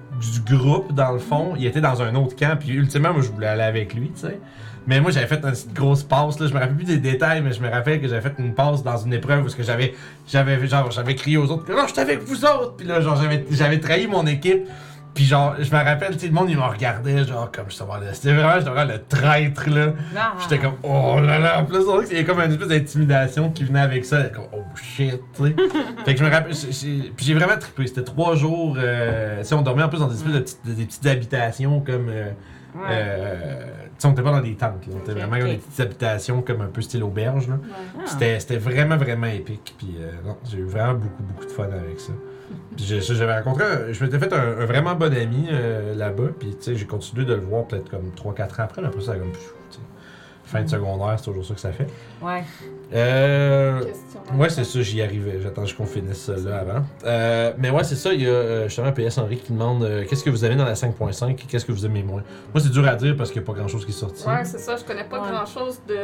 du 0.46 0.58
groupe, 0.58 0.94
dans 0.94 1.14
le 1.14 1.20
fond, 1.20 1.54
il 1.58 1.66
était 1.66 1.80
dans 1.80 2.02
un 2.02 2.14
autre 2.16 2.36
camp, 2.36 2.58
puis 2.60 2.72
ultimement, 2.72 3.14
moi, 3.14 3.22
je 3.22 3.30
voulais 3.30 3.48
aller 3.48 3.64
avec 3.64 3.94
lui, 3.94 4.12
tu 4.14 4.28
sais. 4.28 4.38
Mais 4.88 5.00
moi, 5.00 5.12
j'avais 5.12 5.28
fait 5.28 5.36
une 5.36 5.52
petite 5.52 5.74
grosse 5.74 6.04
passe, 6.04 6.38
là, 6.42 6.48
je 6.48 6.54
me 6.54 6.60
rappelle 6.60 6.76
plus 6.76 6.84
des 6.84 6.98
détails, 6.98 7.42
mais 7.42 7.54
je 7.54 7.62
me 7.62 7.70
rappelle 7.70 8.02
que 8.02 8.10
j'avais 8.10 8.22
fait 8.22 8.34
une 8.40 8.54
passe 8.54 8.84
dans 8.84 8.98
une 8.98 9.14
épreuve 9.14 9.46
où 9.46 9.48
ce 9.48 9.56
que 9.56 9.64
j'avais, 9.64 9.94
j'avais, 10.28 10.68
genre, 10.68 10.92
j'avais 10.92 11.16
crié 11.16 11.38
aux 11.38 11.50
autres, 11.50 11.72
non, 11.72 11.84
je 11.88 11.94
suis 11.94 12.02
avec 12.02 12.24
vous 12.24 12.44
autres, 12.44 12.74
puis 12.76 12.88
là, 12.88 13.00
genre, 13.00 13.16
j'avais, 13.16 13.46
j'avais 13.52 13.80
trahi 13.80 14.08
mon 14.08 14.28
équipe. 14.28 14.68
Puis 15.14 15.26
genre, 15.26 15.56
je 15.60 15.70
me 15.76 15.84
rappelle, 15.84 16.14
tu 16.14 16.20
sais, 16.20 16.28
le 16.28 16.34
monde, 16.34 16.50
il 16.50 16.56
me 16.58 16.62
regardait, 16.64 17.26
genre, 17.26 17.52
comme 17.52 17.66
je 17.70 17.76
savais, 17.76 18.14
c'était 18.14 18.34
vraiment, 18.34 18.54
j'étais 18.60 18.70
vraiment 18.70 18.94
le 18.94 19.04
traître, 19.04 19.70
là. 19.70 19.94
Ah. 20.16 20.34
J'étais 20.42 20.58
comme, 20.58 20.76
oh 20.84 21.20
là 21.20 21.38
là. 21.38 21.60
En 21.60 21.66
plus, 21.66 21.80
on 21.88 22.02
qu'il 22.02 22.18
y 22.18 22.20
a 22.20 22.24
comme 22.24 22.40
une 22.40 22.52
espèce 22.52 22.68
d'intimidation 22.70 23.52
qui 23.52 23.66
venait 23.66 23.82
avec 23.82 24.06
ça. 24.06 24.24
Comme, 24.26 24.46
oh 24.54 24.64
shit, 24.76 25.20
tu 25.36 25.44
sais. 25.44 25.56
fait 26.06 26.14
que 26.14 26.20
je 26.20 26.26
me 26.26 26.30
rappelle, 26.32 26.54
puis 26.54 27.26
j'ai 27.26 27.34
vraiment 27.34 27.58
trippé. 27.58 27.88
C'était 27.88 28.04
trois 28.04 28.36
jours. 28.36 28.78
Euh, 28.80 29.44
on 29.52 29.62
dormait 29.62 29.84
en 29.84 29.90
plus 29.90 30.00
dans 30.00 30.08
des 30.08 30.16
espèces 30.16 30.34
de 30.34 30.40
petites, 30.40 30.66
des 30.66 30.86
petites 30.86 31.06
habitations 31.06 31.82
comme. 31.82 32.08
Euh, 32.10 32.32
Ouais. 32.74 32.82
euh, 32.90 33.66
tu 33.66 33.90
sais, 33.98 34.08
on 34.08 34.12
était 34.14 34.22
pas 34.22 34.32
dans 34.32 34.40
des 34.40 34.56
tentes, 34.56 34.88
là. 34.88 34.94
On 34.96 35.00
était 35.00 35.12
Ok, 35.12 35.18
vraiment 35.18 35.38
dans 35.38 35.52
des 35.52 35.58
petites 35.58 35.80
habitations 35.82 36.42
comme 36.42 36.62
un 36.62 36.68
peu 36.68 36.82
style 36.82 37.04
auberge, 37.04 37.50
là. 37.50 37.56
Ouais. 37.56 38.04
C'était, 38.06 38.40
c'était 38.40 38.58
vraiment, 38.58 38.96
vraiment 38.96 39.28
épique. 39.28 39.76
Puis 39.78 39.98
euh, 40.00 40.12
non, 40.26 40.38
j'ai 40.50 40.60
eu 40.60 40.64
vraiment 40.66 40.94
beaucoup, 40.94 41.22
beaucoup 41.24 41.46
de 41.46 41.52
fun 41.52 41.66
avec 41.66 42.00
ça. 42.00 42.14
J'avais 42.78 43.38
rencontré, 43.40 43.64
un- 43.66 43.92
je 43.94 44.04
m'étais 44.04 44.20
fait 44.20 44.32
un, 44.34 44.62
un 44.62 44.66
vraiment 44.66 44.96
bon 44.96 45.14
ami 45.16 45.48
euh, 45.52 45.94
là-bas. 45.96 46.30
Puis 46.40 46.50
tu 46.56 46.64
sais, 46.64 46.76
j'ai 46.76 46.86
continué 46.86 47.26
de 47.26 47.34
le 47.34 47.42
voir 47.42 47.66
peut-être 47.66 47.90
comme 47.90 48.12
3-4 48.16 48.42
ans 48.62 48.64
après. 48.64 48.82
mais 48.82 48.88
Après 48.88 49.02
ça, 49.02 49.16
comme, 49.16 49.32
fin 50.44 50.64
de 50.64 50.70
secondaire, 50.70 51.14
c'est 51.18 51.24
toujours 51.26 51.46
ça 51.46 51.54
que 51.54 51.60
ça 51.62 51.72
fait. 51.72 51.88
Ouais. 52.22 52.44
Euh, 52.94 53.80
Question. 53.86 54.20
Ouais, 54.38 54.50
c'est 54.50 54.66
ça, 54.66 54.82
j'y 54.82 55.02
arrivais. 55.02 55.40
J'attends 55.42 55.64
juste 55.66 55.78
qu'on 55.78 55.86
finisse 55.86 56.18
ça 56.26 56.36
là 56.36 56.58
avant. 56.60 56.84
Euh, 57.06 57.54
mais 57.58 57.70
ouais, 57.70 57.84
c'est 57.86 57.96
ça. 57.96 58.14
Il 58.14 58.22
y 58.24 58.28
a 58.28 58.32
euh, 58.32 58.64
justement 58.68 58.92
PS 58.92 59.18
Henri 59.18 59.38
qui 59.38 59.54
demande 59.54 59.84
euh, 59.84 60.04
qu'est-ce 60.10 60.24
que 60.26 60.30
vous 60.30 60.44
avez 60.44 60.56
dans 60.56 60.66
la 60.66 60.74
5.5 60.74 61.30
et 61.32 61.36
qu'est-ce 61.36 61.66
que 61.66 61.72
vous 61.72 61.86
aimez 61.86 62.04
moins? 62.04 62.24
Moi, 62.54 62.62
c'est 62.62 62.70
dur 62.72 62.86
à 62.86 62.96
dire 62.96 63.16
parce 63.18 63.32
qu'il 63.32 63.42
n'y 63.42 63.46
a 63.46 63.52
pas 63.52 63.58
grand 63.58 63.68
chose 63.70 63.86
qui 63.86 63.92
est 63.92 63.96
sorti. 63.96 64.28
Ouais, 64.28 64.44
c'est 64.44 64.60
ça. 64.60 64.76
Je 64.76 64.84
connais 64.84 65.06
pas 65.06 65.22
Ouais. 65.22 65.30
grand 65.30 65.46
chose 65.46 65.80
de, 65.88 65.96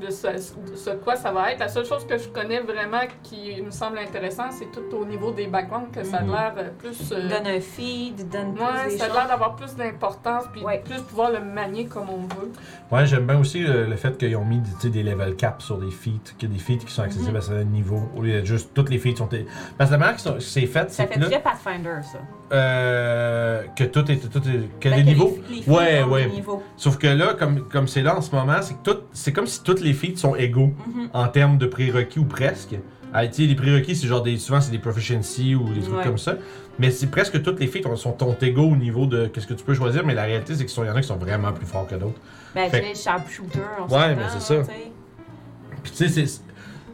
de, 0.00 0.10
ce, 0.10 0.26
de 0.28 0.76
ce 0.76 0.90
quoi 0.90 1.16
ça 1.16 1.30
va 1.32 1.52
être. 1.52 1.60
La 1.60 1.68
seule 1.68 1.84
chose 1.86 2.06
que 2.06 2.18
je 2.18 2.28
connais 2.28 2.60
vraiment 2.60 3.00
qui 3.22 3.60
me 3.62 3.70
semble 3.70 3.98
intéressant, 3.98 4.50
c'est 4.50 4.70
tout 4.72 4.96
au 4.96 5.04
niveau 5.04 5.30
des 5.30 5.46
backgrounds 5.46 5.90
que 5.92 6.02
ça 6.04 6.18
a 6.18 6.22
Mhm. 6.22 6.30
l'air 6.32 6.54
euh, 6.58 6.68
plus. 6.78 7.12
euh, 7.12 7.28
Donne 7.28 7.46
un 7.46 7.60
feed, 7.60 8.28
donne 8.28 8.54
plus 8.54 8.62
Ouais, 8.64 8.88
des 8.88 8.98
ça 8.98 9.04
a 9.04 9.08
l'air 9.08 9.28
d'avoir 9.28 9.56
plus 9.56 9.74
d'importance, 9.76 10.44
puis 10.52 10.62
Ouais. 10.64 10.82
plus 10.84 11.00
pouvoir 11.02 11.30
le 11.30 11.40
manier 11.40 11.86
comme 11.86 12.08
on 12.10 12.22
veut. 12.34 12.50
Ouais, 12.90 13.06
j'aime 13.06 13.26
bien 13.26 13.38
aussi 13.38 13.60
le, 13.60 13.86
le 13.86 13.96
fait 13.96 14.16
qu'ils 14.18 14.36
ont 14.36 14.44
mis 14.44 14.60
des 14.82 15.02
level 15.02 15.36
caps 15.36 15.64
sur 15.64 15.78
des 15.78 15.90
feats, 15.90 16.34
qu'il 16.38 16.48
y 16.48 16.52
a 16.52 16.54
des 16.54 16.60
feats 16.62 16.84
qui 16.84 16.92
sont 16.92 17.02
accessibles 17.02 17.30
Mhm. 17.32 17.36
à 17.36 17.40
certains 17.40 17.64
niveaux, 17.64 18.02
au 18.16 18.22
lieu 18.22 18.32
d'être 18.32 18.46
juste 18.46 18.70
toutes 18.74 18.90
les 18.90 18.98
feats 18.98 19.16
sont. 19.16 19.28
Parce 19.78 19.90
que 19.90 19.94
la 19.94 19.98
manière 19.98 20.16
que 20.16 20.20
ça- 20.22 20.36
c'est 20.40 20.66
fait, 20.66 20.90
Ça 20.90 21.04
c'est 21.04 21.06
fait 21.06 21.14
que 21.14 21.20
là, 21.20 21.26
déjà 21.28 21.40
Pathfinder, 21.40 22.00
ça. 22.02 22.18
euh, 22.74 23.62
que 23.76 23.84
tout 23.84 24.10
est. 24.10 24.16
Tout 24.30 24.38
est 24.48 24.80
que 24.80 24.88
Ben, 24.88 24.96
les 24.96 25.02
que 25.02 25.08
niveaux. 25.08 25.38
les 25.50 25.62
feeds 25.62 25.70
Ouais, 25.70 26.02
ouais. 26.02 26.26
niveaux. 26.28 26.62
Sauf 26.76 26.98
que 26.98 27.06
là, 27.06 27.34
comme 27.34 27.66
comme 27.68 27.88
c'est 27.88 28.02
là 28.02 28.16
en 28.16 28.20
ce 28.20 28.34
moment, 28.34 28.60
c'est 28.62 28.74
que 28.74 28.90
tout, 28.90 28.98
c'est 29.12 29.32
comme 29.32 29.46
si 29.46 29.62
toutes 29.62 29.80
les 29.80 29.92
feats 29.94 30.16
sont 30.16 30.34
égaux 30.36 30.72
en 31.12 31.28
termes 31.28 31.56
de 31.58 31.66
prérequis 31.66 32.18
ou 32.18 32.24
presque. 32.24 32.76
Ah, 33.16 33.24
les 33.24 33.54
prérequis, 33.54 33.94
c'est 33.94 34.08
genre 34.08 34.22
des. 34.22 34.36
Souvent, 34.38 34.60
c'est 34.60 34.72
des 34.72 34.78
proficiency 34.78 35.54
ou 35.54 35.72
des 35.72 35.80
trucs 35.80 35.96
Ouais. 35.96 36.02
comme 36.04 36.18
ça. 36.18 36.34
Mais 36.80 36.90
c'est 36.90 37.06
presque 37.06 37.40
toutes 37.42 37.60
les 37.60 37.68
feats 37.68 37.82
sont, 37.96 38.18
sont 38.18 38.36
égaux 38.42 38.68
au 38.70 38.74
niveau 38.76 39.06
de 39.06 39.26
qu'est-ce 39.28 39.46
que 39.46 39.54
tu 39.54 39.62
peux 39.64 39.74
choisir. 39.74 40.04
Mais 40.04 40.14
la 40.14 40.24
réalité, 40.24 40.56
c'est 40.56 40.64
qu'il 40.66 40.84
y 40.84 40.90
en 40.90 40.96
a 40.96 41.00
qui 41.00 41.06
sont 41.06 41.16
vraiment 41.16 41.52
plus 41.52 41.64
forts 41.66 41.86
que 41.86 41.94
d'autres. 41.94 42.18
Ben, 42.54 42.68
tu 42.68 42.76
sais, 42.76 42.94
sharpshooter, 42.94 43.60
on 43.88 43.94
Ouais, 43.94 44.16
mais 44.16 44.24
c'est 44.32 44.40
ça. 44.42 44.62
Puis 45.82 45.92
tu 45.92 46.08
sais, 46.08 46.26
c'est. 46.26 46.40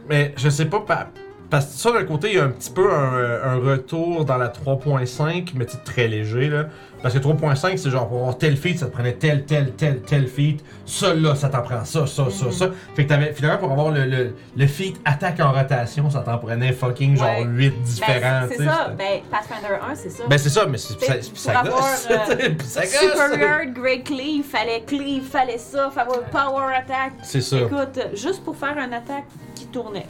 Mais 0.07 0.33
je 0.37 0.49
sais 0.49 0.65
pas, 0.65 0.81
pa- 0.81 1.09
parce 1.51 1.65
que 1.67 1.73
ça, 1.73 1.91
d'un 1.91 2.05
côté, 2.05 2.29
il 2.29 2.35
y 2.37 2.39
a 2.39 2.45
un 2.45 2.49
petit 2.49 2.71
peu 2.71 2.91
un, 2.91 3.43
un 3.43 3.57
retour 3.57 4.25
dans 4.25 4.37
la 4.37 4.47
3.5, 4.47 5.51
mais 5.55 5.65
très 5.65 6.07
léger, 6.07 6.49
là. 6.49 6.65
Parce 7.03 7.15
que 7.15 7.19
3.5, 7.19 7.77
c'est 7.77 7.89
genre, 7.89 8.07
pour 8.07 8.19
avoir 8.19 8.37
tel 8.37 8.55
feat, 8.55 8.77
ça 8.77 8.85
te 8.85 8.91
prenait 8.91 9.13
tel, 9.13 9.43
tel, 9.45 9.71
tel, 9.71 10.01
tel 10.01 10.27
feat. 10.27 10.63
Ça, 10.85 11.15
là, 11.15 11.33
ça 11.33 11.49
t'en 11.49 11.63
prend 11.63 11.83
ça, 11.83 12.05
ça, 12.05 12.29
ça, 12.29 12.45
Mhm. 12.45 12.51
ça. 12.51 12.69
Fait 12.95 13.05
que 13.05 13.09
t'avais, 13.09 13.33
finalement, 13.33 13.57
pour 13.57 13.71
avoir 13.71 13.89
le, 13.89 14.05
le, 14.05 14.35
le 14.55 14.67
feat 14.67 15.01
attaque 15.03 15.39
en 15.39 15.51
rotation, 15.51 16.11
ça 16.11 16.19
t'en 16.19 16.37
prenait 16.37 16.73
fucking 16.73 17.17
genre 17.17 17.39
Ouais. 17.39 17.43
8 17.45 17.81
différents, 17.81 18.41
Ben, 18.41 18.49
tu 18.49 18.55
c'est 18.57 18.65
ça. 18.65 18.93
Ben, 18.95 19.21
Pathfinder 19.31 19.79
1, 19.91 19.95
c'est 19.95 20.09
ça. 20.11 20.23
Ben, 20.29 20.37
c'est 20.37 20.49
ça, 20.49 20.65
mais 20.67 20.77
c'est, 20.77 20.99
ça, 21.03 21.13
pour 21.15 21.37
ça 21.39 21.59
avoir, 21.59 21.77
gosse. 21.79 22.07
euh, 22.11 22.49
ça. 22.65 22.81
Superior, 22.83 23.59
Great 23.73 24.03
Cleave, 24.05 24.43
fallait 24.43 24.83
cleave, 24.85 25.23
fallait 25.23 25.57
ça, 25.57 25.89
fallait 25.93 26.11
power 26.31 26.75
attack. 26.77 27.13
C'est 27.23 27.41
ça. 27.41 27.57
Écoute, 27.57 27.99
juste 28.13 28.43
pour 28.43 28.55
faire 28.55 28.77
un 28.77 28.91
attaque 28.91 29.25
qui 29.55 29.65
tournait. 29.65 30.05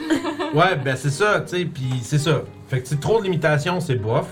Ouais, 0.54 0.76
ben 0.76 0.96
c'est 0.96 1.10
ça, 1.10 1.40
tu 1.40 1.56
sais, 1.58 1.64
puis 1.66 1.90
c'est 2.02 2.18
ça. 2.18 2.42
Fait 2.68 2.80
que 2.82 2.94
trop 2.94 3.18
de 3.18 3.24
limitations, 3.24 3.80
c'est 3.80 3.96
bof. 3.96 4.26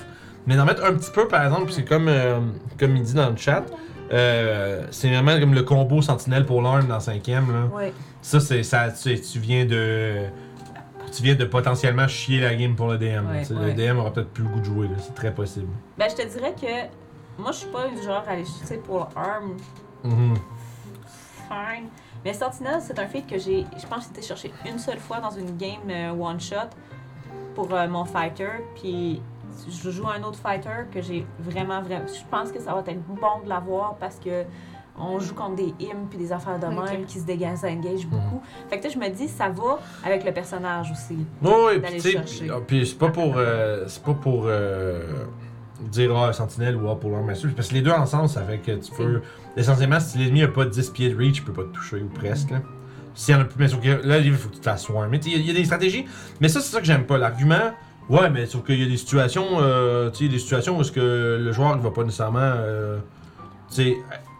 Mais 0.46 0.56
d'en 0.56 0.64
mettre 0.64 0.84
un 0.84 0.94
petit 0.94 1.10
peu, 1.10 1.26
par 1.28 1.44
exemple, 1.44 1.72
c'est 1.72 1.84
comme, 1.84 2.08
euh, 2.08 2.38
comme 2.78 2.96
il 2.96 3.02
dit 3.02 3.14
dans 3.14 3.30
le 3.30 3.36
chat, 3.36 3.64
euh, 4.12 4.86
c'est 4.90 5.08
vraiment 5.08 5.38
comme 5.40 5.54
le 5.54 5.62
combo 5.62 6.02
sentinelle 6.02 6.44
pour 6.46 6.60
l'arme 6.62 6.86
dans 6.86 6.98
5ème. 6.98 7.50
Là. 7.52 7.66
Ouais. 7.74 7.92
Ça, 8.22 8.40
c'est 8.40 8.62
ça, 8.62 8.88
tu, 8.90 9.18
tu 9.20 9.38
viens 9.38 9.64
de. 9.64 10.24
Tu 11.14 11.22
viens 11.22 11.34
de 11.34 11.44
potentiellement 11.44 12.08
chier 12.08 12.40
la 12.40 12.54
game 12.56 12.74
pour 12.74 12.88
le 12.88 12.98
DM. 12.98 13.04
Ouais, 13.30 13.42
ouais. 13.48 13.66
Le 13.66 13.72
DM 13.72 13.98
aura 13.98 14.12
peut-être 14.12 14.30
plus 14.30 14.42
le 14.44 14.48
goût 14.50 14.60
de 14.60 14.64
jouer, 14.64 14.88
c'est 14.98 15.14
très 15.14 15.32
possible. 15.32 15.68
Ben, 15.96 16.08
je 16.10 16.16
te 16.22 16.26
dirais 16.28 16.54
que 16.60 17.40
moi, 17.40 17.52
je 17.52 17.58
suis 17.58 17.68
pas 17.68 17.88
du 17.88 18.02
genre 18.02 18.24
à 18.26 18.32
aller, 18.32 18.44
sais, 18.44 18.78
pour 18.78 19.08
arm, 19.16 19.56
Mhm. 20.02 20.34
fine. 21.48 21.88
Mais 22.24 22.32
Sentinel, 22.32 22.80
c'est 22.80 22.98
un 22.98 23.06
feat 23.06 23.26
que 23.26 23.38
j'ai, 23.38 23.66
je 23.76 23.86
pense 23.86 24.06
que 24.06 24.14
c'était 24.14 24.22
cherché 24.26 24.50
une 24.66 24.78
seule 24.78 24.98
fois 24.98 25.20
dans 25.20 25.30
une 25.30 25.56
game 25.56 25.80
euh, 25.90 26.10
one 26.12 26.40
shot 26.40 26.70
pour 27.54 27.72
euh, 27.74 27.86
mon 27.88 28.04
fighter. 28.04 28.48
Puis 28.74 29.20
je 29.68 29.90
joue 29.90 30.08
un 30.08 30.22
autre 30.22 30.38
fighter 30.38 30.86
que 30.92 31.00
j'ai 31.02 31.26
vraiment, 31.38 31.82
vraiment. 31.82 32.06
Je 32.06 32.24
pense 32.30 32.50
que 32.50 32.60
ça 32.60 32.72
va 32.72 32.80
être 32.86 33.02
bon 33.06 33.42
de 33.44 33.48
l'avoir 33.48 33.96
parce 33.96 34.16
que 34.16 34.44
on 34.96 35.18
joue 35.18 35.34
contre 35.34 35.56
des 35.56 35.74
hymnes 35.80 36.06
puis 36.08 36.18
des 36.18 36.30
affaires 36.32 36.58
de 36.58 36.66
Ok. 36.66 36.88
même 36.90 37.04
qui 37.04 37.18
se 37.18 37.26
dégagent, 37.26 37.58
ça 37.58 37.68
engage 37.68 38.06
beaucoup. 38.06 38.40
Fait 38.70 38.78
que 38.78 38.82
tu 38.84 38.88
sais, 38.90 38.94
je 38.94 38.98
me 39.00 39.08
dis, 39.08 39.26
ça 39.28 39.48
va 39.48 39.78
avec 40.04 40.24
le 40.24 40.32
personnage 40.32 40.92
aussi. 40.92 41.18
Oui, 41.42 41.80
puis- 41.80 42.48
ah, 42.48 42.54
puis 42.64 42.86
c'est 42.86 42.96
pas 42.98 43.08
pour, 43.08 43.34
euh, 43.36 43.84
c'est 43.88 44.02
pas 44.04 44.14
pour 44.14 44.44
euh, 44.46 45.24
dire 45.90 46.16
ah, 46.16 46.32
Sentinelle 46.32 46.76
ou 46.76 46.88
ah, 46.90 46.96
pour 46.96 47.10
l'arme 47.10 47.34
sucre, 47.34 47.54
parce 47.54 47.68
que 47.68 47.74
les 47.74 47.82
deux 47.82 47.90
ensemble, 47.90 48.28
ça 48.28 48.42
fait 48.42 48.58
que 48.58 48.72
tu 48.72 48.92
peux. 48.96 49.20
Essentiellement, 49.56 50.00
si 50.00 50.18
l'ennemi 50.18 50.42
a 50.42 50.48
pas 50.48 50.64
10 50.64 50.90
pieds 50.90 51.10
de 51.10 51.16
reach, 51.18 51.38
il 51.38 51.44
peut 51.44 51.52
pas 51.52 51.62
te 51.62 51.74
toucher 51.74 51.96
ou 52.02 52.08
presque. 52.08 52.50
là. 52.50 52.58
S'il 53.14 53.34
y 53.34 53.38
en 53.38 53.42
a 53.42 53.44
plus, 53.44 53.54
mais 53.58 53.68
sauf 53.68 53.80
que 53.80 54.00
là, 54.06 54.18
il 54.18 54.34
faut 54.34 54.48
que 54.48 54.56
tu 54.56 54.62
fasses 54.62 54.88
Mais 55.10 55.18
il 55.18 55.32
y, 55.32 55.34
a- 55.36 55.38
il 55.38 55.46
y 55.46 55.50
a 55.50 55.54
des 55.54 55.64
stratégies. 55.64 56.04
Mais 56.40 56.48
ça, 56.48 56.60
c'est 56.60 56.72
ça 56.72 56.80
que 56.80 56.86
j'aime 56.86 57.04
pas. 57.06 57.16
L'argument, 57.16 57.72
ouais, 58.08 58.28
mais 58.30 58.46
sauf 58.46 58.64
qu'il 58.64 58.80
y 58.80 58.84
a 58.84 58.88
des 58.88 58.96
situations, 58.96 59.46
euh, 59.60 60.10
tu 60.10 60.24
sais, 60.24 60.30
des 60.30 60.40
situations 60.40 60.76
où 60.76 60.80
est-ce 60.80 60.90
que 60.90 61.38
le 61.40 61.52
joueur 61.52 61.76
il 61.76 61.82
va 61.82 61.90
pas 61.90 62.02
nécessairement. 62.02 62.40
euh, 62.42 62.98
tu 63.68 63.76
sais, 63.76 63.96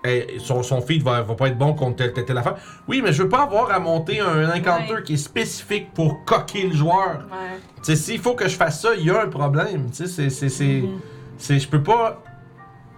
eh, 0.06 0.38
son, 0.38 0.62
son 0.64 0.80
feed 0.82 1.02
va, 1.02 1.22
va 1.22 1.34
pas 1.34 1.46
être 1.48 1.56
bon 1.56 1.72
contre 1.72 1.96
telle, 1.96 2.12
telle, 2.12 2.24
telle 2.26 2.36
affaire. 2.38 2.56
Oui, 2.88 3.00
mais 3.02 3.12
je 3.12 3.22
veux 3.22 3.28
pas 3.28 3.44
avoir 3.44 3.70
à 3.70 3.78
monter 3.78 4.20
un 4.20 4.48
encounter 4.50 4.94
Ouais. 4.94 5.02
qui 5.04 5.14
est 5.14 5.16
spécifique 5.18 5.94
pour 5.94 6.24
coquer 6.24 6.66
le 6.66 6.74
joueur. 6.74 7.20
Ouais. 7.30 7.58
Tu 7.76 7.84
sais, 7.84 7.96
s'il 7.96 8.18
faut 8.18 8.34
que 8.34 8.46
je 8.48 8.56
fasse 8.56 8.82
ça, 8.82 8.90
il 8.98 9.06
y 9.06 9.10
a 9.10 9.22
un 9.22 9.28
problème. 9.28 9.86
Tu 9.90 9.98
sais, 9.98 10.06
c'est. 10.08 10.30
c'est, 10.30 10.48
c'est, 10.48 10.82
Mhm. 10.82 10.98
C'est- 11.38 11.58
je 11.58 11.68
peux 11.68 11.82
pas. 11.82 12.22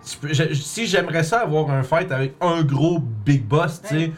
je 0.06 0.16
peux- 0.18 0.32
je- 0.32 0.54
si 0.54 0.86
j'aimerais 0.86 1.22
ça 1.24 1.40
avoir 1.40 1.70
un 1.70 1.82
fight 1.82 2.10
avec 2.12 2.34
un 2.40 2.62
gros 2.62 2.98
big 2.98 3.44
boss, 3.44 3.82
tu 3.82 3.88
sais. 3.88 3.94
Ouais. 3.96 4.12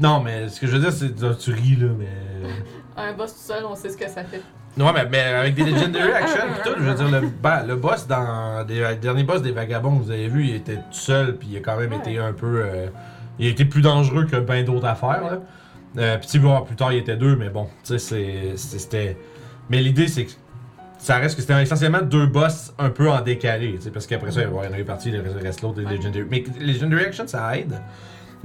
Non, 0.00 0.20
mais 0.20 0.48
ce 0.48 0.60
que 0.60 0.66
je 0.66 0.72
veux 0.76 0.80
dire, 0.80 0.92
c'est. 0.92 1.14
Tu 1.38 1.52
ris, 1.52 1.76
là, 1.76 1.88
mais. 1.98 2.06
Un 2.96 3.12
boss 3.12 3.32
tout 3.32 3.40
seul, 3.52 3.64
on 3.64 3.74
sait 3.76 3.90
ce 3.90 3.96
que 3.96 4.08
ça 4.08 4.24
fait. 4.24 4.42
Non, 4.76 4.92
mais, 4.92 5.06
mais 5.08 5.18
avec 5.20 5.54
des 5.54 5.62
Legendary 5.64 6.10
Action 6.12 6.40
pis 6.54 6.68
tout, 6.68 6.74
je 6.78 6.82
veux 6.84 6.94
dire, 6.94 7.08
le, 7.20 7.28
ba- 7.28 7.62
le 7.64 7.76
boss 7.76 8.06
dans. 8.08 8.64
Des, 8.66 8.80
le 8.80 8.96
dernier 8.96 9.22
boss 9.24 9.40
des 9.42 9.52
Vagabonds 9.52 9.90
vous 9.98 10.10
avez 10.10 10.26
vu, 10.28 10.46
il 10.46 10.54
était 10.56 10.76
tout 10.76 10.82
seul, 10.92 11.36
puis 11.36 11.48
il 11.52 11.56
a 11.56 11.60
quand 11.60 11.76
même 11.76 11.92
Ouais. 11.92 11.98
été 11.98 12.18
un 12.18 12.32
peu. 12.32 12.62
euh, 12.64 12.86
il 13.38 13.46
a 13.46 13.50
été 13.50 13.64
plus 13.64 13.82
dangereux 13.82 14.24
que 14.26 14.36
ben 14.36 14.64
d'autres 14.64 14.86
affaires, 14.86 15.22
là. 15.22 15.38
Euh, 15.96 16.18
puis 16.18 16.26
tu 16.28 16.38
voir, 16.40 16.64
plus 16.64 16.74
tard, 16.76 16.92
il 16.92 16.98
était 16.98 17.16
deux, 17.16 17.34
mais 17.36 17.50
bon, 17.50 17.68
tu 17.84 17.98
sais, 17.98 18.54
c'était. 18.56 19.16
Mais 19.70 19.80
l'idée, 19.80 20.06
c'est 20.08 20.24
que. 20.26 20.32
Ça 21.08 21.16
reste 21.16 21.36
que 21.36 21.40
c'était 21.40 21.62
essentiellement 21.62 22.02
deux 22.02 22.26
boss 22.26 22.74
un 22.78 22.90
peu 22.90 23.10
en 23.10 23.22
décalé, 23.22 23.76
tu 23.76 23.82
sais, 23.84 23.90
parce 23.90 24.06
qu'après 24.06 24.30
ça, 24.30 24.42
il 24.42 24.46
y 24.48 24.50
en 24.68 24.72
a 24.74 24.78
eu 24.78 24.84
partie, 24.84 25.08
il 25.10 25.18
reste 25.42 25.62
l'autre, 25.62 25.82
Ouais. 25.82 25.96
Legendary. 25.96 26.26
Mais 26.30 26.44
les 26.60 26.74
Legendary 26.74 27.04
Action, 27.06 27.26
ça 27.26 27.56
aide. 27.56 27.80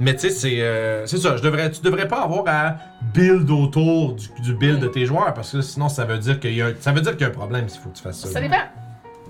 Mais 0.00 0.14
tu 0.14 0.20
sais, 0.20 0.30
c'est 0.30 0.60
euh, 0.62 1.04
c'est 1.06 1.18
ça, 1.18 1.36
je 1.36 1.42
devrais, 1.42 1.70
tu 1.70 1.82
devrais 1.82 2.08
pas 2.08 2.22
avoir 2.22 2.44
à 2.46 2.76
build 3.12 3.50
autour 3.50 4.14
du, 4.14 4.28
du 4.40 4.54
build 4.54 4.80
de 4.80 4.88
tes 4.88 5.04
joueurs, 5.04 5.34
parce 5.34 5.52
que 5.52 5.60
sinon, 5.60 5.90
ça 5.90 6.06
veut 6.06 6.16
dire 6.16 6.40
qu'il 6.40 6.54
y 6.54 6.62
a, 6.62 6.66
un- 6.68 6.74
ça 6.80 6.92
veut 6.92 7.02
dire 7.02 7.12
qu'il 7.12 7.20
y 7.20 7.24
a 7.24 7.28
un 7.28 7.30
problème 7.32 7.68
s'il 7.68 7.82
faut 7.82 7.90
que 7.90 7.96
tu 7.96 8.02
fasses 8.02 8.20
ça. 8.20 8.28
Ça 8.28 8.40
dépend. 8.40 8.56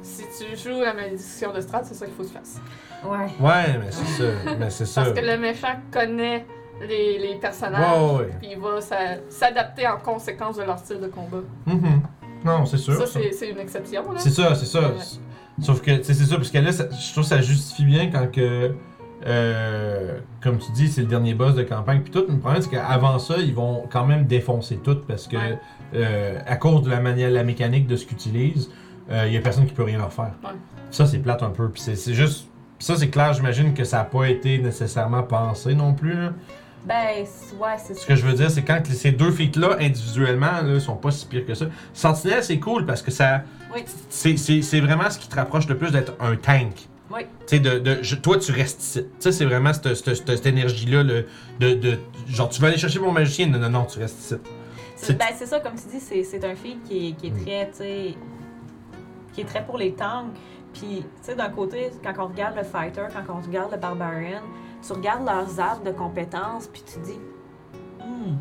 Si 0.02 0.22
tu 0.38 0.56
joues 0.56 0.80
la 0.80 0.94
malédiction 0.94 1.52
de 1.52 1.60
Strat, 1.60 1.82
c'est 1.84 1.94
ça 1.94 2.06
qu'il 2.06 2.14
faut 2.14 2.22
que 2.22 2.28
tu 2.28 2.34
fasses. 2.34 2.60
Ouais. 3.04 3.26
Ouais, 3.40 3.78
mais 3.80 3.90
c'est 3.90 4.22
ça, 4.22 4.30
mais 4.58 4.70
c'est 4.70 4.86
ça. 4.86 5.02
Parce 5.02 5.18
que 5.18 5.24
le 5.26 5.36
méchant 5.38 5.74
connaît 5.90 6.46
les, 6.88 7.18
les 7.18 7.34
personnages. 7.40 8.00
Ouais, 8.00 8.16
ouais. 8.20 8.30
Puis 8.40 8.50
il 8.52 8.58
va 8.60 8.80
s'a- 8.80 9.18
s'adapter 9.28 9.86
en 9.88 9.96
conséquence 9.98 10.56
de 10.56 10.62
leur 10.62 10.78
style 10.78 11.00
de 11.00 11.08
combat. 11.08 11.42
Mhm. 11.66 12.00
Non, 12.44 12.66
c'est 12.66 12.76
sûr. 12.78 12.94
ça, 12.94 13.06
ça. 13.06 13.20
c'est 13.32 13.50
une 13.50 13.58
exception. 13.58 14.02
C'est 14.18 14.30
ça, 14.30 14.54
c'est 14.54 14.66
ça. 14.66 14.80
Ouais. 14.80 14.94
Sauf 15.62 15.80
que, 15.80 16.02
c'est 16.02 16.14
ça, 16.14 16.36
parce 16.36 16.50
que 16.50 16.58
là, 16.58 16.72
ça- 16.72 16.88
je 16.90 17.12
trouve 17.12 17.24
que 17.24 17.28
ça 17.30 17.40
justifie 17.40 17.84
bien 17.84 18.10
quand 18.10 18.30
que, 18.30 18.74
euh, 19.26 20.18
comme 20.42 20.58
tu 20.58 20.70
dis, 20.72 20.88
c'est 20.88 21.00
le 21.02 21.06
dernier 21.06 21.34
boss 21.34 21.54
de 21.54 21.62
campagne 21.62 22.00
puis 22.00 22.10
tout. 22.10 22.24
Mais 22.28 22.34
le 22.34 22.40
problème, 22.40 22.62
c'est 22.62 22.70
qu'avant 22.70 23.18
ça, 23.18 23.36
ils 23.38 23.54
vont 23.54 23.84
quand 23.90 24.04
même 24.06 24.26
défoncer 24.26 24.76
tout 24.76 24.98
parce 25.06 25.26
que, 25.28 25.36
Ouais. 25.36 25.58
euh, 25.94 26.38
à 26.46 26.56
cause 26.56 26.82
de 26.82 26.90
la 26.90 27.00
manière, 27.00 27.30
la 27.30 27.44
mécanique 27.44 27.86
de 27.86 27.96
ce 27.96 28.04
qu'ils 28.04 28.16
utilisent, 28.16 28.70
il 29.10 29.32
y 29.32 29.36
a 29.36 29.40
personne 29.40 29.66
qui 29.66 29.72
peut 29.74 29.82
rien 29.84 29.98
leur 29.98 30.12
faire. 30.12 30.32
Ouais. 30.42 30.50
Ça, 30.90 31.06
c'est 31.06 31.18
plate 31.18 31.42
un 31.42 31.50
peu. 31.50 31.68
Puis 31.70 31.80
c'est 31.82 31.96
c'est 31.96 32.14
juste, 32.14 32.48
ça, 32.78 32.96
c'est 32.96 33.08
clair, 33.08 33.32
j'imagine 33.32 33.74
que 33.74 33.84
ça 33.84 33.98
n'a 33.98 34.04
pas 34.04 34.28
été 34.28 34.58
nécessairement 34.58 35.22
pensé 35.22 35.74
non 35.74 35.92
plus. 35.94 36.16
Ben, 36.84 37.24
ouais, 37.58 37.68
c'est 37.78 37.94
Ce 37.94 38.04
que 38.06 38.14
je 38.14 38.26
veux 38.26 38.34
dire, 38.34 38.50
c'est 38.50 38.62
quand 38.62 38.80
ces 38.86 39.12
deux 39.12 39.30
feats-là, 39.30 39.76
individuellement, 39.80 40.60
là, 40.62 40.78
sont 40.80 40.96
pas 40.96 41.10
si 41.10 41.24
pires 41.26 41.46
que 41.46 41.54
ça. 41.54 41.66
Sentinelle, 41.94 42.44
c'est 42.44 42.58
cool 42.58 42.84
parce 42.84 43.00
que 43.02 43.10
ça. 43.10 43.42
Oui. 43.74 43.84
C'est, 44.10 44.80
vraiment 44.80 45.08
ce 45.10 45.18
qui 45.18 45.28
te 45.28 45.34
rapproche 45.36 45.66
le 45.66 45.76
plus 45.78 45.90
d'être 45.90 46.12
un 46.20 46.36
tank. 46.36 46.72
Oui. 47.10 47.22
Tu 47.46 47.56
sais, 47.56 47.58
de, 47.60 47.78
de, 47.78 47.98
je- 48.02 48.16
toi, 48.16 48.38
tu 48.38 48.52
restes 48.52 48.82
ici. 48.82 49.02
Tu 49.02 49.08
sais, 49.18 49.32
c'est 49.32 49.44
vraiment 49.44 49.72
cette, 49.72 49.94
cette, 49.94 50.14
cette- 50.14 50.28
cette 50.36 50.46
énergie-là, 50.46 51.04
de, 51.04 51.26
de. 51.60 51.98
Genre, 52.28 52.48
tu 52.50 52.60
vas 52.60 52.68
aller 52.68 52.78
chercher 52.78 52.98
mon 52.98 53.12
magicien. 53.12 53.46
Non, 53.46 53.58
non, 53.58 53.70
non, 53.70 53.84
tu 53.84 53.98
restes 53.98 54.18
ici. 54.20 54.34
C'est- 54.96 55.14
Ben, 55.14 55.26
c'est 55.36 55.46
ça, 55.46 55.60
comme 55.60 55.74
tu 55.74 55.88
dis, 55.98 56.00
c'est 56.00 56.44
un 56.44 56.54
feed 56.54 56.82
qui 56.82 57.08
est, 57.08 57.12
qui 57.12 57.26
est 57.28 57.30
Mm. 57.30 57.44
très, 57.44 57.70
tu 57.70 57.76
sais, 57.78 58.14
qui 59.32 59.40
est 59.40 59.44
très 59.44 59.64
pour 59.64 59.78
les 59.78 59.92
tanks. 59.94 60.32
Puis, 60.72 60.98
tu 61.02 61.04
sais, 61.22 61.34
d'un 61.34 61.50
côté, 61.50 61.90
quand 62.02 62.12
on 62.18 62.26
regarde 62.28 62.56
le 62.56 62.64
fighter, 62.64 63.02
quand 63.12 63.34
on 63.34 63.40
regarde 63.40 63.72
le 63.72 63.78
barbarian, 63.78 64.40
tu 64.86 64.92
regardes 64.92 65.24
leurs 65.24 65.60
arbres 65.60 65.84
de 65.84 65.90
compétences, 65.90 66.66
puis 66.66 66.82
tu 66.86 66.98
dis, 67.00 67.18
hum, 68.00 68.38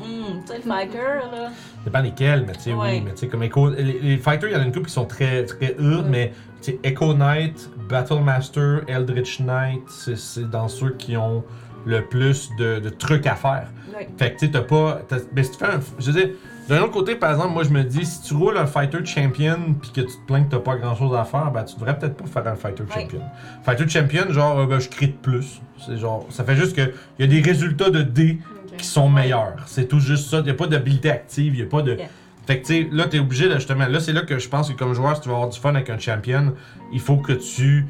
hum, 0.00 0.40
tu 0.42 0.46
sais, 0.52 0.56
le 0.56 0.62
fighter, 0.62 0.98
là, 1.32 1.50
dépend 1.84 2.00
lesquels, 2.00 2.44
mais 2.46 2.52
tu 2.54 2.60
sais, 2.60 2.72
Ouais. 2.74 2.92
oui. 2.98 3.02
Mais 3.04 3.12
tu 3.12 3.18
sais, 3.18 3.28
comme 3.28 3.42
Echo. 3.42 3.70
Les, 3.70 3.82
les 4.00 4.16
fighters, 4.18 4.48
il 4.50 4.52
y 4.52 4.56
en 4.56 4.60
a 4.60 4.64
une 4.64 4.72
couple 4.72 4.86
qui 4.86 4.92
sont 4.92 5.06
très, 5.06 5.44
très 5.44 5.76
mais 6.08 6.32
tu 6.62 6.72
sais, 6.72 6.80
Echo 6.82 7.14
Knight, 7.14 7.70
Battle 7.88 8.20
Master, 8.20 8.82
Eldritch 8.88 9.40
Knight, 9.40 9.82
c'est, 9.88 10.16
c'est 10.16 10.48
dans 10.50 10.68
ceux 10.68 10.90
qui 10.90 11.16
ont 11.16 11.44
le 11.86 12.02
plus 12.04 12.50
de, 12.58 12.80
de 12.80 12.88
trucs 12.90 13.26
à 13.26 13.34
faire. 13.34 13.68
Fait 14.16 14.34
que 14.34 14.38
tu 14.38 14.46
sais, 14.46 14.52
t'as 14.52 14.60
pas. 14.62 15.00
t'as- 15.08 15.16
mais 15.34 15.42
si 15.42 15.52
tu 15.52 15.58
fais 15.58 15.66
un. 15.66 15.80
Je 15.98 16.10
veux 16.10 16.20
dire, 16.20 16.30
d'un 16.68 16.82
autre 16.82 16.92
côté, 16.92 17.16
par 17.16 17.30
exemple, 17.32 17.52
moi 17.54 17.62
je 17.64 17.70
me 17.70 17.82
dis, 17.82 18.04
si 18.04 18.22
tu 18.22 18.34
roules 18.34 18.56
un 18.58 18.66
fighter 18.66 19.04
champion 19.04 19.74
puis 19.80 19.90
que 19.90 20.00
tu 20.02 20.06
te 20.06 20.26
plains 20.26 20.44
que 20.44 20.50
t'as 20.50 20.58
pas 20.58 20.76
grand 20.76 20.94
chose 20.94 21.16
à 21.16 21.24
faire, 21.24 21.50
ben 21.50 21.64
tu 21.64 21.74
devrais 21.76 21.98
peut-être 21.98 22.16
pas 22.16 22.26
faire 22.42 22.52
un 22.52 22.56
fighter 22.56 22.82
Ouais. 22.84 23.02
champion. 23.02 23.20
Fighter 23.62 23.88
champion, 23.88 24.30
genre, 24.32 24.58
euh, 24.60 24.66
ben, 24.66 24.78
je 24.78 24.88
crie 24.88 25.08
de 25.08 25.12
plus. 25.12 25.60
C'est 25.84 25.96
genre. 25.98 26.26
Ça 26.30 26.44
fait 26.44 26.56
juste 26.56 26.76
que 26.76 26.92
il 27.18 27.24
y 27.24 27.24
a 27.24 27.26
des 27.26 27.40
résultats 27.40 27.90
de 27.90 28.02
dés 28.02 28.38
qui 28.76 28.86
sont 28.86 29.08
meilleurs. 29.08 29.56
C'est 29.66 29.88
tout 29.88 30.00
juste 30.00 30.28
ça. 30.28 30.40
Il 30.40 30.46
y 30.46 30.50
a 30.50 30.54
pas 30.54 30.66
d'habilité 30.66 31.10
active, 31.10 31.54
il 31.56 31.62
a 31.62 31.66
pas 31.66 31.82
de. 31.82 31.94
Yeah. 31.94 32.06
Fait 32.46 32.60
que 32.60 32.66
tu 32.66 32.74
sais, 32.84 32.88
là, 32.92 33.06
t'es 33.06 33.18
obligé, 33.18 33.46
là, 33.48 33.56
justement. 33.56 33.86
Là, 33.86 34.00
c'est 34.00 34.12
là 34.12 34.22
que 34.22 34.38
je 34.38 34.48
pense 34.48 34.70
que 34.70 34.76
comme 34.78 34.94
joueur, 34.94 35.14
si 35.16 35.22
tu 35.22 35.28
veux 35.28 35.34
avoir 35.34 35.50
du 35.50 35.58
fun 35.60 35.74
avec 35.74 35.90
un 35.90 35.98
champion, 35.98 36.54
il 36.92 37.00
faut 37.00 37.16
que 37.16 37.32
tu. 37.32 37.86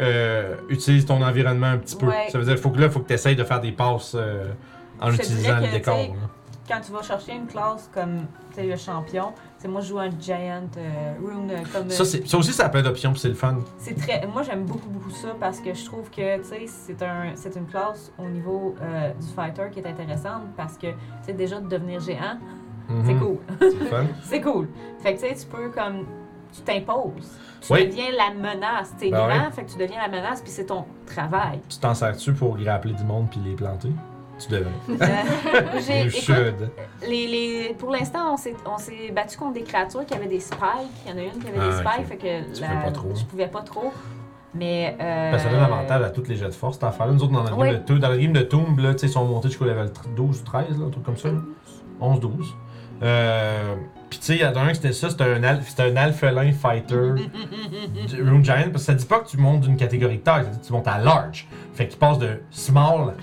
euh, 0.00 0.54
utilises 0.70 1.04
ton 1.04 1.22
environnement 1.22 1.66
un 1.66 1.76
petit 1.78 1.96
peu. 1.96 2.06
Ouais. 2.06 2.28
Ça 2.30 2.38
veut 2.38 2.44
dire 2.46 2.58
faut 2.58 2.70
que 2.70 2.80
là, 2.80 2.88
faut 2.88 3.00
que 3.00 3.08
tu 3.08 3.12
essayes 3.14 3.36
de 3.36 3.44
faire 3.44 3.60
des 3.60 3.72
passes 3.72 4.14
euh, 4.14 4.46
en 5.00 5.12
utilisant 5.12 5.58
le 5.60 5.70
décor. 5.70 5.98
là. 5.98 6.14
Quand 6.72 6.80
tu 6.80 6.92
vas 6.92 7.02
chercher 7.02 7.34
une 7.34 7.46
classe 7.46 7.90
comme, 7.92 8.20
le 8.56 8.76
champion, 8.76 9.32
sais, 9.58 9.68
moi, 9.68 9.82
je 9.82 9.88
joue 9.88 9.98
un 9.98 10.08
giant 10.18 10.62
euh, 10.78 11.12
rune 11.22 11.50
euh, 11.50 11.62
comme... 11.72 11.90
Ça, 11.90 12.04
c'est- 12.04 12.26
ça 12.26 12.38
aussi, 12.38 12.52
ça 12.52 12.66
a 12.66 12.68
plein 12.70 12.80
d'options, 12.82 13.10
puis 13.12 13.20
c'est 13.20 13.28
le 13.28 13.34
fun. 13.34 13.58
C'est 13.76 13.94
très. 13.94 14.26
Moi, 14.26 14.42
j'aime 14.42 14.64
beaucoup, 14.64 14.88
beaucoup 14.88 15.10
ça 15.10 15.28
parce 15.38 15.60
que 15.60 15.74
je 15.74 15.84
trouve 15.84 16.08
que, 16.10 16.38
tu 16.38 16.44
sais, 16.44 16.64
c'est 16.66 17.02
un, 17.02 17.32
c'est 17.34 17.54
une 17.56 17.66
classe 17.66 18.10
au 18.18 18.24
niveau 18.26 18.74
euh, 18.80 19.12
du 19.12 19.26
fighter 19.34 19.64
qui 19.70 19.80
est 19.80 19.86
intéressante 19.86 20.44
parce 20.56 20.78
que, 20.78 20.86
tu 20.88 20.96
sais, 21.26 21.32
déjà 21.34 21.60
de 21.60 21.68
devenir 21.68 22.00
géant, 22.00 22.38
c'est 23.04 23.12
Mhm. 23.14 23.20
cool. 23.20 23.38
C'est 23.60 24.06
c'est 24.22 24.40
cool. 24.40 24.68
Fait 25.00 25.14
que, 25.14 25.20
tu 25.20 25.28
sais, 25.28 25.34
tu 25.34 25.46
peux 25.46 25.68
comme. 25.70 26.06
Tu 26.54 26.60
t'imposes. 26.62 27.38
Tu 27.62 27.72
Oui. 27.72 27.86
deviens 27.88 28.10
la 28.12 28.30
menace. 28.34 28.94
T'es 28.98 29.10
Ben 29.10 29.26
grand, 29.26 29.50
fait 29.52 29.64
que 29.64 29.70
tu 29.72 29.78
deviens 29.78 30.00
la 30.02 30.08
menace, 30.08 30.40
puis 30.42 30.50
c'est 30.50 30.66
ton 30.66 30.84
travail. 31.06 31.60
Tu 31.68 31.78
t'en 31.78 31.94
sers-tu 31.94 32.32
pour 32.34 32.56
grappler 32.58 32.92
du 32.92 33.04
monde 33.04 33.28
puis 33.30 33.40
les 33.44 33.54
planter? 33.54 33.88
Tu 34.46 34.52
devrais. 34.52 36.08
Should. 36.10 36.70
les, 37.08 37.26
les, 37.26 37.74
pour 37.78 37.90
l'instant, 37.90 38.32
on 38.32 38.36
s'est, 38.36 38.54
on 38.66 38.78
s'est 38.78 39.10
battu 39.14 39.36
contre 39.38 39.54
des 39.54 39.62
créatures 39.62 40.04
qui 40.06 40.14
avaient 40.14 40.26
des 40.26 40.40
spikes. 40.40 40.60
Il 41.06 41.10
y 41.10 41.14
en 41.14 41.18
a 41.18 41.22
une 41.22 41.38
qui 41.42 41.48
avait 41.48 41.58
Ah, 41.60 41.66
des 41.68 41.72
spikes, 41.76 42.00
ok. 42.00 42.06
fait 42.06 42.16
que 42.16 42.54
Tu 42.54 42.60
la- 42.60 42.68
pouvais 42.68 42.82
pas 42.84 42.90
trop. 42.92 43.08
je 43.14 43.24
pouvais 43.24 43.48
pas 43.48 43.62
trop. 43.62 43.92
Mais. 44.54 44.96
Euh, 45.00 45.30
Parce 45.30 45.42
que 45.44 45.48
ça 45.48 45.54
donne 45.54 45.64
avantage 45.64 46.02
à 46.02 46.10
toutes 46.10 46.28
les 46.28 46.36
jets 46.36 46.46
de 46.46 46.50
force, 46.52 46.74
cette 46.74 46.84
affaire-là. 46.84 47.12
Nous 47.12 47.22
autres, 47.22 47.32
dans, 47.32 47.42
la 47.42 47.54
Oui. 47.54 47.68
game 47.70 47.78
de, 47.78 47.84
Tomb- 47.86 47.98
dans 48.00 48.08
la 48.08 48.16
game 48.18 48.32
de 48.32 48.42
Tomb, 48.42 48.78
là, 48.78 48.92
tu 48.92 48.98
sais, 49.00 49.06
ils 49.06 49.10
sont 49.12 49.24
montés 49.24 49.48
jusqu'au 49.48 49.64
level 49.64 49.90
12 50.16 50.40
ou 50.40 50.44
13, 50.44 50.78
là, 50.78 50.86
un 50.86 50.90
truc 50.90 51.04
comme 51.04 51.16
ça. 51.16 51.28
là. 51.28 51.38
11-12. 52.00 52.54
Euh, 53.02 53.74
Puis 54.12 54.18
tu 54.18 54.26
sais, 54.26 54.34
il 54.34 54.42
y 54.42 54.44
en 54.44 54.52
a 54.54 54.60
un 54.60 54.68
qui 54.68 54.74
c'était 54.74 54.92
ça, 54.92 55.08
c'était 55.08 55.24
un, 55.24 55.60
c'était 55.62 55.84
un 55.84 55.96
alphelin 55.96 56.52
fighter 56.52 57.12
Rune 58.20 58.44
Giant, 58.44 58.56
parce 58.70 58.72
que 58.72 58.78
ça 58.80 58.92
dit 58.92 59.06
pas 59.06 59.20
que 59.20 59.28
tu 59.30 59.38
montes 59.38 59.62
d'une 59.62 59.76
catégorie 59.78 60.18
de 60.18 60.22
taille, 60.22 60.44
ça 60.44 60.50
dit 60.50 60.58
que 60.60 60.66
tu 60.66 60.72
montes 60.74 60.86
à 60.86 60.98
large. 60.98 61.46
Fait 61.72 61.88
qu'il 61.88 61.98
passe 61.98 62.18
de 62.18 62.40
small 62.50 63.14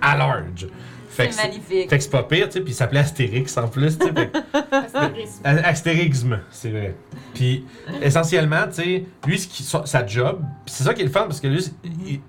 à 0.00 0.16
large. 0.16 0.68
Fait 1.08 1.26
que 1.26 1.34
C'est 1.34 1.42
magnifique. 1.48 1.90
fait 1.90 1.96
que 1.98 2.04
c'est 2.04 2.10
pas 2.10 2.22
pire, 2.22 2.46
tu 2.46 2.52
sais, 2.52 2.60
puis 2.60 2.72
il 2.72 2.76
s'appelait 2.76 3.00
Astérix 3.00 3.56
en 3.56 3.66
plus, 3.66 3.98
tu 3.98 4.06
sais. 4.06 4.30
Astérisme. 4.70 5.40
A- 5.42 5.66
Astérixme, 5.68 6.38
c'est 6.52 6.70
vrai. 6.70 6.94
Puis 7.34 7.64
essentiellement, 8.00 8.66
tu 8.68 8.74
sais, 8.82 9.04
lui, 9.26 9.38
ce 9.40 9.48
qui, 9.48 9.64
sa 9.64 10.06
job, 10.06 10.42
c'est 10.66 10.84
ça 10.84 10.94
qui 10.94 11.00
est 11.00 11.06
le 11.06 11.10
fun 11.10 11.22
parce 11.22 11.40
que 11.40 11.48
lui, 11.48 11.58
il, 11.84 12.20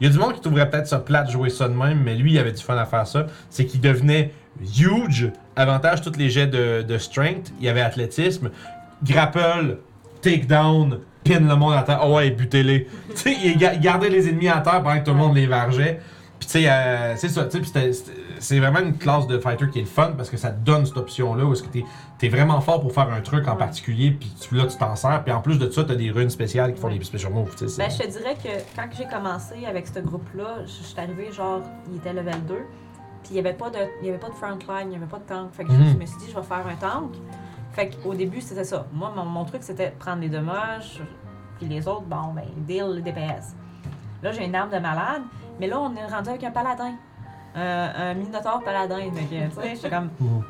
il 0.00 0.06
y 0.06 0.06
a 0.06 0.12
du 0.12 0.18
monde 0.18 0.34
qui 0.34 0.40
trouverait 0.40 0.68
peut-être 0.68 0.88
ça 0.88 0.98
plate 0.98 1.28
de 1.28 1.30
jouer 1.32 1.48
ça 1.48 1.68
de 1.68 1.74
même, 1.74 2.02
mais 2.02 2.16
lui, 2.16 2.32
il 2.32 2.38
avait 2.40 2.50
du 2.50 2.60
fun 2.62 2.76
à 2.76 2.86
faire 2.86 3.06
ça. 3.06 3.26
C'est 3.50 3.66
qu'il 3.66 3.80
devenait 3.80 4.32
huge, 4.60 5.30
avantage 5.56 6.02
tous 6.02 6.16
les 6.16 6.30
jets 6.30 6.46
de, 6.46 6.98
strength, 6.98 7.52
il 7.60 7.66
y 7.66 7.68
avait 7.68 7.80
athlétisme, 7.80 8.50
grapple, 9.02 9.78
takedown, 10.20 11.00
pin 11.24 11.40
le 11.40 11.56
monde 11.56 11.74
à 11.74 11.82
terre, 11.82 12.00
oh 12.04 12.16
ouais, 12.16 12.30
butez-les. 12.30 12.86
tu 13.10 13.16
sais, 13.16 13.36
il 13.44 14.10
les 14.10 14.28
ennemis 14.28 14.48
à 14.48 14.60
terre 14.60 14.82
pendant 14.82 14.98
que 14.98 15.04
tout 15.04 15.12
le 15.12 15.18
monde 15.18 15.36
les 15.36 15.46
vargeait. 15.46 16.00
Puis 16.38 16.48
tu 16.48 16.58
sais, 16.58 16.70
euh, 16.70 17.14
c'est 17.16 17.28
ça, 17.28 17.44
tu 17.44 17.64
sais, 17.64 17.92
c'est 18.40 18.58
vraiment 18.58 18.80
une 18.80 18.98
classe 18.98 19.28
de 19.28 19.38
fighter 19.38 19.68
qui 19.70 19.78
est 19.78 19.82
le 19.82 19.88
fun 19.88 20.12
parce 20.16 20.28
que 20.28 20.36
ça 20.36 20.50
te 20.50 20.58
donne 20.58 20.84
cette 20.84 20.96
option-là 20.96 21.44
où 21.44 21.52
est-ce 21.52 21.62
que 21.62 21.68
t'es 21.68 21.84
es 22.22 22.28
vraiment 22.28 22.60
fort 22.60 22.80
pour 22.80 22.92
faire 22.92 23.08
un 23.12 23.20
truc 23.20 23.48
en 23.48 23.56
particulier, 23.56 24.10
puis 24.10 24.32
là 24.52 24.66
tu 24.66 24.76
t'en 24.76 24.94
sers, 24.96 25.22
puis 25.24 25.32
en 25.32 25.40
plus 25.40 25.58
de 25.58 25.70
ça, 25.70 25.84
t'as 25.84 25.94
des 25.94 26.10
runes 26.10 26.30
spéciales 26.30 26.74
qui 26.74 26.80
font 26.80 26.88
des 26.88 27.02
special 27.02 27.32
moves. 27.32 27.54
Ben, 27.60 27.90
je 27.90 27.98
te 27.98 28.06
dirais 28.08 28.34
que 28.34 28.76
quand 28.76 28.88
j'ai 28.96 29.06
commencé 29.06 29.66
avec 29.66 29.86
ce 29.86 30.00
groupe-là, 30.00 30.58
je 30.64 30.70
suis 30.84 30.98
arrivée 30.98 31.32
genre, 31.32 31.62
il 31.90 31.96
était 31.98 32.12
level 32.12 32.44
2, 32.48 32.54
puis 33.22 33.30
il 33.30 33.34
n'y 33.34 33.40
avait 33.40 33.52
pas 33.54 33.70
de, 33.70 33.78
il 34.00 34.06
y 34.06 34.10
avait 34.10 34.18
pas 34.18 34.28
de 34.28 34.34
frontline, 34.34 34.82
il 34.84 34.88
n'y 34.90 34.96
avait 34.96 35.06
pas 35.06 35.18
de 35.18 35.24
tank. 35.24 35.52
Fait 35.52 35.64
que 35.64 35.72
je- 35.72 35.76
Mhm. 35.78 35.86
je 35.92 35.96
me 35.96 36.06
suis 36.06 36.18
dit, 36.18 36.30
je 36.30 36.36
vais 36.36 36.42
faire 36.42 36.66
un 36.66 36.74
tank. 36.76 37.12
Fait 37.72 37.90
qu'au 37.90 38.14
début, 38.14 38.40
c'était 38.40 38.64
ça. 38.64 38.86
Moi, 38.92 39.12
mon, 39.16 39.24
mon 39.24 39.44
truc, 39.44 39.62
c'était 39.62 39.90
de 39.90 39.96
prendre 39.96 40.20
les 40.20 40.28
dommages, 40.28 41.00
puis 41.58 41.66
les 41.68 41.86
autres, 41.88 42.02
bon, 42.02 42.32
ben, 42.34 42.44
deal 42.56 42.86
le 42.96 43.00
DPS. 43.00 43.54
Là, 44.22 44.32
j'ai 44.32 44.44
une 44.44 44.54
arme 44.54 44.70
de 44.70 44.78
malade, 44.78 45.22
mais 45.58 45.66
là, 45.66 45.80
on 45.80 45.94
est 45.96 46.06
rendu 46.06 46.28
avec 46.28 46.44
un 46.44 46.50
paladin. 46.50 46.92
Euh, 47.56 48.10
un 48.10 48.14
minotaure 48.14 48.62
paladin. 48.62 49.10
Fait 49.12 49.24
que, 49.24 49.48
tu 49.54 49.60
sais, 49.60 49.74
j'étais 49.76 49.90
comme, 49.90 50.10
Mhm. 50.20 50.42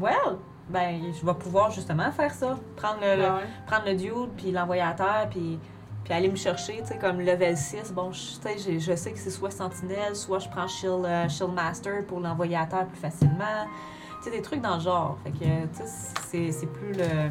well, 0.00 0.36
ben, 0.68 1.00
je 1.18 1.24
vais 1.24 1.34
pouvoir 1.34 1.70
justement 1.70 2.10
faire 2.10 2.32
ça. 2.32 2.56
Prendre 2.76 2.98
le- 3.00 3.66
prendre 3.66 3.86
le 3.86 3.94
dude 3.94 4.30
puis 4.36 4.50
l'envoyer 4.50 4.82
à 4.82 4.92
terre 4.92 5.28
puis 5.30 5.58
puis 6.06 6.14
aller 6.14 6.28
me 6.30 6.36
chercher 6.36 6.78
tu 6.82 6.86
sais 6.86 6.98
comme 6.98 7.20
level 7.20 7.56
6 7.56 7.92
bon 7.92 8.12
je, 8.12 8.18
tu 8.20 8.24
sais, 8.40 8.56
j'ai- 8.58 8.78
je 8.80 8.94
sais 8.94 9.10
que 9.12 9.18
c'est 9.18 9.30
soit 9.30 9.50
sentinelle 9.50 10.14
soit 10.14 10.38
je 10.38 10.48
prends 10.48 10.68
shield, 10.68 11.04
euh, 11.04 11.28
shield 11.28 11.52
master 11.52 12.04
pour 12.06 12.20
l'envoyer 12.20 12.56
à 12.56 12.64
terre 12.64 12.86
plus 12.86 12.98
facilement 13.00 13.66
tu 14.22 14.30
sais 14.30 14.30
des 14.36 14.40
trucs 14.42 14.60
dans 14.62 14.76
le 14.76 14.80
genre 14.80 15.18
fait 15.24 15.30
que 15.32 15.44
tu 15.66 15.84
sais 15.84 16.12
c'est 16.28 16.52
c'est 16.52 16.66
plus 16.68 16.92
le 16.92 17.30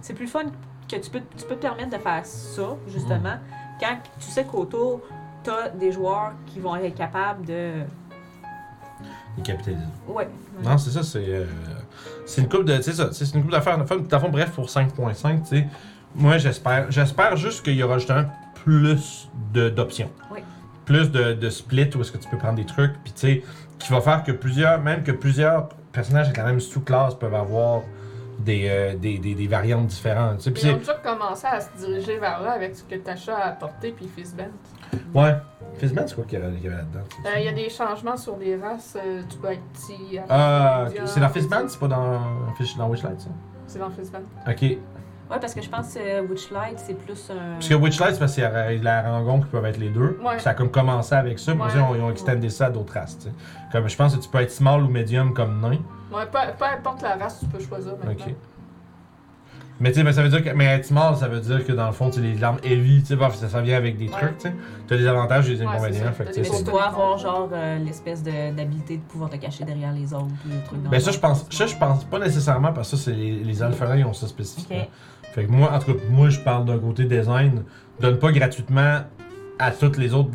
c'est 0.00 0.14
plus 0.14 0.26
fun 0.26 0.42
que 0.90 0.96
tu 0.96 1.08
peux 1.10 1.20
tu 1.36 1.44
peux 1.46 1.54
te 1.54 1.60
permettre 1.62 1.90
de 1.96 1.98
faire 2.02 2.26
ça 2.26 2.76
justement 2.88 3.36
quand 3.80 3.96
tu 4.18 4.26
sais 4.30 4.44
qu'autour 4.44 5.00
t'as 5.44 5.68
des 5.68 5.92
joueurs 5.92 6.32
qui 6.46 6.58
vont 6.58 6.74
être 6.74 6.94
capables 6.96 7.46
de 7.46 7.74
Les 9.36 9.42
capitalismes. 9.44 9.90
ouais 10.08 10.28
Non, 10.64 10.78
c'est 10.78 10.90
ça, 10.90 11.02
c'est. 11.02 11.24
euh, 11.28 11.44
c'est 12.24 12.40
une 12.40 12.48
coupe 12.48 12.64
de. 12.64 12.80
C'est 12.80 12.94
ça, 12.94 13.12
c'est 13.12 13.30
une 13.34 13.42
coupe 13.42 13.50
d'affaires. 13.50 13.78
Bref, 14.30 14.50
pour 14.52 14.68
5.5, 14.68 15.42
tu 15.42 15.48
sais. 15.48 15.66
Moi, 16.16 16.38
j'espère. 16.38 16.90
J'espère 16.90 17.36
juste 17.36 17.62
qu'il 17.64 17.74
y 17.76 17.82
aura 17.82 17.98
justement 17.98 18.24
plus 18.64 19.28
de- 19.52 19.68
d'options. 19.68 20.10
Oui. 20.32 20.40
Plus 20.84 21.10
de, 21.10 21.32
de 21.34 21.50
split 21.50 21.90
où 21.96 22.00
est-ce 22.00 22.12
que 22.12 22.18
tu 22.18 22.28
peux 22.28 22.38
prendre 22.38 22.54
des 22.56 22.64
trucs, 22.66 22.92
puis 23.04 23.12
tu 23.12 23.20
sais, 23.20 23.42
qui 23.78 23.92
va 23.92 24.00
faire 24.00 24.22
que 24.22 24.32
plusieurs, 24.32 24.80
même 24.80 25.02
que 25.02 25.12
plusieurs 25.12 25.68
personnages 25.92 26.26
avec 26.26 26.36
la 26.38 26.44
même 26.44 26.60
sous-classe 26.60 27.14
peuvent 27.14 27.34
avoir 27.34 27.82
des, 28.38 28.66
euh, 28.68 28.94
des, 28.96 29.18
des, 29.18 29.34
des 29.34 29.46
variantes 29.46 29.86
différentes. 29.86 30.38
tu 30.38 30.44
sais. 30.44 30.50
Puis 30.52 30.62
Ils 30.64 30.68
ont 30.70 30.72
c'est- 30.74 30.78
déjà 30.80 30.94
commencé 30.94 31.46
à 31.46 31.60
se 31.60 31.68
diriger 31.78 32.18
vers 32.18 32.40
là 32.42 32.52
avec 32.52 32.76
ce 32.76 32.82
que 32.84 32.94
Tasha 32.96 33.34
a 33.36 33.48
apporté 33.48 33.92
puis 33.92 34.08
Fizbent. 34.14 34.50
Ouais. 35.14 35.34
Fizman, 35.78 36.06
c'est 36.06 36.14
quoi 36.14 36.24
qu'il 36.24 36.38
y 36.38 36.42
avait, 36.42 36.54
qu'il 36.54 36.64
y 36.64 36.68
avait 36.68 36.76
là-dedans? 36.76 37.00
tu 37.10 37.22
sais? 37.22 37.28
Euh, 37.28 37.38
Il 37.40 37.44
y 37.44 37.48
a 37.48 37.52
des 37.52 37.68
changements 37.70 38.16
sur 38.16 38.36
les 38.38 38.56
races. 38.56 38.96
euh, 39.02 39.22
tu 39.28 39.36
peux 39.38 39.48
être 39.52 39.62
petit. 39.74 40.18
Ah, 40.28 40.86
ok. 40.88 41.00
c'est 41.06 41.20
dans 41.20 41.28
Fizman, 41.30 41.68
c'est 41.68 41.80
pas 41.80 41.88
dans, 41.88 42.20
Fish- 42.56 42.76
dans 42.76 42.88
Witchlight, 42.88 43.20
ça? 43.20 43.28
C'est 43.66 43.78
dans 43.78 43.90
Fizbent. 43.90 44.22
Ok. 44.48 44.78
Ouais, 45.30 45.38
parce 45.40 45.54
que 45.54 45.60
je 45.62 45.68
pense 45.68 45.92
que 45.94 45.98
euh, 45.98 46.22
Witchlight, 46.22 46.78
c'est 46.78 46.94
plus 46.94 47.30
un. 47.30 47.54
Parce 47.54 47.68
que 47.68 47.74
Witchlight, 47.74 48.12
c'est 48.14 48.18
parce 48.20 48.34
qu'il 48.34 48.42
y 48.44 48.46
a 48.46 48.72
la 48.74 49.02
rangon 49.10 49.40
qui 49.40 49.46
peuvent 49.48 49.64
être 49.66 49.78
les 49.78 49.88
deux. 49.90 50.18
Ouais. 50.24 50.38
Ça 50.38 50.50
a 50.50 50.54
comme 50.54 50.70
commencé 50.70 51.14
avec 51.16 51.38
ça, 51.40 51.52
puis 51.52 51.62
Ouais. 51.62 51.68
ils 51.96 52.00
ont- 52.00 52.10
extendé 52.10 52.48
ça 52.48 52.66
à 52.66 52.70
d'autres 52.70 52.92
races, 52.94 53.18
tu. 53.18 53.28
Comme 53.72 53.88
je 53.88 53.96
pense 53.96 54.14
que 54.16 54.22
tu 54.22 54.28
peux 54.28 54.40
être 54.40 54.52
small 54.52 54.82
ou 54.84 54.88
medium 54.88 55.34
comme 55.34 55.60
nain. 55.60 55.78
Ouais, 56.12 56.26
peu, 56.30 56.38
peu 56.56 56.64
importe 56.64 57.02
la 57.02 57.16
race, 57.16 57.40
tu 57.40 57.46
peux 57.46 57.58
choisir 57.58 57.92
maintenant. 57.96 58.12
Ok. 58.12 58.34
Mais 59.78 59.90
tu 59.90 59.96
sais, 59.98 60.04
ben, 60.04 60.12
ça 60.12 60.22
veut 60.22 60.30
dire 60.30 60.42
que. 60.42 60.48
Mais 60.56 60.64
être 60.66 60.86
small, 60.86 61.16
ça 61.16 61.28
veut 61.28 61.40
dire 61.40 61.66
que 61.66 61.72
dans 61.72 61.84
le 61.88 61.92
fond, 61.92 62.08
tu 62.08 62.20
les 62.22 62.42
armes 62.42 62.56
heavy, 62.64 63.02
tu 63.02 63.14
sais, 63.14 63.30
ça, 63.34 63.48
ça 63.50 63.60
vient 63.60 63.76
avec 63.76 63.98
des 63.98 64.06
Ouais. 64.08 64.12
trucs, 64.18 64.38
tu 64.38 64.48
sais. 64.48 64.54
T'as 64.88 64.96
des 64.96 65.06
avantages 65.06 65.50
et 65.50 65.56
des 65.56 65.62
inconvénients. 65.62 66.12
fait 66.12 66.24
que, 66.24 66.32
tu 66.32 66.40
Mais 66.40 66.48
tu 66.48 66.64
dois 66.64 66.84
avoir 66.84 67.18
genre 67.18 67.50
euh, 67.52 67.76
l'espèce 67.80 68.22
de- 68.22 68.54
d'habilité 68.56 68.96
de 68.96 69.02
pouvoir 69.02 69.28
te 69.28 69.36
cacher 69.36 69.64
derrière 69.64 69.92
les 69.92 70.14
autres 70.14 70.28
ou 70.46 70.48
des 70.48 70.62
trucs 70.64 70.78
Ben 70.80 70.98
ça, 70.98 71.10
je 71.10 71.18
pense. 71.18 71.44
Ça, 71.50 71.66
je 71.66 71.76
pense 71.76 72.04
pas 72.04 72.18
nécessairement 72.18 72.72
parce 72.72 72.90
que 72.90 72.96
ça, 72.96 73.04
c'est 73.04 73.12
les, 73.12 73.32
les 73.44 73.62
alphalins, 73.62 73.96
ils 73.96 74.04
ont 74.06 74.14
ça 74.14 74.26
spécifiquement. 74.28 74.78
Ok. 74.78 74.88
Fait 75.36 75.44
que 75.44 75.52
moi, 75.52 75.70
en 75.72 75.78
tout 75.78 75.92
cas, 75.94 76.00
moi, 76.10 76.28
je 76.30 76.40
parle 76.40 76.64
d'un 76.64 76.78
côté 76.78 77.04
design. 77.04 77.62
Donne 78.00 78.18
pas 78.18 78.32
gratuitement 78.32 79.02
à 79.58 79.70
toutes 79.70 79.96
les 79.96 80.12
autres 80.12 80.28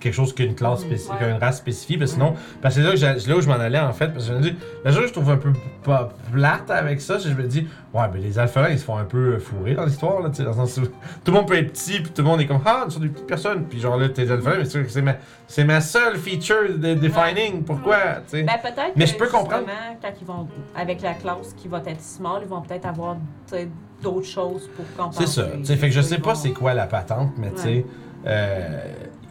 quelque 0.00 0.14
chose 0.14 0.34
qu'une 0.34 0.54
classe 0.54 0.80
spécifique, 0.80 1.20
Ouais. 1.20 1.30
une 1.30 1.36
race 1.36 1.58
spécifique. 1.58 1.98
Parce 1.98 2.12
que 2.12 2.14
sinon, 2.16 2.34
parce 2.62 2.74
que 2.74 2.80
c'est 2.96 3.06
là, 3.06 3.14
que 3.14 3.32
où 3.38 3.40
je 3.42 3.46
m'en 3.48 3.54
allais 3.60 3.78
en 3.78 3.92
fait. 3.92 4.08
Parce 4.08 4.26
que 4.26 4.32
je 4.32 4.38
me 4.38 4.42
dis, 4.42 4.54
la 4.82 4.90
chose 4.92 5.02
que 5.02 5.08
je 5.08 5.12
trouve 5.12 5.30
un 5.30 5.36
peu 5.36 5.52
pas 5.84 6.08
plate 6.32 6.70
avec 6.70 7.02
ça, 7.02 7.18
c'est 7.18 7.28
que 7.28 7.34
je 7.36 7.42
me 7.42 7.46
dis, 7.48 7.66
ouais, 7.92 8.08
ben 8.10 8.22
les 8.22 8.38
alphalins, 8.38 8.70
ils 8.70 8.78
se 8.78 8.84
font 8.86 8.96
un 8.96 9.04
peu 9.04 9.38
fourrer 9.38 9.74
dans 9.74 9.84
l'histoire, 9.84 10.22
là, 10.22 10.30
tu 10.30 10.36
sais, 10.36 10.44
dans 10.44 10.50
le 10.52 10.56
sens 10.56 10.78
où 10.78 10.86
tout 10.86 10.90
le 11.26 11.32
monde 11.32 11.48
peut 11.48 11.58
être 11.58 11.70
petit, 11.72 12.00
puis 12.00 12.12
tout 12.12 12.22
le 12.22 12.28
monde 12.28 12.40
est 12.40 12.46
comme, 12.46 12.62
ah, 12.64 12.84
ils 12.86 12.90
sont 12.92 13.00
des 13.00 13.08
petites 13.08 13.26
personnes. 13.26 13.64
Puis 13.66 13.78
genre 13.78 13.98
là, 13.98 14.08
t'es 14.08 14.30
alphalins, 14.30 14.58
mais 14.60 14.64
c'est 14.64 14.88
c'est 14.88 15.02
ma, 15.02 15.16
c'est 15.46 15.64
ma 15.64 15.82
seule 15.82 16.16
feature 16.16 16.78
de 16.78 16.94
defining. 16.94 17.64
Pourquoi, 17.64 17.98
tu 18.26 18.38
sais. 18.38 18.42
Ben 18.42 18.54
peut-être 18.62 18.92
Mais 18.96 19.04
que 19.04 19.10
je 19.10 19.16
peux 19.16 19.28
comprendre. 19.28 19.66
quand 20.00 20.12
ils 20.18 20.26
vont 20.26 20.48
avec 20.74 21.02
la 21.02 21.12
classe 21.12 21.52
qui 21.58 21.68
va 21.68 21.82
être 21.86 22.00
small, 22.00 22.40
ils 22.42 22.48
vont 22.48 22.62
peut-être 22.62 22.86
avoir 22.86 23.16
tu 23.46 23.56
d'autres 24.02 24.26
choses 24.26 24.68
pour 24.76 24.84
compenser. 24.96 25.26
C'est 25.26 25.40
ça. 25.42 25.48
Tu 25.58 25.64
sais, 25.64 25.76
fait 25.76 25.88
que 25.88 25.94
je 25.94 26.00
sais 26.00 26.18
pas 26.18 26.34
c'est 26.34 26.50
quoi 26.52 26.74
la 26.74 26.86
patente, 26.86 27.30
mais 27.38 27.50
tu 27.52 27.62
sais, 27.62 27.86
euh, 28.26 28.78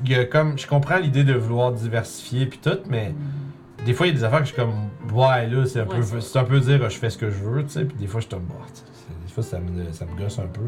il 0.05 0.11
y 0.11 0.15
a 0.15 0.25
comme, 0.25 0.57
je 0.57 0.67
comprends 0.67 0.97
l'idée 0.97 1.23
de 1.23 1.33
vouloir 1.33 1.71
diversifier 1.71 2.45
puis 2.45 2.59
tout, 2.61 2.79
mais 2.89 3.13
des 3.85 3.93
fois 3.93 4.07
il 4.07 4.09
y 4.09 4.15
a 4.15 4.17
des 4.17 4.23
affaires 4.23 4.39
que 4.39 4.45
je 4.47 4.53
suis 4.53 4.61
comme, 4.61 4.73
ouais 5.13 5.47
là, 5.47 5.65
c'est 5.65 5.79
un 5.81 5.85
Ouais, 5.87 5.99
peu, 5.99 6.19
c'est 6.21 6.39
un 6.39 6.43
peu 6.43 6.59
dire, 6.59 6.89
je 6.89 6.97
fais 6.97 7.09
ce 7.09 7.17
que 7.17 7.29
je 7.29 7.37
veux, 7.43 7.63
tu 7.63 7.69
sais, 7.71 7.85
puis 7.85 7.97
des 7.97 8.07
fois 8.07 8.19
je 8.21 8.25
suis 8.27 8.35
comme, 8.35 8.45
tu 8.47 8.53
sais, 8.75 8.83
c'est- 8.93 9.27
des 9.27 9.33
fois 9.33 9.43
ça 9.43 9.59
me, 9.59 9.91
ça 9.93 10.05
me 10.05 10.19
gosse 10.21 10.39
un 10.39 10.47
peu. 10.47 10.61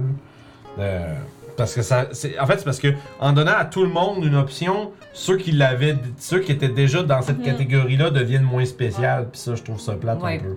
Euh, 0.79 1.13
parce 1.55 1.75
que 1.75 1.83
ça, 1.83 2.07
c'est, 2.13 2.39
en 2.39 2.47
fait, 2.47 2.57
c'est 2.57 2.65
parce 2.65 2.79
que 2.79 2.87
en 3.19 3.31
donnant 3.31 3.53
à 3.55 3.65
tout 3.65 3.83
le 3.83 3.89
monde 3.89 4.23
une 4.25 4.33
option, 4.35 4.89
ceux 5.13 5.37
qui 5.37 5.51
l'avaient, 5.51 5.95
ceux 6.17 6.39
qui 6.39 6.51
étaient 6.51 6.67
déjà 6.67 7.03
dans 7.03 7.21
cette 7.21 7.37
Mhm. 7.39 7.45
catégorie-là 7.45 8.09
deviennent 8.09 8.41
moins 8.43 8.65
spéciales, 8.65 9.27
puis 9.31 9.39
ça, 9.39 9.53
je 9.53 9.61
trouve 9.61 9.79
ça 9.79 9.93
plate 9.93 10.19
Ouais. 10.23 10.37
un 10.37 10.43
peu. 10.43 10.55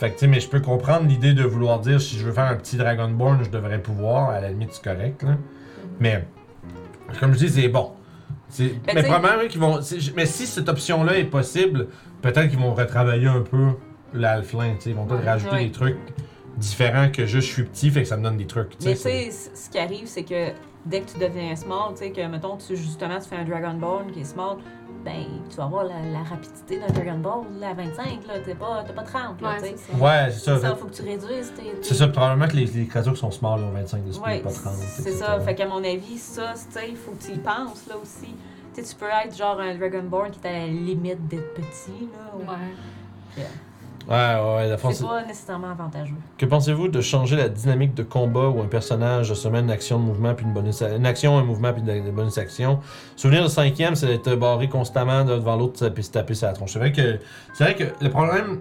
Fait 0.00 0.08
que, 0.08 0.14
tu 0.14 0.20
sais, 0.20 0.26
mais 0.28 0.40
je 0.40 0.48
peux 0.48 0.60
comprendre 0.60 1.06
l'idée 1.06 1.34
de 1.34 1.42
vouloir 1.44 1.78
dire 1.78 2.00
si 2.00 2.16
je 2.18 2.24
veux 2.24 2.32
faire 2.32 2.46
un 2.46 2.56
petit 2.56 2.78
Dragonborn, 2.78 3.44
je 3.44 3.50
devrais 3.50 3.78
pouvoir, 3.82 4.30
à 4.30 4.40
la 4.40 4.48
limite, 4.48 4.70
c'est 4.72 4.82
correct, 4.82 5.22
là. 5.22 5.36
Mais, 6.00 6.24
comme 7.20 7.34
je 7.34 7.38
dis, 7.40 7.50
c'est 7.50 7.68
bon. 7.68 7.90
C'est- 8.48 8.72
mais 8.94 9.02
probablement, 9.02 9.46
qu'ils 9.46 9.60
vont. 9.60 9.78
Mais 10.16 10.24
si 10.24 10.46
cette 10.46 10.70
option-là 10.70 11.18
est 11.18 11.24
possible, 11.24 11.88
peut-être 12.22 12.48
qu'ils 12.48 12.58
vont 12.58 12.72
retravailler 12.72 13.26
un 13.26 13.42
peu 13.42 13.72
l'alflin. 14.14 14.74
Ils 14.86 14.94
vont 14.94 15.04
peut-être 15.04 15.20
Ouais. 15.20 15.30
rajouter 15.30 15.54
Ouais. 15.54 15.64
des 15.66 15.70
trucs 15.70 15.98
différents 16.56 17.10
que 17.10 17.26
juste 17.26 17.48
je 17.48 17.52
suis 17.52 17.62
petit, 17.64 17.90
fait 17.90 18.00
que 18.02 18.08
ça 18.08 18.16
me 18.16 18.22
donne 18.24 18.38
des 18.38 18.46
trucs, 18.46 18.72
Mais 18.82 18.94
tu 18.94 19.02
sais, 19.02 19.30
ce 19.30 19.68
qui 19.68 19.78
arrive, 19.78 20.06
c'est 20.06 20.24
que 20.24 20.48
dès 20.86 21.02
que 21.02 21.12
tu 21.12 21.18
deviens 21.18 21.54
small, 21.56 21.92
tu 21.92 21.98
sais, 21.98 22.10
que 22.10 22.26
mettons, 22.26 22.56
tu, 22.56 22.74
justement, 22.74 23.18
tu 23.20 23.28
fais 23.28 23.36
un 23.36 23.44
Dragon 23.44 23.74
Ball 23.74 24.06
qui 24.14 24.20
est 24.20 24.24
small, 24.24 24.56
ben, 25.04 25.24
tu 25.48 25.56
vas 25.56 25.64
avoir 25.64 25.84
la, 25.84 26.00
la 26.12 26.22
rapidité 26.22 26.78
d'un 26.78 26.88
Dragon 26.92 27.18
Ball 27.18 27.44
là, 27.60 27.68
à 27.70 27.74
25, 27.74 28.26
là, 28.26 28.38
t'es 28.44 28.54
pas, 28.54 28.84
t'as 28.86 28.92
pas 28.92 29.02
30, 29.02 29.40
là, 29.40 29.48
Ouais, 29.50 29.56
c'est 29.60 29.76
ça. 29.78 29.92
Ouais, 29.98 30.26
c'est 30.30 30.38
C'est 30.38 30.44
ça. 30.44 30.58
ça, 30.60 30.70
fait- 30.70 30.76
faut 30.80 30.86
que 30.86 30.94
tu 30.94 31.02
réduises 31.02 31.52
tes. 31.54 31.74
C'est 31.82 31.94
ça, 31.94 32.08
probablement 32.08 32.48
que 32.48 32.56
les, 32.56 32.66
les 32.66 32.86
créatures 32.86 33.12
qui 33.14 33.20
sont 33.20 33.30
small 33.30 33.60
ont 33.64 33.70
25 33.70 34.04
de 34.06 34.12
speed, 34.12 34.24
Ouais, 34.26 34.38
pas 34.40 34.50
30. 34.50 34.74
c'est 34.74 35.10
ça. 35.12 35.40
Fait 35.40 35.54
qu'à 35.54 35.66
mon 35.66 35.82
avis, 35.84 36.18
ça, 36.18 36.52
tu 36.54 36.78
sais, 36.78 36.88
il 36.90 36.96
faut 36.96 37.12
que 37.12 37.22
tu 37.24 37.32
y 37.32 37.38
penses, 37.38 37.86
là, 37.88 37.96
aussi. 38.02 38.34
Tu 38.74 38.94
peux 38.96 39.06
être 39.06 39.36
genre 39.36 39.60
un 39.60 39.74
Dragonborn 39.74 40.30
qui 40.30 40.38
est 40.42 40.48
à 40.48 40.52
la 40.52 40.66
limite 40.66 41.28
d'être 41.28 41.52
petit, 41.54 42.08
là. 42.12 42.32
ou- 42.34 42.38
Ouais. 42.40 42.46
Ouais, 43.36 43.46
ouais, 44.10 44.16
ouais. 44.56 44.68
la 44.68 44.76
fond, 44.76 44.90
C'est 44.92 45.04
pas 45.04 45.24
nécessairement 45.24 45.70
avantageux. 45.70 46.14
Que 46.36 46.46
pensez-vous 46.46 46.88
de 46.88 47.00
changer 47.00 47.36
la 47.36 47.48
dynamique 47.48 47.94
de 47.94 48.02
combat 48.02 48.48
où 48.48 48.60
un 48.60 48.66
personnage 48.66 49.32
se 49.32 49.48
met 49.48 49.60
une 49.60 49.70
action, 49.70 49.98
de 49.98 50.04
mouvement, 50.04 50.34
puis 50.34 50.44
une 50.44 50.52
bonus 50.52 50.82
une 50.82 51.06
action, 51.06 51.38
un 51.38 51.44
mouvement, 51.44 51.72
puis 51.72 51.82
une 51.82 52.10
bonus 52.10 52.36
action? 52.38 52.80
Souvenir 53.16 53.42
le 53.42 53.48
cinquième, 53.48 53.94
c'est 53.94 54.06
d'être 54.06 54.34
barré 54.34 54.68
constamment 54.68 55.24
de- 55.24 55.34
devant 55.34 55.56
l'autre 55.56 55.88
puis 55.90 56.02
se 56.04 56.10
taper 56.10 56.34
sa 56.34 56.52
tronche. 56.52 56.72
C'est 56.72 56.78
vrai 56.78 56.92
que 56.92 57.18
c'est 57.54 57.64
vrai 57.64 57.74
que 57.76 57.84
le 58.04 58.10
problème 58.10 58.58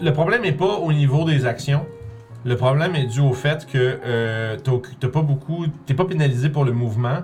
le 0.00 0.12
problème 0.12 0.44
est 0.44 0.52
pas 0.52 0.74
au 0.76 0.92
niveau 0.92 1.24
des 1.24 1.46
actions. 1.46 1.86
Le 2.44 2.56
problème 2.56 2.94
est 2.96 3.06
dû 3.06 3.20
au 3.20 3.32
fait 3.32 3.66
que 3.66 3.98
euh, 4.04 4.56
t'as 5.00 5.08
pas 5.08 5.22
beaucoup, 5.22 5.64
t'es 5.86 5.94
pas 5.94 6.04
pénalisé 6.04 6.48
pour 6.50 6.64
le 6.64 6.72
mouvement. 6.72 7.18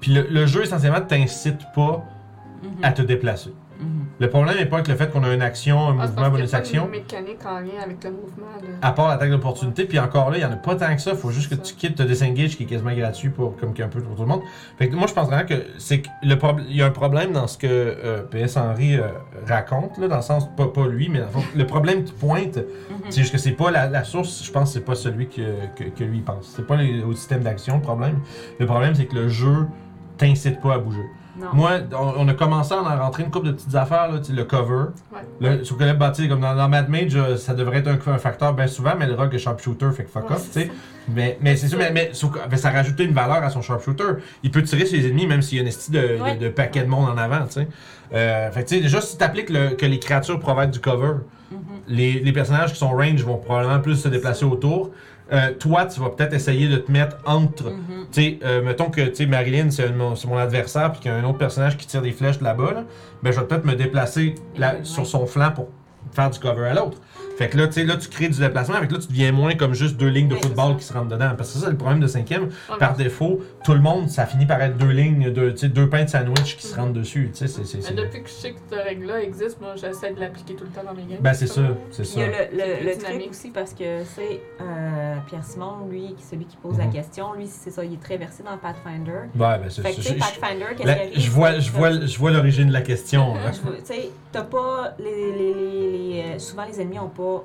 Puis 0.00 0.12
le, 0.12 0.26
le 0.28 0.46
jeu 0.46 0.62
essentiellement 0.64 1.00
t'incite 1.00 1.60
pas 1.74 2.04
Mhm. 2.62 2.70
à 2.84 2.90
te 2.92 3.02
déplacer. 3.02 3.54
Le 4.20 4.28
problème 4.28 4.56
n'est 4.56 4.66
pas 4.66 4.76
avec 4.76 4.88
le 4.88 4.96
fait 4.96 5.10
qu'on 5.12 5.22
a 5.22 5.32
une 5.32 5.42
action, 5.42 5.78
un 5.90 5.96
Ah, 6.00 6.06
mouvement, 6.08 6.30
bonus 6.30 6.52
action. 6.52 6.86
une 6.86 6.90
mécanique 6.90 7.38
en 7.46 7.60
lien 7.60 7.80
avec 7.84 8.02
le 8.02 8.10
mouvement. 8.10 8.46
À 8.82 8.90
part 8.90 9.08
l'attaque 9.08 9.30
d'opportunité, 9.30 9.84
puis 9.84 9.98
encore 10.00 10.30
là, 10.30 10.38
il 10.38 10.42
y 10.42 10.44
en 10.44 10.50
a 10.50 10.56
pas 10.56 10.74
tant 10.74 10.92
que 10.92 11.00
ça. 11.00 11.14
Faut 11.14 11.30
juste 11.30 11.48
que 11.50 11.54
tu 11.54 11.74
quittes 11.74 11.94
te 11.94 12.02
disengage 12.02 12.56
qui 12.56 12.64
est 12.64 12.66
quasiment 12.66 12.92
gratuit 12.94 13.28
pour 13.30 13.56
comme 13.56 13.74
un 13.78 13.86
peu 13.88 14.00
pour 14.00 14.16
tout 14.16 14.22
le 14.22 14.28
monde. 14.28 14.42
Fait 14.76 14.88
que 14.88 14.96
moi, 14.96 15.06
je 15.06 15.14
pense 15.14 15.28
vraiment 15.28 15.46
que 15.46 15.54
c'est 15.78 16.00
que 16.00 16.08
le. 16.24 16.36
Il 16.68 16.76
y 16.76 16.82
a 16.82 16.86
un 16.86 16.90
problème 16.90 17.30
dans 17.32 17.46
ce 17.46 17.56
que 17.58 17.66
euh, 17.68 18.22
PS 18.24 18.56
Henry 18.56 18.96
euh, 18.96 19.02
raconte, 19.46 19.98
là, 19.98 20.08
dans 20.08 20.16
le 20.16 20.22
sens, 20.22 20.48
pas, 20.56 20.66
pas 20.66 20.88
lui, 20.88 21.08
mais 21.08 21.20
le 21.20 21.26
fond, 21.26 21.42
le 21.54 21.66
problème 21.66 22.02
qui 22.02 22.12
pointe, 22.12 22.56
Mhm. 22.56 22.96
c'est 23.10 23.20
juste 23.20 23.32
que 23.32 23.38
c'est 23.38 23.52
pas 23.52 23.70
la, 23.70 23.88
la 23.88 24.02
source, 24.02 24.44
je 24.44 24.50
pense, 24.50 24.70
que 24.70 24.74
c'est 24.80 24.84
pas 24.84 24.96
celui 24.96 25.28
que, 25.28 25.42
que, 25.76 25.84
que 25.84 26.02
lui 26.04 26.20
pense. 26.22 26.52
C'est 26.56 26.66
pas 26.66 26.74
les- 26.76 27.02
au 27.04 27.12
système 27.12 27.42
d'action 27.42 27.76
le 27.76 27.82
problème. 27.82 28.18
Le 28.58 28.66
problème, 28.66 28.94
c'est 28.96 29.06
que 29.06 29.14
le 29.14 29.28
jeu 29.28 29.68
t'incite 30.16 30.60
pas 30.60 30.74
à 30.74 30.78
bouger. 30.78 31.04
Non. 31.38 31.46
Moi, 31.52 31.70
on, 31.92 32.24
on 32.24 32.28
a 32.28 32.34
commencé 32.34 32.74
à 32.74 32.78
en 32.78 32.98
rentrer 32.98 33.22
une 33.22 33.30
couple 33.30 33.46
de 33.48 33.52
petites 33.52 33.74
affaires, 33.74 34.10
là, 34.10 34.18
tu 34.18 34.32
le 34.32 34.44
cover. 34.44 34.86
Ouais. 35.12 35.20
Le, 35.58 35.64
sauf 35.64 35.78
que 35.78 35.84
là, 35.84 35.94
bah, 35.94 36.10
tu 36.14 36.22
sais, 36.22 36.28
comme 36.28 36.40
dans, 36.40 36.54
dans 36.56 36.68
Mad 36.68 36.88
Mage, 36.88 37.14
euh, 37.14 37.36
ça 37.36 37.54
devrait 37.54 37.78
être 37.78 37.88
un, 37.88 38.12
un 38.12 38.18
facteur 38.18 38.54
bien 38.54 38.66
souvent, 38.66 38.94
mais 38.98 39.06
le 39.06 39.14
rogue 39.14 39.34
est 39.34 39.38
sharpshooter, 39.38 39.90
fait 39.96 40.04
que 40.04 40.10
fuck 40.10 40.28
Ouais, 40.28 40.36
off, 40.36 40.46
tu 40.52 40.60
sais. 40.62 40.70
Mais, 41.08 41.38
mais 41.40 41.56
c'est 41.56 41.68
sûr, 41.68 41.78
mais, 41.78 41.90
mais, 41.92 42.10
ben, 42.50 42.56
ça 42.56 42.70
rajoutait 42.70 43.04
une 43.04 43.14
valeur 43.14 43.42
à 43.42 43.50
son 43.50 43.62
sharpshooter. 43.62 44.20
Il 44.42 44.50
peut 44.50 44.62
tirer 44.62 44.84
sur 44.84 44.98
les 44.98 45.06
ennemis, 45.06 45.26
même 45.26 45.42
s'il 45.42 45.56
y 45.56 45.60
a 45.60 45.62
une 45.62 45.68
esti 45.68 45.90
de, 45.90 45.98
de- 46.16 46.20
Ouais. 46.22 46.36
de, 46.36 46.48
paquet 46.48 46.82
de 46.82 46.88
monde 46.88 47.08
en 47.08 47.16
avant, 47.16 47.44
tu 47.46 47.52
sais. 47.52 47.68
Euh, 48.14 48.50
fait 48.50 48.64
que, 48.64 48.68
tu 48.68 48.74
sais, 48.76 48.80
déjà, 48.82 49.00
si 49.00 49.16
t'appliques 49.16 49.50
le- 49.50 49.70
que 49.70 49.86
les 49.86 49.98
créatures 49.98 50.38
provident 50.40 50.70
du 50.72 50.80
cover, 50.80 51.12
Mhm. 51.50 51.58
les, 51.88 52.20
les 52.20 52.32
personnages 52.32 52.72
qui 52.74 52.78
sont 52.78 52.90
range 52.90 53.22
vont 53.24 53.38
probablement 53.38 53.80
plus 53.80 53.96
se 53.96 54.08
déplacer 54.08 54.44
autour. 54.44 54.90
Euh, 55.32 55.52
toi, 55.58 55.84
tu 55.86 56.00
vas 56.00 56.08
peut-être 56.10 56.32
essayer 56.32 56.68
de 56.68 56.76
te 56.76 56.90
mettre 56.90 57.16
entre 57.26 57.64
Mhm. 57.70 58.06
tu 58.10 58.22
sais, 58.22 58.38
euh, 58.44 58.62
mettons 58.62 58.88
que 58.90 59.02
tu 59.02 59.26
Marilyn, 59.26 59.70
c'est 59.70 59.90
mon, 59.92 60.16
c'est 60.16 60.26
mon 60.26 60.38
adversaire, 60.38 60.90
puis 60.92 61.02
qu'il 61.02 61.10
y 61.10 61.14
a 61.14 61.18
un 61.18 61.24
autre 61.24 61.38
personnage 61.38 61.76
qui 61.76 61.86
tire 61.86 62.00
des 62.02 62.12
flèches 62.12 62.38
de 62.38 62.44
là-bas, 62.44 62.72
là, 62.72 62.84
ben 63.22 63.30
je 63.32 63.38
vais 63.40 63.46
peut-être 63.46 63.64
me 63.66 63.74
déplacer 63.74 64.34
là, 64.56 64.76
sur 64.84 65.06
son 65.06 65.26
flanc 65.26 65.50
pour 65.54 65.68
faire 66.12 66.30
du 66.30 66.38
cover 66.38 66.68
à 66.68 66.74
l'autre. 66.74 66.98
Fait 67.36 67.48
que 67.48 67.56
là, 67.58 67.66
tu 67.68 67.74
sais, 67.74 67.84
là, 67.84 67.96
tu 67.96 68.08
crées 68.08 68.28
du 68.28 68.40
déplacement, 68.40 68.74
avec 68.76 68.90
là, 68.90 68.98
tu 68.98 69.06
deviens 69.08 69.30
moins 69.30 69.54
comme 69.54 69.74
juste 69.74 69.96
deux 69.96 70.08
lignes 70.08 70.26
de 70.28 70.34
football 70.34 70.76
qui 70.76 70.82
se 70.84 70.92
rentrent 70.92 71.08
dedans. 71.10 71.30
Parce 71.36 71.52
que 71.52 71.58
ça, 71.58 71.64
c'est 71.66 71.70
le 71.70 71.76
problème 71.76 72.00
de 72.00 72.06
cinquième. 72.08 72.48
Par 72.80 72.96
défaut, 72.96 73.40
tout 73.68 73.74
le 73.74 73.80
monde, 73.80 74.08
ça 74.08 74.24
finit 74.24 74.46
par 74.46 74.62
être 74.62 74.78
deux 74.78 74.88
lignes, 74.88 75.30
de, 75.30 75.50
tu 75.50 75.58
sais, 75.58 75.68
deux 75.68 75.90
pains 75.90 76.04
de 76.04 76.08
sandwich 76.08 76.56
qui 76.56 76.66
se 76.66 76.74
rentrent 76.74 76.94
dessus. 76.94 77.28
Tu 77.34 77.40
sais, 77.40 77.48
c'est- 77.48 77.64
c'est. 77.66 77.76
mais 77.76 77.82
c'est- 77.82 77.92
depuis 77.92 78.22
que 78.22 78.28
je 78.30 78.32
sais 78.32 78.52
que 78.52 78.58
cette 78.66 78.80
règle-là 78.82 79.22
existe, 79.22 79.60
moi 79.60 79.74
j'essaie 79.76 80.14
de 80.14 80.20
l'appliquer 80.20 80.54
tout 80.54 80.64
le 80.64 80.70
temps 80.70 80.82
dans 80.86 80.94
mes 80.94 81.02
games. 81.02 81.18
Ben, 81.20 81.34
c'est 81.34 81.46
ça, 81.46 81.60
c'est 81.90 82.04
ça. 82.04 82.12
il 82.18 82.20
y 82.20 82.24
a 82.24 82.28
le, 82.50 82.86
le, 82.86 82.96
truc 82.96 83.30
aussi 83.30 83.50
parce 83.50 83.74
que 83.74 84.04
c'est 84.04 84.40
euh, 84.62 85.16
Pierre 85.28 85.44
Simon, 85.44 85.86
lui, 85.90 86.14
qui- 86.16 86.24
celui 86.24 86.46
qui 86.46 86.56
pose 86.56 86.78
la 86.78 86.86
Mhm. 86.86 86.92
question, 86.94 87.34
lui, 87.34 87.46
c'est 87.46 87.70
ça, 87.70 87.84
il 87.84 87.92
est 87.92 88.00
très 88.02 88.16
versé 88.16 88.42
dans 88.42 88.56
Pathfinder. 88.56 89.28
Ouais, 89.34 89.58
ben, 89.58 89.64
c'est 89.68 89.82
Fait 89.82 89.92
que, 89.94 90.00
je- 90.00 90.14
Pathfinder, 90.14 90.64
qu'est-ce 90.74 90.82
qui 90.82 90.88
arrive? 90.88 91.20
je 91.20 91.30
vois, 91.30 91.58
je 91.58 91.70
vois, 91.70 91.90
je 92.06 92.18
vois 92.18 92.30
l'origine 92.30 92.68
de 92.68 92.72
la 92.72 92.80
question. 92.80 93.34
veux- 93.64 93.76
Tu 93.80 93.84
sais, 93.84 94.08
t'as 94.32 94.44
pas. 94.44 94.94
Les, 94.98 95.04
les, 95.32 95.52
les, 95.54 95.90
les, 96.14 96.22
euh, 96.22 96.38
souvent, 96.38 96.64
les 96.64 96.80
ennemis 96.80 96.98
ont 97.00 97.10
pas. 97.10 97.44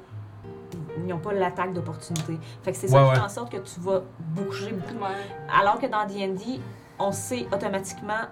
Ils 0.98 1.06
n'ont 1.08 1.18
pas 1.20 1.34
l'attaque 1.34 1.74
d'opportunité. 1.74 2.40
Fait 2.62 2.72
que 2.72 2.78
c'est 2.78 2.88
ça 2.88 2.98
Ouais, 2.98 3.04
qui 3.04 3.10
ouais. 3.10 3.16
fait 3.16 3.22
en 3.22 3.30
sorte 3.30 3.52
que 3.52 3.58
tu 3.58 3.80
vas 3.80 4.02
bouger 4.20 4.72
beaucoup. 4.74 5.04
Ouais. 5.04 5.10
Alors 5.52 5.80
que 5.80 5.88
dans 5.88 6.06
D&D, 6.06 6.60
on 7.00 7.12
sait 7.12 7.48
automatiquement 7.52 8.28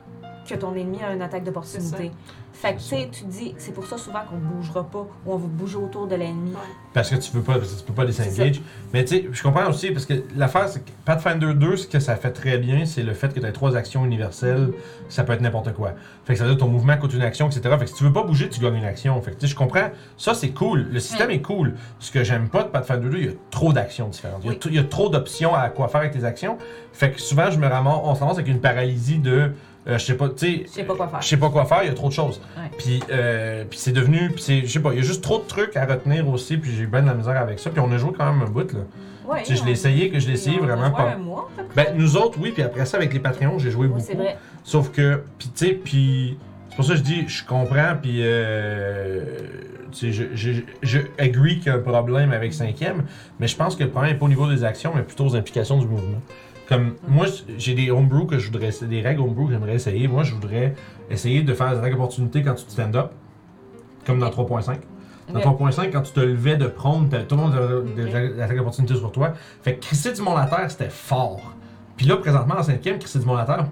que 0.47 0.55
ton 0.55 0.73
ennemi 0.75 0.99
a 1.03 1.13
une 1.13 1.21
attaque 1.21 1.43
d'opportunité. 1.43 2.11
Fait 2.53 2.73
que, 2.75 2.79
tu 2.79 2.85
sais, 2.85 3.09
tu 3.11 3.23
te 3.23 3.29
dis, 3.29 3.55
c'est 3.57 3.71
pour 3.73 3.85
ça 3.87 3.97
souvent 3.97 4.19
qu'on 4.29 4.35
bougera 4.37 4.83
pas 4.83 5.07
ou 5.25 5.33
on 5.33 5.37
va 5.37 5.47
bouger 5.47 5.77
autour 5.77 6.05
de 6.05 6.15
l'ennemi. 6.15 6.51
Ouais. 6.51 6.57
Parce 6.93 7.09
que 7.09 7.15
tu 7.15 7.31
veux 7.31 7.41
pas, 7.41 7.53
parce 7.57 7.71
que 7.73 7.79
tu 7.79 7.85
peux 7.85 7.93
pas 7.93 8.03
les 8.03 8.19
engage. 8.21 8.61
Mais 8.93 9.03
tu 9.05 9.15
sais, 9.15 9.25
je 9.31 9.41
comprends 9.41 9.67
aussi, 9.69 9.89
parce 9.91 10.05
que 10.05 10.13
l'affaire, 10.35 10.67
c'est 10.67 10.81
que 10.85 10.91
Pathfinder 11.05 11.53
2, 11.55 11.77
ce 11.77 11.87
que 11.87 11.99
ça 11.99 12.15
fait 12.17 12.29
très 12.31 12.57
bien, 12.59 12.85
c'est 12.85 13.01
le 13.01 13.13
fait 13.13 13.33
que 13.33 13.39
tu 13.39 13.45
as 13.45 13.51
trois 13.51 13.75
actions 13.77 14.05
universelles, 14.05 14.73
ça 15.09 15.23
peut 15.23 15.33
être 15.33 15.41
n'importe 15.41 15.73
quoi. 15.73 15.93
Fait 16.25 16.33
que 16.33 16.39
ça 16.39 16.43
veut 16.45 16.51
dire 16.51 16.57
que 16.57 16.63
ton 16.65 16.69
mouvement 16.69 16.97
coûte 16.97 17.13
une 17.13 17.21
action, 17.23 17.47
etc. 17.49 17.61
Fait 17.79 17.85
que 17.85 17.89
si 17.89 17.95
tu 17.95 18.03
veux 18.03 18.13
pas 18.13 18.23
bouger, 18.23 18.49
tu 18.49 18.59
gagnes 18.59 18.75
une 18.75 18.83
action. 18.85 19.19
Fait 19.21 19.31
que 19.31 19.37
tu 19.37 19.47
sais, 19.47 19.51
je 19.53 19.55
comprends. 19.55 19.89
Ça, 20.17 20.33
c'est 20.35 20.49
cool. 20.51 20.87
Le 20.91 20.99
système 20.99 21.31
est 21.31 21.41
cool. 21.41 21.75
Ce 21.99 22.11
que 22.11 22.23
j'aime 22.23 22.49
pas 22.49 22.63
de 22.63 22.67
Pathfinder 22.67 23.09
2, 23.09 23.17
il 23.17 23.25
y 23.25 23.29
a 23.29 23.33
trop 23.49 23.73
d'actions 23.73 24.09
différentes. 24.09 24.41
Il 24.43 24.47
y 24.47 24.49
a 24.49 24.51
Oui. 24.51 24.59
t- 24.59 24.69
Il 24.69 24.75
y, 24.75 24.79
a 24.79 24.83
trop 24.83 25.09
d'options 25.09 25.55
à 25.55 25.69
quoi 25.69 25.87
faire 25.87 26.01
avec 26.01 26.11
tes 26.13 26.25
actions. 26.25 26.57
Fait 26.93 27.11
que 27.11 27.19
souvent, 27.21 27.49
je 27.49 27.57
me 27.57 27.65
ramasse, 27.67 27.99
on 28.03 28.13
se 28.13 28.19
ramasse 28.19 28.35
avec 28.37 28.49
une 28.49 28.59
paralysie 28.61 29.17
de. 29.19 29.53
Euh, 29.87 29.97
je 29.97 30.05
sais 30.05 30.13
pas, 30.15 30.29
tu 30.29 30.35
sais. 30.37 30.63
Je 30.67 30.69
sais 30.71 30.83
pas 30.83 30.95
quoi 30.95 31.07
faire. 31.07 31.21
Je 31.21 31.27
sais 31.27 31.37
pas 31.37 31.49
quoi 31.49 31.65
faire, 31.65 31.83
il 31.83 31.87
y 31.87 31.91
a 31.91 31.93
trop 31.93 32.07
de 32.09 32.13
choses. 32.13 32.39
Ouais. 32.57 32.69
Puis, 32.77 32.99
euh, 33.11 33.65
puis 33.69 33.79
c'est 33.79 33.91
devenu, 33.91 34.29
puis 34.31 34.41
c'est, 34.41 34.61
je 34.61 34.67
sais 34.67 34.79
pas, 34.79 34.91
il 34.93 34.97
y 34.97 34.99
a 34.99 35.03
juste 35.03 35.23
trop 35.23 35.39
de 35.39 35.47
trucs 35.47 35.75
à 35.75 35.85
retenir 35.85 36.27
aussi, 36.29 36.57
puis 36.57 36.71
j'ai 36.75 36.83
eu 36.83 36.87
bien 36.87 37.01
de 37.01 37.07
la 37.07 37.13
misère 37.15 37.37
avec 37.37 37.59
ça. 37.59 37.69
Puis 37.71 37.79
on 37.79 37.91
a 37.91 37.97
joué 37.97 38.11
quand 38.17 38.31
même 38.31 38.41
un 38.43 38.49
bout, 38.49 38.71
là. 38.73 38.79
Ouais, 39.27 39.43
je 39.47 39.63
l'ai 39.63 39.71
essayé, 39.71 40.09
que 40.09 40.19
je 40.19 40.27
l'ai 40.27 40.33
essayé 40.33 40.57
vraiment 40.59 40.91
pas. 40.91 41.11
un 41.13 41.17
mois, 41.17 41.49
à 41.57 41.61
peu 41.61 41.67
près. 41.67 41.85
Ben, 41.85 41.97
nous 41.97 42.17
autres, 42.17 42.37
oui, 42.41 42.51
puis 42.51 42.63
après 42.63 42.85
ça, 42.85 42.97
avec 42.97 43.13
les 43.13 43.19
Patreons, 43.19 43.59
j'ai 43.59 43.71
joué 43.71 43.83
Oui, 43.83 43.87
beaucoup. 43.93 44.01
c'est 44.05 44.15
vrai. 44.15 44.37
Sauf 44.63 44.91
que, 44.91 45.23
puis 45.37 45.49
tu 45.55 45.65
sais, 45.67 45.73
puis 45.73 46.37
c'est 46.69 46.75
pour 46.75 46.85
ça 46.85 46.91
que 46.93 46.97
je 46.99 47.03
dis, 47.03 47.27
je 47.27 47.45
comprends, 47.45 47.95
puis 48.01 48.17
euh, 48.21 49.23
tu 49.91 50.11
sais, 50.11 50.11
je, 50.11 50.23
je, 50.35 50.61
je 50.81 50.99
agree 51.17 51.57
qu'il 51.59 51.67
y 51.67 51.69
a 51.69 51.75
un 51.75 51.79
problème 51.79 52.31
avec 52.33 52.53
cinquième, 52.53 53.03
mais 53.39 53.47
je 53.47 53.55
pense 53.55 53.75
que 53.75 53.83
le 53.83 53.89
problème 53.89 54.13
n'est 54.13 54.17
pas 54.19 54.25
au 54.25 54.29
niveau 54.29 54.47
des 54.49 54.63
actions, 54.63 54.91
mais 54.95 55.03
plutôt 55.03 55.25
aux 55.25 55.35
implications 55.35 55.77
du 55.79 55.87
mouvement. 55.87 56.19
Comme 56.67 56.95
moi, 57.07 57.25
j'ai 57.57 57.73
des 57.73 57.91
homebrew 57.91 58.25
que 58.27 58.37
je 58.39 58.49
voudrais 58.49 58.67
essayer, 58.67 58.87
des 58.89 59.01
règles 59.01 59.21
homebrew 59.21 59.47
que 59.47 59.53
j'aimerais 59.53 59.75
essayer. 59.75 60.07
Moi, 60.07 60.23
je 60.23 60.33
voudrais 60.33 60.75
essayer 61.09 61.41
de 61.43 61.53
faire 61.53 61.71
des 61.71 61.77
attaques 61.79 61.93
opportunités 61.95 62.43
quand 62.43 62.53
tu 62.53 62.63
te 62.65 62.71
stand 62.71 62.95
up, 62.95 63.11
comme 64.05 64.19
dans 64.19 64.29
3.5. 64.29 64.77
Dans 65.33 65.39
Ok. 65.39 65.45
3.5, 65.45 65.91
quand 65.91 66.01
tu 66.01 66.11
te 66.13 66.19
levais 66.19 66.57
de 66.57 66.67
prendre, 66.67 67.09
t'avais- 67.09 67.25
tout 67.25 67.35
le 67.35 67.41
monde 67.41 67.53
avait 67.55 68.05
des 68.33 68.41
attaques 68.41 68.57
sur 68.95 69.11
toi. 69.11 69.33
Fait 69.63 69.75
que 69.75 69.81
crisser 69.81 70.13
du 70.13 70.21
terre, 70.45 70.69
c'était 70.69 70.89
fort. 70.89 71.53
Puis 71.97 72.05
là, 72.05 72.17
présentement, 72.17 72.55
en 72.57 72.63
cinquième, 72.63 72.99
crisser 72.99 73.19
du 73.19 73.25
à 73.41 73.45
terre, 73.45 73.65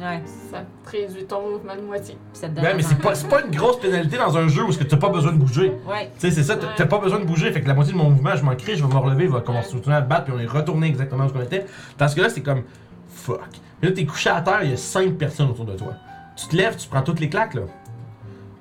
Ouais, 0.00 0.22
Ça 0.50 0.58
te 0.84 0.90
réduit 0.96 1.24
ton 1.24 1.50
mouvement 1.50 1.74
de 1.74 1.80
moitié. 1.80 2.16
puis 2.32 2.40
ça 2.40 2.48
te 2.48 2.54
donne 2.54 2.64
Ouais, 2.64 2.74
mais 2.74 2.82
c'est 2.82 2.98
pas, 2.98 3.14
c'est 3.14 3.28
pas 3.28 3.42
une 3.42 3.50
grosse 3.54 3.80
pénalité 3.80 4.16
dans 4.16 4.36
un 4.36 4.46
jeu 4.48 4.62
où 4.64 4.68
est-ce 4.68 4.78
que 4.78 4.84
t'as 4.84 4.96
pas 4.96 5.08
besoin 5.08 5.32
de 5.32 5.38
bouger. 5.38 5.72
Ouais, 5.88 6.10
Tu 6.14 6.20
sais, 6.20 6.30
c'est 6.30 6.42
ça, 6.44 6.56
t'as- 6.56 6.66
Ouais. 6.68 6.72
t'as 6.76 6.86
pas 6.86 6.98
besoin 6.98 7.18
de 7.20 7.24
bouger. 7.24 7.50
Fait 7.52 7.60
que 7.60 7.68
la 7.68 7.74
moitié 7.74 7.92
de 7.92 7.98
mon 7.98 8.10
mouvement, 8.10 8.36
je 8.36 8.44
m'en 8.44 8.54
crie, 8.54 8.76
je 8.76 8.84
vais 8.84 8.92
me 8.94 8.98
relever, 8.98 9.26
je 9.26 9.32
vais 9.32 9.42
commencer 9.42 9.74
à 9.88 9.96
à 9.96 10.02
te 10.02 10.08
battre, 10.08 10.24
puis 10.24 10.34
on 10.36 10.40
est 10.40 10.46
retourné 10.46 10.86
exactement 10.86 11.24
où 11.24 11.30
on 11.34 11.42
était. 11.42 11.66
Parce 11.96 12.14
que 12.14 12.20
là, 12.20 12.28
c'est 12.28 12.42
comme 12.42 12.62
fuck. 13.08 13.40
Puis 13.80 13.88
là, 13.90 13.94
t'es 13.94 14.04
couché 14.06 14.30
à 14.30 14.40
terre, 14.40 14.60
il 14.62 14.70
y 14.70 14.74
a 14.74 14.76
cinq 14.76 15.14
personnes 15.14 15.50
autour 15.50 15.64
de 15.64 15.74
toi. 15.74 15.92
Tu 16.36 16.46
te 16.46 16.56
lèves, 16.56 16.76
tu 16.76 16.88
prends 16.88 17.02
toutes 17.02 17.20
les 17.20 17.28
claques, 17.28 17.54
là. 17.54 17.62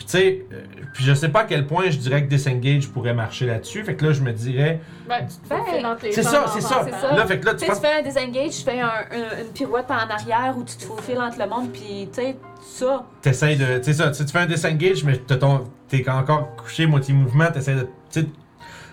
Tu 0.09 0.11
sais, 0.17 0.45
euh, 0.53 0.61
puis 0.93 1.03
je 1.03 1.13
sais 1.13 1.27
pas 1.27 1.41
à 1.41 1.43
quel 1.43 1.67
point 1.67 1.89
je 1.89 1.97
dirais 1.97 2.23
que 2.23 2.29
Disengage 2.29 2.87
pourrait 2.87 3.13
marcher 3.13 3.45
là-dessus. 3.45 3.83
Fait 3.83 3.95
que 3.95 4.05
là, 4.05 4.13
je 4.13 4.21
me 4.21 4.31
dirais. 4.31 4.79
Ben, 5.07 5.27
tu 5.27 5.35
te 5.35 5.49
Ben, 5.49 5.59
fais 5.69 5.81
dans 5.81 5.95
tes 5.97 6.11
C'est 6.13 6.23
ça, 6.23 6.45
c'est 6.47 6.61
ça. 6.61 6.85
ça. 6.89 7.13
Là, 7.13 7.25
fait 7.27 7.39
que 7.41 7.45
là, 7.45 7.51
Tu 7.55 7.59
tu 7.59 7.65
sais, 7.65 7.73
tu 7.73 7.81
prends. 7.81 7.89
fais 7.89 7.99
un 7.99 8.01
disengage, 8.03 8.51
tu 8.57 8.63
fais 8.63 8.79
un- 8.79 8.87
un- 8.87 9.41
une 9.41 9.51
pirouette 9.53 9.91
en 9.91 9.95
arrière 10.09 10.55
où 10.57 10.63
tu 10.63 10.77
te 10.77 10.83
faufiles 10.83 11.17
entre 11.19 11.39
le 11.39 11.47
monde, 11.49 11.71
puis 11.73 12.07
tu 12.13 12.21
sais, 12.21 12.37
ça. 12.61 13.05
T'essayes 13.21 13.57
de. 13.57 13.79
Tu 13.79 13.83
sais 13.83 13.93
ça, 13.93 14.09
tu 14.11 14.23
fais 14.25 14.39
un 14.39 14.45
disengage, 14.45 15.03
mais 15.03 15.17
t'es 15.17 16.09
encore 16.09 16.55
couché 16.55 16.85
moitié 16.85 17.13
mouvement, 17.13 17.51
t'essayes 17.51 17.75
de. 17.75 17.87
tu 18.09 18.21
sais, 18.21 18.27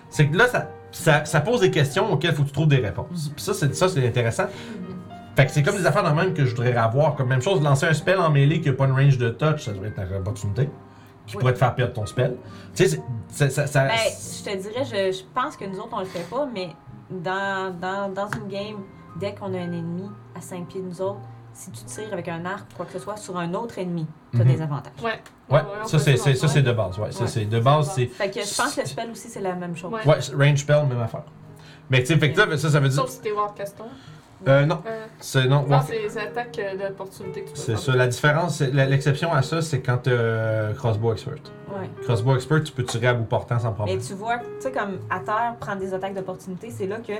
C'est 0.09 0.27
que 0.27 0.35
là, 0.37 0.47
ça, 0.47 0.69
ça, 0.91 1.23
ça 1.23 1.39
pose 1.39 1.61
des 1.61 1.71
questions 1.71 2.11
auxquelles 2.11 2.31
il 2.31 2.35
faut 2.35 2.43
que 2.43 2.47
tu 2.49 2.53
trouves 2.53 2.67
des 2.67 2.77
réponses. 2.77 3.31
Puis 3.33 3.43
ça, 3.43 3.53
c'est 3.53 3.73
ça, 3.73 3.87
c'est 3.87 4.05
intéressant. 4.05 4.47
Fait 5.37 5.45
que 5.45 5.51
c'est 5.51 5.63
comme 5.63 5.75
des 5.77 5.85
affaires 5.85 6.03
dans 6.03 6.09
le 6.09 6.15
même 6.15 6.33
que 6.33 6.43
je 6.45 6.49
voudrais 6.55 6.73
avoir. 6.75 7.15
Comme 7.15 7.27
même 7.29 7.41
chose, 7.41 7.61
lancer 7.61 7.85
un 7.85 7.93
spell 7.93 8.19
en 8.19 8.29
mêlée 8.29 8.59
qui 8.61 8.67
n'a 8.69 8.75
pas 8.75 8.85
une 8.85 8.93
range 8.93 9.17
de 9.17 9.29
touch, 9.29 9.63
ça 9.65 9.71
devrait 9.71 9.89
être 9.89 9.99
une 10.11 10.17
opportunité. 10.17 10.69
Qui 11.27 11.35
Oui. 11.35 11.39
pourrait 11.41 11.53
te 11.53 11.57
faire 11.59 11.73
perdre 11.75 11.93
ton 11.93 12.05
spell. 12.05 12.35
Tu 12.75 12.87
sais, 12.87 13.01
c'est- 13.29 13.49
ça. 13.49 13.49
ça, 13.49 13.67
ça- 13.67 13.85
Ben, 13.87 13.93
je 13.97 14.43
te 14.51 14.57
dirais, 14.57 14.85
je, 14.85 15.17
je 15.17 15.23
pense 15.33 15.57
que 15.57 15.65
nous 15.65 15.79
autres, 15.79 15.89
on 15.93 15.99
le 15.99 16.05
fait 16.05 16.27
pas, 16.29 16.45
mais 16.53 16.69
dans, 17.09 17.73
dans, 17.79 18.13
dans 18.13 18.29
une 18.39 18.47
game, 18.47 18.77
dès 19.19 19.33
qu'on 19.33 19.53
a 19.53 19.57
un 19.57 19.71
ennemi 19.71 20.09
à 20.35 20.41
5 20.41 20.67
pieds 20.67 20.81
de 20.81 20.87
nous 20.87 21.01
autres, 21.01 21.19
si 21.53 21.71
tu 21.71 21.83
tires 21.85 22.11
avec 22.11 22.27
un 22.27 22.45
arc 22.45 22.65
ou 22.73 22.75
quoi 22.77 22.85
que 22.85 22.91
ce 22.93 22.99
soit 22.99 23.17
sur 23.17 23.37
un 23.37 23.53
autre 23.53 23.79
ennemi, 23.79 24.05
tu 24.33 24.41
as 24.41 24.43
Mhm. 24.43 24.51
des 24.55 24.61
avantages. 24.61 24.93
Ouais. 25.03 25.19
ouais, 25.49 25.61
ça, 25.85 25.99
c'est 25.99 26.17
ça, 26.17 26.47
c'est 26.47 26.61
de 26.61 26.71
base. 26.73 26.99
Ouais, 26.99 27.11
ça, 27.11 27.21
Ouais. 27.21 27.27
c'est 27.27 27.45
de 27.45 27.59
base, 27.59 27.91
c'est. 27.95 28.07
Fait 28.07 28.29
que 28.29 28.41
je 28.41 28.55
pense 28.55 28.75
que 28.75 28.81
le 28.81 28.87
spell 28.87 29.09
aussi, 29.11 29.29
c'est 29.29 29.41
la 29.41 29.53
même 29.55 29.75
chose. 29.75 29.91
Ouais. 29.93 30.05
Ouais, 30.05 30.19
range 30.49 30.59
spell, 30.59 30.85
même 30.85 31.01
affaire. 31.01 31.23
Mais 31.89 32.01
tu 32.01 32.07
sais, 32.07 32.17
fait 32.19 32.33
que 32.33 32.41
là, 32.41 32.57
ça, 32.57 32.69
ça 32.69 32.79
veut 32.79 32.89
dire. 32.89 32.99
Sauf 33.01 33.09
si 33.09 33.21
t'es 33.21 33.31
Warcaster. 33.31 33.83
Euh, 34.47 34.65
non, 34.65 34.81
Euh, 34.85 35.05
c'est. 35.19 35.45
Non, 35.47 35.63
non, 35.67 35.77
ouais. 35.77 35.83
c'est 35.87 35.99
les 36.01 36.17
attaques 36.17 36.59
euh, 36.59 36.89
d'opportunité 36.89 37.41
que 37.41 37.47
tu 37.47 37.53
peux 37.53 37.59
C'est 37.59 37.71
faire. 37.73 37.79
ça. 37.79 37.95
La 37.95 38.07
différence, 38.07 38.57
c'est- 38.57 38.71
la- 38.71 38.85
l'exception 38.85 39.33
à 39.33 39.41
ça, 39.41 39.61
c'est 39.61 39.79
quand 39.81 39.97
t'as 40.03 40.73
Crossbow 40.73 41.13
Expert. 41.13 41.33
Ouais. 41.69 41.89
Crossbow 42.03 42.35
Expert, 42.35 42.63
tu 42.63 42.71
peux 42.73 42.83
tirer 42.83 43.07
à 43.07 43.13
bout 43.13 43.23
portant 43.25 43.57
sans 43.59 43.69
Mais 43.69 43.75
problème. 43.75 43.99
tu 44.01 44.13
vois, 44.13 44.37
tu 44.37 44.43
sais, 44.59 44.71
comme 44.71 44.99
à 45.09 45.19
terre, 45.19 45.55
prendre 45.59 45.79
des 45.79 45.93
attaques 45.93 46.13
d'opportunité, 46.13 46.69
c'est 46.69 46.85
là 46.87 46.97
que 46.97 47.13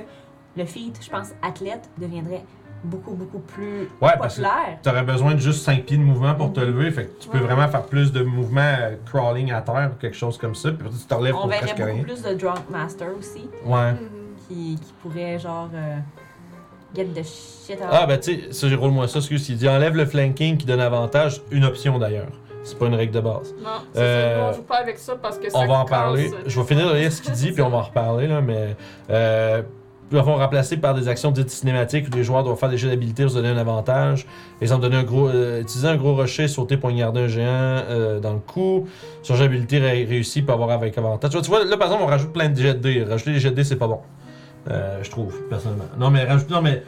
le 0.56 0.64
feat, 0.64 0.98
je 1.02 1.10
pense, 1.10 1.32
athlète 1.42 1.88
deviendrait 1.98 2.44
beaucoup, 2.84 3.14
beaucoup 3.14 3.40
plus 3.40 3.88
Ouais, 4.00 4.12
parce 4.18 4.36
que 4.36 4.42
populaire. 4.42 4.78
t'aurais 4.82 5.02
besoin 5.02 5.34
de 5.34 5.40
juste 5.40 5.64
5 5.64 5.84
pieds 5.84 5.96
de 5.96 6.02
mouvement 6.02 6.34
pour 6.34 6.52
te 6.52 6.60
lever, 6.60 6.90
fait 6.92 7.06
que 7.06 7.20
tu 7.22 7.28
peux 7.28 7.38
Ouais. 7.38 7.44
vraiment 7.44 7.66
faire 7.66 7.82
plus 7.82 8.12
de 8.12 8.22
mouvements 8.22 8.60
euh, 8.78 8.94
crawling 9.10 9.50
à 9.50 9.62
terre 9.62 9.90
ou 9.92 9.98
quelque 10.00 10.16
chose 10.16 10.38
comme 10.38 10.54
ça, 10.54 10.70
puis 10.70 10.86
après, 10.86 10.96
tu 10.98 11.04
te 11.06 11.14
relèves 11.14 11.34
On 11.34 11.40
pour 11.40 11.48
verrait 11.48 11.60
presque 11.62 11.76
beaucoup 11.78 11.90
rien. 11.92 12.02
plus 12.04 12.22
de 12.22 12.34
Drunk 12.34 12.70
Master 12.70 13.08
aussi, 13.18 13.50
Ouais. 13.64 13.92
Mhm. 13.92 13.98
qui, 14.46 14.76
qui 14.80 14.92
pourrait, 15.02 15.38
genre, 15.40 15.70
euh, 15.74 15.96
get 16.94 17.04
the 17.06 17.24
shit 17.24 17.80
out. 17.80 17.88
Ah, 17.90 18.06
ben 18.06 18.18
tu 18.18 18.34
sais, 18.34 18.52
ça, 18.52 18.68
j'ai 18.68 18.74
roule-moi 18.76 19.08
ça, 19.08 19.18
excuse. 19.18 19.48
Il 19.48 19.56
dit 19.56 19.68
enlève 19.68 19.96
le 19.96 20.06
flanking 20.06 20.56
qui 20.56 20.66
donne 20.66 20.80
avantage, 20.80 21.40
une 21.50 21.64
option 21.64 21.98
d'ailleurs. 21.98 22.28
C'est 22.64 22.78
pas 22.78 22.86
une 22.86 22.94
règle 22.96 23.12
de 23.12 23.20
base. 23.20 23.54
Non, 23.62 23.70
c'est 23.92 24.00
Euh, 24.00 24.40
ça. 24.40 24.50
On 24.50 24.56
joue 24.56 24.62
pas 24.64 24.76
avec 24.78 24.98
ça 24.98 25.14
parce 25.20 25.38
que 25.38 25.48
ça 25.50 25.56
On 25.58 25.66
va 25.68 25.74
en 25.78 25.84
parler. 25.84 26.30
Je 26.46 26.60
vais 26.60 26.66
finir 26.66 26.88
de 26.88 26.94
lire 26.96 27.12
ce 27.12 27.22
qu'il 27.22 27.32
dit, 27.32 27.52
puis 27.52 27.62
on 27.62 27.68
va 27.70 27.78
en 27.78 27.82
reparler, 27.82 28.26
là, 28.26 28.40
mais. 28.40 28.76
Euh, 29.10 29.62
ils 30.12 30.18
vont 30.18 30.36
remplacer 30.36 30.76
par 30.76 30.94
des 30.94 31.08
actions 31.08 31.32
dites 31.32 31.50
cinématiques 31.50 32.06
où 32.06 32.16
les 32.16 32.22
joueurs 32.22 32.44
doivent 32.44 32.56
faire 32.56 32.68
des 32.68 32.78
jeux 32.78 32.88
d'habilité 32.88 33.24
pour 33.24 33.32
se 33.32 33.36
donner 33.38 33.48
un 33.48 33.56
avantage. 33.56 34.24
Exemple, 34.62 34.82
donner 34.82 34.94
un 34.98 35.02
gros, 35.02 35.26
euh, 35.28 35.62
utiliser 35.62 35.88
un 35.88 35.96
gros 35.96 36.14
rocher, 36.14 36.46
sauter, 36.46 36.76
poignarder 36.76 37.22
un 37.22 37.26
géant 37.26 37.44
euh, 37.48 38.20
dans 38.20 38.32
le 38.34 38.38
cou. 38.38 38.86
Sur 39.24 39.34
jeu 39.34 39.42
d'habilité 39.46 39.80
ré- 39.80 40.04
réussi 40.04 40.42
peut 40.42 40.52
avoir 40.52 40.70
avec 40.70 40.96
avantage. 40.96 41.30
Tu 41.30 41.36
vois, 41.36 41.42
tu 41.42 41.50
vois, 41.50 41.64
là, 41.64 41.76
par 41.76 41.88
exemple, 41.88 42.04
on 42.04 42.06
rajoute 42.06 42.32
plein 42.32 42.48
de 42.48 42.56
jets 42.56 42.74
de 42.74 42.78
dés. 42.78 43.02
Rajouter 43.02 43.32
des 43.32 43.40
jets 43.40 43.50
de 43.50 43.56
dés, 43.56 43.64
c'est 43.64 43.74
pas 43.74 43.88
bon. 43.88 43.98
Euh, 44.70 45.02
je 45.02 45.10
trouve, 45.10 45.34
personnellement. 45.48 45.84
Non, 45.98 46.10
mais 46.10 46.24
rajoute, 46.24 46.50
non, 46.50 46.60
mais. 46.62 46.82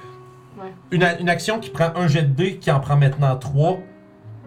Ouais. 0.61 0.73
Une, 0.91 1.03
a- 1.05 1.19
une 1.21 1.29
action 1.29 1.61
qui 1.61 1.71
prend 1.71 1.93
un 1.95 2.09
jet 2.09 2.23
de 2.23 2.33
dés, 2.35 2.57
qui 2.57 2.71
en 2.71 2.81
prend 2.81 2.97
maintenant 2.97 3.37
trois, 3.37 3.79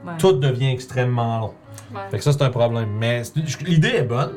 Ouais. 0.05 0.13
tout 0.17 0.33
devient 0.33 0.69
extrêmement 0.71 1.39
long. 1.39 1.53
Ouais. 1.93 2.01
Fait 2.09 2.17
que 2.17 2.23
ça, 2.23 2.33
c'est 2.33 2.41
un 2.41 2.49
problème. 2.49 2.89
Mais 2.99 3.23
c'est- 3.23 3.45
je- 3.45 3.63
l'idée 3.63 3.89
est 3.97 4.03
bonne. 4.03 4.31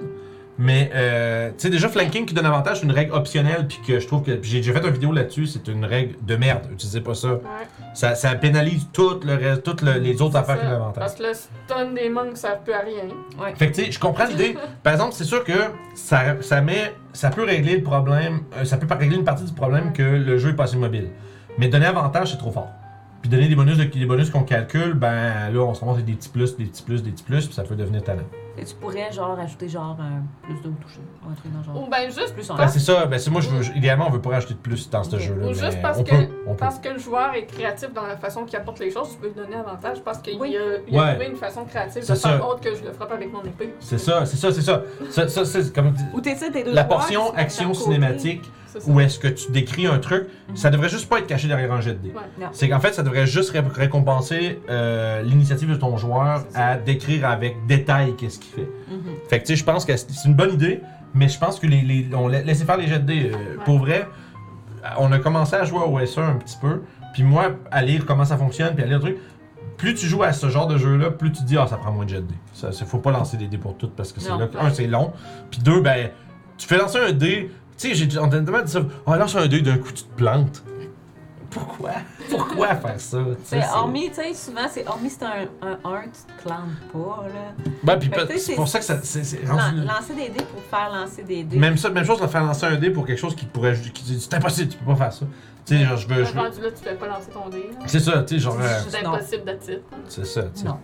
Mais, 0.56 0.88
euh, 0.94 1.48
tu 1.48 1.54
sais, 1.58 1.70
déjà, 1.70 1.88
flanking 1.88 2.26
qui 2.26 2.32
donne 2.34 2.46
avantage, 2.46 2.78
c'est 2.78 2.84
une 2.86 2.92
règle 2.92 3.12
optionnelle. 3.12 3.66
Puis 3.66 3.80
que 3.84 3.98
je 3.98 4.06
trouve 4.06 4.22
que. 4.22 4.30
puis 4.32 4.48
J'ai 4.50 4.58
déjà 4.58 4.72
fait 4.72 4.86
une 4.86 4.92
vidéo 4.92 5.10
là-dessus, 5.12 5.46
c'est 5.48 5.66
une 5.66 5.84
règle 5.84 6.14
de 6.22 6.36
merde. 6.36 6.68
Utilisez 6.72 7.00
pas 7.00 7.14
ça. 7.14 7.28
Ouais. 7.32 7.40
Ça, 7.92 8.14
ça 8.14 8.34
pénalise 8.36 8.86
tout 8.92 9.18
le 9.26 9.34
reste, 9.34 9.64
toutes 9.64 9.82
le- 9.82 9.98
les 9.98 10.22
autres 10.22 10.36
affaires 10.36 10.60
qui 10.60 10.66
ont 10.66 10.70
l'avantage. 10.70 11.00
Parce 11.00 11.14
que 11.16 11.22
le 11.24 11.34
stun 11.34 11.92
des 11.92 12.08
monks, 12.08 12.36
ça 12.36 12.50
peut 12.64 12.72
à 12.74 12.80
rien. 12.80 13.02
Fait 13.56 13.68
que, 13.70 13.74
tu 13.74 13.84
sais, 13.86 13.90
je 13.92 13.98
comprends 13.98 14.26
l'idée. 14.26 14.56
Par 14.84 14.92
exemple, 14.92 15.12
c'est 15.14 15.24
sûr 15.24 15.42
que 15.42 15.52
ça, 15.96 16.40
ça 16.40 16.60
met. 16.60 16.94
Ça 17.12 17.30
peut 17.30 17.44
régler 17.44 17.76
le 17.78 17.82
problème. 17.82 18.42
euh, 18.56 18.64
ça 18.64 18.76
peut 18.76 18.86
pas 18.86 18.94
régler 18.96 19.16
une 19.16 19.24
partie 19.24 19.44
du 19.44 19.52
problème 19.52 19.92
que 19.92 20.02
le 20.02 20.38
jeu 20.38 20.50
est 20.50 20.54
pas 20.56 20.64
assez 20.64 20.76
mobile. 20.76 21.08
Mais 21.58 21.66
donner 21.68 21.86
avantage, 21.86 22.30
c'est 22.30 22.38
trop 22.38 22.52
fort. 22.52 22.68
Puis 23.22 23.28
donner 23.30 23.48
des 23.48 23.56
bonus, 23.56 23.76
de- 23.78 23.84
des 23.84 24.06
bonus 24.06 24.30
qu'on 24.30 24.42
calcule, 24.44 24.94
ben 24.94 25.50
là, 25.52 25.60
on 25.60 25.74
se 25.74 25.80
ramasse 25.80 25.94
avec 25.96 26.06
des 26.06 26.12
petits 26.14 26.28
plus, 26.28 26.56
des 26.56 26.64
petits 26.66 26.82
plus, 26.84 27.02
des 27.02 27.10
petits 27.10 27.24
plus, 27.24 27.46
puis 27.46 27.54
ça 27.54 27.62
peut 27.64 27.74
devenir 27.74 28.04
talent. 28.04 28.22
Et 28.56 28.64
tu 28.64 28.74
pourrais, 28.76 29.10
genre, 29.10 29.38
ajouter, 29.38 29.68
genre, 29.68 29.96
un 30.00 30.22
plus 30.42 30.54
de 30.54 30.74
toucher. 30.76 31.00
Ou 31.26 31.30
un 31.30 31.34
truc 31.34 31.52
dans 31.52 31.58
le 31.58 31.64
genre. 31.64 31.82
Ou 31.82 31.90
ben 31.90 32.04
juste 32.10 32.34
Plus 32.34 32.48
en 32.50 32.56
Ben, 32.56 32.68
c'est 32.68 32.78
ça, 32.78 33.06
ben 33.06 33.18
c'est 33.18 33.30
moi 33.30 33.40
je 33.40 33.48
veux 33.48 33.76
idéalement 33.76 34.06
on 34.06 34.10
veut 34.10 34.20
pas 34.20 34.30
rajouter 34.30 34.54
de 34.54 34.58
plus 34.60 34.88
dans 34.90 35.02
ce 35.02 35.18
jeu-là. 35.18 35.44
Ou 35.46 35.48
mais 35.48 35.54
juste 35.54 35.82
parce 35.82 35.98
on 35.98 36.04
que- 36.04 36.10
peut, 36.10 36.28
on 36.46 36.50
peut. 36.50 36.56
Parce 36.56 36.78
que 36.78 36.88
le 36.90 36.98
joueur 36.98 37.34
est 37.34 37.46
créatif 37.46 37.92
dans 37.92 38.06
la 38.06 38.16
façon 38.16 38.44
qu'il 38.44 38.56
apporte 38.58 38.78
les 38.78 38.90
choses, 38.90 39.10
tu 39.10 39.16
peux 39.18 39.26
lui 39.28 39.34
donner 39.34 39.56
avantage 39.56 40.02
parce 40.04 40.18
qu'il 40.18 40.38
Oui. 40.40 40.56
a, 40.56 40.78
il 40.86 40.96
a 40.96 41.02
Ouais. 41.02 41.10
trouvé 41.10 41.26
une 41.30 41.36
façon 41.36 41.64
créative 41.64 42.08
de 42.08 42.14
faire 42.14 42.48
autre 42.48 42.60
que 42.60 42.74
je 42.74 42.84
le 42.84 42.92
frappe 42.92 43.12
avec 43.12 43.32
mon 43.32 43.42
épée. 43.42 43.74
C'est 43.80 43.98
ça, 43.98 44.24
c'est 44.26 44.36
ça, 44.36 44.52
c'est 44.52 44.62
ça. 44.62 44.82
Ça, 45.10 45.28
ça, 45.28 45.44
c'est 45.44 45.74
comme 45.74 45.92
Ou 46.12 46.20
t'es 46.20 46.34
tes 46.36 46.62
deux 46.64 46.72
la 46.72 46.84
portion 46.84 47.34
action 47.34 47.72
côté. 47.72 48.40
Ça. 48.80 48.90
où 48.90 49.00
est-ce 49.00 49.18
que 49.18 49.28
tu 49.28 49.50
décris 49.52 49.86
un 49.86 49.98
truc, 49.98 50.26
ça 50.54 50.70
devrait 50.70 50.88
juste 50.88 51.08
pas 51.08 51.18
être 51.18 51.26
caché 51.26 51.48
derrière 51.48 51.72
un 51.72 51.80
jet 51.80 51.94
de 51.94 51.98
dés. 52.08 52.14
Ouais. 52.14 52.46
C'est 52.52 52.68
qu'en 52.68 52.80
fait, 52.80 52.92
ça 52.94 53.02
devrait 53.02 53.26
juste 53.26 53.50
ré- 53.50 53.62
récompenser 53.74 54.60
euh, 54.70 55.22
l'initiative 55.22 55.70
de 55.70 55.76
ton 55.76 55.96
joueur 55.96 56.44
ça. 56.50 56.66
à 56.66 56.76
décrire 56.76 57.28
avec 57.28 57.56
détail 57.66 58.14
qu'est-ce 58.16 58.38
qu'il 58.38 58.52
fait. 58.54 58.68
Mhm. 58.90 59.02
Fait 59.28 59.38
que 59.40 59.46
tu 59.46 59.52
sais, 59.52 59.56
je 59.56 59.64
pense 59.64 59.84
que 59.84 59.96
c'est 59.96 60.24
une 60.28 60.34
bonne 60.34 60.52
idée, 60.54 60.80
mais 61.14 61.28
je 61.28 61.38
pense 61.38 61.58
que 61.60 61.66
les, 61.66 61.82
les- 61.82 62.08
on 62.14 62.28
la- 62.28 62.42
laissez 62.42 62.64
faire 62.64 62.76
les 62.76 62.86
jets 62.86 62.98
de 63.00 63.06
dés. 63.06 63.30
Euh, 63.32 63.36
Ouais. 63.36 63.64
Pour 63.64 63.78
vrai, 63.78 64.08
on 64.98 65.10
a 65.12 65.18
commencé 65.18 65.54
à 65.56 65.64
jouer 65.64 65.78
à 65.80 65.86
OSR 65.88 66.20
un 66.22 66.34
petit 66.36 66.56
peu, 66.60 66.82
puis 67.12 67.22
moi, 67.22 67.52
à 67.70 67.82
lire 67.82 68.04
comment 68.06 68.24
ça 68.24 68.36
fonctionne, 68.36 68.74
puis 68.74 68.82
à 68.84 68.86
lire 68.86 68.96
le 68.98 69.02
truc, 69.02 69.16
plus 69.76 69.94
tu 69.94 70.06
joues 70.06 70.22
à 70.22 70.32
ce 70.32 70.48
genre 70.48 70.66
de 70.66 70.76
jeu-là, 70.78 71.10
plus 71.10 71.32
tu 71.32 71.42
te 71.42 71.46
dis, 71.48 71.56
ah, 71.56 71.66
ça 71.66 71.76
prend 71.76 71.90
moins 71.92 72.04
de 72.04 72.10
jets 72.10 72.16
de 72.20 72.26
dés. 72.28 72.34
Ça, 72.52 72.70
c'est- 72.72 72.84
faut 72.84 72.98
pas 72.98 73.10
lancer 73.10 73.36
des 73.36 73.46
dés 73.48 73.58
pour 73.58 73.76
toutes 73.76 73.94
parce 73.96 74.12
que 74.12 74.20
c'est 74.20 74.30
là 74.36 74.46
que, 74.46 74.56
un, 74.58 74.70
c'est 74.70 74.86
long, 74.86 75.12
puis 75.50 75.60
deux, 75.60 75.80
ben, 75.80 76.10
tu 76.56 76.66
fais 76.66 76.76
lancer 76.78 76.98
un 76.98 77.12
dé, 77.12 77.50
tu 77.78 77.88
sais, 77.88 77.94
j'ai 77.94 78.18
honnêtement 78.18 78.62
dit 78.62 78.70
ça, 78.72 78.80
on 79.06 79.14
lance 79.14 79.34
un 79.36 79.46
dé, 79.46 79.60
d'un 79.60 79.78
coup, 79.78 79.92
tu 79.92 80.04
te 80.04 80.14
plantes. 80.16 80.62
pourquoi? 81.50 81.90
Pourquoi 82.30 82.74
faire 82.74 82.98
ça? 83.00 83.18
Sais, 83.44 83.60
C'est 83.60 83.68
hormis, 83.72 84.08
tu 84.08 84.14
sais, 84.16 84.34
souvent, 84.34 84.66
c'est 84.68 84.86
hormis, 84.88 85.10
c'est 85.10 85.24
un, 85.24 85.46
un 85.62 85.72
1, 85.84 86.02
tu 86.02 86.34
te 86.36 86.42
plantes 86.42 86.58
pas, 86.92 87.24
là. 87.28 87.72
Ben, 87.84 87.96
puis 87.98 88.10
c'est 88.38 88.54
pour 88.56 88.66
ça 88.66 88.78
que 88.80 88.84
ça. 88.84 88.98
c'est- 89.02 89.22
c'est 89.24 89.44
Lan- 89.44 89.56
rendu- 89.58 89.80
lancer 89.82 90.14
des 90.14 90.30
dés 90.30 90.44
pour 90.44 90.60
faire 90.62 90.90
lancer 90.92 91.22
des 91.22 91.44
dés. 91.44 91.56
Même, 91.56 91.76
ça, 91.76 91.90
même 91.90 92.04
chose, 92.04 92.20
de 92.20 92.26
faire 92.26 92.42
lancer 92.44 92.66
un 92.66 92.76
dé 92.76 92.90
pour 92.90 93.06
quelque 93.06 93.20
chose 93.20 93.36
qui 93.36 93.44
pourrait. 93.46 93.74
Qui, 93.92 94.18
c'est 94.18 94.34
impossible, 94.34 94.68
tu 94.72 94.78
peux 94.78 94.86
pas 94.92 94.96
faire 94.96 95.12
ça. 95.12 95.26
Tu 95.66 95.76
sais, 95.78 95.84
genre, 95.84 95.96
je 95.96 96.08
veux. 96.08 96.24
je 96.24 96.32
veux- 96.32 96.40
Rendu 96.40 96.60
là, 96.60 96.68
tu 96.72 96.82
fais 96.82 96.94
pas 96.94 97.06
lancer 97.06 97.30
ton 97.32 97.48
dé. 97.48 97.70
là. 97.78 97.84
C'est 97.86 98.00
ça, 98.00 98.22
tu 98.24 98.34
sais, 98.34 98.40
genre. 98.40 98.58
euh, 98.60 98.80
C'est 98.88 99.02
Non. 99.02 99.14
impossible 99.14 99.44
d'attitude. 99.44 99.82
c'est 100.08 100.26
ça, 100.26 100.42
tu 100.42 100.48
sais. 100.60 100.64
Non. 100.66 100.78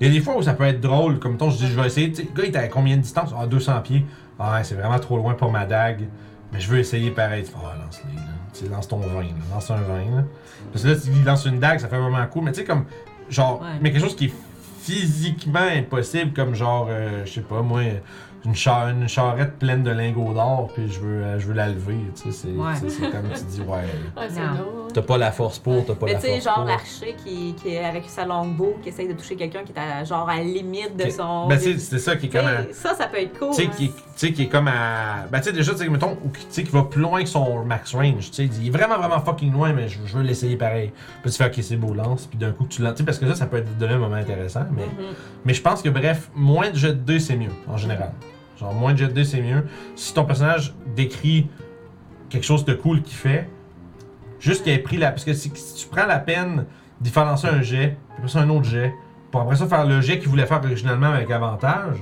Il 0.00 0.06
y 0.06 0.10
a 0.10 0.12
des 0.12 0.20
fois 0.20 0.36
où 0.36 0.42
ça 0.42 0.54
peut 0.54 0.64
être 0.64 0.80
drôle, 0.80 1.18
comme 1.18 1.36
ton, 1.36 1.50
je 1.50 1.58
dis, 1.58 1.66
je 1.68 1.78
vais 1.78 1.86
essayer. 1.86 2.10
Tu 2.10 2.22
sais, 2.22 2.28
le 2.34 2.40
gars, 2.42 2.48
il 2.48 2.54
est 2.54 2.58
à 2.58 2.68
combien 2.68 2.96
de 2.96 3.02
distance? 3.02 3.30
Ah, 3.38 3.46
200 3.46 3.78
pieds. 3.82 4.06
Ah, 4.38 4.54
ouais, 4.54 4.64
c'est 4.64 4.74
vraiment 4.74 4.98
trop 4.98 5.16
loin 5.16 5.34
pour 5.34 5.50
ma 5.50 5.66
dague. 5.66 6.06
Mais 6.52 6.60
je 6.60 6.68
veux 6.68 6.78
essayer 6.78 7.10
pareil. 7.10 7.44
Tu 7.44 7.50
fais, 7.50 7.56
ah, 7.62 7.76
lance-les, 7.84 8.14
là. 8.14 8.22
Tu 8.54 8.68
lance 8.68 8.88
ton 8.88 8.98
20, 8.98 9.22
là. 9.22 9.28
Lance 9.52 9.70
un 9.70 9.76
20, 9.76 9.82
là. 10.16 10.24
Parce 10.72 10.84
que 10.84 10.88
là, 10.88 10.96
s'il 10.96 11.24
lance 11.24 11.44
une 11.44 11.58
dague, 11.60 11.78
ça 11.80 11.88
fait 11.88 11.98
vraiment 11.98 12.24
cool. 12.26 12.44
Mais 12.44 12.52
tu 12.52 12.60
sais, 12.60 12.64
comme. 12.64 12.84
Genre, 13.28 13.60
Ouais. 13.60 13.66
mais 13.82 13.92
quelque 13.92 14.02
chose 14.02 14.16
qui 14.16 14.26
est 14.26 14.32
physiquement 14.80 15.58
impossible, 15.76 16.32
comme 16.32 16.54
genre, 16.54 16.86
euh, 16.90 17.24
je 17.26 17.32
sais 17.34 17.40
pas, 17.42 17.60
moi, 17.62 17.82
une, 18.44 18.54
char- 18.54 18.88
une 18.88 19.08
charrette 19.08 19.58
pleine 19.58 19.82
de 19.82 19.90
lingots 19.90 20.32
d'or, 20.34 20.70
puis 20.74 20.88
je 20.90 21.00
veux, 21.00 21.22
euh, 21.22 21.38
je 21.38 21.46
veux 21.48 21.54
la 21.54 21.68
lever. 21.68 21.98
Tu 22.14 22.30
sais, 22.30 22.32
c'est 22.32 22.48
Ouais. 22.48 22.72
tu 22.74 22.88
sais, 22.88 23.00
c'est 23.00 23.10
comme 23.10 23.28
tu 23.34 23.42
dis, 23.44 23.60
ouais. 23.60 23.84
T'as 24.94 25.02
pas 25.02 25.18
la 25.18 25.30
force 25.32 25.58
pour, 25.58 25.84
t'as 25.84 25.94
pas 25.94 26.06
Mais 26.06 26.14
la 26.14 26.18
tu 26.18 26.26
sais, 26.26 26.32
force 26.32 26.44
genre 26.44 26.54
pour. 26.56 26.64
l'archer 26.64 27.14
qui, 27.24 27.54
qui 27.54 27.74
est 27.74 27.84
avec 27.84 28.04
sa 28.06 28.24
longbow, 28.24 28.76
qui 28.82 28.88
essaye 28.88 29.06
de 29.08 29.12
toucher 29.12 29.36
quelqu'un 29.36 29.62
qui 29.62 29.72
est 29.72 29.78
à, 29.78 30.02
genre 30.04 30.28
à 30.28 30.36
la 30.36 30.42
limite 30.44 30.96
de 30.96 31.10
son. 31.10 31.46
Ben, 31.46 31.58
c'est 31.58 31.78
c'est 31.78 31.98
ça 31.98 32.16
qui 32.16 32.26
est 32.26 32.28
comme. 32.30 32.46
Ça, 32.72 32.94
ça 32.94 33.06
peut 33.06 33.18
être 33.20 33.38
cool. 33.38 33.50
Tu 33.50 33.56
sais, 33.56 33.66
hein. 33.66 33.70
qui, 33.76 33.84
est- 33.86 33.88
tu 33.88 33.94
sais, 34.16 34.32
qui 34.32 34.42
est 34.44 34.48
comme 34.48 34.66
à. 34.68 35.26
Ben, 35.30 35.38
tu 35.40 35.44
sais, 35.44 35.52
déjà, 35.52 35.72
tu 35.72 35.78
sais, 35.78 35.88
mettons, 35.88 36.16
ou 36.24 36.28
qui, 36.30 36.46
tu 36.46 36.52
sais, 36.52 36.64
qui 36.64 36.70
va 36.70 36.82
plus 36.84 37.02
loin 37.02 37.22
que 37.22 37.28
son 37.28 37.64
max 37.64 37.94
range. 37.94 38.30
Tu 38.30 38.48
sais, 38.48 38.50
il 38.60 38.66
est 38.68 38.70
vraiment, 38.70 38.96
vraiment 38.96 39.20
fucking 39.20 39.52
loin, 39.52 39.72
mais 39.74 39.88
je, 39.88 39.98
je 40.06 40.16
veux 40.16 40.22
l'essayer 40.22 40.56
pareil. 40.56 40.90
Puis 41.22 41.30
tu 41.30 41.36
fais, 41.36 41.46
ok, 41.46 41.58
c'est 41.62 41.76
beau, 41.76 41.92
lance. 41.92 42.26
Puis 42.26 42.38
d'un 42.38 42.52
coup, 42.52 42.66
tu 42.66 42.80
lances. 42.82 42.94
Tu 42.94 42.98
sais, 42.98 43.04
parce 43.04 43.18
que 43.18 43.26
ça, 43.28 43.34
ça 43.34 43.46
peut 43.46 43.58
être 43.58 43.76
donner 43.78 43.94
un 43.94 43.98
moment 43.98 44.16
intéressant. 44.16 44.64
Mais, 44.72 44.82
Mhm. 44.86 45.14
mais 45.44 45.52
je 45.54 45.60
pense 45.62 45.82
que, 45.82 45.90
bref, 45.90 46.30
moins 46.34 46.70
de 46.70 46.76
jet 46.76 46.88
de 46.92 46.92
2, 46.94 47.18
c'est 47.18 47.36
mieux, 47.36 47.52
en 47.68 47.76
général. 47.76 48.12
Genre, 48.58 48.72
moins 48.74 48.92
de 48.92 48.98
jet 48.98 49.08
de 49.08 49.12
2, 49.12 49.24
c'est 49.24 49.40
mieux. 49.40 49.64
Si 49.96 50.12
ton 50.14 50.24
personnage 50.24 50.74
décrit 50.96 51.48
quelque 52.28 52.44
chose 52.44 52.64
de 52.64 52.74
cool 52.74 53.02
qu'il 53.02 53.16
fait, 53.16 53.48
juste 54.40 54.62
qu'il 54.64 54.72
ait 54.72 54.78
pris 54.78 54.96
la. 54.96 55.10
Parce 55.10 55.24
que 55.24 55.32
si, 55.34 55.50
si 55.54 55.74
tu 55.74 55.86
prends 55.88 56.06
la 56.06 56.18
peine 56.18 56.66
d'y 57.00 57.10
faire 57.10 57.24
lancer 57.24 57.46
un 57.48 57.62
jet, 57.62 57.96
puis 58.10 58.16
après 58.18 58.28
ça, 58.28 58.40
un 58.40 58.48
autre 58.50 58.64
jet, 58.64 58.92
pour 59.30 59.40
après 59.42 59.56
ça 59.56 59.66
faire 59.66 59.86
le 59.86 60.00
jet 60.00 60.18
qu'il 60.18 60.28
voulait 60.28 60.46
faire 60.46 60.60
originalement 60.64 61.08
avec 61.12 61.30
avantage, 61.30 61.96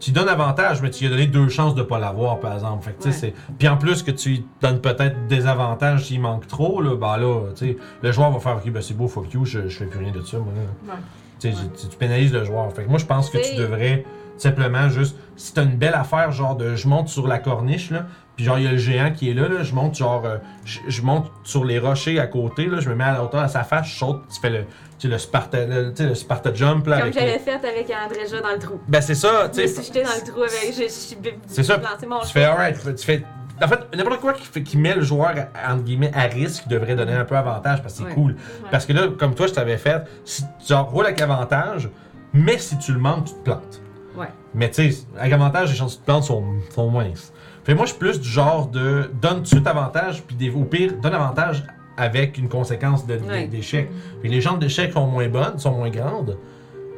tu 0.00 0.12
donnes 0.12 0.28
avantage, 0.28 0.80
mais 0.80 0.90
tu 0.90 1.00
lui 1.04 1.08
as 1.08 1.10
donné 1.16 1.26
deux 1.26 1.48
chances 1.48 1.74
de 1.74 1.82
pas 1.82 1.98
l'avoir, 1.98 2.38
par 2.38 2.54
exemple. 2.54 2.84
Fait 2.84 2.92
que. 2.92 3.32
Puis 3.58 3.66
en 3.68 3.76
plus 3.76 4.02
que 4.04 4.12
tu 4.12 4.28
lui 4.28 4.46
donnes 4.60 4.80
peut-être 4.80 5.26
des 5.26 5.46
avantages 5.46 6.04
s'il 6.06 6.20
manque 6.20 6.46
trop, 6.46 6.80
là, 6.80 6.94
ben 6.96 7.16
là, 7.16 7.40
tu 7.56 7.66
sais, 7.68 7.76
le 8.02 8.12
joueur 8.12 8.30
va 8.30 8.38
faire 8.38 8.56
Ok, 8.56 8.70
ben 8.70 8.80
c'est 8.82 8.94
beau, 8.96 9.08
fuck 9.08 9.32
you, 9.34 9.44
je, 9.44 9.68
je 9.68 9.78
fais 9.78 9.86
plus 9.86 9.98
rien 9.98 10.12
de 10.12 10.22
ça, 10.22 10.38
moi. 10.38 10.52
là. 10.56 10.92
Ouais. 10.94 11.00
Tu, 11.40 11.52
sais, 11.52 11.56
tu- 11.80 11.88
tu 11.88 11.96
pénalises 11.96 12.32
le 12.32 12.44
joueur. 12.44 12.72
Fait 12.72 12.84
que 12.84 12.88
moi, 12.88 12.98
je 12.98 13.06
pense 13.06 13.28
que 13.30 13.38
tu 13.38 13.56
devrais 13.56 14.04
simplement 14.38 14.88
juste. 14.88 15.16
Si 15.36 15.52
t'as 15.54 15.62
une 15.64 15.76
belle 15.76 15.94
affaire, 15.94 16.32
genre 16.32 16.56
de 16.56 16.74
je 16.74 16.88
monte 16.88 17.08
sur 17.08 17.26
la 17.28 17.38
corniche, 17.38 17.90
là, 17.90 18.06
puis 18.36 18.44
genre 18.44 18.58
il 18.58 18.64
y 18.64 18.68
a 18.68 18.72
le 18.72 18.76
géant 18.78 19.12
qui 19.12 19.30
est 19.30 19.34
là, 19.34 19.48
là 19.48 19.62
je 19.62 19.72
monte 19.74 19.96
genre. 19.96 20.24
euh, 20.24 20.38
je, 20.64 20.78
je 20.88 21.02
monte 21.02 21.30
sur 21.44 21.64
les 21.64 21.78
rochers 21.78 22.18
à 22.18 22.26
côté, 22.26 22.66
là, 22.66 22.80
je 22.80 22.88
me 22.88 22.94
mets 22.94 23.04
à 23.04 23.12
la 23.12 23.22
hauteur 23.24 23.44
de 23.44 23.48
sa 23.50 23.62
face, 23.64 23.88
je 23.88 23.98
saute, 23.98 24.22
tu 24.32 24.40
fais 24.40 24.50
le. 24.50 24.64
Tu 24.98 25.06
sais, 25.06 25.08
le 25.12 25.18
Sparta, 25.18 25.64
le, 25.64 25.90
tu 25.94 26.02
sais, 26.02 26.08
le 26.08 26.14
Sparta 26.16 26.52
Jump, 26.52 26.84
là, 26.88 27.00
Comme 27.02 27.12
j'avais 27.12 27.38
fait 27.38 27.52
avec 27.52 27.88
Andréja 28.04 28.40
dans 28.40 28.50
le 28.52 28.58
trou. 28.58 28.80
Ben, 28.88 29.00
c'est 29.00 29.14
ça, 29.14 29.44
Je 29.46 29.50
tu 29.52 29.62
me 29.62 29.66
sais. 29.68 29.74
suis 29.74 29.84
jeté 29.84 30.02
dans 30.02 30.08
le 30.10 30.28
trou 30.32 30.40
avec. 30.42 30.74
J'ai 30.76 30.88
j'ai- 30.88 31.38
C'est 31.46 31.62
ça. 31.62 31.80
mon 32.08 32.18
Tu 32.20 32.28
fais 32.32 32.42
alright, 32.44 32.76
tu 32.96 33.04
fais. 33.04 33.22
En 33.62 33.66
fait, 33.68 33.78
n'importe 33.96 34.20
quoi 34.20 34.32
qui, 34.34 34.44
fait, 34.46 34.62
qui 34.62 34.76
met 34.76 34.94
le 34.94 35.02
joueur, 35.02 35.34
entre 35.68 35.82
guillemets, 35.82 36.12
à 36.14 36.22
risque 36.22 36.66
devrait 36.68 36.94
donner 36.96 37.12
un 37.12 37.24
peu 37.24 37.36
avantage 37.36 37.80
parce 37.82 37.94
que 37.94 37.98
c'est 38.00 38.04
Ouais. 38.06 38.14
cool. 38.14 38.36
Parce 38.70 38.86
que 38.86 38.92
là, 38.92 39.08
comme 39.18 39.34
toi, 39.34 39.46
je 39.48 39.52
t'avais 39.52 39.76
fait, 39.78 40.02
si 40.24 40.44
tu 40.64 40.72
en 40.72 40.84
roules 40.84 41.06
avec 41.06 41.20
avantage, 41.20 41.88
mais 42.32 42.58
si 42.58 42.76
tu 42.78 42.92
le 42.92 42.98
manques, 43.00 43.24
tu 43.26 43.34
te 43.34 43.38
plantes. 43.40 43.80
Ouais. 44.18 44.28
Mais 44.54 44.70
tu 44.70 44.90
sais, 44.90 45.06
avec 45.18 45.32
avantage, 45.32 45.70
les 45.70 45.76
chances 45.76 45.98
te 46.00 46.04
plantes 46.04 46.24
sont, 46.24 46.44
sont 46.70 46.90
minces. 46.90 47.32
Fait 47.64 47.74
moi, 47.74 47.84
je 47.84 47.90
suis 47.90 47.98
plus 47.98 48.20
du 48.20 48.28
genre 48.28 48.66
de 48.66 49.10
donne 49.20 49.36
tout 49.36 49.40
de 49.42 49.46
suite 49.46 49.66
avantage, 49.66 50.22
puis 50.22 50.34
des- 50.36 50.50
au 50.50 50.64
pire, 50.64 50.94
donne 51.00 51.14
avantage 51.14 51.62
avec 51.96 52.38
une 52.38 52.48
conséquence 52.48 53.06
de- 53.06 53.16
de- 53.16 53.24
Ouais. 53.24 53.46
d'échec. 53.46 53.90
Puis 54.20 54.30
les 54.30 54.40
chances 54.40 54.58
d'échec 54.58 54.92
sont 54.92 55.06
moins 55.06 55.28
bonnes, 55.28 55.58
sont 55.58 55.72
moins 55.72 55.90
grandes. 55.90 56.38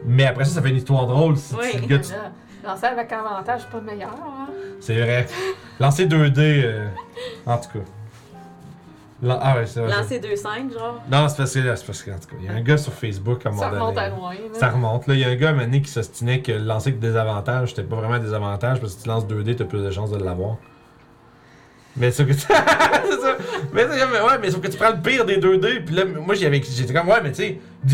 Mais 0.07 0.27
après 0.27 0.45
ça, 0.45 0.53
ça 0.55 0.63
fait 0.63 0.71
une 0.71 0.77
histoire 0.77 1.07
drôle. 1.07 1.37
Si, 1.37 1.55
gars, 1.87 1.99
tu- 1.99 2.13
Là, 2.13 2.33
Lancer 2.63 2.87
avec 2.87 3.11
avantage, 3.11 3.67
pas 3.73 3.81
meilleur. 3.81 4.11
Hein? 4.11 4.47
c'est 4.81 5.01
vrai. 5.01 5.27
Lancer 5.81 6.05
2D, 6.07 6.63
euh, 6.65 6.89
en 7.47 7.57
tout 7.57 7.71
cas. 7.79 7.85
Lan- 9.23 9.39
ah 9.43 9.57
ouais, 9.57 9.67
c'est 9.67 9.81
vrai. 9.81 9.91
Lancer 9.95 10.19
2-5, 10.19 10.73
genre. 10.73 11.03
Non, 11.11 11.29
c'est 11.29 11.37
parce 11.37 11.53
que, 11.55 11.77
c'est 11.77 11.87
parce 11.87 12.03
que, 12.03 12.11
en 12.11 12.15
tout 12.19 12.29
cas, 12.29 12.37
il 12.41 12.47
y 12.47 12.49
a 12.49 12.53
un 12.53 12.61
gars 12.63 12.79
sur 12.79 12.93
Facebook 12.93 13.45
à 13.45 13.51
un 13.51 13.53
moment 13.53 13.63
Ça 13.63 13.69
remonte 13.71 13.99
à 13.99 14.09
loin. 14.09 14.33
là. 14.33 14.39
Ça 14.59 14.69
remonte. 14.71 15.07
Là, 15.07 15.15
il 15.15 15.21
y 15.21 15.25
a 15.25 15.29
un 15.29 15.35
gars 15.37 15.51
à 15.51 15.53
un 15.53 15.59
donné 15.59 15.83
qui 15.83 15.91
s'ostinait 15.91 16.41
que 16.41 16.53
lancer 16.53 16.93
que 16.95 16.99
des 17.01 17.17
avantages, 17.17 17.71
c'était 17.71 17.83
pas 17.83 17.97
vraiment 17.97 18.19
des 18.19 18.33
avantages 18.33 18.81
parce 18.81 18.93
que 18.95 18.99
si 18.99 19.03
tu 19.05 19.09
lances 19.11 19.27
2D, 19.27 19.57
t'as 19.57 19.65
plus 19.67 19.83
de 19.83 19.91
chances 19.91 20.11
de 20.11 20.23
l'avoir. 20.25 20.57
Mais 21.97 22.11
sauf 22.13 22.29
que 22.29 22.33
tu... 22.33 22.39
c'est 22.41 22.47
ça. 23.21 23.37
Mais, 23.75 23.83
c'est 23.91 23.99
comme, 24.01 24.13
ouais, 24.13 24.39
mais 24.41 24.51
sauf 24.51 24.61
que 24.61 24.69
tu 24.69 24.79
prends 24.79 24.91
le 24.91 25.01
pire 25.03 25.25
des 25.27 25.39
2D, 25.39 25.85
puis 25.85 25.95
là, 25.95 26.05
moi 26.07 26.35
j'y 26.35 26.47
avais- 26.47 26.63
j'étais 26.63 26.95
comme, 26.95 27.09
ouais, 27.09 27.21
mais 27.23 27.33
tu 27.33 27.43
sais, 27.43 27.59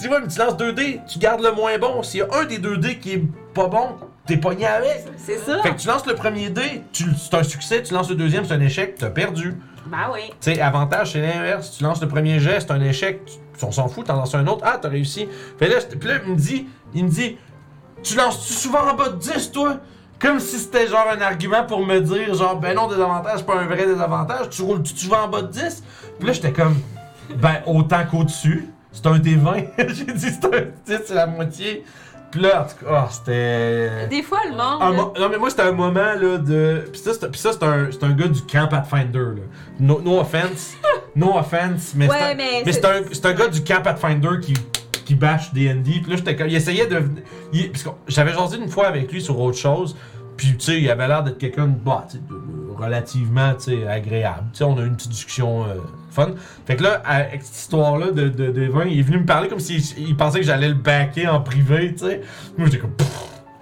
tu 0.00 0.08
vois, 0.08 0.20
mais 0.20 0.28
tu 0.28 0.38
lances 0.38 0.56
2D, 0.56 1.04
tu 1.06 1.18
gardes 1.18 1.42
le 1.42 1.52
moins 1.52 1.76
bon. 1.78 2.02
S'il 2.02 2.20
y 2.20 2.22
a 2.22 2.28
un 2.32 2.44
des 2.44 2.58
2D 2.58 2.98
qui 2.98 3.12
est 3.12 3.22
pas 3.54 3.68
bon, 3.68 3.90
t'es 4.34 4.40
pogné 4.40 4.66
avec. 4.66 5.04
C'est 5.16 5.38
ça. 5.38 5.60
Fait 5.62 5.70
que 5.74 5.80
tu 5.80 5.86
lances 5.88 6.06
le 6.06 6.14
premier 6.14 6.48
dé, 6.50 6.82
tu- 6.92 7.04
c'est 7.16 7.34
un 7.34 7.42
succès, 7.42 7.82
tu 7.82 7.92
lances 7.94 8.08
le 8.08 8.16
deuxième, 8.16 8.44
c'est 8.44 8.54
un 8.54 8.60
échec, 8.60 8.96
t'as 8.98 9.10
perdu. 9.10 9.54
Ben 9.86 10.08
oui. 10.12 10.20
Tu 10.40 10.52
sais, 10.54 10.60
avantage, 10.60 11.12
c'est 11.12 11.20
l'inverse. 11.20 11.76
Tu 11.76 11.82
lances 11.84 12.00
le 12.00 12.08
premier 12.08 12.38
jet, 12.38 12.60
c'est 12.60 12.70
un 12.70 12.80
échec. 12.80 13.24
tu- 13.24 13.64
on 13.64 13.72
s'en 13.72 13.88
fout, 13.88 14.06
t'en 14.06 14.16
lances 14.16 14.34
un 14.34 14.46
autre. 14.46 14.62
Ah, 14.64 14.78
t'as 14.80 14.88
réussi. 14.88 15.28
Fait 15.58 15.68
là, 15.68 15.76
puis 15.98 16.08
là, 16.08 16.14
il 16.24 16.32
me 16.32 16.36
dit, 16.36 16.66
il 16.94 17.04
me 17.04 17.10
dit, 17.10 17.36
tu 18.02 18.16
lances-tu 18.16 18.54
souvent 18.54 18.88
en 18.90 18.94
bas 18.94 19.10
de 19.10 19.16
10, 19.16 19.52
toi? 19.52 19.76
Comme 20.18 20.38
si 20.40 20.58
c'était 20.58 20.86
genre 20.86 21.06
un 21.14 21.20
argument 21.20 21.64
pour 21.64 21.84
me 21.84 21.98
dire, 22.00 22.34
genre, 22.34 22.58
ben 22.58 22.74
non, 22.74 22.88
désavantage, 22.88 23.38
c'est 23.38 23.46
pas 23.46 23.58
un 23.58 23.66
vrai 23.66 23.86
désavantage. 23.86 24.48
Tu 24.50 24.62
roules-tu 24.62 24.96
souvent 24.96 25.24
en 25.24 25.28
bas 25.28 25.42
de 25.42 25.48
10? 25.48 25.82
Puis 26.18 26.26
là, 26.28 26.32
j'étais 26.34 26.52
comme, 26.52 26.76
ben, 27.36 27.56
autant 27.66 28.04
qu'au-dessus. 28.10 28.68
C'est 28.92 29.06
un 29.06 29.18
des 29.18 29.36
20. 29.36 29.54
J'ai 29.78 30.04
dit, 30.12 30.30
c'est 30.30 30.44
un 30.46 30.60
10, 30.86 31.02
c'est 31.06 31.14
la 31.14 31.26
moitié. 31.26 31.84
Puis 32.30 32.40
là, 32.40 32.62
en 32.62 32.64
tout 32.64 32.84
cas, 32.84 32.90
ah, 32.92 33.08
c'était. 33.10 34.06
Des 34.08 34.22
fois, 34.22 34.38
le 34.44 34.56
monde. 34.56 35.12
Non, 35.18 35.28
mais 35.28 35.38
moi, 35.38 35.50
c'était 35.50 35.62
un 35.62 35.72
moment 35.72 36.14
là, 36.14 36.38
de. 36.38 36.84
Puis 36.92 37.00
ça, 37.00 37.12
c'est 37.14 38.04
un, 38.04 38.12
gars 38.12 38.28
du 38.28 38.42
camp 38.42 38.68
Pathfinder. 38.68 39.18
Là. 39.18 39.42
No, 39.80 40.00
no 40.00 40.20
offense. 40.20 40.74
No 41.16 41.36
offense. 41.36 41.92
Mais 41.96 42.08
Ouais, 42.08 42.64
c'est 42.70 43.26
un, 43.26 43.32
gars 43.32 43.48
du 43.48 43.64
camp 43.64 43.82
Pathfinder 43.82 44.40
qui, 44.40 44.54
qui 45.04 45.14
bâche 45.16 45.52
D&D. 45.52 45.82
Puis 45.82 46.10
là, 46.10 46.16
j'étais 46.16 46.36
comme. 46.36 46.48
Il 46.48 46.54
essayait 46.54 46.86
de. 46.86 47.02
il- 47.52 47.72
j'avais 48.06 48.32
jasé 48.32 48.58
une 48.58 48.68
fois 48.68 48.86
avec 48.86 49.10
lui 49.10 49.20
sur 49.20 49.38
autre 49.40 49.58
chose. 49.58 49.96
Puis, 50.40 50.56
tu 50.56 50.60
sais, 50.64 50.80
il 50.80 50.88
avait 50.90 51.06
l'air 51.06 51.22
d'être 51.22 51.36
quelqu'un 51.36 51.66
de, 51.66 51.76
bah, 51.78 52.06
tu 52.10 52.16
sais, 52.16 52.22
de- 52.26 52.72
relativement 52.74 53.52
tu 53.56 53.76
sais, 53.78 53.86
agréable. 53.86 54.46
Tu 54.54 54.58
sais, 54.58 54.64
on 54.64 54.74
a 54.78 54.80
eu 54.80 54.86
une 54.86 54.96
petite 54.96 55.10
discussion 55.10 55.64
euh, 55.66 55.74
fun. 56.10 56.30
Fait 56.64 56.76
que 56.76 56.82
là, 56.82 57.02
avec 57.04 57.42
cette 57.42 57.56
histoire-là 57.56 58.10
de, 58.10 58.30
de, 58.30 58.50
de 58.50 58.66
vin, 58.68 58.86
il 58.86 58.98
est 59.00 59.02
venu 59.02 59.18
me 59.18 59.26
parler 59.26 59.48
comme 59.48 59.60
s'il 59.60 59.82
il 59.98 60.16
pensait 60.16 60.40
que 60.40 60.46
j'allais 60.46 60.68
le 60.68 60.74
backer 60.76 61.26
en 61.26 61.42
privé, 61.42 61.92
tu 61.92 62.06
sais. 62.06 62.22
Moi, 62.56 62.68
j'étais 62.68 62.78
comme, 62.78 62.94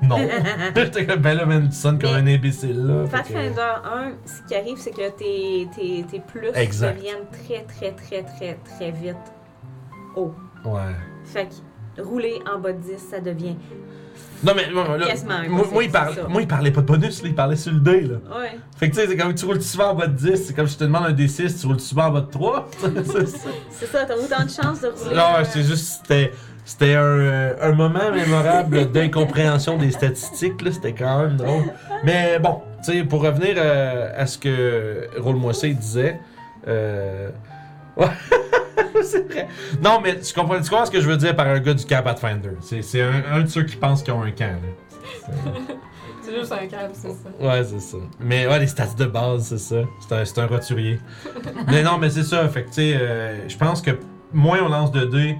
non. 0.02 0.18
j'étais 0.76 1.04
comme, 1.04 1.20
ben 1.20 1.34
là, 1.36 1.46
man, 1.46 1.68
tu 1.68 1.74
sonnes 1.74 1.98
comme 1.98 2.12
Mais- 2.22 2.32
un 2.32 2.36
imbécile, 2.36 2.80
là. 2.86 3.08
Pathfinder 3.10 3.60
1, 3.84 4.12
ce 4.24 4.46
qui 4.46 4.54
arrive, 4.54 4.76
c'est 4.78 4.92
que 4.92 5.10
tes, 5.10 5.66
tes, 5.74 6.04
tes 6.08 6.20
plus 6.20 6.50
Exact. 6.54 6.94
deviennent 6.96 7.26
très, 7.32 7.64
très, 7.64 7.90
très, 7.90 8.22
très, 8.22 8.54
très 8.76 8.92
vite 8.92 9.16
haut. 10.14 10.32
Ouais. 10.64 10.94
Fait 11.24 11.48
que 11.96 12.02
rouler 12.02 12.38
en 12.48 12.60
bas 12.60 12.72
de 12.72 12.78
10, 12.80 12.98
ça 12.98 13.18
devient. 13.18 13.56
Non, 14.44 14.52
mais 14.54 14.70
moi, 14.70 14.96
là, 14.96 15.06
moi, 15.48 15.84
il 15.84 15.90
parlait, 15.90 16.14
ça. 16.14 16.28
moi, 16.28 16.42
il 16.42 16.48
parlait 16.48 16.70
pas 16.70 16.80
de 16.80 16.86
bonus, 16.86 17.22
là, 17.22 17.28
il 17.28 17.34
parlait 17.34 17.56
sur 17.56 17.72
le 17.72 17.80
dé, 17.80 18.02
là. 18.02 18.16
Ouais. 18.38 18.56
Fait 18.76 18.88
que 18.88 18.94
tu 18.94 19.00
sais, 19.00 19.08
c'est 19.08 19.16
comme 19.16 19.34
tu 19.34 19.44
roules 19.44 19.60
souvent 19.60 19.90
en 19.90 19.94
bas 19.94 20.06
de 20.06 20.16
10, 20.16 20.46
c'est 20.46 20.54
comme 20.54 20.66
si 20.68 20.74
je 20.74 20.78
te 20.78 20.84
demande 20.84 21.06
un 21.06 21.12
D6, 21.12 21.60
tu 21.60 21.66
roules 21.66 21.80
souvent 21.80 22.06
en 22.06 22.10
bas 22.10 22.20
de 22.20 22.30
3. 22.30 22.70
c'est 23.70 23.86
ça. 23.86 24.04
T'as 24.04 24.14
autant 24.14 24.44
de 24.44 24.50
chances 24.50 24.80
de 24.80 24.88
rouler. 24.88 25.16
Non, 25.16 25.38
euh, 25.38 25.44
c'est 25.44 25.62
juste, 25.62 26.02
c'était, 26.02 26.32
c'était 26.64 26.94
un, 26.94 27.02
euh, 27.02 27.54
un 27.60 27.72
moment 27.72 28.12
mémorable 28.12 28.86
d'incompréhension 28.92 29.76
des 29.76 29.90
statistiques, 29.90 30.62
là, 30.62 30.70
c'était 30.70 30.92
quand 30.92 31.22
même 31.22 31.36
drôle. 31.36 31.64
Mais 32.04 32.38
bon, 32.38 32.62
tu 32.84 32.92
sais, 32.92 33.04
pour 33.04 33.22
revenir 33.22 33.56
euh, 33.56 34.12
à 34.16 34.26
ce 34.26 34.38
que 34.38 35.08
Roule-moi 35.18 35.52
disait, 35.52 36.20
euh... 36.68 37.30
ouais, 37.96 38.06
c'est 39.10 39.30
vrai. 39.32 39.48
Non, 39.82 40.00
mais 40.02 40.18
tu 40.20 40.32
comprends, 40.34 40.60
tu 40.60 40.68
comprends 40.70 40.86
ce 40.86 40.90
que 40.90 41.00
je 41.00 41.08
veux 41.08 41.16
dire 41.16 41.34
par 41.36 41.46
un 41.48 41.58
gars 41.60 41.74
du 41.74 41.84
camp 41.84 42.02
Pathfinder. 42.02 42.50
C'est, 42.60 42.82
c'est 42.82 43.02
un, 43.02 43.22
un 43.32 43.40
de 43.40 43.46
ceux 43.46 43.64
qui 43.64 43.76
pensent 43.76 44.02
qu'ils 44.02 44.12
ont 44.14 44.22
un 44.22 44.30
camp, 44.30 44.56
là. 44.62 45.32
C'est- 46.22 46.34
juste 46.38 46.52
un 46.52 46.66
câble, 46.66 46.92
c'est 46.92 47.08
ça. 47.08 47.30
Ouais, 47.40 47.64
c'est 47.64 47.80
ça. 47.80 47.96
Mais 48.20 48.46
ouais, 48.46 48.58
les 48.58 48.66
stats 48.66 48.94
de 48.98 49.06
base, 49.06 49.44
c'est 49.48 49.58
ça. 49.58 49.76
C'est 50.06 50.14
un, 50.14 50.24
c'est 50.26 50.38
un 50.40 50.46
roturier. 50.46 51.00
mais 51.66 51.82
non, 51.82 51.96
mais 51.98 52.10
c'est 52.10 52.22
ça. 52.22 52.46
Fait 52.48 52.64
que, 52.64 52.68
tu 52.68 52.74
sais, 52.74 52.96
euh, 53.00 53.48
je 53.48 53.56
pense 53.56 53.80
que 53.80 53.92
moins 54.34 54.58
on 54.62 54.68
lance 54.68 54.92
de 54.92 55.06
dés, 55.06 55.36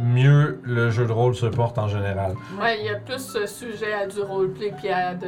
mieux 0.00 0.58
le 0.64 0.90
jeu 0.90 1.04
de 1.06 1.12
rôle 1.12 1.34
se 1.34 1.44
porte 1.46 1.76
en 1.76 1.86
général. 1.88 2.34
Ouais, 2.58 2.78
il 2.80 2.86
y 2.86 2.88
a 2.88 2.94
plus 2.94 3.18
ce 3.18 3.46
sujet 3.46 3.92
à 3.92 4.06
du 4.06 4.20
roleplay 4.20 4.72
puis 4.78 4.88
à 4.88 5.14
de. 5.14 5.26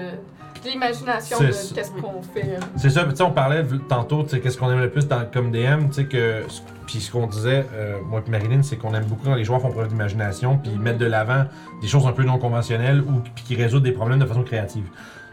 L'imagination 0.64 1.38
de 1.38 1.74
qu'est-ce 1.74 1.90
qu'on 1.92 2.22
fait. 2.22 2.58
C'est 2.76 2.90
ça, 2.90 3.02
puis 3.04 3.12
tu 3.12 3.18
sais, 3.18 3.22
on 3.22 3.32
parlait 3.32 3.64
tantôt, 3.88 4.22
tu 4.22 4.30
sais, 4.30 4.40
qu'est-ce 4.40 4.58
qu'on 4.58 4.70
aime 4.70 4.80
le 4.80 4.90
plus 4.90 5.06
dans, 5.06 5.24
comme 5.32 5.50
DM, 5.50 5.88
tu 5.88 5.92
sais, 5.94 6.04
que. 6.06 6.42
Puis 6.86 7.00
ce 7.00 7.10
qu'on 7.10 7.26
disait, 7.26 7.64
euh, 7.74 7.96
moi 8.06 8.22
et 8.26 8.30
Marilyn, 8.30 8.62
c'est 8.62 8.76
qu'on 8.76 8.92
aime 8.94 9.04
beaucoup 9.06 9.24
quand 9.24 9.34
les 9.34 9.44
joueurs 9.44 9.60
font 9.60 9.70
preuve 9.70 9.88
d'imagination, 9.88 10.58
puis 10.58 10.70
ils 10.74 10.78
mettent 10.80 10.98
de 10.98 11.06
l'avant 11.06 11.44
des 11.80 11.88
choses 11.88 12.06
un 12.06 12.12
peu 12.12 12.24
non 12.24 12.38
conventionnelles 12.38 13.00
ou 13.00 13.20
puis 13.34 13.44
qui 13.44 13.56
résoudent 13.56 13.84
des 13.84 13.92
problèmes 13.92 14.18
de 14.18 14.26
façon 14.26 14.42
créative. 14.42 14.84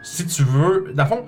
Si 0.02 0.26
tu 0.26 0.44
veux. 0.44 0.94
Dans 0.96 1.04
le 1.04 1.10
fond, 1.10 1.26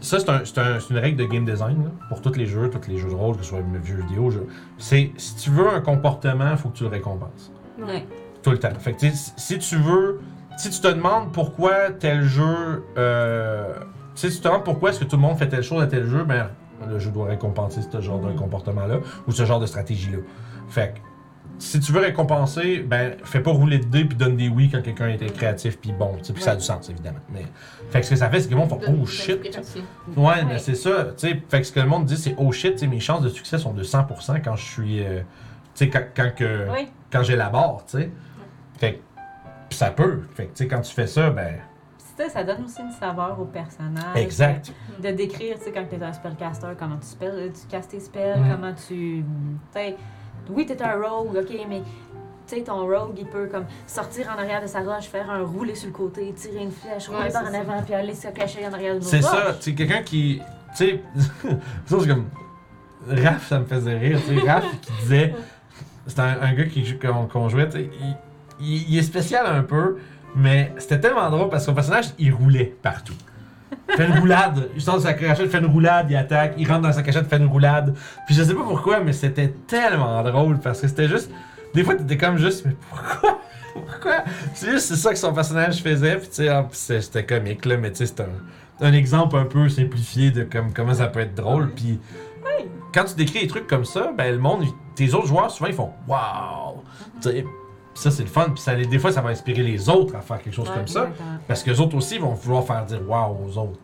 ça, 0.00 0.18
c'est 0.20 0.28
un- 0.28 0.44
c'est 0.44 0.58
un- 0.58 0.78
c'est 0.78 0.90
une 0.90 0.98
règle 0.98 1.16
de 1.16 1.24
game 1.24 1.44
design, 1.46 1.84
là, 1.84 1.90
pour 2.10 2.20
tous 2.20 2.34
les 2.36 2.44
jeux, 2.46 2.68
tous 2.68 2.88
les 2.90 2.98
jeux 2.98 3.08
de 3.08 3.14
rôle, 3.14 3.36
que 3.36 3.42
ce 3.42 3.48
soit 3.48 3.60
jeux 3.84 4.02
vidéo, 4.06 4.30
jeux. 4.30 4.46
C'est 4.76 5.10
si 5.16 5.36
tu 5.36 5.50
veux 5.50 5.66
un 5.68 5.80
comportement, 5.80 6.50
il 6.50 6.56
faut 6.58 6.68
que 6.68 6.76
tu 6.76 6.84
le 6.84 6.90
récompenses. 6.90 7.50
Ouais. 7.78 8.06
Tout 8.42 8.50
le 8.50 8.58
temps. 8.58 8.68
Fait 8.78 8.92
que, 8.92 9.06
si 9.10 9.58
tu 9.58 9.76
veux. 9.76 10.20
Si 10.56 10.70
tu 10.70 10.80
te 10.80 10.88
demandes 10.88 11.32
pourquoi 11.32 11.90
tel 11.98 12.22
jeu. 12.24 12.84
Euh, 12.96 13.74
si 14.14 14.30
tu 14.30 14.38
te 14.38 14.44
demandes 14.48 14.64
pourquoi 14.64 14.90
est-ce 14.90 15.00
que 15.00 15.04
tout 15.04 15.16
le 15.16 15.22
monde 15.22 15.36
fait 15.36 15.48
telle 15.48 15.62
chose 15.62 15.82
à 15.82 15.86
tel 15.86 16.06
jeu, 16.06 16.24
ben, 16.24 16.48
le 16.88 16.98
jeu 16.98 17.10
doit 17.10 17.26
récompenser 17.26 17.80
ce 17.82 18.00
genre 18.00 18.20
de 18.20 18.28
Mhm. 18.28 18.36
comportement-là 18.36 18.98
ou 19.26 19.32
ce 19.32 19.44
genre 19.44 19.58
de 19.60 19.66
stratégie-là. 19.66 20.18
Fait 20.68 20.94
que, 20.94 21.00
si 21.58 21.80
tu 21.80 21.92
veux 21.92 22.00
récompenser, 22.00 22.78
ben, 22.78 23.16
fais 23.24 23.40
pas 23.40 23.50
rouler 23.50 23.78
de 23.78 23.86
dés 23.86 24.04
puis 24.04 24.16
donne 24.16 24.36
des 24.36 24.48
oui 24.48 24.70
quand 24.70 24.82
quelqu'un 24.82 25.08
était 25.08 25.26
créatif 25.26 25.78
puis 25.78 25.92
bon. 25.92 26.14
tu 26.18 26.24
sais, 26.26 26.32
Puis 26.32 26.42
ça 26.42 26.52
a 26.52 26.56
du 26.56 26.64
sens, 26.64 26.88
évidemment. 26.88 27.18
Mais, 27.32 27.44
fait 27.90 28.00
que 28.00 28.06
ce 28.06 28.10
que 28.10 28.16
ça 28.16 28.28
fait, 28.30 28.40
c'est 28.40 28.48
que 28.48 28.54
le 28.54 28.60
monde 28.60 28.68
De- 28.70 28.86
Oh 29.02 29.06
shit. 29.06 29.40
Ouais, 30.16 30.24
Ouais. 30.24 30.44
mais 30.46 30.58
c'est 30.58 30.74
ça. 30.74 31.08
Fait 31.16 31.60
que 31.60 31.64
ce 31.64 31.72
que 31.72 31.80
le 31.80 31.86
monde 31.86 32.04
dit, 32.04 32.16
c'est 32.16 32.34
oh 32.38 32.52
shit, 32.52 32.80
mes 32.84 33.00
chances 33.00 33.22
de 33.22 33.28
succès 33.28 33.58
sont 33.58 33.72
de 33.72 33.82
100% 33.82 34.40
quand 34.44 34.56
je 34.56 34.64
suis. 34.64 35.02
euh, 35.04 35.20
tu 35.74 35.84
sais, 35.86 35.88
quand, 35.90 36.02
quand, 36.16 36.30
que- 36.36 36.68
Oui. 36.72 36.88
quand 37.12 37.22
j'élabore, 37.24 37.84
tu 37.88 37.98
sais. 37.98 38.10
Fait 38.78 38.94
que 38.94 38.98
ça 39.74 39.90
peut. 39.90 40.20
Fait 40.34 40.46
que, 40.46 40.50
tu 40.56 40.64
sais, 40.64 40.68
quand 40.68 40.80
tu 40.80 40.92
fais 40.94 41.06
ça, 41.06 41.30
ben. 41.30 41.54
Tu 42.16 42.22
sais, 42.22 42.28
ça 42.28 42.44
donne 42.44 42.64
aussi 42.64 42.80
une 42.80 42.92
saveur 42.92 43.38
au 43.40 43.44
personnage. 43.44 44.16
Exact. 44.16 44.72
De 45.02 45.10
décrire, 45.10 45.58
tu 45.58 45.64
sais, 45.64 45.72
quand 45.72 45.84
t'es 45.88 46.00
un 46.02 46.12
spellcaster, 46.12 46.68
comment 46.78 46.96
tu, 46.98 47.06
spell, 47.06 47.50
tu 47.52 47.66
castes 47.68 47.90
tes 47.90 48.00
spells, 48.00 48.40
comment 48.50 48.72
tu. 48.72 49.24
Tu 49.24 49.24
sais, 49.72 49.96
oui, 50.48 50.64
t'es 50.66 50.80
un 50.82 50.94
rogue, 50.94 51.36
ok, 51.36 51.56
mais. 51.68 51.82
Tu 52.46 52.56
sais, 52.56 52.62
ton 52.62 52.86
rogue, 52.86 53.14
il 53.18 53.26
peut 53.26 53.46
comme 53.50 53.64
sortir 53.86 54.28
en 54.28 54.38
arrière 54.38 54.60
de 54.60 54.66
sa 54.66 54.80
roche, 54.80 55.06
faire 55.06 55.30
un 55.30 55.42
roulé 55.42 55.74
sur 55.74 55.86
le 55.88 55.94
côté, 55.94 56.30
tirer 56.34 56.62
une 56.62 56.70
flèche, 56.70 57.08
rouler 57.08 57.22
Ouais, 57.24 57.32
par 57.32 57.42
en 57.42 57.46
c'est 57.46 57.52
ça. 57.52 57.60
avant, 57.60 57.82
puis 57.82 57.94
aller 57.94 58.14
se 58.14 58.28
cacher 58.28 58.66
en 58.66 58.72
arrière 58.74 58.92
d'une 58.92 59.02
autre 59.02 59.08
C'est 59.10 59.22
ça. 59.22 59.54
Tu 59.58 59.62
sais, 59.70 59.74
quelqu'un 59.74 60.02
qui. 60.02 60.40
Tu 60.76 60.84
sais. 60.84 61.00
ça, 61.86 61.96
c'est 62.00 62.08
comme. 62.08 62.26
Raph, 63.08 63.48
ça 63.48 63.58
me 63.58 63.64
faisait 63.64 63.98
rire. 63.98 64.20
Tu 64.26 64.38
sais, 64.38 64.50
Raph 64.50 64.64
qui 64.82 64.92
disait. 65.00 65.34
C'était 66.06 66.20
un, 66.20 66.42
un 66.42 66.52
gars 66.52 66.66
qui, 66.66 66.98
qu'on 67.32 67.48
jouait, 67.48 67.66
tu 67.68 67.78
sais. 67.78 67.90
Il, 68.60 68.96
est 68.96 69.02
spécial 69.02 69.46
un 69.46 69.62
peu, 69.62 69.96
mais 70.36 70.72
c'était 70.78 71.00
tellement 71.00 71.28
drôle 71.30 71.48
parce 71.48 71.64
que 71.64 71.66
son 71.66 71.74
personnage, 71.74 72.06
il 72.18 72.32
roulait 72.32 72.76
partout. 72.82 73.14
Il 73.88 73.96
fait 73.96 74.06
une 74.06 74.18
roulade. 74.18 74.68
Il 74.74 74.80
sort 74.80 74.96
de 74.96 75.02
sa 75.02 75.14
cachette, 75.14 75.50
fait 75.50 75.58
une 75.58 75.66
roulade, 75.66 76.06
il 76.10 76.16
attaque. 76.16 76.54
Il 76.56 76.68
rentre 76.68 76.82
dans 76.82 76.92
sa 76.92 77.02
cachette, 77.02 77.28
fait 77.28 77.36
une 77.36 77.46
roulade. 77.46 77.94
Puis 78.26 78.34
je 78.34 78.42
sais 78.42 78.54
pas 78.54 78.62
pourquoi, 78.62 79.00
mais 79.00 79.12
c'était 79.12 79.48
tellement 79.66 80.22
drôle 80.22 80.58
parce 80.58 80.80
que 80.80 80.88
c'était 80.88 81.08
juste. 81.08 81.30
Des 81.74 81.82
fois, 81.82 81.96
t'étais 81.96 82.16
comme 82.16 82.38
juste, 82.38 82.64
mais 82.66 82.76
pourquoi? 82.90 83.40
Pourquoi? 83.74 84.22
C'est 84.54 84.70
juste 84.70 84.86
c'est 84.86 84.94
ça 84.94 85.10
que 85.10 85.18
son 85.18 85.32
personnage 85.32 85.82
faisait. 85.82 86.16
Puis 86.18 86.28
tu 86.28 86.44
sais, 86.70 87.00
c'était 87.00 87.26
comique, 87.26 87.64
là, 87.64 87.76
mais 87.76 87.90
tu 87.90 88.06
sais, 88.06 88.14
un, 88.20 88.86
un 88.86 88.92
exemple 88.92 89.36
un 89.36 89.46
peu 89.46 89.68
simplifié 89.68 90.30
de 90.30 90.44
comme, 90.44 90.72
comment 90.72 90.94
ça 90.94 91.08
peut 91.08 91.18
être 91.18 91.34
drôle. 91.34 91.72
Puis 91.74 91.98
quand 92.94 93.04
tu 93.04 93.16
décris 93.16 93.40
des 93.40 93.48
trucs 93.48 93.66
comme 93.66 93.84
ça, 93.84 94.12
ben 94.16 94.32
le 94.32 94.38
monde, 94.38 94.64
tes 94.94 95.12
autres 95.14 95.26
joueurs, 95.26 95.50
souvent, 95.50 95.68
ils 95.68 95.74
font 95.74 95.90
Waouh! 96.06 96.84
Ça, 97.94 98.10
c'est 98.10 98.22
le 98.22 98.28
fun. 98.28 98.46
Puis 98.50 98.60
ça, 98.60 98.74
des 98.74 98.98
fois, 98.98 99.12
ça 99.12 99.20
va 99.20 99.30
inspirer 99.30 99.62
les 99.62 99.88
autres 99.88 100.16
à 100.16 100.20
faire 100.20 100.42
quelque 100.42 100.54
chose 100.54 100.68
Ouais, 100.68 100.74
comme 100.74 100.88
ça. 100.88 101.08
Parce 101.46 101.62
que 101.62 101.70
les 101.70 101.80
autres 101.80 101.96
aussi 101.96 102.18
vont 102.18 102.34
vouloir 102.34 102.64
faire 102.64 102.84
dire 102.84 103.00
waouh 103.08 103.36
aux 103.46 103.58
autres. 103.58 103.78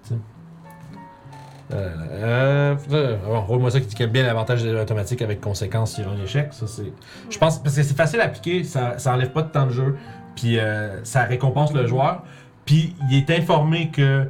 Euh, 1.73 1.89
euh, 2.11 2.77
euh, 2.93 3.17
bon, 3.25 3.41
roule-moi 3.43 3.71
ça 3.71 3.81
qui 3.81 3.87
dit 3.87 3.95
qu'il 3.95 4.07
y 4.07 4.09
a 4.09 4.13
bien 4.13 4.25
l'avantage 4.25 4.65
de 4.65 4.71
l'automatique 4.71 5.23
avec 5.23 5.41
conséquence 5.41 5.95
sur 5.95 6.09
un 6.09 6.21
échec. 6.23 6.53
Ça, 6.53 6.67
c'est. 6.67 6.93
Je 7.29 7.39
pense 7.39 7.63
parce 7.63 7.77
que 7.77 7.83
c'est 7.83 7.97
facile 7.97 8.21
à 8.21 8.25
appliquer, 8.25 8.65
ça, 8.65 8.99
ça 8.99 9.15
enlève 9.15 9.31
pas 9.31 9.43
de 9.43 9.51
temps 9.51 9.67
de 9.67 9.71
jeu, 9.73 9.97
puis 10.35 10.59
euh, 10.59 11.03
ça 11.05 11.23
récompense 11.23 11.73
le 11.73 11.87
joueur, 11.87 12.25
puis 12.65 12.95
il 13.09 13.19
est 13.19 13.31
informé 13.31 13.91
que 13.91 14.27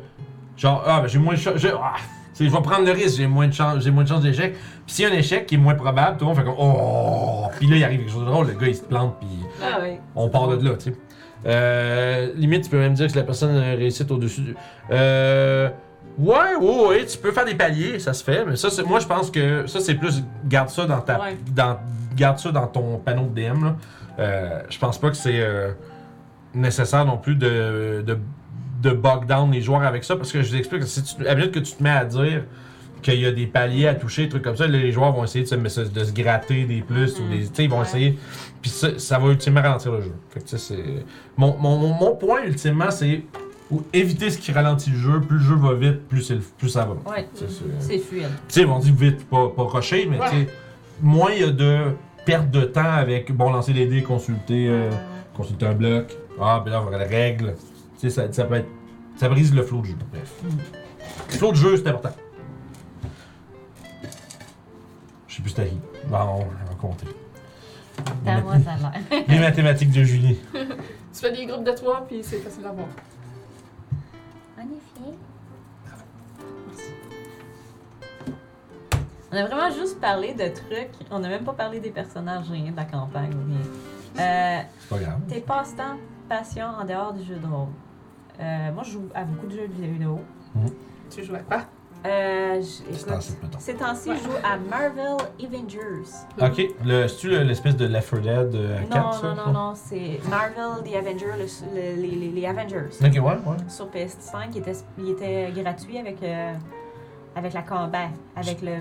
genre 0.57 0.82
ah 0.86 1.01
ben 1.01 1.09
j'ai 1.09 1.19
moins 1.19 1.35
de 1.35 1.39
chance, 1.39 1.55
je, 1.57 1.69
ah, 1.69 1.94
je 2.39 2.44
vais 2.44 2.62
prendre 2.62 2.85
le 2.85 2.93
risque, 2.93 3.16
j'ai 3.16 3.27
moins 3.27 3.48
de 3.48 3.55
chance, 3.55 3.82
j'ai 3.82 3.90
moins 3.90 4.02
de 4.05 4.09
chance 4.09 4.23
d'échec. 4.23 4.52
Puis 4.86 4.94
s'il 4.97 5.05
y 5.07 5.09
a 5.09 5.11
un 5.11 5.16
échec 5.16 5.47
qui 5.47 5.55
est 5.55 5.59
moins 5.59 5.74
probable, 5.74 6.19
tout 6.19 6.24
le 6.24 6.28
monde 6.28 6.36
fait 6.36 6.44
comme 6.44 6.57
oh, 6.59 7.47
puis 7.59 7.69
là 7.69 7.77
il 7.77 7.85
arrive 7.85 8.01
quelque 8.01 8.12
chose 8.12 8.24
de 8.24 8.31
drôle, 8.31 8.48
le 8.48 8.55
gars 8.55 8.69
il 8.69 8.74
se 8.74 8.82
plante 8.82 9.16
puis 9.19 9.28
Ah 9.62 9.78
oui. 9.82 9.99
on 10.15 10.28
part 10.28 10.49
de 10.49 10.65
là, 10.69 10.74
tu 10.77 10.91
sais. 10.91 10.97
Euh, 11.47 12.28
limite, 12.37 12.65
tu 12.65 12.70
peux 12.70 12.78
même 12.78 12.95
dire 12.95 13.11
que 13.11 13.16
la 13.16 13.24
personne 13.24 13.57
réussit 13.57 14.11
au-dessus 14.11 14.41
du. 14.43 14.57
Euh. 14.91 15.69
Ouais, 16.19 16.55
ouais, 16.61 16.87
ouais, 16.89 17.07
tu 17.07 17.16
peux 17.16 17.32
faire 17.32 17.45
des 17.47 17.55
paliers, 17.55 17.99
ça 17.99 18.12
se 18.12 18.23
fait, 18.23 18.45
mais 18.45 18.57
ça, 18.57 18.69
c'est, 18.69 18.82
moi, 18.82 18.99
je 19.01 19.07
pense 19.07 19.31
que 19.31 19.66
ça, 19.66 19.81
c'est 19.81 19.95
plus. 19.95 20.23
Garde 20.47 20.69
ça 20.69 20.85
dans 20.85 21.01
ta. 21.01 21.19
Ouais. 21.20 21.37
Dans, 21.55 21.78
garde 22.15 22.39
ça 22.39 22.51
dans 22.51 22.66
ton 22.66 22.99
panneau 22.99 23.27
de 23.32 23.41
DM, 23.41 23.65
là. 23.65 23.77
Euh, 24.19 24.61
je 24.69 24.78
pense 24.78 24.99
pas 24.99 25.09
que 25.09 25.16
c'est 25.16 25.41
euh, 25.41 25.70
nécessaire 26.53 27.07
non 27.07 27.16
plus 27.16 27.37
de, 27.37 28.03
de, 28.07 28.19
de 28.82 28.91
bog 28.91 29.24
down 29.27 29.51
les 29.51 29.62
joueurs 29.62 29.82
avec 29.85 30.05
ça, 30.05 30.16
parce 30.16 30.31
que 30.32 30.43
je 30.43 30.49
vous 30.51 30.57
explique 30.57 30.81
que 30.82 30.87
si 30.87 31.03
tu, 31.03 31.23
à 31.23 31.31
la 31.31 31.35
minute 31.37 31.53
que 31.53 31.61
tu 31.61 31.73
te 31.73 31.82
mets 31.82 31.89
à 31.91 32.05
dire 32.05 32.43
qu'il 33.01 33.19
y 33.20 33.24
a 33.24 33.32
des 33.32 33.47
paliers 33.47 33.89
à 33.89 33.95
toucher, 33.95 34.24
des 34.24 34.28
trucs 34.28 34.43
comme 34.43 34.57
ça, 34.57 34.66
les 34.66 34.93
joueurs 34.93 35.12
vont 35.12 35.24
essayer 35.24 35.45
de 35.45 35.49
se, 35.49 35.81
de 35.81 36.05
se 36.05 36.12
gratter 36.12 36.65
des 36.65 36.82
plus 36.82 37.19
ou 37.19 37.28
des. 37.28 37.47
Tu 37.47 37.55
sais, 37.55 37.65
ils 37.65 37.70
vont 37.70 37.78
Ouais. 37.78 37.87
essayer. 37.87 38.19
Puis 38.62 38.70
ça, 38.70 38.99
ça 38.99 39.19
va 39.19 39.28
ultimement 39.31 39.62
ralentir 39.62 39.93
le 39.93 40.03
jeu. 40.03 40.12
Fait 40.31 40.41
que 40.41 40.57
c'est. 40.57 41.05
Mon, 41.37 41.57
mon, 41.57 41.78
mon, 41.95 42.15
point 42.16 42.43
ultimement, 42.45 42.91
c'est 42.91 43.23
éviter 43.93 44.31
ce 44.31 44.39
qui 44.39 44.53
ralentit 44.53 44.91
le 44.91 44.99
jeu. 44.99 45.20
Plus 45.20 45.39
le 45.39 45.43
jeu 45.45 45.55
va 45.55 45.74
vite, 45.74 46.07
plus, 46.09 46.23
c'est 46.23 46.35
le- 46.35 46.41
plus 46.59 46.69
ça 46.69 46.85
va. 46.85 47.11
Ouais. 47.11 47.27
Sais, 47.35 47.47
c'est- 47.49 47.99
fluide. 47.99 48.28
tu 48.49 48.61
sais, 48.61 48.65
on 48.66 48.78
dit 48.78 48.93
vite, 48.93 49.27
pas, 49.28 49.49
pas 49.49 49.62
rusher, 49.62 50.07
mais 50.11 50.19
Ouais. 50.19 50.31
tu 50.31 50.37
sais, 50.37 50.49
moins 51.01 51.31
il 51.32 51.41
y 51.41 51.45
a 51.45 51.51
de 51.51 51.93
perte 52.27 52.51
de 52.51 52.62
temps 52.62 52.82
avec, 52.93 53.32
bon, 53.35 53.51
lancer 53.51 53.73
les 53.73 53.87
dés, 53.87 54.03
consulter, 54.03 54.69
euh, 54.69 54.91
consulter 55.35 55.66
un 55.66 55.74
bloc. 55.74 56.15
Ah, 56.39 56.61
ben 56.65 56.70
là, 56.73 56.82
on 56.82 56.91
va 56.91 56.99
les 56.99 57.05
règles. 57.05 57.55
Tu 57.99 58.09
sais, 58.09 58.11
ça, 58.11 58.31
ça 58.32 58.45
peut 58.45 58.57
être. 58.57 58.69
Ça 59.16 59.28
brise 59.28 59.55
le 59.55 59.62
flow 59.62 59.81
du 59.81 59.91
jeu. 59.91 59.97
Bref. 60.12 60.32
Le 61.31 61.37
flow 61.39 61.53
du 61.53 61.61
jeu, 61.61 61.77
c'est 61.77 61.89
important. 61.89 62.15
Je 65.28 65.37
sais 65.37 65.43
plus 65.43 65.51
si 65.51 65.57
t'as 65.57 65.62
ri. 65.62 65.78
Bon, 66.09 66.16
on 66.19 66.39
va 66.41 66.74
compter. 66.78 67.07
Dans 68.24 68.43
moi, 68.43 68.59
ça 68.60 68.72
a 68.72 68.77
l'air. 68.77 69.24
Les 69.28 69.39
mathématiques 69.39 69.93
de 69.93 70.02
Julie. 70.02 70.39
Tu 70.52 71.20
fais 71.20 71.32
des 71.32 71.47
groupes 71.47 71.64
de 71.64 71.72
trois, 71.72 72.05
puis 72.06 72.20
c'est 72.22 72.39
facile 72.39 72.64
à 72.66 72.72
voir. 72.72 72.89
En 74.59 74.62
effet. 74.62 75.14
On 79.32 79.36
a 79.36 79.44
vraiment 79.47 79.70
juste 79.70 80.01
parlé 80.01 80.35
de 80.35 80.48
trucs. 80.48 80.90
On 81.10 81.20
n'a 81.20 81.28
même 81.28 81.44
pas 81.44 81.52
parlé 81.52 81.78
des 81.81 81.90
personnages, 81.90 82.48
rien 82.51 82.72
de 82.72 82.77
la 82.77 82.85
campagne. 82.85 83.31
Rien. 83.31 84.18
Euh, 84.18 84.62
C'est 84.81 84.89
pas 84.89 84.98
grave. 84.98 85.20
tes 85.28 85.40
passe-temps, 85.40 85.97
passion 86.28 86.66
en 86.66 86.85
dehors 86.85 87.12
du 87.12 87.24
jeu 87.24 87.36
de 87.36 87.47
rôle. 87.47 87.68
Euh, 88.40 88.72
moi, 88.72 88.82
je 88.82 88.90
joue 88.93 89.09
à 89.14 89.22
beaucoup 89.24 89.47
de 89.47 89.52
jeux 89.52 89.68
vidéo. 89.68 90.20
Tu 91.10 91.22
joues 91.24 91.36
à 91.36 91.40
quoi? 91.40 91.62
Euh, 92.06 92.62
ces 93.59 93.74
temps-ci, 93.74 94.10
je 94.16 94.24
joue 94.24 94.36
à 94.43 94.56
Marvel 94.56 95.16
Avengers. 95.39 96.09
Ok, 96.40 96.62
le- 96.85 97.06
c'est-tu 97.09 97.28
le- 97.28 97.43
l'espèce 97.43 97.77
de 97.77 97.86
Left 97.86 98.10
4 98.10 98.22
Dead 98.22 98.55
euh, 98.55 98.78
à 98.78 98.81
Non, 98.82 98.89
4 98.89 99.14
ça? 99.20 99.27
non, 99.35 99.35
non, 99.47 99.52
non, 99.52 99.72
c'est 99.74 100.18
Marvel 100.31 100.82
The 100.90 100.97
Avengers, 100.97 101.27
le- 101.39 101.74
le- 101.97 102.01
les, 102.02 102.09
les- 102.16 102.28
les 102.31 102.47
Avengers. 102.47 102.89
Ok, 103.02 103.12
ouais, 103.12 103.20
ouais. 103.22 103.56
Sur 103.68 103.89
PS5, 103.90 104.48
il 104.55 104.59
était, 104.59 104.72
il 104.98 105.10
était 105.10 105.52
gratuit 105.62 105.98
avec, 105.98 106.22
euh, 106.22 106.55
avec 107.36 107.52
la 107.52 107.62
combat, 107.62 108.09
avec 108.35 108.62
le 108.62 108.77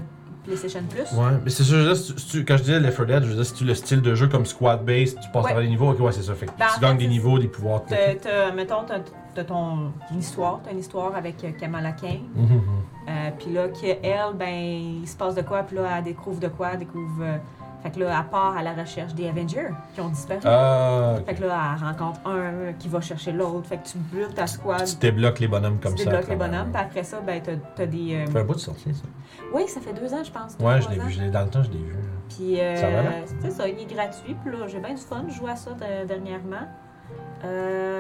PlayStation 0.46 0.82
Plus. 0.90 1.12
Ouais, 1.18 1.32
mais 1.44 1.50
c'est 1.50 1.64
ça, 1.64 1.72
je 1.72 1.76
veux 1.76 1.84
dire, 1.94 1.98
si 1.98 2.16
tu- 2.16 2.46
quand 2.46 2.56
je 2.56 2.64
disais 2.64 2.80
Left 2.80 2.96
4 2.98 3.06
Dead, 3.08 3.24
je 3.24 3.30
veux 3.30 3.36
dire, 3.36 3.46
si 3.46 3.54
tu 3.54 3.66
le 3.66 3.76
style 3.76 4.02
de 4.02 4.16
jeu 4.16 4.30
comme 4.30 4.46
squad 4.46 4.86
based, 4.86 5.20
tu 5.20 5.30
passes 5.34 5.44
Ouais. 5.46 5.54
à 5.56 5.60
les 5.60 5.68
niveaux, 5.68 5.92
ok, 5.92 6.00
ouais, 6.00 6.12
c'est 6.14 6.24
ça. 6.24 6.34
Fait 6.36 6.46
que 6.46 6.52
Ben, 6.58 6.68
en 6.68 6.74
tu 6.76 6.80
gagnes 6.80 6.98
des 6.98 7.04
c'est- 7.04 7.10
niveaux, 7.10 7.38
des 7.38 7.50
pouvoirs. 7.50 7.84
T'as, 7.86 8.52
mettons, 8.54 8.84
t'as, 8.88 9.00
t'as 9.36 9.44
ton 9.44 9.92
une 10.12 10.20
histoire, 10.20 10.62
t'as 10.64 10.72
une 10.72 10.80
histoire 10.80 11.14
avec 11.16 11.36
Kamala 11.60 11.92
Kane. 11.92 12.22
Mhm, 12.34 12.44
mhm. 12.46 12.62
Euh, 13.10 13.32
puis 13.40 13.52
là, 13.52 13.68
qu'elle, 13.70 14.36
ben, 14.36 14.48
il 15.02 15.08
se 15.08 15.18
passe 15.18 15.34
de 15.34 15.42
quoi, 15.42 15.64
puis 15.64 15.78
là, 15.78 15.98
elle 15.98 16.04
découvre 16.04 16.40
de 16.40 16.48
quoi, 16.48 16.70
elle 16.74 16.80
découvre. 16.80 17.24
euh, 17.24 17.38
fait 17.82 17.92
que 17.92 18.00
là, 18.02 18.20
elle 18.20 18.30
part 18.30 18.58
à 18.58 18.62
la 18.62 18.74
recherche 18.74 19.14
des 19.16 19.30
Avengers 19.30 19.70
qui 19.96 20.02
ont 20.02 20.10
disparu. 20.10 20.42
Ah. 20.44 21.16
Fait 21.26 21.34
que 21.34 21.44
là, 21.46 21.76
elle 21.78 21.86
rencontre 21.88 22.20
un 22.28 22.74
qui 22.78 22.90
va 22.90 23.00
chercher 23.00 23.32
l'autre. 23.32 23.68
Fait 23.68 23.78
que 23.78 23.88
tu 23.88 23.98
builds 23.98 24.34
ta 24.34 24.48
squad, 24.48 24.84
Tu 24.86 24.96
débloques 24.98 25.40
les 25.40 25.48
bonhommes 25.48 25.80
comme 25.80 25.96
tu 25.96 26.04
ça. 26.04 26.10
à 26.10 26.12
débloques 26.12 26.30
les 26.30 26.36
bonhommes, 26.36 26.72
puis 26.74 26.82
après 26.82 27.04
ça, 27.04 27.22
ben, 27.22 27.42
t'as, 27.42 27.54
t'as 27.78 27.86
des. 27.86 28.16
euh, 28.16 28.26
Ça 28.26 28.32
fait 28.34 28.40
un 28.40 28.44
bout 28.44 28.54
de 28.56 28.60
sortie, 28.60 28.94
ça. 28.94 29.04
Oui, 29.54 29.64
ça 29.70 29.80
fait 29.80 29.94
deux 29.94 30.14
ans, 30.14 30.22
je 30.24 30.30
pense. 30.32 30.58
Ouais, 30.60 30.82
je 30.82 30.90
l'ai 30.90 31.00
vu, 31.00 31.10
je 31.12 31.24
dans 31.30 31.42
le 31.44 31.50
temps, 31.50 31.64
je 31.64 31.72
l'ai 31.72 31.78
vu. 31.78 31.96
Puis, 32.28 32.60
euh, 32.60 32.76
Ça 32.76 32.90
va, 32.90 33.04
là? 33.04 33.10
c'est 33.42 33.52
ça, 33.52 33.68
il 33.68 33.80
est 33.80 33.92
gratuit. 33.94 34.36
Puis 34.44 34.52
là, 34.52 34.68
j'ai 34.68 34.80
bien 34.80 34.94
du 34.94 35.02
fun. 35.02 35.24
Je 35.30 35.34
joue 35.36 35.48
à 35.48 35.56
ça 35.56 35.72
de- 35.72 36.06
dernièrement. 36.06 36.68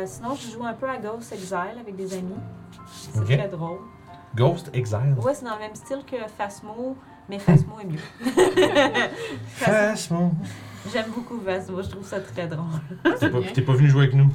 Sinon, 0.06 0.36
je 0.36 0.50
joue 0.52 0.66
un 0.66 0.74
peu 0.74 0.90
à 0.90 0.98
Ghost 0.98 1.32
Exile 1.32 1.78
avec 1.82 1.96
des 1.96 2.14
amis. 2.14 2.36
C'est 2.92 3.24
très 3.24 3.48
drôle. 3.48 3.80
Ghost 4.36 4.70
Exile. 4.74 5.16
Ouais, 5.22 5.34
c'est 5.34 5.46
dans 5.46 5.56
le 5.56 5.60
même 5.60 5.76
style 5.76 6.04
que 6.10 6.18
Phasmo, 6.38 6.96
mais 7.28 7.40
Phasmo 7.40 7.80
est 7.82 7.86
mieux. 7.86 8.00
Phasmo-. 9.48 10.32
J'aime 10.92 11.12
beaucoup 11.14 11.40
Phasmo, 11.40 11.82
je 11.82 11.90
trouve 11.90 12.06
ça 12.06 12.20
très 12.20 12.48
drôle. 12.48 12.66
T'es 13.20 13.30
pas, 13.30 13.40
t'es 13.54 13.62
pas 13.62 13.74
venu 13.74 13.90
jouer 13.90 14.04
avec 14.04 14.16
nous? 14.16 14.30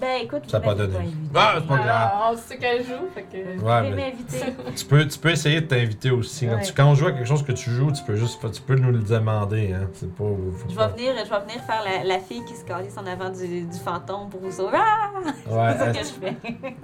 Ben 0.00 0.20
écoute, 0.22 0.42
Ça 0.50 0.60
pas 0.60 0.74
donné. 0.74 0.94
Ah, 1.34 1.54
c'est 1.58 1.66
pas 1.66 1.76
grave. 1.76 1.88
Alors, 1.88 2.30
on 2.32 2.36
sait 2.36 2.56
qu'elle 2.58 2.82
joue, 2.84 3.08
fait 3.14 3.22
que. 3.22 3.36
Ouais, 3.36 3.54
pouvez 3.56 3.90
mais- 3.90 4.10
m'inviter. 4.12 4.44
Tu 4.76 4.84
peux, 4.84 5.06
tu 5.06 5.18
peux 5.18 5.30
essayer 5.30 5.60
de 5.60 5.66
t'inviter 5.66 6.10
aussi. 6.10 6.46
Quand, 6.46 6.56
Ouais. 6.56 6.62
tu, 6.62 6.72
quand 6.72 6.84
on 6.86 6.94
joue 6.94 7.06
à 7.06 7.12
quelque 7.12 7.26
chose 7.26 7.42
que 7.44 7.52
tu 7.52 7.70
joues, 7.70 7.92
tu 7.92 8.02
peux 8.02 8.16
juste 8.16 8.40
tu 8.52 8.62
peux 8.62 8.74
nous 8.76 8.90
le 8.92 8.98
demander. 9.00 9.72
Hein. 9.72 9.88
C'est 9.94 10.12
pas. 10.14 10.24
Je 10.68 10.74
pas- 10.74 10.88
vais 10.88 10.92
venir, 10.94 11.12
je 11.24 11.30
vais 11.30 11.40
venir 11.40 11.62
faire 11.64 11.82
la, 11.84 12.04
la 12.04 12.18
fille 12.18 12.44
qui 12.44 12.54
se 12.54 12.64
calisse 12.64 12.96
en 12.98 13.06
avant 13.06 13.30
du, 13.30 13.62
du 13.62 13.78
fantôme 13.78 14.28
pour 14.30 14.40
vous 14.40 14.50
sauver. 14.52 14.78
Ah! 14.78 15.10
Ouais, 15.50 15.72
C'est 15.72 15.78
ça 15.78 15.92
que 15.92 15.98
je 15.98 16.04
fais. 16.04 16.36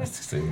c'est 0.05 0.37
bon? 0.39 0.47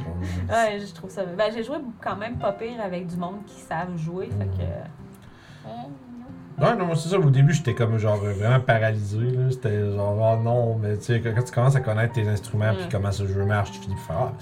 Ouais, 0.52 0.78
je 0.80 0.92
trouve 0.94 1.10
ça. 1.10 1.24
Ben, 1.24 1.50
j'ai 1.54 1.62
joué 1.62 1.76
quand 2.02 2.16
même 2.16 2.36
pas 2.38 2.52
pire 2.52 2.80
avec 2.84 3.06
du 3.06 3.16
monde 3.16 3.44
qui 3.46 3.60
savent 3.60 3.96
jouer, 3.96 4.26
fait 4.38 4.46
que. 4.46 5.68
Ouais, 6.60 6.76
non, 6.76 6.86
moi, 6.86 6.96
c'est 6.96 7.08
ça. 7.08 7.18
Au 7.18 7.30
début, 7.30 7.52
j'étais 7.52 7.74
comme 7.74 7.98
genre 7.98 8.16
vraiment 8.16 8.60
paralysé. 8.60 9.18
là. 9.18 9.50
C'était 9.50 9.92
genre, 9.92 10.16
oh 10.38 10.42
non, 10.42 10.74
mais 10.76 10.96
tu 10.96 11.04
sais, 11.04 11.20
quand 11.20 11.42
tu 11.42 11.52
commences 11.52 11.76
à 11.76 11.80
connaître 11.80 12.14
tes 12.14 12.26
instruments 12.28 12.72
puis 12.74 12.82
Ouais. 12.84 12.88
comment 12.90 13.12
ce 13.12 13.26
jeu 13.26 13.44
marche, 13.44 13.70
tu 13.72 13.78
finis 13.80 13.94
par 13.94 14.02
faire. 14.06 14.16
Ah, 14.18 14.32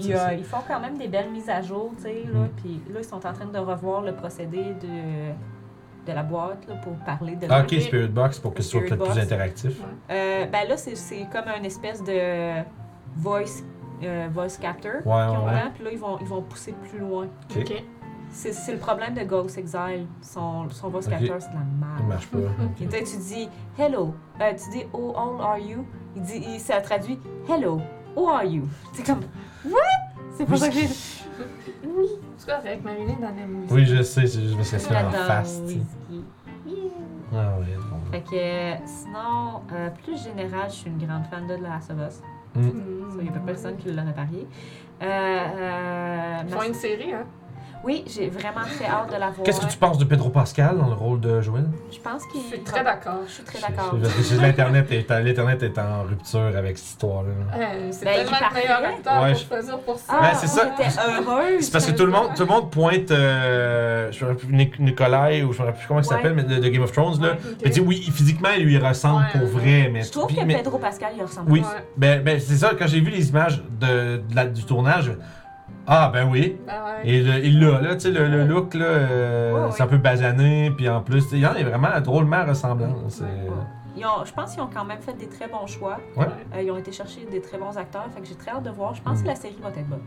Puis 0.00 0.12
a- 0.14 0.34
ils 0.34 0.44
font 0.44 0.58
quand 0.68 0.80
même 0.80 0.98
des 0.98 1.08
belles 1.08 1.30
mises 1.30 1.48
à 1.48 1.62
jour, 1.62 1.92
tu 1.96 2.02
sais, 2.02 2.24
là. 2.32 2.40
Mm. 2.40 2.48
Puis 2.62 2.80
là, 2.92 3.00
ils 3.00 3.04
sont 3.04 3.16
en 3.26 3.32
train 3.32 3.46
de 3.46 3.58
revoir 3.58 4.02
le 4.02 4.12
procédé 4.12 4.74
de, 4.82 5.32
de 6.10 6.12
la 6.14 6.22
boîte, 6.22 6.66
là, 6.68 6.74
pour 6.76 6.92
parler 7.04 7.36
de 7.36 7.46
Ah, 7.48 7.58
la- 7.58 7.62
ok, 7.62 7.74
Spirit 7.80 8.08
Box 8.08 8.38
pour 8.38 8.52
que 8.54 8.62
ce 8.62 8.70
soit 8.70 8.80
peut-être 8.82 9.04
plus 9.04 9.18
interactif. 9.20 9.80
Euh, 10.10 10.46
ben 10.46 10.68
là, 10.68 10.76
c'est, 10.76 11.26
comme 11.32 11.44
une 11.58 11.64
espèce 11.64 12.02
de 12.04 12.62
voice, 13.16 13.62
euh, 14.02 14.28
voice 14.32 14.58
captor 14.60 14.92
Ouais, 14.94 15.00
qu'ils 15.02 15.38
ont 15.38 15.46
ouais. 15.46 15.52
là, 15.52 15.70
puis 15.74 15.84
là, 15.84 15.90
ils 15.92 15.98
vont, 15.98 16.18
ils 16.20 16.26
vont 16.26 16.42
pousser 16.42 16.74
plus 16.90 16.98
loin. 16.98 17.26
Ok. 17.56 17.62
Ok. 17.62 17.84
C'est, 18.32 18.52
c'est 18.52 18.72
le 18.72 18.78
problème 18.78 19.14
de 19.14 19.22
Ghost 19.24 19.58
Exile. 19.58 20.06
Son, 20.22 20.68
son 20.70 20.88
voice 20.88 21.04
Ok. 21.06 21.10
captor, 21.10 21.36
c'est 21.38 21.50
de 21.50 21.54
la 21.54 21.60
Il 21.60 21.78
merde. 21.78 22.08
marche 22.08 22.26
pas. 22.28 22.38
Et 22.80 22.86
toi, 22.86 22.98
tu 23.00 23.16
dis 23.18 23.48
hello. 23.78 24.14
Euh, 24.40 24.52
tu 24.54 24.78
dis 24.78 24.84
oh, 24.92 25.12
how 25.16 25.40
are 25.42 25.58
you? 25.58 25.84
Il 26.16 26.22
dit, 26.22 26.42
il, 26.46 26.58
ça 26.60 26.80
traduit 26.80 27.18
hello, 27.48 27.80
how 28.16 28.28
are 28.30 28.44
you? 28.44 28.62
C'est 28.92 29.04
comme 29.06 29.20
what? 29.64 29.78
C'est 30.36 30.46
pour 30.46 30.56
ça 30.58 30.68
que 30.68 30.74
j'ai. 30.74 30.88
Oui. 31.84 32.06
C'est 32.38 32.46
correct, 32.50 32.82
Marilyn 32.84 33.14
dans 33.20 33.34
la 33.34 33.46
musique? 33.46 33.70
Oui, 33.70 33.84
je 33.86 34.02
sais, 34.02 34.26
c'est 34.26 34.40
juste 34.42 34.56
parce 34.56 34.70
que 34.70 34.78
c'est 34.78 34.96
en 34.96 35.10
face. 35.10 35.60
Ah 37.34 37.58
ouais, 37.58 37.76
bon. 37.90 38.10
Fait 38.10 38.20
que 38.20 38.86
sinon, 38.86 39.62
euh, 39.72 39.88
plus 40.04 40.22
général, 40.22 40.68
je 40.68 40.74
suis 40.74 40.90
une 40.90 40.98
grande 40.98 41.24
fan 41.26 41.46
de 41.46 41.56
The 41.56 41.60
Last 41.62 41.90
of 41.90 41.96
Us. 42.06 42.20
Mm. 42.54 42.62
Ça, 42.62 43.16
Il 43.18 43.22
n'y 43.22 43.28
a 43.28 43.32
pas 43.32 43.38
personne 43.40 43.76
qui 43.78 43.90
l'aurait 43.90 44.12
parié. 44.12 44.46
Euh, 45.02 45.06
euh, 45.06 46.38
Ils 46.46 46.50
ma- 46.50 46.56
font 46.60 46.68
une 46.68 46.74
série, 46.74 47.12
hein? 47.14 47.24
Oui, 47.84 48.04
j'ai 48.06 48.28
vraiment 48.28 48.60
très 48.76 48.86
hâte 48.86 49.08
de 49.08 49.18
la 49.18 49.30
voir. 49.30 49.42
Qu'est-ce 49.44 49.60
que 49.60 49.66
tu 49.70 49.76
penses 49.76 49.98
de 49.98 50.04
Pedro 50.04 50.28
Pascal 50.30 50.78
dans 50.78 50.86
le 50.86 50.94
rôle 50.94 51.18
de 51.20 51.40
Joël? 51.40 51.64
Je 51.90 51.98
pense 51.98 52.24
qu'il. 52.26 52.40
Je 52.42 52.46
suis 52.46 52.60
très 52.60 52.84
d'accord. 52.84 53.20
Je 53.26 53.32
suis 53.32 53.42
très 53.42 53.58
d'accord. 53.60 53.96
Je- 54.00 54.08
je- 54.22 54.34
je- 54.36 54.40
L'Internet 54.40 54.86
est, 54.92 55.08
l'Internet 55.10 55.62
est 55.64 55.78
en 55.78 56.02
rupture 56.04 56.52
avec 56.56 56.78
cette 56.78 56.86
histoire-là. 56.90 57.30
là. 57.50 57.56
Euh, 57.58 57.88
c'est 57.90 58.04
Ben, 58.04 58.14
tellement 58.24 58.36
le 58.50 58.54
meilleur 58.54 58.84
acteur 58.84 59.22
Ouais, 59.22 59.32
pour 59.32 59.40
je- 59.40 59.46
choisir 59.48 59.78
pour 59.80 59.98
ça. 59.98 60.12
Ah, 60.16 60.20
Ben, 60.22 60.34
c'est 60.38 60.46
ça. 60.46 60.62
Heureuse. 61.08 61.60
C'est 61.64 61.72
parce 61.72 61.86
que 61.86 61.92
tout 61.92 62.06
le 62.06 62.12
monde, 62.12 62.28
tout 62.36 62.42
le 62.42 62.48
monde 62.48 62.70
pointe, 62.70 63.10
euh, 63.10 64.12
je 64.12 64.24
me 64.24 64.30
rappelle 64.30 64.46
plus, 64.46 64.56
Nic- 64.56 64.78
Nikolai, 64.78 65.42
ou 65.42 65.52
je 65.52 65.58
me 65.60 65.64
rappelle 65.66 65.78
plus 65.80 65.88
comment 65.88 66.00
il 66.00 66.06
Ouais. 66.06 66.08
s'appelle, 66.08 66.34
mais 66.34 66.44
de, 66.44 66.56
de 66.60 66.68
Game 66.68 66.82
of 66.82 66.92
Thrones, 66.92 67.20
là. 67.20 67.30
Ouais, 67.32 67.38
ok. 67.52 67.58
Il 67.64 67.70
dit 67.70 67.80
oui, 67.80 67.96
physiquement, 68.14 68.50
il 68.56 68.64
lui 68.64 68.78
ressemble 68.78 69.24
Ouais, 69.24 69.40
pour 69.40 69.42
ouais. 69.42 69.60
vrai, 69.60 69.90
mais. 69.92 70.02
Je 70.02 70.12
trouve 70.12 70.26
puis- 70.28 70.36
que 70.36 70.44
mais- 70.44 70.54
Pedro 70.58 70.78
Pascal, 70.78 71.12
il 71.16 71.22
ressemble. 71.22 71.50
Oui, 71.50 71.60
Ouais. 71.60 71.66
ben, 71.96 72.22
ben 72.22 72.38
c'est 72.38 72.56
ça, 72.56 72.72
quand 72.78 72.86
j'ai 72.86 73.00
vu 73.00 73.10
les 73.10 73.28
images 73.30 73.60
de, 73.80 74.18
de 74.18 74.36
la- 74.36 74.46
du 74.46 74.62
tournage, 74.64 75.10
ah 75.86 76.10
ben 76.12 76.28
oui. 76.30 76.56
Ben 76.66 76.72
ouais. 76.84 77.08
Et 77.08 77.22
le- 77.22 77.44
il 77.44 77.60
l'a, 77.60 77.80
là, 77.80 77.94
tu 77.94 78.00
sais, 78.02 78.10
le, 78.10 78.28
le 78.28 78.44
look, 78.44 78.74
là, 78.74 78.84
euh, 78.84 79.52
Ouais, 79.52 79.60
ouais. 79.64 79.70
c'est 79.72 79.82
un 79.82 79.86
peu 79.86 79.98
basané, 79.98 80.70
puis 80.76 80.88
en 80.88 81.00
plus, 81.00 81.24
il 81.32 81.38
y 81.40 81.46
en 81.46 81.54
est 81.54 81.64
vraiment 81.64 82.00
drôlement 82.00 82.44
ressemblant. 82.44 82.88
Ont- 84.04 84.24
je 84.24 84.32
pense 84.32 84.52
qu'ils 84.54 84.62
ont 84.62 84.68
quand 84.72 84.84
même 84.84 85.00
fait 85.00 85.12
des 85.12 85.28
très 85.28 85.46
bons 85.46 85.66
choix. 85.66 85.98
Ouais. 86.16 86.26
Euh, 86.56 86.62
ils 86.62 86.70
ont 86.72 86.76
été 86.78 86.90
chercher 86.90 87.24
des 87.30 87.40
très 87.40 87.56
bons 87.58 87.76
acteurs. 87.76 88.06
Fait 88.12 88.20
que 88.20 88.26
j'ai 88.26 88.34
très 88.34 88.50
hâte 88.50 88.62
de 88.64 88.70
voir. 88.70 88.94
Je 88.94 89.02
pense 89.02 89.20
Mm. 89.20 89.22
que 89.22 89.28
la 89.28 89.34
série 89.36 89.56
va 89.62 89.68
être 89.68 89.86
bonne. 89.86 90.00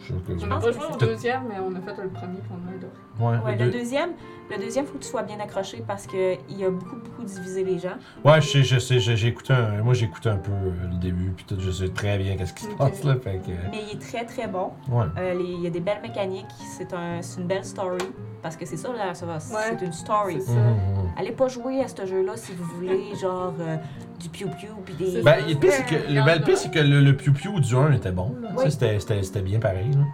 Je 0.00 0.12
trouve 0.12 0.22
que- 0.22 0.32
On 0.32 0.38
Je 0.38 0.46
n'a 0.46 0.54
pense 0.54 0.64
pas 0.64 0.72
joué 0.72 0.82
au 0.94 0.96
deuxième, 0.96 1.42
mais 1.48 1.56
on 1.60 1.74
a 1.76 1.80
fait 1.80 2.02
le 2.02 2.08
premier 2.08 2.38
qu'on 2.48 2.54
a 2.54 2.74
adoré. 2.74 2.92
Ouais, 3.38 3.44
Ouais, 3.44 3.58
le 3.58 3.64
le 3.66 3.70
deux- 3.72 3.78
deuxième, 3.80 4.10
le 4.50 4.58
deuxième, 4.58 4.86
faut 4.86 4.94
que 4.98 5.02
tu 5.02 5.08
sois 5.08 5.22
bien 5.22 5.38
accroché 5.40 5.82
parce 5.86 6.06
que 6.06 6.34
il 6.48 6.64
a 6.64 6.70
beaucoup, 6.70 6.96
beaucoup 6.96 7.24
divisé 7.24 7.64
les 7.64 7.78
gens. 7.78 7.96
ouais, 8.24 8.40
je 8.40 8.48
sais, 8.48 8.62
je 8.62 8.78
sais, 8.78 8.98
j'ai 9.00 9.16
j'ai 9.16 9.28
écouté 9.28 9.52
un, 9.52 9.82
moi 9.82 9.94
j'ai 9.94 10.06
écouté 10.06 10.28
un 10.28 10.36
peu 10.36 10.52
euh, 10.52 10.70
le 10.90 10.96
début, 10.98 11.32
puis 11.36 11.44
tout, 11.46 11.56
je 11.58 11.70
sais 11.70 11.88
très 11.88 12.18
bien 12.18 12.36
qu'est-ce 12.36 12.54
qui 12.54 12.64
se 12.64 12.70
passe 12.76 13.02
là, 13.04 13.16
fait 13.16 13.38
que, 13.38 13.50
Mais 13.70 13.82
il 13.90 13.96
est 13.96 14.00
très, 14.00 14.24
très 14.24 14.46
bon. 14.46 14.70
ouais. 14.90 15.04
Euh, 15.18 15.34
les- 15.34 15.44
il 15.44 15.60
y 15.62 15.66
a 15.66 15.70
des 15.70 15.80
belles 15.80 16.02
mécaniques. 16.02 16.46
C'est 16.76 16.92
un, 16.94 17.20
c'est 17.22 17.40
une 17.40 17.46
belle 17.46 17.64
story. 17.64 17.98
Parce 18.42 18.56
que 18.56 18.64
c'est 18.66 18.76
ça, 18.76 18.92
là, 18.92 19.12
ça 19.14 19.26
va. 19.26 19.40
C'est 19.40 19.82
une 19.84 19.92
story. 19.92 20.36
C'est 20.40 20.52
ça. 20.52 20.58
Mhm, 20.60 20.68
mhm. 20.68 21.10
Allez 21.18 21.32
pas 21.32 21.48
jouer 21.48 21.80
à 21.82 21.88
ce 21.88 22.06
jeu-là 22.06 22.36
si 22.36 22.52
vous 22.52 22.64
voulez, 22.76 23.14
genre, 23.20 23.54
euh, 23.60 23.76
du 24.20 24.28
piou-piou 24.28 24.68
puis 24.84 24.94
des. 24.94 25.10
C'est 25.12 25.22
Ben, 25.22 25.38
le 25.48 25.54
pire, 25.56 25.72
c'est 25.72 25.84
que, 25.86 25.94
Il 26.08 26.14
le, 26.14 26.20
en 26.22 26.24
ben, 26.26 26.42
le 26.46 26.54
c'est 26.54 26.70
que 26.70 26.78
le, 26.78 27.00
le 27.00 27.16
Piu 27.16 27.32
Piu 27.32 27.58
du 27.60 27.74
1 27.74 27.92
était 27.92 28.12
bon. 28.12 28.34
Là. 28.40 28.50
Oui. 28.56 28.70
C'était, 28.70 29.00
c'était, 29.00 29.22
c'était 29.24 29.40
bien 29.42 29.58
pareil. 29.58 29.90
Là. 29.92 30.04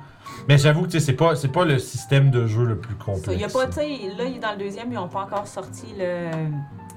Mais 0.49 0.59
j'avoue 0.59 0.87
que 0.87 0.99
c'est 0.99 1.13
pas, 1.13 1.37
c'est 1.37 1.49
pas 1.49 1.65
le 1.65 1.79
système 1.79 2.31
de 2.31 2.47
jeu 2.47 2.65
le 2.65 2.77
plus 2.77 2.95
complexe. 2.97 3.41
y 3.41 3.45
a 3.45 3.49
pas, 3.49 3.67
là, 3.67 3.83
il 3.85 4.37
est 4.37 4.41
dans 4.41 4.53
le 4.53 4.59
deuxième, 4.59 4.91
ils 4.93 4.99
ont 4.99 5.09
pas 5.09 5.23
encore 5.23 5.47
sorti 5.47 5.87
le 5.99 6.31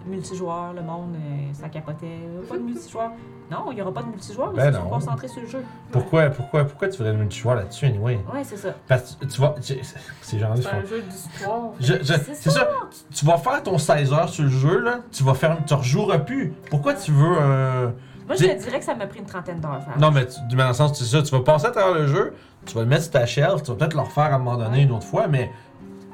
multijoueur, 0.07 0.73
le 0.73 0.81
monde, 0.81 1.15
euh, 1.15 1.53
ça 1.53 1.69
capotait. 1.69 2.19
Pas 2.47 2.57
de 2.57 2.61
multijoueur. 2.63 3.11
Non, 3.51 3.71
il 3.71 3.77
y 3.77 3.81
aura 3.81 3.93
pas 3.93 4.01
de 4.01 4.07
multijoueur, 4.07 4.53
Ben 4.53 4.69
ils 4.71 4.75
sont 4.75 4.89
concentrés 4.89 5.27
sur 5.27 5.41
le 5.41 5.47
jeu. 5.47 5.63
pourquoi, 5.91 6.29
pourquoi, 6.29 6.63
pourquoi 6.65 6.87
tu 6.87 6.97
voudrais 6.97 7.13
le 7.13 7.19
multijoueur 7.19 7.55
là-dessus, 7.55 7.85
anyway? 7.85 8.19
Ouais, 8.33 8.43
c'est 8.43 8.57
ça. 8.57 8.69
Parce 8.87 9.15
que 9.15 9.25
tu 9.25 9.39
vas. 9.41 9.55
tu- 9.61 9.79
Ces 10.21 10.39
gens-là 10.39 10.55
C'est 10.57 10.67
un 10.69 10.85
jeu 10.85 11.01
d'histoire. 11.01 11.71
C'est 11.79 12.03
c'est 12.33 12.49
ça. 12.49 12.69
Tu 13.13 13.25
vas 13.25 13.37
faire 13.37 13.61
ton 13.61 13.77
16 13.77 14.13
heures 14.13 14.29
sur 14.29 14.43
le 14.43 14.49
jeu, 14.49 14.79
là. 14.79 14.99
Tu 15.11 15.23
vas 15.23 15.35
faire. 15.35 15.57
Tu 15.67 15.73
rejoueras 15.75 16.19
plus. 16.19 16.53
Pourquoi 16.71 16.93
tu 16.95 17.11
veux 17.11 17.37
un. 17.39 17.93
Moi, 18.27 18.35
je 18.35 18.45
te 18.45 18.59
dirais 18.63 18.79
que 18.79 18.85
ça 18.85 18.95
m'a 18.95 19.07
pris 19.07 19.19
une 19.19 19.25
trentaine 19.25 19.59
d'heures. 19.59 19.83
faire. 19.83 19.97
Non, 19.99 20.11
mais 20.11 20.25
tu, 20.25 20.35
mais 20.51 20.57
dans 20.63 20.67
le 20.69 20.73
sens, 20.73 20.97
c'est 20.97 21.05
ça. 21.05 21.21
Tu 21.21 21.31
vas 21.31 21.41
passer 21.41 21.67
à 21.67 21.71
travers 21.71 21.93
le 21.93 22.07
jeu, 22.07 22.33
tu 22.65 22.73
vas 22.75 22.81
le 22.81 22.87
mettre 22.87 23.03
sur 23.03 23.11
ta 23.11 23.25
shelf, 23.25 23.61
tu 23.63 23.71
vas 23.71 23.77
peut-être 23.77 23.93
le 23.93 24.01
refaire 24.01 24.23
à 24.25 24.35
un 24.35 24.39
moment 24.39 24.57
donné 24.57 24.77
Ouais. 24.77 24.83
une 24.83 24.91
autre 24.91 25.05
fois, 25.05 25.27
mais 25.27 25.51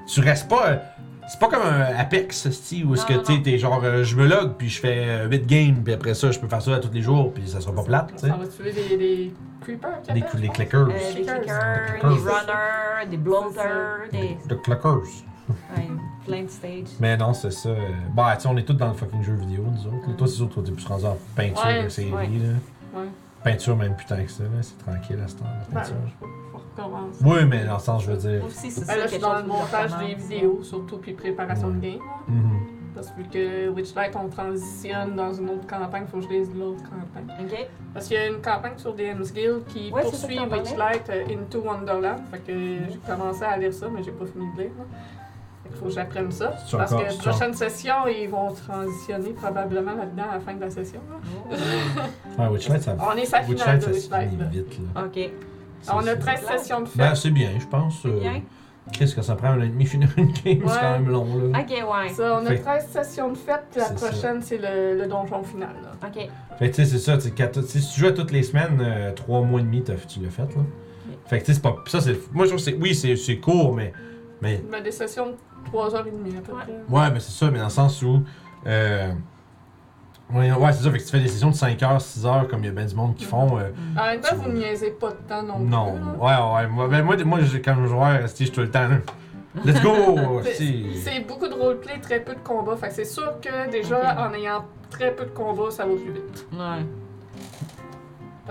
tu 0.08 0.20
restes 0.20 0.50
pas. 0.50 0.68
euh, 0.68 0.76
C'est 1.30 1.40
pas 1.40 1.48
comme 1.48 1.62
un 1.62 1.96
Apex, 1.98 2.50
style, 2.50 2.86
où 2.86 2.94
est-ce 2.96 3.06
que 3.06 3.14
Non, 3.14 3.24
tu 3.24 3.32
non. 3.34 3.42
t'es 3.42 3.58
genre, 3.58 3.80
euh, 3.84 4.04
je 4.04 4.16
me 4.18 4.28
log, 4.28 4.56
puis 4.58 4.68
je 4.68 4.82
fais 4.82 5.26
8 5.30 5.46
games, 5.48 5.76
puis 5.84 5.94
après 5.94 6.14
ça, 6.14 6.30
je 6.32 6.40
peux 6.40 6.48
faire 6.50 6.62
ça 6.62 6.76
à 6.76 6.80
tous 6.80 6.92
les 6.92 7.02
jours, 7.02 7.32
puis 7.34 7.48
ça 7.48 7.62
sera 7.62 7.74
pas 7.74 7.84
plate, 7.84 8.08
tu 8.16 8.18
sais. 8.20 8.28
Ça 8.28 8.36
va 8.36 8.48
tuer 8.48 8.72
des, 8.74 8.98
des 8.98 9.34
creepers, 9.62 10.02
Des, 10.14 10.22
clickers. 10.50 10.82
Euh, 10.82 10.88
Des 10.88 11.22
clickers. 11.22 11.36
Des 11.38 12.00
clickers. 12.00 12.12
runners, 12.12 13.10
des 13.10 13.18
bloaters, 13.18 13.98
des. 14.12 14.38
Des 14.50 14.58
clickers. 14.62 15.02
Plein 16.26 16.44
de 16.44 16.50
stages. 16.50 16.88
Mais 17.00 17.18
non, 17.18 17.34
c'est 17.34 17.52
ça. 17.52 17.70
euh, 17.70 17.78
Bah, 18.14 18.36
tu 18.36 18.44
sais, 18.44 18.48
on 18.48 18.58
est 18.58 18.64
tous 18.64 18.74
dans 18.74 18.88
le 18.90 18.94
fucking 18.94 19.24
jeu 19.24 19.34
vidéo, 19.34 19.64
nous 19.66 19.88
autres. 19.88 20.16
Toi, 20.16 20.28
c'est 20.28 20.34
sûr, 20.36 20.50
toi, 20.50 20.62
t'es 20.64 20.72
plus 20.72 20.86
rendu 20.86 21.06
en 21.06 21.18
peinture 21.36 21.66
Ouais, 21.66 21.84
que 21.84 21.90
série, 21.90 22.12
ouais. 22.14 22.28
là. 22.28 23.00
Ouais. 23.00 23.08
Peinture, 23.44 23.76
même 23.76 23.96
putain 23.96 24.24
que 24.24 24.32
ça, 24.32 24.44
là. 24.44 24.50
C'est 24.62 24.78
tranquille 24.78 25.20
à 25.24 25.28
ce 25.28 25.36
temps, 25.38 25.46
la 25.46 25.52
Ben, 25.74 25.80
peinture. 25.82 25.96
faut, 26.20 26.28
faut 26.52 26.62
recommencer. 26.84 27.24
Oui, 27.26 27.46
mais 27.50 27.66
dans 27.66 27.74
le 27.74 27.80
sens, 27.80 28.04
je 28.04 28.12
veux 28.12 28.18
dire. 28.18 28.40
Moi 28.40 28.48
aussi, 28.48 28.70
c'est 28.70 28.82
Ben 28.82 28.88
ça. 28.88 28.98
là, 28.98 29.04
je 29.06 29.12
suis 29.12 29.20
dans 29.20 29.36
le 29.36 29.44
montage 29.44 29.98
des 29.98 30.14
vidéos, 30.16 30.60
surtout, 30.64 30.98
puis 30.98 31.14
préparation 31.14 31.70
de 31.70 31.80
game. 31.80 32.00
Mhm. 32.28 32.60
Parce 32.94 33.08
que 33.10 33.16
vu 33.18 33.24
que 33.30 33.70
Witchlight, 33.70 34.16
on 34.18 34.28
transitionne 34.28 35.16
dans 35.16 35.34
une 35.34 35.50
autre 35.50 35.66
campagne, 35.66 36.04
il 36.06 36.12
faut 36.12 36.18
que 36.18 36.24
je 36.26 36.30
lise 36.38 36.50
l'autre 36.54 36.84
campagne. 36.84 37.36
Ok. 37.40 37.68
Parce 37.94 38.06
qu'il 38.08 38.18
y 38.18 38.20
a 38.20 38.28
une 38.28 38.42
campagne 38.42 38.74
sur 38.78 38.94
DM's 38.94 39.32
Guild 39.34 39.64
qui 39.70 39.90
Ouais, 39.92 40.02
poursuit. 40.02 40.38
Witchlight 40.38 41.10
euh, 41.10 41.24
Into 41.32 41.62
Wonderland. 41.62 42.20
Fait 42.30 42.40
que 42.40 42.54
j'ai 42.54 43.00
commencé 43.08 43.44
à 43.44 43.58
lire 43.58 43.74
ça, 43.74 43.88
mais 43.90 44.04
j'ai 44.04 44.12
pas 44.12 44.26
fini 44.26 44.46
de 44.56 44.62
lire. 44.64 44.72
là. 44.78 44.84
Fait 45.72 45.80
faut 45.80 45.86
que 45.86 45.92
j'apprenne 45.92 46.32
ça. 46.32 46.48
Parce 46.72 46.74
encore- 46.94 47.06
que 47.08 47.12
c'est 47.14 47.18
prochaine 47.30 47.54
session, 47.54 47.94
ils 48.08 48.28
vont 48.30 48.52
transitionner 48.54 49.30
probablement 49.32 49.96
là-dedans 49.96 50.30
à 50.32 50.36
la 50.36 50.40
fin 50.40 50.54
de 50.54 50.62
la 50.62 50.70
session. 50.70 51.00
là. 51.10 51.58
Ouais, 52.40 52.48
Witchlight, 52.50 52.82
ça, 52.84 52.96
On 53.00 53.16
est 53.18 53.26
sa 53.26 53.42
finale 53.42 53.80
de 53.80 53.86
Witchlight. 53.88 54.40
là. 54.40 54.46
vite, 54.46 54.80
là. 54.96 55.04
Ok. 55.06 55.32
On 55.92 55.98
a 56.00 56.04
C'est- 56.04 56.18
13 56.20 56.40
c'est- 56.48 56.58
sessions 56.58 56.82
de 56.82 56.88
Ben, 56.96 57.08
fête. 57.10 57.16
c'est 57.18 57.32
bien, 57.32 57.50
je 57.60 57.66
pense. 57.68 58.06
euh, 58.06 58.20
Bien. 58.20 58.42
Qu'est-ce 58.94 59.16
que 59.16 59.22
ça 59.22 59.36
prend 59.36 59.50
un 59.50 59.60
an 59.60 59.64
et 59.64 59.68
demi 59.68 59.86
finir 59.86 60.10
une 60.18 60.32
game? 60.32 60.60
C'est 60.68 60.80
quand 60.80 60.92
même 60.92 61.08
long, 61.10 61.26
là. 61.38 61.60
Ok, 61.60 61.70
ouais. 61.70 62.10
Ça, 62.14 62.40
on 62.42 62.46
a 62.46 62.50
Fait- 62.50 62.58
13 62.60 62.88
sessions 62.90 63.30
de 63.32 63.38
fête, 63.38 63.64
puis 63.72 63.80
la 63.80 63.90
prochaine, 63.92 64.42
c'est 64.42 64.58
le, 64.58 64.98
le 64.98 65.08
donjon 65.08 65.44
final. 65.44 65.70
Là. 65.84 66.08
Ok. 66.08 66.28
Fait 66.58 66.70
que, 66.72 66.76
tu 66.76 66.86
sais, 66.86 66.98
c'est 66.98 67.00
ça. 67.00 67.20
Si 67.20 67.94
tu 67.94 68.00
joues 68.00 68.08
à 68.08 68.12
toutes 68.12 68.32
les 68.32 68.44
semaines, 68.44 68.80
euh, 68.82 69.12
trois 69.14 69.42
mois 69.42 69.60
et 69.60 69.64
demi, 69.64 69.84
t'as- 69.84 69.94
tu 69.96 70.20
l'as 70.20 70.30
fait, 70.32 70.42
là. 70.56 70.62
Fait 71.28 71.40
que, 71.40 71.46
tu 71.46 71.48
sais, 71.48 71.54
c'est 71.56 71.62
pas. 71.62 71.76
Ça, 71.88 72.02
c'est. 72.02 72.18
Moi, 72.34 72.46
je 72.46 72.50
trouve 72.52 72.64
que 72.66 72.72
c'est. 72.72 72.78
Oui, 72.78 72.94
c'est 72.96 73.16
c'est 73.16 73.38
court, 73.38 73.74
mais. 73.74 73.94
Mais. 74.42 74.62
Ben, 74.70 74.82
des 74.84 74.92
sessions 74.92 75.28
de 75.28 75.36
3h30 75.74 76.38
à 76.38 76.42
peu 76.42 76.52
Ouais. 76.54 76.62
près. 76.64 76.74
Ouais, 76.90 77.12
mais 77.12 77.20
c'est 77.20 77.32
ça, 77.32 77.50
mais 77.52 77.58
dans 77.60 77.66
le 77.66 77.70
sens 77.70 78.02
où. 78.02 78.24
Euh, 78.68 79.12
ouais, 80.34 80.52
ouais, 80.52 80.72
c'est 80.74 80.84
ça. 80.84 80.92
Fait 80.92 80.98
que 80.98 81.04
tu 81.04 81.10
fais 81.10 81.20
des 81.20 81.28
sessions 81.28 81.50
de 81.50 81.56
5 81.56 81.82
heures, 81.84 82.02
6 82.02 82.26
heures, 82.26 82.48
comme 82.48 82.62
il 82.62 82.68
y 82.68 82.70
a 82.70 82.72
bien 82.74 82.86
du 82.86 82.96
monde 82.96 83.16
qui 83.16 83.26
font. 83.26 83.58
euh, 83.58 83.70
En 83.98 84.06
même 84.06 84.22
temps, 84.22 84.36
vous 84.36 84.50
ne 84.50 84.58
niaisez 84.58 84.92
pas 84.92 85.10
de 85.12 85.18
temps 85.28 85.44
non, 85.44 85.60
non. 85.60 85.92
plus. 85.94 86.00
là. 86.20 86.56
Ouais, 86.56 86.56
ouais. 86.64 86.68
Moi, 86.68 86.88
ben, 86.88 87.04
moi, 87.04 87.16
moi 87.24 87.40
j'ai- 87.42 87.62
quand 87.62 87.76
je 87.82 87.86
joue, 87.88 88.00
je 88.22 88.28
suis 88.28 88.52
tout 88.52 88.62
le 88.62 88.72
temps, 88.72 88.88
là. 88.88 88.98
Let's 89.66 89.82
go! 89.82 90.42
C'est- 90.44 91.26
beaucoup 91.28 91.48
de 91.48 91.54
roleplay, 91.54 92.00
très 92.00 92.22
peu 92.22 92.34
de 92.34 92.40
combats. 92.40 92.78
Fait 92.78 92.88
que 92.88 92.94
c'est 92.94 93.04
sûr 93.06 93.34
que 93.42 93.70
déjà, 93.70 94.26
en 94.26 94.34
ayant 94.34 94.64
très 94.90 95.12
peu 95.12 95.26
de 95.26 95.32
combats, 95.32 95.70
ça 95.72 95.86
va 95.86 95.94
plus 95.96 96.12
vite. 96.14 96.48
Ouais. 96.54 96.86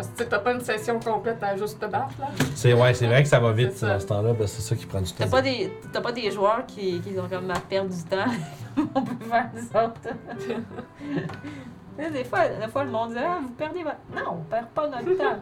Parce 0.01 0.09
que 0.13 0.17
tu 0.17 0.23
sais, 0.23 0.29
t'as 0.31 0.39
pas 0.39 0.53
une 0.55 0.63
session 0.63 0.99
complète 0.99 1.43
à 1.43 1.55
juste 1.57 1.79
te 1.79 1.85
battre, 1.85 2.15
là. 2.19 2.29
C'est 2.55 2.73
ouais, 2.73 2.95
c'est 2.95 3.07
vrai 3.07 3.23
que 3.23 3.29
ça 3.29 3.39
va 3.39 3.53
vite, 3.53 3.77
ça. 3.77 3.93
à 3.93 4.01
ce 4.01 4.07
temps-là. 4.07 4.33
Ben, 4.33 4.47
c'est 4.47 4.63
ça 4.63 4.75
qui 4.75 4.87
prend 4.87 5.03
du 5.03 5.11
temps. 5.11 5.17
T'as 5.19 5.27
pas 5.31 5.43
des, 5.43 5.71
t'as 5.93 6.01
pas 6.01 6.13
des 6.13 6.31
joueurs 6.31 6.65
qui, 6.67 7.01
qui 7.03 7.19
ont 7.19 7.29
comme 7.29 7.51
à 7.51 7.61
perdre 7.61 7.91
du 7.95 8.03
temps. 8.05 8.25
On 8.95 9.03
peut 9.03 9.25
faire 9.27 9.51
des 9.53 9.61
autres. 9.67 10.01
Des 12.15 12.25
fois, 12.25 12.49
des 12.49 12.69
fois, 12.69 12.85
le 12.85 12.91
monde 12.91 13.11
dit 13.11 13.19
Ah, 13.19 13.41
vous 13.43 13.51
perdez 13.51 13.83
votre. 13.83 13.97
Non, 14.17 14.39
on 14.41 14.45
perd 14.45 14.69
pas 14.69 14.89
notre 14.89 15.19
temps. 15.19 15.39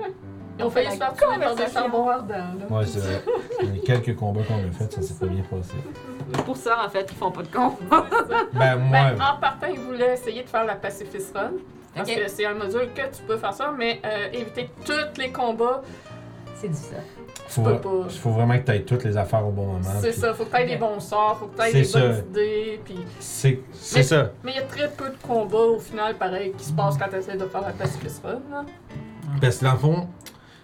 Ils 0.59 0.65
ont 0.65 0.71
failli 0.71 0.91
se 0.91 0.97
faire 0.97 1.13
tuer 1.13 1.25
par 1.27 1.39
des 1.39 1.45
Conversation. 1.45 1.81
charbons 1.83 2.09
ardents. 2.09 2.35
là. 2.35 2.77
Ouais, 2.77 2.85
c'est 2.85 2.99
vrai. 2.99 3.23
Les 3.73 3.79
quelques 3.79 4.17
combats 4.17 4.43
qu'on 4.43 4.57
a 4.57 4.73
fait, 4.73 4.93
ça 4.93 5.03
s'est 5.03 5.15
pas 5.15 5.27
bien 5.27 5.45
passé. 5.45 5.75
Pour 6.45 6.57
ça, 6.57 6.85
en 6.85 6.89
fait, 6.89 7.05
qu'ils 7.07 7.17
font 7.17 7.31
pas 7.31 7.43
de 7.43 7.49
combat. 7.55 8.07
Ben, 8.55 8.75
moi. 8.77 8.99
Ben, 9.17 9.25
en 9.37 9.41
partant, 9.41 9.69
ils 9.73 9.79
voulaient 9.79 10.15
essayer 10.15 10.43
de 10.43 10.49
faire 10.49 10.65
la 10.65 10.75
Pacifist 10.75 11.33
Run. 11.37 11.53
Parce 11.95 12.11
que 12.11 12.29
c'est 12.29 12.47
un 12.47 12.55
module 12.55 12.89
que 12.95 13.03
tu 13.17 13.23
peux 13.27 13.37
faire 13.37 13.53
ça, 13.55 13.73
mais 13.77 14.01
euh, 14.05 14.29
éviter 14.33 14.71
tous 14.85 15.19
les 15.21 15.31
combats, 15.33 15.83
C'est 16.55 16.69
difficile. 16.69 16.97
Faut, 17.49 17.63
peux 17.63 17.79
pas. 17.79 18.09
faut 18.11 18.31
vraiment 18.31 18.59
que 18.59 18.65
tu 18.65 18.73
aies 18.73 18.83
toutes 18.83 19.05
les 19.05 19.17
affaires 19.17 19.47
au 19.47 19.51
bon 19.51 19.65
moment. 19.67 19.81
c'est 20.03 20.11
puis 20.11 20.21
ça. 20.21 20.35
Faut 20.35 20.45
que 20.45 20.51
tu 20.51 20.57
aies 20.57 20.65
Ok. 20.65 20.69
des 20.71 20.77
bons 20.77 21.01
sorts, 21.01 21.39
faut 21.39 21.47
que 21.47 21.57
tu 21.57 21.67
aies 21.69 21.73
des 21.73 21.85
ça. 21.85 22.01
bonnes 22.01 22.25
idées. 22.31 22.81
Puis... 22.85 22.99
C'est 23.21 23.61
Mais- 23.95 24.03
ça. 24.03 24.31
Mais 24.45 24.53
il 24.53 24.57
y 24.57 24.59
a 24.59 24.63
très 24.65 24.89
peu 24.91 25.09
de 25.09 25.17
combats 25.27 25.57
au 25.59 25.79
final, 25.79 26.15
pareil, 26.17 26.53
qui 26.59 26.65
se 26.65 26.73
passent 26.73 26.99
quand 26.99 27.09
tu 27.09 27.17
essaies 27.17 27.37
de 27.39 27.47
faire 27.47 27.63
la 27.63 27.71
Pacifist 27.73 28.23
Run. 28.25 28.41
là. 28.51 28.65
Parce 29.41 29.59
que 29.59 29.65
dans 29.65 29.73
le 29.73 29.79
fond, 29.79 30.09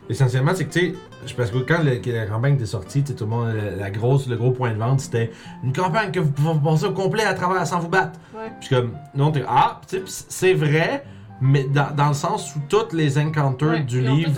essentiellement, 0.09 0.53
c'est 0.55 0.65
que 0.67 0.73
tu 0.73 0.81
sais, 0.81 0.95
je- 1.27 1.35
parce 1.35 1.51
que 1.51 1.59
quand 1.59 1.83
le- 1.83 1.97
que 1.97 2.11
la 2.11 2.27
campagne 2.27 2.55
était 2.55 2.67
sortie, 2.67 3.03
tout 3.05 3.15
le 3.21 3.27
monde, 3.31 3.55
la, 3.55 3.77
la 3.77 3.91
grosse, 3.91 4.27
le 4.29 4.37
gros 4.37 4.51
point 4.53 4.73
de 4.73 4.79
vente, 4.79 5.01
c'était 5.01 5.31
une 5.63 5.73
campagne 5.73 6.11
que 6.11 6.21
vous 6.21 6.31
pouvez 6.31 6.59
passer 6.63 6.85
au 6.87 6.93
complet 6.93 7.25
à 7.25 7.35
travers 7.35 7.67
sans 7.67 7.79
vous 7.81 7.89
battre. 7.89 8.19
Ouais. 8.35 8.51
Puis 8.61 8.69
comme, 8.71 8.93
non, 9.15 9.31
t'es, 9.33 9.43
ah, 9.49 9.81
tu 9.89 9.97
sais, 9.97 10.03
puis 10.03 10.13
c'est 10.29 10.55
vrai, 10.55 11.05
mais 11.41 11.65
dans, 11.65 11.91
dans 11.95 12.09
le 12.09 12.15
sens 12.15 12.55
où 12.55 12.61
toutes 12.69 12.93
les 12.93 13.19
encounters 13.19 13.69
Ouais, 13.69 13.81
du 13.81 14.01
livre 14.01 14.31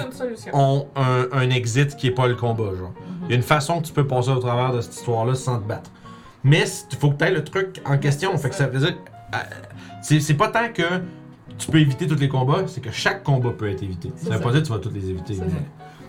ont 0.53 0.87
un, 0.97 1.27
un 1.33 1.51
exit 1.51 1.95
qui 1.97 2.07
est 2.09 2.11
pas 2.15 2.27
le 2.27 2.35
combat, 2.37 2.75
genre. 2.79 2.93
Il 3.25 3.31
y 3.31 3.33
a 3.33 3.37
une 3.37 3.43
façon 3.43 3.81
que 3.81 3.87
tu 3.87 3.93
peux 3.93 4.07
passer 4.07 4.31
au 4.31 4.39
travers 4.39 4.73
de 4.73 4.81
cette 4.81 4.95
histoire-là 4.95 5.35
sans 5.35 5.59
te 5.59 5.67
battre. 5.69 5.91
Mais 6.45 6.65
il 6.93 6.97
faut 6.97 7.11
que 7.11 7.17
tu 7.17 7.25
aies 7.25 7.33
le 7.33 7.43
truc 7.43 7.81
en 7.85 7.99
question. 7.99 8.37
Fait 8.39 8.51
que 8.51 8.55
ça. 8.55 8.69
veut 8.69 8.79
dire. 8.79 8.95
euh, 9.35 9.39
c'est 10.01 10.35
pas 10.35 10.47
tant 10.49 10.69
que 10.73 10.83
tu 11.59 11.71
peux 11.71 11.79
éviter 11.79 12.07
tous 12.07 12.17
les 12.19 12.29
combats, 12.29 12.65
c'est 12.67 12.81
que 12.81 12.91
chaque 12.91 13.23
combat 13.25 13.51
peut 13.51 13.69
être 13.71 13.83
évité. 13.83 14.13
Ça 14.17 14.31
veut 14.37 14.41
pas 14.41 14.51
dire 14.53 14.63
que 14.63 14.67
tu 14.67 14.73
vas 14.73 14.79
tous 14.79 14.91
les 14.91 15.11
éviter. 15.11 15.39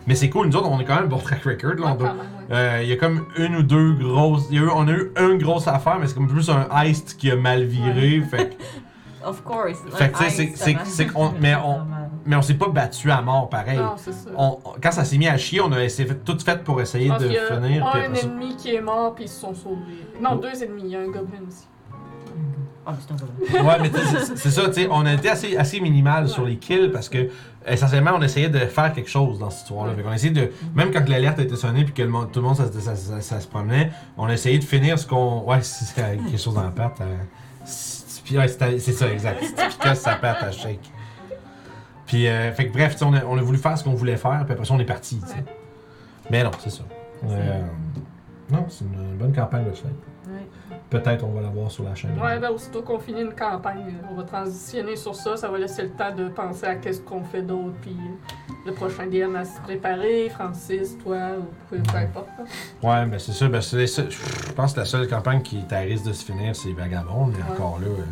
Mais, 0.05 0.15
c'est 0.15 0.29
cool, 0.29 0.47
nous 0.47 0.55
autres, 0.55 0.69
on 0.69 0.79
est 0.79 0.85
quand 0.85 0.95
même 0.95 1.09
bon 1.09 1.17
track 1.17 1.43
record. 1.43 1.73
Là, 1.75 1.93
Ouais, 1.95 2.55
euh, 2.55 2.79
Il 2.83 2.87
y 2.89 2.93
a 2.93 2.95
comme 2.95 3.25
une 3.37 3.57
ou 3.57 3.63
deux 3.63 3.91
grosses. 3.93 4.47
il 4.49 4.55
y 4.55 4.59
a 4.59 4.63
eu- 4.63 4.69
on 4.73 4.87
a 4.87 4.91
eu 4.91 5.11
une 5.19 5.37
grosse 5.37 5.67
affaire, 5.67 5.97
mais 5.99 6.07
c'est 6.07 6.13
comme 6.15 6.29
plus 6.29 6.49
un 6.49 6.65
heist 6.81 7.17
qui 7.17 7.29
a 7.29 7.35
mal 7.35 7.63
viré. 7.65 8.21
Fait 8.21 8.57
Of 9.25 9.43
course. 9.43 9.79
Fait 9.95 10.09
que, 10.09 10.17
tu 10.19 10.29
sais, 10.29 10.53
c'est- 10.85 11.07
qu'on- 11.07 11.33
mais 11.41 11.55
on- 11.55 11.81
mais 12.25 12.37
on 12.37 12.41
s'est 12.41 12.53
pas 12.53 12.69
battu 12.69 13.11
à 13.11 13.21
mort 13.21 13.49
pareil. 13.49 13.77
Non, 13.77 13.95
c'est 13.97 14.13
ça. 14.13 14.29
On- 14.37 14.59
on- 14.63 14.73
quand 14.81 14.91
ça 14.91 15.03
s'est 15.03 15.17
mis 15.17 15.27
à 15.27 15.37
chier, 15.37 15.59
on 15.59 15.69
a 15.73 15.83
essayé, 15.83 16.07
fait- 16.07 16.23
tout 16.23 16.37
fait 16.39 16.63
pour 16.63 16.79
essayer 16.79 17.09
pense 17.09 17.19
de 17.23 17.27
y 17.27 17.37
a 17.37 17.53
finir. 17.59 17.85
un 17.85 18.15
ça- 18.15 18.21
ennemi 18.21 18.55
qui 18.55 18.73
est 18.75 18.79
mort, 18.81 19.13
puis 19.13 19.25
ils 19.25 19.29
se 19.29 19.41
sont 19.41 19.53
sauvés. 19.53 19.75
Non, 20.21 20.29
Oh. 20.35 20.37
deux 20.41 20.63
ennemis, 20.63 20.83
il 20.85 20.91
y 20.91 20.95
a 20.95 20.99
un 21.01 21.07
goblin 21.07 21.39
aussi. 21.45 21.67
Ah, 22.89 22.93
c'est 22.99 23.59
un. 23.59 23.65
Ouais, 23.65 23.75
mais 23.81 23.91
c'est- 24.37 24.49
ça, 24.49 24.67
tu 24.67 24.73
sais, 24.73 24.87
on 24.89 25.05
a 25.05 25.13
été 25.13 25.29
assez, 25.29 25.57
assez 25.57 25.79
minimal 25.81 26.29
sur 26.29 26.45
les 26.45 26.55
kills 26.55 26.89
parce 26.89 27.09
que 27.09 27.27
essentiellement 27.67 28.11
on 28.15 28.21
essayait 28.21 28.47
de 28.49 28.59
faire 28.59 28.93
quelque 28.93 29.09
chose 29.09 29.39
dans 29.39 29.49
cette 29.49 29.63
histoire-là. 29.63 29.93
Fait 29.93 30.01
qu'on 30.03 30.13
essayait 30.13 30.31
de, 30.33 30.51
même 30.73 30.91
quand 30.91 31.07
l'alerte 31.09 31.37
a 31.39 31.43
été 31.43 31.55
sonnée 31.57 31.83
puis 31.83 31.93
que 31.93 32.01
le 32.01 32.07
monde- 32.07 32.31
tout 32.31 32.39
le 32.39 32.45
monde 32.47 32.55
ça, 32.55 32.71
ça- 32.71 32.95
ça- 32.95 33.19
ça 33.19 33.39
se 33.41 33.47
promenait, 33.47 33.91
on 34.15 34.27
a 34.27 34.33
essayé 34.33 34.57
de 34.57 34.63
finir 34.63 34.97
ce 34.97 35.05
qu'on. 35.05 35.43
Ouais, 35.43 35.61
c'est 35.63 35.83
c'est 35.95 36.01
quelque 36.17 36.37
chose 36.37 36.55
dans 36.55 36.63
la 36.63 36.69
patte. 36.71 37.01
euh, 37.01 37.15
c'est 37.65 38.23
puis 38.23 38.37
ouais, 38.37 38.47
c'est 38.47 38.79
ça, 38.79 39.09
exact. 39.11 39.43
C'est 39.43 39.67
piquait 39.69 39.95
sa 39.95 40.15
patte 40.15 40.43
à 40.43 40.51
shake. 40.51 40.91
Puis, 42.05 42.27
euh, 42.27 42.53
fait 42.53 42.67
que 42.67 42.73
bref, 42.73 42.95
on 43.01 43.13
a, 43.13 43.23
on 43.25 43.37
a 43.37 43.41
voulu 43.41 43.57
faire 43.57 43.77
ce 43.77 43.83
qu'on 43.83 43.93
voulait 43.93 44.15
faire, 44.17 44.43
puis 44.45 44.53
après 44.53 44.65
ça 44.65 44.73
on 44.73 44.79
est 44.79 44.85
parti, 44.85 45.19
tu 45.19 45.27
sais. 45.27 45.33
Ouais. 45.35 45.43
Mais 46.31 46.43
non, 46.43 46.51
c'est 46.59 46.69
ça. 46.69 46.83
Euh, 47.25 47.61
non, 48.49 48.65
c'est 48.69 48.85
une 48.85 49.17
bonne 49.17 49.33
campagne 49.33 49.65
de 49.69 49.73
Slate. 49.75 49.91
Peut-être 50.89 51.25
on 51.25 51.31
va 51.31 51.41
la 51.41 51.49
voir 51.49 51.69
sur 51.69 51.83
la 51.83 51.93
chaîne. 51.95 52.17
Ouais, 52.17 52.39
ben 52.39 52.49
aussitôt 52.49 52.81
qu'on 52.81 52.97
finit 52.99 53.21
une 53.21 53.33
campagne, 53.33 53.95
on 54.09 54.15
va 54.15 54.23
transitionner 54.23 54.95
sur 54.95 55.13
ça. 55.15 55.35
Ça 55.35 55.49
va 55.49 55.57
laisser 55.57 55.83
le 55.83 55.89
temps 55.89 56.15
de 56.15 56.29
penser 56.29 56.65
à 56.65 56.75
qu'est-ce 56.75 57.01
qu'on 57.01 57.23
fait 57.23 57.41
d'autre, 57.41 57.73
puis 57.81 57.95
le 58.65 58.71
prochain 58.71 59.05
DM 59.07 59.35
à 59.35 59.43
se 59.43 59.59
préparer. 59.61 60.29
Francis, 60.29 60.97
toi, 60.97 61.17
ou 61.39 61.45
peu, 61.69 61.77
peu 61.77 61.97
importe. 61.97 62.29
Ouais, 62.81 63.05
mais 63.05 63.19
c'est 63.19 63.33
ça. 63.33 63.47
Ben 63.49 63.61
je 63.61 64.51
pense 64.53 64.73
que 64.73 64.79
la 64.79 64.85
seule 64.85 65.07
campagne 65.09 65.41
qui 65.41 65.59
est 65.59 65.73
à 65.73 65.79
risque 65.79 66.05
de 66.05 66.13
se 66.13 66.23
finir, 66.23 66.55
c'est 66.55 66.71
Vagabond, 66.71 67.25
mais 67.27 67.43
encore 67.51 67.79
là. 67.79 67.87
euh, 67.87 68.03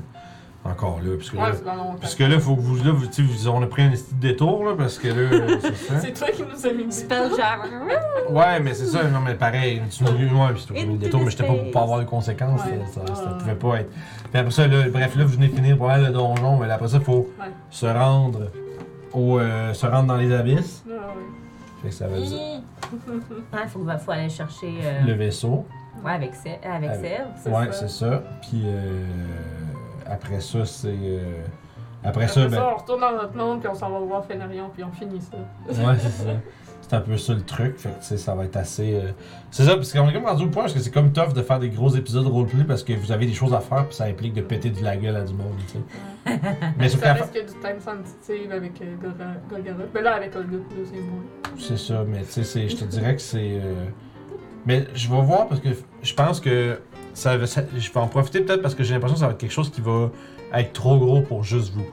encore 0.66 1.00
là. 1.04 1.12
Parce 1.18 1.30
que 1.30 1.36
Ouais, 1.38 1.44
là, 1.52 1.96
parce 2.02 2.16
que 2.16 2.40
faut 2.40 2.56
que 2.56 2.62
vous. 2.62 2.76
Là, 2.84 2.92
vous, 2.92 3.08
tu 3.08 3.24
vous- 3.24 3.48
on 3.48 3.62
a 3.62 3.68
pris 3.68 3.84
un 3.84 3.90
petit 3.92 4.04
détour, 4.14 4.66
là, 4.66 4.74
parce 4.78 4.98
que 4.98 5.08
là. 5.08 5.58
c'est 5.62 5.76
ça. 5.76 6.00
C'est 6.00 6.14
toi 6.14 6.28
qui 6.34 6.42
nous 6.44 6.66
as 6.68 6.74
mis 6.74 6.84
le 6.86 6.92
Spelljammer. 6.92 7.96
Ouais, 8.30 8.60
mais 8.60 8.74
c'est 8.74 8.88
ça. 8.88 9.04
Non, 9.04 9.20
mais 9.20 9.36
pareil. 9.36 9.82
Tu 9.92 10.04
nous 10.04 10.10
ouais, 10.12 10.52
puis 10.54 10.62
c'est 10.62 10.68
toi 10.68 10.76
qui 10.76 10.82
as 10.82 10.86
mis 10.86 10.94
le 10.94 11.00
détour, 11.00 11.22
mais 11.22 11.30
j'étais 11.32 11.44
pas 11.48 11.54
pour 11.54 11.72
pas 11.72 11.82
avoir 11.82 12.00
de 12.00 12.06
conséquences. 12.06 12.62
Ouais. 12.66 12.80
Ça, 12.94 13.02
ça, 13.16 13.30
pouvait 13.40 13.56
pas 13.56 13.80
être. 13.82 13.90
Puis 14.32 14.40
après 14.40 14.52
ça, 14.52 14.68
là, 14.68 14.90
bref, 14.90 15.16
là, 15.16 15.24
vous 15.24 15.34
venez 15.34 15.48
de 15.50 15.56
finir 15.56 15.78
pour 15.78 15.90
aller 15.90 16.06
le 16.08 16.12
donjon, 16.14 16.58
mais 16.58 16.68
là, 16.68 16.76
après 16.76 16.88
ça, 16.90 17.00
faut 17.00 17.30
Ouais. 17.40 17.46
se 17.70 17.86
rendre. 17.86 18.52
Au, 19.14 19.40
euh, 19.40 19.74
se 19.74 19.86
rendre 19.86 20.08
dans 20.08 20.18
les 20.18 20.34
abysses. 20.34 20.84
Ah, 20.88 20.92
ouais. 20.92 21.24
Fait 21.84 21.88
que 21.90 21.94
ça 21.94 22.08
veut 22.08 22.20
dire 22.22 22.62
Il 22.92 23.70
faut, 23.70 23.80
faut 24.04 24.12
aller 24.12 24.28
chercher. 24.30 24.74
euh, 24.84 25.02
le 25.06 25.14
vaisseau. 25.14 25.66
Ouais, 26.04 26.12
avec, 26.12 26.32
avec 26.64 26.90
Avec- 26.90 27.02
Sèvres. 27.02 27.30
C'est 27.42 27.50
Ouais, 27.50 27.66
ça. 27.68 27.72
c'est 27.74 27.88
ça. 27.90 28.24
Puis 28.42 28.64
euh, 28.66 29.06
après 30.06 30.40
ça, 30.42 30.66
c'est. 30.66 30.88
euh, 30.90 31.42
après, 32.04 32.26
Après 32.26 32.28
ça, 32.28 32.44
ça, 32.44 32.48
ben. 32.50 32.64
on 32.74 32.78
retourne 32.78 33.02
dans 33.02 33.12
notre 33.14 33.36
monde, 33.36 33.60
puis 33.62 33.70
on 33.70 33.74
s'en 33.76 33.90
va 33.90 34.00
voir 34.00 34.24
Fénarion, 34.26 34.70
puis 34.74 34.84
on 34.84 34.92
finit 34.92 35.20
ça. 35.22 35.38
Ouais, 35.70 35.96
c'est 35.98 36.10
ça. 36.10 36.30
C'est 36.88 36.94
un 36.96 37.02
peu 37.02 37.18
ça 37.18 37.34
le 37.34 37.42
truc. 37.42 37.80
Fait 37.80 37.90
que, 38.00 38.16
ça 38.18 38.36
va 38.36 38.46
être 38.46 38.58
assez. 38.58 38.94
euh, 38.94 39.10
C'est 39.50 39.64
ça, 39.64 39.76
parce 39.76 39.92
qu'on 39.92 40.08
est 40.08 40.14
comme 40.14 40.26
rendu 40.26 40.44
au 40.44 40.50
point 40.50 40.62
parce 40.64 40.74
que 40.74 40.80
c'est 40.80 40.92
comme 40.92 41.12
tough 41.12 41.34
de 41.34 41.42
faire 41.42 41.58
des 41.58 41.70
gros 41.70 41.90
épisodes 41.90 42.28
roleplay 42.28 42.64
parce 42.64 42.84
que 42.84 42.94
vous 42.94 43.12
avez 43.12 43.26
des 43.26 43.34
choses 43.34 43.56
à 43.56 43.60
faire 43.60 43.88
puis 43.88 43.96
ça 43.96 44.04
implique 44.04 44.36
de 44.36 44.42
péter 44.42 44.70
de 44.70 44.84
la 44.84 44.96
gueule 44.96 45.16
à 45.16 45.22
du 45.24 45.34
monde, 45.34 45.48
tu 45.68 45.80
sais. 45.80 46.40
Mais 46.78 46.88
Ça 46.90 47.14
reste 47.14 47.34
que 47.34 47.40
du 47.40 47.54
time 47.60 47.80
sensitive 47.80 48.52
avec 48.52 48.80
euh. 48.84 48.96
Mais 49.96 50.02
là, 50.04 50.14
avec 50.14 50.36
Olga, 50.36 50.58
c'est 50.86 51.00
moins. 51.00 51.24
C'est 51.58 51.78
ça, 51.80 52.04
mais 52.08 52.22
tu 52.22 52.44
sais, 52.44 52.70
je 52.70 52.76
te 52.76 52.86
dirais 52.86 53.16
que 53.16 53.22
c'est. 53.22 53.60
euh, 53.64 53.86
Mais 54.68 54.86
je 54.94 55.10
vais 55.10 55.22
voir 55.24 55.48
parce 55.48 55.62
que 55.62 55.70
je 56.04 56.14
pense 56.14 56.40
que 56.40 56.80
ça, 57.16 57.38
je 57.40 57.92
vais 57.92 58.00
en 58.00 58.08
profiter 58.08 58.42
peut-être 58.42 58.62
parce 58.62 58.76
que 58.76 58.84
j'ai 58.84 58.94
l'impression 58.94 59.16
que 59.16 59.20
ça 59.22 59.26
va 59.28 59.32
être 59.34 59.40
quelque 59.40 59.52
chose 59.52 59.72
qui 59.72 59.82
va 59.82 60.12
être 60.54 60.74
trop 60.74 60.98
gros 61.00 61.22
pour 61.22 61.44
juste 61.44 61.74
vous. 61.74 61.86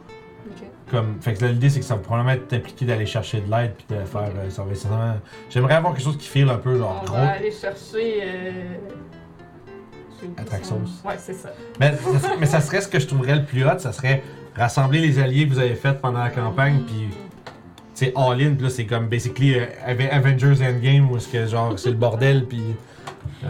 Comme, 0.90 1.16
fait 1.22 1.32
que 1.32 1.44
l'idée 1.46 1.70
c'est 1.70 1.80
que 1.80 1.86
ça 1.86 1.94
va 1.94 2.00
probablement 2.02 2.32
être 2.34 2.52
impliqué 2.52 2.84
d'aller 2.84 3.06
chercher 3.06 3.40
de 3.40 3.50
l'aide 3.50 3.72
puis 3.76 3.86
de 3.96 4.04
faire. 4.04 4.28
euh, 4.36 4.50
ça 4.50 4.62
va 4.62 4.72
être 4.72 4.86
J'aimerais 5.48 5.74
avoir 5.76 5.94
quelque 5.94 6.04
chose 6.04 6.18
qui 6.18 6.28
file 6.28 6.50
un 6.50 6.58
peu 6.58 6.76
genre 6.76 7.00
On 7.02 7.06
gros. 7.06 7.16
va 7.16 7.30
aller 7.30 7.50
chercher. 7.50 8.20
Euh... 8.22 8.74
Atraxos. 10.36 10.74
Ouais, 11.04 11.14
c'est 11.18 11.32
ça. 11.34 11.50
Mais, 11.80 11.92
ça 11.96 12.18
serait- 12.20 12.36
mais 12.38 12.46
ça 12.46 12.60
serait 12.60 12.80
ce 12.80 12.88
que 12.88 12.98
je 13.00 13.06
trouverais 13.06 13.36
le 13.36 13.44
plus 13.44 13.64
hot, 13.64 13.78
ça 13.78 13.92
serait 13.92 14.22
rassembler 14.54 15.00
les 15.00 15.18
alliés 15.18 15.48
que 15.48 15.52
vous 15.54 15.58
avez 15.58 15.74
fait 15.74 15.94
pendant 16.00 16.22
la 16.22 16.30
campagne 16.30 16.80
puis 16.86 17.08
c'est 17.94 18.12
all-in, 18.16 18.54
puis 18.54 18.64
là 18.64 18.70
c'est 18.70 18.84
comme 18.86 19.08
basically 19.08 19.54
euh, 19.58 19.64
Ave- 19.86 20.10
Avengers 20.10 20.62
Endgame 20.62 21.10
où 21.10 21.16
est-ce 21.16 21.28
que 21.28 21.46
genre 21.46 21.78
c'est 21.78 21.90
le 21.90 21.96
bordel 21.96 22.46
puis. 22.46 22.62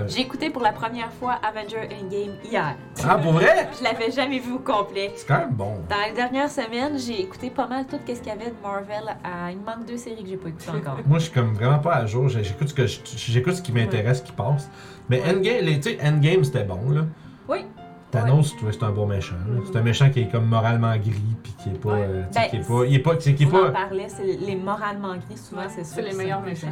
J'ai 0.08 0.20
écouté 0.20 0.50
pour 0.50 0.62
la 0.62 0.72
première 0.72 1.12
fois 1.12 1.34
Avenger 1.42 1.88
Endgame 2.00 2.34
hier. 2.44 2.76
Ah 3.06 3.16
pour 3.18 3.32
vrai? 3.32 3.68
Je 3.78 3.84
l'avais 3.84 4.10
jamais 4.10 4.38
vu 4.38 4.52
au 4.52 4.58
complet. 4.58 5.12
C'est 5.16 5.26
quand 5.26 5.38
même 5.38 5.50
bon. 5.54 5.76
Dans 5.88 5.96
les 6.08 6.12
dernières 6.14 6.50
semaines, 6.50 6.98
j'ai 6.98 7.20
écouté 7.22 7.50
pas 7.50 7.66
mal 7.66 7.86
tout 7.86 7.96
ce 8.06 8.12
qu'il 8.12 8.26
y 8.26 8.30
avait 8.30 8.46
de 8.50 8.54
Marvel. 8.62 9.04
À... 9.24 9.50
Il 9.50 9.58
me 9.58 9.64
manque 9.64 9.86
deux 9.86 9.96
séries 9.96 10.22
que 10.22 10.28
j'ai 10.30 10.36
pas 10.36 10.48
écoutées 10.48 10.70
encore. 10.76 10.98
Moi, 11.06 11.18
je 11.18 11.24
suis 11.24 11.32
comme 11.32 11.52
vraiment 11.54 11.78
pas 11.78 11.94
à 11.94 12.06
jour. 12.06 12.28
J'écoute 12.28 12.68
ce 12.68 12.74
que 12.74 12.86
je- 12.86 13.00
j'écoute 13.04 13.54
ce 13.54 13.62
qui 13.62 13.72
m'intéresse, 13.72 14.20
qui 14.22 14.32
passe. 14.32 14.70
Mais. 15.08 15.20
Endgame, 15.22 15.64
les- 15.64 15.80
tu 15.80 15.90
sais, 15.90 15.98
Endgame, 16.02 16.44
c'était 16.44 16.64
bon, 16.64 16.90
là. 16.90 17.02
Oui. 17.48 17.66
Thanos, 18.12 18.54
tu 18.56 18.62
vois, 18.64 18.72
c'est 18.72 18.82
un 18.82 18.90
bon 18.90 19.06
méchant. 19.06 19.36
C'est 19.64 19.78
un 19.78 19.82
méchant 19.82 20.10
qui 20.10 20.20
est 20.20 20.28
comme 20.28 20.44
moralement 20.44 20.94
gris, 20.96 21.14
puis 21.42 21.54
qui 21.62 21.70
est 21.70 21.80
pas. 21.80 21.94
Ouais. 21.94 22.06
euh, 22.08 22.22
Ben, 22.34 22.48
qui 22.50 22.56
est 22.56 22.68
pas. 22.68 22.84
Il 22.86 22.94
est 22.94 22.98
pas. 22.98 23.16
Qui 23.16 23.30
est, 23.30 23.46
en 23.46 23.50
pas 23.50 23.70
parlait, 23.70 24.06
c'est 24.08 24.24
les 24.24 24.54
moralement 24.54 25.14
gris, 25.14 25.36
souvent 25.36 25.62
Ouais, 25.62 25.68
c'est 25.74 25.82
c'est 25.82 26.02
ceux 26.02 26.08
les 26.08 26.14
meilleurs 26.14 26.42
méchants. 26.42 26.68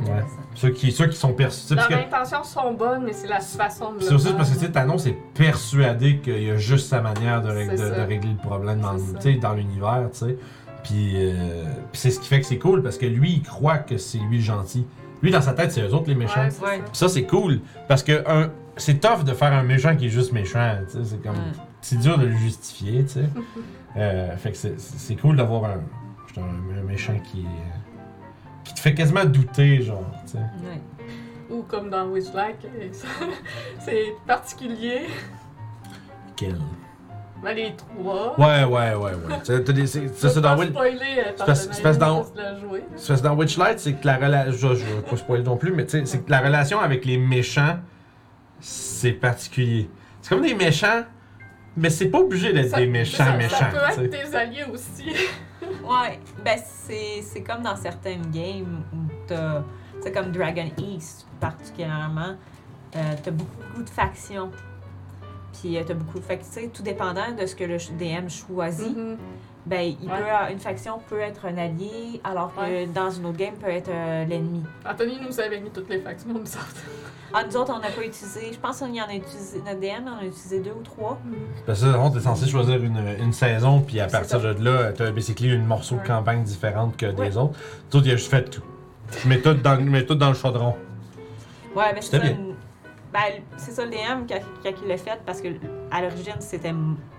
ceux 0.55 0.71
qui, 0.71 0.93
ceux 0.93 1.07
qui 1.07 1.17
sont 1.17 1.33
perçus. 1.33 1.75
Parce 1.75 1.89
Leurs 1.89 1.99
que, 2.01 2.07
intentions 2.07 2.45
sont 2.45 2.75
bonnes, 2.75 3.05
mais 3.05 3.15
c'est 3.15 3.27
la 3.27 3.41
façon 3.41 3.95
de 3.95 4.01
c'est 4.01 4.13
aussi 4.13 4.33
parce 4.35 4.51
que 4.51 4.59
tu 4.59 4.67
sais, 4.67 4.71
Thanos 4.71 5.07
est 5.07 5.17
persuadé 5.35 6.19
qu'il 6.19 6.43
y 6.43 6.51
a 6.51 6.57
juste 6.57 6.89
sa 6.89 7.01
manière 7.01 7.41
de, 7.41 7.49
régler 7.49 8.31
le 8.31 8.47
problème 8.47 8.81
dans, 8.81 9.53
l'univers, 9.55 10.09
tu 10.13 10.19
sais. 10.19 10.37
Puis, 10.85 11.13
euh, 11.17 11.65
puis 11.93 12.01
c'est 12.01 12.11
ce 12.11 12.21
qui 12.21 12.29
fait 12.29 12.41
que 12.41 12.47
c'est 12.47 12.59
cool 12.59 12.83
parce 12.83 12.97
que 12.99 13.07
lui, 13.07 13.33
il 13.33 13.43
croit 13.43 13.79
que 13.79 13.99
c'est 13.99 14.19
lui 14.19 14.39
le 14.39 14.43
gentil. 14.45 14.87
Lui, 15.23 15.31
dans 15.31 15.43
sa 15.43 15.53
tête, 15.53 15.73
c'est 15.73 15.83
eux 15.83 15.93
autres 15.93 16.09
les 16.09 16.15
méchants. 16.15 16.41
Ouais, 16.41 16.69
Ouais. 16.69 16.83
ça. 16.93 17.07
Ça, 17.07 17.09
c'est 17.09 17.25
cool. 17.25 17.61
Parce 17.89 18.03
que 18.03 18.25
un, 18.27 18.51
c'est 18.81 18.99
tough 19.01 19.25
de 19.25 19.33
faire 19.33 19.53
un 19.53 19.63
méchant 19.63 19.97
qui 19.97 20.07
est 20.07 20.11
juste 20.11 20.33
méchant. 20.33 20.79
tu 20.91 20.99
sais, 20.99 21.05
C'est 21.05 21.23
comme. 21.23 21.37
Mm. 21.37 21.53
C'est 21.83 21.99
dur 21.99 22.19
de 22.19 22.27
le 22.27 22.37
justifier, 22.37 23.03
tu 23.05 23.09
sais. 23.15 23.25
Euh, 23.97 24.37
fait 24.37 24.53
que 24.53 24.57
c'est- 24.57 25.17
cool 25.17 25.37
d'avoir 25.37 25.65
un, 25.65 25.81
un, 26.41 26.79
un 26.79 26.83
méchant 26.85 27.19
qui. 27.25 27.45
qui 28.63 28.73
te 28.75 28.79
fait 28.79 28.95
quasiment 28.95 29.25
douter, 29.25 29.83
genre, 29.83 30.05
tu 30.27 30.33
sais. 30.33 30.39
Ouais. 30.39 30.81
Ou 31.51 31.63
comme 31.63 31.91
dans 31.91 32.07
Witchlight, 32.07 32.65
euh, 32.65 32.89
c'est 33.81 34.05
particulier. 34.29 35.09
Quel? 36.37 36.57
Ben, 37.43 37.55
les 37.57 37.75
trois. 37.75 38.39
Ouais, 38.39 38.63
ouais, 38.65 38.95
ouais, 38.95 39.13
ouais. 39.15 39.39
C'est- 39.43 40.07
Ça, 40.15 40.29
c'est 40.29 40.41
dans 40.41 40.55
dans- 40.55 42.27
c'est 42.97 43.23
dans 43.23 43.35
Witchlight, 43.35 43.79
c'est 43.81 43.95
que 43.95 44.07
la 44.07 44.17
relation. 44.19 44.53
Je, 44.69 44.75
je 44.77 44.85
veux 44.85 45.03
pas 45.03 45.17
spoiler 45.17 45.43
non 45.43 45.57
plus, 45.57 45.73
mais 45.73 45.85
tu 45.85 45.91
sais, 45.99 46.05
c'est 46.05 46.19
que 46.25 46.31
la 46.31 46.41
relation 46.41 46.79
avec 46.79 47.05
les 47.05 47.17
méchants, 47.19 47.79
c'est 48.61 49.13
particulier. 49.13 49.89
C'est 50.23 50.31
comme 50.31 50.43
des 50.43 50.55
méchants 50.55 51.05
Mais 51.77 51.91
c'est 51.91 52.09
pas 52.09 52.19
obligé 52.21 52.53
d'être 52.53 52.77
des 52.77 52.87
méchants, 52.87 53.25
ça, 53.25 53.37
méchants. 53.37 53.57
Ça 53.57 53.67
peut 53.67 53.79
tu 53.95 54.05
être 54.17 54.31
tes 54.31 54.37
alliés 54.37 54.65
aussi. 54.73 55.13
Ouais, 55.85 56.19
ben 56.45 56.59
c'est 56.65 57.21
c'est 57.23 57.43
comme 57.43 57.63
dans 57.63 57.77
certaines 57.77 58.31
games 58.31 58.83
où 58.93 58.99
t'as. 59.27 59.63
C'est 60.03 60.11
comme 60.13 60.33
Dragon 60.33 60.71
East, 60.79 61.27
particulièrement. 61.39 62.35
Euh, 62.97 63.15
t'as 63.23 63.31
beaucoup, 63.31 63.51
beaucoup 63.69 63.83
de 63.83 63.91
factions. 63.91 64.51
Puis 65.53 65.77
euh, 65.77 65.83
t'as 65.87 65.95
beaucoup 65.95 66.19
de. 66.19 66.25
Tu 66.25 66.37
sais, 66.43 66.69
tout 66.73 66.83
dépendant 66.83 67.33
de 67.39 67.45
ce 67.45 67.55
que 67.55 67.65
le 67.65 67.77
DM 67.77 68.29
choisit, 68.29 68.97
Mhm. 68.97 69.17
Ben, 69.67 69.95
il 70.03 70.09
Ouais. 70.09 70.15
peut, 70.17 70.53
une 70.53 70.59
faction 70.59 71.01
peut 71.09 71.21
être 71.21 71.45
un 71.47 71.57
allié, 71.59 72.21
alors 72.25 72.55
que 72.55 72.61
Ouais. 72.61 72.87
dans 72.87 73.11
une 73.11 73.27
autre 73.27 73.37
game 73.37 73.55
peut 73.55 73.69
être 73.71 73.91
euh, 73.91 74.25
l'ennemi. 74.25 74.63
Anthony 74.89 75.19
nous 75.21 75.39
avait 75.41 75.61
mis 75.61 75.71
toutes 75.71 75.89
les 75.91 75.99
factions, 76.01 76.31
nous 76.33 76.41
autres. 76.41 76.75
Ah, 77.33 77.45
nous 77.49 77.57
autres, 77.57 77.73
on 77.77 77.79
n'a 77.79 77.91
pas 77.91 78.03
utilisé. 78.05 78.53
Je 78.53 78.59
pense 78.59 78.81
qu'on 78.81 78.93
y 78.93 79.01
en 79.01 79.07
a 79.07 79.15
utilisé. 79.15 79.59
Notre 79.65 79.79
DM 79.79 80.09
en 80.09 80.19
a 80.21 80.25
utilisé 80.25 80.59
deux 80.61 80.73
ou 80.73 80.83
trois. 80.83 81.17
Parce 81.65 81.83
que 81.83 81.87
on 81.97 82.13
est 82.17 82.21
censé 82.21 82.49
choisir 82.49 82.83
une, 82.83 82.99
une 83.21 83.33
saison, 83.33 83.81
puis 83.83 84.01
à 84.01 84.07
partir 84.09 84.41
de 84.41 84.65
là, 84.65 84.93
t'as 84.93 85.11
basically 85.13 85.51
une 85.55 85.65
morceau 85.67 85.97
de 85.97 86.07
campagne 86.07 86.43
différente 86.43 86.97
que 86.97 87.07
des 87.07 87.37
autres. 87.37 87.57
Tout, 87.91 88.01
il 88.05 88.11
a 88.11 88.17
juste 88.17 88.31
fait 88.31 88.51
tout. 88.51 88.63
Tu 89.21 89.29
mets 89.29 89.41
tout 89.41 89.55
dans, 89.55 89.81
mets 89.81 90.05
tout 90.07 90.15
dans 90.17 90.29
le 90.29 90.35
chaudron. 90.35 90.75
Ouais, 91.77 91.93
mais 91.95 92.01
c'est 92.03 92.17
ça. 92.17 92.19
bien. 92.19 92.33
une- 92.33 92.50
Ben, 93.13 93.43
c'est 93.57 93.73
ça 93.73 93.85
le 93.85 93.91
DM 93.91 94.27
quand, 94.29 94.39
quand 94.63 94.71
il 94.83 94.89
l'a 94.89 94.97
fait 94.97 95.21
parce 95.27 95.41
que 95.41 95.49
à 95.91 96.01
l'origine 96.01 96.37
c'était 96.41 96.73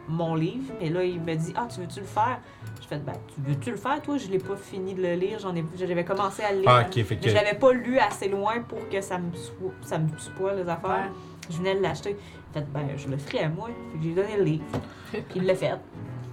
mon 0.08 0.36
livre, 0.36 0.74
mais 0.80 0.90
là 0.90 1.04
il 1.04 1.20
me 1.20 1.36
dit 1.36 1.54
Ah, 1.56 1.68
tu 1.74 1.82
veux-tu 1.82 2.00
le 2.00 2.06
faire 2.06 2.40
Je 2.82 2.88
fais 2.88 2.98
Ben, 2.98 3.14
tu 3.34 3.42
veux-tu 3.42 3.72
le 3.72 3.78
faire 3.78 4.02
Toi, 4.02 4.18
je 4.18 4.28
l'ai 4.30 4.38
pas 4.40 4.56
fini 4.56 4.94
de 4.94 5.02
le 5.02 5.14
lire, 5.16 5.40
j'en 5.40 5.54
ai 5.56 5.64
j'avais 5.76 6.06
commencé 6.06 6.44
à 6.44 6.54
le 6.54 6.60
lire. 6.62 6.70
Ah, 6.70 6.86
ok, 6.88 6.94
fait 6.94 7.04
Mais 7.10 7.18
que. 7.18 7.30
je 7.30 7.36
l'avais 7.36 7.56
pas 7.56 7.74
lu 7.74 8.00
assez 8.00 8.30
loin 8.30 8.62
pour 8.62 8.88
que 8.90 9.02
ça 9.02 9.18
me 9.18 9.34
soit, 9.36 9.74
ça 9.82 9.98
me 10.00 10.08
spoil 10.18 10.56
les 10.64 10.70
affaires. 10.70 10.90
Ouais. 10.90 11.50
Je 11.50 11.58
venais 11.58 11.76
de 11.76 11.82
l'acheter. 11.82 12.16
Fait 12.54 12.66
ben, 12.72 12.88
je 12.96 13.08
le 13.10 13.18
ferai 13.18 13.44
à 13.44 13.50
moi. 13.50 13.68
Fait 13.92 13.98
que 13.98 14.04
j'ai 14.04 14.14
donné 14.14 14.38
le 14.38 14.44
livre. 14.44 14.64
Puis 15.12 15.24
il 15.36 15.46
l'a 15.46 15.56
fait. 15.56 15.74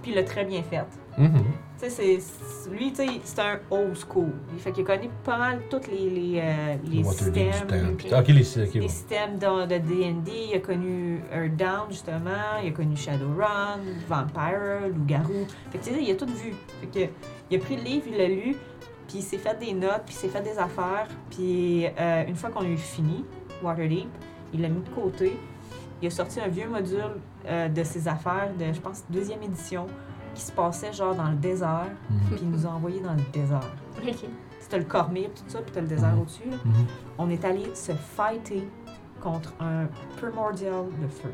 Puis 0.01 0.11
il 0.11 0.15
l'a 0.15 0.23
très 0.23 0.45
bien 0.45 0.63
fait. 0.63 0.85
Sais, 1.77 1.89
c'est- 1.89 2.69
lui, 2.71 2.91
c'est 3.23 3.39
un 3.41 3.59
old 3.71 3.95
school. 3.95 4.31
Il 4.53 4.59
fait 4.59 4.71
qu'il 4.71 4.83
connaît 4.83 5.09
pas 5.23 5.37
mal 5.37 5.61
tous 5.69 5.87
les, 5.89 6.09
les, 6.09 6.39
euh, 6.43 6.75
les 6.83 7.03
systèmes. 7.13 7.67
Puis- 7.97 8.09
les 8.39 8.43
Les 8.81 8.89
systèmes 8.89 9.37
de 9.37 9.61
de 9.65 9.77
D&D, 9.77 10.31
il 10.51 10.55
a 10.55 10.59
connu 10.59 11.21
Earthdown 11.31 11.85
justement, 11.89 12.59
il 12.61 12.67
a 12.69 12.71
connu 12.71 12.95
Shadowrun, 12.97 13.79
Vampire, 14.07 14.89
Loup-Garou. 14.93 15.45
Fait 15.71 15.77
que 15.77 15.83
tu 15.85 15.91
sais, 15.91 16.01
il 16.03 16.11
a 16.11 16.15
tout 16.15 16.25
vu. 16.27 16.53
Fait 16.81 16.87
que, 17.07 17.11
il 17.49 17.57
a 17.57 17.59
pris 17.59 17.77
le 17.77 17.83
livre, 17.83 18.05
il 18.11 18.17
l'a 18.17 18.27
lu, 18.27 18.55
puis 19.07 19.19
il 19.19 19.23
s'est 19.23 19.37
fait 19.37 19.57
des 19.57 19.73
notes, 19.73 20.03
puis 20.05 20.15
il 20.15 20.17
s'est 20.17 20.27
fait 20.27 20.41
des 20.41 20.57
affaires. 20.59 21.07
Puis 21.31 21.85
euh, 21.97 22.25
une 22.27 22.35
fois 22.35 22.49
qu'on 22.49 22.61
a 22.61 22.67
eu 22.67 22.77
fini, 22.77 23.23
Waterdeep, 23.63 24.07
il 24.53 24.61
l'a 24.61 24.69
mis 24.69 24.81
de 24.81 24.89
côté. 24.89 25.37
Il 26.01 26.07
a 26.07 26.11
sorti 26.11 26.39
un 26.39 26.47
vieux 26.47 26.67
module 26.67 26.99
euh, 27.47 27.67
de 27.69 27.83
ses 27.83 28.07
affaires, 28.07 28.51
de 28.57 28.73
je 28.73 28.79
pense 28.79 29.03
deuxième 29.09 29.41
édition, 29.43 29.85
qui 30.39 30.45
se 30.45 30.51
passait 30.53 30.93
genre 30.93 31.13
dans 31.15 31.29
le 31.29 31.35
désert, 31.35 31.87
Mhm. 32.09 32.19
puis 32.27 32.39
il 32.41 32.49
nous 32.49 32.65
a 32.65 32.69
envoyé 32.69 33.01
dans 33.01 33.13
le 33.13 33.21
désert. 33.33 33.59
Ok. 34.01 34.25
C'était 34.59 34.77
le 34.77 34.85
Cormire, 34.85 35.29
tout 35.35 35.43
ça, 35.47 35.59
puis 35.59 35.71
t'as 35.73 35.81
le 35.81 35.87
désert 35.87 36.13
Mhm. 36.13 36.21
au-dessus. 36.21 36.49
Mhm. 36.49 36.73
on 37.17 37.29
est 37.29 37.43
allé 37.43 37.63
se 37.75 37.91
fighter 37.91 38.65
contre 39.21 39.53
un 39.59 39.87
primordial 40.17 40.85
de 41.01 41.07
feu. 41.07 41.33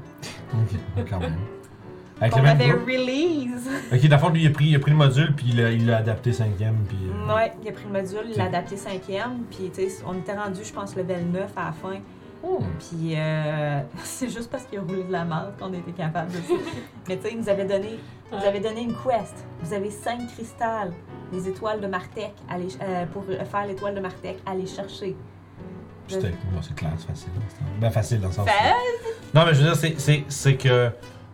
Ok, 0.53 1.05
quand 1.09 1.19
même. 1.19 1.35
Avec 2.21 2.33
On 2.37 2.45
avait 2.45 2.69
groupe? 2.69 2.85
release. 2.87 3.67
Ok, 3.93 3.99
fond, 4.17 4.29
lui, 4.29 4.43
il 4.43 4.47
a 4.47 4.49
pris, 4.51 4.65
il 4.67 4.75
a 4.75 4.79
pris 4.79 4.91
le 4.91 4.97
module, 4.97 5.35
puis 5.35 5.47
il 5.49 5.57
l'a 5.61 5.71
il 5.71 5.85
l'a 5.85 5.97
adapté 5.97 6.31
cinquième, 6.33 6.77
puis. 6.87 6.97
euh, 7.09 7.35
Ouais, 7.35 7.51
il 7.61 7.67
a 7.67 7.71
pris 7.73 7.83
le 7.85 7.91
module, 7.91 8.31
il 8.31 8.37
l'a 8.37 8.45
adapté 8.45 8.77
cinquième, 8.77 9.43
puis 9.51 9.69
tu 9.71 9.87
sais, 9.89 10.01
on 10.07 10.13
était 10.17 10.33
rendu, 10.35 10.63
je 10.63 10.73
pense, 10.73 10.95
level 10.95 11.25
9 11.31 11.51
à 11.57 11.65
la 11.65 11.71
fin. 11.73 11.99
Oh. 12.47 12.59
Puis 12.79 13.15
euh, 13.15 13.81
c'est 14.03 14.29
juste 14.29 14.49
parce 14.51 14.65
qu'il 14.65 14.77
a 14.79 14.81
roulé 14.81 15.03
de 15.03 15.11
la 15.11 15.25
malle 15.25 15.53
qu'on 15.59 15.73
était 15.73 15.91
capable 15.91 16.31
de 16.31 16.37
ça. 16.37 16.53
Mais 17.07 17.17
tu 17.17 17.23
sais, 17.23 17.31
il 17.33 17.39
nous 17.39 17.49
avait 17.49 17.65
donné, 17.65 17.99
nous 18.31 18.37
Ouais. 18.37 18.45
avait 18.47 18.59
donné 18.59 18.81
une 18.83 18.93
quest. 18.93 19.45
Vous 19.61 19.73
avez 19.73 19.89
cinq 19.89 20.27
cristals, 20.33 20.91
les 21.31 21.47
étoiles 21.47 21.79
de 21.81 21.87
Martek, 21.87 22.33
allez, 22.49 22.67
euh, 22.81 23.05
pour 23.07 23.23
faire 23.25 23.65
l'étoile 23.67 23.95
de 23.95 23.99
Martek, 23.99 24.37
allez 24.45 24.67
chercher. 24.67 25.15
C'était 26.07 26.29
bon, 26.51 26.61
c'est 26.61 26.75
clair, 26.75 26.91
c'est 26.97 27.07
facile. 27.07 27.29
c'est- 27.49 27.79
Ben, 27.79 27.89
facile 27.89 28.21
dans 28.21 28.27
le 28.27 28.33
sens. 28.33 28.47
Fait- 28.47 28.73
Non, 29.33 29.43
mais 29.45 29.53
je 29.55 29.61
veux 29.61 29.65
dire, 29.65 29.75
c'est- 29.75 29.95
c'est 29.99 30.23
c'est 30.27 30.55
que. 30.55 30.89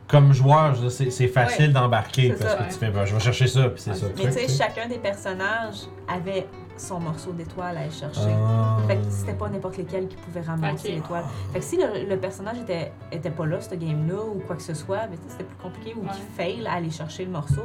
Comme 0.07 0.33
joueur, 0.33 0.75
je 0.75 0.81
veux 0.81 0.87
dire, 0.89 0.91
c'est 0.91 1.09
c'est 1.09 1.27
facile 1.29 1.71
d'embarquer 1.71 2.33
c'est 2.37 2.43
parce 2.43 2.57
ça. 2.57 2.63
que 2.65 2.73
tu 2.73 2.79
fais, 2.79 2.89
ben, 2.89 3.05
je 3.05 3.13
vais 3.13 3.19
chercher 3.21 3.47
ça, 3.47 3.69
puis 3.69 3.81
c'est 3.81 3.93
ça. 3.95 4.07
Mais 4.17 4.25
tu 4.25 4.31
sais, 4.33 4.47
chacun 4.49 4.87
des 4.89 4.97
personnages 4.97 5.83
avait 6.05 6.47
son 6.81 6.99
morceau 6.99 7.31
d'étoile 7.31 7.77
à 7.77 7.81
aller 7.81 7.91
chercher. 7.91 8.31
Ah. 8.45 8.77
Fait 8.87 8.97
que 8.97 9.03
c'était 9.09 9.33
pas 9.33 9.49
n'importe 9.49 9.77
lequel 9.77 10.07
qui 10.07 10.15
pouvait 10.17 10.41
ramasser 10.41 10.91
l'étoile. 10.93 11.23
Fait 11.53 11.59
que 11.59 11.65
si 11.65 11.77
le, 11.77 12.09
le 12.09 12.17
personnage 12.19 12.57
était, 12.59 12.91
était 13.11 13.29
pas 13.31 13.45
là, 13.45 13.61
ce 13.61 13.75
game-là, 13.75 14.21
ou 14.35 14.39
quoi 14.45 14.55
que 14.55 14.61
ce 14.63 14.73
soit, 14.73 15.07
ben, 15.07 15.17
c'était 15.27 15.43
plus 15.43 15.57
compliqué, 15.57 15.93
ou 15.95 16.01
Ouais. 16.01 16.09
qu'il 16.13 16.23
fail 16.35 16.67
à 16.67 16.73
aller 16.73 16.89
chercher 16.89 17.25
le 17.25 17.31
morceau, 17.31 17.63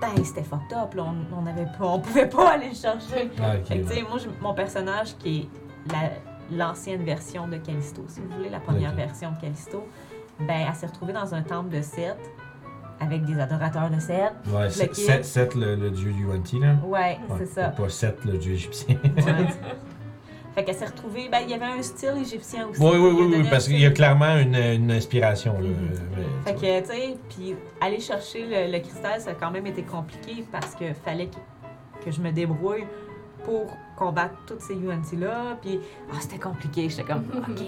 ben 0.00 0.24
c'était 0.24 0.42
fucked 0.42 0.72
up, 0.76 0.94
là. 0.94 1.04
On, 1.04 1.42
on, 1.42 1.46
avait 1.46 1.66
pas, 1.78 1.86
on 1.86 2.00
pouvait 2.00 2.28
pas 2.28 2.52
aller 2.52 2.68
le 2.70 2.74
chercher. 2.74 3.30
Ah, 3.42 3.52
Fait 3.64 3.78
que 3.78 3.82
tu 3.82 3.88
ouais. 3.88 3.94
sais, 3.96 4.02
moi, 4.02 4.18
je- 4.18 4.28
mon 4.42 4.54
personnage 4.54 5.16
qui 5.18 5.48
est 5.88 5.92
la- 5.92 6.10
l'ancienne 6.56 7.02
version 7.04 7.46
de 7.48 7.56
Callisto, 7.58 8.02
si 8.08 8.20
vous 8.20 8.30
voulez, 8.36 8.48
la 8.48 8.60
première 8.60 8.92
version 8.94 9.30
de 9.32 9.40
Callisto, 9.40 9.86
ben 10.40 10.66
elle 10.68 10.74
s'est 10.74 10.86
retrouvée 10.86 11.12
dans 11.12 11.34
un 11.34 11.42
temple 11.42 11.68
de 11.68 11.82
Seth, 11.82 12.18
avec 13.00 13.24
des 13.24 13.38
adorateurs 13.40 13.90
de 13.90 13.98
Seth. 13.98 14.32
Ouais. 14.48 14.68
Seth, 14.70 15.24
Seth, 15.24 15.54
le, 15.54 15.74
le 15.74 15.90
dieu 15.90 16.10
UNT, 16.10 16.60
là. 16.60 16.74
Ouais, 16.84 17.18
Ouais, 17.28 17.36
c'est 17.38 17.46
ça. 17.46 17.68
Pas 17.68 17.88
Seth, 17.88 18.24
le 18.24 18.36
dieu 18.38 18.52
égyptien. 18.54 18.96
Ouais. 19.04 19.22
fait 20.54 20.64
qu'elle 20.64 20.74
s'est 20.74 20.86
retrouvée. 20.86 21.28
Ben, 21.30 21.38
il 21.44 21.50
y 21.50 21.54
avait 21.54 21.64
un 21.78 21.82
style 21.82 22.14
égyptien 22.20 22.66
aussi. 22.68 22.80
Oui, 22.80 22.90
oui, 22.98 23.10
oui, 23.18 23.34
oui, 23.38 23.46
parce 23.50 23.66
qu'il 23.66 23.78
y 23.80 23.86
a 23.86 23.90
clairement 23.90 24.36
une, 24.36 24.54
une 24.54 24.90
inspiration. 24.90 25.54
Là. 25.54 25.60
Mhm. 25.68 25.98
Mais- 26.16 26.52
Fait 26.52 26.54
que, 26.54 26.80
tu 26.80 26.92
sais, 26.94 27.16
puis 27.30 27.54
aller 27.80 28.00
chercher 28.00 28.44
le, 28.46 28.70
le 28.72 28.78
cristal, 28.80 29.20
ça 29.20 29.30
a 29.30 29.34
quand 29.34 29.50
même 29.50 29.66
été 29.66 29.82
compliqué 29.82 30.44
parce 30.52 30.74
que 30.74 30.92
fallait 30.92 31.28
que, 31.28 32.04
que 32.04 32.10
je 32.10 32.20
me 32.20 32.30
débrouille 32.32 32.84
pour 33.44 33.74
combattre 33.96 34.34
toutes 34.46 34.60
ces 34.60 34.74
UNT-là. 34.74 35.56
Puis, 35.62 35.80
ah, 36.12 36.16
c'était 36.20 36.38
compliqué. 36.38 36.88
J'étais 36.90 37.04
comme, 37.04 37.24
OK, 37.34 37.62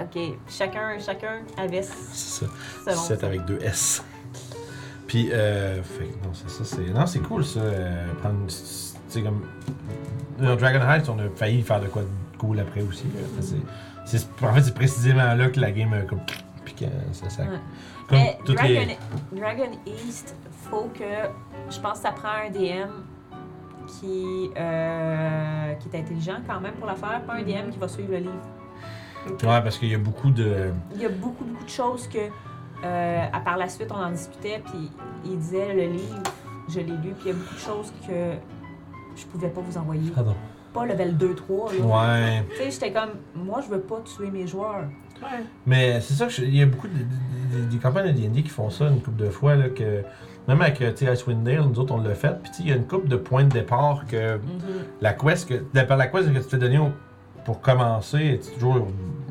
OK. 0.00 0.22
Chacun, 0.48 0.98
chacun 1.04 1.40
avait 1.56 1.82
C'est 1.82 2.44
ça. 2.44 2.46
selon. 2.84 2.96
Seth 3.02 3.24
avec 3.24 3.44
deux 3.44 3.58
S. 3.62 4.04
Puis, 5.06 5.30
euh, 5.32 5.82
fait 5.82 6.04
non, 6.24 6.30
c'est 6.32 6.50
ça. 6.50 6.64
c'est- 6.64 6.92
Non, 6.92 7.06
c'est 7.06 7.20
cool 7.20 7.44
ça. 7.44 7.60
euh, 7.60 8.06
prendre. 8.20 8.46
Tu 8.46 8.54
sais, 9.08 9.22
comme. 9.22 9.42
Dans 10.38 10.56
Dragon 10.56 10.80
Heights, 10.88 11.08
on 11.08 11.18
a 11.18 11.28
failli 11.34 11.62
faire 11.62 11.80
de 11.80 11.86
quoi 11.86 12.02
de 12.02 12.08
cool 12.38 12.58
après 12.60 12.82
aussi. 12.82 13.04
là. 13.14 13.20
C'est- 13.40 13.56
c'est- 14.04 14.26
en 14.44 14.52
fait, 14.52 14.62
c'est 14.62 14.74
précisément 14.74 15.34
là 15.34 15.48
que 15.48 15.60
la 15.60 15.70
game 15.70 15.92
a 15.92 16.00
comme. 16.02 16.20
Puis 16.64 16.74
que 16.74 16.84
ça, 17.12 17.30
ça- 17.30 17.42
Ouais. 17.42 17.48
Comme 18.08 18.18
Mais 18.18 18.38
toutes 18.44 18.56
Dragon, 18.56 18.68
les. 19.32 19.40
Dragon 19.40 19.70
East, 19.86 20.34
faut 20.70 20.90
que. 20.94 21.04
Je 21.70 21.80
pense 21.80 21.98
que 21.98 22.02
ça 22.02 22.12
prend 22.12 22.28
un 22.46 22.50
DM 22.50 22.90
qui, 23.88 24.50
euh, 24.56 25.72
qui 25.74 25.88
est 25.88 26.00
intelligent 26.00 26.38
quand 26.46 26.60
même 26.60 26.74
pour 26.74 26.86
la 26.86 26.94
faire, 26.96 27.22
pas 27.26 27.34
un 27.34 27.42
DM 27.42 27.70
qui 27.70 27.78
va 27.78 27.88
suivre 27.88 28.10
le 28.12 28.18
livre. 28.18 28.32
Ouais, 29.28 29.60
parce 29.62 29.78
qu'il 29.78 29.88
y 29.88 29.94
a 29.94 29.98
beaucoup 29.98 30.30
de. 30.30 30.70
Il 30.94 31.00
y 31.00 31.06
a 31.06 31.08
beaucoup, 31.08 31.44
beaucoup 31.44 31.64
de 31.64 31.68
choses 31.70 32.06
que, 32.08 32.18
euh, 32.84 33.24
à 33.32 33.40
par 33.40 33.56
la 33.56 33.68
suite, 33.68 33.88
on 33.90 33.96
en 34.02 34.10
discutait, 34.10 34.62
puis 34.64 34.90
il 35.24 35.38
disait 35.38 35.74
le 35.74 35.92
livre, 35.92 36.22
je 36.68 36.80
l'ai 36.80 36.84
lu, 36.86 37.12
puis 37.18 37.26
il 37.26 37.28
y 37.28 37.30
a 37.30 37.34
beaucoup 37.34 37.54
de 37.54 37.60
choses 37.60 37.92
que 38.06 38.12
je 39.16 39.24
pouvais 39.26 39.48
pas 39.48 39.60
vous 39.60 39.78
envoyer. 39.78 40.10
Pardon. 40.10 40.34
Pas 40.72 40.84
level 40.86 41.16
2-3, 41.16 41.78
là. 41.78 41.84
Ouais. 41.86 42.44
Tu 42.50 42.56
sais, 42.56 42.70
j'étais 42.70 42.92
comme, 42.92 43.10
moi, 43.34 43.60
je 43.64 43.68
veux 43.72 43.80
pas 43.80 44.00
tuer 44.04 44.30
mes 44.30 44.46
joueurs. 44.46 44.84
Ouais. 45.22 45.42
Mais 45.64 46.00
c'est 46.02 46.12
ça, 46.12 46.26
que 46.26 46.32
je- 46.32 46.42
il 46.42 46.54
y 46.56 46.62
a 46.62 46.66
beaucoup 46.66 46.88
de, 46.88 46.92
de- 46.92 47.62
de- 47.64 47.70
des 47.70 47.78
campagnes 47.78 48.08
de 48.08 48.12
D&D 48.20 48.42
qui 48.42 48.50
font 48.50 48.68
ça 48.68 48.88
une 48.88 49.00
couple 49.00 49.24
de 49.24 49.30
fois, 49.30 49.54
là, 49.56 49.70
que 49.70 50.02
même 50.46 50.60
avec 50.60 50.82
euh, 50.82 50.92
tu 50.92 51.06
sais, 51.06 51.12
Icewind 51.14 51.42
Dale, 51.42 51.62
nous 51.62 51.78
autres, 51.80 51.94
on 51.94 52.02
l'a 52.02 52.14
fait, 52.14 52.38
puis 52.42 52.50
tu 52.50 52.56
sais, 52.58 52.62
il 52.64 52.68
y 52.68 52.72
a 52.72 52.76
une 52.76 52.86
couple 52.86 53.08
de 53.08 53.16
points 53.16 53.44
de 53.44 53.48
départ 53.48 54.04
que 54.06 54.38
la 55.00 55.14
quest, 55.14 55.48
que, 55.48 55.64
d'après 55.72 55.96
la 55.96 56.08
quest 56.08 56.30
que 56.32 56.38
tu 56.38 56.44
t'es 56.46 56.58
donnée 56.58 56.78
au- 56.78 56.92
pour 57.46 57.62
commencer, 57.62 58.18
est 58.18 58.54
toujours 58.58 58.86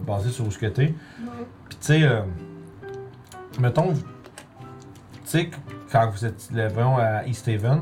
basée 0.08 0.32
sur 0.32 0.52
ce 0.52 0.58
que 0.58 0.66
t'es. 0.66 0.96
Puis 1.70 1.78
tu 1.80 1.86
sais, 1.88 2.04
euh, 2.04 2.22
mettons, 3.60 3.94
tu 3.94 4.02
sais, 5.26 5.50
quand 5.92 6.10
vous 6.10 6.26
êtes, 6.26 6.50
le- 6.54 6.68
voyons, 6.70 6.98
à 6.98 7.26
East 7.26 7.48
Haven, 7.48 7.82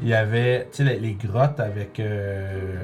il 0.00 0.08
y 0.08 0.14
avait, 0.14 0.68
tu 0.72 0.78
sais, 0.78 0.84
les, 0.84 0.98
les 1.00 1.14
grottes 1.14 1.60
avec 1.60 1.98
euh, 2.00 2.74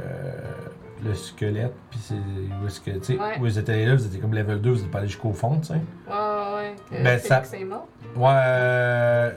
le 1.05 1.15
squelette, 1.15 1.74
puis 1.90 1.99
c'est 2.03 2.15
où 2.15 2.66
est-ce 2.66 2.81
que, 2.81 2.90
tu 2.93 3.05
sais, 3.05 3.19
Ouais. 3.19 3.36
où 3.39 3.40
vous 3.40 3.59
étiez 3.59 3.74
allés 3.74 3.86
là, 3.86 3.97
vous 3.97 4.07
étiez 4.07 4.20
comme 4.20 4.35
level 4.35 4.61
2, 4.61 4.70
vous 4.70 4.81
êtes 4.85 4.90
pas 4.90 4.99
allé 4.99 5.09
jusqu'au 5.09 5.32
fond, 5.32 5.59
tu 5.61 5.66
sais. 5.69 5.74
Ouais, 5.74 6.55
ouais. 6.55 6.74
Que 6.90 7.03
Ben, 7.03 7.19
ça- 7.19 7.43
est 7.53 7.65
mort. 7.65 7.86
Ouais, 8.16 8.31
euh, 8.35 9.31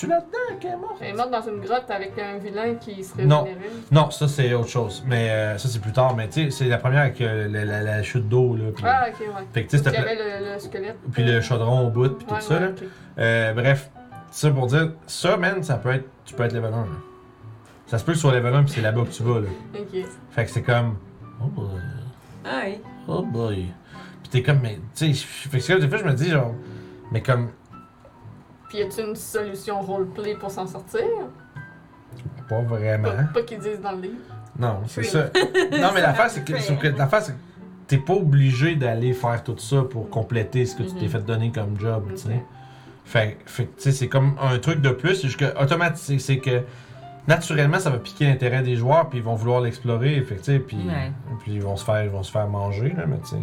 tu 0.00 0.06
là-dedans 0.06 0.58
qu'elle 0.60 0.72
est 0.72 0.76
morte? 0.76 0.96
Elle 1.00 1.08
est 1.08 1.12
morte 1.14 1.30
dans 1.30 1.42
une 1.42 1.60
grotte 1.60 1.90
avec 1.90 2.12
un 2.18 2.38
vilain 2.38 2.74
qui 2.74 3.02
se 3.04 3.20
Non. 3.20 3.44
régénérait. 3.44 3.68
Non, 3.92 4.10
ça 4.10 4.28
c'est 4.28 4.52
autre 4.54 4.68
chose, 4.68 5.04
mais 5.06 5.30
euh, 5.30 5.58
ça 5.58 5.68
c'est 5.68 5.80
plus 5.80 5.92
tard, 5.92 6.14
mais 6.16 6.28
tu 6.28 6.44
sais, 6.44 6.50
c'est 6.50 6.64
la 6.66 6.78
première 6.78 7.00
avec 7.02 7.20
euh, 7.20 7.48
la, 7.48 7.64
la- 7.64 7.82
la 7.82 8.02
chute 8.02 8.28
d'eau, 8.28 8.56
là, 8.56 8.64
Ah, 8.84 9.06
ok, 9.08 9.20
ouais. 9.20 9.26
fait 9.52 9.64
que 9.64 9.70
tu 9.70 9.78
sais, 9.78 9.84
c'était 9.84 10.00
le, 10.00 10.52
le 10.54 10.58
squelette. 10.58 10.98
puis 11.12 11.24
le 11.24 11.40
chaudron 11.40 11.86
au 11.86 11.90
bout, 11.90 12.08
puis 12.10 12.26
tout 12.26 12.34
Ouais, 12.34 12.40
ça, 12.40 12.54
ouais, 12.54 12.60
là. 12.60 12.68
Euh, 13.18 13.52
bref, 13.54 13.90
ça 14.30 14.50
pour 14.50 14.66
dire, 14.66 14.92
ça, 15.06 15.36
man, 15.36 15.62
ça 15.62 15.76
peut 15.76 15.90
être, 15.90 16.06
tu 16.24 16.34
peux 16.34 16.44
être 16.44 16.52
level 16.52 16.72
1, 16.72 16.76
là. 16.76 16.86
Ça 17.86 17.98
se 17.98 18.04
peut 18.04 18.12
que 18.12 18.16
tu 18.16 18.20
sois 18.22 18.32
level 18.32 18.54
1 18.54 18.62
puis 18.64 18.72
c'est 18.74 18.80
là-bas 18.82 19.02
que 19.02 19.10
tu 19.10 19.22
vas, 19.24 19.40
là. 19.40 19.48
Ok. 19.78 20.04
Fait 20.30 20.44
que 20.44 20.50
c'est 20.50 20.62
comme, 20.62 20.96
oh 21.42 21.46
boy, 21.46 21.66
Ah 22.44 22.60
oui. 22.64 22.80
oh 23.08 23.22
boy. 23.22 23.66
Puis 24.22 24.30
t'es 24.30 24.42
comme, 24.42 24.60
mais, 24.62 24.78
tu 24.94 25.12
sais, 25.12 25.26
fait 25.26 25.58
que 25.58 25.64
c'est 25.64 25.78
des 25.80 25.88
fois, 25.88 25.98
je 25.98 26.04
me 26.04 26.12
dis, 26.12 26.30
genre, 26.30 26.54
mais 27.10 27.20
comme, 27.20 27.50
Puis 28.70 28.78
y 28.78 28.82
a-tu 28.82 29.02
une 29.02 29.16
solution 29.16 29.82
roleplay 29.82 30.34
pour 30.36 30.50
s'en 30.50 30.66
sortir? 30.66 31.02
pas 32.48 32.62
vraiment. 32.62 33.08
Pas, 33.10 33.22
pas 33.34 33.42
qu'ils 33.42 33.58
disent 33.60 33.80
dans 33.80 33.92
le 33.92 34.00
livre. 34.02 34.14
Non, 34.58 34.80
c'est 34.86 35.02
ça. 35.04 35.26
Non, 35.72 35.90
mais 35.94 36.00
l'affaire, 36.00 36.30
c'est 36.30 36.44
que, 36.44 36.52
que 36.80 36.88
l'affaire, 36.96 37.22
c'est 37.22 37.32
que 37.32 37.38
t'es 37.86 37.98
pas 37.98 38.14
obligé 38.14 38.74
d'aller 38.76 39.12
faire 39.12 39.42
tout 39.44 39.56
ça 39.58 39.82
pour 39.82 40.08
compléter 40.10 40.64
ce 40.66 40.74
que 40.76 40.82
tu 40.84 40.94
t'es 40.94 41.02
Mhm. 41.04 41.08
fait 41.10 41.24
donner 41.26 41.52
comme 41.52 41.78
job, 41.78 42.04
tu 42.10 42.16
sais. 42.16 42.42
Fait, 43.04 43.38
fait 43.46 43.66
que, 43.66 43.76
tu 43.76 43.82
sais, 43.82 43.92
c'est 43.92 44.08
comme 44.08 44.36
un 44.40 44.58
truc 44.58 44.80
de 44.80 44.90
plus. 44.90 45.14
C'est 45.16 45.36
que, 45.36 45.60
automatique, 45.62 46.20
c'est 46.20 46.38
que, 46.38 46.62
naturellement, 47.28 47.78
ça 47.78 47.90
va 47.90 47.98
piquer 47.98 48.26
l'intérêt 48.26 48.62
des 48.62 48.76
joueurs, 48.76 49.08
puis 49.08 49.18
ils 49.18 49.24
vont 49.24 49.34
vouloir 49.36 49.60
l'explorer, 49.60 50.20
fait 50.22 50.34
que, 50.36 50.40
tu 50.40 50.44
sais, 50.52 50.58
puis, 50.60 50.76
Ouais. 50.76 51.10
puis 51.40 51.54
ils 51.54 51.62
vont 51.62 51.76
se 51.76 51.84
faire, 51.84 52.04
ils 52.04 52.10
vont 52.10 52.22
se 52.22 52.30
faire 52.32 52.46
manger, 52.48 52.92
là, 52.96 53.04
mais 53.06 53.18
tu 53.20 53.28
sais. 53.30 53.36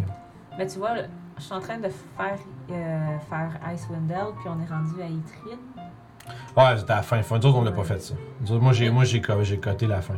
Mais 0.56 0.66
tu 0.66 0.78
vois, 0.78 0.94
là, 0.94 1.02
je 1.38 1.42
suis 1.42 1.52
en 1.54 1.60
train 1.60 1.76
de 1.78 1.88
faire, 1.88 2.38
euh, 2.70 3.18
faire 3.28 3.50
Icewind 3.74 4.06
Dale, 4.06 4.28
puis 4.40 4.48
on 4.48 4.60
est 4.62 4.68
rendu 4.70 5.00
à 5.02 5.06
Itrine. 5.06 5.58
Ouais, 6.56 6.76
c'était 6.78 6.92
à 6.92 6.96
la 6.96 7.02
fin. 7.02 7.22
Fin, 7.22 7.38
nous 7.38 7.46
autres, 7.46 7.58
on 7.58 7.62
l'a 7.64 7.72
pas 7.72 7.84
fait 7.84 8.00
ça. 8.02 8.14
Nous 8.40 8.52
autres, 8.52 8.62
moi, 8.62 8.72
j'ai, 8.72 8.90
moi, 8.90 9.04
j'ai, 9.04 9.20
co- 9.20 9.42
j'ai 9.42 9.58
coté 9.58 9.86
la 9.86 10.00
fin. 10.02 10.14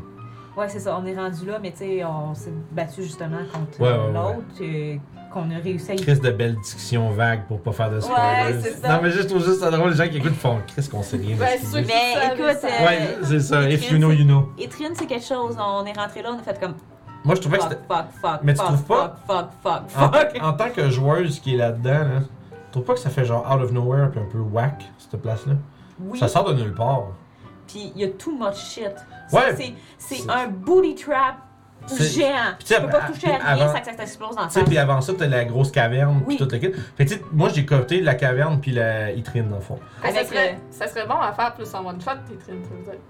Ouais, 0.56 0.68
c'est 0.68 0.81
ça, 0.81 0.98
on 1.01 1.06
est 1.06 1.14
rendu 1.14 1.47
là, 1.47 1.59
mais 1.62 1.70
tu 1.70 1.78
sais, 1.78 2.05
on 2.05 2.35
s'est 2.35 2.52
battu 2.72 3.02
justement 3.05 3.39
contre 3.52 3.81
Ouais, 3.81 3.89
euh, 3.89 4.06
ouais, 4.09 4.12
l'autre, 4.12 4.60
euh, 4.62 4.97
qu'on 5.32 5.48
a 5.52 5.59
réussi 5.62 5.93
à 5.93 5.94
Chris 5.94 6.18
de 6.18 6.31
belles 6.32 6.56
discussions 6.56 7.09
vagues 7.10 7.43
pour 7.47 7.60
pas 7.62 7.70
faire 7.70 7.90
de 7.90 8.01
spoilers. 8.01 8.55
Ouais, 8.56 8.60
c'est 8.60 8.72
ça. 8.72 8.89
Non, 8.89 9.01
mais 9.01 9.10
juste, 9.12 9.22
je 9.24 9.28
trouve 9.28 9.44
juste 9.44 9.60
ça 9.60 9.70
drôle, 9.70 9.90
les 9.90 9.97
gens 9.97 10.09
qui 10.09 10.16
écoutent 10.16 10.35
font 10.35 10.59
Chris 10.66 10.89
qu'on 10.90 11.05
sait 11.05 11.18
rien. 11.18 11.36
de 11.36 11.40
Ben, 11.40 11.56
ce 11.60 11.66
ceux 11.66 11.78
qu'ils 11.78 11.86
qui 11.86 11.93
disent. 11.93 12.16
Mais 12.16 12.27
écoute, 12.35 12.64
euh, 12.64 12.86
Ouais, 12.86 13.18
c'est 13.22 13.40
ça. 13.40 13.70
If 13.70 13.86
Chris, 13.86 13.94
you 13.94 13.98
know, 13.98 14.10
you 14.10 14.24
know. 14.24 14.48
C'est 14.59 15.06
quelque 15.06 15.24
chose, 15.24 15.56
on 15.56 15.85
est 15.86 15.97
rentré 15.97 16.22
là, 16.22 16.31
on 16.35 16.39
a 16.40 16.43
fait 16.43 16.59
comme 16.60 16.74
Moi, 17.24 17.36
je 17.36 17.40
trouvais 17.40 17.59
que 17.59 17.62
fuck, 17.62 17.72
c'était. 17.72 17.94
fuck, 17.94 18.06
fuck, 18.20 18.40
Mais 18.43 18.52
tu 18.55 18.59
fuck, 18.59 18.66
trouves 18.66 18.82
pas? 18.85 19.16
fuck, 19.27 19.48
fuck, 19.62 19.82
fuck, 19.89 20.02
En, 20.02 20.12
fuck. 20.12 20.43
en 20.43 20.52
tant 20.55 20.70
que 20.70 20.90
joueuse 20.90 21.39
qui 21.39 21.55
est 21.55 21.59
là-dedans, 21.59 21.90
là, 21.90 22.20
tu 22.70 22.72
trouves 22.72 22.84
pas 22.84 22.94
que 22.94 23.01
ça 23.01 23.10
fait 23.10 23.24
genre 23.24 23.44
out 23.52 23.62
of 23.62 23.72
nowhere 23.72 24.10
puis 24.10 24.20
un 24.20 24.26
peu 24.30 24.38
whack, 24.38 24.84
cette 24.98 25.20
place-là? 25.20 25.55
Oui, 26.01 26.18
Ça 26.18 26.28
sort 26.28 26.44
de 26.44 26.55
nulle 26.55 26.74
part. 26.74 27.09
puis 27.66 27.92
il 27.94 28.01
y 28.01 28.05
a 28.05 28.09
too 28.09 28.32
much 28.36 28.56
shit. 28.56 28.90
Ouais. 29.32 29.74
C'est- 29.98 30.28
un 30.30 30.48
booty 30.48 30.94
trap 30.94 31.36
géant. 31.88 32.34
Tu 32.64 32.74
peux 32.80 32.88
pas 32.88 33.01
toucher 33.02 33.30
à 33.32 33.55
rien 33.55 33.66
que 33.72 33.86
ça 33.86 33.92
t'explose 33.94 34.34
dans 34.36 34.42
la 34.42 34.47
Tu 34.48 34.52
sais, 34.55 34.60
face. 34.60 34.68
puis 34.68 34.78
avant 34.78 35.01
ça, 35.01 35.12
t'as 35.16 35.26
la 35.26 35.44
grosse 35.44 35.70
caverne 35.70 36.22
puis 36.26 36.36
tout 36.36 36.48
le 36.51 36.59
kit. 36.59 36.72
Fait 36.97 37.05
que 37.05 37.10
tu 37.10 37.16
sais, 37.16 37.22
moi, 37.32 37.48
j'ai 37.48 37.64
coté 37.64 38.01
la 38.01 38.14
caverne 38.14 38.60
puis 38.60 38.72
la 38.72 39.12
itrine, 39.12 39.48
dans 39.48 39.56
le 39.56 39.62
fond. 39.62 39.78
Ben, 40.02 40.12
ça, 40.14 40.24
serait, 40.24 40.59
ça 40.70 40.86
serait 40.88 41.06
bon 41.06 41.14
à 41.18 41.32
faire 41.32 41.55
plus 41.55 41.72
en 41.74 41.84
one 41.86 42.01
shot, 42.01 42.10
tes 42.28 42.36
trines, 42.36 42.62
tu 42.62 42.68
veux 42.76 42.82
dire. 42.84 43.01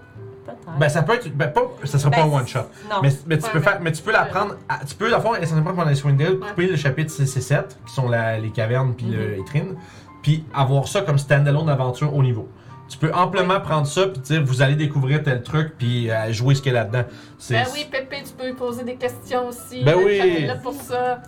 Peut-être. 0.45 0.77
Ben, 0.79 0.89
ça 0.89 1.03
peut 1.03 1.13
être. 1.13 1.29
Ben, 1.35 1.47
pas. 1.51 1.61
Ça 1.83 1.99
sera 1.99 2.11
pas 2.11 2.23
Ben, 2.23 2.31
un 2.31 2.37
one 2.37 2.47
shot. 2.47 2.59
Non. 2.89 2.97
Mais, 3.01 3.09
mais 3.27 3.37
tu 3.37 3.49
peux 3.49 3.59
faire, 3.59 3.79
mais 3.81 3.91
tu 3.91 4.01
peux 4.01 4.11
la 4.11 4.25
prendre, 4.25 4.55
à- 4.67 4.83
tu 4.85 4.95
peux, 4.95 5.09
le 5.09 5.19
fond, 5.19 5.35
essentiellement 5.35 5.73
prendre 5.73 5.89
les 5.89 5.95
Swindale, 5.95 6.37
couper 6.39 6.67
le 6.67 6.75
chapitre 6.75 7.11
6 7.11 7.37
et 7.37 7.41
7, 7.41 7.77
qui 7.87 7.93
sont 7.93 8.09
la- 8.09 8.37
les 8.39 8.49
cavernes 8.49 8.93
puis 8.95 9.05
le 9.07 9.35
Mhm. 9.35 9.41
Itrine, 9.41 9.75
puis 10.21 10.43
avoir 10.53 10.87
ça 10.87 11.01
comme 11.01 11.17
standalone 11.19 11.69
aventure 11.69 12.13
au 12.15 12.23
niveau. 12.23 12.47
Tu 12.89 12.97
peux 12.97 13.13
amplement 13.13 13.59
prendre 13.61 13.87
ça 13.87 14.07
puis 14.07 14.19
dire, 14.21 14.43
vous 14.43 14.61
allez 14.61 14.75
découvrir 14.75 15.23
tel 15.23 15.41
truc 15.43 15.75
puis 15.77 16.11
euh, 16.11 16.33
jouer 16.33 16.55
ce 16.55 16.61
qu'il 16.61 16.73
y 16.73 16.75
a 16.75 16.79
là-dedans. 16.83 17.03
C'est- 17.37 17.53
Ben 17.53 17.65
oui, 17.73 17.85
Pépé, 17.89 18.17
tu 18.25 18.33
peux 18.33 18.47
lui 18.47 18.53
poser 18.53 18.83
des 18.83 18.95
questions 18.95 19.47
aussi. 19.47 19.83
Ben 19.83 19.95
oui. 19.95 20.17
chat 20.17 20.25
est 20.27 20.47
là 20.47 20.55
pour 20.55 20.73
ça. 20.73 21.21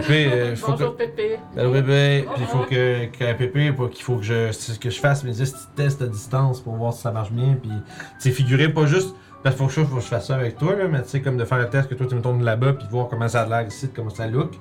Pépé, 0.00 0.28
euh, 0.32 0.50
il 0.50 0.56
faut 0.56 0.72
que. 0.72 0.78
Bonjour, 0.78 0.96
Pépé. 0.96 1.38
Allô, 1.56 1.72
bébé, 1.72 2.24
puis 2.34 2.42
il 2.42 2.46
faut 2.46 2.64
que, 2.64 3.06
que 3.06 3.32
Pépé, 3.34 3.72
qu'il 3.92 4.04
faut 4.04 4.16
que 4.16 4.24
je, 4.24 4.78
que 4.78 4.90
je 4.90 5.00
fasse 5.00 5.24
mes 5.24 5.32
tests 5.76 6.02
à 6.02 6.06
distance 6.06 6.60
pour 6.60 6.74
voir 6.76 6.92
si 6.92 7.02
ça 7.02 7.10
marche 7.10 7.32
bien, 7.32 7.56
puis 7.60 7.70
tu 8.20 8.30
figurer 8.30 8.68
pas 8.68 8.86
juste, 8.86 9.14
parce 9.42 9.56
qu'il 9.56 9.64
faut 9.64 9.68
que 9.68 9.80
je, 9.80 9.86
faut 9.86 9.96
que 9.96 10.02
je 10.02 10.06
fasse 10.06 10.26
ça 10.26 10.34
avec 10.34 10.58
toi, 10.58 10.74
là, 10.76 10.88
mais 10.88 11.02
tu 11.02 11.10
sais, 11.10 11.20
comme 11.20 11.36
de 11.36 11.44
faire 11.44 11.58
le 11.58 11.68
test 11.68 11.88
que 11.88 11.94
toi 11.94 12.06
tu 12.06 12.14
me 12.14 12.22
tournes 12.22 12.44
là-bas, 12.44 12.74
puis 12.74 12.86
voir 12.90 13.08
comment 13.08 13.28
ça 13.28 13.42
a 13.42 13.46
l'air 13.46 13.66
ici, 13.66 13.88
comment 13.94 14.10
ça 14.10 14.26
look, 14.26 14.52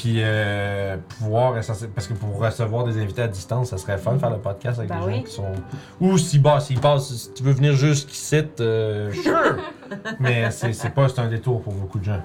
puis 0.00 0.14
euh, 0.22 0.96
pouvoir, 1.18 1.52
parce 1.94 2.06
que 2.06 2.14
pour 2.14 2.38
recevoir 2.38 2.84
des 2.84 2.98
invités 3.02 3.20
à 3.20 3.28
distance, 3.28 3.68
ça 3.68 3.76
serait 3.76 3.98
fun 3.98 4.14
de 4.14 4.18
faire 4.18 4.30
le 4.30 4.38
podcast 4.38 4.78
avec 4.78 4.88
Ben 4.88 5.00
des 5.00 5.06
oui. 5.06 5.16
gens 5.16 5.22
qui 5.24 5.30
sont. 5.32 5.52
Ou 6.00 6.16
si, 6.16 6.38
bah, 6.38 6.58
s'ils 6.58 6.80
passent, 6.80 7.12
si 7.14 7.32
tu 7.34 7.42
veux 7.42 7.52
venir 7.52 7.74
jusqu'ici, 7.74 8.42
euh, 8.60 9.12
sure! 9.12 9.56
mais 10.20 10.50
c'est 10.52 10.72
c'est 10.72 10.88
pas, 10.88 11.06
c'est 11.10 11.20
un 11.20 11.28
détour 11.28 11.60
pour 11.60 11.74
beaucoup 11.74 11.98
de 11.98 12.04
gens. 12.04 12.20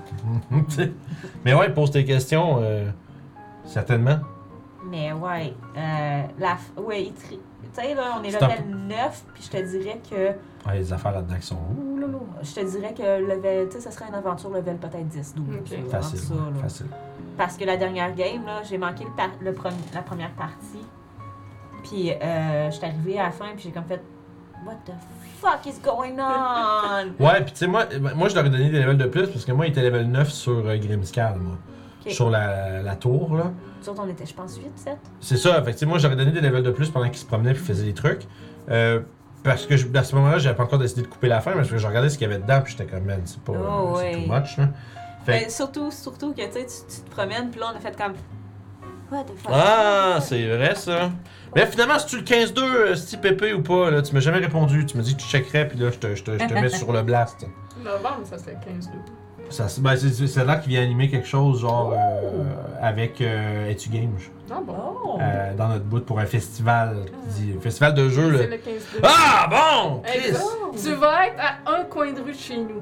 Mais 1.43 1.53
ouais, 1.53 1.69
pose 1.73 1.91
tes 1.91 2.05
questions, 2.05 2.59
euh, 2.61 2.89
certainement. 3.65 4.19
Mais 4.89 5.11
ouais, 5.11 5.53
euh, 5.77 6.21
la, 6.39 6.53
f- 6.55 6.81
ouais, 6.81 7.11
tu 7.29 7.35
sais, 7.73 7.93
là, 7.93 8.15
on 8.19 8.23
est 8.23 8.41
un 8.41 8.47
level 8.47 8.75
9, 8.87 9.25
puis 9.33 9.43
je 9.43 9.49
te 9.49 9.69
dirais 9.69 9.99
que, 10.09 10.15
Ouais, 10.69 10.77
les 10.79 10.93
affaires 10.93 11.11
là-dedans 11.11 11.35
qui 11.39 11.45
sont. 11.47 11.57
Je 12.41 12.53
te 12.53 12.65
dirais 12.65 12.93
que 12.93 13.03
level, 13.27 13.67
tu 13.67 13.73
sais, 13.75 13.81
ça 13.81 13.91
serait 13.91 14.05
une 14.07 14.15
aventure 14.15 14.49
level 14.49 14.77
peut-être 14.77 15.07
10, 15.09 15.35
12. 15.35 15.45
Ok. 15.59 15.69
là, 15.71 15.77
entre 15.79 15.89
Facile. 15.91 16.19
ça, 16.19 16.33
ouais, 16.33 16.39
là. 16.39 16.59
facile. 16.61 16.85
Parce 17.37 17.57
que 17.57 17.65
la 17.65 17.77
dernière 17.77 18.13
game, 18.15 18.45
là, 18.45 18.61
j'ai 18.63 18.77
manqué 18.77 19.03
le 19.03 19.11
par- 19.11 19.29
le 19.41 19.51
premi- 19.53 19.75
la 19.93 20.01
première 20.01 20.31
partie. 20.31 20.85
Puis 21.83 22.11
euh, 22.11 22.71
j'étais 22.71 22.87
arrivée 22.87 23.19
à 23.19 23.23
la 23.23 23.31
fin, 23.31 23.45
puis 23.55 23.65
j'ai 23.65 23.71
comme 23.71 23.85
fait 23.85 24.01
What 24.65 24.75
the 24.85 24.93
fuck 25.39 25.65
is 25.67 25.79
going 25.83 26.17
on? 26.19 27.11
Ouais, 27.23 27.41
puis 27.43 27.51
tu 27.51 27.57
sais, 27.59 27.67
moi, 27.67 27.85
moi, 28.15 28.29
je 28.29 28.35
leur 28.35 28.45
ai 28.45 28.49
donné 28.49 28.69
des 28.69 28.79
levels 28.79 28.97
de 28.97 29.05
plus 29.05 29.27
parce 29.27 29.45
que 29.45 29.51
moi, 29.51 29.67
il 29.67 29.69
était 29.71 29.81
level 29.83 30.07
9 30.09 30.29
sur 30.29 30.65
euh, 30.67 30.77
Grimscal, 30.77 31.35
moi. 31.39 31.57
Sur 32.07 32.29
la, 32.29 32.81
la 32.83 32.95
tour, 32.95 33.35
là. 33.35 33.51
Autres, 33.87 34.01
on 34.03 34.07
était, 34.09 34.25
je 34.27 34.33
pense, 34.33 34.57
8, 34.57 34.63
7. 34.75 34.97
C'est 35.19 35.37
ça, 35.37 35.55
fait 35.63 35.71
que 35.71 35.71
tu 35.71 35.77
sais, 35.79 35.85
moi, 35.87 35.97
j'aurais 35.97 36.15
donné 36.15 36.31
des 36.31 36.41
levels 36.41 36.61
de 36.63 36.69
plus 36.71 36.89
pendant 36.91 37.07
qu'ils 37.07 37.17
se 37.17 37.25
promenaient 37.25 37.53
puis 37.53 37.63
faisaient 37.63 37.85
des 37.85 37.93
trucs. 37.95 38.27
Euh, 38.69 39.01
parce 39.43 39.65
que 39.65 39.75
je- 39.77 39.87
à 39.95 40.03
ce 40.03 40.15
moment-là, 40.15 40.37
j'avais 40.39 40.55
pas 40.55 40.63
encore 40.63 40.77
décidé 40.79 41.01
de 41.03 41.07
couper 41.07 41.27
la 41.27 41.41
fin, 41.41 41.51
parce 41.53 41.69
que 41.69 41.77
je 41.77 41.85
regardais 41.87 42.09
ce 42.09 42.17
qu'il 42.19 42.27
y 42.27 42.31
avait 42.31 42.41
dedans, 42.41 42.61
puis 42.63 42.75
j'étais 42.77 42.89
comme, 42.91 43.05
man, 43.05 43.21
c'est 43.25 43.39
pas. 43.41 43.53
Oh, 43.53 43.97
ouais. 43.97 44.13
too 44.23 44.31
much, 44.31 44.57
là. 44.57 44.69
Fait 45.25 45.31
Mais 45.31 45.45
que- 45.45 45.51
surtout, 45.51 45.91
surtout 45.91 46.33
que 46.33 46.41
tu, 46.45 46.51
sais, 46.53 46.65
tu 46.65 47.01
te 47.01 47.09
promènes, 47.11 47.49
puis 47.49 47.59
là, 47.59 47.67
on 47.73 47.77
a 47.77 47.79
fait 47.79 47.95
comme 47.97 48.13
What 49.11 49.23
the 49.25 49.37
fuck? 49.37 49.51
Ah, 49.53 50.17
c'est 50.21 50.47
vrai, 50.47 50.73
ça. 50.75 51.11
Mais 51.55 51.65
finalement, 51.67 51.99
si 51.99 52.07
tu 52.07 52.17
le 52.17 52.23
15-2, 52.23 52.61
euh, 52.63 52.95
si 52.95 53.17
Pépé 53.17 53.53
ou 53.53 53.61
pas, 53.61 53.91
là, 53.91 54.01
tu 54.01 54.13
m'as 54.13 54.19
jamais 54.19 54.39
répondu. 54.39 54.85
Tu 54.85 54.97
m'as 54.97 55.03
dit 55.03 55.15
que 55.15 55.21
tu 55.21 55.27
checkerais, 55.27 55.67
puis 55.67 55.77
là, 55.77 55.91
je 55.91 55.97
te, 55.99 56.15
je 56.15 56.23
te, 56.23 56.31
je 56.31 56.45
te 56.45 56.53
mets 56.55 56.69
sur 56.69 56.91
le 56.91 57.01
blast. 57.03 57.45
Novembre, 57.83 58.21
ça 58.29 58.37
serait 58.39 58.57
15 58.65 58.87
2 58.87 58.91
Ça, 59.49 59.67
c'est- 59.69 59.79
ben, 59.81 59.95
c'est, 59.95 60.43
là 60.45 60.55
qu'il 60.57 60.69
vient 60.71 60.81
animer 60.81 61.07
quelque 61.09 61.27
chose, 61.27 61.61
genre, 61.61 61.93
euh, 61.95 62.43
avec 62.81 63.21
euh, 63.21 63.69
Etu 63.69 63.89
Game, 63.89 64.11
je- 64.17 64.25
Ah 64.51 64.59
bon. 64.65 64.75
Oh! 65.05 65.19
euh, 65.21 65.53
dans 65.55 65.67
notre 65.69 65.85
bout 65.85 66.03
pour 66.03 66.19
un 66.19 66.25
festival, 66.25 67.05
qui 67.35 67.41
dit, 67.43 67.55
festival 67.61 67.93
de 67.93 68.09
jeux, 68.09 68.37
C'est 68.37 68.47
là. 68.47 68.55
le 68.55 68.61
15 68.61 68.73
2 68.93 68.99
Ah, 69.03 69.47
bon! 69.49 70.01
Chris! 70.03 70.33
Tu 70.83 70.93
vas 70.95 71.27
être 71.27 71.35
à 71.39 71.71
un 71.79 71.83
coin 71.83 72.11
de 72.11 72.21
rue 72.21 72.33
de 72.33 72.37
chez 72.37 72.57
nous. 72.57 72.81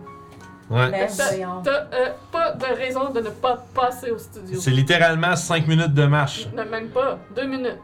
Ouais. 0.69 0.90
Ben, 0.91 1.07
T'as 1.15 1.27
voyons. 1.30 1.61
t'as, 1.64 1.72
euh, 1.94 2.10
pas 2.31 2.52
de 2.53 2.65
raison 2.65 3.10
de 3.11 3.19
ne 3.19 3.30
pas 3.30 3.64
passer 3.76 4.11
au 4.11 4.18
studio. 4.18 4.60
C'est 4.60 4.72
littéralement 4.72 5.35
5 5.35 5.68
minutes 5.68 5.94
de 5.94 6.06
marche. 6.06 6.48
Non, 6.56 6.65
même 6.65 6.88
pas. 6.90 7.19
Deux 7.35 7.45
minutes. 7.45 7.77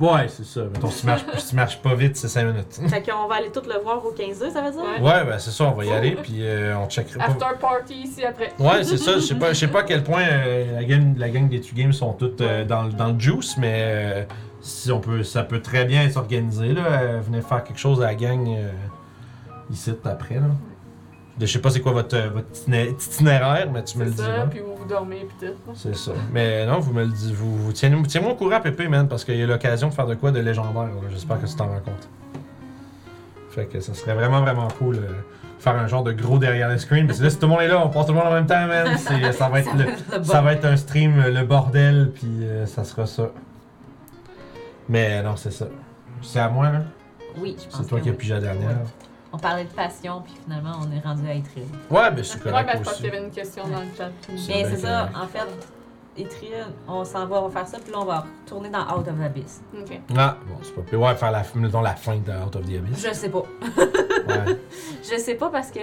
Ouais, 0.00 0.26
c'est 0.28 0.44
ça. 0.46 0.62
Mettons, 0.62 0.88
si 0.90 1.00
tu 1.00 1.06
marches, 1.06 1.22
si 1.36 1.48
tu 1.50 1.56
marches 1.56 1.78
pas 1.82 1.94
vite, 1.94 2.16
c'est 2.16 2.28
5 2.28 2.44
minutes. 2.46 2.80
Fait 2.88 3.02
qu'on 3.02 3.28
va 3.28 3.36
aller 3.36 3.50
tout 3.52 3.62
le 3.66 3.78
voir 3.82 4.04
au 4.04 4.10
15 4.12 4.38
ça 4.52 4.60
veut 4.62 4.70
dire? 4.70 4.80
Ouais. 4.80 5.00
Ouais, 5.00 5.24
ben 5.24 5.38
c'est 5.38 5.50
ça, 5.50 5.64
on 5.64 5.72
va 5.72 5.84
y 5.84 5.92
aller, 5.92 6.12
puis 6.12 6.38
euh, 6.40 6.76
on 6.78 6.88
checkera. 6.88 7.24
After 7.24 7.44
party 7.60 7.94
ici 7.94 8.24
après. 8.24 8.52
Ouais, 8.58 8.82
c'est 8.82 8.96
ça. 8.96 9.14
Je 9.14 9.20
sais 9.20 9.34
pas, 9.34 9.52
je 9.52 9.58
sais 9.58 9.68
pas 9.68 9.80
à 9.80 9.84
quel 9.84 10.02
point 10.02 10.22
euh, 10.22 10.74
la 10.76 10.84
gang, 10.84 11.14
la 11.18 11.28
gang 11.28 11.48
des 11.48 11.60
Two 11.60 11.74
Games 11.76 11.92
sont 11.92 12.12
toutes 12.14 12.40
euh, 12.40 12.64
dans, 12.64 12.84
le- 12.84 12.92
dans 12.92 13.08
le 13.12 13.18
juice, 13.18 13.56
mais 13.58 13.74
euh, 13.84 14.24
si 14.60 14.90
on 14.90 14.98
peut, 15.00 15.22
ça 15.22 15.42
peut 15.44 15.60
très 15.60 15.84
bien 15.84 16.08
s'organiser 16.10 16.72
là. 16.72 16.82
Euh, 16.86 17.20
venez 17.24 17.42
faire 17.42 17.62
quelque 17.62 17.78
chose 17.80 18.00
à 18.02 18.06
la 18.06 18.14
gang 18.14 18.48
euh, 18.48 18.70
ici 19.70 19.92
après 20.04 20.36
là. 20.36 20.46
Je 21.46 21.52
sais 21.52 21.58
pas 21.60 21.70
c'est 21.70 21.80
quoi 21.80 21.92
votre, 21.92 22.16
votre 22.32 22.46
itiné- 22.54 22.90
itinéraire, 22.90 23.68
mais 23.72 23.82
tu 23.84 23.98
me 23.98 24.04
le 24.04 24.10
C'est 24.10 24.16
dis. 24.16 24.22
ça, 24.22 24.46
puis 24.50 24.60
vous 24.60 24.76
vous 24.76 24.84
dormez, 24.88 25.26
puis 25.38 25.48
tout. 25.48 25.54
C'est 25.74 25.94
ça. 25.96 26.12
Mais 26.32 26.64
non, 26.66 26.78
vous 26.78 26.92
me 26.92 27.02
le 27.04 27.10
dites. 27.10 27.34
Vous, 27.34 27.56
vous 27.56 27.72
tienez, 27.72 28.00
tiens-moi 28.06 28.32
au 28.32 28.36
courant, 28.36 28.60
Pépé, 28.60 28.88
man, 28.88 29.08
parce 29.08 29.24
qu'il 29.24 29.36
y 29.36 29.42
a 29.42 29.46
l'occasion 29.46 29.88
de 29.88 29.94
faire 29.94 30.06
de 30.06 30.14
quoi 30.14 30.30
de 30.30 30.40
légendaire. 30.40 30.88
J'espère 31.10 31.40
que 31.40 31.46
tu 31.46 31.54
t'en 31.54 31.66
rends 31.68 31.80
compte. 31.80 32.08
Fait 33.50 33.66
que 33.66 33.80
ça 33.80 33.92
serait 33.94 34.14
vraiment, 34.14 34.40
vraiment 34.40 34.68
cool. 34.78 34.96
euh, 34.96 35.08
faire 35.58 35.76
un 35.76 35.86
genre 35.86 36.02
de 36.02 36.12
gros 36.12 36.38
derrière 36.38 36.68
le 36.68 36.78
screen. 36.78 37.06
Parce 37.06 37.18
que 37.20 37.24
là, 37.24 37.30
si 37.30 37.36
tout 37.38 37.46
le 37.46 37.52
monde 37.52 37.60
est 37.60 37.68
là, 37.68 37.84
on 37.84 37.88
passe 37.88 38.06
tout 38.06 38.12
le 38.12 38.18
monde 38.18 38.28
en 38.28 38.32
même 38.32 38.46
temps, 38.46 38.66
man. 38.66 38.86
C'est- 38.98 39.32
ça 39.32 39.48
va 39.48 39.60
être 39.60 39.74
le, 39.76 39.84
Le 40.18 40.24
ça 40.24 40.38
bon. 40.38 40.44
va 40.44 40.52
être 40.54 40.64
un 40.64 40.76
stream, 40.76 41.18
euh, 41.20 41.30
le 41.30 41.44
bordel, 41.46 42.10
puis 42.14 42.26
euh, 42.42 42.66
ça 42.66 42.82
sera 42.84 43.06
ça. 43.06 43.30
Mais 44.88 45.22
non, 45.22 45.36
c'est 45.36 45.52
ça. 45.52 45.66
C'est 46.22 46.40
à 46.40 46.48
moi, 46.48 46.70
là. 46.70 46.82
Oui, 47.38 47.56
je 47.58 47.64
pense. 47.64 47.82
C'est 47.82 47.88
toi 47.88 47.98
que 47.98 48.04
qui 48.04 48.08
as 48.08 48.12
oui. 48.12 48.18
pigé 48.18 48.34
la 48.34 48.40
dernière. 48.40 48.76
On 49.32 49.38
parlait 49.38 49.64
de 49.64 49.70
passion, 49.72 50.20
puis 50.22 50.34
finalement, 50.44 50.72
on 50.80 50.94
est 50.94 51.00
rendu 51.00 51.26
à 51.28 51.34
Etril. 51.34 51.64
Ouais, 51.90 52.10
ben 52.10 52.22
c'est 52.22 52.36
Ouais, 52.44 52.50
correct 52.50 52.66
ben, 52.66 52.72
je 52.72 52.78
pense 52.78 52.88
aussi. 52.92 52.96
qu'il 53.02 53.12
y 53.12 53.16
avait 53.16 53.24
une 53.26 53.30
question 53.32 53.62
dans 53.66 53.80
le 53.80 53.86
chat. 53.96 54.10
Mais 54.28 54.34
bien 54.34 54.70
c'est 54.70 54.76
ça, 54.76 55.08
en 55.14 55.26
fait, 55.26 55.38
Etril, 56.18 56.66
on 56.86 57.02
s'en 57.06 57.24
va, 57.26 57.40
on 57.42 57.48
va 57.48 57.60
faire 57.60 57.66
ça, 57.66 57.78
puis 57.82 57.90
là, 57.90 57.98
on 58.00 58.04
va 58.04 58.26
retourner 58.44 58.68
dans 58.68 58.80
Out 58.82 59.08
of 59.08 59.18
Abyss. 59.24 59.62
Ok. 59.74 59.98
Ah, 60.14 60.36
bon, 60.46 60.56
c'est 60.62 60.74
pas 60.74 60.82
pire. 60.82 61.00
Ouais, 61.00 61.14
faire 61.14 61.30
la, 61.30 61.42
mettons, 61.54 61.80
la 61.80 61.94
fin 61.96 62.16
de 62.16 62.30
Out 62.30 62.54
of 62.56 62.66
the 62.66 62.76
Abyss. 62.76 63.08
Je 63.08 63.14
sais 63.14 63.30
pas. 63.30 63.38
Ouais. 63.38 64.58
Je 65.02 65.16
sais 65.18 65.34
pas 65.34 65.48
parce 65.48 65.70
que. 65.70 65.80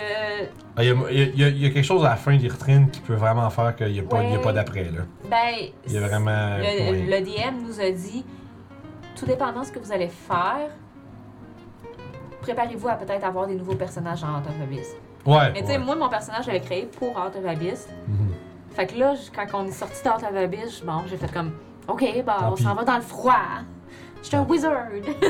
Ah, 0.77 0.84
Il 0.84 0.89
y, 0.89 0.91
a, 0.91 0.95
il 1.11 1.39
y 1.39 1.43
a- 1.43 1.47
il 1.49 1.57
y 1.57 1.65
a 1.65 1.69
quelque 1.71 1.84
chose 1.84 2.05
à 2.05 2.09
la 2.09 2.15
fin 2.15 2.38
d'Irtrine 2.38 2.89
qui 2.91 2.99
peut 3.01 3.15
vraiment 3.15 3.49
faire 3.49 3.76
qu'il 3.76 3.91
n'y 3.91 3.99
a 3.99 4.03
pas, 4.03 4.21
il 4.23 4.30
y 4.30 4.34
a 4.34 4.38
Ouais. 4.38 4.41
pas 4.43 4.53
d'après, 4.53 4.84
là. 4.85 5.01
Ben. 5.30 5.69
Il 5.88 5.93
y 5.93 5.97
a 5.97 6.01
vraiment. 6.01 6.57
Le, 6.57 6.63
ouais. 6.63 7.05
le 7.09 7.21
DM 7.26 7.65
nous 7.67 7.81
a 7.81 7.89
dit 7.89 8.23
tout 9.15 9.26
dépendant 9.26 9.61
de 9.61 9.65
ce 9.65 9.71
que 9.71 9.80
vous 9.80 9.91
allez 9.91 10.07
faire, 10.07 10.69
préparez-vous 12.53 12.88
à 12.88 12.93
peut-être 12.93 13.23
avoir 13.26 13.47
des 13.47 13.55
nouveaux 13.55 13.76
personnages 13.76 14.23
of 14.47 14.61
Abyss. 14.61 14.88
Ouais. 15.26 15.51
Mais 15.53 15.61
tu 15.61 15.67
sais, 15.67 15.71
ouais. 15.73 15.77
moi, 15.77 15.95
mon 15.95 16.09
personnage, 16.09 16.43
je 16.43 16.47
l'avais 16.47 16.61
créé 16.61 16.89
pour 16.97 17.17
Abyss. 17.47 17.88
Mhm. 18.07 18.15
Fait 18.76 18.88
que 18.88 18.97
là, 18.97 19.13
quand 19.35 19.45
on 19.63 19.67
est 19.67 19.71
sorti 19.71 20.01
Abyss, 20.38 20.81
bon, 20.85 21.03
j'ai 21.07 21.17
fait 21.17 21.31
comme, 21.31 21.51
OK, 21.88 22.03
bah, 22.26 22.49
on 22.51 22.55
pis. 22.55 22.63
s'en 22.63 22.73
va 22.73 22.84
dans 22.84 22.95
le 22.95 23.01
froid. 23.01 23.34
J'étais 24.21 24.35
un 24.38 24.43
Tant 24.43 24.49
wizard. 24.51 24.73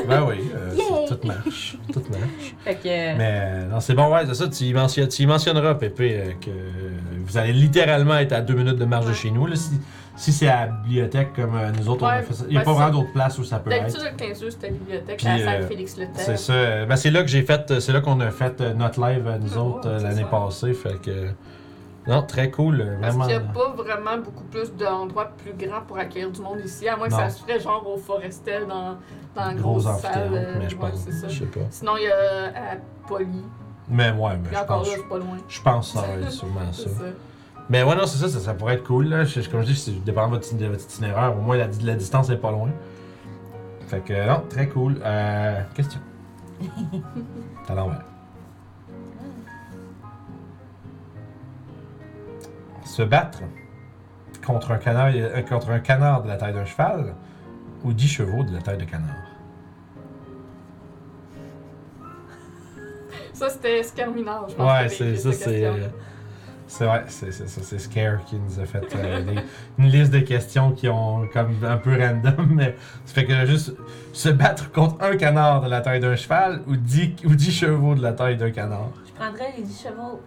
Ben 0.08 0.24
oui, 0.28 0.50
euh, 0.54 1.06
tout 1.08 1.26
marche. 1.26 1.76
Tout 1.92 2.02
marche. 2.10 2.54
fait 2.64 2.74
que. 2.74 2.88
euh, 2.88 3.14
Mais 3.16 3.64
non, 3.66 3.78
c'est 3.80 3.94
bon, 3.94 4.12
ouais, 4.12 4.26
c'est 4.26 4.34
ça. 4.34 4.48
Tu 4.48 4.64
y, 4.64 4.72
mentionnes- 4.74 5.08
tu 5.08 5.22
y 5.22 5.26
mentionneras, 5.26 5.74
Pépé, 5.74 6.16
euh, 6.18 6.32
que 6.44 6.50
vous 7.24 7.38
allez 7.38 7.52
littéralement 7.52 8.16
être 8.18 8.32
à 8.32 8.40
deux 8.40 8.54
minutes 8.54 8.76
de 8.78 8.84
marche 8.84 9.06
de 9.06 9.12
chez 9.12 9.30
nous. 9.30 9.46
Là, 9.46 9.54
si 9.54 9.70
si 10.20 10.32
c'est 10.32 10.48
à 10.48 10.66
la 10.66 10.72
bibliothèque 10.72 11.32
comme 11.34 11.56
euh, 11.56 11.70
nous 11.72 11.88
autres, 11.88 12.04
on 12.04 12.08
a 12.08 12.16
Ouais, 12.16 12.22
fait 12.22 12.34
ça. 12.34 12.44
Il 12.46 12.50
n'y 12.50 12.56
a 12.56 12.60
ben, 12.60 12.64
pas 12.66 12.70
c'est- 12.72 12.76
vraiment 12.78 12.98
d'autres 12.98 13.12
places 13.12 13.38
où 13.38 13.44
ça 13.44 13.58
peut 13.58 13.70
être. 13.72 13.80
D'habitude, 13.86 14.02
le 14.12 14.16
15 14.16 14.44
c'était 14.50 14.66
la 14.68 14.72
bibliothèque, 14.74 15.16
Puis, 15.18 15.26
à 15.26 15.38
la 15.38 15.44
salle 15.44 15.62
euh, 15.62 15.66
Félix 15.66 15.94
C'est 15.94 16.00
Leclerc. 16.02 16.38
ça. 16.38 16.52
euh, 16.52 16.86
Ben, 16.86 16.96
c'est 16.96 17.10
là 17.10 17.22
que 17.22 17.28
j'ai 17.28 17.42
fait, 17.42 17.80
c'est 17.80 17.92
là 17.92 18.00
qu'on 18.00 18.20
a 18.20 18.30
fait 18.30 18.60
euh, 18.60 18.74
notre 18.74 19.00
live 19.00 19.26
à 19.26 19.38
nous 19.38 19.52
Ouais, 19.52 19.58
autres 19.58 19.88
euh, 19.88 19.98
c'est 19.98 20.04
l'année 20.04 20.26
passée. 20.30 20.74
Fait 20.74 21.00
que. 21.00 21.28
Non, 22.06 22.22
très 22.22 22.50
cool. 22.50 22.80
euh, 22.80 22.96
Parce 23.00 23.14
Vraiment. 23.14 23.28
qu'il 23.30 23.38
n'y 23.38 23.44
a 23.44 23.52
pas 23.52 23.68
vraiment 23.82 24.16
beaucoup 24.24 24.44
plus 24.44 24.74
d'endroits 24.74 25.30
plus 25.36 25.52
grands 25.52 25.82
pour 25.86 25.98
accueillir 25.98 26.30
du 26.30 26.40
monde 26.40 26.60
ici, 26.64 26.88
à 26.88 26.96
moins 26.96 27.08
que 27.08 27.12
Non. 27.12 27.18
ça 27.18 27.28
se 27.30 27.42
ferait 27.42 27.60
genre 27.60 27.86
au 27.86 27.98
Forestel 27.98 28.66
dans, 28.66 28.96
dans 29.34 29.54
gros 29.54 29.72
grosse 29.78 30.00
salle. 30.00 30.30
euh, 30.32 30.54
mais 30.58 30.68
je 30.70 30.76
ouais, 30.76 30.90
pense. 30.90 31.00
c'est 31.04 31.12
ça. 31.12 31.28
Je 31.28 31.38
sais 31.40 31.44
pas. 31.46 31.60
Sinon, 31.70 31.92
il 31.98 32.04
y 32.04 32.10
a 32.10 32.46
à 32.72 32.76
Poly. 33.06 33.26
Mais 33.88 34.10
ouais, 34.12 34.30
mais 34.42 34.48
je 34.58 34.64
pense. 34.64 34.86
là, 34.88 34.94
c'est 34.96 35.08
pas 35.08 35.18
loin. 35.18 35.36
Je 35.48 35.60
pense 35.62 35.92
que 35.92 35.98
ça 35.98 36.06
va 36.06 36.12
être 36.14 36.30
sûrement 36.30 36.60
C'est 36.72 36.82
ça. 36.88 36.90
ça. 36.90 37.04
Mais 37.70 37.84
ouais, 37.84 37.94
non, 37.94 38.04
c'est 38.04 38.18
ça, 38.18 38.28
ça, 38.28 38.40
ça 38.40 38.52
pourrait 38.54 38.74
être 38.74 38.82
cool. 38.84 39.06
Là. 39.06 39.24
Je- 39.24 39.48
comme 39.48 39.60
je 39.62 39.66
dis, 39.66 39.76
c'est 39.76 39.92
dépendant 40.04 40.26
de 40.28 40.34
votre, 40.42 40.56
de 40.56 40.66
votre 40.66 40.82
itinéraire. 40.82 41.36
Au 41.38 41.40
moins, 41.40 41.56
la, 41.56 41.68
la 41.82 41.94
distance 41.94 42.28
est 42.28 42.36
pas 42.36 42.50
loin. 42.50 42.70
Fait 43.86 44.00
que, 44.00 44.28
non, 44.28 44.42
très 44.48 44.68
cool. 44.68 45.00
Euh, 45.04 45.60
question. 45.74 46.00
T'as 47.66 47.74
l'envers. 47.74 48.02
Se 52.84 53.02
battre 53.02 53.38
contre 54.44 54.72
un 54.72 54.78
canard, 54.78 55.12
euh, 55.14 55.42
contre 55.42 55.70
un 55.70 55.78
canard 55.78 56.22
de 56.22 56.28
la 56.28 56.36
taille 56.36 56.52
d'un 56.54 56.64
cheval 56.64 57.14
ou 57.84 57.92
10 57.92 58.08
chevaux 58.08 58.42
de 58.42 58.52
la 58.52 58.60
taille 58.60 58.78
de 58.78 58.84
canard? 58.84 59.14
Ça, 63.32 63.48
c'était 63.48 63.82
pense. 64.56 64.66
Ouais, 64.82 64.88
c'est 64.88 65.16
ça, 65.16 65.32
c'est. 65.32 65.70
C'est 66.72 66.84
vrai, 66.84 67.02
c'est 67.08 67.32
c'est 67.32 67.48
ça, 67.48 67.60
c'est 67.64 67.80
Scare 67.80 68.24
qui 68.26 68.36
nous 68.36 68.60
a 68.60 68.64
fait 68.64 68.84
euh, 68.94 69.22
des- 69.22 69.40
une 69.78 69.88
liste 69.90 70.12
de 70.12 70.20
questions 70.20 70.70
qui 70.70 70.88
ont 70.88 71.26
comme 71.32 71.56
un 71.64 71.76
peu 71.76 71.90
random, 72.00 72.46
mais 72.50 72.76
ça 73.04 73.14
fait 73.14 73.24
que 73.24 73.44
juste 73.44 73.74
se 74.12 74.28
battre 74.28 74.70
contre 74.70 75.02
un 75.02 75.16
canard 75.16 75.62
de 75.62 75.68
la 75.68 75.80
taille 75.80 75.98
d'un 75.98 76.14
cheval 76.14 76.62
ou 76.68 76.76
10, 76.76 77.24
ou 77.24 77.34
10 77.34 77.50
chevaux 77.50 77.96
de 77.96 78.02
la 78.02 78.12
taille 78.12 78.36
d'un 78.36 78.52
canard. 78.52 78.90
Je 79.04 79.10
prendrais 79.20 79.52
les 79.56 79.64
10 79.64 79.82
chevaux. 79.82 80.20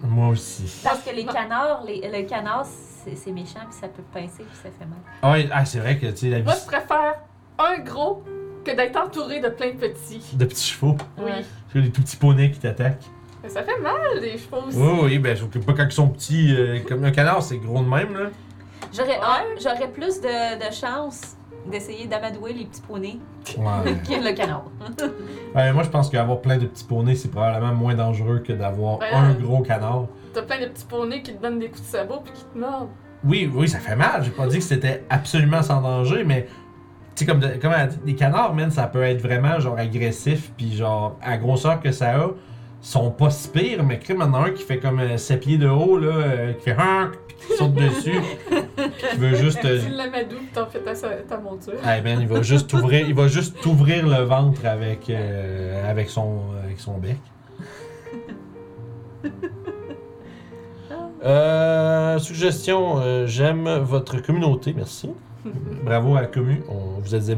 Moi 0.00 0.28
aussi. 0.28 0.80
Parce 0.84 1.00
que 1.02 1.10
les 1.12 1.24
canards, 1.24 1.82
les, 1.84 2.00
le 2.08 2.22
canard, 2.28 2.64
c'est 2.66 3.32
méchant, 3.32 3.60
puis 3.68 3.78
ça 3.80 3.88
peut 3.88 4.02
pincer, 4.12 4.44
puis 4.44 4.56
ça 4.62 4.68
fait 4.78 4.86
mal. 4.86 4.98
Ah 5.22 5.32
ouais, 5.32 5.48
ah, 5.52 5.64
c'est 5.64 5.80
vrai 5.80 5.98
que 5.98 6.06
tu 6.06 6.16
sais, 6.18 6.30
la 6.30 6.38
vie 6.38 6.44
Moi, 6.44 6.54
je 6.54 6.66
préfère 6.66 7.14
un 7.58 7.78
gros 7.82 8.22
que 8.64 8.76
d'être 8.76 8.96
entouré 8.96 9.40
de 9.40 9.48
plein 9.48 9.72
de 9.72 9.78
petits. 9.78 10.22
de 10.36 10.44
petits 10.44 10.68
chevaux, 10.68 10.96
Oui. 11.18 11.32
Tu 11.72 11.78
sais, 11.80 11.84
les 11.84 11.90
tout 11.90 12.00
petits 12.02 12.16
poneys 12.16 12.52
qui 12.52 12.60
t'attaquent. 12.60 13.02
Mais 13.44 13.50
ça 13.50 13.62
fait 13.62 13.78
mal, 13.80 13.94
les 14.22 14.38
chevaux 14.38 14.66
aussi. 14.66 14.78
Oui, 14.78 14.98
oui, 15.02 15.18
ben 15.18 15.36
je 15.36 15.44
pas 15.58 15.74
quand 15.74 15.84
ils 15.84 15.92
sont 15.92 16.08
petits, 16.08 16.54
euh, 16.56 16.78
comme 16.88 17.04
un 17.04 17.10
canard, 17.10 17.42
c'est 17.42 17.58
gros 17.58 17.80
de 17.82 17.88
même, 17.88 18.14
là. 18.14 18.30
J'aurais 18.92 19.10
Ouais. 19.18 19.24
un- 19.24 19.60
j'aurais 19.62 19.88
plus 19.90 20.20
de, 20.20 20.66
de 20.68 20.72
chance 20.74 21.36
d'essayer 21.66 22.06
d'amadouer 22.06 22.52
les 22.54 22.64
petits 22.64 22.80
poneys 22.82 23.18
Ouais. 23.58 23.94
que 24.08 24.28
le 24.28 24.34
canard. 24.34 24.64
Ouais, 25.54 25.72
moi, 25.72 25.82
je 25.82 25.90
pense 25.90 26.08
qu'avoir 26.10 26.40
plein 26.40 26.56
de 26.58 26.66
petits 26.66 26.84
poneys, 26.84 27.16
c'est 27.16 27.30
probablement 27.30 27.74
moins 27.74 27.94
dangereux 27.94 28.38
que 28.40 28.52
d'avoir 28.54 28.98
Ouais. 28.98 29.12
un 29.12 29.32
gros 29.34 29.62
canard. 29.62 30.06
T'as 30.32 30.42
plein 30.42 30.60
de 30.60 30.66
petits 30.66 30.86
poneys 30.86 31.22
qui 31.22 31.34
te 31.34 31.42
donnent 31.42 31.58
des 31.58 31.68
coups 31.68 31.82
de 31.82 31.86
sabot 31.86 32.20
puis 32.24 32.32
qui 32.32 32.44
te 32.44 32.58
mordent. 32.58 32.88
Oui, 33.24 33.50
oui, 33.54 33.68
ça 33.68 33.78
fait 33.78 33.96
mal. 33.96 34.22
J'ai 34.24 34.30
pas 34.30 34.46
dit 34.46 34.58
que 34.58 34.64
c'était 34.64 35.04
absolument 35.10 35.62
sans 35.62 35.80
danger, 35.80 36.24
mais 36.24 36.46
tu 37.14 37.24
sais, 37.24 37.26
comme, 37.26 37.40
de- 37.40 37.56
comme 37.60 37.72
elle 37.72 37.80
a 37.80 37.86
dit, 37.86 37.98
des 38.04 38.14
canards, 38.14 38.54
man, 38.54 38.70
ça 38.70 38.86
peut 38.86 39.02
être 39.02 39.20
vraiment 39.22 39.58
genre 39.60 39.78
agressif, 39.78 40.50
puis 40.56 40.74
genre 40.76 41.18
à 41.22 41.36
grosseur 41.36 41.80
que 41.80 41.90
ça 41.92 42.16
a, 42.20 42.28
sont 42.86 43.10
pas 43.10 43.30
si 43.30 43.48
pires, 43.48 43.82
mais 43.84 43.98
crime, 43.98 44.18
il 44.20 44.24
y 44.24 44.28
en 44.28 44.34
a 44.34 44.38
un 44.46 44.50
qui 44.50 44.62
fait 44.62 44.78
comme 44.78 45.16
7 45.18 45.40
pieds 45.40 45.58
de 45.58 45.68
haut, 45.68 45.98
là, 45.98 46.08
euh, 46.08 46.52
qui 46.52 46.64
fait 46.64 46.76
un, 46.78 47.10
puis 47.28 47.36
qui 47.48 47.56
saute 47.56 47.74
dessus, 47.74 48.20
puis 48.76 48.86
qui 49.10 49.16
veut 49.16 49.34
juste. 49.42 49.64
euh, 49.64 49.80
Tu 49.84 49.90
l'amadoues 49.90 50.36
pis 50.36 50.46
t'en 50.54 50.66
fais 50.66 50.80
ta, 50.80 50.92
ta 50.94 51.38
monture. 51.38 51.74
Hey 51.86 52.02
man, 52.02 52.18
il 52.20 52.28
va 52.28 52.42
juste 52.42 52.68
t'ouvrir, 52.70 53.06
il 53.08 53.14
va 53.14 53.26
juste 53.28 53.60
t'ouvrir 53.60 54.06
le 54.06 54.22
ventre 54.24 54.64
avec, 54.66 55.08
euh, 55.10 55.90
avec, 55.90 56.10
son, 56.10 56.40
avec 56.64 56.78
son 56.80 56.98
bec. 56.98 57.16
Euh, 61.24 62.18
suggestion, 62.18 62.98
euh, 62.98 63.26
j'aime 63.26 63.66
votre 63.78 64.20
communauté, 64.20 64.74
merci. 64.76 65.10
Bravo 65.82 66.16
à 66.16 66.20
la 66.20 66.26
commu, 66.26 66.62
on, 66.68 67.00
vous 67.00 67.14
êtes 67.14 67.30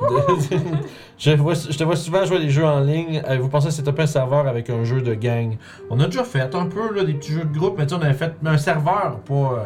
je, 1.18 1.30
vois- 1.32 1.54
je 1.54 1.76
te 1.76 1.84
vois 1.84 1.96
souvent 1.96 2.24
jouer 2.24 2.38
des 2.40 2.50
jeux 2.50 2.64
en 2.64 2.80
ligne. 2.80 3.22
Vous 3.40 3.48
pensez 3.48 3.70
c'est 3.70 3.86
un 3.88 4.06
serveur 4.06 4.46
avec 4.46 4.70
un 4.70 4.84
jeu 4.84 5.00
de 5.00 5.14
gang? 5.14 5.56
On 5.90 5.98
a 6.00 6.06
déjà 6.06 6.24
fait 6.24 6.54
un 6.54 6.66
peu 6.66 6.94
là, 6.94 7.04
des 7.04 7.14
petits 7.14 7.32
jeux 7.32 7.44
de 7.44 7.56
groupe, 7.58 7.76
mais 7.78 7.86
tu 7.86 7.94
sais, 7.94 8.00
on 8.00 8.04
avait 8.04 8.14
fait 8.14 8.34
un 8.44 8.58
serveur, 8.58 9.18
pas. 9.20 9.34
euh, 9.34 9.64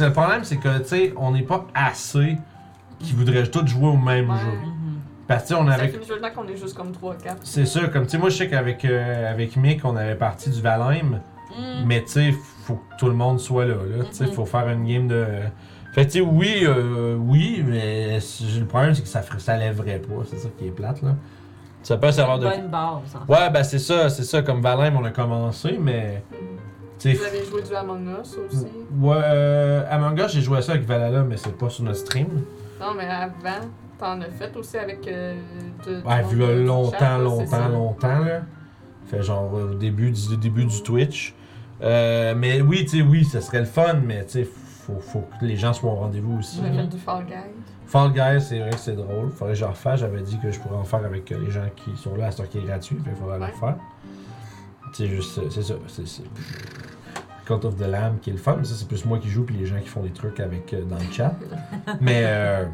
Le 0.00 0.10
problème, 0.12 0.44
c'est 0.44 0.56
que 0.56 0.78
tu 0.78 0.84
sais, 0.88 1.14
on 1.16 1.32
n'est 1.32 1.42
pas 1.42 1.66
assez 1.74 2.36
qui 3.00 3.12
voudraient 3.12 3.46
tous 3.46 3.66
jouer 3.66 3.88
au 3.88 3.96
même 3.96 4.30
Ouais. 4.30 4.36
jeu. 4.38 4.58
Parce 5.26 5.48
que 5.48 5.54
on 5.54 5.66
Ça 5.66 5.74
avait. 5.74 5.92
journée 6.06 6.28
qu'on 6.34 6.46
est 6.48 6.56
juste 6.56 6.74
comme 6.76 6.92
3-4. 6.92 7.36
C'est 7.42 7.64
sûr, 7.66 7.90
comme 7.90 8.04
tu 8.04 8.10
sais, 8.10 8.18
moi 8.18 8.28
je 8.30 8.36
sais 8.36 8.48
qu'avec 8.48 8.84
euh, 8.84 9.30
avec 9.30 9.56
Mick, 9.56 9.84
on 9.84 9.96
avait 9.96 10.14
parti 10.16 10.50
du 10.50 10.60
Valheim, 10.60 11.20
Mm. 11.56 11.84
mais 11.86 12.00
tu 12.02 12.08
sais, 12.12 12.34
faut 12.64 12.74
que 12.74 12.96
tout 12.98 13.06
le 13.06 13.14
monde 13.14 13.38
soit 13.40 13.64
là. 13.64 13.74
là. 13.74 14.04
Tu 14.10 14.14
sais, 14.16 14.24
Mhm. 14.26 14.32
faut 14.32 14.44
faire 14.46 14.68
une 14.68 14.84
game 14.86 15.06
de. 15.08 15.24
Fait 15.94 16.06
que 16.06 16.10
tu 16.10 16.18
sais, 16.18 16.24
oui, 16.24 16.64
euh, 16.64 17.14
oui, 17.16 17.62
mais 17.64 18.18
le 18.18 18.64
problème 18.64 18.94
c'est 18.94 19.02
que 19.02 19.08
ça, 19.08 19.22
ça 19.38 19.56
lèverait 19.56 20.00
pas. 20.00 20.24
C'est 20.28 20.38
ça 20.38 20.48
qui 20.58 20.66
est 20.66 20.70
plate 20.70 21.00
là. 21.02 21.14
Ça 21.84 21.96
peut 21.98 22.08
un 22.08 22.12
serveur 22.12 22.38
de. 22.40 22.48
Bonne 22.48 22.68
base, 22.68 23.14
en 23.14 23.26
fait. 23.26 23.32
Ouais, 23.32 23.50
ben 23.50 23.62
c'est 23.62 23.78
ça, 23.78 24.08
c'est 24.08 24.24
ça. 24.24 24.42
Comme 24.42 24.60
Valheim, 24.60 24.96
on 24.96 25.04
a 25.04 25.10
commencé, 25.10 25.78
mais. 25.80 26.24
Tu 26.98 27.12
Vous 27.12 27.18
sais. 27.22 27.28
avez 27.28 27.44
joué 27.44 27.62
du 27.62 27.74
Among 27.74 28.08
Us 28.20 28.36
aussi? 28.38 28.66
Ouais, 28.98 29.16
euh, 29.22 29.84
Among 29.90 30.18
Us, 30.18 30.32
j'ai 30.32 30.40
joué 30.40 30.58
à 30.58 30.62
ça 30.62 30.72
avec 30.72 30.84
Valhalla, 30.84 31.22
mais 31.22 31.36
c'est 31.36 31.56
pas 31.56 31.68
sur 31.68 31.84
notre 31.84 31.98
stream. 31.98 32.26
Non, 32.80 32.94
mais 32.96 33.04
avant, 33.04 33.66
t'en 33.98 34.20
as 34.20 34.30
fait 34.30 34.56
aussi 34.56 34.78
avec. 34.78 35.06
Euh, 35.06 35.34
de, 35.86 36.02
Ouais, 36.02 36.22
vu 36.24 36.40
chat, 36.40 36.54
longtemps, 36.54 37.18
longtemps, 37.18 37.46
ça. 37.46 37.68
longtemps, 37.68 38.18
là. 38.24 38.40
Fait 39.06 39.22
genre 39.22 39.52
au 39.52 39.74
début 39.74 40.10
du, 40.10 40.36
début 40.38 40.64
du 40.64 40.82
Twitch. 40.82 41.34
Euh, 41.82 42.34
mais 42.34 42.62
oui, 42.62 42.86
tu 42.86 42.98
sais, 42.98 43.02
oui, 43.02 43.24
ça 43.24 43.40
serait 43.42 43.60
le 43.60 43.64
fun, 43.66 43.94
mais 44.02 44.24
tu 44.24 44.42
sais, 44.44 44.48
faut, 44.84 45.00
faut 45.00 45.24
que 45.40 45.44
les 45.44 45.56
gens 45.56 45.72
soient 45.72 45.92
au 45.92 45.96
rendez-vous 45.96 46.38
aussi. 46.38 46.60
Avez 46.60 46.76
là. 46.76 46.82
fait 46.82 46.88
du 46.88 46.98
Fall 46.98 47.24
Guy. 47.26 47.34
Fall 47.86 48.12
Guys, 48.12 48.40
c'est 48.40 48.58
vrai 48.58 48.70
que 48.70 48.78
c'est 48.78 48.96
drôle. 48.96 49.30
Faudrait 49.30 49.54
que 49.54 49.60
j'en 49.60 49.70
refasse. 49.70 50.00
J'avais 50.00 50.22
dit 50.22 50.38
que 50.38 50.50
je 50.50 50.60
pourrais 50.60 50.76
en 50.76 50.84
faire 50.84 51.04
avec 51.04 51.30
euh, 51.32 51.38
les 51.44 51.50
gens 51.50 51.66
qui 51.76 51.96
sont 51.96 52.16
là 52.16 52.26
à 52.26 52.30
ce 52.30 52.42
qui 52.42 52.58
est 52.58 52.62
gratuit. 52.62 52.96
Fait 52.96 53.10
qu'il 53.10 53.18
faudrait 53.18 53.38
le 53.38 53.44
refaire. 53.44 53.76
C'est 54.92 55.08
juste, 55.08 55.38
euh, 55.38 55.50
c'est 55.50 55.62
ça. 55.62 55.74
C'est. 55.88 56.22
Cult 57.44 57.64
of 57.64 57.76
the 57.76 57.86
Lamb 57.86 58.18
qui 58.20 58.30
est 58.30 58.34
le 58.34 58.38
fun. 58.38 58.56
mais 58.58 58.64
Ça, 58.64 58.74
c'est 58.74 58.88
plus 58.88 59.04
moi 59.04 59.18
qui 59.18 59.28
joue 59.28 59.44
puis 59.44 59.56
les 59.56 59.66
gens 59.66 59.78
qui 59.78 59.88
font 59.88 60.02
des 60.02 60.12
trucs 60.12 60.40
avec 60.40 60.72
euh, 60.72 60.84
dans 60.84 60.96
le 60.96 61.12
chat. 61.12 61.34
mais 62.00 62.22
euh, 62.24 62.64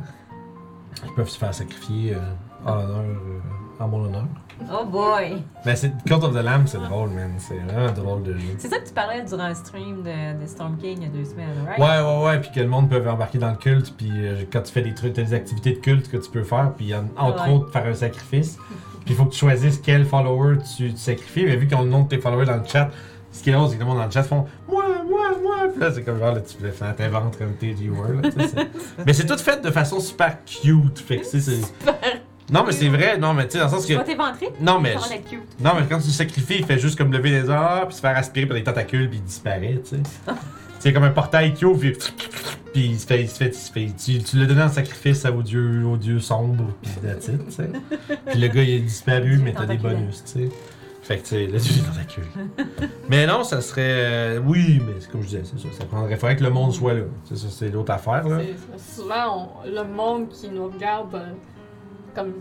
ils 1.04 1.14
peuvent 1.14 1.28
se 1.28 1.38
faire 1.38 1.54
sacrifier 1.54 2.14
euh, 2.14 2.18
en 2.64 2.78
honneur, 2.78 2.98
euh, 3.00 3.40
en 3.80 3.88
mon 3.88 4.04
honneur. 4.04 4.24
Oh 4.72 4.84
boy! 4.84 5.42
Mais 5.64 5.74
c'est 5.74 5.90
Cult 6.04 6.22
of 6.22 6.32
the 6.34 6.42
Lamb, 6.44 6.66
c'est 6.66 6.78
drôle, 6.78 7.08
man. 7.10 7.32
C'est 7.38 7.56
vraiment 7.58 7.88
un 7.88 7.92
drôle 7.92 8.22
de 8.22 8.34
jeu. 8.34 8.48
C'est 8.58 8.68
ça 8.68 8.78
que 8.78 8.86
tu 8.86 8.92
parlais 8.92 9.22
durant 9.22 9.48
le 9.48 9.54
stream 9.54 10.02
de, 10.02 10.40
de 10.40 10.46
Storm 10.46 10.76
King 10.76 10.98
il 10.98 11.02
y 11.04 11.06
a 11.06 11.08
deux 11.08 11.24
semaines, 11.24 11.48
right? 11.66 11.78
Ouais, 11.78 12.04
ouais, 12.06 12.24
ouais, 12.26 12.40
puis 12.40 12.50
que 12.54 12.60
le 12.60 12.68
monde 12.68 12.90
peut 12.90 13.02
embarquer 13.08 13.38
dans 13.38 13.50
le 13.50 13.56
culte, 13.56 13.94
puis 13.96 14.10
euh, 14.12 14.42
quand 14.52 14.60
tu 14.62 14.72
fais 14.72 14.82
des 14.82 14.92
trucs, 14.94 15.14
t'as 15.14 15.22
des 15.22 15.32
activités 15.34 15.72
de 15.72 15.78
culte 15.78 16.10
que 16.10 16.18
tu 16.18 16.30
peux 16.30 16.44
faire, 16.44 16.72
puis 16.76 16.94
en- 16.94 17.06
entre 17.16 17.46
Ouais. 17.48 17.54
autres 17.54 17.72
faire 17.72 17.86
un 17.86 17.94
sacrifice. 17.94 18.58
Puis 19.06 19.14
il 19.14 19.16
faut 19.16 19.24
que 19.24 19.32
tu 19.32 19.38
choisisses 19.38 19.78
quel 19.82 20.04
follower 20.04 20.58
tu, 20.76 20.90
tu 20.92 20.96
sacrifies. 20.98 21.46
Mais 21.46 21.56
vu 21.56 21.66
qu'ils 21.66 21.76
ont 21.78 21.82
le 21.82 21.88
nom 21.88 22.02
de 22.02 22.08
tes 22.08 22.18
followers 22.18 22.44
dans 22.46 22.56
le 22.58 22.64
chat, 22.66 22.90
ce 23.32 23.42
qui 23.42 23.48
est 23.48 23.52
drôle, 23.54 23.68
c'est 23.68 23.76
que 23.76 23.80
le 23.80 23.86
monde 23.86 23.96
dans 23.98 24.04
le 24.04 24.10
chat 24.10 24.24
font 24.24 24.44
Moi, 24.68 24.84
moi, 25.08 25.30
moi. 25.42 25.56
Puis 25.72 25.80
là, 25.80 25.90
c'est 25.90 26.02
comme 26.02 26.18
genre, 26.18 26.34
là, 26.34 26.40
tu 26.42 26.56
peux 26.58 26.68
faire 26.70 26.94
t'inventes 26.94 27.38
tu 27.38 28.30
sais, 28.42 28.48
c'est- 28.48 28.68
mais 29.06 29.12
c'est 29.14 29.24
tout 29.26 29.38
fait 29.38 29.62
de 29.62 29.70
façon 29.70 30.00
super 30.00 30.36
cute. 30.44 30.98
Fait 30.98 31.18
que, 31.18 31.24
c'est. 31.40 31.60
Non, 32.50 32.64
mais 32.66 32.72
c'est 32.72 32.88
vrai, 32.88 33.16
non, 33.18 33.32
mais 33.34 33.46
tu 33.46 33.52
sais, 33.52 33.58
dans 33.58 33.64
le 33.64 33.70
sens 33.70 33.86
Tu 33.86 33.92
que. 33.92 33.98
vas 33.98 34.04
t'éventrer? 34.04 34.48
Non, 34.60 34.80
mais. 34.80 34.94
Ça 34.94 35.08
va 35.08 35.14
être 35.14 35.28
cute. 35.28 35.40
Non, 35.60 35.72
mais 35.78 35.86
quand 35.88 35.98
tu 35.98 36.06
le 36.06 36.12
sacrifies, 36.12 36.56
il 36.58 36.64
fait 36.64 36.78
juste 36.78 36.96
comme 36.98 37.12
lever 37.12 37.30
les 37.30 37.48
arts, 37.50 37.86
puis 37.86 37.96
se 37.96 38.00
faire 38.00 38.16
aspirer 38.16 38.46
par 38.46 38.56
les 38.56 38.64
tentacules, 38.64 39.08
puis 39.08 39.18
il 39.18 39.24
disparaît, 39.24 39.80
tu 39.88 39.96
sais. 39.96 40.02
c'est 40.80 40.92
comme 40.92 41.04
un 41.04 41.10
portail 41.10 41.54
qui 41.54 41.64
ouvre, 41.64 41.78
puis, 41.80 41.92
puis 42.72 42.86
il 42.86 42.98
se 42.98 43.06
fait, 43.06 43.22
il 43.22 43.28
se 43.28 43.36
fait, 43.36 43.46
il 43.48 43.54
se 43.54 43.70
fait- 43.72 43.94
tu, 43.96 44.18
tu 44.22 44.36
l'as 44.38 44.46
donné 44.46 44.62
en 44.62 44.68
sacrifice 44.68 45.24
au 45.26 45.42
dieu, 45.42 45.84
au 45.86 45.96
dieu 45.96 46.18
sombre, 46.20 46.64
puis 46.82 46.90
that's 47.02 47.28
it, 47.28 47.46
tu 47.46 47.52
sais. 47.52 47.70
Puis 48.26 48.38
le 48.40 48.48
gars, 48.48 48.62
il 48.62 48.70
est 48.70 48.78
disparu, 48.80 49.38
mais 49.42 49.52
t'as 49.52 49.66
des 49.66 49.76
bonus, 49.76 50.22
tu 50.24 50.32
sais. 50.44 50.48
Fait 51.02 51.16
que, 51.16 51.22
tu 51.22 51.28
sais, 51.30 51.46
le 51.46 51.58
dieu 51.58 51.72
des 51.74 51.80
tentacules. 51.80 52.24
mais 53.08 53.26
non, 53.26 53.42
ça 53.42 53.60
serait. 53.62 53.80
euh, 53.84 54.40
oui, 54.44 54.80
mais 54.86 54.92
c'est 55.00 55.10
comme 55.10 55.22
je 55.22 55.28
disais, 55.28 55.42
c'est 55.44 55.58
ça. 55.58 55.68
Ça 55.76 55.84
prendrait. 55.84 56.14
faudrait 56.16 56.36
que 56.36 56.44
le 56.44 56.50
monde 56.50 56.72
soit 56.72 56.92
là. 56.94 57.00
C'est 57.24 57.36
ça, 57.36 57.46
c'est 57.50 57.68
l'autre 57.70 57.90
affaire, 57.92 58.28
là. 58.28 58.38
Souvent, 58.94 59.50
on- 59.64 59.68
le 59.68 59.82
monde 59.84 60.28
qui 60.28 60.48
nous 60.50 60.68
regarde, 60.68 61.14
euh, 61.14 61.32
comme. 62.14 62.32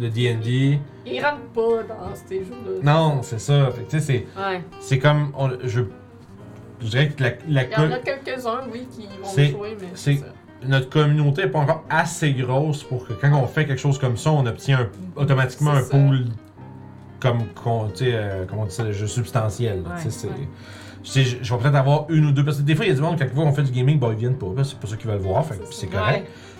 Le 0.00 0.08
DD. 0.10 0.78
Ils 1.06 1.20
rentrent 1.24 1.40
pas 1.54 1.82
dans 1.82 2.14
ces 2.14 2.38
jeux-là. 2.44 2.80
Non, 2.82 3.20
c'est 3.22 3.40
ça. 3.40 3.70
Fait 3.72 3.82
tu 3.84 3.98
sais, 3.98 4.00
c'est. 4.00 4.26
Ouais. 4.40 4.62
C'est 4.80 4.98
comme. 4.98 5.32
on- 5.36 5.50
je, 5.64 5.80
je 6.80 6.86
dirais 6.86 7.08
que 7.08 7.22
la, 7.22 7.30
la 7.48 7.64
Il 7.64 7.72
y 7.72 7.76
en 7.76 7.90
a 7.92 7.98
quelques-uns, 7.98 8.60
oui, 8.72 8.86
qui 8.90 9.08
vont 9.20 9.28
jouer, 9.58 9.76
mais 9.80 9.88
c'est- 9.94 10.16
ça. 10.18 10.26
notre 10.66 10.88
communauté 10.90 11.42
n'est 11.42 11.48
pas 11.48 11.58
encore 11.60 11.84
assez 11.90 12.32
grosse 12.32 12.84
pour 12.84 13.06
que 13.08 13.12
quand 13.14 13.32
on 13.42 13.46
fait 13.48 13.66
quelque 13.66 13.80
chose 13.80 13.98
comme 13.98 14.16
ça, 14.16 14.30
on 14.30 14.46
obtient 14.46 14.80
un- 14.82 15.20
automatiquement 15.20 15.72
un 15.72 15.82
ça. 15.82 15.90
pool 15.90 16.26
comme, 17.18 17.46
qu'on- 17.54 17.88
euh, 18.02 18.44
comment 18.48 18.62
on 18.62 18.66
dit 18.66 18.74
ça, 18.74 18.84
le 18.84 18.92
jeu 18.92 19.08
substantiel. 19.08 19.82
là, 19.82 19.88
Ouais, 19.96 20.04
ouais. 20.04 20.48
je 21.02 21.54
vais 21.54 21.60
peut-être 21.60 21.74
avoir 21.74 22.06
une 22.10 22.26
ou 22.26 22.32
deux. 22.32 22.44
Parce 22.44 22.58
que 22.58 22.62
des 22.62 22.76
fois, 22.76 22.84
il 22.84 22.88
y 22.88 22.92
a 22.92 22.94
du 22.94 23.00
monde, 23.00 23.18
quand 23.18 23.42
on 23.42 23.52
fait 23.52 23.62
du 23.64 23.72
gaming, 23.72 23.98
bah, 23.98 24.08
ils 24.12 24.18
viennent 24.18 24.38
pas. 24.38 24.46
C'est 24.62 24.78
pas 24.78 24.86
ça 24.86 24.96
qu'ils 24.96 25.10
veulent 25.10 25.18
voir. 25.18 25.44
C'est 25.70 25.90
ça. 25.90 26.12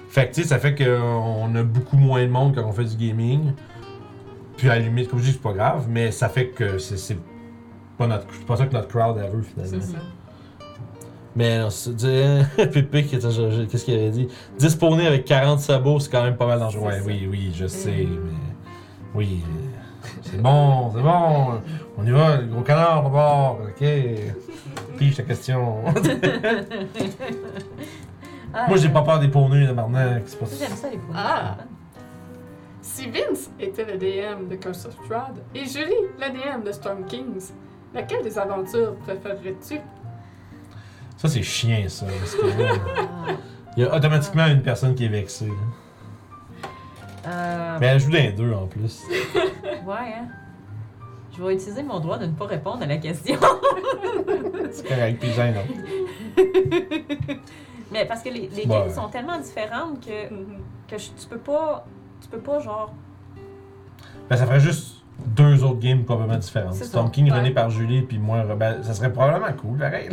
Fait 0.09 0.28
que, 0.28 0.35
tu 0.35 0.43
sais, 0.43 0.48
ça 0.48 0.59
fait 0.59 0.74
qu'on 0.74 1.55
a 1.55 1.62
beaucoup 1.62 1.97
moins 1.97 2.22
de 2.22 2.30
monde 2.30 2.55
quand 2.55 2.64
on 2.66 2.72
fait 2.72 2.85
du 2.85 2.97
gaming. 2.97 3.52
Puis 4.56 4.68
à 4.68 4.74
la 4.76 4.80
limite, 4.80 5.09
comme 5.09 5.18
je 5.20 5.24
dis, 5.26 5.32
c'est 5.32 5.43
pas 5.43 5.52
grave, 5.52 5.86
mais 5.89 6.10
ça 6.10 6.28
fait 6.28 6.48
que 6.48 6.78
c'est- 6.78 7.16
pas, 7.97 8.06
notre- 8.06 8.26
c'est 8.32 8.47
pas 8.47 8.56
ça 8.56 8.66
que 8.66 8.72
notre 8.72 8.89
crowd 8.89 9.16
elle 9.22 9.30
veut 9.30 9.43
finalement. 9.43 9.78
C'est 9.80 9.93
ça. 9.93 9.98
Mais 11.36 11.59
non, 11.60 11.70
c'est 11.70 11.94
dire. 11.94 12.47
Pépé, 12.72 13.05
qu'est-ce 13.05 13.26
que 13.26 13.51
je- 13.51 13.64
qu'est-ce 13.66 13.85
qu'il 13.85 13.94
avait 13.94 14.10
dit? 14.10 14.28
Disponer 14.59 15.06
avec 15.06 15.24
40 15.24 15.60
sabots, 15.60 16.01
c'est 16.01 16.10
quand 16.10 16.24
même 16.24 16.36
pas 16.36 16.47
mal 16.47 16.59
dangereux. 16.59 16.86
Ouais, 16.89 17.01
oui, 17.06 17.28
oui, 17.30 17.52
je 17.55 17.66
sais, 17.66 17.90
Mm. 18.05 18.18
mais. 18.24 18.32
Oui. 19.14 19.43
C'est 20.22 20.40
bon, 20.43 20.90
c'est 20.94 21.02
bon. 21.02 21.60
On 21.97 22.06
y 22.06 22.10
va, 22.10 22.36
le 22.39 22.47
gros 22.47 22.62
canard 22.62 23.02
d'abord. 23.05 23.60
Ok. 23.68 23.86
Pige 24.98 25.16
ta 25.16 25.22
question. 25.22 25.85
Ah, 28.54 28.66
Moi, 28.68 28.76
j'ai 28.78 28.88
pas 28.88 29.02
peur 29.02 29.18
des 29.20 29.28
poneys, 29.28 29.66
de 29.66 29.72
Marnac. 29.72 30.22
C'est 30.26 30.38
pas 30.38 30.46
J'aime 30.58 30.76
ça, 30.76 30.88
les 30.90 30.96
poneys. 30.96 31.12
Ah. 31.16 31.56
Si 32.80 33.06
Vince 33.10 33.50
était 33.60 33.84
le 33.84 33.98
DM 33.98 34.48
de 34.48 34.56
Curse 34.56 34.86
of 34.86 34.94
Strahd 35.04 35.42
et 35.54 35.64
Julie 35.66 35.92
le 36.18 36.30
DM 36.58 36.64
de 36.64 36.72
Storm 36.72 37.04
Kings, 37.04 37.50
laquelle 37.94 38.22
des 38.22 38.38
aventures 38.38 38.94
préférerais-tu? 38.96 39.80
Ça, 41.16 41.28
c'est 41.28 41.42
chien, 41.42 41.84
ça. 41.88 42.06
parce 42.06 42.34
que, 42.34 42.46
là. 42.62 42.72
Il 43.76 43.82
y 43.82 43.86
a 43.86 43.94
automatiquement 43.94 44.46
une 44.46 44.62
personne 44.62 44.94
qui 44.94 45.04
est 45.04 45.08
vexée. 45.08 45.52
Euh, 47.26 47.76
Mais 47.80 47.86
elle 47.88 48.00
joue 48.00 48.10
dans 48.10 48.16
les 48.18 48.32
deux 48.32 48.52
en 48.52 48.66
plus. 48.66 49.02
ouais, 49.04 49.94
hein. 50.16 50.26
Je 51.36 51.42
vais 51.42 51.54
utiliser 51.54 51.82
mon 51.82 52.00
droit 52.00 52.18
de 52.18 52.26
ne 52.26 52.32
pas 52.32 52.46
répondre 52.46 52.82
à 52.82 52.86
la 52.86 52.96
question. 52.96 53.36
C'est 54.72 54.88
correct, 54.88 55.18
puis 55.20 55.30
gênant. 55.32 55.60
Mais 57.93 58.05
parce 58.05 58.23
que 58.23 58.28
les, 58.28 58.48
les 58.55 58.66
Ouais. 58.66 58.66
games 58.66 58.90
sont 58.90 59.09
tellement 59.09 59.39
différentes 59.39 60.05
que, 60.05 60.32
Mhm. 60.32 60.59
que 60.89 60.98
je- 60.98 61.10
tu 61.19 61.27
peux 61.28 61.39
pas. 61.39 61.85
Tu 62.20 62.28
peux 62.28 62.39
pas, 62.40 62.59
genre. 62.60 62.93
Ben, 64.28 64.36
ça 64.36 64.47
ferait 64.47 64.60
juste 64.60 64.97
deux 65.27 65.65
autres 65.65 65.81
games 65.81 66.05
complètement 66.05 66.36
différentes. 66.36 66.74
Ça. 66.74 67.05
King 67.12 67.31
Ouais. 67.31 67.39
rené 67.39 67.51
par 67.51 67.70
Julie, 67.70 68.02
puis 68.02 68.19
moi, 68.19 68.44
ben, 68.56 68.82
ça 68.82 68.94
serait 68.94 69.12
probablement 69.12 69.52
cool, 69.60 69.78
pareil. 69.78 70.09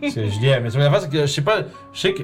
Parce 0.00 0.14
que 0.14 0.26
Julie, 0.28 0.48
elle- 0.48 0.62
mais 0.62 0.70
l'affaire, 0.70 1.00
c'est 1.02 1.10
que 1.10 1.20
je 1.22 1.26
sais 1.26 1.42
pas, 1.42 1.58
je 1.92 2.00
sais 2.00 2.12
que 2.14 2.22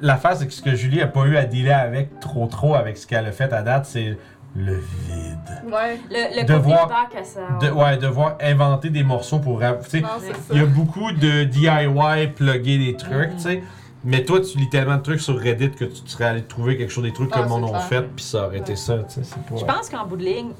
l'affaire, 0.00 0.36
c'est 0.36 0.46
que 0.46 0.52
ce 0.52 0.62
que 0.62 0.74
Julie 0.74 1.00
a 1.02 1.06
pas 1.06 1.24
eu 1.26 1.36
à 1.36 1.44
dealer 1.44 1.72
avec 1.78 2.20
trop 2.20 2.46
trop 2.46 2.74
avec 2.74 2.96
ce 2.96 3.06
qu'elle 3.06 3.26
a 3.26 3.32
fait 3.32 3.52
à 3.52 3.62
date, 3.62 3.86
c'est 3.86 4.16
le 4.56 4.74
vide. 4.76 5.70
Ouais. 5.72 5.98
Le, 6.10 6.40
le 6.42 6.46
Devoir- 6.46 6.82
côté 6.88 6.94
back 6.94 7.20
à 7.20 7.24
ça. 7.24 7.40
De, 7.60 7.70
ouais, 7.72 7.96
devoir 7.98 8.36
inventer 8.40 8.88
des 8.90 9.02
morceaux 9.02 9.40
pour. 9.40 9.58
Tu 9.60 9.66
sais, 9.90 9.98
Ouais. 10.02 10.08
il 10.52 10.58
y 10.58 10.60
a 10.62 10.66
beaucoup 10.66 11.10
de 11.12 11.44
DIY, 11.44 12.28
plugger 12.28 12.78
des 12.78 12.94
trucs, 12.96 13.32
tu 13.36 13.42
sais. 13.42 13.62
Mais 14.04 14.24
toi, 14.24 14.40
tu 14.40 14.58
lis 14.58 14.68
tellement 14.68 14.96
de 14.96 15.02
trucs 15.02 15.20
sur 15.20 15.38
Reddit 15.38 15.70
que 15.70 15.84
tu 15.86 16.02
serais 16.06 16.24
allé 16.24 16.42
trouver 16.42 16.76
quelque 16.76 16.90
chose, 16.90 17.04
des 17.04 17.12
trucs 17.12 17.30
Ah, 17.32 17.38
que 17.38 17.42
le 17.42 17.48
monde 17.48 17.74
a 17.74 17.80
fait, 17.80 18.02
puis 18.02 18.24
ça 18.24 18.46
aurait 18.46 18.58
été 18.58 18.76
ça, 18.76 18.98
tu 18.98 19.14
sais. 19.14 19.20
c'est 19.24 19.42
pas- 19.42 19.56
Je 19.56 19.64
pense 19.64 19.88
qu'en 19.88 20.06
bout 20.06 20.16
de 20.16 20.24
ligne, 20.24 20.50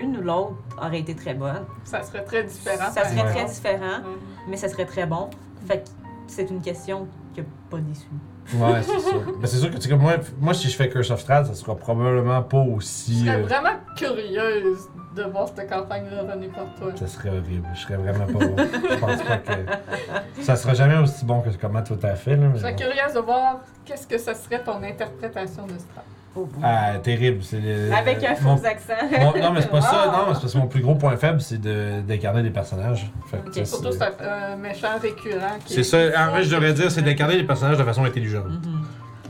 une 0.00 0.18
ou 0.18 0.20
l'autre 0.20 0.52
aurait 0.80 1.00
été 1.00 1.14
très 1.14 1.34
bonne. 1.34 1.64
Ça 1.84 2.02
serait 2.02 2.22
très 2.24 2.44
différent. 2.44 2.90
Ça 2.92 3.04
serait 3.08 3.22
Ouais. 3.22 3.30
très 3.34 3.44
différent, 3.46 4.02
mais 4.48 4.56
ça 4.56 4.68
serait 4.68 4.84
très 4.86 5.06
bon. 5.06 5.30
Fait 5.66 5.78
que 5.78 5.88
c'est 6.26 6.50
une 6.50 6.60
question 6.60 7.06
qui 7.34 7.40
a 7.40 7.44
pas 7.70 7.78
déçu. 7.78 8.06
Ouais, 8.54 8.82
c'est 8.82 8.98
sûr. 9.00 9.22
Ben, 9.40 9.46
c'est 9.46 9.56
sûr 9.58 9.70
que, 9.70 9.76
tu 9.76 9.82
sais, 9.82 9.88
comme 9.88 10.00
moi, 10.00 10.14
moi, 10.40 10.54
si 10.54 10.68
je 10.68 10.76
fais 10.76 10.88
Curse 10.88 11.10
of 11.10 11.20
Strahd, 11.20 11.46
ça 11.46 11.54
sera 11.54 11.74
probablement 11.76 12.42
pas 12.42 12.64
Je 12.64 12.70
aussi. 12.70 13.20
serais 13.24 13.40
euh, 13.40 13.46
vraiment 13.46 13.70
curieuse 13.96 14.88
de 15.16 15.22
voir 15.24 15.48
cette 15.54 15.68
campagne-là 15.68 16.22
revenir 16.22 16.50
par 16.50 16.66
toi. 16.78 16.92
ça 16.96 17.06
serait 17.06 17.30
horrible. 17.30 17.66
Je 17.74 17.80
serais 17.80 17.96
vraiment 17.96 18.26
pas. 18.26 18.62
je 18.62 18.96
pense 18.96 19.22
pas 19.22 19.36
que. 19.38 20.42
Ça 20.42 20.56
sera 20.56 20.74
jamais 20.74 20.96
aussi 20.98 21.24
bon 21.24 21.40
que 21.40 21.50
comment 21.60 21.82
toi 21.82 21.96
t'as 22.00 22.14
fait, 22.14 22.36
là. 22.36 22.46
mais 22.48 22.54
Je 22.56 22.60
serais 22.60 22.72
bon. 22.72 22.78
curieuse 22.78 23.14
de 23.14 23.20
voir 23.20 23.60
qu'est-ce 23.84 24.06
que 24.06 24.18
ça 24.18 24.34
serait 24.34 24.62
ton 24.62 24.82
interprétation 24.82 25.64
de 25.66 25.72
Strahd. 25.72 26.04
Oh. 26.36 26.48
Ah, 26.62 26.92
terrible. 27.02 27.42
C'est 27.42 27.58
le- 27.58 27.92
Avec 27.92 28.22
un 28.22 28.40
mon- 28.40 28.56
faux 28.56 28.64
accent. 28.64 28.92
mon- 29.18 29.36
non, 29.42 29.52
mais 29.52 29.62
c'est 29.62 29.68
pas 29.70 29.80
ça. 29.80 30.04
Ah. 30.04 30.06
Non, 30.28 30.34
c'est 30.34 30.40
parce 30.42 30.52
que 30.52 30.58
mon 30.58 30.68
plus 30.68 30.80
gros 30.80 30.94
point 30.94 31.16
faible, 31.16 31.40
c'est 31.40 31.60
de- 31.60 32.02
d'incarner 32.02 32.44
des 32.44 32.50
personnages. 32.50 33.10
Fait 33.28 33.38
que, 33.38 33.46
Ok. 33.48 33.52
tu 33.52 33.58
sais, 33.58 33.64
Surtout, 33.64 33.90
c'est 33.90 34.02
un 34.04 34.12
euh, 34.20 34.56
méchant 34.56 34.96
récurrent. 35.02 35.58
qui 35.64 35.74
C'est 35.74 35.80
est- 35.80 36.12
ça. 36.14 36.28
En 36.30 36.34
fait, 36.36 36.44
je 36.44 36.54
devrais 36.54 36.72
dire, 36.72 36.88
c'est 36.88 37.02
d'incarner 37.02 37.36
des 37.36 37.42
personnages 37.42 37.78
de 37.78 37.82
façon 37.82 38.04
intelligente. 38.04 38.44
Mhm. 38.48 38.80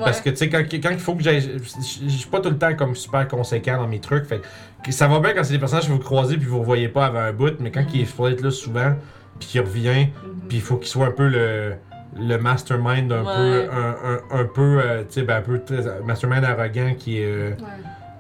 Parce 0.05 0.21
que, 0.21 0.31
tu 0.31 0.37
sais, 0.37 0.49
quand, 0.49 0.63
quand 0.71 0.91
il 0.91 0.99
faut 0.99 1.15
que 1.15 1.23
j'aille. 1.23 1.41
Je 1.41 1.49
je- 1.59 2.05
je 2.09 2.17
suis 2.17 2.29
pas 2.31 2.41
tout 2.41 2.51
le 2.51 2.59
temps 2.59 2.75
comme 2.75 2.95
super 2.95 3.27
conséquent 3.29 3.77
dans 3.79 3.87
mes 3.89 4.01
trucs. 4.01 4.25
Fait 4.27 4.41
que 4.85 4.93
ça 4.93 5.07
va 5.09 5.21
bien 5.21 5.33
quand 5.35 5.45
c'est 5.45 5.53
des 5.55 5.59
personnages 5.59 5.87
que 5.87 5.93
vous 5.93 5.99
croisez 5.99 6.37
puis 6.37 6.47
vous 6.47 6.57
ne 6.57 6.61
revoyez 6.61 6.89
pas 6.89 7.07
avant 7.07 7.21
un 7.21 7.33
bout, 7.33 7.55
mais 7.61 7.71
quand 7.71 7.85
il 7.95 8.07
faut 8.07 8.27
être 8.29 8.41
là 8.43 8.51
souvent, 8.51 8.95
puis 9.39 9.49
qu'il 9.49 9.61
revient, 9.61 10.07
Mhm. 10.07 10.49
puis 10.49 10.59
il 10.59 10.63
faut 10.63 10.77
qu'il 10.77 10.89
soit 10.89 11.07
un 11.07 11.11
peu 11.13 11.29
le, 11.29 11.75
le 12.19 12.37
mastermind 12.39 13.13
un 13.13 13.25
Ouais. 13.25 13.67
peu. 13.67 13.71
Un, 13.73 13.97
un, 14.37 14.41
un 14.41 14.45
peu. 14.45 14.81
euh, 14.83 15.03
tu 15.05 15.15
sais, 15.15 15.23
ben, 15.23 15.37
un 15.39 15.43
peu. 15.43 15.61
mastermind 16.05 16.45
arrogant 16.45 16.95
qui 16.99 17.19
est. 17.19 17.25
euh, 17.25 17.51
Ouais. 17.51 17.57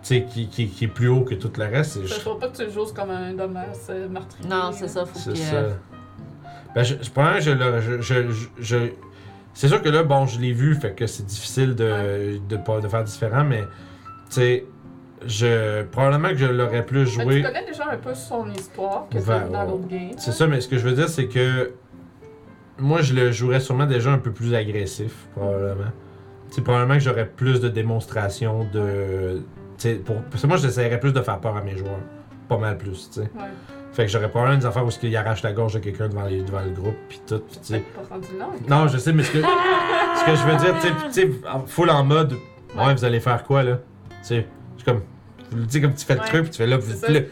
tu 0.02 0.08
sais, 0.08 0.24
qui, 0.24 0.48
qui, 0.48 0.68
qui 0.68 0.84
est 0.84 0.88
plus 0.88 1.08
haut 1.08 1.22
que 1.22 1.34
tout 1.34 1.50
le 1.58 1.64
reste. 1.64 1.98
Il 2.02 2.08
faut 2.08 2.34
pas 2.36 2.48
que 2.48 2.56
tu 2.56 2.64
le 2.64 2.70
joues 2.70 2.86
comme 2.94 3.10
un 3.10 3.32
dommage 3.34 3.66
euh, 3.90 4.08
meurtrier. 4.08 4.48
Non, 4.48 4.70
c'est 4.72 4.88
ça. 4.88 5.04
Faut 5.04 5.18
C'est 5.18 5.32
que. 5.32 5.38
ça. 5.38 5.62
Ben, 6.74 6.84
je, 6.84 6.94
je, 7.02 7.10
je, 7.40 7.50
je, 7.80 8.00
je, 8.00 8.30
je- 8.30 8.48
je- 8.60 8.90
c'est 9.54 9.68
sûr 9.68 9.82
que 9.82 9.88
là, 9.88 10.02
bon, 10.02 10.26
je 10.26 10.40
l'ai 10.40 10.52
vu, 10.52 10.74
fait 10.74 10.92
que 10.92 11.06
c'est 11.06 11.24
difficile 11.26 11.74
de, 11.74 12.38
de, 12.48 12.56
pas- 12.56 12.80
de 12.80 12.88
faire 12.88 13.04
différent, 13.04 13.44
mais, 13.44 13.62
tu 13.62 13.66
sais, 14.30 14.64
je, 15.26 15.82
probablement 15.84 16.28
que 16.30 16.36
je 16.36 16.46
l'aurais 16.46 16.84
plus 16.86 17.00
Mais 17.18 17.24
joué. 17.24 17.36
Tu 17.36 17.42
connais 17.42 17.66
déjà 17.66 17.90
un 17.92 17.96
peu 17.98 18.14
son 18.14 18.50
histoire 18.50 19.06
que 19.10 19.20
c'est 19.20 19.50
dans 19.50 19.64
l'autre 19.64 19.86
game. 19.88 20.12
C'est 20.16 20.32
ça, 20.32 20.46
mais 20.46 20.60
ce 20.60 20.68
que 20.68 20.78
je 20.78 20.86
veux 20.88 20.94
dire, 20.94 21.08
c'est 21.08 21.26
que 21.26 21.72
moi, 22.78 23.02
je 23.02 23.12
le 23.14 23.30
jouerais 23.30 23.60
sûrement 23.60 23.86
déjà 23.86 24.10
un 24.12 24.18
peu 24.18 24.30
plus 24.32 24.54
agressif, 24.54 25.26
probablement. 25.36 25.90
Tu 26.48 26.56
sais, 26.56 26.62
probablement 26.62 26.94
que 26.94 27.00
j'aurais 27.04 27.26
plus 27.26 27.60
de 27.60 27.68
démonstrations 27.68 28.64
de. 28.72 29.42
Tu 29.76 29.88
sais, 29.88 29.94
pour, 29.96 30.16
parce 30.22 30.42
que 30.42 30.46
moi, 30.46 30.56
j'essaierais 30.56 30.98
plus 30.98 31.12
de 31.12 31.20
faire 31.20 31.38
peur 31.38 31.56
à 31.56 31.62
mes 31.62 31.76
joueurs. 31.76 32.00
Pas 32.48 32.56
mal 32.58 32.78
plus, 32.78 33.08
tu 33.10 33.20
sais. 33.20 33.20
Ouais. 33.20 33.28
Fait 33.92 34.06
que 34.06 34.12
j'aurais 34.12 34.28
probablement 34.30 34.58
des 34.60 34.66
affaires 34.66 34.86
où 34.86 34.90
il 35.02 35.16
arrache 35.16 35.42
la 35.42 35.52
gorge 35.52 35.74
de 35.74 35.78
quelqu'un 35.80 36.08
devant, 36.08 36.24
les- 36.24 36.42
devant 36.42 36.60
le 36.60 36.70
groupe, 36.70 36.96
puis 37.08 37.20
tout, 37.26 37.40
puis 37.40 37.58
tu. 37.60 37.82
Non, 38.68 38.86
je 38.88 38.98
sais, 38.98 39.12
mais 39.12 39.24
ce 39.24 39.32
que, 39.32 39.38
ce 39.42 40.24
que 40.24 40.34
je 40.36 40.46
veux 40.46 40.56
dire, 40.56 40.74
tu 40.80 41.12
sais, 41.12 41.30
full 41.66 41.90
en 41.90 42.04
mode, 42.04 42.32
ouais, 42.76 42.84
Ouais. 42.86 42.94
vous 42.94 43.04
allez 43.04 43.18
faire 43.20 43.42
quoi, 43.44 43.62
là? 43.64 43.76
Tu 43.76 44.16
sais, 44.22 44.46
c'est 44.78 44.84
comme, 44.84 45.02
tu 45.50 45.56
le 45.56 45.64
dis 45.64 45.80
comme 45.80 45.94
tu 45.94 46.04
fais 46.06 46.14
le 46.14 46.20
Ouais. 46.20 46.26
truc, 46.26 46.42
puis 46.42 46.50
tu 46.50 46.56
fais 46.58 46.66
là, 46.66 46.78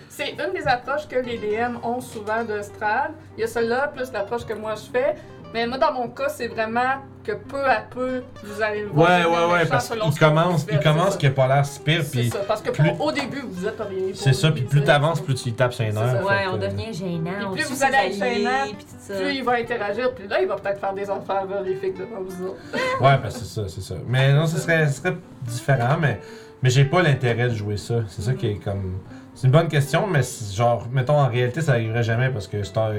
C'est 0.09 0.33
une 0.33 0.53
des 0.53 0.67
approches 0.67 1.07
que 1.07 1.17
les 1.17 1.39
DM 1.39 1.77
ont 1.85 2.01
souvent 2.01 2.43
de 2.45 2.61
Strad. 2.63 3.13
Il 3.37 3.43
y 3.43 3.45
a 3.45 3.47
celle-là, 3.47 3.89
plus 3.95 4.11
l'approche 4.13 4.45
que 4.45 4.55
moi 4.55 4.75
je 4.75 4.91
fais. 4.91 5.15
Mais 5.55 5.67
moi, 5.67 5.79
dans 5.79 5.93
mon 5.93 6.09
cas, 6.09 6.29
c'est 6.29 6.49
vraiment 6.49 6.97
que 7.29 7.37
peu 7.49 7.65
à 7.65 7.81
peu, 7.91 8.23
vous 8.43 8.63
allez 8.63 8.83
le 8.83 8.89
voir. 8.89 9.09
ouais, 9.11 9.25
ouais, 9.27 9.53
ouais, 9.53 9.67
parce 9.67 9.89
qu'il 9.91 9.99
commence, 10.19 10.67
il 10.71 10.81
commence 10.81 11.13
c'est 11.13 11.19
qu'il 11.19 11.29
a 11.29 11.33
pas 11.33 11.47
l'air 11.49 11.65
si 11.67 11.81
pire, 11.81 12.03
C'est 12.03 12.11
puis 12.19 12.31
ça, 12.31 12.39
parce 12.47 12.63
que 12.63 12.71
plus- 12.71 12.91
au 12.99 13.13
début, 13.13 13.43
vous 13.49 13.67
êtes 13.67 13.79
rien. 13.81 14.13
c'est 14.15 14.33
ça, 14.33 14.51
puis 14.51 14.63
plus 14.63 14.81
c'est- 14.81 14.85
t'avances, 14.87 15.21
plus 15.21 15.35
tu 15.35 15.53
tapes 15.53 15.75
ses 15.75 15.87
C'est 15.87 15.93
nerfs. 15.93 16.25
Ouais, 16.25 16.47
on 16.53 16.57
devient 16.57 16.93
gênant. 16.93 17.53
Plus 17.53 17.65
vous 17.71 17.83
allez 17.83 18.09
être 18.09 18.15
gênant, 18.19 18.65
puis 18.65 18.85
tout 18.85 18.95
ça. 18.99 19.15
Plus 19.15 19.35
il 19.35 19.45
va 19.45 19.53
interagir, 19.53 20.15
puis 20.15 20.27
là, 20.29 20.41
il 20.41 20.49
va 20.49 20.57
peut-être 20.57 20.81
faire 20.81 20.95
des 20.95 21.11
affaires 21.11 21.47
horrifiques 21.59 21.97
devant 21.99 22.23
vous 22.27 22.47
autres. 22.47 22.61
Ouais, 23.01 23.17
ben 23.23 23.31
c'est 23.31 23.45
ça, 23.45 23.63
c'est 23.69 23.81
ça. 23.83 23.95
Mais 24.07 24.33
non, 24.33 24.47
ce 24.47 24.59
serait, 24.59 24.87
ce 24.89 25.01
serait 25.03 25.17
différent, 25.43 25.97
mais, 26.01 26.21
mais 26.63 26.71
j'ai 26.71 26.85
pas 26.85 27.03
l'intérêt 27.03 27.49
de 27.49 27.55
jouer 27.55 27.77
ça. 27.77 27.97
C'est 28.09 28.23
ça 28.23 28.33
qui 28.33 28.47
est 28.49 28.55
comme. 28.65 28.99
C'est 29.35 29.47
une 29.47 29.53
bonne 29.53 29.69
question, 29.69 30.07
mais 30.09 30.23
c'est 30.23 30.57
genre, 30.57 30.87
mettons, 30.91 31.17
en 31.21 31.29
réalité, 31.29 31.61
ça 31.61 31.73
arriverait 31.73 32.03
jamais 32.03 32.29
parce 32.31 32.49
que 32.49 32.63
Star. 32.65 32.91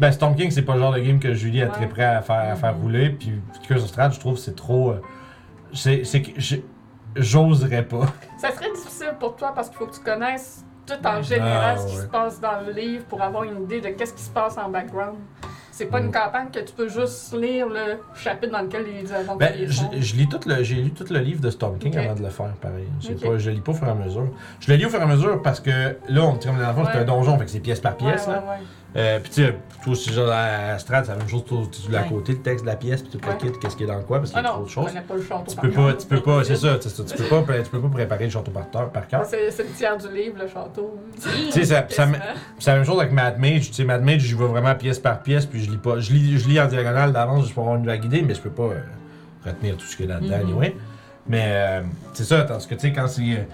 Ben, 0.00 0.12
Storm 0.12 0.34
King, 0.36 0.50
c'est 0.50 0.62
pas 0.62 0.74
le 0.74 0.80
genre 0.80 0.92
de 0.92 0.98
game 1.00 1.18
que 1.18 1.32
Julie 1.34 1.62
a 1.62 1.66
Ouais. 1.66 1.70
très 1.72 1.86
prêt 1.88 2.04
à 2.04 2.20
faire, 2.22 2.52
à 2.52 2.54
faire 2.56 2.74
Mhm. 2.74 2.82
rouler. 2.82 3.10
Puis 3.10 3.32
Curse 3.66 3.82
of 3.82 3.88
Strahd, 3.88 4.12
je 4.12 4.20
trouve, 4.20 4.36
c'est 4.36 4.54
trop. 4.56 4.90
euh, 4.90 5.00
c'est 5.72 6.04
c'est 6.04 6.22
que 6.22 6.30
j'ai- 6.40 6.64
j'oserais 7.14 7.82
pas. 7.82 8.06
Ça 8.38 8.50
serait 8.52 8.70
difficile 8.74 9.14
pour 9.18 9.36
toi 9.36 9.52
parce 9.54 9.68
qu'il 9.68 9.78
faut 9.78 9.86
que 9.86 9.94
tu 9.94 10.00
connaisses 10.00 10.64
tout 10.86 10.94
en 11.04 11.22
général 11.22 11.76
Ah, 11.76 11.78
ce 11.78 11.86
qui 11.88 11.96
ouais. 11.96 12.02
se 12.02 12.06
passe 12.08 12.40
dans 12.40 12.60
le 12.64 12.72
livre 12.72 13.04
pour 13.06 13.20
avoir 13.22 13.44
une 13.44 13.62
idée 13.64 13.80
de 13.80 13.88
qu'est-ce 13.88 14.14
qui 14.14 14.22
se 14.22 14.30
passe 14.30 14.56
en 14.58 14.68
background. 14.68 15.16
C'est 15.72 15.86
pas 15.86 16.00
Mm. 16.00 16.06
une 16.06 16.12
campagne 16.12 16.46
que 16.50 16.60
tu 16.60 16.72
peux 16.72 16.88
juste 16.88 17.34
lire 17.36 17.66
le 17.68 17.98
chapitre 18.14 18.50
dans 18.52 18.62
lequel 18.62 18.84
les 18.86 19.12
aventuriers 19.12 19.66
Ben, 19.66 19.72
sont. 19.72 19.90
je, 19.92 20.00
je 20.00 20.16
lis 20.16 20.26
tout 20.28 20.40
le, 20.46 20.62
j'ai 20.62 20.76
lu 20.76 20.90
tout 20.92 21.04
le 21.10 21.18
livre 21.18 21.40
de 21.42 21.50
Storm 21.50 21.76
King 21.78 21.92
Ok. 21.92 21.98
avant 22.02 22.14
de 22.14 22.22
le 22.22 22.30
faire, 22.30 22.52
pareil. 22.62 22.86
J'ai 23.00 23.12
Ok. 23.14 23.20
Pas, 23.26 23.36
je 23.38 23.50
le 23.50 23.56
lis 23.56 23.60
pas 23.60 23.72
au 23.72 23.74
fur 23.74 23.86
et 23.86 23.90
à 23.90 23.94
mesure. 23.94 24.28
Je 24.60 24.70
le 24.70 24.76
lis 24.78 24.86
au 24.86 24.88
fur 24.88 25.00
et 25.00 25.02
à 25.02 25.06
mesure 25.06 25.42
parce 25.42 25.60
que 25.60 25.70
là, 26.08 26.22
on, 26.22 26.32
comme 26.38 26.52
la 26.52 26.58
dernière 26.58 26.74
fois, 26.74 26.84
c'était 26.86 26.96
Ouais. 26.98 27.02
un 27.02 27.06
donjon, 27.06 27.38
fait 27.38 27.44
que 27.44 27.50
c'est 27.50 27.60
pièce 27.60 27.80
par 27.80 27.94
pièce. 27.96 28.26
Ouais, 28.26 28.32
là. 28.34 28.38
ouais, 28.40 28.48
ouais. 28.48 28.56
Euh, 28.96 29.20
puis 29.20 29.30
tu 29.30 29.44
sais, 29.44 29.54
toi 29.84 29.92
aussi, 29.92 30.10
genre 30.12 30.30
à 30.32 30.78
Strat, 30.78 31.04
c'est 31.04 31.10
la 31.12 31.18
même 31.18 31.28
chose, 31.28 31.44
tu 31.44 31.82
tu 31.82 31.90
l'as 31.92 32.00
à 32.00 32.02
côté, 32.04 32.32
le 32.32 32.38
texte 32.40 32.64
de 32.64 32.70
la 32.70 32.76
pièce, 32.76 33.02
puis 33.02 33.10
tout 33.10 33.20
le 33.28 33.34
kit, 33.36 33.58
qu'est-ce 33.60 33.76
qu'il 33.76 33.86
y 33.86 33.90
a 33.90 33.94
dans 33.94 34.00
coin, 34.02 34.18
parce 34.20 34.30
qu'il 34.30 34.38
Ah 34.38 34.42
y 34.42 34.46
a 34.46 34.48
non, 34.48 34.54
trop 34.54 34.64
de 34.64 34.68
je 34.68 34.72
choses. 34.72 35.44
Tu 35.48 35.56
peux 35.56 35.70
pas, 35.70 35.92
tu 35.92 36.06
peux 36.06 36.20
pas, 36.22 36.44
c'est 36.44 36.56
ça, 36.56 36.78
tu 36.78 36.88
peux 36.88 37.42
pas, 37.44 37.58
tu 37.62 37.70
peux 37.70 37.80
pas 37.80 37.88
préparer 37.88 38.24
le 38.24 38.30
château 38.30 38.50
par, 38.50 38.70
terre- 38.70 38.88
par 38.88 39.06
cœur. 39.06 39.24
C'est 39.26 39.58
le 39.58 39.68
tiers 39.76 39.98
du 39.98 40.08
livre, 40.14 40.36
le 40.40 40.48
château. 40.48 40.98
Tu 41.22 41.50
sais, 41.52 41.64
c'est 41.88 41.98
la 42.70 42.74
même 42.76 42.84
chose 42.84 42.98
avec 43.00 43.12
Mad 43.12 43.38
Mage. 43.38 43.66
Tu 43.68 43.74
sais, 43.74 43.84
Mad 43.84 44.02
Mage, 44.02 44.20
j'y 44.22 44.34
vais 44.34 44.46
vraiment 44.46 44.74
pièce 44.74 44.98
par 44.98 45.20
pièce, 45.22 45.44
puis 45.44 45.62
je 45.62 45.70
lis 45.70 45.76
pas. 45.76 46.00
Je 46.00 46.12
lis, 46.12 46.38
je 46.38 46.48
lis 46.48 46.58
en 46.58 46.66
diagonale 46.66 47.12
d'avance 47.12 47.42
juste 47.42 47.54
pour 47.54 47.64
avoir 47.64 47.78
une 47.78 47.86
vague 47.86 48.04
idée, 48.04 48.22
mais 48.22 48.34
je 48.34 48.40
peux 48.40 48.50
pas 48.50 48.62
euh, 48.62 48.80
retenir 49.44 49.76
tout 49.76 49.84
ce 49.84 49.94
qu'il 49.96 50.06
y 50.06 50.10
a 50.10 50.14
là-dedans, 50.14 50.36
Mhm. 50.38 50.42
anyway. 50.42 50.76
Mais 51.28 51.42
euh, 51.44 51.82
c'est 52.14 52.24
ça, 52.24 52.42
parce 52.44 52.66
que 52.66 52.74
tu 52.76 52.80
sais, 52.80 52.92
quand 52.92 53.08
c'est. 53.08 53.46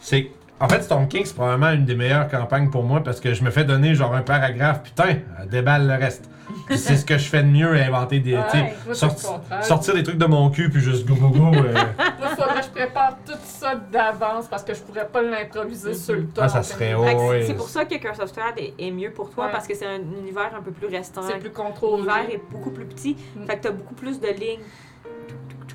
c'est. 0.00 0.30
En 0.60 0.68
fait, 0.68 0.82
Storm 0.82 1.06
King, 1.06 1.22
c'est 1.24 1.34
probablement 1.36 1.70
une 1.70 1.84
des 1.84 1.94
meilleures 1.94 2.28
campagnes 2.28 2.68
pour 2.70 2.82
moi 2.82 3.00
parce 3.04 3.20
que 3.20 3.32
je 3.32 3.44
me 3.44 3.50
fais 3.50 3.64
donner 3.64 3.94
genre 3.94 4.12
un 4.14 4.22
paragraphe, 4.22 4.82
putain, 4.82 5.18
déballe 5.48 5.86
le 5.86 5.94
reste. 5.94 6.28
Puis 6.66 6.78
c'est 6.78 6.96
ce 6.96 7.04
que 7.04 7.16
je 7.18 7.28
fais 7.28 7.42
de 7.42 7.48
mieux, 7.48 7.74
inventer 7.74 8.20
des. 8.20 8.34
Ouais, 8.34 8.40
moi, 8.40 8.72
c'est 8.86 8.94
sorti- 8.94 9.26
sortir 9.62 9.94
des 9.94 10.02
trucs 10.02 10.16
de 10.18 10.24
mon 10.24 10.50
cul, 10.50 10.70
puis 10.70 10.80
juste 10.80 11.06
go 11.06 11.14
go 11.14 11.28
go. 11.28 11.54
euh, 11.54 11.72
Moi, 12.18 12.28
faudrait 12.36 12.60
que 12.60 12.64
je 12.66 12.70
prépare 12.70 13.18
tout 13.24 13.36
ça 13.44 13.74
d'avance 13.76 14.48
parce 14.48 14.64
que 14.64 14.72
je 14.74 14.80
pourrais 14.80 15.06
pas 15.06 15.22
l'improviser 15.22 15.92
sur 15.94 16.14
le 16.14 16.26
tas. 16.26 16.44
Ah, 16.44 16.48
ça 16.48 16.62
serait 16.62 16.92
que 16.92 16.96
Oh, 16.96 17.28
c'est- 17.32 17.46
c'est 17.48 17.54
pour 17.54 17.68
ça 17.68 17.84
que 17.84 17.94
Curse 17.96 18.18
of 18.18 18.30
Strahd 18.30 18.54
est, 18.58 18.74
est 18.78 18.90
mieux 18.90 19.10
pour 19.10 19.30
toi 19.30 19.44
Ouais. 19.46 19.52
parce 19.52 19.66
que 19.68 19.74
c'est 19.76 19.86
un 19.86 20.00
univers 20.00 20.50
un 20.58 20.62
peu 20.62 20.70
plus 20.72 20.88
restreint. 20.88 21.22
C'est 21.28 21.38
plus 21.38 21.50
contrôlé. 21.50 22.02
L'univers 22.02 22.30
est 22.32 22.42
beaucoup 22.50 22.70
plus 22.70 22.86
petit. 22.86 23.16
Mm. 23.36 23.44
Fait 23.46 23.56
que 23.58 23.62
t'as 23.64 23.70
beaucoup 23.70 23.94
plus 23.94 24.18
de 24.18 24.28
lignes. 24.28 24.60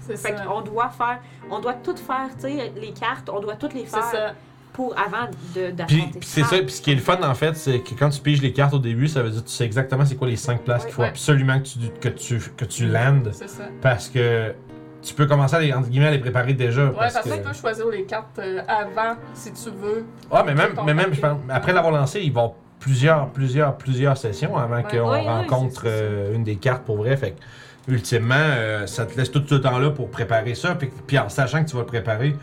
C'est 0.02 0.18
Fait 0.18 0.36
ça. 0.36 0.44
qu'on 0.44 0.62
doit 0.62 0.90
faire, 0.90 1.20
on 1.50 1.60
doit 1.60 1.76
tout 1.76 1.96
faire, 1.96 2.28
tu 2.36 2.42
sais, 2.42 2.74
les 2.76 2.92
cartes, 2.92 3.30
on 3.32 3.40
doit 3.40 3.56
toutes 3.56 3.74
les 3.74 3.86
C'est 3.86 3.92
faire 3.96 4.04
ça. 4.04 4.34
Pour 4.74 4.96
avant 4.98 5.30
de 5.56 5.84
Puis, 5.86 6.06
c'est 6.22 6.44
ça, 6.44 6.58
puis 6.58 6.70
ce 6.72 6.82
qui 6.82 6.92
est 6.92 6.96
le 6.96 7.02
fun 7.02 7.20
en 7.24 7.34
fait, 7.36 7.56
c'est 7.56 7.80
que 7.80 7.94
quand 7.98 8.10
tu 8.10 8.20
piges 8.22 8.42
les 8.42 8.54
cartes 8.54 8.74
au 8.74 8.80
début, 8.80 9.08
ça 9.08 9.22
veut 9.22 9.30
dire 9.30 9.44
que 9.44 9.48
tu 9.48 9.54
sais 9.54 9.66
exactement 9.66 10.04
c'est 10.06 10.16
quoi 10.16 10.28
les 10.28 10.36
5 10.36 10.62
places 10.64 10.86
qu'il 10.86 10.94
faut 10.94 11.02
Ouais. 11.04 11.10
absolument 11.10 11.60
que 11.60 11.66
tu, 11.66 11.78
que 12.02 12.10
tu, 12.10 12.40
que 12.58 12.66
tu 12.66 12.88
landes 12.88 13.30
C'est 13.34 13.50
ça. 13.50 13.64
parce 13.82 14.10
que 14.10 14.54
tu 15.02 15.14
peux 15.14 15.26
commencer 15.26 15.56
à 15.56 15.60
les, 15.60 15.74
entre 15.74 15.90
guillemets, 15.90 16.08
à 16.08 16.12
les 16.12 16.20
préparer 16.20 16.54
déjà. 16.54 16.86
Ouais, 16.86 16.92
parce 16.98 17.14
parce 17.16 17.26
que... 17.26 17.32
que 17.32 17.38
tu 17.38 17.48
peux 17.50 17.54
choisir 17.54 17.88
les 17.90 18.04
cartes 18.06 18.40
euh, 18.40 18.62
avant 18.68 19.16
si 19.34 19.52
tu 19.52 19.70
veux. 19.70 20.06
Ouais, 20.32 20.42
mais 20.46 20.54
même, 20.56 20.72
mais 20.86 20.94
même 20.94 21.06
papier. 21.08 21.16
je 21.16 21.22
pense, 21.22 21.38
après 21.50 21.74
l'avoir 21.74 21.94
lancé, 21.94 22.22
il 22.22 22.32
va 22.32 22.42
y 22.42 22.44
avoir 22.44 22.56
plusieurs, 22.80 23.28
plusieurs, 23.30 23.78
plusieurs 23.78 24.18
sessions 24.18 24.56
avant 24.58 24.78
Ouais. 24.78 24.84
qu'on 24.90 25.12
Ouais, 25.12 25.22
rencontre 25.28 25.84
euh, 25.86 26.34
une 26.36 26.44
des 26.46 26.56
cartes 26.56 26.84
pour 26.86 26.98
vrai. 26.98 27.16
Fait 27.18 27.32
que, 27.32 27.92
ultimement, 27.92 28.36
euh, 28.38 28.88
ça 28.88 29.06
te 29.06 29.18
laisse 29.18 29.30
tout 29.30 29.44
ce 29.46 29.56
temps-là 29.56 29.90
pour 29.90 30.10
préparer 30.10 30.56
ça. 30.56 30.74
Puis, 30.76 30.90
puis 31.06 31.20
en 31.20 31.28
sachant 31.28 31.64
que 31.64 31.70
tu 31.70 31.76
vas 31.76 31.82
le 31.82 31.88
préparer, 31.88 32.36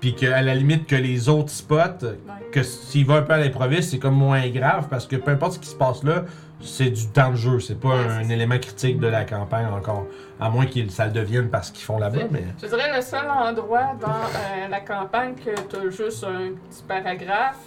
puis 0.00 0.14
qu'à 0.14 0.42
la 0.42 0.54
limite 0.54 0.86
que 0.86 0.96
les 0.96 1.28
autres 1.28 1.50
spots, 1.50 1.74
Ouais. 2.04 2.16
que 2.52 2.62
s'il 2.62 3.06
va 3.06 3.14
un 3.16 3.22
peu 3.22 3.32
à 3.32 3.38
l'improviste, 3.38 3.90
c'est 3.90 3.98
comme 3.98 4.14
moins 4.16 4.46
grave 4.48 4.88
parce 4.90 5.06
que 5.06 5.16
peu 5.16 5.30
importe 5.30 5.54
ce 5.54 5.58
qui 5.58 5.68
se 5.68 5.76
passe 5.76 6.02
là, 6.04 6.24
c'est 6.60 6.90
du 6.90 7.06
temps 7.08 7.30
de 7.30 7.36
jeu. 7.36 7.60
C'est 7.60 7.78
pas 7.78 7.88
Ouais, 7.90 8.06
un 8.08 8.28
élément 8.28 8.58
critique 8.58 8.98
de 8.98 9.06
la 9.06 9.24
campagne 9.24 9.66
encore. 9.66 10.06
À 10.40 10.48
moins 10.50 10.64
que 10.66 10.88
ça 10.88 11.06
le 11.06 11.12
devienne 11.12 11.48
parce 11.50 11.70
qu'ils 11.70 11.84
font 11.84 11.98
là-bas, 11.98 12.18
C'est- 12.20 12.30
mais. 12.30 12.44
Je 12.62 12.66
dirais 12.66 12.94
le 12.96 13.02
seul 13.02 13.28
endroit 13.28 13.94
dans 14.00 14.08
euh, 14.08 14.68
la 14.70 14.80
campagne 14.80 15.34
que 15.34 15.50
tu 15.68 15.76
as 15.76 15.90
juste 15.90 16.24
un 16.24 16.52
petit 16.68 16.82
paragraphe, 16.88 17.58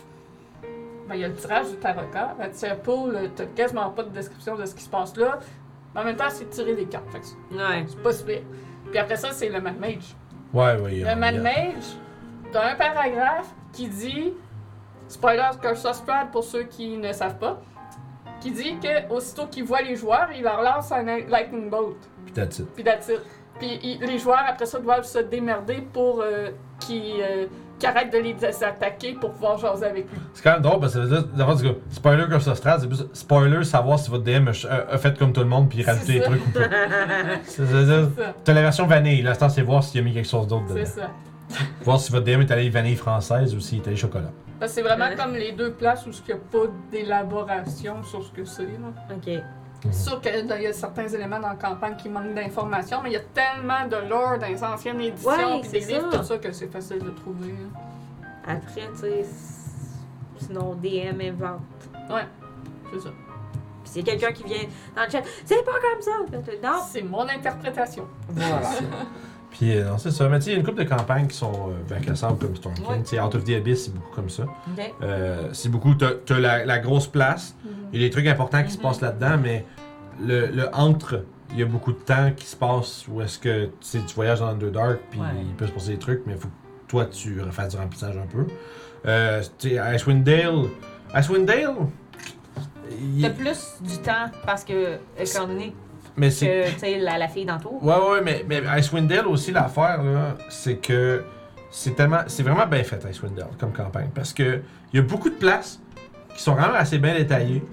ben, 1.07 1.15
il 1.15 1.21
y 1.21 1.23
a 1.23 1.27
le 1.27 1.35
tirage 1.35 1.69
du 1.69 1.77
tarot 1.77 2.01
card. 2.11 2.35
À 2.41 2.47
Tiapoul, 2.49 3.17
tu 3.35 3.45
quasiment 3.55 3.89
pas 3.91 4.03
de 4.03 4.09
description 4.09 4.55
de 4.57 4.65
ce 4.65 4.73
qui 4.75 4.83
se 4.83 4.89
passe 4.89 5.15
là. 5.15 5.39
Mais 5.95 6.01
en 6.01 6.03
même 6.03 6.15
temps, 6.15 6.29
c'est 6.29 6.49
tirer 6.49 6.75
les 6.75 6.85
cartes. 6.85 7.09
Fait 7.11 7.19
que 7.19 7.25
c'est- 7.25 7.55
Ouais. 7.55 7.85
c'est 7.87 8.01
pas 8.01 8.13
super. 8.13 8.39
Puis 8.89 8.99
après 8.99 9.15
ça, 9.15 9.29
c'est 9.31 9.49
le 9.49 9.61
Mad 9.61 9.79
Mage. 9.79 10.15
Ouais, 10.53 10.75
ouais. 10.81 11.03
Le 11.07 11.15
Mad 11.15 11.41
Mage, 11.41 11.97
t'as 12.57 12.71
un 12.71 12.75
paragraphe 12.75 13.53
qui 13.71 13.87
dit, 13.87 14.33
spoiler 15.07 15.43
Curse 15.61 15.85
of 15.85 15.95
Strahd 15.97 16.31
pour 16.31 16.43
ceux 16.43 16.63
qui 16.63 16.97
ne 16.97 17.13
savent 17.13 17.37
pas, 17.37 17.61
qui 18.39 18.51
dit 18.51 18.77
que 18.81 19.13
aussitôt 19.13 19.45
qu'il 19.45 19.63
voit 19.63 19.81
les 19.81 19.95
joueurs, 19.95 20.29
il 20.35 20.41
leur 20.43 20.61
lance 20.63 20.91
un 20.91 21.03
lightning 21.03 21.69
bolt. 21.69 21.97
Puis 22.25 22.33
that's 22.33 22.59
it. 22.59 22.65
Puis 22.73 22.83
that's 22.83 23.09
it. 23.09 23.21
Puis 23.59 23.79
il- 23.83 23.99
les 24.01 24.17
joueurs, 24.17 24.43
après 24.47 24.65
ça, 24.65 24.79
doivent 24.79 25.03
se 25.05 25.19
démerder 25.19 25.87
pour 25.93 26.21
euh, 26.21 26.49
qu'ils 26.79 27.21
euh, 27.21 27.45
arrêtent 27.83 28.11
de 28.11 28.17
les 28.17 28.35
attaquer 28.63 29.13
pour 29.13 29.31
pouvoir 29.33 29.57
jaser 29.59 29.85
avec 29.85 30.11
lui. 30.11 30.19
C'est 30.33 30.43
quand 30.43 30.53
même 30.53 30.61
drôle 30.61 30.79
parce 30.79 30.93
que 30.93 30.99
ça 30.99 31.05
veut 31.05 31.15
dire, 31.15 31.27
d'abord, 31.35 31.55
du 31.55 31.69
coup, 31.69 31.79
spoiler 31.91 32.39
ça 32.39 32.55
Strad, 32.55 32.81
c'est 32.81 32.87
plus 32.87 33.05
spoiler 33.13 33.63
savoir 33.65 33.99
si 33.99 34.09
votre 34.09 34.23
DM 34.23 34.47
a, 34.47 34.97
fait 34.97 35.17
comme 35.17 35.31
tout 35.31 35.41
le 35.41 35.47
monde 35.47 35.69
puis 35.69 35.83
C'est 35.83 35.91
rajouter 35.91 36.13
des 36.13 36.21
trucs 36.21 36.47
ou 36.47 36.49
pas. 36.51 36.59
C'est- 37.43 37.65
ça. 37.65 38.33
T'as 38.43 38.53
la 38.53 38.61
version 38.61 38.87
vanille, 38.87 39.21
l'instant 39.21 39.49
c'est 39.49 39.61
voir 39.61 39.83
s'il 39.83 40.01
a 40.01 40.03
mis 40.03 40.13
quelque 40.13 40.29
chose 40.29 40.47
d'autre 40.47 40.63
dedans. 40.65 40.75
C'est 40.75 41.01
ça. 41.01 41.11
Voir 41.83 41.99
si 41.99 42.11
votre 42.11 42.25
DM 42.25 42.41
est 42.41 42.51
allé 42.51 42.69
vanille 42.69 42.95
française 42.95 43.55
ou 43.55 43.59
s'il 43.59 43.79
est 43.79 43.87
allé 43.87 43.95
chocolat. 43.95 44.31
Parce 44.59 44.71
que 44.71 44.75
c'est 44.75 44.81
vraiment 44.81 45.05
Ouais. 45.05 45.15
comme 45.15 45.33
les 45.33 45.51
deux 45.53 45.71
places 45.71 46.05
où 46.05 46.09
il 46.09 46.25
n'y 46.27 46.33
a 46.33 46.37
pas 46.37 46.71
d'élaboration 46.91 48.03
sur 48.03 48.23
ce 48.23 48.31
que 48.31 48.43
c'est. 48.45 48.63
là. 48.63 49.15
Ok. 49.15 49.27
Mhm. 49.27 49.41
C'est 49.91 50.09
sûr 50.09 50.19
qu'il 50.19 50.47
y 50.61 50.65
a 50.67 50.73
certains 50.73 51.07
éléments 51.07 51.39
dans 51.39 51.49
la 51.49 51.55
campagne 51.55 51.95
qui 51.95 52.09
manquent 52.09 52.33
d'informations, 52.33 52.99
mais 53.03 53.11
il 53.11 53.13
y 53.13 53.17
a 53.17 53.21
tellement 53.33 53.87
de 53.87 54.09
lore 54.09 54.37
dans 54.39 54.47
les 54.47 54.63
anciennes 54.63 54.99
éditions 54.99 55.29
Ouais, 55.29 55.61
puis 55.61 55.69
des 55.69 55.81
c'est 55.81 55.93
livres, 55.93 56.11
ça. 56.11 56.17
tout 56.19 56.23
ça, 56.25 56.37
que 56.39 56.51
c'est 56.51 56.67
facile 56.67 56.99
de 56.99 57.11
trouver. 57.11 57.49
là. 57.49 57.79
Après, 58.55 58.89
tu 58.93 58.99
sais, 59.01 59.19
s- 59.19 59.95
sinon 60.39 60.73
DM 60.75 61.21
invente. 61.21 61.61
C'est 62.91 62.99
ça. 63.01 63.09
Puis 63.83 64.01
a 64.01 64.03
quelqu'un 64.03 64.31
qui 64.33 64.43
vient 64.43 64.63
dans 64.95 65.03
le 65.03 65.09
chat, 65.09 65.21
c'est 65.45 65.63
pas 65.63 65.71
comme 65.71 66.01
ça. 66.01 66.11
Non. 66.63 66.79
C'est 66.89 67.01
mon 67.03 67.27
interprétation. 67.29 68.07
Voilà. 68.29 68.61
Puis 69.51 69.75
euh, 69.77 69.85
non, 69.89 69.97
c'est 69.97 70.11
ça. 70.11 70.27
Mais 70.29 70.39
tu 70.39 70.45
sais, 70.45 70.49
il 70.51 70.53
y 70.53 70.55
a 70.57 70.59
une 70.59 70.65
couple 70.65 70.83
de 70.83 70.89
campagnes 70.89 71.27
qui 71.27 71.35
sont 71.37 71.51
euh, 71.69 71.73
ben, 71.89 72.01
cassables 72.01 72.37
comme 72.37 72.55
Storm 72.55 72.75
King. 72.75 72.85
Ouais. 72.87 72.99
Tu 73.01 73.07
sais, 73.15 73.19
Out 73.19 73.33
of 73.35 73.43
the 73.43 73.51
Abyss, 73.51 73.85
c'est 73.85 73.93
beaucoup 73.93 74.13
comme 74.13 74.29
ça. 74.29 74.43
Ok. 74.43 74.93
Euh, 75.01 75.49
c'est 75.53 75.69
beaucoup, 75.69 75.95
t'as 75.95 76.11
t'as 76.25 76.39
la, 76.39 76.65
la 76.65 76.79
grosse 76.79 77.07
place, 77.07 77.55
il 77.93 78.01
y 78.01 78.03
a 78.05 78.07
des 78.07 78.11
trucs 78.11 78.27
importants 78.27 78.63
qui 78.63 78.71
se 78.71 78.77
Mhm. 78.77 78.83
passent 78.83 79.01
là-dedans, 79.01 79.37
mais 79.41 79.65
le, 80.21 80.47
le 80.47 80.67
entre, 80.75 81.23
il 81.53 81.59
y 81.59 81.63
a 81.63 81.65
beaucoup 81.65 81.93
de 81.93 81.97
temps 81.99 82.31
qui 82.35 82.45
se 82.45 82.55
passe 82.55 83.05
où 83.07 83.21
est-ce 83.21 83.39
que 83.39 83.65
tu 83.65 83.71
sais, 83.81 83.99
tu 84.05 84.13
voyages 84.15 84.39
dans 84.41 84.47
Underdark, 84.47 84.99
puis 85.09 85.19
Ouais. 85.19 85.27
il 85.41 85.53
peut 85.55 85.65
se 85.67 85.71
passer 85.71 85.91
des 85.91 85.99
trucs, 85.99 86.23
mais 86.27 86.33
il 86.33 86.39
faut 86.39 86.49
que 86.49 86.53
toi 86.89 87.05
tu 87.05 87.41
refasses 87.41 87.73
du 87.73 87.77
remplissage 87.77 88.17
un 88.17 88.27
peu. 88.27 88.45
Euh, 89.05 89.41
tu 89.57 89.69
sais, 89.69 89.95
Icewind 89.95 90.23
Dale, 90.23 90.65
Icewind 91.15 91.45
Dale, 91.45 91.73
il- 93.15 93.21
T'as 93.21 93.29
plus 93.29 93.75
du 93.81 93.97
temps 93.99 94.29
parce 94.45 94.63
que, 94.63 94.97
étant 95.17 95.47
donné 95.47 95.73
mais 96.17 96.29
c'est. 96.31 96.65
que, 96.81 97.03
la, 97.03 97.17
la 97.17 97.27
fille 97.27 97.45
d'entour. 97.45 97.83
Ouais, 97.83 97.95
ouais, 97.95 98.21
mais, 98.23 98.45
mais 98.47 98.61
Icewind 98.79 99.07
Dale 99.07 99.27
aussi, 99.27 99.51
l'affaire, 99.51 100.03
là, 100.03 100.35
c'est 100.49 100.75
que 100.77 101.23
c'est 101.71 101.95
tellement. 101.95 102.21
C'est 102.27 102.43
vraiment 102.43 102.65
bien 102.67 102.83
fait, 102.83 103.03
Icewind 103.09 103.35
Dale, 103.35 103.47
comme 103.59 103.71
campagne. 103.73 104.09
Parce 104.13 104.33
que 104.33 104.61
il 104.93 104.97
y 104.97 104.99
a 104.99 105.03
beaucoup 105.03 105.29
de 105.29 105.35
places 105.35 105.79
qui 106.35 106.41
sont 106.43 106.53
vraiment 106.55 106.73
assez 106.75 106.97
bien 106.97 107.13
détaillées. 107.15 107.63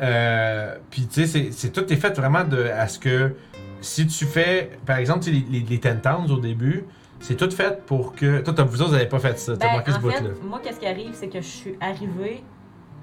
Euh, 0.00 0.76
Puis, 0.90 1.06
tu 1.06 1.26
sais, 1.26 1.50
c'est- 1.52 1.70
tout 1.70 1.90
est 1.92 1.96
fait 1.96 2.16
vraiment 2.16 2.44
de, 2.44 2.64
à 2.64 2.88
ce 2.88 2.98
que 2.98 3.34
si 3.80 4.06
tu 4.06 4.24
fais, 4.24 4.70
par 4.86 4.96
exemple, 4.98 5.26
les, 5.26 5.44
les, 5.50 5.60
les 5.60 5.78
Ten 5.80 6.00
Towns 6.00 6.30
au 6.30 6.38
début, 6.38 6.84
c'est 7.20 7.36
tout 7.36 7.50
fait 7.50 7.84
pour 7.84 8.14
que. 8.14 8.40
Toi, 8.40 8.54
vous 8.64 8.80
autres, 8.82 8.90
vous 8.90 8.96
avez 8.96 9.06
pas 9.06 9.18
fait 9.20 9.38
ça. 9.38 9.56
T'as 9.56 9.68
Ben, 9.68 9.76
manqué 9.78 9.92
ce 9.92 9.98
bout-là. 9.98 10.16
moi, 10.42 10.60
qu'est-ce 10.62 10.80
qui 10.80 10.86
arrive, 10.86 11.10
c'est 11.14 11.28
que 11.28 11.40
je 11.40 11.46
suis 11.46 11.76
arrivée. 11.80 12.42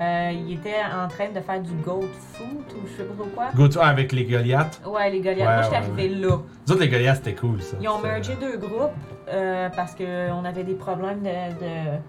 Euh, 0.02 0.32
il 0.34 0.54
était 0.54 0.76
en 0.96 1.08
train 1.08 1.30
de 1.30 1.40
faire 1.42 1.62
du 1.62 1.74
goat 1.84 2.08
food 2.34 2.48
ou 2.76 2.88
je 2.88 2.98
sais 2.98 3.04
pas 3.04 3.14
trop 3.16 3.30
quoi. 3.36 3.46
Go 3.56 3.68
to- 3.68 3.80
ah, 3.82 3.88
avec 3.88 4.12
les 4.12 4.24
Goliaths. 4.26 4.82
Ouais, 4.86 5.10
les 5.10 5.20
Goliaths. 5.20 5.40
Ouais, 5.40 5.46
moi, 5.46 5.62
j'étais 5.64 5.76
ouais, 5.76 5.82
arrivée 5.84 6.10
là. 6.10 6.28
Nous 6.68 6.74
autres, 6.74 6.82
les 6.82 6.90
Goliaths, 6.90 7.18
c'était 7.18 7.36
cool, 7.36 7.62
ça. 7.62 7.78
Ils 7.82 7.88
ont 7.90 8.00
mergé 8.00 8.36
deux 8.40 8.58
groupes 8.58 8.92
euh, 9.28 9.70
parce 9.76 9.94
qu'on 9.96 10.46
avait 10.46 10.64
des 10.64 10.76
problèmes 10.76 11.22
de, 11.22 12.00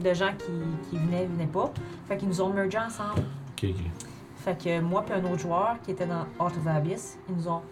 de, 0.00 0.08
de 0.08 0.14
gens 0.14 0.32
qui, 0.38 0.52
qui 0.90 0.96
venaient, 0.98 1.26
venaient 1.26 1.46
pas. 1.46 1.72
Fait 2.08 2.16
qu'ils 2.16 2.28
nous 2.28 2.40
ont 2.40 2.50
mergé 2.50 2.78
ensemble. 2.78 3.20
Ok, 3.52 3.70
ok. 3.70 3.84
Fait 4.36 4.62
que 4.62 4.80
moi 4.80 5.02
et 5.08 5.12
un 5.14 5.24
autre 5.24 5.38
joueur 5.40 5.76
qui 5.82 5.92
était 5.92 6.04
dans 6.06 6.22
Out 6.44 6.52
of 6.56 6.64
the 6.64 6.68
Abyss, 6.68 7.18
ils 7.30 7.34
nous 7.36 7.48
ont 7.48 7.62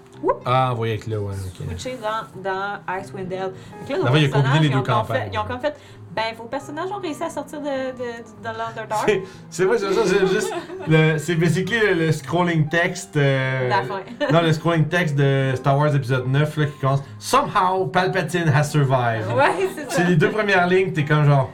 Ah, 0.46 0.72
envoyé 0.72 0.94
avec 0.94 1.06
là, 1.06 1.20
ouais, 1.20 1.34
ok. 1.34 1.66
switché 1.66 1.98
dans, 2.00 2.42
dans 2.42 2.78
Icewind 2.98 3.28
Dale. 3.28 3.52
Fait 3.84 3.92
que 3.94 3.98
là, 3.98 3.98
nos 3.98 4.04
personnages, 4.30 4.60
les 4.60 4.66
ils 4.68 4.72
deux 4.72 4.78
ont 4.78 4.82
comme 4.82 5.04
fait- 5.04 5.28
Ils 5.30 5.38
ont 5.38 5.44
comme 5.44 5.60
fait, 5.60 5.76
ben, 6.14 6.34
vos 6.36 6.44
personnages 6.44 6.90
ont 6.90 7.00
réussi 7.00 7.22
à 7.22 7.30
sortir 7.30 7.60
de, 7.60 7.64
de, 7.64 8.02
de 8.42 8.44
l'Underdark. 8.58 9.10
C'est- 9.48 9.64
vrai, 9.64 9.78
c'est 9.78 9.92
ça, 9.92 10.02
c'est 10.04 10.26
juste. 10.26 10.52
le- 10.86 11.16
C'est 11.18 11.34
basically 11.36 11.78
le, 11.80 11.94
le 11.94 12.12
scrolling 12.12 12.68
text. 12.68 13.16
euh, 13.16 13.68
La 13.68 13.82
fin. 13.82 14.00
non, 14.32 14.42
le 14.42 14.52
scrolling 14.52 14.86
text 14.88 15.14
de 15.16 15.52
Star 15.56 15.78
Wars 15.78 15.94
épisode 15.94 16.26
9 16.26 16.56
là, 16.58 16.66
qui 16.66 16.78
commence 16.80 17.02
Somehow 17.18 17.86
Palpatine 17.86 18.48
has 18.54 18.64
survived. 18.64 19.32
ouais, 19.34 19.68
c'est 19.74 19.82
ça. 19.84 19.88
C'est 19.90 20.04
les 20.04 20.16
deux 20.16 20.30
premières 20.30 20.66
lignes, 20.66 20.92
t'es 20.92 21.04
comme 21.04 21.24
genre. 21.24 21.50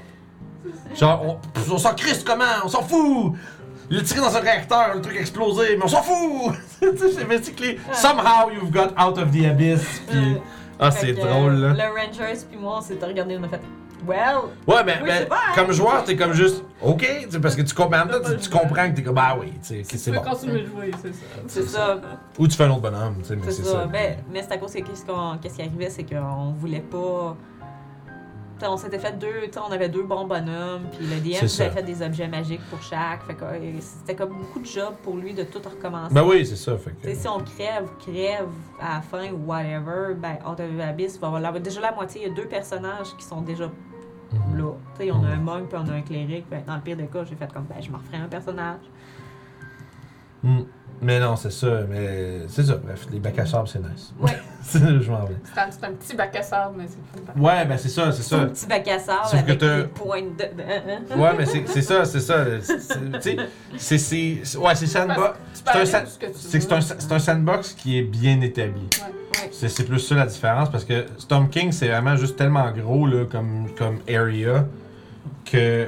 Genre, 0.97 1.23
on, 1.25 1.75
on 1.75 1.79
s'en 1.79 1.95
crisse 1.95 2.25
comment 2.25 2.45
On 2.65 2.69
s'en 2.69 2.83
fout 2.83 3.35
Il 3.91 3.99
a 3.99 4.03
tiré 4.03 4.21
dans 4.21 4.37
un 4.37 4.41
réacteur, 4.41 4.95
le 4.95 5.01
truc 5.01 5.17
a 5.17 5.21
explosé, 5.21 5.77
mais 5.77 5.85
on 5.85 5.89
s'en 5.89 6.03
fout 6.03 6.55
C'est 6.81 7.29
basically 7.29 7.79
Somehow 7.93 8.51
you've 8.53 8.71
got 8.73 8.89
out 9.01 9.19
of 9.19 9.31
the 9.31 9.45
abyss. 9.47 10.03
Puis. 10.09 10.37
Ah, 10.81 10.91
c'est 10.91 11.13
drôle 11.13 11.55
là. 11.55 11.69
Le 11.75 11.95
Rangers 11.95 12.41
puis 12.51 12.59
moi, 12.59 12.77
on 12.79 12.81
s'est 12.81 12.97
regardé, 13.01 13.37
on 13.39 13.43
a 13.45 13.49
fait, 13.49 13.61
well, 14.07 14.19
Ouais, 14.67 14.85
mais, 14.85 14.95
Oui, 15.01 15.05
mais 15.05 15.19
c'est 15.21 15.25
vrai. 15.29 15.39
comme 15.55 15.73
joueur, 15.73 16.05
t'es 16.05 16.17
comme 16.17 16.33
juste, 16.33 16.63
ok, 16.83 17.07
parce 17.43 17.55
que 17.57 17.63
tu 17.63 17.75
comprends, 17.75 18.05
tu, 18.07 18.37
tu 18.37 18.51
comprends 18.51 18.91
que 18.91 18.97
t'es 18.97 19.03
comme, 19.03 19.15
bah 19.15 19.37
oui, 19.41 19.53
tu 19.63 19.69
sais, 19.69 19.83
que 19.83 19.89
Tu 19.89 19.99
c'est 19.99 20.11
peux 20.13 20.19
bon. 20.19 20.23
continuer 20.25 20.63
de 20.63 20.67
jouer, 20.67 20.91
c'est 21.03 21.13
ça. 21.15 21.25
c'est 21.47 21.69
ça. 21.69 22.01
Ou 22.39 22.47
tu 22.49 22.57
fais 22.57 22.65
un 22.65 22.71
autre 22.71 22.81
bonhomme, 22.83 23.17
tu 23.21 23.25
sais, 23.29 23.37
mais 23.37 23.43
C'est 23.47 23.53
c'est 23.53 23.63
ça. 23.65 23.73
ça. 23.83 23.87
Ben, 23.87 24.17
mais 24.33 24.43
c'est 24.43 24.53
à 24.53 24.59
cause 24.59 24.73
que 24.73 24.79
qu'est-ce 24.81 25.05
qu'on- 25.05 25.39
qu'est-ce 25.41 25.57
qui 25.57 25.63
arrivait, 25.63 25.91
c'est 25.91 26.05
qu'on 26.05 26.53
voulait 26.59 26.81
pas. 26.81 27.37
T'sais, 28.59 28.67
on 28.67 28.77
s'était 28.77 28.99
fait 28.99 29.17
deux, 29.17 29.47
t'sais, 29.49 29.61
on 29.61 29.71
avait 29.71 29.89
deux 29.89 30.03
bons 30.03 30.27
bonhommes, 30.27 30.83
puis 30.91 31.07
le 31.07 31.21
DM 31.21 31.35
C'est 31.35 31.45
nous 31.45 31.61
avait 31.61 31.71
fait 31.77 31.83
des 31.85 32.03
objets 32.03 32.27
magiques 32.27 32.61
pour 32.69 32.83
chaque. 32.83 33.23
Fait 33.25 33.35
que 33.35 33.45
c'était 33.79 34.17
comme 34.17 34.31
beaucoup 34.37 34.59
de 34.59 34.67
job 34.67 34.95
pour 35.05 35.15
lui 35.15 35.33
de 35.33 35.45
tout 35.45 35.61
recommencer. 35.65 36.13
Ben 36.13 36.25
oui, 36.25 36.45
c'est 36.45 36.57
ça. 36.57 36.77
Fait 36.77 36.91
que... 36.91 37.03
T'sais, 37.03 37.15
si 37.15 37.29
on 37.29 37.39
crève, 37.39 37.89
crève 38.01 38.49
à 38.81 38.97
la 38.97 39.01
fin 39.01 39.31
ou 39.31 39.47
whatever, 39.47 40.15
ben 40.17 40.39
Out 40.45 40.59
of 40.59 40.81
Abyss 40.89 41.21
va 41.21 41.29
avoir 41.29 41.53
déjà 41.61 41.81
la 41.81 41.93
moitié. 41.93 42.23
Il 42.25 42.29
y 42.31 42.31
a 42.33 42.35
deux 42.35 42.49
personnages 42.49 43.15
qui 43.17 43.25
sont 43.25 43.43
déjà 43.43 43.71
Mhm. 44.33 44.59
là. 44.59 44.73
T'sais, 44.95 45.11
on 45.11 45.23
a 45.25 45.29
un 45.29 45.37
Mhm. 45.37 45.43
monk 45.43 45.69
puis 45.69 45.79
on 45.83 45.89
a 45.89 45.95
un 45.95 46.03
cléric. 46.03 46.47
Dans 46.67 46.75
le 46.77 46.81
pire 46.83 46.97
des 46.97 47.07
cas, 47.07 47.25
j'ai 47.25 47.37
fait 47.37 47.53
comme 47.53 47.65
ben 47.65 47.81
je 47.81 47.91
me 47.91 47.97
referai 47.97 48.19
un 48.19 48.29
personnage. 48.29 48.81
Mm. 50.43 50.61
Mais 51.01 51.21
non, 51.21 51.37
c'est 51.37 51.53
ça. 51.53 51.81
Mais 51.89 52.41
c'est 52.49 52.65
ça. 52.65 52.77
Bref, 52.77 53.07
les 53.13 53.19
bacs 53.19 53.39
à 53.39 53.47
sable, 53.47 53.69
c'est 53.69 53.79
nice. 53.79 54.13
Ouais. 54.21 54.37
c'est 54.63 54.81
je 54.81 55.11
m'en 55.11 55.25
vais. 55.25 55.37
C'est 55.55 55.85
un, 55.87 55.93
petit 55.93 56.17
bac 56.17 56.35
à 56.37 56.43
sable, 56.43 56.75
mais 56.77 56.87
c'est 56.89 57.25
fun. 57.25 57.41
Ouais, 57.41 57.65
ben 57.65 57.79
c'est 57.79 57.89
ça, 57.89 58.11
c'est 58.13 58.23
ça. 58.23 58.41
Un 58.41 58.47
petit 58.47 58.67
bac 58.67 58.89
à 58.89 58.99
sable 58.99 59.19
Sauf 59.25 59.41
avec 59.41 59.59
des 59.59 59.85
pointes 59.95 60.39
de. 60.39 61.17
Ouais, 61.17 61.31
mais 61.37 61.47
c'est 61.47 61.69
c'est 61.69 61.83
ça, 61.83 62.05
c'est 62.05 62.21
ça. 62.21 62.45
Tu 63.23 63.37
sais, 63.77 63.99
c'est- 63.99 64.57
Ouais, 64.57 64.75
c'est 64.75 64.87
sandbox. 64.87 65.39
C'est 65.55 65.69
un, 65.69 65.99
un, 65.99 66.05
veux. 66.05 66.81
c'est 66.99 67.13
un 67.13 67.19
sandbox 67.19 67.73
qui 67.75 67.99
est 67.99 68.03
bien 68.03 68.41
établi. 68.41 68.89
Ouais. 69.01 69.51
C'est 69.53 69.69
c'est 69.69 69.85
plus 69.85 70.01
ça 70.01 70.15
la 70.17 70.27
différence 70.27 70.71
parce 70.71 70.85
que 70.85 71.05
Storm 71.19 71.49
King, 71.49 71.73
c'est 71.73 71.89
vraiment 71.89 72.17
juste 72.17 72.37
tellement 72.37 72.71
gros 72.73 73.07
là, 73.07 73.25
comme, 73.31 73.69
comme 73.77 73.99
area 74.09 74.67
que. 75.45 75.87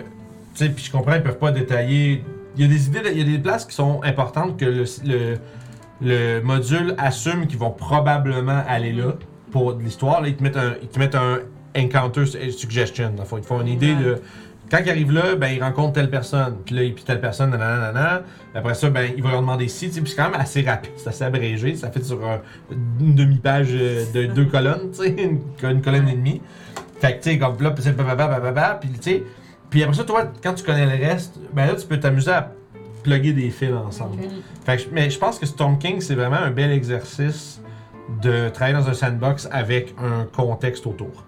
Tu 0.54 0.66
sais, 0.66 0.70
puis 0.70 0.84
je 0.84 0.90
comprends, 0.90 1.14
ils 1.14 1.22
peuvent 1.22 1.38
pas 1.38 1.52
détailler. 1.52 2.24
Il 2.56 2.62
y 2.62 2.64
a 2.64 2.68
des 2.68 2.86
idées, 2.86 3.00
il 3.12 3.18
y 3.18 3.22
a 3.22 3.24
des 3.36 3.38
places 3.38 3.64
qui 3.64 3.74
sont 3.74 4.00
importantes 4.02 4.58
que 4.58 4.64
le, 4.64 4.84
le, 5.04 5.36
le 6.02 6.40
module 6.42 6.94
assume 6.98 7.46
qu'ils 7.46 7.58
vont 7.58 7.70
probablement 7.70 8.62
aller 8.68 8.92
là 8.92 9.12
pour 9.50 9.74
de 9.74 9.82
l'histoire. 9.82 10.26
Ils 10.26 10.36
te 10.36 10.42
mettent 10.42 10.56
un, 10.56 10.74
ils 10.82 10.88
te 10.88 10.98
mettent 10.98 11.14
un 11.14 11.38
encounter 11.76 12.24
suggestion. 12.50 13.12
Ils 13.16 13.40
te 13.40 13.46
font 13.46 13.60
une 13.60 13.68
idée 13.68 13.94
Ouais. 13.94 14.02
de. 14.04 14.20
Quand 14.70 14.78
ils 14.84 14.90
arrivent 14.90 15.10
là, 15.12 15.34
ben, 15.34 15.48
ils 15.48 15.60
rencontrent 15.60 15.94
telle 15.94 16.10
personne. 16.10 16.58
Puis 16.64 16.76
là, 16.76 16.82
puis 16.94 17.02
telle 17.04 17.20
personne, 17.20 17.50
nanana, 17.50 17.92
nanana. 17.92 18.22
Après 18.54 18.74
ça, 18.74 18.88
ben, 18.88 19.10
ils 19.16 19.22
vont 19.22 19.30
leur 19.30 19.40
demander 19.40 19.66
si. 19.66 19.88
Puis 19.88 20.02
c'est 20.06 20.14
quand 20.16 20.30
même 20.30 20.40
assez 20.40 20.62
rapide, 20.62 20.92
c'est 20.96 21.08
assez 21.08 21.24
abrégé. 21.24 21.74
Ça 21.74 21.90
fait 21.90 22.04
sur 22.04 22.24
euh, 22.24 22.36
une 23.00 23.16
demi-page 23.16 23.66
euh, 23.72 24.04
de 24.14 24.26
deux 24.26 24.44
colonnes, 24.44 24.90
tu 24.92 25.02
sais, 25.02 25.08
une, 25.18 25.40
une 25.68 25.82
colonne 25.82 26.08
et 26.08 26.14
demie. 26.14 26.40
Fait 27.00 27.16
que, 27.18 27.22
tu 27.24 27.30
sais, 27.30 27.38
comme 27.38 27.60
là, 27.60 27.72
puis 27.72 27.82
tu 27.82 28.98
sais. 29.00 29.24
Puis 29.70 29.82
après 29.82 29.96
ça, 29.96 30.04
toi, 30.04 30.24
quand 30.42 30.54
tu 30.54 30.64
connais 30.64 30.84
le 30.84 31.04
reste, 31.04 31.38
ben 31.52 31.66
là, 31.66 31.74
tu 31.74 31.86
peux 31.86 31.98
t'amuser 31.98 32.32
à 32.32 32.52
plugger 33.02 33.32
des 33.32 33.50
fils 33.50 33.72
ensemble. 33.72 34.18
Fait 34.64 34.76
que, 34.76 34.82
mais 34.92 35.08
je 35.08 35.18
pense 35.18 35.38
que 35.38 35.46
Storm 35.46 35.78
King, 35.78 36.00
c'est 36.00 36.14
vraiment 36.14 36.36
un 36.36 36.50
bel 36.50 36.70
exercice 36.70 37.60
de 38.22 38.48
travailler 38.48 38.76
dans 38.76 38.88
un 38.88 38.94
sandbox 38.94 39.48
avec 39.52 39.94
un 40.02 40.24
contexte 40.24 40.86
autour. 40.86 41.24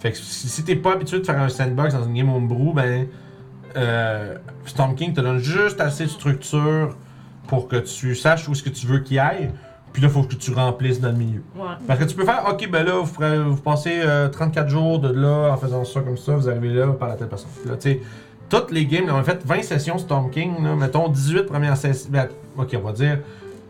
Fait 0.00 0.10
que 0.10 0.18
si, 0.18 0.48
si 0.48 0.64
t'es 0.64 0.76
pas 0.76 0.92
habitué 0.92 1.20
de 1.20 1.24
faire 1.24 1.38
un 1.38 1.48
sandbox 1.48 1.94
dans 1.94 2.04
une 2.04 2.14
game 2.14 2.28
homebrew, 2.28 2.72
ben 2.72 3.06
euh, 3.76 4.36
Storm 4.66 4.94
King 4.94 5.12
te 5.14 5.20
donne 5.20 5.38
juste 5.38 5.80
assez 5.80 6.04
de 6.04 6.10
structure 6.10 6.96
pour 7.46 7.68
que 7.68 7.76
tu 7.76 8.14
saches 8.14 8.48
où 8.48 8.52
est-ce 8.52 8.62
que 8.62 8.70
tu 8.70 8.86
veux 8.86 9.00
qu'il 9.00 9.18
aille. 9.18 9.50
Puis 9.94 10.02
là, 10.02 10.08
il 10.08 10.12
faut 10.12 10.24
que 10.24 10.34
tu 10.34 10.52
remplisses 10.52 11.00
dans 11.00 11.08
le 11.12 11.14
milieu. 11.16 11.42
Ouais. 11.56 11.62
Parce 11.86 12.00
que 12.00 12.04
tu 12.04 12.14
peux 12.16 12.24
faire, 12.26 12.44
ok, 12.50 12.68
ben 12.68 12.84
là, 12.84 12.96
vous, 12.98 13.06
ferez- 13.06 13.42
vous 13.42 13.56
passez 13.62 14.00
euh, 14.04 14.28
34 14.28 14.68
jours 14.68 14.98
de 14.98 15.08
là 15.08 15.52
en 15.52 15.56
faisant 15.56 15.84
ça 15.84 16.00
comme 16.00 16.16
ça, 16.18 16.34
vous 16.34 16.48
arrivez 16.48 16.74
là, 16.74 16.86
vous 16.86 16.94
parlez 16.94 17.14
à 17.14 17.16
telle 17.16 17.28
personne. 17.28 17.48
Puis 17.62 17.70
là, 17.70 17.76
tu 17.76 17.90
sais, 17.92 18.00
toutes 18.50 18.70
les 18.72 18.84
games, 18.86 19.06
là, 19.06 19.14
on 19.14 19.18
a 19.18 19.22
fait 19.22 19.40
20 19.46 19.62
sessions 19.62 19.96
Storm 19.98 20.30
King, 20.30 20.62
là, 20.64 20.74
mettons 20.74 21.08
18 21.08 21.44
premières 21.46 21.76
sessions. 21.76 22.10
ben, 22.10 22.28
ok, 22.58 22.76
on 22.76 22.84
va 22.86 22.92
dire, 22.92 23.20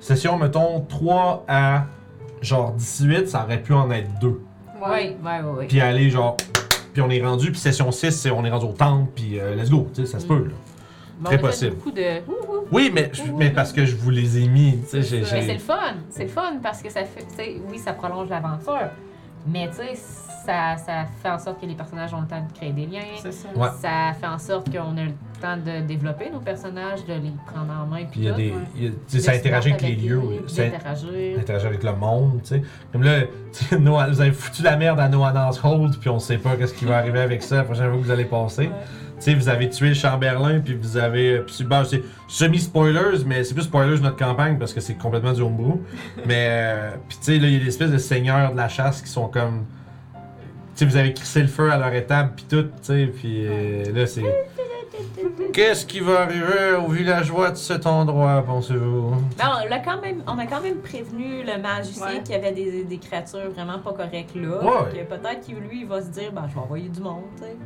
session, 0.00 0.36
mettons 0.38 0.80
3 0.88 1.44
à 1.46 1.84
genre 2.40 2.72
18, 2.72 3.28
ça 3.28 3.44
aurait 3.44 3.60
pu 3.62 3.72
en 3.74 3.90
être 3.90 4.08
2. 4.20 4.28
Ouais, 4.28 4.38
ouais, 4.82 5.16
ouais, 5.22 5.40
ouais. 5.58 5.66
Puis 5.66 5.80
aller 5.80 6.08
genre. 6.10 6.36
Puis 6.94 7.02
on 7.02 7.10
est 7.10 7.22
rendu, 7.22 7.50
puis 7.50 7.60
session 7.60 7.90
6, 7.92 8.10
c'est- 8.12 8.30
on 8.30 8.44
est 8.46 8.50
rendu 8.50 8.64
au 8.64 8.72
temple, 8.72 9.10
puis 9.14 9.38
euh, 9.38 9.54
let's 9.54 9.68
go, 9.70 9.88
tu 9.94 10.00
sais, 10.06 10.10
ça 10.10 10.20
se 10.20 10.26
peut, 10.26 10.44
là. 10.44 10.54
Très 11.22 11.22
on 11.22 11.26
a 11.26 11.30
fait 11.30 11.38
possible. 11.38 11.76
beaucoup 11.76 11.90
de. 11.92 12.20
Oui, 12.72 12.90
mais, 12.94 13.10
mais 13.36 13.50
parce 13.50 13.72
que 13.72 13.84
je 13.84 13.94
vous 13.96 14.10
les 14.10 14.38
ai 14.42 14.48
mis, 14.48 14.78
tu 14.82 14.88
sais, 14.88 15.02
j'ai. 15.02 15.20
Mais 15.20 15.24
j'ai- 15.26 15.42
c'est 15.42 15.52
le 15.54 15.58
fun. 15.60 15.94
C'est 16.10 16.24
le 16.24 16.28
fun 16.28 16.54
parce 16.62 16.82
que 16.82 16.90
ça 16.90 17.04
fait. 17.04 17.24
Tu 17.28 17.34
sais, 17.36 17.56
oui, 17.70 17.78
ça 17.78 17.92
prolonge 17.92 18.28
l'aventure. 18.28 18.88
Mais 19.46 19.68
tu 19.68 19.76
sais, 19.76 19.94
ça, 20.46 20.76
ça 20.78 21.04
fait 21.22 21.28
en 21.28 21.38
sorte 21.38 21.60
que 21.60 21.66
les 21.66 21.74
personnages 21.74 22.14
ont 22.14 22.22
le 22.22 22.26
temps 22.26 22.40
de 22.40 22.50
créer 22.56 22.72
des 22.72 22.86
liens. 22.86 23.00
C'est 23.20 23.30
ça. 23.32 23.48
Ouais. 23.54 23.68
Ça 23.80 24.12
fait 24.18 24.26
en 24.26 24.38
sorte 24.38 24.70
qu'on 24.72 24.96
a 24.96 25.04
le 25.04 25.12
temps 25.40 25.58
de 25.58 25.82
développer 25.86 26.30
nos 26.30 26.40
personnages, 26.40 27.04
de 27.04 27.12
les 27.12 27.32
prendre 27.46 27.70
en 27.70 27.86
main. 27.86 28.04
Puis 28.10 28.20
il 28.20 28.24
y 28.24 28.28
a 28.28 28.32
tout. 28.32 28.36
des. 28.38 28.50
ouais. 28.52 28.56
il 28.74 28.84
y 28.84 28.86
a- 28.86 28.90
tu 28.90 28.96
sais, 29.08 29.20
ça 29.20 29.32
se 29.34 29.38
interagit 29.40 29.68
avec 29.72 29.82
battre 29.82 29.94
les 29.94 30.08
lieux. 30.08 30.22
Ça 30.46 30.64
D'interagir. 30.64 31.38
interagir 31.38 31.68
avec 31.68 31.82
le 31.82 31.92
monde, 31.94 32.40
tu 32.42 32.48
sais. 32.48 32.62
Comme 32.90 33.02
là, 33.02 33.20
tu 33.52 33.64
sais, 33.66 33.78
No- 33.78 33.98
vous 34.08 34.20
avez 34.22 34.32
foutu 34.32 34.62
la 34.62 34.76
merde 34.78 34.98
à 34.98 35.08
No 35.10 35.22
Announce 35.24 35.60
Hold, 35.62 35.98
puis 36.00 36.08
on 36.08 36.18
sait 36.18 36.38
pas 36.38 36.56
qu'est-ce 36.56 36.72
qui 36.74 36.86
va 36.86 36.96
arriver 37.00 37.20
avec 37.20 37.42
ça 37.42 37.56
la 37.56 37.64
prochaine 37.64 37.88
fois 37.90 37.98
que 37.98 38.02
vous 38.02 38.10
allez 38.10 38.24
passer. 38.24 38.62
Ouais. 38.68 38.72
Tu 39.18 39.30
sais, 39.30 39.34
vous 39.34 39.48
avez 39.48 39.68
tué 39.70 39.88
le 39.88 39.94
Chamberlain, 39.94 40.60
puis 40.60 40.74
vous 40.74 40.96
avez. 40.96 41.38
Puis 41.40 41.54
c'est- 41.58 41.64
bon, 41.64 41.84
c'est 41.84 42.02
semi-spoilers, 42.28 43.24
mais 43.26 43.44
c'est 43.44 43.54
plus 43.54 43.62
spoilers 43.64 43.98
de 43.98 44.02
notre 44.02 44.16
campagne 44.16 44.58
parce 44.58 44.72
que 44.72 44.80
c'est 44.80 44.94
complètement 44.94 45.32
du 45.32 45.40
homebrew. 45.42 45.80
mais, 46.26 46.48
euh, 46.50 46.90
puis 47.08 47.18
tu 47.18 47.24
sais, 47.24 47.38
là, 47.38 47.46
il 47.48 47.54
y 47.54 47.56
a 47.56 47.60
des 47.60 47.68
espèces 47.68 47.90
de 47.92 47.98
seigneurs 47.98 48.52
de 48.52 48.56
la 48.56 48.68
chasse 48.68 49.00
qui 49.02 49.08
sont 49.08 49.28
comme. 49.28 49.64
Tu 50.76 50.80
sais, 50.80 50.84
vous 50.86 50.96
avez 50.96 51.14
crissé 51.14 51.40
le 51.40 51.46
feu 51.46 51.70
à 51.70 51.76
leur 51.78 51.94
étable, 51.94 52.32
puis 52.34 52.44
tout, 52.48 52.62
tu 52.64 52.70
sais, 52.82 53.06
puis 53.06 53.46
euh, 53.46 53.84
là, 53.94 54.06
c'est. 54.06 54.24
Qu'est-ce 55.52 55.86
qui 55.86 56.00
va 56.00 56.22
arriver 56.22 56.74
aux 56.84 56.88
villageois 56.88 57.50
de 57.50 57.56
cet 57.56 57.86
endroit, 57.86 58.42
pensez-vous? 58.44 59.10
Ben, 59.38 59.44
on, 59.64 59.68
l'a 59.68 59.78
quand 59.78 60.00
même, 60.00 60.22
on 60.26 60.38
a 60.38 60.46
quand 60.46 60.60
même 60.60 60.78
prévenu 60.78 61.42
le 61.44 61.60
magicien 61.60 62.06
Ouais. 62.06 62.22
qu'il 62.24 62.34
y 62.34 62.38
avait 62.38 62.52
des, 62.52 62.84
des 62.84 62.98
créatures 62.98 63.50
vraiment 63.54 63.78
pas 63.78 63.92
correctes 63.92 64.34
là. 64.34 64.62
Ouais. 64.62 64.90
Que 64.92 65.04
Peut-être 65.14 65.40
qu'il 65.42 65.56
lui 65.56 65.80
il 65.82 65.86
va 65.86 66.00
se 66.02 66.08
dire 66.08 66.32
ben, 66.32 66.46
je 66.48 66.54
vais 66.54 66.60
envoyer 66.60 66.88
du 66.88 67.00
monde. 67.00 67.22
tu 67.36 67.42
sais. 67.44 67.56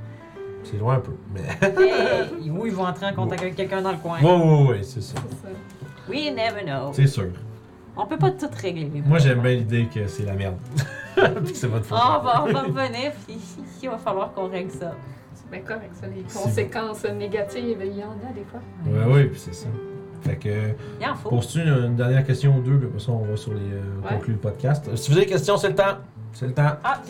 C'est 0.65 0.79
loin 0.79 0.95
un 0.97 1.01
peu, 1.01 1.13
mais. 1.35 1.43
Hey, 2.43 2.51
ou 2.51 2.67
ils 2.67 2.73
vont 2.75 2.87
entrer 2.87 3.07
en 3.07 3.15
contact 3.15 3.43
avec 3.43 3.57
quelqu'un 3.57 3.81
dans 3.83 3.93
le 3.93 3.99
coin. 3.99 4.21
Ouais, 4.21 4.35
ouais, 4.35 4.69
ouais, 4.71 4.83
c'est 4.83 5.03
ça. 5.03 5.15
C'est 5.31 5.37
ça. 5.49 5.55
We 6.09 6.31
never 6.31 6.63
know. 6.65 6.91
C'est 6.93 7.07
sûr. 7.07 7.29
On 7.97 8.07
peut 8.07 8.17
pas 8.19 8.31
tout 8.31 8.49
régler. 8.61 8.91
Moi, 9.07 9.19
j'aime 9.19 9.41
bien 9.41 9.55
l'idée 9.55 9.89
que 9.93 10.07
c'est 10.07 10.25
la 10.25 10.35
merde. 10.35 10.57
Puis 11.17 11.53
que 11.53 11.59
c'est 11.59 11.67
votre 11.67 11.85
faute. 11.85 11.99
Ah, 12.01 12.19
on 12.21 12.25
va, 12.25 12.45
on 12.45 12.53
va 12.53 12.61
revenir, 12.63 13.13
puis 13.27 13.39
il 13.83 13.89
va 13.89 13.99
falloir 13.99 14.33
qu'on 14.33 14.49
règle 14.49 14.71
ça. 14.71 14.95
C'est 15.35 15.51
bien 15.51 15.61
correct, 15.61 15.91
ça. 16.01 16.07
Les 16.07 16.23
conséquences 16.23 17.05
négatives, 17.05 17.79
il 17.85 17.99
y 17.99 18.05
en 18.05 18.13
a 18.13 18.33
des 18.35 18.45
fois. 18.45 18.61
Ouais, 18.87 19.13
ouais, 19.15 19.25
puis 19.25 19.39
c'est 19.41 19.55
ça. 19.55 19.67
Fait 20.23 20.37
que. 20.37 20.49
Il 21.01 21.07
en 21.09 21.15
faut. 21.15 21.31
Poses-tu 21.31 21.61
une, 21.61 21.69
une 21.87 21.97
dernière 21.97 22.25
question 22.25 22.57
ou 22.57 22.61
deux, 22.61 22.77
puis 22.79 22.87
après 22.89 23.01
ça, 23.01 23.13
on 23.13 23.25
va 23.25 23.37
sur 23.37 23.53
les. 23.55 23.61
euh, 23.61 24.01
Ouais. 24.03 24.11
conclure 24.17 24.35
le 24.35 24.41
podcast. 24.41 24.95
Si 24.97 25.11
vous 25.11 25.17
avez 25.17 25.27
des 25.27 25.33
questions, 25.33 25.57
c'est 25.57 25.69
le 25.71 25.75
temps. 25.75 25.99
C'est 26.33 26.47
le 26.47 26.53
temps. 26.55 26.73
Ah, 26.85 27.01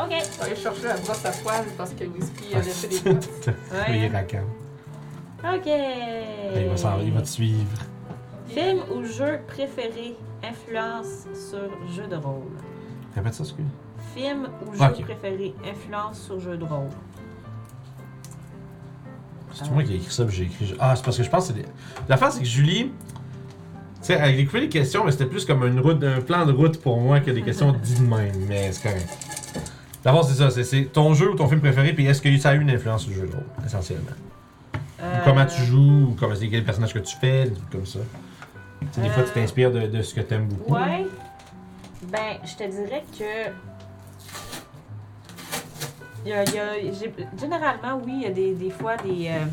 ok. 0.00 0.10
Je 0.10 0.38
vais 0.38 0.44
aller 0.46 0.56
chercher 0.56 0.82
la 0.88 0.96
brosse 0.96 1.24
à 1.24 1.30
poil 1.30 1.64
parce 1.76 1.90
que 1.92 2.04
Whisky 2.04 2.54
a 2.54 2.58
laissé 2.60 2.88
des 2.88 3.00
brosses. 3.12 3.28
Il 3.88 3.94
est 3.94 4.00
Ouais. 4.00 4.08
raquant. 4.08 4.44
Ok. 5.54 5.66
Il 6.56 6.68
va, 6.68 6.76
s'en- 6.76 7.00
il 7.00 7.12
va 7.12 7.22
te 7.22 7.28
suivre. 7.28 7.66
Film 8.48 8.78
ou 8.94 9.04
jeu 9.04 9.40
préféré 9.46 10.16
influence 10.42 11.26
sur 11.50 11.68
jeu 11.94 12.06
de 12.06 12.16
rôle? 12.16 12.42
Répète 13.14 13.34
ça, 13.34 13.42
excuse. 13.44 13.64
Film 14.14 14.48
ou 14.66 14.74
jeu 14.74 14.84
Ok. 14.84 15.02
préféré 15.02 15.54
influence 15.68 16.20
sur 16.20 16.38
jeu 16.40 16.56
de 16.56 16.64
rôle? 16.64 16.88
C'est 19.52 19.70
moi 19.70 19.84
qui 19.84 19.92
ai 19.92 19.96
écrit 19.96 20.12
ça, 20.12 20.24
puis 20.24 20.34
j'ai 20.36 20.42
écrit. 20.44 20.74
Ah, 20.80 20.96
c'est 20.96 21.04
parce 21.04 21.16
que 21.16 21.22
je 21.22 21.30
pense 21.30 21.48
que 21.48 21.54
c'est 21.54 21.62
des. 21.62 21.68
L'affaire, 22.08 22.32
c'est 22.32 22.40
que 22.40 22.44
Julie. 22.46 22.90
Tu 24.00 24.08
sais, 24.08 24.14
elle 24.14 24.22
a 24.22 24.28
écrit 24.30 24.60
les 24.62 24.68
questions, 24.68 25.04
mais 25.04 25.12
c'était 25.12 25.26
plus 25.26 25.44
comme 25.46 25.64
une 25.64 25.78
route, 25.80 26.02
un 26.02 26.20
plan 26.20 26.44
de 26.44 26.52
route 26.52 26.78
pour 26.80 27.00
moi 27.00 27.20
que 27.20 27.30
des 27.30 27.40
questions 27.42 27.72
dites 27.72 28.00
de 28.02 28.06
même. 28.06 28.34
Mais 28.48 28.70
c'est 28.72 28.82
correct. 28.82 29.08
D'abord, 30.04 30.24
c'est 30.24 30.34
ça. 30.34 30.50
c'est- 30.50 30.64
C'est 30.64 30.84
ton 30.84 31.14
jeu 31.14 31.30
ou 31.32 31.34
ton 31.34 31.48
film 31.48 31.60
préféré, 31.60 31.92
puis 31.92 32.06
est-ce 32.06 32.20
que 32.20 32.36
ça 32.38 32.50
a 32.50 32.54
eu 32.54 32.60
une 32.60 32.70
influence 32.70 33.02
sur 33.02 33.10
le 33.10 33.16
jeu 33.16 33.26
de 33.26 33.32
rôle, 33.32 33.44
essentiellement? 33.64 34.10
Ou 34.74 34.78
Euh, 35.02 35.18
comment 35.24 35.44
tu 35.46 35.62
joues, 35.62 36.08
ou 36.10 36.16
comment 36.18 36.34
c'est 36.34 36.48
quel 36.48 36.64
personnage 36.64 36.92
que 36.94 36.98
tu 37.00 37.16
fais, 37.16 37.44
des 37.46 37.52
trucs 37.54 37.70
comme 37.70 37.86
ça? 37.86 37.98
Des 38.96 39.08
fois, 39.08 39.22
tu 39.22 39.30
Euh, 39.30 39.32
t'inspires 39.34 39.72
de, 39.72 39.86
de 39.86 40.02
ce 40.02 40.14
que 40.14 40.20
t'aimes 40.20 40.46
beaucoup. 40.46 40.74
Ouais. 40.74 41.06
Ben, 42.10 42.36
je 42.44 42.54
te 42.54 42.70
dirais 42.70 43.02
que. 43.18 43.50
Il 46.24 46.30
y 46.30 46.32
a, 46.32 46.44
il 46.44 46.54
y 46.54 46.58
a- 46.58 47.38
généralement, 47.38 48.00
oui, 48.04 48.12
il 48.16 48.22
y 48.22 48.26
a 48.26 48.30
des, 48.30 48.54
des 48.54 48.70
fois 48.70 48.96
des, 48.96 49.28
euh, 49.28 49.44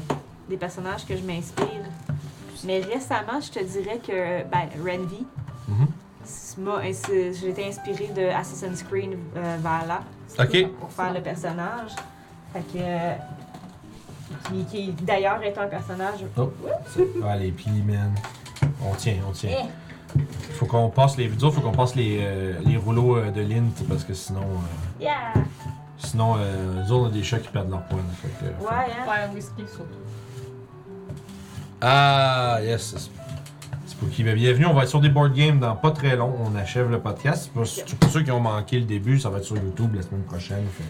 des 0.49 0.57
personnages 0.57 1.05
que 1.05 1.15
je 1.17 1.21
m'inspire. 1.23 1.67
Mais 2.63 2.79
récemment, 2.81 3.39
je 3.41 3.51
te 3.51 3.63
dirais 3.63 3.99
que 4.05 4.43
ben, 4.43 4.67
Renvi, 4.79 5.25
m'a 6.57 6.77
ins- 6.77 7.31
j'ai 7.33 7.49
été 7.49 7.65
inspirée 7.67 8.11
de 8.15 8.27
Assassin's 8.29 8.83
Creed 8.83 9.17
Valhalla 9.33 10.01
Pour 10.79 10.91
faire 10.91 11.13
le 11.13 11.21
personnage. 11.21 11.91
Fait 12.53 12.61
que. 12.61 12.77
euh, 12.77 13.13
qui, 14.49 14.63
qui 14.65 14.91
d'ailleurs 15.03 15.41
est 15.43 15.57
un 15.57 15.67
personnage. 15.67 16.19
Oh. 16.37 16.51
Ah, 17.25 17.35
les 17.35 17.51
plis, 17.51 17.81
man. 17.85 18.13
On 18.83 18.93
tient, 18.95 19.15
on 19.27 19.31
tient. 19.31 19.49
Eh, 20.15 20.19
Faut 20.53 20.65
qu'on 20.65 20.89
passe 20.89 21.17
les. 21.17 21.31
Autres, 21.43 21.51
faut 21.55 21.61
qu'on 21.61 21.71
passe 21.73 21.95
les, 21.95 22.19
euh, 22.21 22.53
les 22.65 22.77
rouleaux 22.77 23.17
euh, 23.17 23.31
de 23.31 23.41
lint 23.41 23.69
parce 23.89 24.03
que 24.03 24.13
sinon. 24.13 24.41
euh, 24.41 25.03
yeah! 25.03 25.33
sinon, 25.97 26.35
euh, 26.37 26.83
nous 26.87 26.95
on 26.95 27.05
a 27.05 27.09
des 27.09 27.23
chats 27.23 27.39
qui 27.39 27.49
perdent 27.49 27.69
leur 27.69 27.83
faut- 27.87 27.95
Ouais, 27.97 28.69
hein? 28.71 29.07
Ouais, 29.07 29.35
Whisky 29.35 29.61
surtout. 29.67 29.85
Ah, 31.81 32.59
yes. 32.63 33.09
Spooky. 34.01 34.23
Ben, 34.23 34.33
bienvenue, 34.33 34.65
on 34.65 34.73
va 34.73 34.81
être 34.81 34.89
sur 34.89 34.99
des 34.99 35.09
board 35.09 35.31
games 35.31 35.59
dans 35.59 35.75
pas 35.75 35.91
très 35.91 36.15
long. 36.15 36.33
On 36.43 36.55
achève 36.55 36.89
le 36.89 36.99
podcast. 36.99 37.51
Pour, 37.53 37.65
pour 37.99 38.09
ceux 38.09 38.23
qui 38.23 38.31
ont 38.31 38.39
manqué 38.39 38.79
le 38.79 38.85
début, 38.85 39.19
ça 39.19 39.29
va 39.29 39.37
être 39.37 39.43
sur 39.43 39.57
YouTube 39.57 39.93
la 39.93 40.01
semaine 40.01 40.23
prochaine. 40.23 40.65
Fait, 40.71 40.83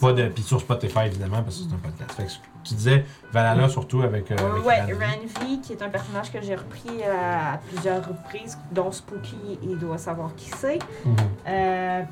pas 0.00 0.12
de, 0.12 0.28
puis 0.28 0.44
sur 0.44 0.60
Spotify 0.60 1.06
évidemment, 1.06 1.42
parce 1.42 1.58
que 1.58 1.64
c'est 1.68 1.74
un 1.74 1.78
podcast. 1.78 2.12
Fait 2.12 2.22
que 2.24 2.30
tu 2.62 2.74
disais 2.74 3.04
Valhalla 3.32 3.68
surtout 3.68 4.02
avec. 4.02 4.30
euh, 4.30 4.36
avec 4.38 4.64
ouais. 4.64 4.80
Ranvi, 4.80 5.60
qui 5.60 5.72
est 5.72 5.82
un 5.82 5.88
personnage 5.88 6.30
que 6.30 6.40
j'ai 6.40 6.54
repris 6.54 7.02
euh, 7.04 7.54
à 7.54 7.58
plusieurs 7.58 8.06
reprises, 8.06 8.56
dont 8.70 8.92
Spooky, 8.92 9.58
il 9.64 9.76
doit 9.78 9.98
savoir 9.98 10.32
qui 10.36 10.48
c'est. 10.50 10.78
Mhm. 11.04 11.16
Euh, 11.48 12.02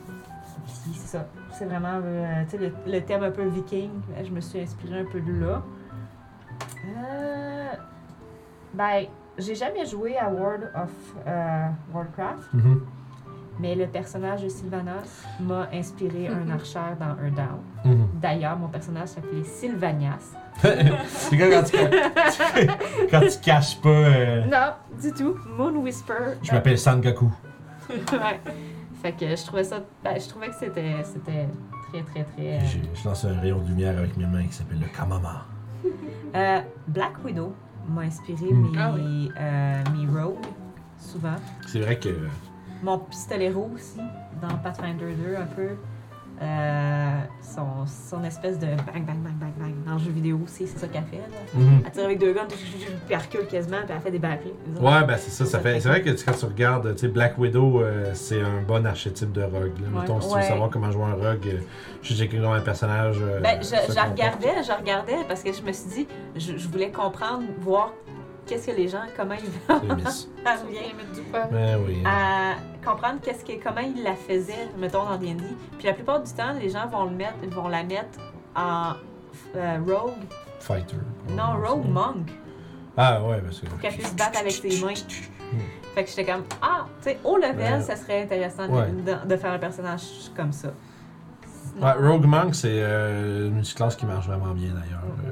puis 0.65 0.95
c'est 0.95 1.17
ça. 1.17 1.29
C'est 1.57 1.67
vraiment 1.67 2.01
euh, 2.05 2.43
le, 2.59 2.73
le 2.93 3.01
thème 3.03 3.23
un 3.23 3.31
peu 3.31 3.47
viking. 3.47 3.91
Je 4.21 4.31
me 4.31 4.41
suis 4.41 4.61
inspirée 4.61 4.99
un 4.99 5.05
peu 5.05 5.21
de 5.21 5.33
là. 5.45 5.63
Euh, 6.87 7.69
ben, 8.75 9.05
j'ai 9.41 9.55
jamais 9.55 9.85
joué 9.87 10.17
à 10.17 10.29
World 10.31 10.71
of 10.75 10.91
euh, 11.27 11.67
Warcraft, 11.93 12.53
Mhm. 12.55 12.81
mais 13.59 13.75
le 13.75 13.87
personnage 13.87 14.43
de 14.43 14.49
Sylvanas 14.49 15.25
m'a 15.41 15.69
inspiré 15.73 16.29
un 16.29 16.45
Mhm. 16.45 16.51
archer 16.53 16.95
dans 16.99 17.17
un 17.25 17.31
down. 17.31 17.61
Mhm. 17.85 18.09
D'ailleurs, 18.21 18.57
mon 18.57 18.69
personnage 18.69 19.09
s'appelait 19.09 19.45
Sylvanias. 19.45 20.35
c'est 21.07 21.39
comme 21.39 21.51
quand 21.51 21.63
tu, 21.65 21.77
quand 23.11 23.21
tu 23.21 23.39
caches 23.43 23.81
pas. 23.81 23.89
euh, 23.89 24.45
Non, 24.47 24.73
du 25.01 25.13
tout. 25.13 25.37
Moon 25.57 25.75
Whisper. 25.77 26.37
je 26.43 26.53
m'appelle 26.53 26.79
Sangaku. 26.79 27.31
ouais. 27.91 28.41
Fait 29.03 29.13
que 29.13 29.27
je 29.35 29.47
trouvais 29.47 29.65
ça. 29.65 29.81
Ben, 30.05 30.21
je 30.21 30.29
trouvais 30.29 30.49
que 30.49 30.55
c'était 30.55 30.97
c'était 31.03 31.49
très, 31.91 32.03
très, 32.03 32.25
très. 32.25 32.57
euh, 32.57 32.61
J'ai- 32.65 32.83
Je 32.95 33.09
lance 33.09 33.25
un 33.25 33.41
rayon 33.41 33.59
de 33.61 33.69
lumière 33.69 33.97
avec 33.97 34.15
mes 34.19 34.27
mains 34.27 34.45
qui 34.45 34.53
s'appelle 34.53 34.79
le 34.81 34.87
Kamama. 34.95 35.47
Euh, 36.35 36.61
Black 36.87 37.13
Widow 37.25 37.55
m'a 37.91 38.03
inspiré 38.03 38.53
Mm. 38.53 38.71
mes, 38.71 38.79
Ah 38.79 38.93
oui. 38.95 39.31
euh, 39.39 39.83
mes 39.97 40.07
rogues, 40.21 40.37
souvent. 40.99 41.37
C'est 41.67 41.81
vrai 41.81 41.99
que. 41.99 42.09
Mon 42.83 42.99
pistolet 42.99 43.51
rouge 43.51 43.73
aussi, 43.75 44.01
dans 44.41 44.57
Pathfinder 44.59 45.13
2, 45.15 45.37
un 45.37 45.47
peu. 45.47 45.69
Euh, 46.43 47.11
son, 47.43 47.85
son 47.87 48.25
espèce 48.25 48.59
de 48.59 48.67
bang, 48.67 49.05
bang, 49.05 49.19
bang, 49.23 49.35
bang, 49.39 49.53
bang. 49.59 49.75
Dans 49.87 49.93
le 49.95 49.99
jeu 49.99 50.11
vidéo 50.11 50.41
aussi, 50.43 50.67
c'est 50.67 50.79
ça 50.79 50.89
qu'elle 50.89 51.05
fait. 51.05 51.19
Là. 51.19 51.25
Mhm. 51.55 51.83
Elle 51.85 51.93
tire 51.93 52.05
avec 52.05 52.19
deux 52.19 52.33
guns, 52.33 52.47
puis 52.49 52.97
elle 53.11 53.17
recule 53.19 53.47
quasiment, 53.47 53.77
puis 53.85 53.93
elle 53.95 54.01
fait 54.01 54.11
des 54.11 54.19
backflips. 54.19 54.55
Ouais, 54.81 55.05
ben 55.07 55.17
c'est 55.19 55.31
ça, 55.31 55.45
ça 55.45 55.59
fait. 55.61 55.79
C'est 55.81 55.89
vrai 55.89 56.01
que 56.01 56.09
quand 56.11 56.33
tu 56.33 56.45
regardes, 56.47 56.95
tu 56.95 57.01
sais, 57.01 57.09
Black 57.09 57.37
Widow, 57.37 57.83
euh, 57.83 58.13
c'est 58.15 58.41
un 58.41 58.63
bon 58.67 58.87
archétype 58.87 59.33
de 59.33 59.43
rogue. 59.43 59.53
Là. 59.55 59.89
Ouais. 59.95 60.01
Mettons, 60.01 60.21
si 60.23 60.29
tu 60.29 60.35
Ouais. 60.35 60.41
veux 60.41 60.49
savoir 60.49 60.71
comment 60.71 60.91
jouer 60.91 61.05
un 61.05 61.15
rogue, 61.15 61.47
euh, 61.47 61.59
je 62.03 62.15
sais 62.15 62.27
comment 62.29 62.55
un 62.55 62.61
personnage. 62.61 63.17
euh, 63.21 63.41
Ben, 63.41 63.61
je, 63.63 63.77
regardais, 64.11 64.63
je 64.67 64.73
regardais, 64.73 65.17
parce 65.29 65.43
que 65.43 65.53
je 65.53 65.61
me 65.61 65.73
suis 65.73 65.91
dit, 65.91 66.09
je, 66.37 66.57
je 66.57 66.69
voulais 66.69 66.91
comprendre, 66.91 67.43
voir 67.61 67.93
qu'est-ce 68.51 68.67
que 68.67 68.77
les 68.77 68.89
gens, 68.89 69.03
comment 69.17 69.35
ils. 69.35 69.51
Ben 71.53 71.79
oui. 71.87 72.03
à 72.05 72.55
comprendre 72.85 73.21
qu'est-ce 73.23 73.45
que, 73.45 73.63
comment 73.63 73.81
ils 73.81 74.03
la 74.03 74.15
faisaient, 74.15 74.69
mettons, 74.79 75.05
dans 75.05 75.17
D&D. 75.17 75.43
Puis 75.79 75.87
la 75.87 75.95
plupart 75.95 76.21
du 76.23 76.33
temps, 76.33 76.53
les 76.61 76.69
gens 76.71 76.87
vont, 76.89 77.05
le 77.05 77.11
mettre, 77.13 77.35
vont 77.49 77.69
la 77.69 77.83
mettre 77.85 78.19
en 78.57 78.93
euh, 79.57 79.79
rogue. 79.87 80.13
Fighter. 80.61 80.97
Non, 81.31 81.57
rogue 81.65 81.87
monk. 81.89 82.29
Ah 82.97 83.23
ouais, 83.23 83.41
parce 83.41 83.61
que. 83.61 83.67
Pour 83.67 83.79
qu'elle 83.81 83.95
puisse 83.95 84.11
se 84.11 84.15
battre 84.17 84.41
avec 84.41 84.53
ses 84.53 84.81
mains. 84.85 84.95
Fait 85.95 86.05
que 86.05 86.11
j'étais 86.11 86.25
comme, 86.25 86.45
ah, 86.63 86.87
tu 87.03 87.11
sais, 87.11 87.19
au 87.25 87.37
level, 87.37 87.57
Ouais. 87.59 87.81
ça 87.83 87.97
serait 87.97 88.23
intéressant 88.23 88.67
de- 88.69 88.73
Ouais. 88.73 88.87
de, 88.91 89.29
de 89.29 89.37
faire 89.37 89.53
un 89.53 89.59
personnage 89.59 90.03
comme 90.37 90.53
ça. 90.53 90.69
Sinon- 91.75 91.85
Ouais, 91.87 91.93
Rogue 92.09 92.27
Monk, 92.27 92.55
c'est 92.55 92.69
euh, 92.71 93.49
une 93.49 93.55
multiclasse 93.55 93.97
qui 93.97 94.07
marche 94.07 94.27
vraiment 94.27 94.53
bien 94.55 94.69
d'ailleurs. 94.71 95.03
euh, 95.25 95.31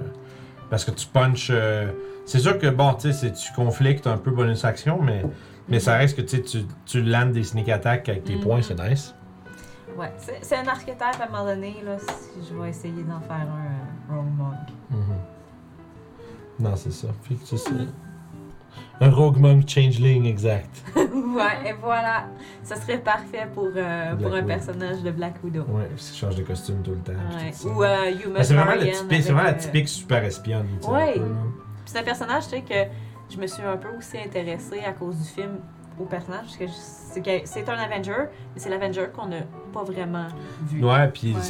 parce 0.70 0.85
que 0.85 0.90
tu 0.90 1.07
punches. 1.07 1.49
euh, 1.53 1.93
c'est 2.29 2.39
sûr 2.39 2.59
que, 2.59 2.67
bon, 2.69 2.95
tu 2.95 3.13
sais, 3.13 3.33
tu 3.33 3.53
conflictes 3.55 4.07
un 4.07 4.19
peu 4.19 4.31
bonus 4.31 4.65
action, 4.65 5.01
mais, 5.03 5.23
mais 5.69 5.81
ça 5.81 5.97
reste 5.97 6.17
que 6.17 6.23
tu 6.23 6.37
sais, 6.37 6.43
tu, 6.43 6.59
tu 6.87 7.03
landes 7.03 7.33
des 7.33 7.43
sneak 7.45 7.69
attacks 7.69 8.09
avec 8.09 8.25
tes 8.25 8.37
Mhm. 8.37 8.41
points, 8.43 8.63
c'est 8.63 8.79
nice. 8.79 9.15
Ouais, 9.97 10.13
c'est 10.43 10.57
un 10.57 10.67
archétype 10.69 11.01
à 11.03 11.25
un 11.25 11.29
moment 11.31 11.45
donné, 11.45 11.77
là, 11.85 11.97
si 11.99 12.49
je 12.49 12.55
vais 12.61 12.69
essayer 12.69 13.03
d'en 13.03 13.21
faire 13.21 13.47
un 13.49 14.15
euh, 14.15 14.17
rogue 14.17 14.37
monk. 14.37 14.55
Mhm. 14.91 14.99
Non, 16.61 16.77
c'est 16.77 16.93
ça. 16.93 17.09
Fait 17.23 17.35
que 17.35 17.41
c'est 17.45 17.57
ça. 17.57 17.71
Un 19.01 19.11
Rogue 19.11 19.39
Monk 19.39 19.69
Changeling, 19.69 20.27
exact. 20.27 20.83
ouais, 20.97 21.71
et 21.71 21.73
voilà. 21.81 22.25
Ça 22.65 22.75
serait 22.77 22.99
parfait 22.99 23.47
pour, 23.55 23.69
euh, 23.77 24.15
pour 24.17 24.27
un 24.33 24.37
Widow. 24.37 24.47
personnage 24.47 25.03
de 25.03 25.11
Black 25.13 25.35
Widow. 25.45 25.63
Ouais, 25.69 25.87
parce 25.91 26.11
qu'il 26.11 26.19
change 26.19 26.35
de 26.37 26.43
costume 26.43 26.83
tout 26.83 26.91
le 26.91 26.99
temps. 26.99 27.13
Ouais. 27.13 27.53
Ou 27.71 27.83
euh, 27.83 28.11
Human 28.25 28.35
Ben, 28.35 28.43
c'est 28.45 28.55
vraiment, 28.55 28.73
typique, 28.73 29.29
la 29.29 29.47
euh, 29.51 29.53
typique 29.55 29.89
super 29.89 30.25
espionne. 30.25 30.67
tu 30.81 30.87
sais, 30.87 30.93
Ouais. 30.93 31.11
un 31.11 31.13
peu, 31.15 31.21
là. 31.21 31.35
Puis 31.89 31.94
c'est 31.94 32.01
un 32.01 32.05
personnage, 32.05 32.44
tu 32.44 32.51
sais, 32.51 32.60
que 32.60 32.90
je 33.35 33.40
me 33.40 33.47
suis 33.47 33.62
un 33.62 33.78
peu 33.78 33.89
aussi 33.97 34.19
intéressée 34.19 34.81
à 34.86 34.93
cause 34.93 35.16
du 35.16 35.24
film 35.27 35.52
au 35.98 36.05
personnage, 36.05 36.44
parce 36.47 36.56
que 36.59 37.31
c'est 37.47 37.66
un 37.66 37.78
Avenger, 37.78 38.27
mais 38.55 38.60
c'est 38.60 38.69
l'Avenger 38.69 39.06
qu'on 39.16 39.28
n'a 39.28 39.39
pas 39.73 39.85
vraiment 39.85 40.27
vu. 40.70 40.85
Ouais, 40.85 41.09
puis 41.09 41.35
Ouais. 41.35 41.40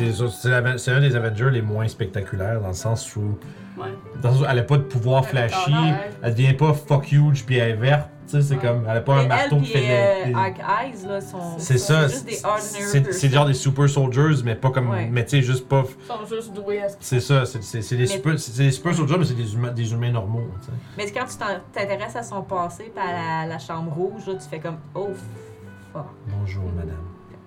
c'est 0.78 0.90
un 0.93 1.01
des 1.01 1.16
Avengers 1.16 1.51
les 1.51 1.60
moins 1.60 1.89
spectaculaires 1.89 2.60
dans 2.60 2.69
le 2.69 2.73
sens 2.74 3.16
où, 3.16 3.36
Ouais. 3.77 3.89
dans 4.23 4.28
le 4.31 4.35
sens 4.36 4.43
où 4.44 4.47
elle 4.48 4.59
a 4.60 4.62
pas 4.62 4.77
de 4.77 4.82
pouvoir 4.85 5.24
flashy, 5.27 5.74
elle 6.23 6.35
devient 6.35 6.55
pas 6.55 6.73
fuck 6.73 7.10
huge 7.10 7.44
puis 7.44 7.56
elle 7.59 7.70
est 7.73 7.74
verte, 7.74 8.09
sais, 8.31 8.43
c'est 8.43 8.55
Ouais. 8.55 8.61
comme, 8.61 8.85
elle 8.89 8.97
a 8.97 9.01
pas 9.01 9.17
Mais 9.17 9.25
un 9.25 9.29
marteau 9.29 9.57
qui 9.59 9.67
fait 9.67 9.81
des- 9.81 10.33
euh, 10.35 10.37
Eyes, 10.37 11.07
là, 11.07 11.21
sont 11.21 11.59
C'est 11.59 11.79
sont 11.79 11.95
ça, 11.95 12.09
juste 12.09 12.25
des 12.27 12.45
ordinary 12.45 12.63
c'est 12.85 13.13
c'est 13.13 13.29
genre 13.29 13.47
des 13.47 13.55
super 13.55 13.89
soldiers, 13.89 14.43
mais 14.45 14.55
pas 14.55 14.71
comme, 14.71 14.91
Ouais. 14.91 15.09
mais 15.11 15.25
tu 15.25 15.31
sais, 15.31 15.43
juste 15.43 15.69
pas, 15.69 15.85
Ils 16.01 16.07
sont 16.07 16.35
juste 16.37 16.53
doués 16.53 16.81
à 16.83 16.89
ce 16.89 16.97
qu'ils 16.97 17.07
c'est 17.07 17.21
ça, 17.21 17.45
c'est 17.47 17.63
c'est- 17.63 17.83
c'est 17.83 17.97
des, 17.97 18.03
Mais- 18.03 18.07
super, 18.09 18.39
c'est 18.39 18.57
des 18.63 18.71
super 18.71 18.95
soldiers, 18.95 19.17
mais 19.19 19.25
c'est 19.25 19.35
des 19.35 19.55
humains, 19.55 19.71
des 19.73 19.93
humains 19.93 20.11
normaux. 20.13 20.47
Mais 20.97 21.11
quand 21.11 21.25
tu 21.27 21.37
t'intéresses 21.73 22.17
à 22.17 22.23
son 22.23 22.43
passé, 22.43 22.93
puis 22.95 23.03
à 23.05 23.45
la, 23.45 23.47
la 23.47 23.59
chambre 23.59 23.93
rouge, 23.93 24.27
là, 24.27 24.35
tu 24.35 24.49
fais 24.49 24.59
comme 24.61 24.79
oh 24.95 25.09
fuck. 25.93 26.05
Bonjour, 26.39 26.65
madame. 26.77 26.97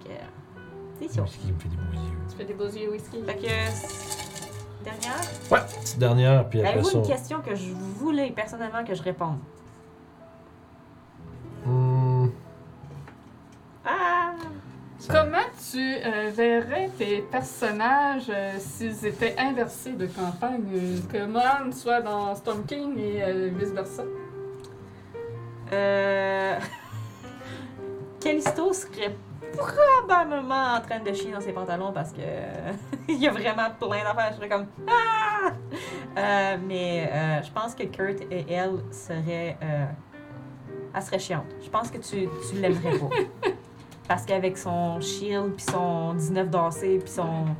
Fait 0.03 0.09
que, 0.09 0.13
euh, 0.13 0.61
c'est 1.01 1.11
ça. 1.15 1.21
me 1.21 1.27
fait 1.27 1.69
des 1.69 1.75
beaux 1.75 1.93
yeux. 1.93 2.17
Tu 2.29 2.35
fais 2.37 2.45
des 2.45 2.53
beaux 2.53 2.65
yeux 2.67 2.91
whisky. 2.91 3.23
Fait 3.25 3.35
que 3.35 4.83
dernière? 4.83 5.21
Ouais, 5.51 5.59
petite 5.81 5.99
dernière, 5.99 6.47
puis 6.49 6.59
après 6.59 6.73
Avez-vous 6.73 6.89
ça. 6.89 6.97
une 6.97 7.05
question 7.07 7.39
que 7.41 7.55
je 7.55 7.71
voulais 7.99 8.31
personnellement 8.31 8.83
que 8.83 8.95
je 8.95 9.03
réponde? 9.03 9.37
Ah! 13.85 14.33
ça- 14.99 15.13
Comment 15.13 15.45
tu 15.71 15.79
euh, 15.79 16.29
verrais 16.33 16.89
tes 16.97 17.21
personnages 17.21 18.29
euh, 18.29 18.53
s'ils 18.59 19.05
étaient 19.05 19.35
inversés 19.37 19.93
de 19.93 20.05
campagne? 20.07 20.63
euh, 20.73 20.97
que 21.11 21.25
Mon 21.25 21.71
soit 21.71 22.01
dans 22.01 22.35
Storm 22.35 22.63
King 22.65 22.97
et 22.99 23.23
euh, 23.23 23.49
vice-versa? 23.57 24.03
Euh... 25.73 26.59
Callisto 28.21 28.71
serait 28.73 29.15
probablement 29.57 30.75
en 30.75 30.81
train 30.81 30.99
de 30.99 31.11
chier 31.13 31.31
dans 31.31 31.41
ses 31.41 31.51
pantalons 31.53 31.91
parce 31.91 32.11
que 32.13 32.21
il 33.09 33.17
y 33.17 33.27
a 33.27 33.31
vraiment 33.31 33.69
plein 33.79 34.03
d'affaires. 34.03 34.29
Je 34.31 34.35
serais 34.37 34.49
comme 34.49 34.67
ah! 34.87 35.51
Euh, 36.17 36.57
mais 36.67 37.09
euh, 37.11 37.41
je 37.41 37.51
pense 37.51 37.73
que 37.73 37.83
Kurt 37.83 38.21
et 38.29 38.45
elle 38.51 38.79
seraient, 38.91 39.57
euh, 39.63 39.85
elle 40.93 41.01
serait 41.01 41.19
chiante. 41.19 41.45
Je 41.63 41.69
pense 41.69 41.89
que 41.89 41.97
tu, 41.97 42.27
tu 42.49 42.55
l'aimerais 42.57 42.97
pas 42.99 43.49
parce 44.11 44.25
qu'avec 44.25 44.57
son 44.57 44.99
shield 44.99 45.53
puis 45.55 45.65
son 45.71 46.13
19 46.15 46.49
dansé 46.49 46.99
puis 46.99 47.09
son, 47.09 47.45
tu 47.45 47.51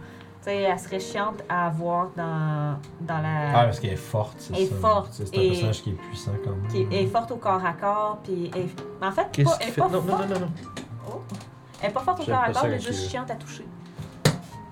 sais, 0.41 0.57
elle 0.64 0.78
serait 0.80 0.99
chiante 0.99 1.41
à 1.48 1.68
avoir 1.68 2.10
dans 2.18 2.78
dans 2.99 3.19
la 3.19 3.52
Ah, 3.52 3.64
parce 3.65 3.80
qu'elle 3.80 3.94
est 3.94 3.95
forte, 3.95 4.36
c'est 4.38 4.53
ça. 4.53 4.60
Elle 4.60 4.64
est 4.65 4.80
forte 4.82 5.10
C'est 5.14 5.38
un 5.38 5.41
et- 5.41 5.49
personnage 5.52 5.82
qui 5.82 5.90
est 5.91 5.94
puissant 5.94 6.32
quand 6.44 6.49
même. 6.52 6.68
qui 6.69 6.82
est, 6.94 7.03
est 7.03 7.07
forte 7.07 7.32
au 7.32 7.38
corps 7.38 7.64
à 7.65 7.72
corps 7.73 8.19
puis 8.23 8.52
elle- 8.53 8.68
mais 8.99 9.07
en 9.07 9.11
fait 9.14 9.28
Qu'est-ce 9.32 9.49
pas- 9.49 9.56
qu'il 9.57 9.64
elle 9.64 9.69
est 9.69 9.72
fait? 9.72 9.82
pas 9.82 9.88
Non, 9.88 10.02
non, 10.02 10.07
forte. 10.18 10.28
non, 10.30 10.34
non, 10.36 10.40
non. 10.41 10.52
Oh. 11.10 11.22
Elle 11.82 11.90
est 11.90 11.94
pas 11.94 11.99
forte 12.02 12.19
au 12.19 12.23
J'aime 12.23 12.36
corps 12.36 12.44
à 12.44 12.52
corps, 12.52 12.65
elle 12.65 12.73
est 12.73 12.80
juste 12.80 13.10
chiante 13.10 13.32
à 13.32 13.36
toucher. 13.36 13.65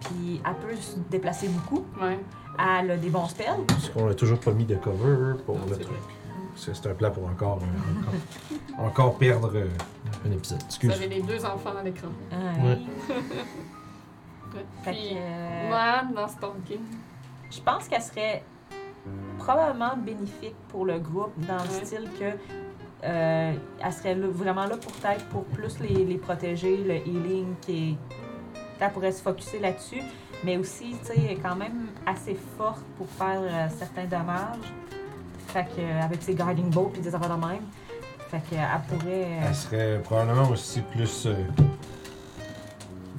Puis 0.02 0.42
elle 0.46 0.56
peut 0.56 0.76
se 0.76 0.98
déplacer 1.10 1.48
beaucoup. 1.48 1.86
Ouais. 2.02 2.20
Elle 2.82 2.92
a 2.92 2.98
des 2.98 3.10
bons 3.10 3.28
spells. 3.28 3.64
Parce 3.68 3.90
qu'on 3.90 4.08
l'a 4.08 4.16
toujours 4.16 4.40
pas 4.40 4.52
mis 4.52 4.66
de 4.66 4.76
cover 4.76 5.36
pour 5.46 5.56
Non, 5.56 5.62
le 5.70 5.76
c'est 5.76 5.80
truc. 5.82 5.96
vrai. 5.98 6.14
C'est 6.56 6.76
c'est 6.76 6.90
un 6.90 6.94
plat 6.94 7.10
pour 7.10 7.24
encore, 7.26 7.60
euh, 7.62 8.00
encore, 8.82 8.86
encore 8.86 9.16
perdre 9.18 9.52
euh, 9.56 9.68
un 10.28 10.32
épisode. 10.32 10.60
Vous 10.60 10.66
Excuse. 10.66 10.92
avez 10.92 11.08
les 11.08 11.22
deux 11.22 11.44
enfants 11.46 11.74
à 11.80 11.84
l'écran. 11.84 12.10
Ouais. 12.32 12.78
Ouais. 14.52 14.66
Fait 14.84 14.92
Puis, 14.92 15.10
que, 15.12 15.16
euh, 15.20 15.70
Mohan 15.70 16.12
dans 16.16 16.28
Storm 16.28 16.58
King. 16.66 16.80
Je 17.52 17.62
pense 17.62 17.88
qu'elle 17.88 18.02
serait 18.02 18.44
probablement 19.38 19.96
bénéfique 19.96 20.56
pour 20.70 20.86
le 20.86 20.98
groupe 21.00 21.34
dans 21.48 21.56
le 21.64 21.70
Ouais. 21.80 21.86
style 21.86 22.10
que 22.20 22.32
euh, 23.06 23.54
elle 23.80 23.94
serait 23.94 24.16
là- 24.16 24.28
vraiment 24.28 24.66
là 24.66 24.76
pour 24.78 24.92
peut-être 24.94 25.26
pour 25.26 25.44
plus 25.46 25.80
les, 25.80 26.04
les 26.04 26.18
protéger, 26.18 26.78
le 26.78 26.96
healing 26.96 27.54
qui 27.62 27.92
est. 27.92 27.96
Elle 28.80 28.92
pourrait 28.92 29.12
se 29.12 29.22
focuser 29.22 29.60
là-dessus, 29.60 30.02
mais 30.44 30.58
aussi, 30.58 30.96
tu 31.02 31.14
sais, 31.14 31.38
quand 31.44 31.56
même 31.56 31.88
assez 32.06 32.34
forte 32.58 32.84
pour 32.98 33.08
faire 33.10 33.42
euh, 33.42 33.68
certains 33.78 34.06
dommages. 34.06 34.74
Fait 35.48 35.66
que, 35.66 35.80
euh, 35.82 36.02
avec 36.02 36.22
ses 36.24 36.34
guarding 36.34 36.70
bows 36.72 36.90
puis 36.94 37.02
des 37.02 37.14
affaires 37.14 37.38
de 37.38 37.46
même. 37.46 37.64
Fait 38.32 38.42
qu'elle 38.50 38.60
pourrait. 38.88 39.26
euh, 39.26 39.46
Elle 39.48 39.56
serait 39.56 40.02
probablement 40.04 40.50
aussi 40.50 40.82
plus. 40.82 41.26
euh, 41.26 41.34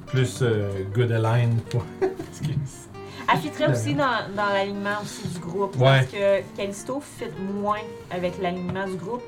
plus 0.07 0.39
euh, 0.41 0.83
good 0.93 1.11
align 1.11 1.55
pour. 1.69 1.83
Excuse. 2.29 2.87
Elle 3.31 3.39
fitterait 3.39 3.71
aussi 3.71 3.93
dans, 3.93 4.27
dans 4.35 4.47
l'alignement 4.47 5.01
aussi 5.01 5.25
du 5.27 5.39
groupe. 5.39 5.77
Parce 5.79 6.07
que 6.07 6.41
Callisto 6.57 6.99
fit 7.01 7.25
moins 7.53 7.79
avec 8.09 8.41
l'alignement 8.41 8.85
du 8.87 8.95
groupe, 8.97 9.23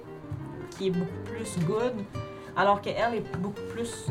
qui 0.72 0.88
est 0.88 0.92
beaucoup 0.92 1.24
plus 1.26 1.66
good, 1.66 1.94
alors 2.58 2.82
qu'elle 2.82 2.96
est 3.16 3.38
beaucoup 3.38 3.62
plus 3.74 4.08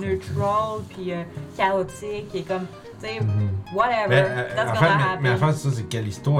neutral, 0.00 0.80
puis 0.88 1.12
euh, 1.12 1.22
chaotique, 1.56 2.34
et 2.34 2.42
comme, 2.42 2.66
sais, 3.00 3.18
whatever, 3.74 4.06
Mais, 4.08 4.22
euh, 4.26 4.48
that's 4.54 4.66
gonna 4.66 4.74
fait, 4.74 4.84
happen. 4.86 5.18
mais 5.22 5.30
en 5.30 5.36
fait, 5.36 5.52
c'est 5.52 5.68
ça, 5.68 5.76
c'est 5.76 5.82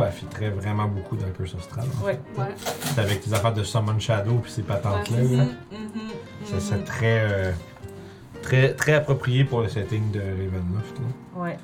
elle 0.00 0.12
fitterait 0.12 0.50
vraiment 0.50 0.86
beaucoup 0.86 1.16
dans 1.16 1.28
Curse 1.30 1.54
Astral. 1.58 1.86
Ouais. 2.04 2.18
Ouais. 2.38 2.44
C'est 2.56 3.00
avec 3.00 3.20
tes 3.22 3.32
affaires 3.32 3.52
de 3.54 3.62
Summon 3.62 3.98
Shadow 3.98 4.38
puis 4.42 4.50
ces 4.52 4.62
patentes-là. 4.62 5.16
Ouais, 5.16 5.36
là. 5.36 5.44
Mhm, 5.44 5.50
mhm, 5.72 6.10
Ça 6.46 6.54
mhm. 6.54 6.60
serait 6.60 6.84
très, 6.84 7.20
euh, 7.20 7.52
très, 8.42 8.74
très 8.74 8.94
approprié 8.94 9.44
pour 9.44 9.60
le 9.60 9.68
setting 9.68 10.10
de 10.10 10.20
Ravenloft. 10.20 10.98
là. 10.98 11.40
Ouais. 11.42 11.56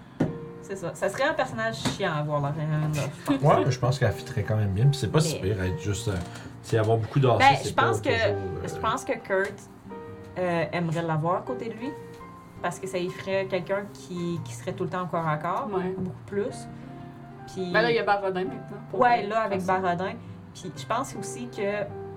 C'est 0.63 0.77
ça. 0.77 0.93
Ça 0.95 1.09
serait 1.09 1.25
un 1.25 1.35
personnage 1.35 1.77
chiant 1.97 2.13
à 2.13 2.19
avoir 2.21 2.41
dans 2.41 2.49
Ravenloft. 2.49 3.11
Ouais, 3.43 3.65
mais 3.65 3.71
je 3.71 3.79
pense 3.79 3.99
qu'elle 3.99 4.13
fitterait 4.13 4.43
quand 4.45 4.57
même 4.57 4.71
bien. 4.73 4.87
Puis 4.87 4.99
c'est 4.99 5.11
pas 5.13 5.21
si 5.21 5.35
Mais- 5.43 5.51
pire 5.51 5.63
être 5.63 5.81
juste. 5.81 6.09
euh, 6.09 6.13
c'est 6.63 6.79
avoir 6.79 6.97
beaucoup 6.97 7.19
d'AC. 7.21 7.39
Ben, 7.39 7.47
c'est 7.61 7.69
je 7.71 7.75
pense 7.75 8.01
que- 8.01 8.09
euh, 8.09 8.35
Je 8.69 8.79
pense 8.81 9.05
que 9.05 9.13
Kurt 9.13 9.53
euh, 10.39 10.65
aimerait 10.73 11.03
l'avoir 11.03 11.39
à 11.39 11.43
côté 11.43 11.67
de 11.69 11.75
lui. 11.75 11.91
Parce 12.63 12.79
que 12.79 12.87
ça 12.87 12.99
y 12.99 13.09
ferait 13.11 13.47
quelqu'un 13.47 13.85
qui, 13.93 14.39
qui 14.45 14.53
serait 14.55 14.73
tout 14.73 14.85
le 14.85 14.91
temps 14.91 15.03
encore 15.03 15.27
à 15.27 15.37
corps. 15.37 15.69
Ouais. 15.73 15.95
Beaucoup 15.99 16.17
plus. 16.27 16.69
Puis. 17.53 17.71
Ben 17.73 17.83
là, 17.83 17.91
il 17.91 17.97
y 17.97 17.99
a 17.99 18.05
Barodin 18.05 18.45
maintenant. 18.45 18.79
Ouais, 18.93 19.27
là, 19.27 19.41
avec 19.43 19.61
ça. 19.61 19.79
Baradin. 19.79 20.13
Puis 20.55 20.71
je 20.77 20.87
pense 20.87 21.15
aussi 21.17 21.49
que 21.49 21.61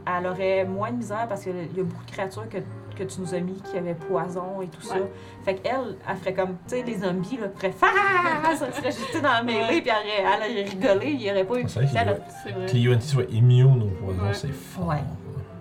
elle 0.07 0.27
aurait 0.27 0.65
moins 0.65 0.91
de 0.91 0.97
misère 0.97 1.25
parce 1.27 1.41
qu'il 1.41 1.55
y 1.75 1.79
a 1.79 1.83
beaucoup 1.83 2.05
de 2.05 2.11
créatures 2.11 2.47
que, 2.47 2.57
que 2.95 3.03
tu 3.03 3.21
nous 3.21 3.33
as 3.33 3.39
mis 3.39 3.59
qui 3.61 3.75
avaient 3.75 3.95
poison 3.95 4.61
et 4.61 4.67
tout 4.67 4.81
ça. 4.81 4.97
Fait 5.43 5.55
qu'elle, 5.55 5.97
elle 6.07 6.15
ferait 6.17 6.33
comme, 6.35 6.49
tu 6.67 6.75
sais, 6.75 6.83
les 6.83 6.99
zombies, 6.99 7.37
là, 7.37 7.47
faire. 7.57 8.55
Ça 8.55 8.71
serait 8.71 8.91
jeté 8.91 9.19
dans 9.21 9.31
la 9.31 9.41
mêlée, 9.41 9.81
puis 9.81 9.89
elle 9.89 10.25
aurait, 10.27 10.35
elle 10.45 10.51
aurait 10.51 10.63
rigolé, 10.69 11.07
il 11.13 11.17
n'y 11.17 11.31
aurait 11.31 11.43
pas 11.43 11.59
eu. 11.59 11.67
C'est 11.67 11.81
vrai. 11.85 12.21
Que 12.67 12.77
l'UNT 12.77 13.01
soit 13.01 13.23
immune 13.31 13.81
au 13.83 13.87
poison, 14.05 14.23
Ouais. 14.25 14.33
c'est 14.33 14.53
fort. 14.53 14.87
Ouais. 14.89 14.97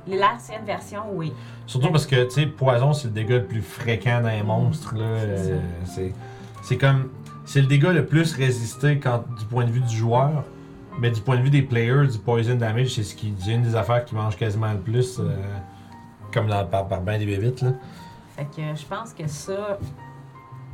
L'ancienne 0.08 0.64
version, 0.64 1.02
oui. 1.12 1.32
Surtout 1.66 1.90
parce 1.90 2.06
que, 2.06 2.24
tu 2.24 2.30
sais, 2.30 2.46
poison, 2.46 2.92
c'est 2.92 3.08
le 3.08 3.14
dégât 3.14 3.36
le 3.38 3.44
plus 3.44 3.62
fréquent 3.62 4.20
dans 4.22 4.28
les 4.28 4.42
monstres. 4.42 4.94
là. 4.94 5.04
C'est 5.36 5.52
Euh, 5.52 5.60
C'est 5.84 6.12
c'est 6.62 6.76
comme. 6.78 7.10
C'est 7.46 7.60
le 7.60 7.66
dégât 7.66 7.92
le 7.92 8.06
plus 8.06 8.34
résisté 8.34 8.98
quand, 8.98 9.24
du 9.38 9.44
point 9.46 9.64
de 9.64 9.70
vue 9.70 9.80
du 9.80 9.94
joueur. 9.96 10.44
Mais 11.00 11.10
du 11.10 11.20
point 11.20 11.36
de 11.36 11.42
vue 11.42 11.50
des 11.50 11.62
players, 11.62 12.06
du 12.06 12.18
poison 12.18 12.54
damage, 12.54 12.94
c'est 12.94 13.02
ce 13.02 13.14
qui, 13.16 13.34
une 13.48 13.62
des 13.62 13.74
affaires 13.74 14.04
qui 14.04 14.14
mange 14.14 14.36
quasiment 14.36 14.72
le 14.72 14.78
plus. 14.78 15.18
euh, 15.18 15.34
comme 16.32 16.48
dans, 16.48 16.64
par, 16.66 16.86
par 16.88 17.00
ben 17.00 17.18
des 17.18 17.26
bébites. 17.26 17.62
Là. 17.62 17.70
Fait 18.36 18.44
que 18.44 18.62
je 18.74 18.84
pense 18.86 19.12
que 19.12 19.26
ça. 19.26 19.78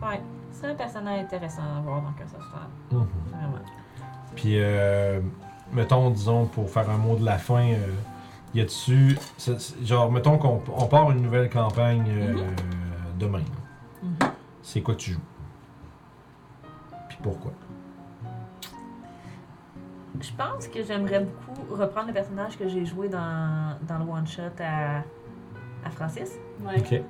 Ouais, 0.02 0.20
c'est 0.52 0.66
un 0.66 0.74
personnage 0.74 1.20
intéressant 1.20 1.62
à 1.76 1.80
voir 1.80 2.02
dans 2.02 2.08
of 2.08 2.28
Strahd. 2.28 2.68
Mhm. 2.92 3.06
Vraiment. 3.30 3.58
Puis, 4.34 4.54
euh, 4.56 5.20
mettons, 5.72 6.10
disons, 6.10 6.46
pour 6.46 6.70
faire 6.70 6.88
un 6.88 6.96
mot 6.96 7.16
de 7.16 7.24
la 7.24 7.36
fin, 7.38 7.62
y 8.54 8.60
a-tu. 8.60 9.16
Genre, 9.82 10.10
mettons 10.10 10.38
qu'on 10.38 10.62
on 10.76 10.86
part 10.86 11.10
une 11.10 11.22
nouvelle 11.22 11.48
campagne 11.50 12.04
euh, 12.08 12.32
Mhm. 12.34 12.46
demain. 13.18 13.42
Mhm. 14.02 14.16
C'est 14.62 14.82
quoi 14.82 14.94
que 14.94 15.00
tu 15.00 15.12
joues? 15.12 15.20
Puis 17.08 17.18
pourquoi? 17.22 17.52
Je 20.20 20.30
pense 20.36 20.68
que 20.68 20.82
j'aimerais 20.82 21.20
beaucoup 21.20 21.74
reprendre 21.74 22.08
le 22.08 22.12
personnage 22.12 22.58
que 22.58 22.68
j'ai 22.68 22.84
joué 22.84 23.08
dans, 23.08 23.76
dans 23.82 23.98
le 23.98 24.04
one-shot 24.10 24.42
à, 24.60 24.98
à 25.84 25.90
Francis. 25.90 26.32
Ouais. 26.62 26.78
Ok. 26.78 27.00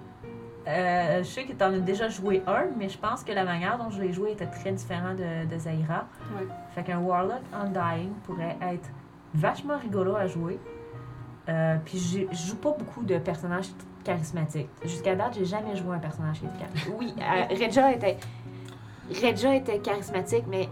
Euh, 0.68 1.18
je 1.18 1.24
sais 1.28 1.44
que 1.44 1.52
tu 1.54 1.64
en 1.64 1.72
as 1.72 1.78
déjà 1.78 2.08
joué 2.08 2.42
un, 2.46 2.66
mais 2.78 2.88
je 2.88 2.98
pense 2.98 3.24
que 3.24 3.32
la 3.32 3.44
manière 3.44 3.78
dont 3.78 3.90
je 3.90 4.00
l'ai 4.02 4.12
joué 4.12 4.32
était 4.32 4.46
très 4.46 4.70
différente 4.72 5.16
de, 5.16 5.46
de 5.46 5.58
Zaira. 5.58 6.04
Ouais. 6.36 6.46
Fait 6.74 6.84
qu'un 6.84 6.98
Warlock 7.00 7.40
Undying 7.52 8.10
pourrait 8.24 8.56
être 8.60 8.88
vachement 9.34 9.78
rigolo 9.78 10.14
à 10.14 10.26
jouer. 10.26 10.60
Euh, 11.50 11.76
puis 11.84 11.98
je 12.30 12.48
joue 12.48 12.56
pas 12.56 12.74
beaucoup 12.78 13.02
de 13.02 13.18
personnages 13.18 13.66
charismatiques. 14.04 14.68
Jusqu'à 14.84 15.14
date, 15.16 15.34
j'ai 15.36 15.44
jamais 15.44 15.74
joué 15.76 15.96
un 15.96 15.98
personnage 15.98 16.38
qui 16.40 16.46
était 16.46 16.58
charismatique. 16.58 16.94
Oui, 16.98 17.14
euh, 17.20 17.54
Regia 17.66 17.92
était. 17.92 18.16
Regia 19.10 19.54
était 19.56 19.78
charismatique, 19.80 20.44
mais 20.48 20.68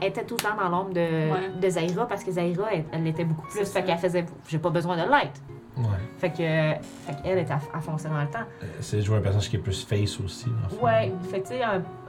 elle 0.00 0.08
était 0.08 0.24
tout 0.24 0.36
le 0.38 0.42
temps 0.48 0.56
dans 0.56 0.68
l'ombre 0.68 0.92
de, 0.92 1.00
Ouais. 1.32 1.50
de 1.60 1.68
Zaira 1.68 2.06
parce 2.06 2.22
que 2.22 2.30
Zaira, 2.30 2.68
elle, 2.72 2.84
elle 2.92 3.02
l'était 3.02 3.24
beaucoup 3.24 3.46
plus. 3.48 3.64
Fait 3.64 3.82
qu'elle 3.82 3.98
faisait. 3.98 4.24
J'ai 4.48 4.58
pas 4.58 4.70
besoin 4.70 4.96
de 4.96 5.10
light. 5.10 5.42
Ouais. 5.76 5.84
Fait 6.18 6.30
que. 6.30 6.36
Fait 6.36 7.22
qu'elle 7.22 7.38
était 7.38 7.52
à, 7.52 7.60
à 7.74 7.80
foncer 7.80 8.08
dans 8.08 8.20
le 8.20 8.28
temps. 8.28 8.38
Euh, 8.62 8.66
C'est 8.80 8.98
de 8.98 9.02
jouer 9.02 9.16
un 9.16 9.20
personnage 9.20 9.50
qui 9.50 9.56
est 9.56 9.60
plus 9.60 9.84
face 9.84 10.20
aussi. 10.20 10.46
dans 10.46 10.62
le 10.62 10.68
fond. 10.76 10.84
Ouais, 10.86 11.12
fait 11.30 11.40
que 11.40 11.48
tu 11.48 11.54
sais, 11.54 11.62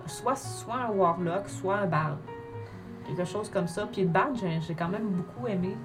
soit, 0.05 0.35
soit 0.35 0.75
un 0.87 0.91
Warlock, 0.91 1.49
soit 1.49 1.77
un 1.77 1.87
Bard. 1.87 2.17
Quelque 3.07 3.25
chose 3.25 3.49
comme 3.49 3.67
ça. 3.67 3.87
Puis 3.91 4.01
le 4.03 4.07
Bard, 4.07 4.29
j'ai 4.39 4.59
j'ai 4.65 4.73
quand 4.73 4.87
même 4.89 5.07
beaucoup 5.09 5.47
aimé. 5.47 5.75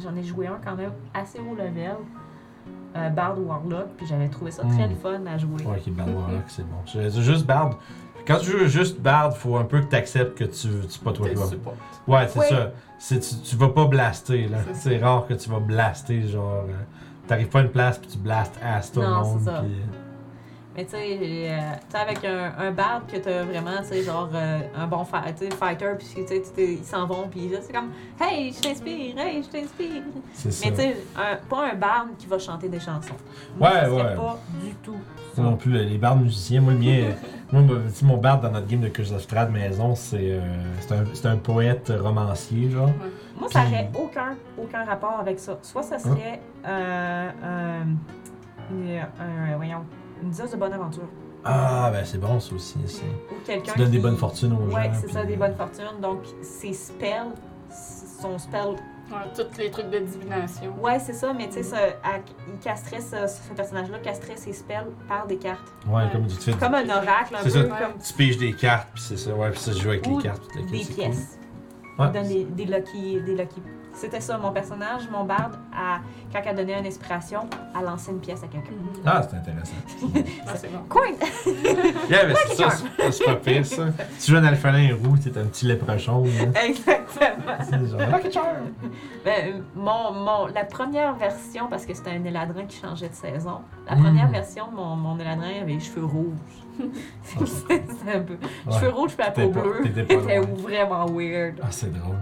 J'en 0.00 0.16
ai 0.16 0.22
joué 0.22 0.46
un 0.48 0.58
quand 0.64 0.74
même 0.76 0.92
assez 1.14 1.38
haut 1.38 1.54
level. 1.54 1.96
Euh, 2.94 3.08
Bard 3.08 3.38
Warlock, 3.40 3.88
puis 3.96 4.06
j'avais 4.06 4.28
trouvé 4.28 4.50
ça 4.50 4.62
très 4.64 4.86
Mm. 4.86 4.90
le 4.90 4.96
fun 4.96 5.26
à 5.26 5.38
jouer. 5.38 5.64
Ouais, 5.64 5.78
qui 5.80 5.88
est 5.90 5.92
Bard 5.92 6.08
Warlock, 6.08 6.42
c'est 6.48 6.62
bon. 6.66 6.76
Je- 6.86 7.20
Juste 7.22 7.46
Bard. 7.46 7.78
Quand 8.26 8.36
tu 8.38 8.50
joues 8.50 8.66
juste 8.66 9.00
Bard, 9.00 9.36
faut 9.36 9.56
un 9.56 9.64
peu 9.64 9.80
que 9.80 9.86
tu 9.86 9.96
acceptes 9.96 10.36
que 10.38 10.44
tu, 10.44 10.68
tu 10.88 10.98
pas 11.00 11.12
toi 11.12 11.28
toi. 11.30 11.46
Ouais, 12.06 12.28
c'est 12.28 12.40
ça. 12.48 12.70
C'est, 12.98 13.18
tu, 13.20 13.34
tu 13.42 13.56
vas 13.56 13.70
pas 13.70 13.86
blaster, 13.86 14.46
là. 14.46 14.58
C'est 14.74 14.90
C'est 14.90 14.98
rare 14.98 15.26
que 15.26 15.34
tu 15.34 15.48
vas 15.50 15.58
blaster, 15.58 16.22
genre. 16.28 16.64
euh, 16.68 16.72
T'arrives 17.26 17.48
pas 17.48 17.60
à 17.60 17.62
une 17.62 17.70
place 17.70 17.98
puis 17.98 18.08
tu 18.08 18.18
blastes 18.18 18.58
ass 18.62 18.92
tout 18.92 19.00
le 19.00 19.08
monde. 19.08 19.38
c'est 19.38 19.44
ça. 19.46 19.60
puis- 19.62 19.72
Mais 20.74 20.84
tu 20.86 20.92
sais, 20.92 21.18
euh, 21.20 21.58
avec 21.92 22.24
un, 22.24 22.52
un 22.58 22.70
Bard 22.70 23.02
que 23.06 23.18
t'as 23.18 23.42
vraiment, 23.42 23.76
tu 23.82 23.88
sais, 23.88 24.02
genre 24.02 24.30
euh, 24.34 24.60
un 24.74 24.86
bon 24.86 25.04
fighter, 25.04 25.48
puis 25.98 26.08
tu 26.14 26.26
sais, 26.26 26.42
ils 26.58 26.84
s'en 26.84 27.06
vont, 27.06 27.28
puis 27.30 27.48
là, 27.50 27.58
c'est 27.60 27.72
comme 27.74 27.90
Hey, 28.20 28.52
je 28.54 28.60
t'inspire, 28.60 29.18
hey, 29.18 29.42
je 29.42 29.48
t'inspire. 29.48 30.02
Mais 30.46 30.70
tu 30.70 30.76
sais, 30.76 30.96
pas 31.50 31.70
un 31.72 31.74
Bard 31.74 32.06
qui 32.18 32.26
va 32.26 32.38
chanter 32.38 32.68
des 32.68 32.80
chansons. 32.80 33.12
Ouais, 33.60 33.68
Moi, 33.70 33.80
serait 33.84 33.92
ouais. 34.10 34.16
pas 34.16 34.38
du 34.64 34.74
tout. 34.76 34.96
Non 35.36 35.56
plus, 35.56 35.72
les 35.72 35.98
bardes 35.98 36.22
musiciens. 36.22 36.60
Moi, 36.62 36.72
le 36.74 36.78
mien, 36.78 36.98
euh, 37.04 37.12
moi, 37.52 37.62
moi, 37.62 37.76
tu 37.88 37.94
sais, 37.94 38.04
mon 38.06 38.16
bard 38.16 38.40
dans 38.40 38.50
notre 38.50 38.66
game 38.66 38.80
de 38.80 38.88
Curse 38.88 39.12
of 39.12 39.22
Strahd 39.22 39.50
maison, 39.50 39.94
c'est 39.94 40.18
euh, 40.32 40.40
c'est 40.80 40.92
un, 40.94 41.04
c'est 41.12 41.26
un 41.26 41.36
poète 41.36 41.92
romancier, 42.00 42.70
genre. 42.70 42.90
Moi, 43.38 43.48
ça 43.50 43.64
n'aurait 43.64 43.90
aucun, 43.98 44.36
aucun 44.58 44.84
rapport 44.84 45.18
avec 45.20 45.38
ça. 45.38 45.58
Soit 45.62 45.82
ça 45.82 45.98
serait 45.98 46.40
euh, 46.66 47.28
un, 47.44 47.86
une, 48.70 48.98
un- 48.98 49.56
voyons, 49.56 49.84
une 50.22 50.30
dix 50.30 50.50
de 50.50 50.56
bonne 50.56 50.72
aventure. 50.72 51.08
Ah, 51.44 51.90
ben 51.92 52.04
c'est 52.04 52.18
bon, 52.18 52.38
ça 52.38 52.54
aussi. 52.54 52.76
Ou 52.78 53.44
quelqu'un 53.44 53.72
Tu 53.72 53.78
donnes 53.80 53.90
des 53.90 53.98
bonnes 53.98 54.16
fortunes 54.16 54.52
aux 54.52 54.70
gens. 54.70 54.76
Ouais, 54.76 54.90
c'est 54.94 55.06
puis- 55.06 55.12
ça, 55.12 55.24
des 55.24 55.36
bonnes 55.36 55.56
fortunes. 55.56 56.00
Donc, 56.00 56.20
ses 56.40 56.72
spells, 56.72 57.32
son 58.20 58.38
spell. 58.38 58.76
Ouais, 59.10 59.18
tous 59.34 59.58
les 59.58 59.70
trucs 59.70 59.90
de 59.90 59.98
divination. 59.98 60.72
Ouais, 60.80 60.98
c'est 60.98 61.12
ça, 61.12 61.32
mais 61.34 61.48
tu 61.48 61.62
sais, 61.62 61.96
il 62.48 62.58
casterait 62.60 63.00
ce, 63.00 63.26
ce 63.26 63.52
personnage-là, 63.54 63.98
casterait 63.98 64.36
ses 64.36 64.52
spells 64.54 64.86
par 65.08 65.26
des 65.26 65.36
cartes. 65.36 65.60
Ouais, 65.86 65.94
Ouais. 66.04 66.08
comme 66.12 66.26
tu 66.28 66.36
fais. 66.36 66.52
Comme 66.52 66.74
un 66.74 66.88
oracle, 66.88 67.34
un 67.34 67.38
C'est 67.42 67.44
peu 67.44 67.50
ça. 67.50 67.62
comme 67.64 67.98
Tu 68.02 68.12
piges 68.14 68.38
des 68.38 68.52
cartes, 68.54 68.88
puis 68.94 69.02
c'est 69.02 69.16
ça. 69.18 69.34
Ouais, 69.34 69.50
puis 69.50 69.58
ça, 69.60 69.72
joue 69.72 69.90
avec 69.90 70.06
Ou 70.06 70.16
les 70.18 70.22
cartes. 70.22 70.42
des 70.70 70.78
pièces. 70.78 71.38
cool. 71.98 72.06
Il 72.06 72.12
donne 72.12 72.22
Ouais. 72.22 72.28
des, 72.28 72.44
des 72.44 72.64
lucky, 72.64 73.20
des 73.20 73.34
lucky. 73.34 73.62
C'était 73.94 74.20
ça, 74.20 74.38
mon 74.38 74.50
personnage, 74.52 75.02
mon 75.10 75.24
barde, 75.24 75.54
à- 75.72 76.00
quand 76.32 76.40
elle 76.44 76.56
donnait 76.56 76.78
une 76.78 76.86
inspiration, 76.86 77.40
elle 77.78 77.84
lançait 77.84 78.10
une 78.10 78.20
pièce 78.20 78.42
à 78.42 78.46
quelqu'un. 78.46 78.70
Ah, 79.04 79.22
c'est 79.28 79.36
intéressant. 79.36 79.74
Ah, 80.46 80.52
c'est 80.56 80.72
bon. 80.72 80.78
Coin! 80.88 81.02
Yeah, 82.10 82.26
mais 82.26 82.34
c'est 82.48 82.54
ça, 82.56 82.68
c'est 82.70 83.12
c'est 83.12 83.24
pas 83.24 83.36
pire, 83.36 83.64
ça. 83.66 83.84
Si 84.18 84.26
tu 84.26 84.32
joues 84.32 84.38
un 84.38 84.44
alphalin 84.44 84.94
roux, 84.96 85.16
t'es 85.16 85.36
un 85.38 85.44
petit 85.44 85.66
léprechaun. 85.66 86.24
là. 86.24 86.64
Exactement. 86.64 87.56
C'est 87.60 87.86
genre. 87.90 88.00
Lucky 88.16 88.32
Charm! 88.32 88.56
Ben, 89.24 89.62
mon, 89.74 90.12
mon, 90.12 90.46
la 90.46 90.64
première 90.64 91.14
version, 91.14 91.68
parce 91.68 91.86
que 91.86 91.94
c'était 91.94 92.10
un 92.10 92.24
éladrin 92.24 92.64
qui 92.66 92.78
changeait 92.80 93.08
de 93.08 93.14
saison, 93.14 93.60
la 93.88 93.96
Mm. 93.96 94.02
première 94.02 94.28
version 94.30 94.68
de 94.70 94.74
mon, 94.76 94.96
mon 94.96 95.18
éladrin 95.18 95.60
avait 95.62 95.72
les 95.74 95.80
cheveux 95.80 96.04
rouges. 96.04 96.32
c'était 97.46 97.82
un 98.14 98.20
peu. 98.20 98.34
Ouais. 98.66 98.72
Cheveux 98.78 98.90
rouges 98.90 99.14
puis 99.14 99.24
la 99.24 99.30
peau 99.30 99.48
pas- 99.50 99.60
bleue. 99.60 99.80
C'était 99.84 100.16
vraiment 100.16 101.06
weird. 101.06 101.60
Ah, 101.62 101.66
c'est 101.70 101.92
drôle. 101.92 102.16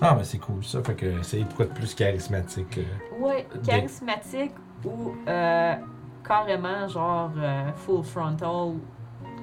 Ah, 0.00 0.14
mais 0.16 0.24
c'est 0.24 0.38
cool, 0.38 0.64
ça. 0.64 0.82
Fait 0.82 0.94
que 0.94 1.06
c'est 1.22 1.42
quoi 1.54 1.64
de 1.66 1.70
plus 1.72 1.94
charismatique. 1.94 2.78
euh. 2.78 3.24
Ouais, 3.24 3.46
charismatique 3.66 4.52
ou 4.84 5.12
euh, 5.28 5.74
carrément 6.26 6.86
genre 6.88 7.30
euh, 7.38 7.70
full 7.76 8.02
frontal, 8.04 8.74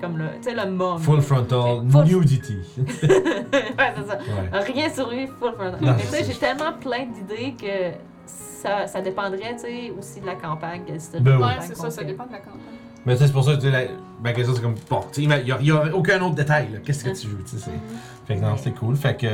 comme 0.02 0.18
le, 0.18 0.26
tu 0.42 0.50
sais, 0.50 0.54
le 0.56 0.70
mom. 0.72 1.00
Full 1.00 1.22
frontal 1.22 1.84
Full- 1.90 2.06
nudity. 2.06 2.58
ouais, 2.78 2.86
c'est 3.04 4.08
ça. 4.08 4.18
Ouais. 4.18 4.60
Rien 4.74 4.90
sur 4.90 5.10
lui, 5.10 5.28
full 5.28 5.54
frontal. 5.54 5.80
Non, 5.82 5.96
Mais 6.12 6.20
tu 6.20 6.32
j'ai 6.32 6.38
tellement 6.38 6.74
plein 6.74 7.06
d'idées 7.06 7.56
que 7.60 7.96
ça, 8.26 8.88
ça 8.88 9.02
dépendrait, 9.02 9.54
tu 9.56 9.60
sais, 9.60 9.94
aussi 9.98 10.22
de 10.22 10.26
la 10.26 10.36
campagne. 10.36 10.84
Ben 11.20 11.38
oui. 11.38 11.46
C'est 11.62 11.76
ça, 11.76 11.90
ça 11.90 12.04
dépend 12.04 12.26
de 12.26 12.32
la 12.34 12.40
campagne. 12.40 12.60
Mais 13.06 13.14
tu 13.16 13.20
sais, 13.20 13.28
c'est 13.28 13.34
pour 13.34 13.44
ça 13.44 13.52
que 13.56 13.58
tu 13.60 13.64
sais, 13.64 13.72
la, 13.72 13.82
ma 14.24 14.32
question, 14.32 14.56
c'est 14.56 14.62
comme, 14.62 14.76
bon, 14.90 15.02
tu 15.12 15.26
sais, 15.28 15.42
il 15.46 15.56
n'y 15.62 15.72
a, 15.72 15.96
aucun 15.96 16.22
autre 16.22 16.36
détail, 16.36 16.70
là. 16.72 16.80
Qu'est-ce 16.80 17.04
que 17.04 17.10
tu 17.10 17.28
joues, 17.28 17.44
tu 17.44 17.58
sais. 17.58 17.66
c'est- 17.66 18.26
Fait 18.26 18.36
que 18.40 18.42
non, 18.46 18.56
c'est 18.56 18.72
cool. 18.72 18.96
Fait 18.96 19.18
que, 19.18 19.28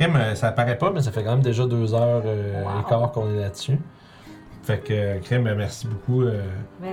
crème, 0.00 0.16
euh, 0.16 0.34
ça 0.34 0.48
apparaît 0.48 0.78
pas, 0.78 0.90
mais 0.90 1.02
ça 1.02 1.12
fait 1.12 1.22
quand 1.22 1.32
même 1.32 1.42
déjà 1.42 1.66
deux 1.66 1.94
heures 1.94 2.22
euh, 2.24 2.62
Wow. 2.64 2.80
et 2.80 2.88
quart 2.88 3.12
qu'on 3.12 3.30
est 3.30 3.40
là-dessus. 3.40 3.78
Fait 4.62 4.78
que, 4.78 4.92
euh, 4.92 5.18
crème, 5.20 5.52
merci 5.56 5.86
beaucoup 5.86 6.22
euh, 6.22 6.42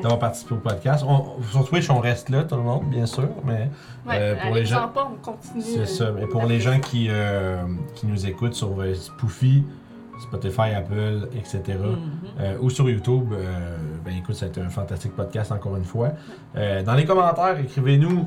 d'avoir 0.01 0.19
participé 0.19 0.53
au 0.55 0.57
podcast. 0.57 1.03
On- 1.07 1.41
sur 1.51 1.67
Twitch, 1.67 1.89
on 1.89 1.99
reste 1.99 2.29
là, 2.29 2.43
tout 2.43 2.55
le 2.55 2.61
monde, 2.61 2.89
bien 2.89 3.05
sûr, 3.05 3.27
mais 3.45 3.69
Ouais, 4.07 4.15
Euh, 4.19 4.35
pour 4.41 4.55
les 4.55 4.65
gens- 4.65 4.85
en 4.85 4.87
pas, 4.87 5.11
on 5.11 5.17
continue. 5.21 5.61
c'est 5.61 5.85
ça. 5.85 6.11
Pour 6.31 6.45
les 6.45 6.59
gens 6.61 6.79
qui, 6.79 7.09
qui 7.95 8.07
nous 8.07 8.25
écoutent 8.25 8.53
sur 8.55 8.69
Spoofy, 8.95 9.63
Spotify, 10.21 10.73
Apple, 10.75 11.27
etc. 11.35 11.61
Mhm. 11.77 11.97
Euh, 12.39 12.57
ou 12.61 12.69
sur 12.69 12.89
YouTube. 12.89 13.33
Euh, 13.33 13.77
ben 14.03 14.15
écoute, 14.17 14.35
c'était 14.35 14.61
un 14.61 14.69
fantastique 14.69 15.15
podcast 15.15 15.51
encore 15.51 15.75
une 15.75 15.83
fois. 15.83 16.09
Euh, 16.55 16.81
dans 16.83 16.93
les 16.95 17.05
commentaires, 17.05 17.59
écrivez-nous. 17.59 18.25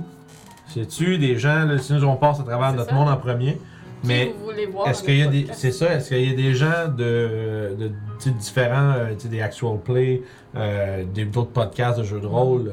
C'est-tu 0.68 1.18
des 1.18 1.36
gens, 1.36 1.64
là, 1.64 1.78
si 1.78 1.92
nous 1.94 2.04
on 2.04 2.14
passe 2.16 2.38
à 2.40 2.44
travers 2.44 2.72
notre 2.74 2.90
ça. 2.90 2.94
monde 2.94 3.08
en 3.08 3.16
premier? 3.16 3.58
Mais 4.04 4.34
vous 4.38 4.44
voulez 4.44 4.66
voir 4.66 4.88
est-ce 4.88 5.02
qu'il 5.02 5.18
y 5.18 5.22
a 5.22 5.26
des. 5.26 5.46
C'est 5.52 5.72
ça, 5.72 5.94
est-ce 5.94 6.08
qu'il 6.08 6.28
y 6.28 6.32
a 6.32 6.36
des 6.36 6.54
gens 6.54 6.88
de, 6.88 7.74
de 7.78 7.90
sais, 8.18 8.30
différents, 8.30 8.92
euh, 8.96 9.14
tu 9.14 9.20
sais, 9.22 9.28
des 9.28 9.42
actual 9.42 9.78
play, 9.78 10.22
euh, 10.56 11.04
des- 11.04 11.24
d'autres 11.26 11.50
podcasts 11.50 11.98
de 11.98 12.04
jeux 12.04 12.20
de 12.20 12.26
rôle, 12.26 12.70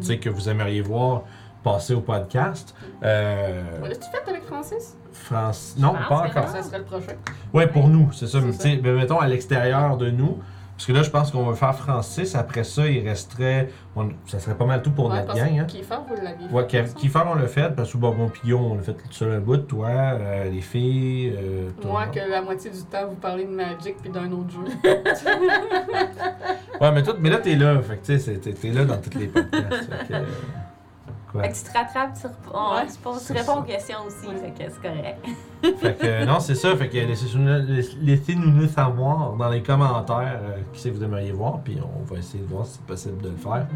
tu 0.00 0.06
sais, 0.06 0.18
que 0.18 0.28
vous 0.30 0.48
aimeriez 0.48 0.80
voir 0.80 1.22
passer 1.64 1.94
au 1.94 2.00
podcast? 2.00 2.74
Euh, 3.02 3.62
L'as-tu 3.82 4.08
fait 4.10 4.30
avec 4.30 4.44
Francis? 4.44 4.96
France. 5.12 5.74
Non, 5.78 5.94
pas 6.08 6.26
encore. 6.28 6.48
Ça 6.48 6.62
serait 6.62 6.78
le 6.78 6.84
prochain. 6.84 7.14
Ouais, 7.52 7.66
pour 7.66 7.88
nous, 7.88 8.10
c'est 8.12 8.28
ça. 8.28 8.38
Mais 8.40 8.76
ben, 8.76 8.94
mettons 8.94 9.18
à 9.18 9.26
l'extérieur 9.26 9.96
de 9.96 10.10
nous. 10.10 10.38
Parce 10.78 10.86
que 10.86 10.92
là, 10.92 11.02
je 11.02 11.10
pense 11.10 11.32
qu'on 11.32 11.42
va 11.42 11.54
faire 11.56 11.74
Francis. 11.74 12.36
Après 12.36 12.62
ça, 12.62 12.86
il 12.86 13.06
resterait. 13.08 13.68
on- 13.96 14.10
ça 14.26 14.38
serait 14.38 14.54
pas 14.56 14.64
mal 14.64 14.80
tout 14.80 14.92
pour 14.92 15.10
Ouais, 15.10 15.20
notre 15.22 15.34
gang. 15.34 15.58
Hein. 15.58 15.64
Kiefer, 15.64 15.96
vous 16.08 16.14
l'aviez 16.14 16.46
fait. 16.46 16.54
Ouais, 16.54 16.62
ensemble. 16.82 16.94
Kiefer, 17.00 17.20
on 17.26 17.34
l'a 17.34 17.46
fait. 17.48 17.74
Parce 17.74 17.92
que 17.92 17.98
bon, 17.98 18.14
bon 18.14 18.28
Pillon, 18.28 18.60
on 18.72 18.74
l'a 18.76 18.82
fait 18.82 18.92
tout 18.92 19.10
seul 19.10 19.32
un 19.32 19.40
bout. 19.40 19.56
Toi, 19.56 19.88
euh, 19.88 20.44
les 20.48 20.60
filles. 20.60 21.34
Euh, 21.36 21.70
toi. 21.82 21.90
Moi, 21.90 22.06
que 22.06 22.20
la 22.30 22.42
moitié 22.42 22.70
du 22.70 22.80
temps, 22.84 23.08
vous 23.08 23.16
parlez 23.16 23.44
de 23.44 23.50
Magic 23.50 23.96
puis 24.00 24.08
d'un 24.10 24.30
autre 24.30 24.50
jeu. 24.52 24.90
Ouais, 26.80 26.92
mais, 26.92 27.02
tout, 27.02 27.14
mais 27.18 27.30
là, 27.30 27.38
t'es 27.38 27.56
là. 27.56 27.80
Fait 27.82 27.96
que 27.96 28.06
tu 28.06 28.18
sais, 28.20 28.36
t'es 28.38 28.68
là 28.70 28.84
dans 28.84 28.98
tous 28.98 29.18
les 29.18 29.26
podcasts. 29.26 29.90
fait 29.90 30.06
que, 30.08 30.14
euh, 30.14 30.24
quoi. 31.32 31.42
Fait 31.42 31.50
que 31.50 31.54
tu 31.56 31.62
te 31.62 31.72
rattrapes, 31.76 32.14
tu, 32.20 32.26
rep- 32.26 32.76
Ouais, 32.76 32.86
tu 32.86 32.98
poses- 32.98 33.18
tu 33.20 33.24
c'est 33.26 33.32
réponds 33.34 33.54
ça. 33.54 33.58
aux 33.60 33.62
questions 33.62 33.96
aussi, 34.06 34.26
fait 34.40 34.50
que 34.50 34.70
c'est 34.72 34.82
correct. 34.82 35.24
Fait 35.80 35.94
que 35.94 36.06
euh, 36.06 36.24
non, 36.24 36.38
c'est 36.40 36.54
ça. 36.54 36.76
Fait 36.76 36.88
que 36.88 36.96
laissez-nous 36.96 37.46
laissez-nous 38.02 38.50
nous 38.50 38.68
savoir 38.68 39.32
dans 39.32 39.48
les 39.48 39.62
commentaires 39.62 40.38
euh, 40.42 40.56
qui 40.72 40.80
c'est 40.80 40.90
que 40.90 40.96
vous 40.96 41.02
aimeriez 41.04 41.32
voir, 41.32 41.58
puis 41.64 41.78
on 41.82 42.04
va 42.04 42.18
essayer 42.18 42.42
de 42.44 42.48
voir 42.48 42.64
si 42.64 42.74
c'est 42.74 42.86
possible 42.86 43.20
de 43.22 43.30
le 43.30 43.36
faire. 43.36 43.66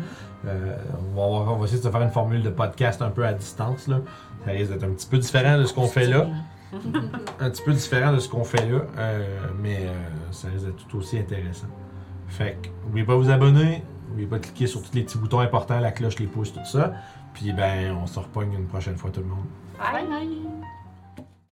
Euh, 0.46 0.76
on, 1.14 1.16
va 1.18 1.24
avoir- 1.24 1.54
on 1.54 1.56
va 1.58 1.64
essayer 1.64 1.80
de 1.80 1.84
se 1.84 1.90
faire 1.90 2.02
une 2.02 2.10
formule 2.10 2.42
de 2.42 2.50
podcast 2.50 3.02
un 3.02 3.10
peu 3.10 3.26
à 3.26 3.32
distance. 3.32 3.88
Là. 3.88 3.98
Ça 4.44 4.52
risque 4.52 4.70
d'être 4.72 4.84
un 4.84 4.90
petit 4.92 5.06
peu 5.08 5.18
différent 5.18 5.58
de 5.58 5.64
ce 5.64 5.74
qu'on 5.74 5.86
fait 5.88 6.06
là. 6.06 6.26
Un 7.40 7.50
petit 7.50 7.62
peu 7.62 7.72
différent 7.74 8.12
de 8.14 8.18
ce 8.18 8.30
qu'on 8.30 8.44
fait 8.44 8.64
là, 8.66 8.78
euh, 8.96 9.26
mais 9.60 9.76
euh, 9.82 9.92
ça 10.30 10.48
risque 10.48 10.64
d'être 10.64 10.86
tout 10.88 10.96
aussi 10.98 11.18
intéressant. 11.18 11.66
Fait 12.28 12.56
que, 12.62 12.68
n'oubliez 12.86 13.04
pas 13.04 13.12
de 13.12 13.18
vous 13.18 13.30
abonner, 13.30 13.84
n'oubliez 14.08 14.26
pas 14.26 14.38
de 14.38 14.44
cliquer 14.46 14.66
sur 14.66 14.80
tous 14.82 14.94
les 14.94 15.02
petits 15.02 15.18
boutons 15.18 15.40
importants, 15.40 15.78
la 15.80 15.90
cloche, 15.92 16.18
les 16.18 16.26
pouces, 16.26 16.50
tout 16.54 16.64
ça. 16.64 16.94
Puis 17.34 17.52
ben, 17.52 17.96
on 18.02 18.06
se 18.06 18.18
repogne 18.18 18.52
une 18.54 18.66
prochaine 18.66 18.96
fois 18.96 19.10
tout 19.10 19.20
le 19.20 19.26
monde. 19.26 19.46
Bye. 19.78 20.06
Bye 20.06 20.06
bye! 20.06 20.38